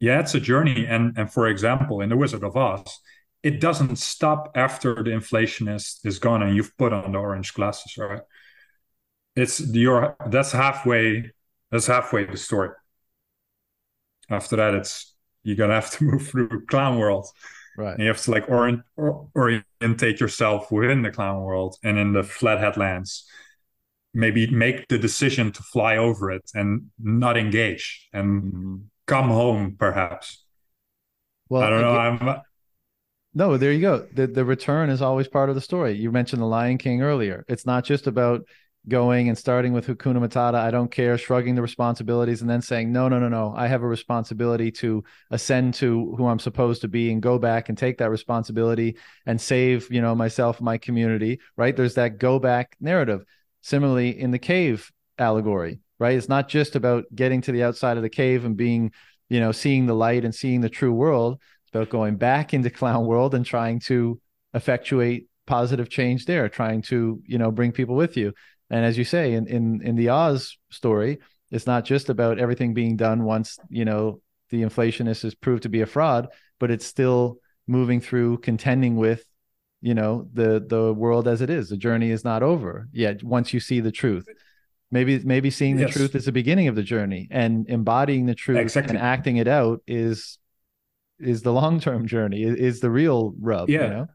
yeah, 0.00 0.20
it's 0.20 0.34
a 0.34 0.40
journey. 0.40 0.86
And 0.86 1.16
and 1.18 1.30
for 1.30 1.46
example, 1.48 2.00
in 2.00 2.08
the 2.08 2.16
Wizard 2.16 2.42
of 2.44 2.56
Oz, 2.56 2.98
it 3.42 3.60
doesn't 3.60 3.96
stop 3.96 4.52
after 4.54 4.94
the 4.94 5.10
inflationist 5.10 6.06
is 6.06 6.18
gone 6.18 6.42
and 6.42 6.56
you've 6.56 6.76
put 6.78 6.92
on 6.92 7.12
the 7.12 7.18
orange 7.18 7.52
glasses, 7.54 7.96
right? 7.98 8.22
It's 9.36 9.60
your 9.60 10.16
that's 10.28 10.52
halfway 10.52 11.30
that's 11.70 11.86
halfway 11.86 12.24
the 12.24 12.36
story. 12.36 12.70
After 14.30 14.56
that 14.56 14.74
it's 14.74 15.14
you're 15.42 15.56
gonna 15.56 15.74
have 15.74 15.90
to 15.92 16.04
move 16.10 16.26
through 16.28 16.66
clown 16.66 16.98
world. 16.98 17.26
Right. 17.76 17.94
And 17.94 18.00
you 18.00 18.08
have 18.08 18.20
to 18.22 18.30
like 18.30 18.50
orient, 18.50 18.82
or, 18.96 19.28
orientate 19.34 20.20
yourself 20.20 20.70
within 20.70 21.00
the 21.00 21.10
clown 21.10 21.42
world 21.42 21.76
and 21.82 21.98
in 21.98 22.12
the 22.12 22.22
flathead 22.22 22.76
lands. 22.76 23.24
Maybe 24.12 24.50
make 24.50 24.88
the 24.88 24.98
decision 24.98 25.52
to 25.52 25.62
fly 25.62 25.96
over 25.96 26.30
it 26.30 26.50
and 26.54 26.90
not 27.02 27.38
engage 27.38 28.10
and 28.12 28.42
mm-hmm. 28.42 28.76
come 29.06 29.28
home 29.28 29.76
perhaps. 29.78 30.44
Well 31.48 31.62
i 31.62 31.70
don't 31.70 31.82
know 31.82 31.96
i'm 31.96 32.42
no 33.34 33.56
there 33.56 33.72
you 33.72 33.80
go. 33.80 34.06
The, 34.12 34.26
the 34.26 34.44
return 34.44 34.90
is 34.90 35.00
always 35.00 35.26
part 35.26 35.48
of 35.48 35.54
the 35.54 35.60
story. 35.60 35.92
You 35.94 36.10
mentioned 36.10 36.42
the 36.42 36.46
lion 36.46 36.78
king 36.78 37.02
earlier. 37.02 37.44
It's 37.48 37.64
not 37.64 37.84
just 37.84 38.06
about 38.06 38.42
going 38.88 39.28
and 39.28 39.38
starting 39.38 39.72
with 39.72 39.86
Hakuna 39.86 40.18
Matata, 40.18 40.54
I 40.56 40.70
don't 40.70 40.90
care, 40.90 41.16
shrugging 41.16 41.54
the 41.54 41.62
responsibilities 41.62 42.40
and 42.40 42.50
then 42.50 42.60
saying, 42.60 42.90
no, 42.90 43.08
no, 43.08 43.18
no, 43.18 43.28
no, 43.28 43.54
I 43.56 43.68
have 43.68 43.82
a 43.82 43.86
responsibility 43.86 44.72
to 44.72 45.04
ascend 45.30 45.74
to 45.74 46.14
who 46.16 46.26
I'm 46.26 46.40
supposed 46.40 46.80
to 46.80 46.88
be 46.88 47.12
and 47.12 47.22
go 47.22 47.38
back 47.38 47.68
and 47.68 47.78
take 47.78 47.98
that 47.98 48.10
responsibility 48.10 48.96
and 49.24 49.40
save, 49.40 49.90
you 49.90 50.00
know, 50.00 50.14
myself, 50.14 50.60
my 50.60 50.78
community, 50.78 51.40
right? 51.56 51.76
There's 51.76 51.94
that 51.94 52.18
go 52.18 52.38
back 52.38 52.76
narrative. 52.80 53.24
Similarly, 53.60 54.18
in 54.18 54.32
the 54.32 54.40
cave 54.40 54.90
allegory, 55.18 55.78
right? 56.00 56.16
It's 56.16 56.28
not 56.28 56.48
just 56.48 56.74
about 56.74 57.04
getting 57.14 57.40
to 57.42 57.52
the 57.52 57.62
outside 57.62 57.96
of 57.96 58.02
the 58.02 58.10
cave 58.10 58.44
and 58.44 58.56
being, 58.56 58.90
you 59.28 59.38
know, 59.38 59.52
seeing 59.52 59.86
the 59.86 59.94
light 59.94 60.24
and 60.24 60.34
seeing 60.34 60.60
the 60.60 60.68
true 60.68 60.92
world. 60.92 61.40
It's 61.62 61.70
about 61.70 61.88
going 61.88 62.16
back 62.16 62.52
into 62.52 62.70
clown 62.70 63.06
world 63.06 63.36
and 63.36 63.46
trying 63.46 63.78
to 63.80 64.20
effectuate 64.52 65.28
positive 65.46 65.88
change 65.88 66.24
there, 66.24 66.48
trying 66.48 66.82
to, 66.82 67.22
you 67.26 67.38
know, 67.38 67.52
bring 67.52 67.70
people 67.70 67.94
with 67.94 68.16
you 68.16 68.32
and 68.72 68.86
as 68.86 68.96
you 68.96 69.04
say, 69.04 69.34
in 69.34 69.46
in 69.46 69.82
in 69.82 69.96
the 69.96 70.08
Oz 70.08 70.56
story, 70.70 71.18
it's 71.50 71.66
not 71.66 71.84
just 71.84 72.08
about 72.08 72.38
everything 72.38 72.72
being 72.72 72.96
done 72.96 73.22
once 73.22 73.58
you 73.68 73.84
know 73.84 74.22
the 74.48 74.62
inflationist 74.62 75.24
is 75.24 75.34
proved 75.34 75.64
to 75.64 75.68
be 75.68 75.82
a 75.82 75.86
fraud, 75.86 76.28
but 76.58 76.70
it's 76.70 76.86
still 76.86 77.36
moving 77.66 78.00
through 78.00 78.38
contending 78.38 78.96
with 78.96 79.24
you 79.82 79.94
know 79.94 80.26
the 80.32 80.64
the 80.66 80.92
world 80.94 81.28
as 81.28 81.42
it 81.42 81.50
is. 81.50 81.68
The 81.68 81.76
journey 81.76 82.10
is 82.10 82.24
not 82.24 82.42
over 82.42 82.88
yet. 82.92 83.22
Once 83.22 83.52
you 83.52 83.60
see 83.60 83.80
the 83.80 83.92
truth, 83.92 84.26
maybe 84.90 85.18
maybe 85.18 85.50
seeing 85.50 85.76
the 85.76 85.82
yes. 85.82 85.92
truth 85.92 86.14
is 86.14 86.24
the 86.24 86.32
beginning 86.32 86.68
of 86.68 86.74
the 86.74 86.82
journey, 86.82 87.28
and 87.30 87.68
embodying 87.68 88.24
the 88.24 88.34
truth 88.34 88.58
exactly. 88.58 88.96
and 88.96 89.04
acting 89.04 89.36
it 89.36 89.48
out 89.48 89.82
is 89.86 90.38
is 91.20 91.42
the 91.42 91.52
long 91.52 91.78
term 91.78 92.06
journey. 92.06 92.42
Is 92.42 92.80
the 92.80 92.90
real 92.90 93.34
rub. 93.38 93.68
Yeah. 93.68 93.82
You 93.82 93.90
know? 93.90 94.06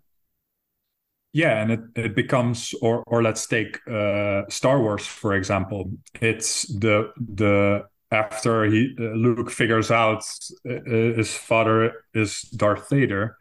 Yeah 1.38 1.62
and 1.62 1.72
it, 1.72 1.82
it 1.96 2.16
becomes 2.16 2.74
or 2.82 3.04
or 3.06 3.22
let's 3.22 3.46
take 3.46 3.80
uh, 3.88 4.42
star 4.50 4.82
wars 4.82 5.06
for 5.06 5.36
example. 5.36 5.92
It's 6.20 6.64
the 6.80 7.12
the 7.18 7.86
after 8.10 8.66
he 8.66 8.96
uh, 9.00 9.04
luke 9.26 9.52
figures 9.52 9.92
out 9.92 10.24
uh, 10.70 10.80
his 11.20 11.34
father 11.36 12.06
is 12.14 12.42
darth 12.64 12.90
vader 12.90 13.38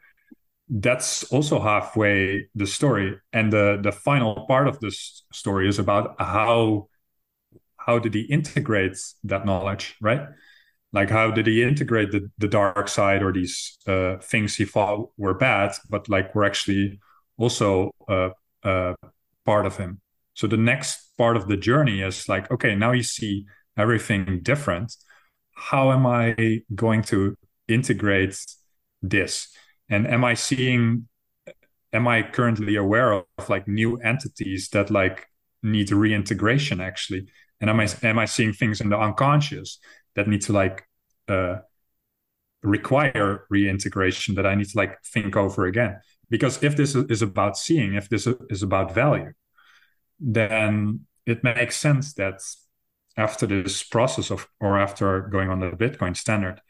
that's 0.69 1.23
also 1.31 1.59
halfway 1.59 2.49
the 2.55 2.67
story. 2.67 3.17
And 3.33 3.51
the 3.51 3.79
the 3.81 3.91
final 3.91 4.45
part 4.47 4.67
of 4.67 4.79
this 4.79 5.23
story 5.31 5.67
is 5.67 5.79
about 5.79 6.15
how 6.19 6.89
how 7.77 7.99
did 7.99 8.13
he 8.13 8.21
integrate 8.21 8.97
that 9.23 9.45
knowledge 9.45 9.95
right? 10.01 10.23
Like 10.93 11.09
how 11.09 11.31
did 11.31 11.47
he 11.47 11.63
integrate 11.63 12.11
the, 12.11 12.29
the 12.37 12.47
dark 12.47 12.87
side 12.87 13.23
or 13.23 13.31
these 13.33 13.77
uh, 13.87 14.17
things 14.21 14.55
he 14.55 14.65
thought 14.65 15.09
were 15.17 15.33
bad 15.33 15.71
but 15.89 16.09
like 16.09 16.33
were 16.35 16.45
actually 16.45 16.99
also 17.37 17.91
uh, 18.07 18.29
uh, 18.63 18.93
part 19.45 19.65
of 19.65 19.77
him. 19.77 20.01
So 20.33 20.47
the 20.47 20.57
next 20.57 21.11
part 21.17 21.37
of 21.37 21.47
the 21.47 21.57
journey 21.57 22.01
is 22.01 22.29
like, 22.29 22.51
okay, 22.51 22.75
now 22.75 22.91
you 22.91 23.03
see 23.03 23.45
everything 23.77 24.41
different. 24.43 24.95
How 25.55 25.91
am 25.91 26.05
I 26.05 26.61
going 26.75 27.01
to 27.03 27.35
integrate 27.67 28.37
this? 29.01 29.47
And 29.89 30.07
am 30.07 30.23
I 30.23 30.33
seeing? 30.35 31.07
Am 31.93 32.07
I 32.07 32.21
currently 32.21 32.75
aware 32.75 33.13
of 33.13 33.25
like 33.49 33.67
new 33.67 33.95
entities 33.97 34.69
that 34.69 34.91
like 34.91 35.25
need 35.63 35.91
reintegration 35.91 36.81
actually? 36.81 37.27
And 37.61 37.69
am 37.69 37.79
I 37.79 37.87
am 38.03 38.19
I 38.19 38.25
seeing 38.25 38.53
things 38.53 38.81
in 38.81 38.89
the 38.89 38.97
unconscious 38.97 39.79
that 40.15 40.27
need 40.27 40.41
to 40.41 40.53
like 40.53 40.83
uh, 41.27 41.57
require 42.61 43.45
reintegration 43.49 44.35
that 44.35 44.45
I 44.45 44.55
need 44.55 44.67
to 44.69 44.77
like 44.77 45.01
think 45.03 45.35
over 45.35 45.65
again? 45.65 45.99
Because 46.29 46.61
if 46.63 46.75
this 46.75 46.95
is 46.95 47.21
about 47.21 47.57
seeing 47.57 47.95
if 47.95 48.09
this 48.09 48.27
is 48.49 48.63
about 48.63 48.93
value 48.93 49.31
then 50.19 51.01
it 51.25 51.43
makes 51.43 51.75
sense 51.75 52.13
that 52.13 52.41
after 53.15 53.45
this 53.45 53.83
process 53.83 54.31
of 54.31 54.47
or 54.59 54.77
after 54.77 55.21
going 55.21 55.49
on 55.49 55.59
the 55.59 55.71
bitcoin 55.71 56.15
standard 56.15 56.61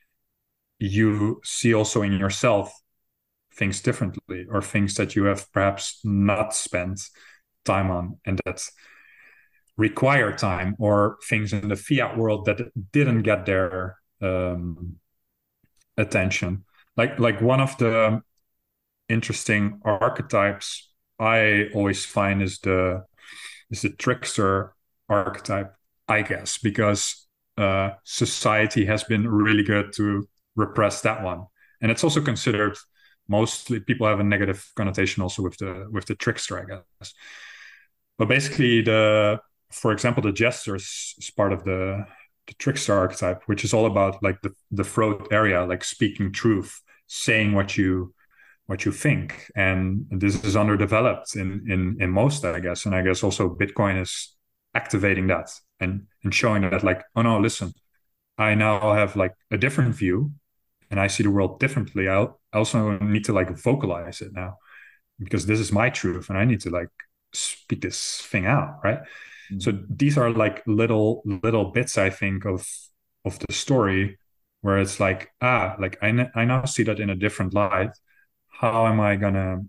you 0.80 1.42
see 1.44 1.74
also 1.74 2.02
in 2.02 2.14
yourself 2.14 2.72
things 3.54 3.82
differently 3.82 4.46
or 4.52 4.62
things 4.62 4.96
that 4.96 5.16
you 5.16 5.24
have 5.26 5.52
perhaps 5.52 6.00
not 6.04 6.54
spent 6.54 7.02
time 7.66 7.90
on 7.90 8.18
and 8.26 8.40
that 8.46 8.64
require 9.78 10.32
time 10.34 10.76
or 10.80 11.18
things 11.30 11.54
in 11.54 11.68
the 11.68 11.76
fiat 11.76 12.18
world 12.18 12.46
that 12.46 12.60
didn't 12.92 13.22
get 13.22 13.46
their 13.46 13.98
um, 14.22 14.96
attention. 15.98 16.66
Like 16.96 17.20
like 17.20 17.42
one 17.42 17.62
of 17.62 17.78
the 17.78 18.22
interesting 19.10 19.80
archetypes 19.84 20.88
I 21.20 21.70
always 21.74 22.06
find 22.06 22.42
is 22.42 22.60
the 22.60 23.04
is 23.70 23.82
the 23.82 23.90
trickster 23.90 24.74
archetype, 25.10 25.74
I 26.08 26.22
guess, 26.22 26.58
because 26.58 27.28
uh, 27.58 27.92
society 28.04 28.86
has 28.86 29.04
been 29.04 29.28
really 29.28 29.64
good 29.64 29.94
to 29.94 30.28
repress 30.56 31.02
that 31.02 31.24
one, 31.24 31.46
and 31.82 31.92
it's 31.92 32.04
also 32.04 32.22
considered 32.22 32.78
mostly 33.28 33.80
people 33.80 34.08
have 34.08 34.20
a 34.20 34.24
negative 34.24 34.72
connotation 34.76 35.24
also 35.24 35.42
with 35.42 35.58
the 35.58 35.88
with 35.92 36.06
the 36.06 36.16
trickster, 36.16 36.60
I 36.60 36.66
guess. 36.66 37.14
But 38.18 38.28
basically, 38.28 38.82
the 38.82 39.40
for 39.72 39.92
example, 39.92 40.24
the 40.24 40.32
jester 40.32 40.76
is, 40.76 41.16
is 41.18 41.32
part 41.32 41.52
of 41.54 41.64
the 41.64 42.06
the 42.48 42.54
trickster 42.54 42.94
archetype, 42.94 43.44
which 43.48 43.64
is 43.64 43.74
all 43.74 43.88
about 43.88 44.22
like 44.22 44.42
the 44.42 44.52
the 44.72 44.84
throat 44.84 45.28
area, 45.32 45.66
like 45.66 45.84
speaking 45.84 46.32
truth, 46.32 46.80
saying 47.08 47.54
what 47.54 47.76
you 47.76 48.14
what 48.68 48.86
you 48.86 48.92
think. 48.92 49.50
And 49.56 50.06
this 50.12 50.44
is 50.44 50.56
underdeveloped 50.56 51.36
in 51.36 51.66
in 51.70 51.98
in 52.00 52.10
most 52.12 52.46
i 52.46 52.60
guess. 52.60 52.86
And 52.86 52.96
i 52.96 53.02
guess 53.02 53.24
also 53.24 53.50
bitcoin 53.50 54.02
is 54.02 54.36
activating 54.76 55.28
that 55.28 55.50
and 55.80 56.08
and 56.24 56.34
showing 56.34 56.62
that 56.62 56.84
like 56.84 57.04
oh 57.16 57.24
no 57.24 57.40
listen 57.40 57.74
i 58.38 58.54
now 58.54 58.94
have 58.94 59.16
like 59.16 59.34
a 59.50 59.58
different 59.58 59.96
view 59.96 60.32
and 60.92 61.00
i 61.00 61.08
see 61.08 61.24
the 61.24 61.32
world 61.32 61.60
differently. 61.60 62.08
I 62.08 62.28
also 62.54 62.98
need 63.00 63.26
to 63.26 63.34
like 63.34 63.50
vocalize 63.58 64.22
it 64.22 64.34
now 64.34 64.58
because 65.20 65.46
this 65.46 65.60
is 65.60 65.72
my 65.72 65.90
truth 65.90 66.30
and 66.30 66.38
i 66.38 66.46
need 66.46 66.62
to 66.62 66.70
like 66.70 66.90
speak 67.34 67.82
this 67.82 68.22
thing 68.22 68.46
out 68.46 68.80
right? 68.84 69.00
Mm-hmm. 69.00 69.60
so 69.60 69.80
these 69.90 70.18
are 70.18 70.30
like 70.30 70.64
little 70.68 71.24
little 71.26 71.66
bits 71.72 71.98
i 71.98 72.10
think 72.10 72.46
of 72.46 72.68
of 73.26 73.40
the 73.40 73.54
story 73.54 74.20
where 74.62 74.78
it's 74.78 75.00
like 75.00 75.32
ah 75.42 75.76
like 75.80 75.98
i, 76.02 76.30
I 76.36 76.46
now 76.46 76.66
see 76.66 76.84
that 76.84 77.00
in 77.00 77.10
a 77.10 77.16
different 77.16 77.54
light 77.54 77.92
how 78.60 78.88
am 78.88 79.00
I 79.00 79.16
gonna 79.16 79.64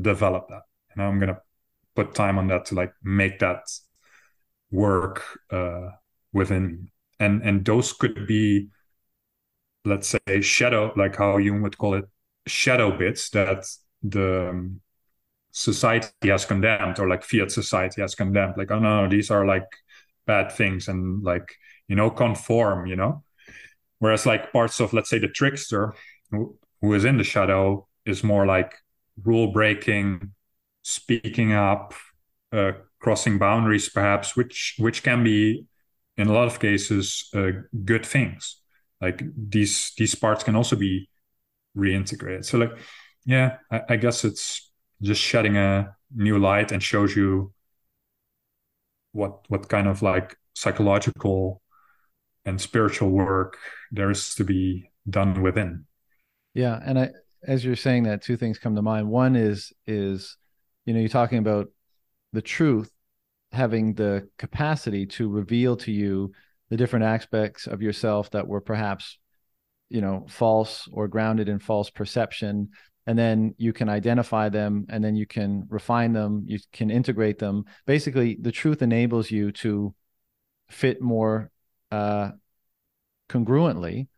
develop 0.00 0.48
that? 0.48 0.62
And 0.92 1.02
I'm 1.02 1.18
gonna 1.18 1.40
put 1.94 2.14
time 2.14 2.38
on 2.38 2.48
that 2.48 2.66
to 2.66 2.74
like 2.74 2.92
make 3.02 3.38
that 3.40 3.62
work 4.70 5.22
uh, 5.50 5.90
within. 6.32 6.90
And 7.20 7.42
and 7.42 7.64
those 7.64 7.92
could 7.92 8.26
be, 8.26 8.68
let's 9.84 10.08
say, 10.08 10.40
shadow, 10.40 10.92
like 10.96 11.16
how 11.16 11.36
Jung 11.38 11.62
would 11.62 11.78
call 11.78 11.94
it, 11.94 12.04
shadow 12.46 12.96
bits 12.96 13.30
that 13.30 13.64
the 14.02 14.50
um, 14.50 14.80
society 15.52 16.10
has 16.24 16.44
condemned, 16.44 16.98
or 17.00 17.08
like 17.08 17.24
fiat 17.24 17.52
society 17.52 18.02
has 18.02 18.14
condemned. 18.14 18.54
Like, 18.56 18.70
oh 18.70 18.78
no, 18.80 19.08
these 19.08 19.30
are 19.30 19.46
like 19.46 19.68
bad 20.26 20.52
things, 20.52 20.88
and 20.88 21.22
like 21.22 21.54
you 21.88 21.96
know, 21.96 22.10
conform. 22.10 22.86
You 22.86 22.96
know, 22.96 23.24
whereas 23.98 24.26
like 24.26 24.52
parts 24.52 24.80
of, 24.80 24.92
let's 24.92 25.10
say, 25.10 25.18
the 25.18 25.28
trickster 25.28 25.94
who 26.82 26.92
is 26.94 27.04
in 27.04 27.16
the 27.16 27.24
shadow 27.24 27.86
is 28.04 28.22
more 28.22 28.44
like 28.44 28.74
rule 29.24 29.52
breaking, 29.52 30.32
speaking 30.82 31.52
up, 31.52 31.94
uh, 32.52 32.72
crossing 33.00 33.38
boundaries, 33.38 33.88
perhaps, 33.88 34.36
which 34.36 34.74
which 34.78 35.02
can 35.02 35.24
be 35.24 35.64
in 36.16 36.28
a 36.28 36.32
lot 36.32 36.48
of 36.48 36.60
cases 36.60 37.30
uh, 37.34 37.52
good 37.84 38.04
things. 38.04 38.58
Like 39.00 39.22
these 39.36 39.92
these 39.96 40.14
parts 40.14 40.44
can 40.44 40.56
also 40.56 40.76
be 40.76 41.08
reintegrated. 41.76 42.44
So 42.44 42.58
like, 42.58 42.76
yeah, 43.24 43.58
I, 43.70 43.82
I 43.90 43.96
guess 43.96 44.24
it's 44.24 44.70
just 45.00 45.20
shedding 45.20 45.56
a 45.56 45.96
new 46.14 46.38
light 46.38 46.72
and 46.72 46.82
shows 46.82 47.16
you 47.16 47.52
what 49.12 49.44
what 49.48 49.68
kind 49.68 49.88
of 49.88 50.02
like 50.02 50.36
psychological 50.54 51.62
and 52.44 52.60
spiritual 52.60 53.10
work 53.10 53.56
there 53.92 54.10
is 54.10 54.34
to 54.34 54.44
be 54.44 54.90
done 55.08 55.42
within. 55.42 55.86
Yeah, 56.54 56.78
and 56.84 56.98
I, 56.98 57.10
as 57.42 57.64
you're 57.64 57.76
saying 57.76 58.04
that, 58.04 58.22
two 58.22 58.36
things 58.36 58.58
come 58.58 58.76
to 58.76 58.82
mind. 58.82 59.08
One 59.08 59.36
is 59.36 59.72
is, 59.86 60.36
you 60.84 60.94
know, 60.94 61.00
you're 61.00 61.08
talking 61.08 61.38
about 61.38 61.68
the 62.32 62.42
truth 62.42 62.90
having 63.52 63.94
the 63.94 64.28
capacity 64.38 65.06
to 65.06 65.28
reveal 65.28 65.76
to 65.76 65.92
you 65.92 66.32
the 66.70 66.76
different 66.76 67.04
aspects 67.04 67.66
of 67.66 67.82
yourself 67.82 68.30
that 68.30 68.48
were 68.48 68.60
perhaps 68.60 69.18
you 69.90 70.00
know 70.00 70.24
false 70.28 70.88
or 70.90 71.06
grounded 71.06 71.48
in 71.50 71.58
false 71.58 71.90
perception 71.90 72.70
and 73.06 73.18
then 73.18 73.54
you 73.58 73.72
can 73.74 73.90
identify 73.90 74.48
them 74.48 74.86
and 74.88 75.04
then 75.04 75.14
you 75.14 75.26
can 75.26 75.66
refine 75.68 76.14
them 76.14 76.44
you 76.46 76.58
can 76.72 76.90
integrate 76.90 77.38
them 77.38 77.64
basically 77.86 78.38
the 78.40 78.50
truth 78.50 78.80
enables 78.80 79.30
you 79.30 79.52
to 79.52 79.94
fit 80.70 81.02
more 81.02 81.50
uh, 81.90 82.30
congruently 83.28 84.08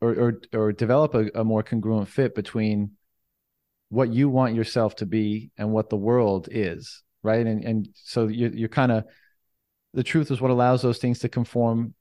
or, 0.00 0.10
or 0.10 0.40
or 0.52 0.72
develop 0.72 1.14
a, 1.14 1.30
a 1.34 1.44
more 1.44 1.62
congruent 1.62 2.08
fit 2.08 2.34
between 2.34 2.92
what 3.88 4.12
you 4.12 4.28
want 4.28 4.54
yourself 4.54 4.96
to 4.96 5.06
be 5.06 5.50
and 5.56 5.72
what 5.72 5.90
the 5.90 5.96
world 5.96 6.48
is 6.50 7.02
right? 7.26 7.46
And 7.46 7.62
and 7.64 7.88
so 7.94 8.28
you're, 8.28 8.50
you're 8.50 8.68
kind 8.70 8.92
of 8.92 9.04
the 9.92 10.04
truth 10.04 10.30
is 10.30 10.40
what 10.40 10.50
allows 10.50 10.80
those 10.80 10.98
things 10.98 11.18
to 11.20 11.28
conform 11.28 11.94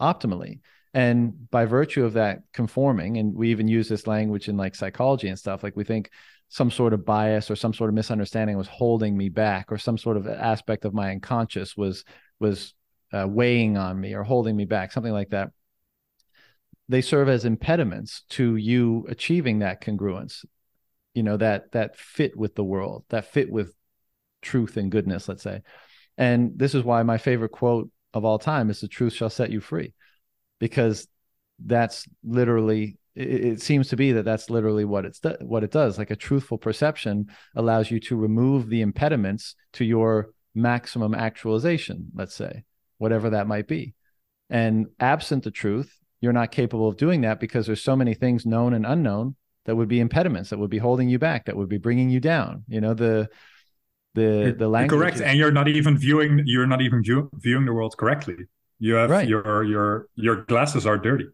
optimally. 0.00 0.60
And 0.94 1.50
by 1.50 1.66
virtue 1.66 2.04
of 2.04 2.14
that 2.14 2.40
conforming 2.54 3.18
and 3.18 3.34
we 3.34 3.50
even 3.50 3.68
use 3.68 3.88
this 3.88 4.06
language 4.06 4.48
in 4.48 4.56
like 4.56 4.74
psychology 4.74 5.28
and 5.28 5.38
stuff 5.38 5.62
like 5.62 5.76
we 5.76 5.84
think 5.84 6.10
some 6.48 6.70
sort 6.70 6.94
of 6.94 7.04
bias 7.04 7.50
or 7.50 7.56
some 7.56 7.74
sort 7.74 7.90
of 7.90 7.94
misunderstanding 7.94 8.56
was 8.56 8.68
holding 8.68 9.14
me 9.14 9.28
back 9.28 9.70
or 9.70 9.76
some 9.76 9.98
sort 9.98 10.16
of 10.16 10.26
aspect 10.26 10.86
of 10.86 10.94
my 10.94 11.10
unconscious 11.10 11.76
was 11.76 12.04
was 12.40 12.72
uh, 13.12 13.26
weighing 13.28 13.76
on 13.76 14.00
me 14.00 14.14
or 14.14 14.22
holding 14.22 14.56
me 14.56 14.64
back 14.64 14.92
something 14.92 15.12
like 15.12 15.30
that 15.30 15.50
they 16.88 17.00
serve 17.00 17.28
as 17.28 17.44
impediments 17.44 18.22
to 18.30 18.56
you 18.56 19.06
achieving 19.08 19.58
that 19.58 19.82
congruence 19.82 20.44
you 21.14 21.22
know 21.22 21.36
that 21.36 21.72
that 21.72 21.96
fit 21.96 22.36
with 22.36 22.54
the 22.54 22.64
world 22.64 23.04
that 23.08 23.32
fit 23.32 23.50
with 23.50 23.74
truth 24.42 24.76
and 24.76 24.90
goodness 24.90 25.28
let's 25.28 25.42
say. 25.42 25.62
And 26.16 26.52
this 26.56 26.74
is 26.74 26.82
why 26.82 27.02
my 27.02 27.18
favorite 27.18 27.50
quote 27.50 27.90
of 28.12 28.24
all 28.24 28.38
time 28.38 28.70
is 28.70 28.80
the 28.80 28.88
truth 28.88 29.12
shall 29.12 29.30
set 29.30 29.50
you 29.50 29.60
free 29.60 29.94
because 30.58 31.06
that's 31.64 32.06
literally 32.24 32.98
it, 33.14 33.60
seems 33.60 33.88
to 33.88 33.96
be 33.96 34.12
that 34.12 34.24
that's 34.24 34.48
literally 34.48 34.84
what 34.84 35.04
it's 35.04 35.20
what 35.40 35.64
it 35.64 35.72
does. 35.72 35.98
Like 35.98 36.10
a 36.10 36.16
truthful 36.16 36.58
perception 36.58 37.26
allows 37.56 37.90
you 37.90 38.00
to 38.00 38.16
remove 38.16 38.68
the 38.68 38.80
impediments 38.80 39.56
to 39.74 39.84
your 39.84 40.30
maximum 40.54 41.14
actualization 41.14 42.08
let's 42.14 42.34
say 42.34 42.64
whatever 42.98 43.30
that 43.30 43.46
might 43.46 43.68
be. 43.68 43.94
And 44.50 44.86
absent 44.98 45.44
the 45.44 45.50
truth 45.50 45.94
you're 46.20 46.32
not 46.32 46.50
capable 46.50 46.88
of 46.88 46.96
doing 46.96 47.22
that 47.22 47.40
because 47.40 47.66
there's 47.66 47.82
so 47.82 47.96
many 47.96 48.14
things 48.14 48.44
known 48.44 48.74
and 48.74 48.84
unknown 48.86 49.36
that 49.64 49.76
would 49.76 49.88
be 49.88 50.00
impediments 50.00 50.50
that 50.50 50.58
would 50.58 50.70
be 50.70 50.78
holding 50.78 51.08
you 51.08 51.18
back 51.18 51.44
that 51.46 51.56
would 51.56 51.68
be 51.68 51.78
bringing 51.78 52.10
you 52.10 52.20
down 52.20 52.64
you 52.68 52.80
know 52.80 52.94
the 52.94 53.28
the 54.18 54.54
the 54.56 54.68
language 54.68 54.98
correct. 54.98 55.20
and 55.20 55.38
you're 55.38 55.52
not 55.52 55.68
even 55.68 55.96
viewing 55.96 56.42
you're 56.44 56.66
not 56.66 56.80
even 56.80 57.02
view, 57.02 57.30
viewing 57.34 57.64
the 57.64 57.72
world 57.72 57.96
correctly. 57.96 58.36
You 58.78 58.94
have 58.94 59.10
right. 59.10 59.28
your 59.28 59.64
your 59.64 60.08
your 60.14 60.44
glasses 60.44 60.86
are 60.86 60.98
dirty. 60.98 61.26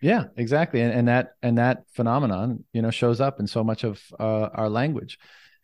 Yeah 0.00 0.24
exactly. 0.36 0.80
And, 0.80 0.92
and 0.92 1.08
that 1.08 1.34
and 1.42 1.58
that 1.58 1.84
phenomenon 1.92 2.64
you 2.72 2.82
know 2.82 2.90
shows 2.90 3.20
up 3.20 3.40
in 3.40 3.46
so 3.46 3.64
much 3.64 3.84
of 3.84 4.00
uh, 4.18 4.48
our 4.54 4.68
language. 4.68 5.18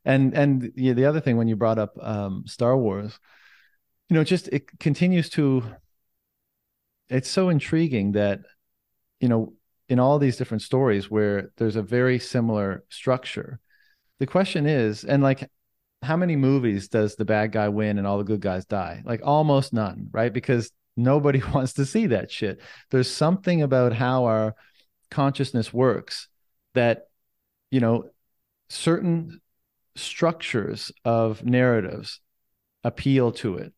And 0.04 0.34
and 0.34 0.72
yeah, 0.76 0.92
the 0.94 1.06
other 1.06 1.20
thing 1.20 1.36
when 1.36 1.48
you 1.48 1.56
brought 1.56 1.78
up 1.78 1.96
um, 2.00 2.44
star 2.46 2.76
wars 2.76 3.18
you 4.08 4.14
know 4.14 4.24
just 4.24 4.48
it 4.48 4.78
continues 4.78 5.28
to 5.30 5.62
it's 7.08 7.30
so 7.30 7.48
intriguing 7.48 8.12
that 8.12 8.40
you 9.20 9.28
know 9.28 9.52
in 9.88 9.98
all 9.98 10.18
these 10.18 10.36
different 10.36 10.62
stories 10.62 11.10
where 11.10 11.50
there's 11.56 11.76
a 11.76 11.82
very 11.82 12.18
similar 12.18 12.84
structure 12.88 13.58
the 14.18 14.26
question 14.26 14.66
is 14.66 15.04
and 15.04 15.22
like 15.22 15.48
how 16.02 16.16
many 16.16 16.36
movies 16.36 16.88
does 16.88 17.16
the 17.16 17.24
bad 17.24 17.50
guy 17.50 17.68
win 17.68 17.98
and 17.98 18.06
all 18.06 18.18
the 18.18 18.24
good 18.24 18.40
guys 18.40 18.64
die 18.66 19.02
like 19.04 19.20
almost 19.24 19.72
none 19.72 20.08
right 20.12 20.32
because 20.32 20.70
Nobody 20.98 21.40
wants 21.54 21.74
to 21.74 21.86
see 21.86 22.08
that 22.08 22.30
shit. 22.30 22.60
There's 22.90 23.10
something 23.10 23.62
about 23.62 23.94
how 23.94 24.24
our 24.24 24.54
consciousness 25.10 25.72
works 25.72 26.28
that, 26.74 27.04
you 27.70 27.80
know, 27.80 28.10
certain 28.68 29.40
structures 29.94 30.92
of 31.04 31.44
narratives 31.44 32.20
appeal 32.84 33.32
to 33.32 33.56
it. 33.56 33.72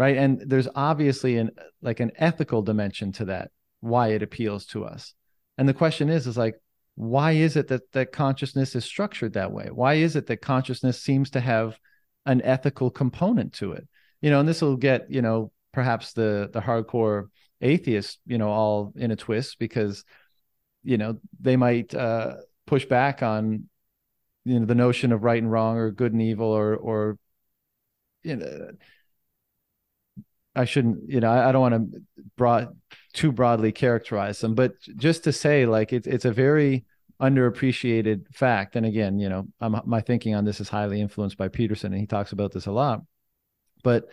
Right. 0.00 0.16
And 0.16 0.40
there's 0.46 0.66
obviously 0.74 1.36
an 1.36 1.50
like 1.82 2.00
an 2.00 2.12
ethical 2.16 2.62
dimension 2.62 3.12
to 3.12 3.26
that, 3.26 3.50
why 3.80 4.12
it 4.12 4.22
appeals 4.22 4.64
to 4.68 4.86
us. 4.86 5.12
And 5.58 5.68
the 5.68 5.74
question 5.74 6.08
is, 6.08 6.26
is 6.26 6.38
like, 6.38 6.54
why 6.94 7.32
is 7.32 7.54
it 7.54 7.68
that 7.68 7.92
that 7.92 8.10
consciousness 8.10 8.74
is 8.74 8.86
structured 8.86 9.34
that 9.34 9.52
way? 9.52 9.68
Why 9.70 9.96
is 9.96 10.16
it 10.16 10.26
that 10.28 10.40
consciousness 10.40 11.02
seems 11.02 11.28
to 11.32 11.40
have 11.40 11.78
an 12.24 12.40
ethical 12.40 12.88
component 12.90 13.52
to 13.56 13.72
it? 13.72 13.86
You 14.22 14.30
know, 14.30 14.40
and 14.40 14.48
this 14.48 14.62
will 14.62 14.78
get, 14.78 15.10
you 15.10 15.20
know, 15.20 15.52
perhaps 15.70 16.14
the 16.14 16.48
the 16.50 16.62
hardcore 16.62 17.26
atheists, 17.60 18.16
you 18.24 18.38
know, 18.38 18.48
all 18.48 18.94
in 18.96 19.10
a 19.10 19.16
twist 19.16 19.58
because 19.58 20.02
you 20.82 20.96
know 20.96 21.18
they 21.42 21.56
might 21.56 21.94
uh, 21.94 22.36
push 22.66 22.86
back 22.86 23.22
on 23.22 23.68
you 24.46 24.60
know 24.60 24.64
the 24.64 24.74
notion 24.74 25.12
of 25.12 25.24
right 25.24 25.42
and 25.42 25.52
wrong 25.52 25.76
or 25.76 25.90
good 25.90 26.14
and 26.14 26.22
evil 26.22 26.48
or 26.48 26.74
or 26.74 27.18
you 28.22 28.36
know 28.36 28.70
I 30.60 30.64
shouldn't 30.66 31.08
you 31.08 31.20
know 31.20 31.30
I, 31.30 31.48
I 31.48 31.52
don't 31.52 31.62
want 31.62 31.92
to 31.92 32.02
broad 32.36 32.76
too 33.12 33.32
broadly 33.32 33.72
characterize 33.72 34.40
them 34.40 34.54
but 34.54 34.74
just 34.96 35.24
to 35.24 35.32
say 35.32 35.66
like 35.66 35.92
it's 35.92 36.06
it's 36.06 36.26
a 36.26 36.32
very 36.32 36.84
underappreciated 37.20 38.34
fact. 38.34 38.76
And 38.76 38.86
again 38.86 39.18
you 39.18 39.28
know 39.28 39.46
I'm, 39.60 39.80
my 39.86 40.00
thinking 40.00 40.34
on 40.34 40.44
this 40.44 40.60
is 40.60 40.68
highly 40.68 41.00
influenced 41.00 41.38
by 41.38 41.48
Peterson 41.48 41.92
and 41.92 42.00
he 42.00 42.06
talks 42.06 42.32
about 42.32 42.52
this 42.52 42.66
a 42.66 42.72
lot. 42.72 43.00
But 43.82 44.08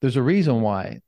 there's 0.00 0.16
a 0.16 0.22
reason 0.22 0.60
why 0.60 1.00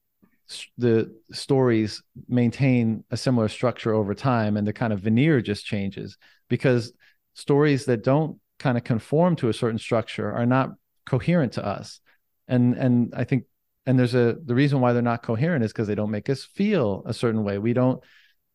the 0.76 1.14
stories 1.32 2.02
maintain 2.28 3.04
a 3.10 3.16
similar 3.16 3.48
structure 3.48 3.94
over 3.94 4.14
time 4.14 4.56
and 4.56 4.66
the 4.66 4.72
kind 4.72 4.92
of 4.92 5.00
veneer 5.00 5.40
just 5.40 5.64
changes 5.64 6.18
because 6.48 6.92
stories 7.34 7.86
that 7.86 8.04
don't 8.04 8.38
kind 8.58 8.76
of 8.76 8.84
conform 8.84 9.36
to 9.36 9.48
a 9.48 9.54
certain 9.54 9.78
structure 9.78 10.30
are 10.30 10.46
not 10.46 10.70
coherent 11.06 11.52
to 11.54 11.64
us. 11.64 12.00
And 12.48 12.74
and 12.74 13.14
i 13.14 13.24
think 13.24 13.44
and 13.86 13.98
there's 13.98 14.14
a 14.14 14.36
the 14.44 14.54
reason 14.54 14.80
why 14.80 14.92
they're 14.92 15.02
not 15.02 15.22
coherent 15.22 15.64
is 15.64 15.72
because 15.72 15.88
they 15.88 15.94
don't 15.94 16.10
make 16.10 16.30
us 16.30 16.44
feel 16.44 17.02
a 17.06 17.14
certain 17.14 17.44
way 17.44 17.58
we 17.58 17.72
don't 17.72 18.02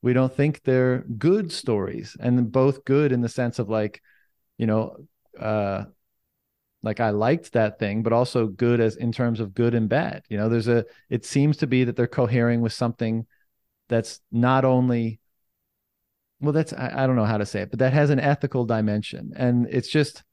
we 0.01 0.13
don't 0.13 0.33
think 0.33 0.63
they're 0.63 0.99
good 1.17 1.51
stories 1.51 2.15
and 2.19 2.51
both 2.51 2.85
good 2.85 3.11
in 3.11 3.21
the 3.21 3.29
sense 3.29 3.59
of 3.59 3.69
like 3.69 4.01
you 4.57 4.65
know 4.65 4.95
uh 5.39 5.83
like 6.83 6.99
I 6.99 7.09
liked 7.09 7.53
that 7.53 7.79
thing, 7.79 8.03
but 8.03 8.13
also 8.13 8.47
good 8.47 8.79
as 8.79 8.95
in 8.95 9.11
terms 9.11 9.39
of 9.39 9.53
good 9.53 9.73
and 9.73 9.89
bad. 9.89 10.23
You 10.29 10.37
know, 10.37 10.47
there's 10.47 10.67
a 10.67 10.85
it 11.09 11.25
seems 11.25 11.57
to 11.57 11.67
be 11.67 11.83
that 11.83 11.95
they're 11.95 12.07
cohering 12.07 12.61
with 12.61 12.73
something 12.73 13.25
that's 13.89 14.21
not 14.31 14.63
only 14.65 15.19
well, 16.39 16.53
that's 16.53 16.73
I, 16.73 17.03
I 17.03 17.07
don't 17.07 17.15
know 17.15 17.25
how 17.25 17.39
to 17.39 17.45
say 17.45 17.61
it, 17.61 17.71
but 17.71 17.79
that 17.79 17.93
has 17.93 18.09
an 18.09 18.19
ethical 18.19 18.65
dimension. 18.65 19.33
And 19.35 19.67
it's 19.69 19.89
just 19.89 20.23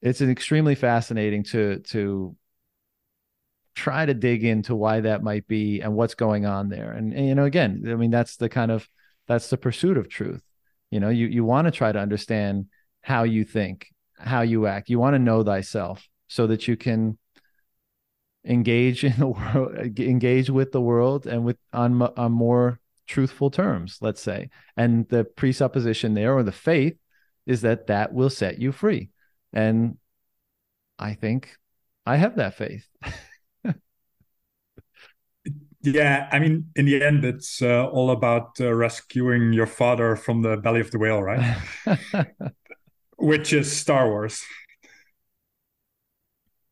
it's 0.00 0.20
an 0.20 0.30
extremely 0.30 0.74
fascinating 0.74 1.44
to 1.44 1.80
to 1.90 2.34
try 3.76 4.06
to 4.06 4.14
dig 4.14 4.42
into 4.42 4.74
why 4.74 5.00
that 5.00 5.22
might 5.22 5.46
be 5.46 5.80
and 5.82 5.94
what's 5.94 6.14
going 6.14 6.46
on 6.46 6.70
there. 6.70 6.90
And, 6.92 7.12
and 7.12 7.28
you 7.28 7.34
know, 7.34 7.44
again, 7.44 7.84
I 7.88 7.94
mean 7.94 8.10
that's 8.10 8.36
the 8.36 8.48
kind 8.48 8.72
of 8.72 8.88
that's 9.28 9.50
the 9.50 9.58
pursuit 9.58 9.98
of 9.98 10.08
truth. 10.08 10.42
You 10.90 10.98
know, 10.98 11.10
you 11.10 11.26
you 11.26 11.44
want 11.44 11.66
to 11.66 11.70
try 11.70 11.92
to 11.92 11.98
understand 11.98 12.66
how 13.02 13.22
you 13.22 13.44
think 13.44 13.88
how 14.18 14.40
you 14.40 14.66
act. 14.66 14.88
You 14.88 14.98
want 14.98 15.14
to 15.14 15.18
know 15.18 15.44
thyself 15.44 16.08
so 16.26 16.46
that 16.48 16.66
you 16.66 16.76
can 16.76 17.18
engage 18.44 19.04
in 19.04 19.14
the 19.18 19.26
world, 19.26 19.76
engage 19.98 20.50
with 20.50 20.72
the 20.72 20.80
world, 20.80 21.26
and 21.26 21.44
with 21.44 21.58
on 21.72 22.00
on 22.00 22.32
more 22.32 22.80
truthful 23.06 23.50
terms. 23.50 23.98
Let's 24.00 24.22
say, 24.22 24.50
and 24.76 25.06
the 25.08 25.24
presupposition 25.24 26.14
there 26.14 26.34
or 26.34 26.42
the 26.42 26.50
faith 26.50 26.96
is 27.44 27.60
that 27.60 27.88
that 27.88 28.12
will 28.12 28.30
set 28.30 28.58
you 28.58 28.72
free, 28.72 29.10
and 29.52 29.98
I 30.98 31.12
think 31.12 31.56
I 32.06 32.16
have 32.16 32.36
that 32.36 32.54
faith. 32.54 32.86
yeah, 35.86 36.28
I 36.32 36.38
mean, 36.38 36.66
in 36.74 36.86
the 36.86 37.02
end, 37.02 37.24
it's 37.24 37.62
uh, 37.62 37.86
all 37.88 38.10
about 38.10 38.60
uh, 38.60 38.72
rescuing 38.72 39.52
your 39.52 39.66
father 39.66 40.16
from 40.16 40.42
the 40.42 40.56
belly 40.56 40.80
of 40.80 40.90
the 40.90 40.98
whale, 40.98 41.22
right? 41.22 41.56
which 43.16 43.52
is 43.52 43.70
Star 43.70 44.08
Wars. 44.08 44.44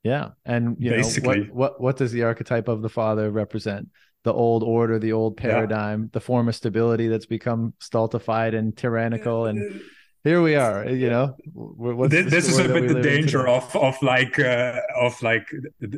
Yeah, 0.02 0.30
and 0.44 0.76
you 0.78 0.90
Basically. 0.90 1.40
know 1.40 1.44
what, 1.44 1.54
what 1.54 1.80
what 1.80 1.96
does 1.96 2.12
the 2.12 2.24
archetype 2.24 2.68
of 2.68 2.82
the 2.82 2.90
father 2.90 3.30
represent? 3.30 3.88
The 4.24 4.32
old 4.32 4.62
order, 4.62 4.98
the 4.98 5.12
old 5.12 5.36
paradigm, 5.36 6.02
yeah. 6.02 6.08
the 6.12 6.20
form 6.20 6.48
of 6.48 6.54
stability 6.54 7.08
that's 7.08 7.26
become 7.26 7.74
stultified 7.78 8.54
and 8.54 8.76
tyrannical, 8.76 9.46
and 9.46 9.80
here 10.24 10.42
we 10.42 10.56
are. 10.56 10.88
You 10.88 11.08
know, 11.08 11.36
this, 12.08 12.30
this 12.30 12.48
is 12.48 12.58
a 12.58 12.68
bit 12.68 12.88
the 12.88 13.00
danger 13.00 13.46
of 13.48 13.74
of 13.76 13.96
like 14.02 14.38
uh, 14.38 14.80
of 14.98 15.22
like 15.22 15.46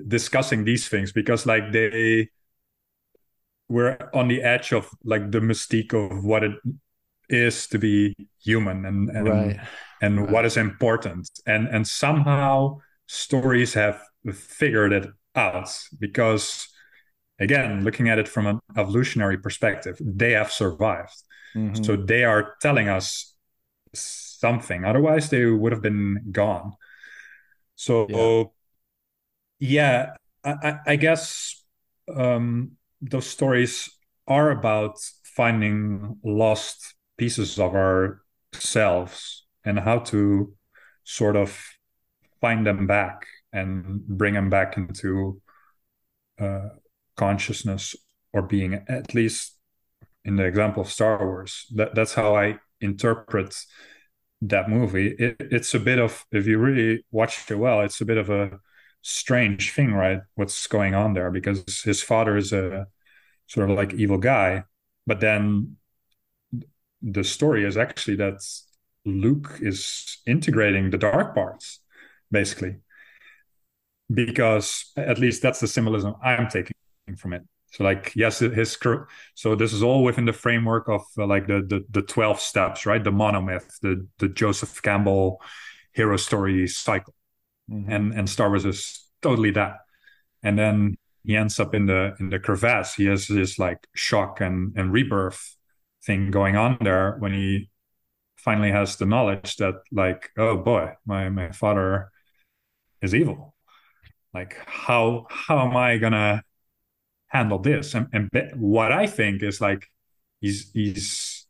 discussing 0.06 0.64
these 0.64 0.88
things 0.88 1.12
because 1.12 1.46
like 1.46 1.72
they 1.72 2.28
we're 3.68 3.98
on 4.14 4.28
the 4.28 4.42
edge 4.42 4.72
of 4.72 4.88
like 5.04 5.30
the 5.30 5.40
mystique 5.40 5.92
of 5.92 6.24
what 6.24 6.44
it 6.44 6.52
is 7.28 7.66
to 7.66 7.78
be 7.78 8.14
human 8.42 8.84
and 8.84 9.10
and 9.10 9.28
right 9.28 9.60
and 10.00 10.20
right. 10.20 10.30
what 10.30 10.44
is 10.44 10.56
important 10.56 11.28
and 11.46 11.66
and 11.68 11.86
somehow 11.86 12.78
stories 13.06 13.74
have 13.74 14.00
figured 14.32 14.92
it 14.92 15.08
out 15.34 15.68
because 15.98 16.68
again, 17.38 17.84
looking 17.84 18.08
at 18.08 18.18
it 18.18 18.28
from 18.28 18.46
an 18.46 18.60
evolutionary 18.76 19.38
perspective, 19.38 19.98
they 20.00 20.32
have 20.32 20.50
survived. 20.50 21.22
Mm-hmm. 21.54 21.82
So 21.82 21.96
they 21.96 22.24
are 22.24 22.54
telling 22.60 22.88
us 22.88 23.34
something. 23.94 24.84
Otherwise, 24.84 25.30
they 25.30 25.44
would 25.46 25.72
have 25.72 25.82
been 25.82 26.22
gone. 26.30 26.72
So, 27.74 28.06
yeah, 29.58 30.14
yeah 30.44 30.54
I, 30.62 30.78
I, 30.92 30.96
guess 30.96 31.62
um, 32.14 32.72
those 33.00 33.26
stories 33.26 33.90
are 34.26 34.50
about 34.50 34.98
finding 35.24 36.18
lost 36.24 36.94
pieces 37.16 37.58
of 37.58 37.74
ourselves 37.74 39.46
and 39.64 39.78
how 39.78 39.98
to 39.98 40.52
sort 41.04 41.36
of 41.36 41.64
find 42.40 42.66
them 42.66 42.86
back 42.86 43.26
and 43.52 44.06
bring 44.06 44.34
them 44.34 44.50
back 44.50 44.76
into 44.76 45.40
uh, 46.38 46.68
consciousness 47.16 47.94
or 48.32 48.42
being 48.42 48.74
at 48.88 49.14
least 49.14 49.56
in 50.24 50.36
the 50.36 50.44
example 50.44 50.82
of 50.82 50.90
star 50.90 51.24
wars. 51.24 51.66
That, 51.74 51.94
that's 51.94 52.14
how 52.14 52.36
i 52.36 52.58
interpret 52.80 53.54
that 54.42 54.68
movie. 54.68 55.14
It, 55.18 55.36
it's 55.38 55.74
a 55.74 55.80
bit 55.80 55.98
of 55.98 56.24
if 56.30 56.46
you 56.46 56.58
really 56.58 57.04
watch 57.10 57.50
it 57.50 57.54
well 57.54 57.80
it's 57.80 58.00
a 58.00 58.04
bit 58.04 58.18
of 58.18 58.28
a 58.28 58.58
strange 59.02 59.72
thing 59.72 59.92
right? 59.92 60.20
What's 60.34 60.66
going 60.66 60.94
on 60.94 61.14
there? 61.14 61.30
Because 61.30 61.82
his 61.82 62.02
father 62.02 62.36
is 62.36 62.52
a 62.52 62.86
sort 63.46 63.70
of 63.70 63.76
like 63.76 63.94
evil 63.94 64.18
guy 64.18 64.64
but 65.06 65.20
then 65.20 65.76
the 67.02 67.24
story 67.24 67.64
is 67.64 67.76
actually 67.76 68.16
that 68.16 68.40
luke 69.04 69.58
is 69.60 70.18
integrating 70.26 70.90
the 70.90 70.98
dark 70.98 71.34
parts 71.34 71.80
basically. 72.30 72.76
Because 74.12 74.92
at 74.96 75.18
least 75.18 75.42
that's 75.42 75.60
the 75.60 75.68
symbolism 75.68 76.14
i'm 76.22 76.48
taking 76.48 76.72
from 77.18 77.32
it. 77.32 77.42
So 77.72 77.84
like 77.84 78.12
yes 78.16 78.38
his 78.40 78.78
so 79.34 79.54
this 79.54 79.72
is 79.72 79.82
all 79.82 80.02
within 80.02 80.24
the 80.24 80.32
framework 80.32 80.88
of 80.88 81.02
uh, 81.18 81.26
like 81.26 81.46
the, 81.46 81.62
the 81.62 81.84
the 81.90 82.02
12 82.02 82.40
steps 82.40 82.86
right? 82.86 83.02
The 83.02 83.10
monomyth 83.10 83.80
the 83.80 84.06
the 84.18 84.28
joseph 84.28 84.80
campbell 84.82 85.40
hero 85.92 86.16
story 86.16 86.66
cycle 86.68 87.14
mm-hmm. 87.70 87.90
and 87.90 88.12
and 88.14 88.28
star 88.28 88.48
wars 88.48 88.64
is 88.64 89.06
totally 89.22 89.50
that. 89.52 89.78
And 90.42 90.58
then 90.58 90.96
he 91.24 91.36
ends 91.36 91.58
up 91.58 91.74
in 91.74 91.86
the 91.86 92.14
in 92.20 92.30
the 92.30 92.38
crevasse. 92.38 92.94
He 92.94 93.06
has 93.06 93.26
this 93.26 93.58
like 93.58 93.86
shock 93.94 94.40
and 94.40 94.76
and 94.76 94.92
rebirth 94.92 95.56
thing 96.04 96.30
going 96.30 96.56
on 96.56 96.78
there 96.80 97.16
when 97.18 97.32
he 97.32 97.70
finally 98.36 98.70
has 98.70 98.96
the 98.96 99.06
knowledge 99.06 99.56
that 99.56 99.74
like 99.90 100.30
oh 100.38 100.56
boy 100.56 100.92
my 101.04 101.28
my 101.28 101.50
father 101.50 102.10
is 103.02 103.14
evil. 103.14 103.54
Like 104.32 104.56
how 104.66 105.26
how 105.30 105.66
am 105.66 105.76
i 105.76 105.98
gonna 105.98 106.42
handle 107.28 107.58
this? 107.58 107.94
And, 107.94 108.06
and 108.12 108.30
what 108.54 108.92
i 108.92 109.06
think 109.06 109.42
is 109.42 109.60
like 109.60 109.90
he's 110.40 110.70
he's 110.72 111.46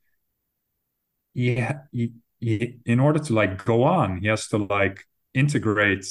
yeah 1.34 1.80
he, 1.92 2.12
he, 2.40 2.78
in 2.86 3.00
order 3.00 3.18
to 3.18 3.32
like 3.34 3.64
go 3.64 3.84
on 3.84 4.18
he 4.20 4.28
has 4.28 4.48
to 4.48 4.58
like 4.58 5.04
integrate 5.36 6.06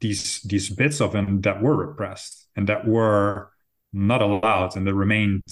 these 0.00 0.40
these 0.42 0.70
bits 0.70 1.00
of 1.00 1.14
him 1.14 1.40
that 1.42 1.60
were 1.60 1.76
repressed 1.76 2.48
and 2.56 2.68
that 2.68 2.86
were 2.86 3.50
not 3.92 4.22
allowed 4.22 4.76
and 4.76 4.86
that 4.86 4.94
remained 4.94 5.42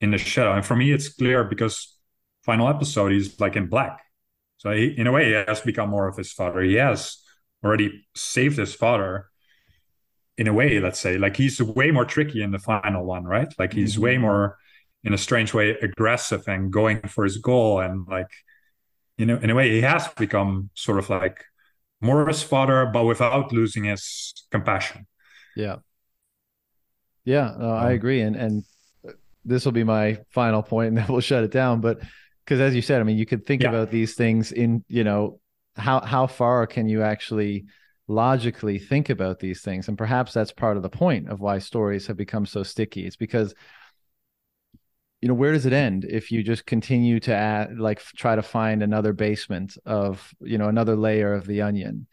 in 0.00 0.10
the 0.10 0.18
shadow. 0.18 0.52
And 0.52 0.64
for 0.64 0.76
me 0.76 0.92
it's 0.92 1.08
clear 1.08 1.44
because 1.44 1.96
final 2.44 2.68
episode 2.68 3.12
he's 3.12 3.40
like 3.40 3.56
in 3.56 3.68
black. 3.68 4.02
So 4.58 4.70
he, 4.72 4.86
in 4.86 5.06
a 5.06 5.12
way 5.12 5.26
he 5.26 5.32
has 5.32 5.60
become 5.60 5.90
more 5.90 6.08
of 6.08 6.16
his 6.16 6.32
father. 6.32 6.60
He 6.60 6.74
has 6.74 7.18
already 7.64 8.06
saved 8.14 8.58
his 8.58 8.74
father 8.74 9.26
in 10.36 10.48
a 10.48 10.52
way 10.52 10.80
let's 10.80 11.00
say. 11.00 11.16
Like 11.16 11.36
he's 11.36 11.62
way 11.62 11.90
more 11.90 12.04
tricky 12.04 12.42
in 12.42 12.50
the 12.50 12.58
final 12.58 13.04
one 13.04 13.24
right? 13.24 13.52
Like 13.58 13.72
he's 13.72 13.94
mm-hmm. 13.94 14.02
way 14.02 14.18
more 14.18 14.58
in 15.04 15.12
a 15.12 15.18
strange 15.18 15.54
way 15.54 15.70
aggressive 15.70 16.46
and 16.48 16.72
going 16.72 17.00
for 17.02 17.24
his 17.24 17.38
goal 17.38 17.80
and 17.80 18.06
like 18.08 18.30
you 19.16 19.26
know 19.26 19.36
in 19.38 19.50
a 19.50 19.54
way 19.54 19.70
he 19.70 19.80
has 19.80 20.08
become 20.08 20.70
sort 20.74 20.98
of 20.98 21.08
like 21.08 21.44
more 22.00 22.26
his 22.26 22.42
father 22.42 22.86
but 22.92 23.04
without 23.04 23.52
losing 23.52 23.84
his 23.84 24.34
compassion. 24.50 25.06
Yeah. 25.56 25.76
Yeah 27.24 27.50
um, 27.50 27.62
i 27.62 27.90
agree 27.92 28.20
and 28.20 28.36
and 28.36 28.64
this 29.44 29.64
will 29.64 29.72
be 29.72 29.84
my 29.84 30.18
final 30.30 30.62
point 30.62 30.88
and 30.88 30.98
then 30.98 31.06
we'll 31.08 31.20
shut 31.20 31.44
it 31.44 31.50
down 31.50 31.80
but 31.80 32.00
because 32.44 32.60
as 32.60 32.74
you 32.74 32.82
said 32.82 33.00
i 33.00 33.04
mean 33.04 33.18
you 33.18 33.26
could 33.26 33.46
think 33.46 33.62
yeah. 33.62 33.68
about 33.68 33.90
these 33.90 34.14
things 34.14 34.52
in 34.52 34.84
you 34.88 35.02
know 35.02 35.40
how 35.76 36.00
how 36.00 36.26
far 36.26 36.66
can 36.66 36.88
you 36.88 37.02
actually 37.02 37.66
logically 38.08 38.78
think 38.78 39.10
about 39.10 39.38
these 39.38 39.62
things? 39.62 39.88
And 39.88 39.98
perhaps 39.98 40.32
that's 40.32 40.52
part 40.52 40.76
of 40.76 40.82
the 40.82 40.88
point 40.88 41.28
of 41.28 41.40
why 41.40 41.58
stories 41.58 42.06
have 42.06 42.16
become 42.16 42.46
so 42.46 42.62
sticky. 42.62 43.06
It's 43.06 43.16
because 43.16 43.54
you 45.26 45.28
know 45.28 45.34
where 45.34 45.50
does 45.50 45.66
it 45.66 45.72
end 45.72 46.04
if 46.04 46.30
you 46.30 46.44
just 46.44 46.66
continue 46.66 47.18
to 47.18 47.34
add 47.34 47.80
like 47.80 48.00
try 48.14 48.36
to 48.36 48.44
find 48.44 48.80
another 48.80 49.12
basement 49.12 49.76
of 49.84 50.32
you 50.40 50.56
know 50.56 50.68
another 50.68 50.94
layer 50.94 51.34
of 51.34 51.48
the 51.48 51.62
onion? 51.62 52.06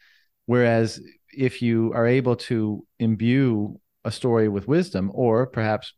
Whereas 0.46 1.00
if 1.32 1.62
you 1.62 1.92
are 1.94 2.08
able 2.08 2.34
to 2.50 2.84
imbue 2.98 3.78
a 4.04 4.10
story 4.10 4.48
with 4.48 4.66
wisdom 4.66 5.12
or 5.14 5.46
perhaps 5.46 5.94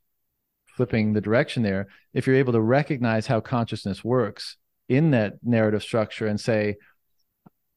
flipping 0.66 1.14
the 1.14 1.22
direction 1.22 1.62
there 1.62 1.86
if 2.12 2.26
you're 2.26 2.36
able 2.36 2.52
to 2.52 2.60
recognize 2.60 3.26
how 3.26 3.40
consciousness 3.40 4.04
works 4.04 4.58
in 4.90 5.12
that 5.12 5.36
narrative 5.42 5.82
structure 5.82 6.26
and 6.26 6.38
say 6.38 6.76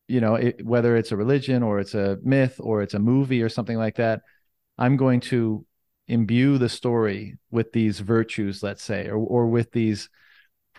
you 0.10 0.20
know 0.20 0.36
it, 0.36 0.66
whether 0.66 0.98
it's 0.98 1.14
a 1.14 1.18
religion 1.18 1.64
or 1.64 1.80
it's 1.80 1.94
a 1.94 2.18
myth 2.24 2.60
or 2.60 2.82
it's 2.82 2.94
a 2.94 3.00
movie 3.00 3.42
or 3.42 3.48
something 3.48 3.78
like 3.78 3.96
that 3.96 4.20
i'm 4.78 4.98
going 4.98 5.22
to 5.22 5.66
imbue 6.10 6.58
the 6.58 6.70
story 6.70 7.38
with 7.52 7.72
these 7.72 8.00
virtues 8.00 8.64
let's 8.64 8.84
say 8.84 9.08
or, 9.08 9.18
or 9.18 9.48
with 9.48 9.72
these 9.72 10.10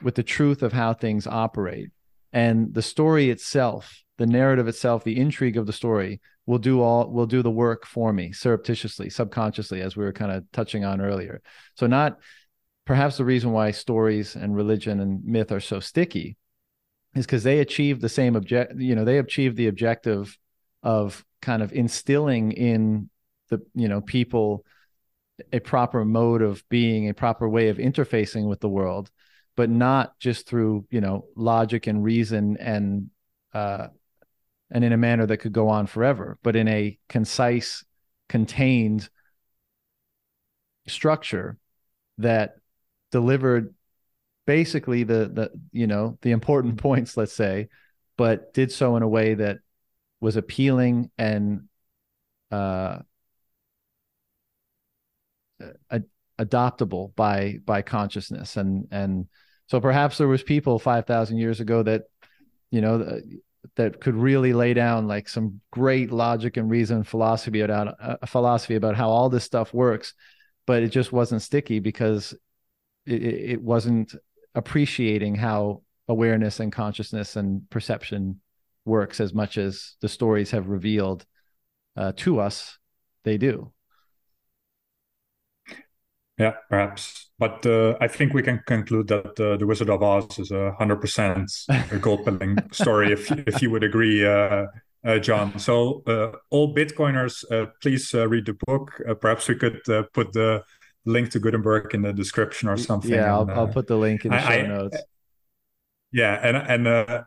with 0.02 0.14
the 0.14 0.22
truth 0.22 0.62
of 0.62 0.72
how 0.72 0.94
things 0.94 1.26
operate. 1.26 1.90
And 2.32 2.72
the 2.74 2.82
story 2.82 3.30
itself 3.30 4.02
the 4.18 4.26
narrative 4.26 4.68
itself 4.68 5.02
the 5.02 5.18
intrigue 5.18 5.56
of 5.56 5.66
the 5.66 5.72
story 5.72 6.20
will 6.44 6.58
do 6.58 6.82
all 6.82 7.10
will 7.10 7.26
do 7.26 7.42
the 7.42 7.50
work 7.50 7.86
for 7.86 8.12
me 8.12 8.32
surreptitiously 8.32 9.08
subconsciously 9.08 9.80
as 9.80 9.96
we 9.96 10.04
were 10.04 10.12
kind 10.12 10.32
of 10.32 10.44
touching 10.52 10.84
on 10.84 11.00
earlier. 11.00 11.40
So 11.76 11.86
not 11.86 12.18
perhaps 12.84 13.16
the 13.16 13.24
reason 13.24 13.52
why 13.52 13.70
stories 13.70 14.36
and 14.36 14.54
religion 14.54 15.00
and 15.00 15.24
myth 15.24 15.52
are 15.52 15.60
so 15.60 15.80
sticky 15.80 16.36
is 17.14 17.26
because 17.26 17.44
they 17.44 17.60
achieve 17.60 18.00
the 18.00 18.08
same 18.08 18.36
object 18.36 18.74
you 18.76 18.94
know 18.94 19.04
they 19.04 19.18
achieve 19.18 19.56
the 19.56 19.68
objective 19.68 20.36
of 20.82 21.24
kind 21.40 21.62
of 21.62 21.72
instilling 21.72 22.52
in 22.52 23.08
the 23.48 23.60
you 23.74 23.88
know 23.88 24.00
people 24.00 24.64
a 25.52 25.60
proper 25.60 26.04
mode 26.04 26.42
of 26.42 26.66
being 26.68 27.08
a 27.08 27.14
proper 27.14 27.48
way 27.48 27.68
of 27.68 27.78
interfacing 27.78 28.48
with 28.48 28.60
the 28.60 28.68
world 28.68 29.10
but 29.56 29.68
not 29.68 30.18
just 30.18 30.46
through 30.46 30.86
you 30.90 31.00
know 31.00 31.26
logic 31.36 31.86
and 31.86 32.02
reason 32.04 32.56
and 32.58 33.10
uh 33.54 33.88
and 34.70 34.84
in 34.84 34.92
a 34.92 34.96
manner 34.96 35.26
that 35.26 35.38
could 35.38 35.52
go 35.52 35.68
on 35.68 35.86
forever 35.86 36.38
but 36.42 36.56
in 36.56 36.68
a 36.68 36.98
concise 37.08 37.84
contained 38.28 39.08
structure 40.86 41.58
that 42.18 42.56
delivered 43.10 43.74
basically 44.46 45.02
the 45.04 45.30
the 45.32 45.50
you 45.72 45.86
know 45.86 46.18
the 46.22 46.30
important 46.30 46.76
points 46.82 47.16
let's 47.16 47.32
say 47.32 47.68
but 48.16 48.52
did 48.54 48.70
so 48.70 48.96
in 48.96 49.02
a 49.02 49.08
way 49.08 49.34
that 49.34 49.58
was 50.20 50.36
appealing 50.36 51.10
and 51.16 51.68
uh, 52.50 52.98
ad- 55.90 56.04
adoptable 56.38 57.14
by 57.16 57.58
by 57.64 57.82
consciousness. 57.82 58.56
And 58.56 58.88
and 58.90 59.26
so 59.66 59.80
perhaps 59.80 60.18
there 60.18 60.28
was 60.28 60.42
people 60.42 60.78
5000 60.78 61.36
years 61.36 61.60
ago 61.60 61.82
that 61.82 62.04
you 62.70 62.80
know 62.80 63.20
that 63.76 64.00
could 64.00 64.14
really 64.14 64.52
lay 64.52 64.74
down 64.74 65.06
like 65.06 65.28
some 65.28 65.60
great 65.70 66.10
logic 66.10 66.56
and 66.56 66.70
reason 66.70 67.04
philosophy 67.04 67.60
about 67.60 67.88
a 67.88 68.18
uh, 68.22 68.26
philosophy 68.26 68.74
about 68.74 68.96
how 68.96 69.10
all 69.10 69.28
this 69.28 69.44
stuff 69.44 69.74
works 69.74 70.14
but 70.66 70.82
it 70.82 70.88
just 70.88 71.12
wasn't 71.12 71.42
sticky 71.42 71.78
because 71.78 72.34
it, 73.06 73.22
it 73.22 73.62
wasn't 73.62 74.14
appreciating 74.54 75.34
how 75.34 75.82
awareness 76.08 76.60
and 76.60 76.72
consciousness 76.72 77.36
and 77.36 77.68
perception 77.70 78.40
works 78.84 79.20
as 79.20 79.34
much 79.34 79.58
as 79.58 79.94
the 80.00 80.08
stories 80.08 80.50
have 80.50 80.68
revealed 80.68 81.24
uh, 81.96 82.12
to 82.16 82.40
us 82.40 82.78
they 83.24 83.36
do 83.36 83.72
yeah 86.40 86.54
perhaps. 86.68 87.30
But 87.38 87.64
uh, 87.64 87.96
i 88.00 88.08
think 88.08 88.34
we 88.34 88.42
can 88.42 88.60
conclude 88.66 89.08
that 89.08 89.40
uh, 89.40 89.56
the 89.56 89.66
wizard 89.66 89.90
of 89.90 90.02
oz 90.02 90.38
is 90.38 90.50
a 90.50 90.74
100% 90.78 91.92
a 91.92 91.98
gold 91.98 92.24
pilling 92.24 92.58
story 92.72 93.12
if, 93.12 93.30
if 93.46 93.62
you 93.62 93.70
would 93.70 93.84
agree 93.84 94.26
uh, 94.26 94.66
uh, 95.06 95.18
john. 95.18 95.58
So 95.58 96.02
uh, 96.06 96.32
all 96.50 96.74
bitcoiners 96.74 97.44
please 97.82 98.12
read 98.12 98.46
the 98.46 98.56
book. 98.66 99.00
Perhaps 99.20 99.48
we 99.48 99.54
could 99.54 99.80
put 100.12 100.32
the 100.32 100.62
link 101.06 101.30
to 101.30 101.38
gutenberg 101.38 101.94
in 101.94 102.02
the 102.02 102.12
description 102.12 102.68
or 102.68 102.76
something 102.76 103.10
yeah 103.10 103.32
i'll, 103.34 103.42
and, 103.42 103.52
I'll 103.52 103.68
put 103.68 103.86
the 103.86 103.96
link 103.96 104.24
in 104.24 104.32
the 104.32 104.36
I, 104.36 104.62
show 104.62 104.66
notes. 104.66 104.96
I, 104.96 105.00
yeah 106.12 106.40
and 106.42 106.56
and 106.56 106.88
uh, 106.88 107.22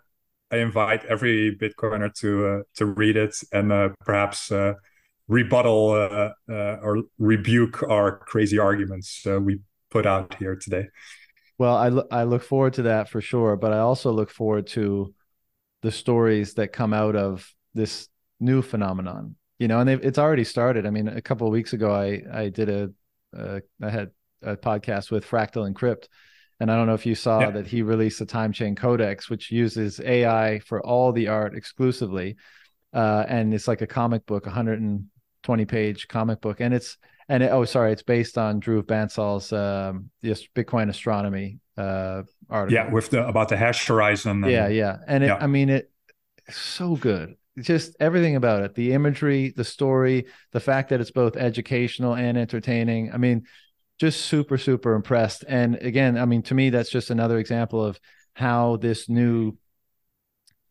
i 0.51 0.57
invite 0.57 1.03
every 1.05 1.55
bitcoiner 1.55 2.13
to 2.15 2.47
uh, 2.47 2.59
to 2.75 2.85
read 2.85 3.17
it 3.17 3.35
and 3.51 3.71
uh, 3.71 3.89
perhaps 4.01 4.51
uh, 4.51 4.73
rebuttal 5.27 5.91
uh, 5.91 6.29
uh, 6.49 6.77
or 6.81 7.03
rebuke 7.17 7.83
our 7.83 8.17
crazy 8.17 8.59
arguments 8.59 9.25
uh, 9.25 9.39
we 9.39 9.59
put 9.89 10.05
out 10.05 10.35
here 10.35 10.55
today. 10.55 10.87
Well, 11.57 11.75
I, 11.75 11.89
lo- 11.89 12.07
I 12.11 12.23
look 12.23 12.43
forward 12.43 12.73
to 12.73 12.83
that 12.83 13.09
for 13.09 13.21
sure, 13.21 13.55
but 13.55 13.71
I 13.71 13.79
also 13.79 14.11
look 14.11 14.31
forward 14.31 14.67
to 14.67 15.13
the 15.81 15.91
stories 15.91 16.55
that 16.55 16.73
come 16.73 16.93
out 16.93 17.15
of 17.15 17.49
this 17.73 18.09
new 18.39 18.61
phenomenon. 18.61 19.35
You 19.59 19.67
know, 19.67 19.79
and 19.79 19.89
it's 19.89 20.17
already 20.17 20.43
started. 20.43 20.85
I 20.85 20.89
mean, 20.89 21.07
a 21.07 21.21
couple 21.21 21.47
of 21.47 21.53
weeks 21.53 21.73
ago, 21.73 21.93
I 21.93 22.21
I 22.33 22.49
did 22.49 22.69
a 22.69 22.91
uh, 23.37 23.59
I 23.81 23.89
had 23.89 24.11
a 24.41 24.57
podcast 24.57 25.09
with 25.09 25.25
Fractal 25.25 25.71
Encrypt, 25.71 26.07
and 26.59 26.71
I 26.71 26.75
don't 26.75 26.87
know 26.87 26.95
if 26.95 27.05
you 27.05 27.15
saw 27.15 27.39
yeah. 27.39 27.51
that 27.51 27.67
he 27.67 27.81
released 27.81 28.19
a 28.19 28.25
time 28.25 28.51
chain 28.51 28.75
codex, 28.75 29.29
which 29.29 29.51
uses 29.51 30.01
AI 30.01 30.59
for 30.59 30.85
all 30.85 31.13
the 31.13 31.27
art 31.29 31.55
exclusively, 31.55 32.35
uh, 32.93 33.25
and 33.27 33.53
it's 33.53 33.67
like 33.67 33.81
a 33.81 33.87
comic 33.87 34.25
book, 34.25 34.47
120 35.47 35.65
page 35.65 36.07
comic 36.07 36.41
book, 36.41 36.59
and 36.59 36.73
it's 36.73 36.97
and 37.29 37.43
it, 37.43 37.51
oh 37.51 37.65
sorry, 37.65 37.91
it's 37.91 38.03
based 38.03 38.37
on 38.37 38.61
Dhruv 38.61 38.85
Bansal's 38.87 39.51
um, 39.53 40.09
Bitcoin 40.23 40.89
astronomy 40.89 41.59
uh, 41.77 42.23
article. 42.49 42.73
Yeah, 42.73 42.91
with 42.91 43.09
the 43.09 43.27
about 43.27 43.49
the 43.49 43.57
hash 43.57 43.85
horizon. 43.85 44.43
And, 44.43 44.51
yeah, 44.51 44.67
yeah, 44.67 44.97
and 45.07 45.23
it, 45.23 45.27
yeah. 45.27 45.37
I 45.39 45.47
mean 45.47 45.69
it, 45.69 45.91
so 46.49 46.95
good 46.95 47.35
just 47.59 47.95
everything 47.99 48.35
about 48.35 48.63
it 48.63 48.73
the 48.73 48.93
imagery 48.93 49.53
the 49.55 49.63
story 49.63 50.25
the 50.51 50.59
fact 50.59 50.89
that 50.89 50.99
it's 50.99 51.11
both 51.11 51.37
educational 51.37 52.15
and 52.15 52.37
entertaining 52.37 53.11
i 53.13 53.17
mean 53.17 53.45
just 53.99 54.21
super 54.21 54.57
super 54.57 54.95
impressed 54.95 55.45
and 55.47 55.75
again 55.75 56.17
i 56.17 56.25
mean 56.25 56.41
to 56.41 56.55
me 56.55 56.69
that's 56.69 56.89
just 56.89 57.11
another 57.11 57.37
example 57.37 57.83
of 57.83 57.99
how 58.33 58.77
this 58.77 59.07
new 59.07 59.55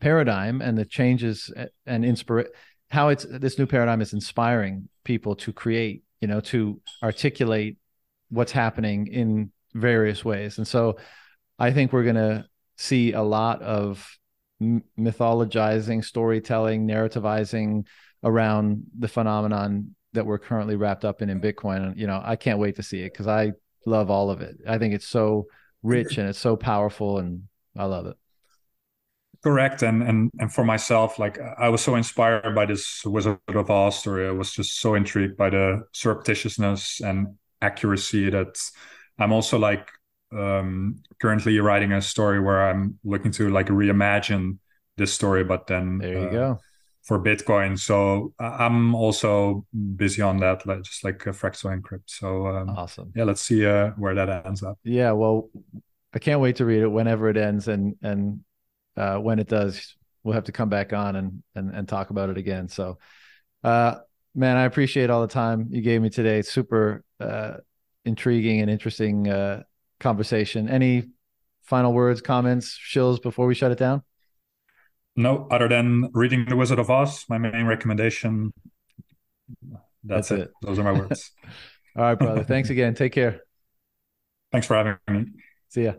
paradigm 0.01 0.61
and 0.61 0.77
the 0.77 0.85
changes 0.85 1.53
and 1.87 2.05
inspire 2.05 2.49
how 2.93 3.09
it's 3.09 3.27
this 3.29 3.59
new 3.59 3.67
paradigm 3.67 4.01
is 4.01 4.13
inspiring 4.13 4.89
people 5.03 5.35
to 5.35 5.53
create 5.53 6.05
you 6.21 6.29
know 6.29 6.41
to 6.41 6.81
articulate 7.03 7.79
what's 8.29 8.53
happening 8.53 9.09
in 9.09 9.51
various 9.75 10.25
ways 10.25 10.59
and 10.59 10.69
so 10.69 10.97
i 11.59 11.73
think 11.73 11.93
we're 11.93 12.05
going 12.05 12.15
to 12.15 12.45
see 12.77 13.13
a 13.13 13.23
lot 13.23 13.63
of 13.63 14.19
mythologizing, 14.99 16.05
storytelling, 16.05 16.87
narrativizing 16.87 17.87
around 18.25 18.85
the 18.99 19.09
phenomenon 19.09 19.95
that 20.13 20.27
we're 20.27 20.39
currently 20.39 20.77
wrapped 20.77 21.05
up 21.05 21.23
in 21.23 21.31
in 21.31 21.41
Bitcoin. 21.41 21.97
You 21.97 22.07
know, 22.07 22.21
I 22.23 22.37
can't 22.37 22.59
wait 22.59 22.77
to 22.77 22.83
see 22.83 23.01
it 23.03 23.13
because 23.13 23.27
I 23.27 23.53
love 23.87 24.11
all 24.11 24.31
of 24.31 24.41
it. 24.41 24.57
I 24.69 24.79
think 24.79 24.95
it's 24.95 25.09
so 25.09 25.47
rich 25.83 26.19
and 26.19 26.29
it's 26.29 26.39
so 26.39 26.57
powerful 26.57 27.19
and 27.19 27.45
I 27.77 27.85
love 27.85 28.07
it. 28.07 28.17
Correct. 29.43 29.83
And 29.83 30.03
and 30.03 30.31
and 30.39 30.53
for 30.53 30.65
myself, 30.65 31.19
like 31.19 31.39
I 31.59 31.69
was 31.69 31.83
so 31.83 31.97
inspired 31.97 32.55
by 32.55 32.67
this 32.67 33.05
Wizard 33.05 33.39
of 33.49 33.71
Oz 33.71 33.99
story. 33.99 34.29
I 34.29 34.31
was 34.31 34.53
just 34.53 34.79
so 34.79 34.95
intrigued 34.95 35.37
by 35.37 35.51
the 35.51 35.83
surreptitiousness 35.93 37.01
and 37.01 37.37
accuracy 37.61 38.31
that 38.31 38.57
I'm 39.19 39.33
also 39.33 39.59
like 39.59 39.89
um, 40.33 41.03
currently 41.21 41.59
writing 41.59 41.93
a 41.93 42.01
story 42.01 42.41
where 42.41 42.71
I'm 42.71 42.99
looking 43.05 43.33
to 43.33 43.51
like 43.51 43.67
reimagine 43.67 44.59
this 44.97 45.13
story, 45.13 45.43
but 45.43 45.67
then 45.67 45.99
there 45.99 46.19
you 46.19 46.29
uh, 46.29 46.31
go 46.31 46.59
for 47.03 47.19
Bitcoin. 47.19 47.79
So 47.79 48.33
I'm 48.39 48.95
also 48.95 49.67
busy 49.97 50.23
on 50.23 50.39
that, 50.39 50.65
like, 50.67 50.83
just 50.83 51.05
like 51.05 51.27
a 51.27 51.31
Fractal 51.31 51.77
Encrypt. 51.77 52.07
So 52.07 52.47
um, 52.47 52.71
awesome. 52.71 53.13
Yeah, 53.15 53.25
let's 53.25 53.43
see 53.43 53.67
uh, 53.67 53.91
where 53.97 54.15
that 54.15 54.47
ends 54.47 54.63
up. 54.63 54.79
Yeah, 54.85 55.13
well, 55.13 55.51
I 56.15 56.19
can't 56.19 56.41
wait 56.41 56.57
to 56.57 56.65
read 56.65 56.83
it 56.83 56.89
whenever 56.89 57.29
it 57.29 57.37
ends, 57.37 57.69
and 57.69 57.97
and 58.03 58.45
uh, 58.97 59.17
when 59.17 59.39
it 59.39 59.49
does, 59.49 59.97
we'll 60.23 60.35
have 60.35 60.45
to 60.45 60.53
come 60.53 60.69
back 60.69 60.93
on 60.93 61.17
and 61.17 61.43
and 61.55 61.75
and 61.75 61.89
talk 61.89 62.11
about 62.11 62.31
it 62.31 62.39
again. 62.39 62.69
So, 62.69 62.99
uh, 63.65 63.97
man, 64.35 64.57
I 64.57 64.65
appreciate 64.65 65.11
all 65.11 65.23
the 65.23 65.33
time 65.33 65.69
you 65.71 65.83
gave 65.83 66.01
me 66.03 66.11
today. 66.11 66.39
It's 66.39 66.51
super 66.51 67.05
uh, 67.21 67.55
intriguing 68.05 68.61
and 68.61 68.71
interesting 68.71 69.29
uh, 69.29 69.63
conversation. 70.01 70.69
Any 70.69 71.05
final 71.63 71.93
words, 71.93 72.21
comments, 72.21 72.79
shills 72.79 73.23
before 73.23 73.47
we 73.47 73.55
shut 73.55 73.73
it 73.73 73.79
down? 73.79 74.03
No, 75.15 75.47
other 75.51 75.69
than 75.69 76.11
reading 76.15 76.47
The 76.49 76.57
Wizard 76.57 76.79
of 76.79 76.91
Oz, 76.91 77.27
my 77.29 77.39
main 77.39 77.67
recommendation. 77.67 78.53
That's, 80.05 80.29
That's 80.29 80.31
it. 80.31 80.41
it. 80.41 80.51
Those 80.63 80.79
are 80.79 80.85
my 80.85 80.93
words. 80.93 81.31
All 81.97 82.05
right, 82.05 82.15
brother. 82.15 82.45
Thanks 82.45 82.71
again. 82.71 82.95
Take 82.95 83.13
care. 83.13 83.41
Thanks 84.51 84.67
for 84.67 84.75
having 84.75 84.97
me. 85.09 85.27
See 85.69 85.85
ya. 85.85 85.93